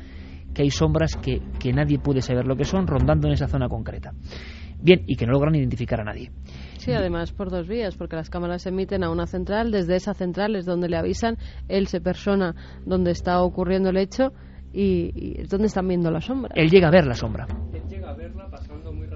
que 0.53 0.61
hay 0.61 0.69
sombras 0.69 1.15
que, 1.15 1.41
que 1.59 1.73
nadie 1.73 1.97
puede 1.97 2.21
saber 2.21 2.45
lo 2.45 2.55
que 2.55 2.63
son 2.63 2.85
rondando 2.85 3.27
en 3.27 3.33
esa 3.33 3.47
zona 3.47 3.67
concreta. 3.67 4.13
Bien, 4.83 5.03
y 5.07 5.15
que 5.15 5.25
no 5.25 5.33
logran 5.33 5.55
identificar 5.55 6.01
a 6.01 6.03
nadie. 6.03 6.31
Sí, 6.77 6.91
además 6.91 7.31
por 7.31 7.49
dos 7.49 7.67
vías, 7.67 7.95
porque 7.95 8.15
las 8.15 8.29
cámaras 8.29 8.65
emiten 8.65 9.03
a 9.03 9.11
una 9.11 9.25
central, 9.27 9.71
desde 9.71 9.95
esa 9.95 10.13
central 10.13 10.55
es 10.55 10.65
donde 10.65 10.89
le 10.89 10.97
avisan, 10.97 11.37
él 11.67 11.87
se 11.87 12.01
persona 12.01 12.55
donde 12.85 13.11
está 13.11 13.41
ocurriendo 13.41 13.89
el 13.89 13.97
hecho 13.97 14.33
y, 14.73 15.11
y 15.15 15.41
es 15.41 15.49
donde 15.49 15.67
están 15.67 15.87
viendo 15.87 16.09
la 16.11 16.21
sombra. 16.21 16.51
Él 16.55 16.69
llega 16.69 16.87
a 16.87 16.91
ver 16.91 17.05
la 17.05 17.13
sombra. 17.13 17.47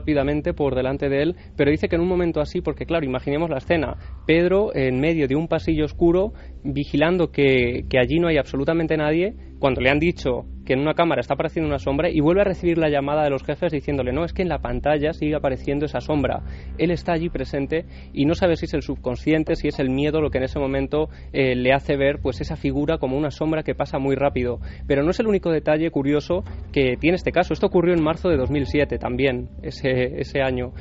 Rápidamente 0.06 0.54
por 0.54 0.76
delante 0.76 1.10
de 1.10 1.24
él, 1.24 1.36
pero 1.58 1.72
dice 1.72 1.90
que 1.90 1.96
en 1.96 2.02
un 2.04 2.08
momento 2.08 2.40
así, 2.40 2.62
porque 2.62 2.86
claro, 2.86 3.06
imaginemos 3.06 3.50
la 3.50 3.58
escena, 3.58 3.98
Pedro 4.28 4.70
en 4.76 5.00
medio 5.00 5.28
de 5.28 5.36
un 5.36 5.48
pasillo 5.48 5.86
oscuro, 5.86 6.34
vigilando 6.64 7.32
que, 7.32 7.86
que 7.90 7.98
allí 7.98 8.20
no 8.20 8.28
hay 8.28 8.38
absolutamente 8.38 8.98
nadie, 8.98 9.34
cuando 9.66 9.82
le 9.82 9.90
han 9.90 9.98
dicho 9.98 10.46
que 10.64 10.74
en 10.74 10.82
una 10.82 10.94
cámara 10.94 11.22
está 11.22 11.34
apareciendo 11.34 11.68
una 11.68 11.80
sombra 11.80 12.08
y 12.12 12.20
vuelve 12.20 12.42
a 12.42 12.44
recibir 12.44 12.78
la 12.78 12.88
llamada 12.88 13.24
de 13.24 13.32
los 13.32 13.42
jefes 13.42 13.72
diciéndole, 13.72 14.14
no, 14.14 14.24
es 14.24 14.32
que 14.32 14.44
en 14.44 14.48
la 14.48 14.60
pantalla 14.60 15.12
sigue 15.12 15.34
apareciendo 15.34 15.88
esa 15.88 16.02
sombra. 16.02 16.44
Él 16.78 16.92
está 16.92 17.14
allí 17.14 17.30
presente 17.30 17.86
y 18.14 18.26
no 18.26 18.36
sabe 18.36 18.58
si 18.58 18.66
es 18.66 18.76
el 18.76 18.84
subconsciente, 18.84 19.56
si 19.56 19.68
es 19.68 19.80
el 19.80 19.90
miedo 19.90 20.22
lo 20.22 20.30
que 20.30 20.38
en 20.38 20.44
ese 20.44 20.60
momento 20.60 21.10
eh, 21.34 21.56
le 21.56 21.74
hace 21.74 21.98
ver 21.98 22.20
pues 22.22 22.42
esa 22.42 22.58
figura 22.58 23.00
como 23.00 23.18
una 23.18 23.32
sombra 23.32 23.64
que 23.64 23.74
pasa 23.74 23.98
muy 23.98 24.16
rápido. 24.16 24.60
Pero 24.86 25.02
no 25.02 25.10
es 25.10 25.20
el 25.20 25.26
único 25.26 25.50
detalle 25.50 25.90
curioso 25.90 26.44
que 26.72 26.96
tiene 27.00 27.16
este 27.16 27.32
caso. 27.32 27.54
Esto 27.54 27.66
ocurrió 27.66 27.96
en 27.96 28.04
marzo 28.04 28.30
de 28.30 28.38
2007 28.38 29.00
también, 29.00 29.50
ese, 29.64 30.20
ese 30.22 30.44
año. 30.44 30.74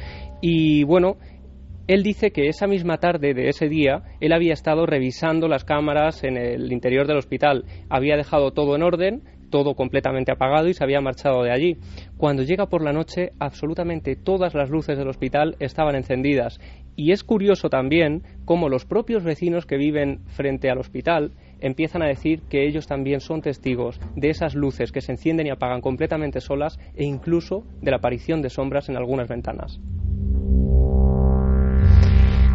Y 0.42 0.84
bueno, 0.84 1.16
él 1.86 2.02
dice 2.02 2.30
que 2.30 2.48
esa 2.48 2.66
misma 2.66 2.98
tarde 2.98 3.34
de 3.34 3.48
ese 3.48 3.68
día 3.68 4.02
él 4.20 4.32
había 4.32 4.54
estado 4.54 4.86
revisando 4.86 5.48
las 5.48 5.64
cámaras 5.64 6.24
en 6.24 6.36
el 6.36 6.72
interior 6.72 7.06
del 7.06 7.18
hospital, 7.18 7.64
había 7.90 8.16
dejado 8.16 8.52
todo 8.52 8.74
en 8.74 8.82
orden, 8.82 9.22
todo 9.50 9.74
completamente 9.74 10.32
apagado 10.32 10.68
y 10.68 10.74
se 10.74 10.82
había 10.82 11.00
marchado 11.00 11.44
de 11.44 11.52
allí. 11.52 11.76
Cuando 12.16 12.42
llega 12.42 12.66
por 12.66 12.82
la 12.82 12.92
noche, 12.92 13.30
absolutamente 13.38 14.16
todas 14.16 14.52
las 14.54 14.68
luces 14.68 14.98
del 14.98 15.08
hospital 15.08 15.54
estaban 15.60 15.94
encendidas. 15.94 16.58
Y 16.96 17.12
es 17.12 17.22
curioso 17.22 17.68
también 17.68 18.22
cómo 18.44 18.68
los 18.68 18.84
propios 18.84 19.22
vecinos 19.22 19.64
que 19.64 19.76
viven 19.76 20.24
frente 20.26 20.70
al 20.70 20.78
hospital 20.78 21.32
empiezan 21.60 22.02
a 22.02 22.08
decir 22.08 22.42
que 22.48 22.66
ellos 22.66 22.88
también 22.88 23.20
son 23.20 23.42
testigos 23.42 24.00
de 24.16 24.30
esas 24.30 24.56
luces 24.56 24.90
que 24.90 25.00
se 25.00 25.12
encienden 25.12 25.46
y 25.46 25.50
apagan 25.50 25.80
completamente 25.80 26.40
solas 26.40 26.78
e 26.96 27.04
incluso 27.04 27.64
de 27.80 27.92
la 27.92 27.98
aparición 27.98 28.42
de 28.42 28.50
sombras 28.50 28.88
en 28.88 28.96
algunas 28.96 29.28
ventanas. 29.28 29.80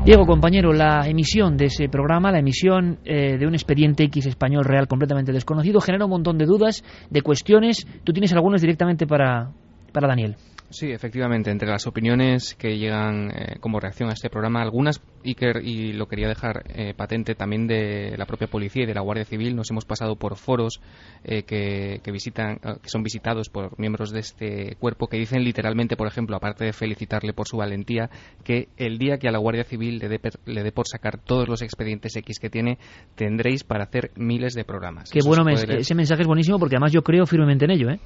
Diego, 0.05 0.25
compañero, 0.25 0.73
la 0.73 1.07
emisión 1.07 1.57
de 1.57 1.65
ese 1.65 1.89
programa, 1.89 2.31
la 2.31 2.39
emisión 2.39 2.99
eh, 3.05 3.37
de 3.37 3.45
un 3.45 3.53
expediente 3.53 4.05
X 4.05 4.25
español 4.25 4.63
real 4.63 4.87
completamente 4.87 5.31
desconocido, 5.31 5.81
genera 5.81 6.05
un 6.05 6.11
montón 6.11 6.37
de 6.37 6.45
dudas, 6.45 6.83
de 7.09 7.21
cuestiones. 7.21 7.85
Tú 8.03 8.13
tienes 8.13 8.33
algunas 8.33 8.61
directamente 8.61 9.05
para, 9.05 9.51
para 9.91 10.07
Daniel. 10.07 10.35
Sí, 10.71 10.91
efectivamente, 10.91 11.49
entre 11.49 11.67
las 11.67 11.87
opiniones 11.87 12.53
que 12.53 12.77
llegan 12.77 13.31
eh, 13.31 13.55
como 13.59 13.79
reacción 13.79 14.09
a 14.09 14.13
este 14.13 14.29
programa, 14.29 14.61
algunas, 14.61 15.01
Iker, 15.25 15.61
y 15.65 15.93
lo 15.93 16.07
quería 16.07 16.27
dejar 16.27 16.63
eh, 16.69 16.93
patente 16.95 17.33
también 17.33 17.65
de 17.67 18.15
la 18.17 18.25
propia 18.27 18.47
policía 18.47 18.83
y 18.83 18.85
de 18.85 18.93
la 18.93 19.01
Guardia 19.01 19.25
Civil, 19.25 19.55
nos 19.55 19.69
hemos 19.71 19.85
pasado 19.85 20.15
por 20.15 20.37
foros 20.37 20.79
eh, 21.23 21.41
que, 21.43 22.01
que 22.03 22.11
visitan, 22.11 22.59
eh, 22.63 22.75
que 22.83 22.89
son 22.89 23.01
visitados 23.01 23.49
por 23.49 23.77
miembros 23.79 24.11
de 24.11 24.19
este 24.19 24.75
cuerpo 24.79 25.07
que 25.07 25.17
dicen 25.17 25.43
literalmente, 25.43 25.97
por 25.97 26.07
ejemplo, 26.07 26.35
aparte 26.37 26.65
de 26.65 26.73
felicitarle 26.73 27.33
por 27.33 27.47
su 27.47 27.57
valentía, 27.57 28.09
que 28.43 28.69
el 28.77 28.99
día 28.99 29.17
que 29.17 29.27
a 29.27 29.31
la 29.31 29.39
Guardia 29.39 29.63
Civil 29.63 29.97
le 29.97 30.07
dé, 30.07 30.19
per- 30.19 30.39
le 30.45 30.61
dé 30.61 30.71
por 30.71 30.87
sacar 30.87 31.17
todos 31.17 31.47
los 31.49 31.63
expedientes 31.63 32.15
X 32.15 32.37
que 32.39 32.49
tiene, 32.51 32.77
tendréis 33.15 33.63
para 33.63 33.85
hacer 33.85 34.11
miles 34.15 34.53
de 34.53 34.63
programas. 34.65 35.09
Qué 35.09 35.19
Eso 35.19 35.27
bueno, 35.29 35.43
leer. 35.45 35.79
ese 35.79 35.95
mensaje 35.95 36.21
es 36.21 36.27
buenísimo 36.27 36.59
porque 36.59 36.75
además 36.75 36.91
yo 36.91 37.01
creo 37.01 37.25
firmemente 37.25 37.65
en 37.65 37.71
ello. 37.71 37.89
¿eh? 37.89 37.99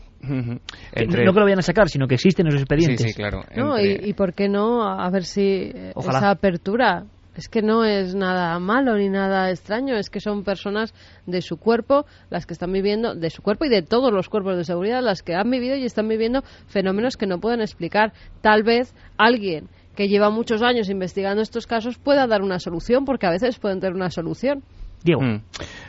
Entre- 0.94 1.26
No 1.26 1.34
que 1.34 1.40
lo 1.40 1.45
vayan 1.45 1.60
a 1.60 1.64
sacar, 1.64 1.90
sino 1.90 2.07
que 2.07 2.15
existen 2.15 2.52
esos 2.53 2.61
expedientes. 2.61 3.01
Sí, 3.01 3.09
sí, 3.09 3.13
claro. 3.15 3.43
No, 3.55 3.80
y, 3.80 3.99
y 4.03 4.13
por 4.13 4.34
qué 4.34 4.49
no, 4.49 4.84
a 4.84 5.09
ver 5.09 5.25
si 5.25 5.71
eh, 5.73 5.91
Ojalá. 5.95 6.19
esa 6.19 6.30
apertura. 6.31 7.05
Es 7.35 7.49
que 7.49 7.63
no 7.63 7.84
es 7.84 8.13
nada 8.13 8.59
malo 8.59 8.95
ni 8.95 9.09
nada 9.09 9.49
extraño, 9.49 9.95
es 9.95 10.11
que 10.11 10.19
son 10.19 10.43
personas 10.43 10.93
de 11.25 11.41
su 11.41 11.57
cuerpo 11.57 12.05
las 12.30 12.45
que 12.45 12.53
están 12.53 12.71
viviendo, 12.71 13.15
de 13.15 13.31
su 13.31 13.41
cuerpo 13.41 13.65
y 13.65 13.69
de 13.69 13.81
todos 13.81 14.13
los 14.13 14.30
cuerpos 14.30 14.55
de 14.55 14.63
seguridad, 14.63 15.01
las 15.01 15.23
que 15.23 15.34
han 15.34 15.49
vivido 15.49 15.75
y 15.75 15.84
están 15.84 16.07
viviendo 16.07 16.43
fenómenos 16.67 17.17
que 17.17 17.25
no 17.25 17.39
pueden 17.39 17.61
explicar. 17.61 18.13
Tal 18.41 18.61
vez 18.61 18.93
alguien 19.17 19.67
que 19.95 20.07
lleva 20.07 20.30
muchos 20.30 20.61
años 20.61 20.89
investigando 20.89 21.41
estos 21.41 21.65
casos 21.65 21.97
pueda 21.97 22.27
dar 22.27 22.43
una 22.43 22.59
solución, 22.59 23.03
porque 23.03 23.25
a 23.25 23.31
veces 23.31 23.57
pueden 23.57 23.80
tener 23.80 23.95
una 23.95 24.11
solución. 24.11 24.63
Diego. 25.03 25.21
Mm. 25.21 25.41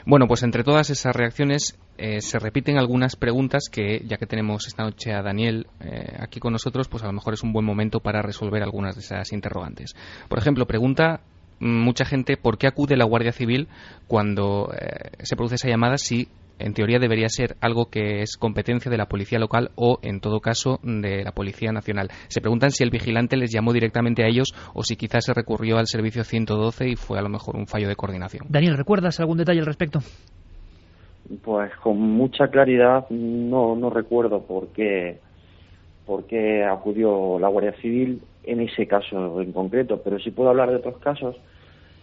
Bueno, 0.07 0.27
pues 0.27 0.43
entre 0.43 0.65
todas 0.65 0.91
esas 0.91 1.15
reacciones 1.15 1.79
eh, 1.97 2.21
se 2.21 2.39
repiten 2.39 2.77
algunas 2.77 3.17
preguntas 3.17 3.69
que, 3.71 4.03
ya 4.07 4.17
que 4.17 4.27
tenemos 4.27 4.67
esta 4.67 4.83
noche 4.83 5.13
a 5.13 5.23
Daniel 5.23 5.69
eh, 5.81 6.17
aquí 6.19 6.41
con 6.41 6.53
nosotros, 6.53 6.89
pues 6.89 7.03
a 7.05 7.07
lo 7.07 7.13
mejor 7.13 7.35
es 7.35 7.43
un 7.43 7.53
buen 7.53 7.65
momento 7.65 8.01
para 8.01 8.23
resolver 8.23 8.63
algunas 8.63 8.97
de 8.97 9.01
esas 9.01 9.33
interrogantes. 9.33 9.95
Por 10.29 10.39
ejemplo, 10.39 10.67
pregunta 10.67 11.21
mm, 11.61 11.67
mucha 11.67 12.05
gente 12.05 12.37
por 12.37 12.59
qué 12.59 12.67
acude 12.67 12.97
la 12.97 13.05
Guardia 13.05 13.33
Civil 13.33 13.69
cuando 14.09 14.73
eh, 14.73 15.11
se 15.23 15.37
produce 15.37 15.55
esa 15.55 15.69
llamada 15.69 15.97
si 15.97 16.29
en 16.59 16.75
teoría 16.75 16.99
debería 16.99 17.29
ser 17.29 17.57
algo 17.61 17.87
que 17.91 18.23
es 18.23 18.37
competencia 18.37 18.91
de 18.91 18.97
la 18.97 19.07
policía 19.07 19.39
local 19.39 19.71
o, 19.75 19.99
en 20.03 20.21
todo 20.21 20.41
caso, 20.41 20.81
de 20.83 21.25
la 21.25 21.33
Policía 21.33 21.73
Nacional. 21.73 22.11
Se 22.29 22.41
preguntan 22.41 22.71
si 22.71 22.85
el 22.85 22.91
vigilante 22.91 23.37
les 23.37 23.53
llamó 23.53 23.73
directamente 23.73 24.23
a 24.23 24.29
ellos 24.29 24.55
o 24.73 24.83
si 24.85 24.97
quizás 24.97 25.25
se 25.25 25.35
recurrió 25.35 25.79
al 25.79 25.87
servicio 25.87 26.23
112 26.23 26.91
y 26.91 26.97
fue 26.97 27.19
a 27.19 27.23
lo 27.23 27.29
mejor 27.29 27.57
un 27.57 27.67
fallo 27.67 27.89
de 27.89 27.97
coordinación. 27.97 28.47
Daniel, 28.49 28.77
¿recuerdas 28.77 29.19
algún 29.21 29.39
detalle 29.39 29.61
al 29.61 29.67
respecto? 29.67 30.01
Pues 31.43 31.75
con 31.77 31.99
mucha 31.99 32.49
claridad 32.49 33.09
no, 33.11 33.75
no 33.77 33.91
recuerdo 33.91 34.43
por 34.43 34.69
qué, 34.69 35.21
acudió 36.69 37.39
la 37.39 37.49
Guardia 37.49 37.73
Civil 37.81 38.21
en 38.43 38.61
ese 38.61 38.87
caso 38.87 39.41
en 39.41 39.53
concreto, 39.53 40.03
pero 40.05 40.19
sí 40.19 40.31
puedo 40.31 40.51
hablar 40.51 40.71
de 40.71 40.77
otros 40.77 40.99
casos. 40.99 41.37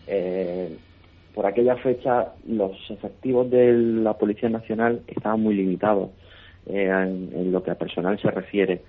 Eh, 0.07 0.75
por 1.35 1.45
aquella 1.45 1.77
fecha 1.77 2.33
los 2.47 2.71
efectivos 2.89 3.49
de 3.49 3.71
la 3.73 4.17
Policía 4.17 4.49
Nacional 4.49 5.01
estaban 5.07 5.41
muy 5.41 5.53
limitados 5.53 6.09
eh, 6.65 6.85
en, 6.85 7.31
en 7.33 7.51
lo 7.51 7.61
que 7.63 7.71
a 7.71 7.75
personal 7.75 8.19
se 8.19 8.31
refiere. 8.31 8.81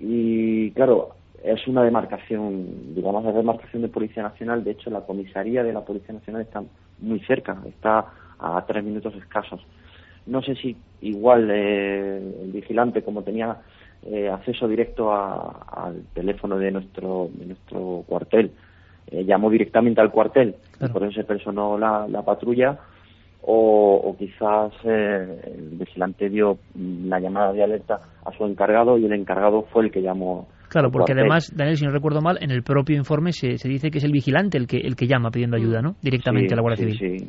Y 0.00 0.72
claro, 0.72 1.10
es 1.42 1.66
una 1.66 1.82
demarcación, 1.82 2.94
digamos, 2.94 3.24
de 3.24 3.32
demarcación 3.32 3.82
de 3.82 3.88
Policía 3.88 4.22
Nacional. 4.22 4.64
De 4.64 4.72
hecho, 4.72 4.90
la 4.90 5.00
comisaría 5.00 5.62
de 5.62 5.72
la 5.72 5.84
Policía 5.84 6.14
Nacional 6.14 6.42
está 6.42 6.62
muy 6.98 7.20
cerca, 7.20 7.56
está 7.66 8.06
a 8.40 8.64
tres 8.66 8.82
minutos 8.84 9.14
escasos. 9.14 9.60
No 10.26 10.42
sé 10.42 10.54
si 10.56 10.76
igual 11.00 11.48
eh, 11.50 12.18
el 12.42 12.52
vigilante, 12.52 13.02
como 13.02 13.22
tenía 13.22 13.58
eh, 14.02 14.28
acceso 14.28 14.66
directo 14.68 15.12
a- 15.12 15.64
al 15.68 16.04
teléfono 16.14 16.58
de 16.58 16.70
nuestro, 16.70 17.28
de 17.32 17.46
nuestro 17.46 18.04
cuartel, 18.06 18.52
eh, 19.10 19.24
llamó 19.24 19.50
directamente 19.50 20.00
al 20.00 20.10
cuartel 20.10 20.56
y 20.80 20.88
por 20.88 21.02
eso 21.02 21.12
se 21.12 21.24
personó 21.24 21.76
la, 21.78 22.06
la 22.08 22.22
patrulla, 22.22 22.78
o, 23.42 24.00
o 24.04 24.16
quizás 24.16 24.72
eh, 24.84 25.40
el 25.56 25.70
vigilante 25.78 26.28
dio 26.28 26.58
mm, 26.74 27.08
la 27.08 27.20
llamada 27.20 27.52
de 27.52 27.62
alerta 27.62 28.00
a 28.24 28.32
su 28.36 28.44
encargado 28.44 28.98
y 28.98 29.06
el 29.06 29.12
encargado 29.12 29.66
fue 29.72 29.84
el 29.84 29.90
que 29.90 30.02
llamó. 30.02 30.48
Claro, 30.68 30.90
porque 30.92 31.12
además, 31.12 31.50
Daniel, 31.54 31.76
si 31.76 31.84
no 31.84 31.90
recuerdo 31.90 32.20
mal, 32.20 32.38
en 32.40 32.50
el 32.52 32.62
propio 32.62 32.96
informe 32.96 33.32
se, 33.32 33.58
se 33.58 33.68
dice 33.68 33.90
que 33.90 33.98
es 33.98 34.04
el 34.04 34.12
vigilante 34.12 34.56
el 34.56 34.66
que, 34.68 34.76
el 34.76 34.94
que 34.94 35.08
llama 35.08 35.30
pidiendo 35.30 35.56
ayuda, 35.56 35.82
¿no? 35.82 35.96
Directamente 36.00 36.50
Sí, 36.50 36.52
a 36.52 36.56
la 36.56 36.62
Guardia 36.62 36.86
sí, 36.86 36.96
Civil. 36.96 37.28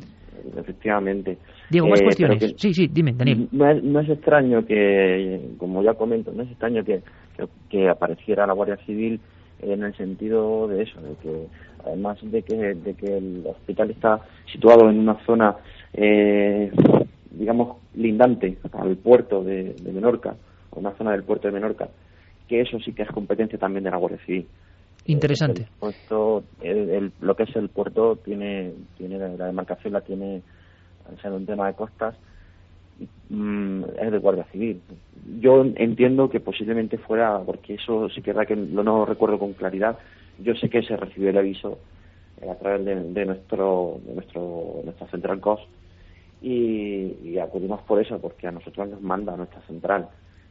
efectivamente. 0.56 1.38
Diego, 1.70 1.88
más 1.88 2.00
Eh, 2.00 2.04
cuestiones. 2.04 2.38
que- 2.38 2.58
Sí, 2.58 2.74
sí, 2.74 2.88
dime, 2.92 3.12
Daniel. 3.12 3.48
No 3.52 3.70
es, 3.70 3.82
no 3.82 4.00
es 4.00 4.08
extraño 4.08 4.64
que, 4.66 5.40
como 5.58 5.82
ya 5.82 5.94
comento, 5.94 6.32
no 6.32 6.42
es 6.42 6.50
extraño 6.50 6.84
que, 6.84 7.02
que, 7.36 7.46
que 7.68 7.88
apareciera 7.88 8.46
la 8.46 8.52
Guardia 8.52 8.76
Civil 8.86 9.20
en 9.60 9.82
el 9.84 9.94
sentido 9.96 10.66
de 10.68 10.82
eso, 10.82 11.00
de 11.00 11.14
que 11.22 11.46
además 11.84 12.18
de 12.22 12.42
que, 12.42 12.56
de 12.74 12.94
que 12.94 13.16
el 13.18 13.42
hospital 13.46 13.90
está 13.90 14.20
situado 14.52 14.90
en 14.90 14.98
una 14.98 15.14
zona, 15.24 15.56
eh, 15.92 16.70
digamos, 17.30 17.76
lindante 17.94 18.58
al 18.72 18.96
puerto 18.96 19.42
de, 19.44 19.74
de 19.74 19.92
Menorca, 19.92 20.34
o 20.70 20.80
una 20.80 20.92
zona 20.96 21.12
del 21.12 21.22
puerto 21.22 21.48
de 21.48 21.54
Menorca, 21.54 21.88
que 22.48 22.60
eso 22.60 22.78
sí 22.80 22.92
que 22.92 23.02
es 23.02 23.08
competencia 23.10 23.58
también 23.58 23.84
de 23.84 23.90
la 23.90 23.96
Guardia 23.98 24.18
Civil. 24.26 24.46
Interesante. 25.06 25.62
El 25.62 25.68
puerto, 25.78 26.44
el- 26.60 26.90
el- 26.90 27.12
lo 27.20 27.34
que 27.34 27.44
es 27.44 27.56
el 27.56 27.68
puerto 27.68 28.16
tiene, 28.16 28.72
tiene 28.96 29.18
la, 29.18 29.46
demarcación 29.46 29.92
la 29.92 30.00
tiene, 30.02 30.42
al 31.24 31.32
un 31.32 31.46
tema 31.46 31.66
de 31.66 31.74
costas, 31.74 32.14
mm, 33.28 33.84
es 34.00 34.12
de 34.12 34.18
Guardia 34.18 34.46
Civil. 34.52 34.80
Yo 35.40 35.64
entiendo 35.76 36.30
que 36.30 36.40
posiblemente 36.40 36.98
fuera, 36.98 37.40
porque 37.40 37.74
eso 37.74 38.08
sí 38.10 38.22
que 38.22 38.30
es 38.30 38.36
verdad 38.36 38.48
que 38.48 38.56
no, 38.56 38.82
no 38.82 39.04
recuerdo 39.04 39.38
con 39.38 39.54
claridad, 39.54 39.98
yo 40.38 40.54
sé 40.54 40.70
que 40.70 40.82
se 40.82 40.96
recibió 40.96 41.30
el 41.30 41.38
aviso 41.38 41.78
eh, 42.40 42.50
a 42.50 42.54
través 42.56 42.84
de, 42.84 42.94
de 42.94 43.24
nuestro, 43.26 44.00
de 44.04 44.14
nuestro 44.14 44.80
nuestra 44.84 45.08
central 45.08 45.40
COS 45.40 45.60
y, 46.40 47.16
y 47.22 47.38
acudimos 47.38 47.82
por 47.82 48.00
eso, 48.00 48.20
porque 48.20 48.46
a 48.46 48.52
nosotros 48.52 48.88
nos 48.88 49.00
manda 49.00 49.36
nuestra 49.36 49.60
central 49.62 50.08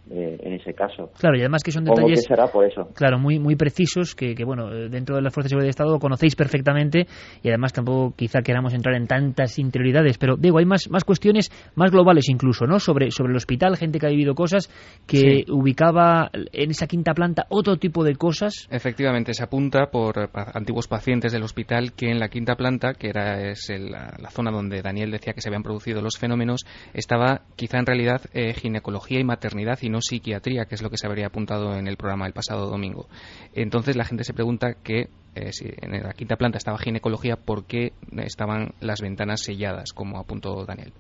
eh, 0.10 0.38
en 0.42 0.54
ese 0.54 0.74
caso. 0.74 1.12
Claro, 1.20 1.38
y 1.38 1.42
además 1.42 1.62
que 1.64 1.72
son 1.72 1.84
detalles 1.86 2.22
que 2.28 2.34
será 2.36 2.48
por 2.48 2.66
eso. 2.66 2.90
claro 2.96 3.20
muy 3.20 3.40
muy 3.40 3.56
precisos 3.56 4.16
que, 4.16 4.34
que, 4.36 4.44
bueno 4.44 4.72
eh, 4.74 4.90
dentro 4.90 5.16
de 5.16 5.22
las 5.22 5.34
fuerzas 5.34 5.50
de 5.50 5.50
seguridad 5.52 5.68
de 5.68 5.70
Estado 5.72 6.00
conocéis 6.00 6.36
perfectamente 6.36 7.06
y 7.44 7.50
además 7.50 7.74
tampoco 7.74 8.14
quizá 8.16 8.42
queramos 8.42 8.74
entrar 8.74 8.96
en 8.96 9.08
tantas 9.08 9.60
interioridades 9.60 10.18
pero 10.18 10.36
digo 10.38 10.58
hay 10.58 10.66
más 10.66 10.90
más 10.90 11.04
cuestiones 11.04 11.50
más 11.76 11.92
globales 11.92 12.28
incluso 12.30 12.66
no 12.66 12.80
sobre 12.80 13.12
sobre 13.12 13.32
el 13.32 13.38
hospital 13.38 13.78
gente 13.78 14.00
que 14.00 14.08
ha 14.08 14.10
vivido 14.10 14.34
cosas 14.36 14.68
que 15.06 15.20
Sí. 15.22 15.46
ubicaba 15.52 16.30
en 16.34 16.72
esa 16.72 16.88
quinta 16.88 17.14
planta 17.14 17.46
otro 17.50 17.78
tipo 17.78 18.04
de 18.04 18.16
cosas 18.16 18.68
Efectivamente, 18.70 19.34
se 19.34 19.44
apunta 19.44 19.88
por 19.92 20.30
antiguos 20.34 20.88
pacientes 20.88 21.32
del 21.32 21.44
hospital 21.44 21.94
que 21.94 22.10
en 22.10 22.20
la 22.20 22.30
quinta 22.30 22.56
planta, 22.56 22.94
que 22.94 23.10
era 23.10 23.50
es 23.52 23.70
el- 23.70 23.92
la, 23.92 24.14
la 24.20 24.30
zona 24.30 24.52
donde 24.52 24.82
Daniel 24.82 25.12
decía 25.12 25.34
que 25.34 25.42
se 25.42 25.50
habían 25.50 25.64
producido 25.64 26.02
los 26.02 26.18
fenómenos, 26.18 26.62
estaba 26.94 27.42
quizá 27.56 27.78
en 27.80 27.86
realidad 27.86 28.22
eh, 28.34 28.54
ginecología 28.54 29.20
y 29.20 29.24
maternidad 29.24 29.78
y 29.82 29.90
no 29.92 30.02
psiquiatría, 30.02 30.66
que 30.66 30.76
es 30.76 30.82
lo 30.82 30.90
que 30.90 30.98
se 30.98 31.08
habría 31.08 31.28
apuntado 31.28 31.76
en 31.76 31.88
el 31.88 31.98
programa 31.98 32.26
el 32.26 32.34
pasado 32.34 32.68
domingo. 32.70 33.08
Entonces 33.54 33.96
la 33.96 34.06
gente 34.06 34.24
se 34.24 34.34
pregunta 34.34 34.76
que 34.84 35.10
eh, 35.36 35.52
si 35.52 35.70
en 35.82 35.92
la 36.02 36.14
quinta 36.14 36.36
planta 36.36 36.58
estaba 36.58 36.78
ginecología, 36.78 37.36
¿por 37.36 37.66
qué 37.66 37.94
estaban 38.18 38.72
las 38.82 39.02
ventanas 39.02 39.42
selladas, 39.42 39.94
como 39.94 40.20
apuntó 40.20 40.66
Daniel? 40.66 40.92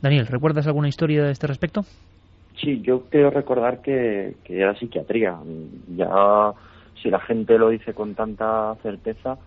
Daniel 0.00 0.26
¿recuerdas 0.26 0.66
alguna 0.66 0.88
historia 0.88 1.24
de 1.24 1.32
este 1.32 1.46
respecto? 1.46 1.82
Sí, 2.60 2.80
yo 2.82 3.04
creo 3.10 3.30
recordar 3.30 3.82
que, 3.82 4.36
que 4.44 4.60
era 4.60 4.74
psiquiatría. 4.78 5.36
Ya, 5.94 6.52
si 7.02 7.10
la 7.10 7.20
gente 7.20 7.58
lo 7.58 7.68
dice 7.68 7.92
con 7.92 8.14
tanta 8.14 8.74
certeza, 8.82 9.38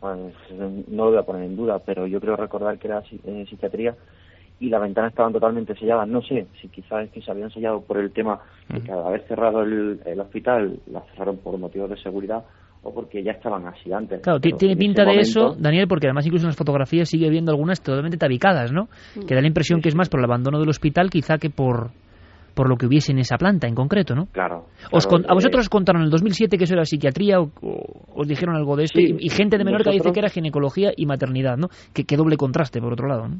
pues 0.00 0.34
no 0.50 1.04
lo 1.04 1.10
voy 1.10 1.18
a 1.18 1.22
poner 1.22 1.44
en 1.44 1.56
duda, 1.56 1.80
pero 1.84 2.06
yo 2.06 2.20
creo 2.20 2.36
recordar 2.36 2.78
que 2.78 2.88
era 2.88 3.02
eh, 3.24 3.46
psiquiatría 3.48 3.94
y 4.60 4.68
las 4.70 4.80
ventanas 4.80 5.10
estaban 5.12 5.32
totalmente 5.32 5.74
selladas. 5.76 6.08
No 6.08 6.20
sé 6.22 6.46
si 6.60 6.68
quizás 6.68 7.04
es 7.04 7.10
que 7.10 7.22
se 7.22 7.30
habían 7.30 7.50
sellado 7.50 7.80
por 7.80 7.98
el 7.98 8.10
tema 8.12 8.40
de 8.68 8.80
que 8.80 8.90
al 8.92 9.06
haber 9.06 9.26
cerrado 9.28 9.62
el, 9.62 10.00
el 10.04 10.20
hospital, 10.20 10.78
las 10.90 11.04
cerraron 11.10 11.38
por 11.38 11.56
motivos 11.58 11.88
de 11.90 11.96
seguridad 11.96 12.44
o 12.82 12.94
porque 12.94 13.22
ya 13.24 13.32
estaban 13.32 13.66
así 13.66 13.92
antes. 13.92 14.20
Claro, 14.22 14.38
tiene 14.40 14.76
pinta 14.76 15.02
de 15.02 15.08
momento- 15.08 15.20
eso, 15.50 15.56
Daniel, 15.58 15.86
porque 15.88 16.06
además 16.06 16.26
incluso 16.26 16.44
en 16.46 16.50
las 16.50 16.56
fotografías 16.56 17.08
sigue 17.08 17.28
viendo 17.28 17.50
algunas 17.50 17.80
totalmente 17.82 18.16
tabicadas, 18.18 18.72
¿no? 18.72 18.88
Que 19.26 19.34
da 19.34 19.40
la 19.40 19.48
impresión 19.48 19.80
que 19.80 19.88
es 19.88 19.94
más 19.96 20.08
por 20.08 20.20
el 20.20 20.24
abandono 20.24 20.58
del 20.60 20.68
hospital 20.68 21.10
quizá 21.10 21.38
que 21.38 21.50
por 21.50 21.90
por 22.54 22.68
lo 22.68 22.76
que 22.76 22.86
hubiese 22.86 23.12
en 23.12 23.18
esa 23.20 23.38
planta 23.38 23.68
en 23.68 23.76
concreto, 23.76 24.16
¿no? 24.16 24.26
Claro. 24.32 24.64
Os 24.90 25.06
con- 25.06 25.22
¿A 25.26 25.28
eh, 25.30 25.34
vosotros 25.34 25.60
os 25.60 25.68
contaron 25.68 26.02
en 26.02 26.06
el 26.06 26.10
2007 26.10 26.58
que 26.58 26.64
eso 26.64 26.74
era 26.74 26.84
psiquiatría 26.84 27.40
o, 27.40 27.52
o 27.62 28.20
os 28.20 28.26
dijeron 28.26 28.56
algo 28.56 28.74
de 28.74 28.82
esto? 28.84 28.98
Sí, 28.98 29.14
y, 29.16 29.26
y 29.26 29.28
gente 29.28 29.58
de 29.58 29.64
Menorca 29.64 29.92
dice 29.92 30.10
que 30.10 30.18
era 30.18 30.28
ginecología 30.28 30.90
y 30.96 31.06
maternidad, 31.06 31.56
¿no? 31.56 31.68
Que, 31.94 32.02
que 32.02 32.16
doble 32.16 32.36
contraste, 32.36 32.80
por 32.80 32.92
otro 32.92 33.06
lado, 33.06 33.28
¿no? 33.28 33.36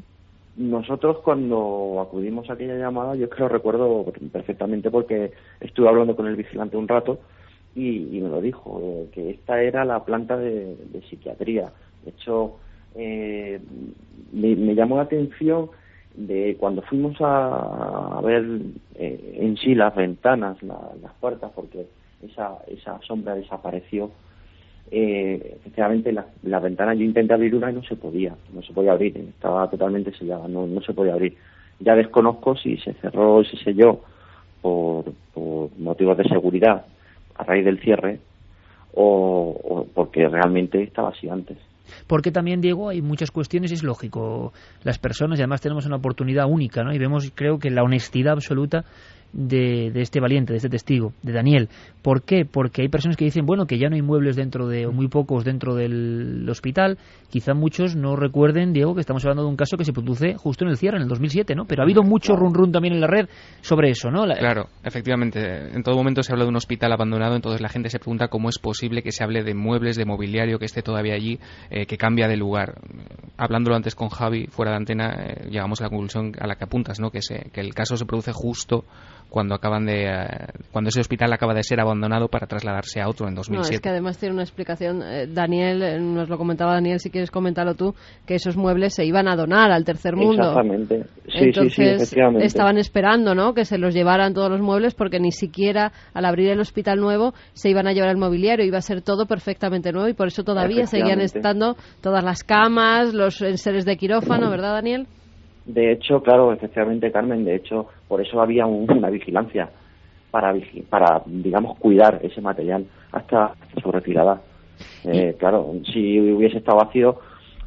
Nosotros 0.55 1.19
cuando 1.19 1.99
acudimos 2.01 2.49
a 2.49 2.53
aquella 2.53 2.75
llamada, 2.75 3.15
yo 3.15 3.25
es 3.25 3.31
que 3.31 3.39
lo 3.41 3.47
recuerdo 3.49 4.05
perfectamente 4.31 4.91
porque 4.91 5.31
estuve 5.59 5.87
hablando 5.87 6.15
con 6.15 6.27
el 6.27 6.35
vigilante 6.35 6.75
un 6.75 6.87
rato 6.87 7.19
y, 7.75 8.19
me 8.21 8.29
lo 8.29 8.41
dijo, 8.41 8.79
eh, 8.83 9.09
que 9.13 9.29
esta 9.29 9.61
era 9.61 9.85
la 9.85 10.03
planta 10.03 10.37
de, 10.37 10.75
psiquiatría. 11.09 11.71
De 12.03 12.11
hecho, 12.11 12.59
eh, 12.95 13.61
me, 14.33 14.55
me 14.55 14.75
llamó 14.75 14.97
la 14.97 15.03
atención 15.03 15.69
de 16.13 16.57
cuando 16.59 16.81
fuimos 16.81 17.15
a, 17.21 18.17
a 18.17 18.21
ver 18.21 18.43
eh, 18.95 19.37
en 19.39 19.55
sí 19.57 19.75
las 19.75 19.95
ventanas, 19.95 20.61
la- 20.63 20.91
las 21.01 21.13
puertas, 21.15 21.51
porque 21.55 21.87
esa, 22.21 22.57
esa 22.67 22.99
sombra 23.07 23.35
desapareció. 23.35 24.11
Eh, 24.91 25.57
efectivamente, 25.59 26.11
la, 26.11 26.59
ventana 26.59 26.93
yo 26.93 27.03
intenté 27.03 27.33
abrir 27.33 27.53
una 27.55 27.71
y 27.71 27.75
no 27.75 27.83
se 27.83 27.95
podía, 27.95 28.35
no 28.53 28.61
se 28.63 28.73
podía 28.73 28.93
abrir, 28.93 29.15
estaba 29.17 29.69
totalmente 29.69 30.11
sellada, 30.13 30.47
no, 30.47 30.65
no 30.65 30.81
se 30.81 30.93
podía 30.93 31.13
abrir. 31.13 31.35
Ya 31.79 31.95
desconozco 31.95 32.55
si 32.55 32.77
se 32.77 32.93
cerró 32.93 33.41
y 33.41 33.45
se 33.45 33.57
selló 33.57 34.01
por, 34.61 35.05
por 35.33 35.69
motivos 35.77 36.17
de 36.17 36.23
seguridad 36.23 36.85
a 37.35 37.43
raíz 37.43 37.63
del 37.63 37.79
cierre 37.79 38.19
o, 38.93 39.55
o 39.63 39.87
porque 39.93 40.27
realmente 40.27 40.81
estaba 40.81 41.09
así 41.09 41.29
antes. 41.29 41.57
Porque 42.07 42.31
también, 42.31 42.61
Diego, 42.61 42.89
hay 42.89 43.01
muchas 43.01 43.31
cuestiones, 43.31 43.71
es 43.71 43.83
lógico, 43.83 44.53
las 44.83 44.99
personas, 44.99 45.39
y 45.39 45.41
además 45.41 45.61
tenemos 45.61 45.85
una 45.85 45.97
oportunidad 45.97 46.49
única, 46.49 46.83
¿no? 46.83 46.93
Y 46.93 46.99
vemos, 46.99 47.31
creo 47.33 47.59
que 47.59 47.69
la 47.69 47.83
honestidad 47.83 48.33
absoluta 48.33 48.85
de, 49.33 49.91
este 49.95 50.19
valiente, 50.19 50.53
de 50.53 50.57
este 50.57 50.69
testigo, 50.69 51.13
de 51.23 51.33
Daniel. 51.33 51.69
¿Por 52.01 52.23
qué? 52.23 52.45
Porque 52.45 52.81
hay 52.81 52.87
personas 52.89 53.17
que 53.17 53.25
dicen, 53.25 53.45
bueno, 53.45 53.65
que 53.65 53.77
ya 53.77 53.89
no 53.89 53.95
hay 53.95 54.01
muebles 54.01 54.35
dentro 54.35 54.67
de, 54.67 54.85
o 54.85 54.91
muy 54.91 55.07
pocos 55.07 55.43
dentro 55.43 55.75
del 55.75 56.47
hospital. 56.49 56.97
Quizá 57.29 57.53
muchos 57.53 57.95
no 57.95 58.15
recuerden, 58.15 58.73
Diego, 58.73 58.95
que 58.95 59.01
estamos 59.01 59.23
hablando 59.25 59.43
de 59.43 59.49
un 59.49 59.55
caso 59.55 59.77
que 59.77 59.85
se 59.85 59.93
produce 59.93 60.35
justo 60.35 60.63
en 60.65 60.71
el 60.71 60.77
cierre, 60.77 60.97
en 60.97 61.03
el 61.03 61.09
2007, 61.09 61.55
¿no? 61.55 61.65
Pero 61.65 61.81
ha 61.81 61.85
habido 61.85 62.03
mucho 62.03 62.35
run 62.35 62.53
run 62.53 62.71
también 62.71 62.93
en 62.93 63.01
la 63.01 63.07
red 63.07 63.27
sobre 63.61 63.89
eso, 63.91 64.09
¿no? 64.09 64.25
La- 64.25 64.35
Claro, 64.37 64.67
efectivamente. 64.83 65.75
En 65.75 65.83
todo 65.83 65.95
momento 65.95 66.23
se 66.23 66.31
habla 66.31 66.45
de 66.45 66.49
un 66.49 66.55
hospital 66.55 66.91
abandonado, 66.91 67.35
entonces 67.35 67.61
la 67.61 67.69
gente 67.69 67.89
se 67.89 67.99
pregunta 67.99 68.29
cómo 68.29 68.49
es 68.49 68.57
posible 68.59 69.03
que 69.03 69.11
se 69.11 69.23
hable 69.23 69.43
de 69.43 69.53
muebles, 69.53 69.95
de 69.95 70.05
mobiliario 70.05 70.57
que 70.59 70.65
esté 70.65 70.81
todavía 70.81 71.13
allí, 71.13 71.39
eh, 71.69 71.85
que 71.85 71.97
cambia 71.97 72.27
de 72.27 72.37
lugar. 72.37 72.75
Hablándolo 73.37 73.75
antes 73.75 73.95
con 73.95 74.09
Javi, 74.09 74.47
fuera 74.47 74.71
de 74.71 74.77
antena, 74.77 75.11
eh, 75.25 75.47
llegamos 75.49 75.81
a 75.81 75.85
la 75.85 75.89
conclusión 75.89 76.31
a 76.39 76.47
la 76.47 76.55
que 76.55 76.63
apuntas, 76.63 76.99
¿no? 76.99 77.11
Que, 77.11 77.21
se, 77.21 77.49
que 77.53 77.61
el 77.61 77.73
caso 77.73 77.95
se 77.97 78.05
produce 78.05 78.31
justo 78.33 78.85
cuando 79.29 79.53
acaban 79.55 79.85
de 79.85 80.05
eh, 80.05 80.27
cuando 80.71 80.89
ese 80.89 80.99
hospital 81.01 81.31
acaba 81.31 81.53
de 81.53 81.61
ser 81.63 81.79
abandonado 81.79 82.27
para 82.29 82.47
trasladarse 82.47 82.99
a 82.99 83.07
otro 83.07 83.27
en 83.27 83.33
No, 83.35 83.37
2007. 83.41 83.75
es 83.75 83.81
que 83.81 83.89
además 83.89 84.17
tiene 84.17 84.33
una 84.33 84.43
explicación. 84.43 85.01
eh, 85.03 85.27
Daniel, 85.27 85.81
eh, 85.83 85.99
nos 85.99 86.29
lo 86.29 86.37
comentaba 86.37 86.73
Daniel, 86.73 86.99
si 86.99 87.09
quieres 87.11 87.29
comentarlo 87.31 87.75
tú, 87.75 87.93
que 88.25 88.35
esos 88.35 88.57
muebles 88.57 88.95
se 88.95 89.05
iban 89.05 89.27
a 89.27 89.35
donar 89.35 89.71
al 89.71 89.85
tercer 89.85 90.15
mundo. 90.15 90.41
Exactamente. 90.49 91.03
Sí, 91.27 91.51
sí, 91.53 91.69
sí, 91.69 91.83
efectivamente. 91.83 92.45
estaban 92.45 92.77
esperando, 92.77 93.35
¿no? 93.35 93.53
Que 93.53 93.65
se 93.65 93.77
los 93.77 93.93
llevaran 93.93 94.33
todos 94.33 94.49
los 94.49 94.61
muebles 94.61 94.95
porque 94.95 95.19
ni 95.19 95.31
siquiera 95.31 95.91
al 96.13 96.25
abrir 96.25 96.49
el 96.49 96.59
hospital 96.59 96.99
nuevo 96.99 97.33
se 97.53 97.69
iban 97.69 97.87
a 97.87 97.93
llevar 97.93 98.09
el 98.09 98.17
mobiliario, 98.17 98.65
iba 98.65 98.79
a 98.79 98.81
ser 98.81 99.01
todo 99.01 99.25
perfectamente 99.27 99.91
nuevo 99.91 100.07
y 100.09 100.13
por 100.13 100.27
eso 100.27 100.43
todavía 100.43 100.85
seguían 100.87 101.21
estando 101.21 101.75
todas 102.01 102.23
las 102.23 102.43
camas, 102.43 103.13
los 103.13 103.41
enseres 103.41 103.85
de 103.85 103.95
quirófano, 103.97 104.49
¿verdad, 104.49 104.73
Daniel? 104.73 105.07
De 105.65 105.91
hecho, 105.91 106.21
claro, 106.23 106.51
efectivamente, 106.51 107.11
Carmen, 107.11 107.45
de 107.45 107.55
hecho, 107.57 107.85
por 108.09 108.19
eso 108.19 108.41
había 108.41 108.65
un- 108.65 108.91
una 108.91 109.09
vigilancia 109.09 109.69
para, 110.31 110.53
para, 110.89 111.21
digamos, 111.25 111.77
cuidar 111.79 112.19
ese 112.23 112.41
material 112.41 112.85
hasta 113.13 113.53
su 113.81 113.89
retirada. 113.91 114.41
Eh, 115.05 115.35
claro, 115.39 115.73
si 115.93 116.19
hubiese 116.19 116.57
estado 116.57 116.79
vacío, 116.79 117.19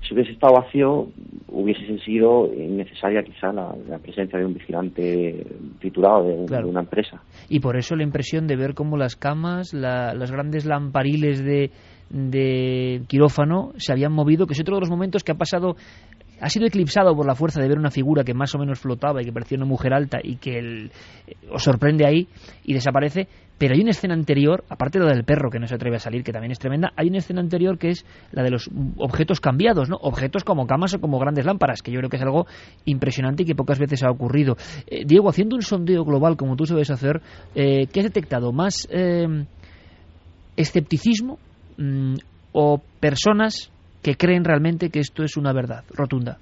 si 0.07 0.15
hubiese 0.15 0.33
estado 0.33 0.55
vacío, 0.55 1.09
hubiese 1.49 1.99
sido 2.05 2.51
innecesaria 2.53 3.23
quizá 3.23 3.53
la, 3.53 3.75
la 3.89 3.99
presencia 3.99 4.39
de 4.39 4.45
un 4.47 4.55
vigilante 4.55 5.47
titulado 5.81 6.25
de, 6.25 6.47
Claro. 6.47 6.65
de 6.67 6.71
una 6.71 6.81
empresa. 6.81 7.23
y 7.49 7.61
por 7.61 7.77
eso 7.77 7.95
la 7.97 8.03
impresión 8.03 8.47
de 8.47 8.57
ver 8.57 8.75
cómo 8.75 8.97
las 8.97 9.15
camas, 9.17 9.73
la- 9.73 10.13
las 10.15 10.31
grandes 10.33 10.65
lampariles 10.67 11.43
de, 11.45 11.71
de 12.11 13.03
quirófano 13.09 13.73
se 13.77 13.93
habían 13.93 14.13
movido, 14.13 14.47
que 14.47 14.53
es 14.55 14.61
otro 14.61 14.75
de 14.77 14.81
los 14.81 14.91
momentos 14.91 15.23
que 15.25 15.33
ha 15.33 15.37
pasado, 15.37 15.77
ha 16.43 16.49
sido 16.49 16.67
eclipsado 16.67 17.15
por 17.15 17.25
la 17.25 17.37
fuerza 17.37 17.63
de 17.63 17.69
ver 17.69 17.79
una 17.79 17.93
figura 17.93 18.25
que 18.25 18.35
más 18.35 18.53
o 18.57 18.59
menos 18.59 18.81
flotaba 18.81 19.23
y 19.23 19.25
que 19.25 19.33
parecía 19.33 19.57
una 19.57 19.67
mujer 19.67 19.95
alta 19.95 20.19
y 20.21 20.37
que 20.37 20.59
eh, 20.59 20.91
os 21.49 21.63
sorprende 21.63 22.05
ahí 22.05 22.27
y 22.65 22.75
desaparece. 22.75 23.29
Pero 23.59 23.75
hay 23.75 23.81
una 23.81 23.93
escena 23.93 24.15
anterior, 24.15 24.65
aparte 24.69 24.99
de 24.99 25.05
la 25.05 25.13
del 25.13 25.23
perro 25.23 25.49
que 25.51 25.61
no 25.61 25.69
se 25.69 25.77
atreve 25.77 25.97
a 25.97 26.01
salir, 26.01 26.25
que 26.25 26.33
también 26.33 26.51
es 26.51 26.59
tremenda, 26.59 26.93
hay 26.97 27.07
una 27.07 27.19
escena 27.19 27.41
anterior 27.41 27.79
que 27.79 27.91
es 27.91 28.05
la 28.33 28.43
de 28.43 28.51
los 28.51 28.69
objetos 28.97 29.39
cambiados, 29.39 29.89
¿no? 29.89 29.99
Objetos 30.03 30.43
como 30.43 30.67
camas 30.67 30.95
o 30.95 31.01
como 31.01 31.21
grandes 31.21 31.47
lámparas, 31.47 31.81
que 31.81 31.93
yo 31.93 31.99
creo 31.99 32.11
que 32.11 32.17
es 32.17 32.23
algo 32.23 32.47
impresionante 32.87 33.45
y 33.45 33.47
que 33.47 33.55
pocas 33.55 33.79
veces 33.79 34.03
ha 34.03 34.11
ocurrido. 34.11 34.57
Eh, 34.89 35.05
Diego, 35.07 35.29
haciendo 35.29 35.55
un 35.55 35.63
sondeo 35.63 36.05
global 36.05 36.37
como 36.37 36.57
tú 36.57 36.67
sabes 36.67 36.91
hacer, 36.91 37.23
eh, 37.55 37.87
¿qué 37.87 38.01
has 38.01 38.07
detectado? 38.07 38.53
¿Más 38.53 38.89
escepticismo 40.57 41.39
mm, 41.79 42.15
o 42.51 42.81
personas 42.99 43.72
que 44.03 44.17
creen 44.17 44.45
realmente 44.45 44.91
que 44.91 45.01
esto 45.01 45.23
es 45.23 45.37
una 45.37 45.53
verdad 45.53 45.85
rotunda? 45.91 46.39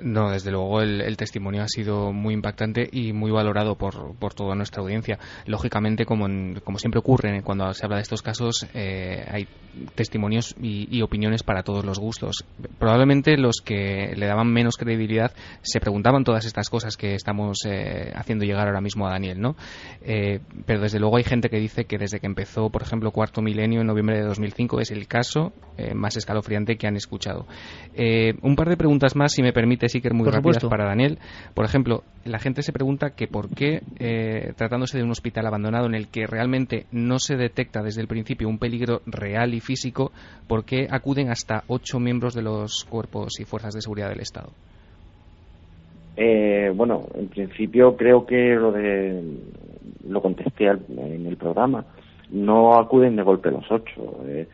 No, 0.00 0.30
desde 0.30 0.50
luego 0.50 0.80
el, 0.80 1.00
el 1.00 1.16
testimonio 1.16 1.62
ha 1.62 1.68
sido 1.68 2.12
muy 2.12 2.34
impactante 2.34 2.88
y 2.90 3.12
muy 3.12 3.30
valorado 3.30 3.76
por, 3.76 4.14
por 4.16 4.34
toda 4.34 4.54
nuestra 4.54 4.82
audiencia. 4.82 5.18
Lógicamente, 5.46 6.04
como, 6.04 6.26
en- 6.26 6.60
como 6.64 6.78
siempre 6.78 6.98
ocurre 6.98 7.42
cuando 7.42 7.72
se 7.74 7.84
habla 7.86 7.96
de 7.96 8.02
estos 8.02 8.22
casos, 8.22 8.66
eh, 8.74 9.24
hay 9.30 9.46
testimonios 9.94 10.54
y, 10.60 11.00
opiniones 11.02 11.42
para 11.42 11.62
todos 11.62 11.84
los 11.84 11.98
gustos. 11.98 12.44
Probablemente 12.78 13.36
los 13.36 13.56
que 13.64 14.14
le 14.16 14.26
daban 14.26 14.52
menos 14.52 14.76
credibilidad 14.76 15.32
se 15.62 15.80
preguntaban 15.80 16.24
todas 16.24 16.44
estas 16.44 16.70
cosas 16.70 16.96
que 16.96 17.14
estamos 17.14 17.58
eh, 17.66 18.12
haciendo 18.14 18.44
llegar 18.44 18.66
ahora 18.68 18.80
mismo 18.80 19.06
a 19.06 19.10
Daniel, 19.10 19.40
¿no? 19.40 19.56
Eh, 20.02 20.40
pero 20.66 20.80
desde 20.80 20.98
luego 21.00 21.16
hay 21.16 21.24
gente 21.24 21.48
que 21.50 21.58
dice 21.58 21.84
que 21.84 21.98
desde 21.98 22.20
que 22.20 22.26
empezó, 22.26 22.70
por 22.70 22.82
ejemplo, 22.82 23.10
Cuarto 23.10 23.42
Milenio 23.42 23.80
en 23.80 23.86
noviembre 23.86 24.16
de 24.16 24.24
2005 24.24 24.80
es 24.80 24.90
el 24.90 25.06
caso 25.06 25.52
eh, 25.76 25.94
más 25.94 26.16
escalofriante 26.16 26.76
que 26.76 26.86
han 26.86 26.96
escuchado. 26.96 27.46
Eh, 27.94 28.34
un 28.42 28.56
par 28.56 28.68
de 28.68 28.76
preguntas 28.76 29.14
más, 29.16 29.32
si 29.32 29.42
me 29.42 29.52
permites, 29.52 29.83
que 29.92 30.10
muy 30.10 30.28
rápidas 30.30 30.64
para 30.64 30.86
Daniel. 30.86 31.18
Por 31.54 31.64
ejemplo, 31.64 32.02
la 32.24 32.38
gente 32.38 32.62
se 32.62 32.72
pregunta 32.72 33.10
que 33.10 33.26
por 33.26 33.48
qué, 33.48 33.80
eh, 33.98 34.52
tratándose 34.56 34.98
de 34.98 35.04
un 35.04 35.10
hospital 35.10 35.46
abandonado 35.46 35.86
en 35.86 35.94
el 35.94 36.08
que 36.08 36.26
realmente 36.26 36.86
no 36.92 37.18
se 37.18 37.36
detecta 37.36 37.82
desde 37.82 38.00
el 38.00 38.08
principio 38.08 38.48
un 38.48 38.58
peligro 38.58 39.00
real 39.06 39.54
y 39.54 39.60
físico, 39.60 40.12
¿por 40.48 40.64
qué 40.64 40.86
acuden 40.90 41.30
hasta 41.30 41.64
ocho 41.68 42.00
miembros 42.00 42.34
de 42.34 42.42
los 42.42 42.84
cuerpos 42.84 43.40
y 43.40 43.44
fuerzas 43.44 43.74
de 43.74 43.80
seguridad 43.80 44.08
del 44.08 44.20
Estado? 44.20 44.50
Eh, 46.16 46.70
bueno, 46.74 47.06
en 47.14 47.28
principio 47.28 47.96
creo 47.96 48.24
que 48.24 48.54
lo 48.54 48.70
de 48.72 49.20
lo 50.08 50.20
contesté 50.22 50.66
en 50.66 51.26
el 51.26 51.36
programa. 51.36 51.84
No 52.30 52.74
acuden 52.78 53.16
de 53.16 53.22
golpe 53.22 53.50
los 53.50 53.64
ocho. 53.70 54.22
Eh, 54.26 54.46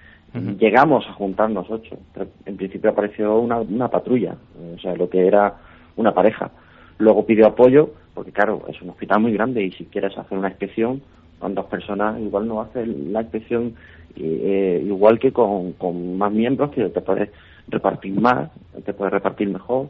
llegamos 0.59 1.07
a 1.09 1.13
juntarnos 1.15 1.71
ocho. 1.71 1.99
En 2.47 2.57
principio 2.57 2.91
apareció 2.91 3.39
una, 3.39 3.61
una 3.61 3.89
patrulla, 3.89 4.37
o 4.75 4.79
sea, 4.79 4.95
lo 4.95 5.09
que 5.09 5.27
era 5.27 5.57
una 5.97 6.13
pareja. 6.13 6.51
Luego 6.99 7.27
pidió 7.27 7.47
apoyo, 7.47 7.91
porque 8.15 8.33
claro, 8.33 8.63
es 8.69 8.81
un 8.83 8.91
hospital 8.91 9.21
muy 9.21 9.33
grande 9.33 9.63
y 9.63 9.73
si 9.73 9.87
quieres 9.87 10.17
hacer 10.17 10.37
una 10.39 10.49
inspección, 10.49 11.03
con 11.39 11.55
dos 11.55 11.67
personas 11.67 12.21
igual 12.21 12.47
no 12.47 12.61
hace 12.61 12.85
la 12.87 13.23
inspección 13.23 13.75
eh, 14.17 14.83
igual 14.85 15.19
que 15.19 15.33
con, 15.33 15.73
con 15.73 16.19
más 16.19 16.31
miembros 16.33 16.71
que 16.71 16.89
te 16.91 17.01
puedes 17.01 17.31
repartir 17.69 18.21
más, 18.21 18.51
te 18.85 18.93
puedes 18.93 19.13
repartir 19.13 19.49
mejor 19.49 19.89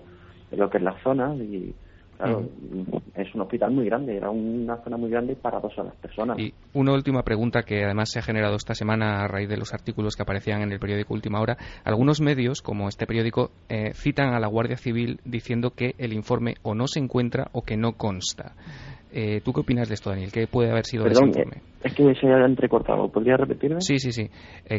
en 0.52 0.58
lo 0.60 0.70
que 0.70 0.78
es 0.78 0.84
la 0.84 0.96
zona 1.02 1.34
y 1.34 1.74
Claro, 2.20 2.44
es 3.14 3.34
un 3.34 3.40
hospital 3.40 3.70
muy 3.70 3.86
grande, 3.86 4.16
era 4.16 4.30
una 4.30 4.76
zona 4.82 4.98
muy 4.98 5.10
grande 5.10 5.36
para 5.36 5.58
dos 5.58 5.72
las 5.78 5.94
personas. 5.96 6.38
Y 6.38 6.52
una 6.74 6.92
última 6.92 7.22
pregunta 7.22 7.62
que 7.62 7.84
además 7.84 8.10
se 8.10 8.18
ha 8.18 8.22
generado 8.22 8.56
esta 8.56 8.74
semana 8.74 9.24
a 9.24 9.28
raíz 9.28 9.48
de 9.48 9.56
los 9.56 9.72
artículos 9.72 10.16
que 10.16 10.22
aparecían 10.22 10.60
en 10.60 10.70
el 10.72 10.78
periódico 10.78 11.14
Última 11.14 11.40
Hora. 11.40 11.56
Algunos 11.84 12.20
medios, 12.20 12.60
como 12.60 12.88
este 12.88 13.06
periódico, 13.06 13.50
eh, 13.68 13.92
citan 13.94 14.34
a 14.34 14.40
la 14.40 14.48
Guardia 14.48 14.76
Civil 14.76 15.20
diciendo 15.24 15.70
que 15.70 15.94
el 15.96 16.12
informe 16.12 16.56
o 16.62 16.74
no 16.74 16.86
se 16.86 17.00
encuentra 17.00 17.48
o 17.52 17.62
que 17.62 17.76
no 17.76 17.92
consta. 17.92 18.52
Eh, 19.12 19.40
¿Tú 19.40 19.52
qué 19.52 19.60
opinas 19.60 19.88
de 19.88 19.94
esto, 19.94 20.10
Daniel? 20.10 20.30
¿Qué 20.30 20.46
puede 20.46 20.70
haber 20.70 20.84
sido 20.84 21.04
de 21.04 21.10
ese 21.10 21.24
informe? 21.24 21.56
Eh, 21.56 21.62
es 21.84 21.94
que 21.94 22.14
se 22.14 22.26
haya 22.26 22.44
entrecortado. 22.44 23.08
¿Podría 23.08 23.36
repetirme? 23.38 23.80
Sí, 23.80 23.98
sí, 23.98 24.12
sí. 24.12 24.30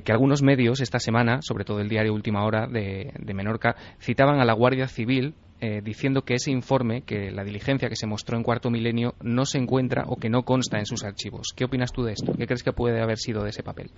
que 0.03 0.11
algunos 0.11 0.43
medios 0.43 0.79
esta 0.79 0.99
semana, 0.99 1.39
sobre 1.41 1.65
todo 1.65 1.79
el 1.79 1.89
diario 1.89 2.13
Última 2.13 2.45
Hora 2.45 2.67
de, 2.67 3.11
de 3.19 3.33
Menorca, 3.33 3.75
citaban 3.99 4.39
a 4.39 4.45
la 4.45 4.53
Guardia 4.53 4.87
Civil 4.87 5.33
eh, 5.61 5.81
diciendo 5.83 6.23
que 6.23 6.33
ese 6.33 6.51
informe, 6.51 7.03
que 7.03 7.31
la 7.31 7.43
diligencia 7.43 7.87
que 7.87 7.95
se 7.95 8.07
mostró 8.07 8.35
en 8.35 8.43
Cuarto 8.43 8.69
Milenio, 8.69 9.13
no 9.21 9.45
se 9.45 9.59
encuentra 9.59 10.05
o 10.07 10.15
que 10.15 10.29
no 10.29 10.43
consta 10.43 10.79
en 10.79 10.85
sus 10.85 11.03
archivos. 11.03 11.53
¿Qué 11.55 11.65
opinas 11.65 11.91
tú 11.91 12.03
de 12.03 12.13
esto? 12.13 12.33
¿Qué 12.33 12.47
crees 12.47 12.63
que 12.63 12.73
puede 12.73 12.99
haber 12.99 13.17
sido 13.17 13.43
de 13.43 13.51
ese 13.51 13.63
papel? 13.63 13.91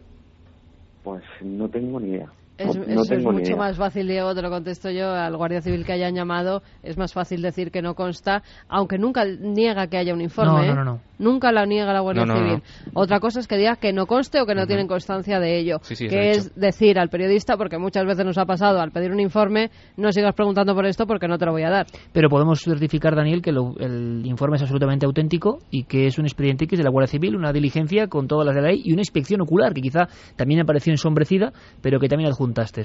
Pues 1.03 1.24
no 1.42 1.69
tengo 1.69 2.00
ni 2.00 2.11
idea. 2.11 2.32
Es, 2.64 3.24
mucho 3.24 3.58
más 3.58 3.77
fácil, 3.77 4.08
Diego, 4.08 4.33
te 4.33 4.42
lo 4.42 4.50
contesto 4.50 4.90
yo, 4.90 5.09
al 5.11 5.35
guardia 5.38 5.61
civil 5.61 5.85
que 5.85 5.93
hayan 5.93 6.16
llamado, 6.16 6.61
es 6.82 6.98
más 6.98 7.14
fácil 7.14 7.42
decir 7.42 7.72
que 7.72 7.82
no 7.82 7.95
consta, 7.95 8.43
aunque 8.67 8.98
nunca 8.98 9.25
niega 9.25 9.88
que 9.88 9.98
haya 9.98 10.14
un 10.14 10.22
informe. 10.22 10.67
No, 10.67 10.75
no, 10.75 10.83
no. 10.83 11.00
Nunca 11.19 11.51
la 11.51 11.66
niega 11.66 11.93
la 11.93 12.01
Guardia 12.01 12.25
Civil. 12.25 12.64
Otra 12.93 13.19
cosa 13.19 13.40
es 13.40 13.48
que 13.48 13.58
diga 13.58 13.75
que 13.77 13.93
no 13.93 14.08
conste 14.08 14.42
o 14.42 14.45
que 14.45 14.56
no 14.56 14.66
tienen 14.66 14.88
constancia 14.88 15.40
de 15.40 15.58
ello. 15.58 15.77
que 15.80 16.32
es 16.32 16.53
decir 16.56 17.00
al 17.00 17.09
periodista, 17.09 17.56
porque 17.56 17.77
muchas 17.77 18.06
veces 18.06 18.25
nos 18.25 18.38
ha 18.38 18.45
pasado, 18.45 18.82
al 18.82 18.92
pedir 18.92 19.11
un 19.11 19.19
informe, 19.19 19.69
no 19.95 20.11
sigas 20.11 20.33
preguntando 20.35 20.75
por 20.75 20.85
esto 20.85 21.06
porque 21.06 21.27
no 21.27 21.38
te 21.38 21.45
lo 21.45 21.51
voy 21.51 21.64
a 21.64 21.69
dar. 21.69 21.85
Pero 22.11 22.30
podemos 22.30 22.61
certificar, 22.61 23.16
Daniel, 23.16 23.42
que 23.42 23.51
el 23.51 24.25
informe 24.25 24.58
es 24.58 24.64
absolutamente 24.64 25.06
auténtico 25.06 25.59
y 25.69 25.83
que 25.83 26.08
es 26.08 26.17
un 26.17 26.25
expediente 26.25 26.66
X 26.66 26.77
de 26.77 26.83
la 26.83 26.90
Guardia 26.90 27.08
Civil, 27.08 27.35
una 27.35 27.53
diligencia 27.53 28.08
con 28.08 28.27
todas 28.27 28.45
las 28.45 28.56
de 28.56 28.61
la 28.61 28.67
ley 28.69 28.82
y 28.83 28.92
una 28.92 29.01
inspección 29.01 29.42
ocular 29.42 29.74
que 29.74 29.82
quizá 29.82 30.08
también 30.35 30.61
apareció 30.61 30.92
ensombrecida, 30.92 31.53
pero 31.82 32.00
que 32.00 32.09
también 32.09 32.30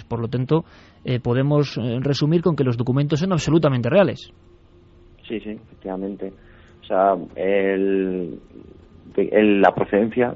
Por 0.04 0.20
lo 0.20 0.28
tanto, 0.28 0.64
eh, 1.04 1.20
podemos 1.20 1.76
eh, 1.78 1.98
resumir 2.00 2.42
con 2.42 2.56
que 2.56 2.64
los 2.64 2.76
documentos 2.76 3.20
son 3.20 3.32
absolutamente 3.32 3.88
reales. 3.88 4.32
Sí, 5.26 5.40
sí, 5.40 5.50
efectivamente. 5.50 6.32
O 6.82 6.86
sea, 6.86 7.16
el, 7.36 8.38
la 9.16 9.74
procedencia, 9.74 10.34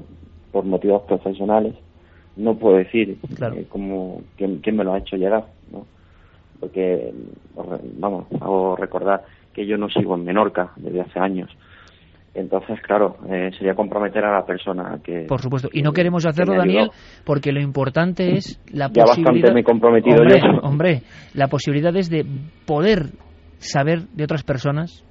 por 0.51 0.65
motivos 0.65 1.03
profesionales, 1.03 1.75
no 2.35 2.55
puedo 2.55 2.77
decir 2.77 3.17
eh, 3.41 3.65
como 3.69 4.21
quién, 4.37 4.61
me 4.75 4.83
lo 4.83 4.93
ha 4.93 4.99
hecho 4.99 5.17
llegar, 5.17 5.45
¿no? 5.71 5.85
Porque, 6.59 7.13
vamos, 7.97 8.25
hago 8.39 8.75
recordar 8.75 9.23
que 9.53 9.65
yo 9.65 9.77
no 9.77 9.89
sigo 9.89 10.15
en 10.15 10.23
Menorca 10.23 10.71
desde 10.77 11.01
hace 11.01 11.19
años. 11.19 11.49
Entonces, 12.35 12.79
claro, 12.81 13.17
eh, 13.29 13.51
sería 13.57 13.75
comprometer 13.75 14.25
a 14.25 14.33
la 14.33 14.45
persona 14.45 14.99
que... 15.03 15.25
Por 15.27 15.39
supuesto. 15.39 15.69
Y 15.71 15.83
no 15.83 15.91
queremos 15.91 16.25
hacerlo, 16.25 16.55
Daniel, 16.55 16.89
porque 17.25 17.51
lo 17.51 17.61
importante 17.61 18.35
es 18.35 18.59
la 18.73 18.89
ya 18.91 19.03
posibilidad... 19.03 19.53
me 19.53 19.59
he 19.59 19.63
comprometido 19.63 20.17
hombre, 20.17 20.41
yo. 20.41 20.59
Hombre, 20.67 21.01
la 21.35 21.47
posibilidad 21.47 21.95
es 21.95 22.09
de 22.09 22.25
poder 22.65 23.11
saber 23.59 24.07
de 24.13 24.23
otras 24.23 24.43
personas 24.43 25.05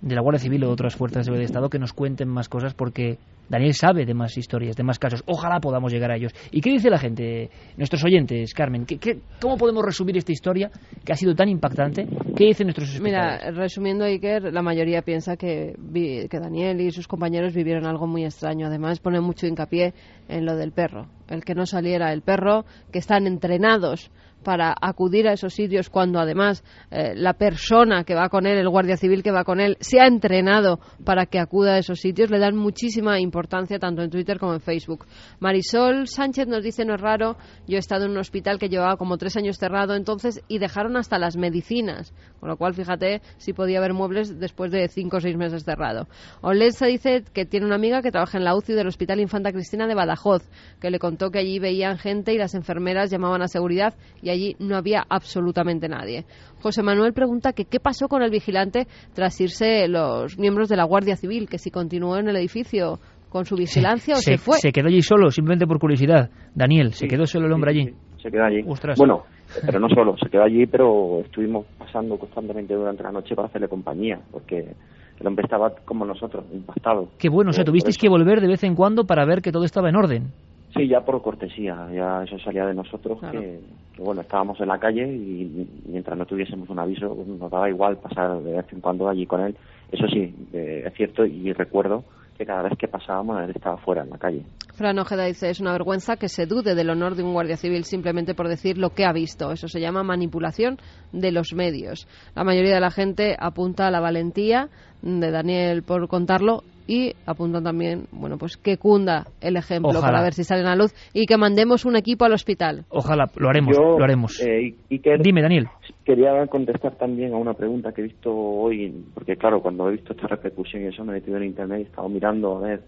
de 0.00 0.14
la 0.14 0.22
Guardia 0.22 0.40
Civil 0.40 0.64
o 0.64 0.68
de 0.68 0.72
otras 0.72 0.96
fuerzas 0.96 1.26
de 1.26 1.42
Estado 1.42 1.68
que 1.68 1.78
nos 1.78 1.92
cuenten 1.92 2.28
más 2.28 2.48
cosas 2.48 2.74
porque 2.74 3.18
Daniel 3.52 3.74
sabe 3.74 4.06
de 4.06 4.14
más 4.14 4.38
historias, 4.38 4.76
de 4.76 4.82
más 4.82 4.98
casos. 4.98 5.22
Ojalá 5.26 5.60
podamos 5.60 5.92
llegar 5.92 6.10
a 6.10 6.16
ellos. 6.16 6.32
¿Y 6.50 6.62
qué 6.62 6.70
dice 6.70 6.88
la 6.88 6.96
gente, 6.96 7.50
nuestros 7.76 8.02
oyentes, 8.02 8.54
Carmen? 8.54 8.86
¿Qué, 8.86 9.18
cómo 9.42 9.58
podemos 9.58 9.84
resumir 9.84 10.16
esta 10.16 10.32
historia 10.32 10.70
que 11.04 11.12
ha 11.12 11.16
sido 11.16 11.34
tan 11.34 11.50
impactante? 11.50 12.06
¿Qué 12.34 12.46
dicen 12.46 12.68
nuestros 12.68 12.94
espectadores? 12.94 13.40
Mira, 13.44 13.50
resumiendo, 13.50 14.06
Iker, 14.06 14.54
la 14.54 14.62
mayoría 14.62 15.02
piensa 15.02 15.36
que, 15.36 15.74
que 15.92 16.40
Daniel 16.40 16.80
y 16.80 16.92
sus 16.92 17.06
compañeros 17.06 17.52
vivieron 17.52 17.84
algo 17.84 18.06
muy 18.06 18.24
extraño. 18.24 18.68
Además, 18.68 19.00
pone 19.00 19.20
mucho 19.20 19.46
hincapié 19.46 19.92
en 20.30 20.46
lo 20.46 20.56
del 20.56 20.72
perro. 20.72 21.08
El 21.28 21.44
que 21.44 21.54
no 21.54 21.66
saliera 21.66 22.10
el 22.14 22.22
perro, 22.22 22.64
que 22.90 23.00
están 23.00 23.26
entrenados 23.26 24.10
para 24.42 24.74
acudir 24.80 25.28
a 25.28 25.32
esos 25.32 25.54
sitios 25.54 25.88
cuando 25.88 26.18
además 26.18 26.64
eh, 26.90 27.14
la 27.14 27.34
persona 27.34 28.04
que 28.04 28.14
va 28.14 28.28
con 28.28 28.46
él, 28.46 28.58
el 28.58 28.68
guardia 28.68 28.96
civil 28.96 29.22
que 29.22 29.30
va 29.30 29.44
con 29.44 29.60
él, 29.60 29.76
se 29.80 30.00
ha 30.00 30.06
entrenado 30.06 30.80
para 31.04 31.26
que 31.26 31.38
acuda 31.38 31.74
a 31.74 31.78
esos 31.78 32.00
sitios, 32.00 32.30
le 32.30 32.38
dan 32.38 32.56
muchísima 32.56 33.20
importancia 33.20 33.78
tanto 33.78 34.02
en 34.02 34.10
Twitter 34.10 34.38
como 34.38 34.54
en 34.54 34.60
Facebook. 34.60 35.06
Marisol 35.40 36.08
Sánchez 36.08 36.46
nos 36.46 36.62
dice, 36.62 36.84
no 36.84 36.94
es 36.94 37.00
raro, 37.00 37.36
yo 37.66 37.76
he 37.76 37.80
estado 37.80 38.04
en 38.04 38.12
un 38.12 38.18
hospital 38.18 38.58
que 38.58 38.68
llevaba 38.68 38.96
como 38.96 39.18
tres 39.18 39.36
años 39.36 39.56
cerrado 39.58 39.94
entonces 39.94 40.42
y 40.48 40.58
dejaron 40.58 40.96
hasta 40.96 41.18
las 41.18 41.36
medicinas, 41.36 42.12
con 42.40 42.48
lo 42.48 42.56
cual 42.56 42.74
fíjate 42.74 43.22
si 43.38 43.52
podía 43.52 43.78
haber 43.78 43.94
muebles 43.94 44.38
después 44.38 44.70
de 44.70 44.88
cinco 44.88 45.18
o 45.18 45.20
seis 45.20 45.36
meses 45.36 45.64
cerrado. 45.64 46.08
Olensa 46.40 46.86
dice 46.86 47.24
que 47.32 47.44
tiene 47.46 47.66
una 47.66 47.76
amiga 47.76 48.02
que 48.02 48.10
trabaja 48.10 48.38
en 48.38 48.44
la 48.44 48.56
UCI 48.56 48.74
del 48.74 48.88
Hospital 48.88 49.20
Infanta 49.20 49.52
Cristina 49.52 49.86
de 49.86 49.94
Badajoz, 49.94 50.42
que 50.80 50.90
le 50.90 50.98
contó 50.98 51.30
que 51.30 51.38
allí 51.38 51.58
veían 51.58 51.98
gente 51.98 52.32
y 52.32 52.38
las 52.38 52.54
enfermeras 52.54 53.10
llamaban 53.10 53.42
a 53.42 53.48
seguridad 53.48 53.94
y 54.20 54.30
allí 54.32 54.56
no 54.58 54.76
había 54.76 55.04
absolutamente 55.08 55.88
nadie. 55.88 56.24
José 56.60 56.82
Manuel 56.82 57.12
pregunta 57.12 57.52
que 57.52 57.64
qué 57.64 57.80
pasó 57.80 58.08
con 58.08 58.22
el 58.22 58.30
vigilante 58.30 58.86
tras 59.14 59.40
irse 59.40 59.88
los 59.88 60.38
miembros 60.38 60.68
de 60.68 60.76
la 60.76 60.84
Guardia 60.84 61.16
Civil, 61.16 61.48
que 61.48 61.58
si 61.58 61.70
continuó 61.70 62.18
en 62.18 62.28
el 62.28 62.36
edificio 62.36 62.98
con 63.28 63.46
su 63.46 63.56
vigilancia 63.56 64.14
o 64.14 64.18
se, 64.18 64.36
fue. 64.36 64.58
Se 64.58 64.72
quedó 64.72 64.88
allí 64.88 65.00
solo, 65.00 65.30
simplemente 65.30 65.66
por 65.66 65.78
curiosidad. 65.78 66.30
Daniel, 66.54 66.92
¿se 66.92 67.06
quedó 67.06 67.24
solo 67.26 67.46
el 67.46 67.52
hombre 67.52 67.70
allí? 67.70 67.94
se 68.22 68.30
quedó 68.30 68.44
allí. 68.44 68.62
Bueno, 68.96 69.24
pero 69.66 69.80
no 69.80 69.88
solo, 69.94 70.16
se 70.16 70.30
quedó 70.30 70.44
allí, 70.44 70.66
pero 70.66 71.20
estuvimos 71.20 71.66
pasando 71.78 72.16
constantemente 72.16 72.74
durante 72.74 73.02
la 73.02 73.10
noche 73.10 73.34
para 73.34 73.48
hacerle 73.48 73.68
compañía, 73.68 74.20
porque 74.30 74.74
el 75.18 75.26
hombre 75.26 75.44
estaba 75.44 75.70
como 75.84 76.04
nosotros, 76.04 76.44
impactado. 76.52 77.08
Qué 77.18 77.28
bueno, 77.28 77.50
o 77.50 77.52
sea, 77.52 77.64
tuvisteis 77.64 77.98
que 77.98 78.08
volver 78.08 78.40
de 78.40 78.48
vez 78.48 78.62
en 78.64 78.74
cuando 78.74 79.04
para 79.04 79.26
ver 79.26 79.42
que 79.42 79.52
todo 79.52 79.64
estaba 79.64 79.88
en 79.88 79.96
orden. 79.96 80.32
Sí, 80.74 80.88
ya 80.88 81.02
por 81.02 81.20
cortesía, 81.20 81.88
ya 81.92 82.22
eso 82.22 82.38
salía 82.38 82.64
de 82.64 82.74
nosotros, 82.74 83.18
que, 83.30 83.60
bueno, 83.98 84.22
estábamos 84.22 84.58
en 84.60 84.68
la 84.68 84.78
calle 84.78 85.06
y 85.06 85.68
mientras 85.86 86.16
no 86.16 86.24
tuviésemos 86.24 86.68
un 86.70 86.78
aviso 86.78 87.14
nos 87.26 87.50
daba 87.50 87.68
igual 87.68 87.98
pasar 87.98 88.42
de 88.42 88.52
vez 88.52 88.72
en 88.72 88.80
cuando 88.80 89.08
allí 89.08 89.26
con 89.26 89.42
él. 89.42 89.54
Eso 89.90 90.06
sí, 90.08 90.34
es 90.52 90.94
cierto 90.94 91.26
y 91.26 91.52
recuerdo 91.52 92.04
que 92.38 92.46
cada 92.46 92.62
vez 92.62 92.78
que 92.78 92.88
pasábamos 92.88 93.42
él 93.42 93.50
estaba 93.54 93.76
fuera 93.76 94.02
en 94.02 94.10
la 94.10 94.16
calle. 94.16 94.42
Fran 94.72 94.98
Ojeda 94.98 95.26
dice, 95.26 95.50
es 95.50 95.60
una 95.60 95.72
vergüenza 95.72 96.16
que 96.16 96.30
se 96.30 96.46
dude 96.46 96.74
del 96.74 96.88
honor 96.88 97.14
de 97.14 97.22
un 97.22 97.34
guardia 97.34 97.58
civil 97.58 97.84
simplemente 97.84 98.34
por 98.34 98.48
decir 98.48 98.78
lo 98.78 98.90
que 98.90 99.04
ha 99.04 99.12
visto. 99.12 99.52
Eso 99.52 99.68
se 99.68 99.80
llama 99.80 100.02
manipulación 100.02 100.78
de 101.12 101.30
los 101.30 101.52
medios. 101.52 102.08
La 102.34 102.44
mayoría 102.44 102.74
de 102.74 102.80
la 102.80 102.90
gente 102.90 103.36
apunta 103.38 103.86
a 103.86 103.90
la 103.90 104.00
valentía 104.00 104.70
de 105.02 105.30
Daniel 105.30 105.82
por 105.82 106.08
contarlo 106.08 106.62
y 106.86 107.12
apuntan 107.26 107.64
también, 107.64 108.04
bueno, 108.12 108.36
pues 108.38 108.56
que 108.56 108.76
cunda 108.76 109.24
el 109.40 109.56
ejemplo 109.56 110.00
para 110.00 110.22
ver 110.22 110.32
si 110.32 110.44
salen 110.44 110.66
a 110.66 110.76
luz 110.76 110.92
y 111.12 111.26
que 111.26 111.36
mandemos 111.36 111.84
un 111.84 111.96
equipo 111.96 112.24
al 112.24 112.32
hospital. 112.32 112.84
Ojalá, 112.88 113.26
lo 113.36 113.48
haremos, 113.48 113.76
lo 113.78 114.02
haremos. 114.02 114.40
Eh, 114.40 114.74
Dime, 114.88 115.42
Daniel. 115.42 115.66
Quería 116.04 116.46
contestar 116.48 116.96
también 116.96 117.32
a 117.32 117.36
una 117.36 117.54
pregunta 117.54 117.92
que 117.92 118.00
he 118.00 118.04
visto 118.04 118.34
hoy, 118.34 118.92
porque 119.14 119.36
claro, 119.36 119.60
cuando 119.60 119.88
he 119.88 119.92
visto 119.92 120.12
esta 120.12 120.26
repercusión 120.26 120.82
y 120.82 120.86
eso 120.86 121.04
me 121.04 121.12
he 121.12 121.20
metido 121.20 121.36
en 121.36 121.44
internet 121.44 121.78
y 121.78 121.82
he 121.82 121.86
estado 121.86 122.08
mirando 122.08 122.58
a 122.58 122.60
ver... 122.60 122.80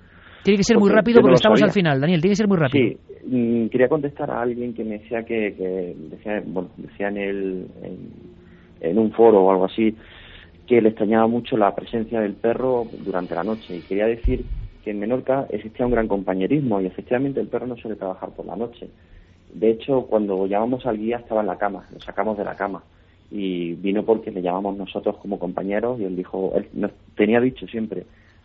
Tiene 0.42 0.58
que 0.58 0.64
ser 0.64 0.78
muy 0.78 0.90
rápido 0.90 1.22
porque 1.22 1.36
estamos 1.36 1.62
al 1.62 1.70
final, 1.70 2.00
Daniel, 2.00 2.20
tiene 2.20 2.32
que 2.32 2.36
ser 2.36 2.48
muy 2.48 2.58
rápido. 2.58 2.98
Sí, 2.98 3.26
mm, 3.26 3.68
quería 3.68 3.88
contestar 3.88 4.30
a 4.30 4.42
alguien 4.42 4.74
que 4.74 4.84
me 4.84 4.98
decía 4.98 5.22
que, 5.22 5.54
que 5.56 5.94
decía, 6.10 6.42
bueno, 6.44 6.68
decía 6.76 7.08
en, 7.08 7.16
el, 7.16 7.66
en 8.80 8.98
un 8.98 9.10
foro 9.12 9.42
o 9.42 9.50
algo 9.50 9.64
así, 9.64 9.96
que 10.66 10.80
le 10.80 10.90
extrañaba 10.90 11.26
mucho 11.26 11.56
la 11.56 11.74
presencia 11.74 12.20
del 12.20 12.34
perro 12.34 12.86
durante 13.04 13.34
la 13.34 13.44
noche 13.44 13.76
y 13.76 13.80
quería 13.80 14.06
decir 14.06 14.44
que 14.82 14.90
en 14.90 14.98
Menorca 14.98 15.46
existía 15.50 15.86
un 15.86 15.92
gran 15.92 16.08
compañerismo 16.08 16.80
y 16.80 16.86
efectivamente 16.86 17.40
el 17.40 17.48
perro 17.48 17.66
no 17.66 17.76
suele 17.76 17.96
trabajar 17.96 18.30
por 18.30 18.46
la 18.46 18.56
noche. 18.56 18.88
De 19.52 19.70
hecho, 19.70 20.02
cuando 20.02 20.46
llamamos 20.46 20.84
al 20.86 20.98
guía 20.98 21.18
estaba 21.18 21.40
en 21.40 21.46
la 21.46 21.58
cama, 21.58 21.86
lo 21.92 22.00
sacamos 22.00 22.36
de 22.36 22.44
la 22.44 22.56
cama 22.56 22.82
y 23.30 23.74
vino 23.74 24.04
porque 24.04 24.30
le 24.30 24.42
llamamos 24.42 24.76
nosotros 24.76 25.16
como 25.18 25.38
compañeros 25.38 26.00
y 26.00 26.04
él 26.04 26.16
dijo, 26.16 26.52
él 26.54 26.68
nos 26.72 26.92
tenía 27.16 27.40
dicho 27.40 27.66
siempre, 27.66 28.04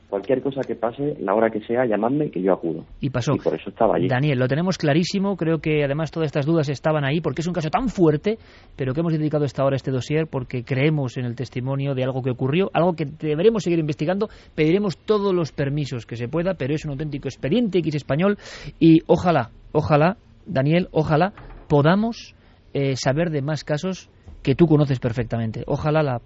cualquier 0.09 0.41
cosa 0.41 0.61
que 0.61 0.75
pase, 0.75 1.15
la 1.19 1.35
hora 1.35 1.49
que 1.49 1.61
sea, 1.61 1.85
llamadme 1.85 2.31
que 2.31 2.41
yo 2.41 2.53
acudo. 2.53 2.85
Y 2.99 3.09
pasó. 3.09 3.33
Y 3.35 3.39
por 3.39 3.53
eso 3.53 3.69
estaba 3.69 3.95
allí. 3.95 4.07
Daniel, 4.07 4.39
lo 4.39 4.47
tenemos 4.47 4.77
clarísimo. 4.77 5.37
Creo 5.37 5.59
que 5.59 5.83
además 5.83 6.11
todas 6.11 6.27
estas 6.27 6.45
dudas 6.45 6.67
estaban 6.69 7.05
ahí 7.05 7.21
porque 7.21 7.41
es 7.41 7.47
un 7.47 7.53
caso 7.53 7.69
tan 7.69 7.89
fuerte, 7.89 8.37
pero 8.75 8.93
que 8.93 9.01
hemos 9.01 9.13
dedicado 9.13 9.45
esta 9.45 9.63
hora 9.63 9.75
a 9.75 9.77
este 9.77 9.91
dossier 9.91 10.27
porque 10.27 10.63
creemos 10.63 11.17
en 11.17 11.25
el 11.25 11.35
testimonio 11.35 11.93
de 11.93 12.03
algo 12.03 12.23
que 12.23 12.31
ocurrió, 12.31 12.71
algo 12.73 12.93
que 12.93 13.05
deberemos 13.05 13.63
seguir 13.63 13.79
investigando. 13.79 14.29
Pediremos 14.55 14.97
todos 14.97 15.33
los 15.33 15.51
permisos 15.51 16.05
que 16.05 16.15
se 16.15 16.27
pueda, 16.27 16.55
pero 16.55 16.73
es 16.73 16.85
un 16.85 16.91
auténtico 16.91 17.27
expediente 17.27 17.79
X 17.79 17.95
español 17.95 18.37
y 18.79 19.01
ojalá, 19.05 19.51
ojalá, 19.71 20.17
Daniel, 20.45 20.87
ojalá 20.91 21.33
podamos 21.67 22.35
eh, 22.73 22.95
saber 22.95 23.29
de 23.29 23.41
más 23.41 23.63
casos 23.63 24.09
que 24.41 24.55
tú 24.55 24.65
conoces 24.65 24.99
perfectamente. 24.99 25.63
Ojalá 25.67 26.01
la, 26.01 26.21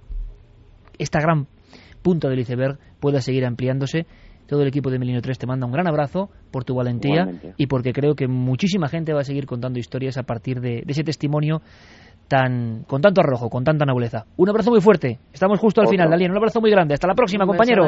esta 0.97 1.19
gran 1.19 1.47
punta 2.03 2.29
del 2.29 2.39
iceberg 2.39 2.77
pueda 2.99 3.19
seguir 3.21 3.45
ampliándose. 3.45 4.05
Todo 4.45 4.61
el 4.61 4.67
equipo 4.67 4.91
de 4.91 4.99
Milenio 4.99 5.21
3 5.21 5.39
te 5.39 5.47
manda 5.47 5.65
un 5.65 5.71
gran 5.71 5.87
abrazo 5.87 6.29
por 6.51 6.65
tu 6.65 6.75
valentía 6.75 7.21
Igualmente. 7.21 7.53
y 7.57 7.65
porque 7.67 7.93
creo 7.93 8.13
que 8.13 8.27
muchísima 8.27 8.89
gente 8.89 9.13
va 9.13 9.21
a 9.21 9.23
seguir 9.23 9.45
contando 9.45 9.79
historias 9.79 10.17
a 10.17 10.23
partir 10.23 10.59
de, 10.59 10.83
de 10.85 10.91
ese 10.91 11.03
testimonio 11.03 11.61
tan 12.27 12.83
con 12.87 13.01
tanto 13.01 13.21
arrojo, 13.21 13.49
con 13.49 13.63
tanta 13.63 13.85
nobleza. 13.85 14.25
Un 14.37 14.49
abrazo 14.49 14.71
muy 14.71 14.81
fuerte. 14.81 15.19
Estamos 15.33 15.59
justo 15.59 15.81
al 15.81 15.87
Otro. 15.87 15.91
final, 15.91 16.09
Daniel. 16.09 16.31
Un 16.31 16.37
abrazo 16.37 16.61
muy 16.61 16.71
grande. 16.71 16.93
Hasta 16.93 17.07
la 17.07 17.15
próxima, 17.15 17.45
compañero. 17.45 17.83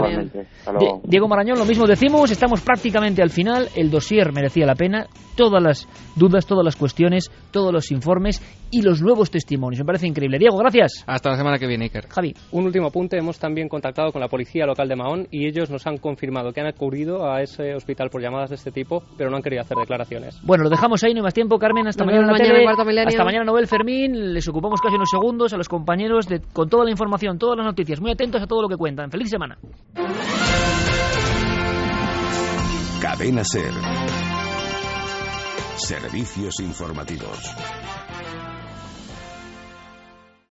Diego 1.04 1.28
Marañón, 1.28 1.58
lo 1.58 1.66
mismo 1.66 1.88
decimos. 1.88 2.30
Estamos 2.32 2.62
prácticamente 2.62 3.22
al 3.22 3.30
final. 3.30 3.68
El 3.76 3.90
dossier 3.90 4.32
merecía 4.34 4.66
la 4.66 4.76
pena. 4.76 5.08
Todas 5.36 5.64
las 5.64 5.88
dudas, 6.16 6.46
todas 6.46 6.64
las 6.64 6.76
cuestiones, 6.76 7.32
todos 7.52 7.74
los 7.74 7.92
informes 7.92 8.42
y 8.76 8.82
los 8.82 9.02
nuevos 9.02 9.32
testimonios. 9.32 9.80
Me 9.80 9.86
parece 9.86 10.06
increíble. 10.06 10.38
Diego, 10.38 10.58
gracias. 10.58 11.06
Hasta 11.08 11.30
la 11.30 11.38
semana 11.38 11.58
que 11.58 11.66
viene, 11.66 11.86
Iker. 11.86 12.10
Javi. 12.10 12.34
Un 12.52 12.66
último 12.66 12.88
apunte, 12.88 13.18
hemos 13.18 13.40
también 13.40 13.70
contactado 13.70 14.12
con 14.12 14.20
la 14.20 14.28
policía 14.28 14.66
local 14.66 14.90
de 14.90 14.98
Mahón 14.98 15.28
y 15.32 15.48
ellos 15.48 15.70
nos 15.70 15.88
han 15.88 15.98
confirmado 15.98 16.52
que 16.52 16.60
han 16.60 16.68
acudido 16.68 17.32
a 17.32 17.42
ese 17.42 17.74
hospital 17.74 18.10
por 18.10 18.22
llamadas 18.22 18.50
de 18.50 18.58
este 18.58 18.72
tipo, 18.72 19.02
pero 19.18 19.30
no 19.30 19.38
han 19.38 19.44
querido 19.44 19.62
hacer 19.62 19.78
declaraciones. 19.78 20.42
Bueno, 20.44 20.66
lo 20.66 20.70
dejamos 20.70 21.02
ahí, 21.06 21.14
no 21.14 21.20
hay 21.20 21.24
más 21.24 21.34
tiempo. 21.34 21.58
Carmen, 21.58 21.88
hasta 21.88 22.04
Nos 22.04 22.08
mañana 22.12 22.24
en 22.24 22.28
la 22.28 22.34
vemos 22.34 22.50
mañana 22.50 22.84
tele. 22.84 23.08
Hasta 23.08 23.24
mañana, 23.24 23.46
Nobel 23.46 23.68
Fermín. 23.68 24.34
Les 24.34 24.46
ocupamos 24.50 24.82
casi 24.82 24.96
unos 24.96 25.10
segundos 25.10 25.54
a 25.54 25.58
los 25.58 25.70
compañeros 25.70 26.28
de, 26.28 26.42
con 26.42 26.68
toda 26.68 26.84
la 26.84 26.92
información, 26.92 27.38
todas 27.38 27.56
las 27.56 27.66
noticias. 27.66 28.02
Muy 28.02 28.12
atentos 28.12 28.42
a 28.42 28.46
todo 28.48 28.62
lo 28.62 28.68
que 28.68 28.76
cuentan. 28.76 29.10
Feliz 29.10 29.30
semana. 29.30 29.58
Cadena 33.02 33.46
Ser. 33.46 33.72
Servicios 35.78 36.60
informativos. 36.60 37.56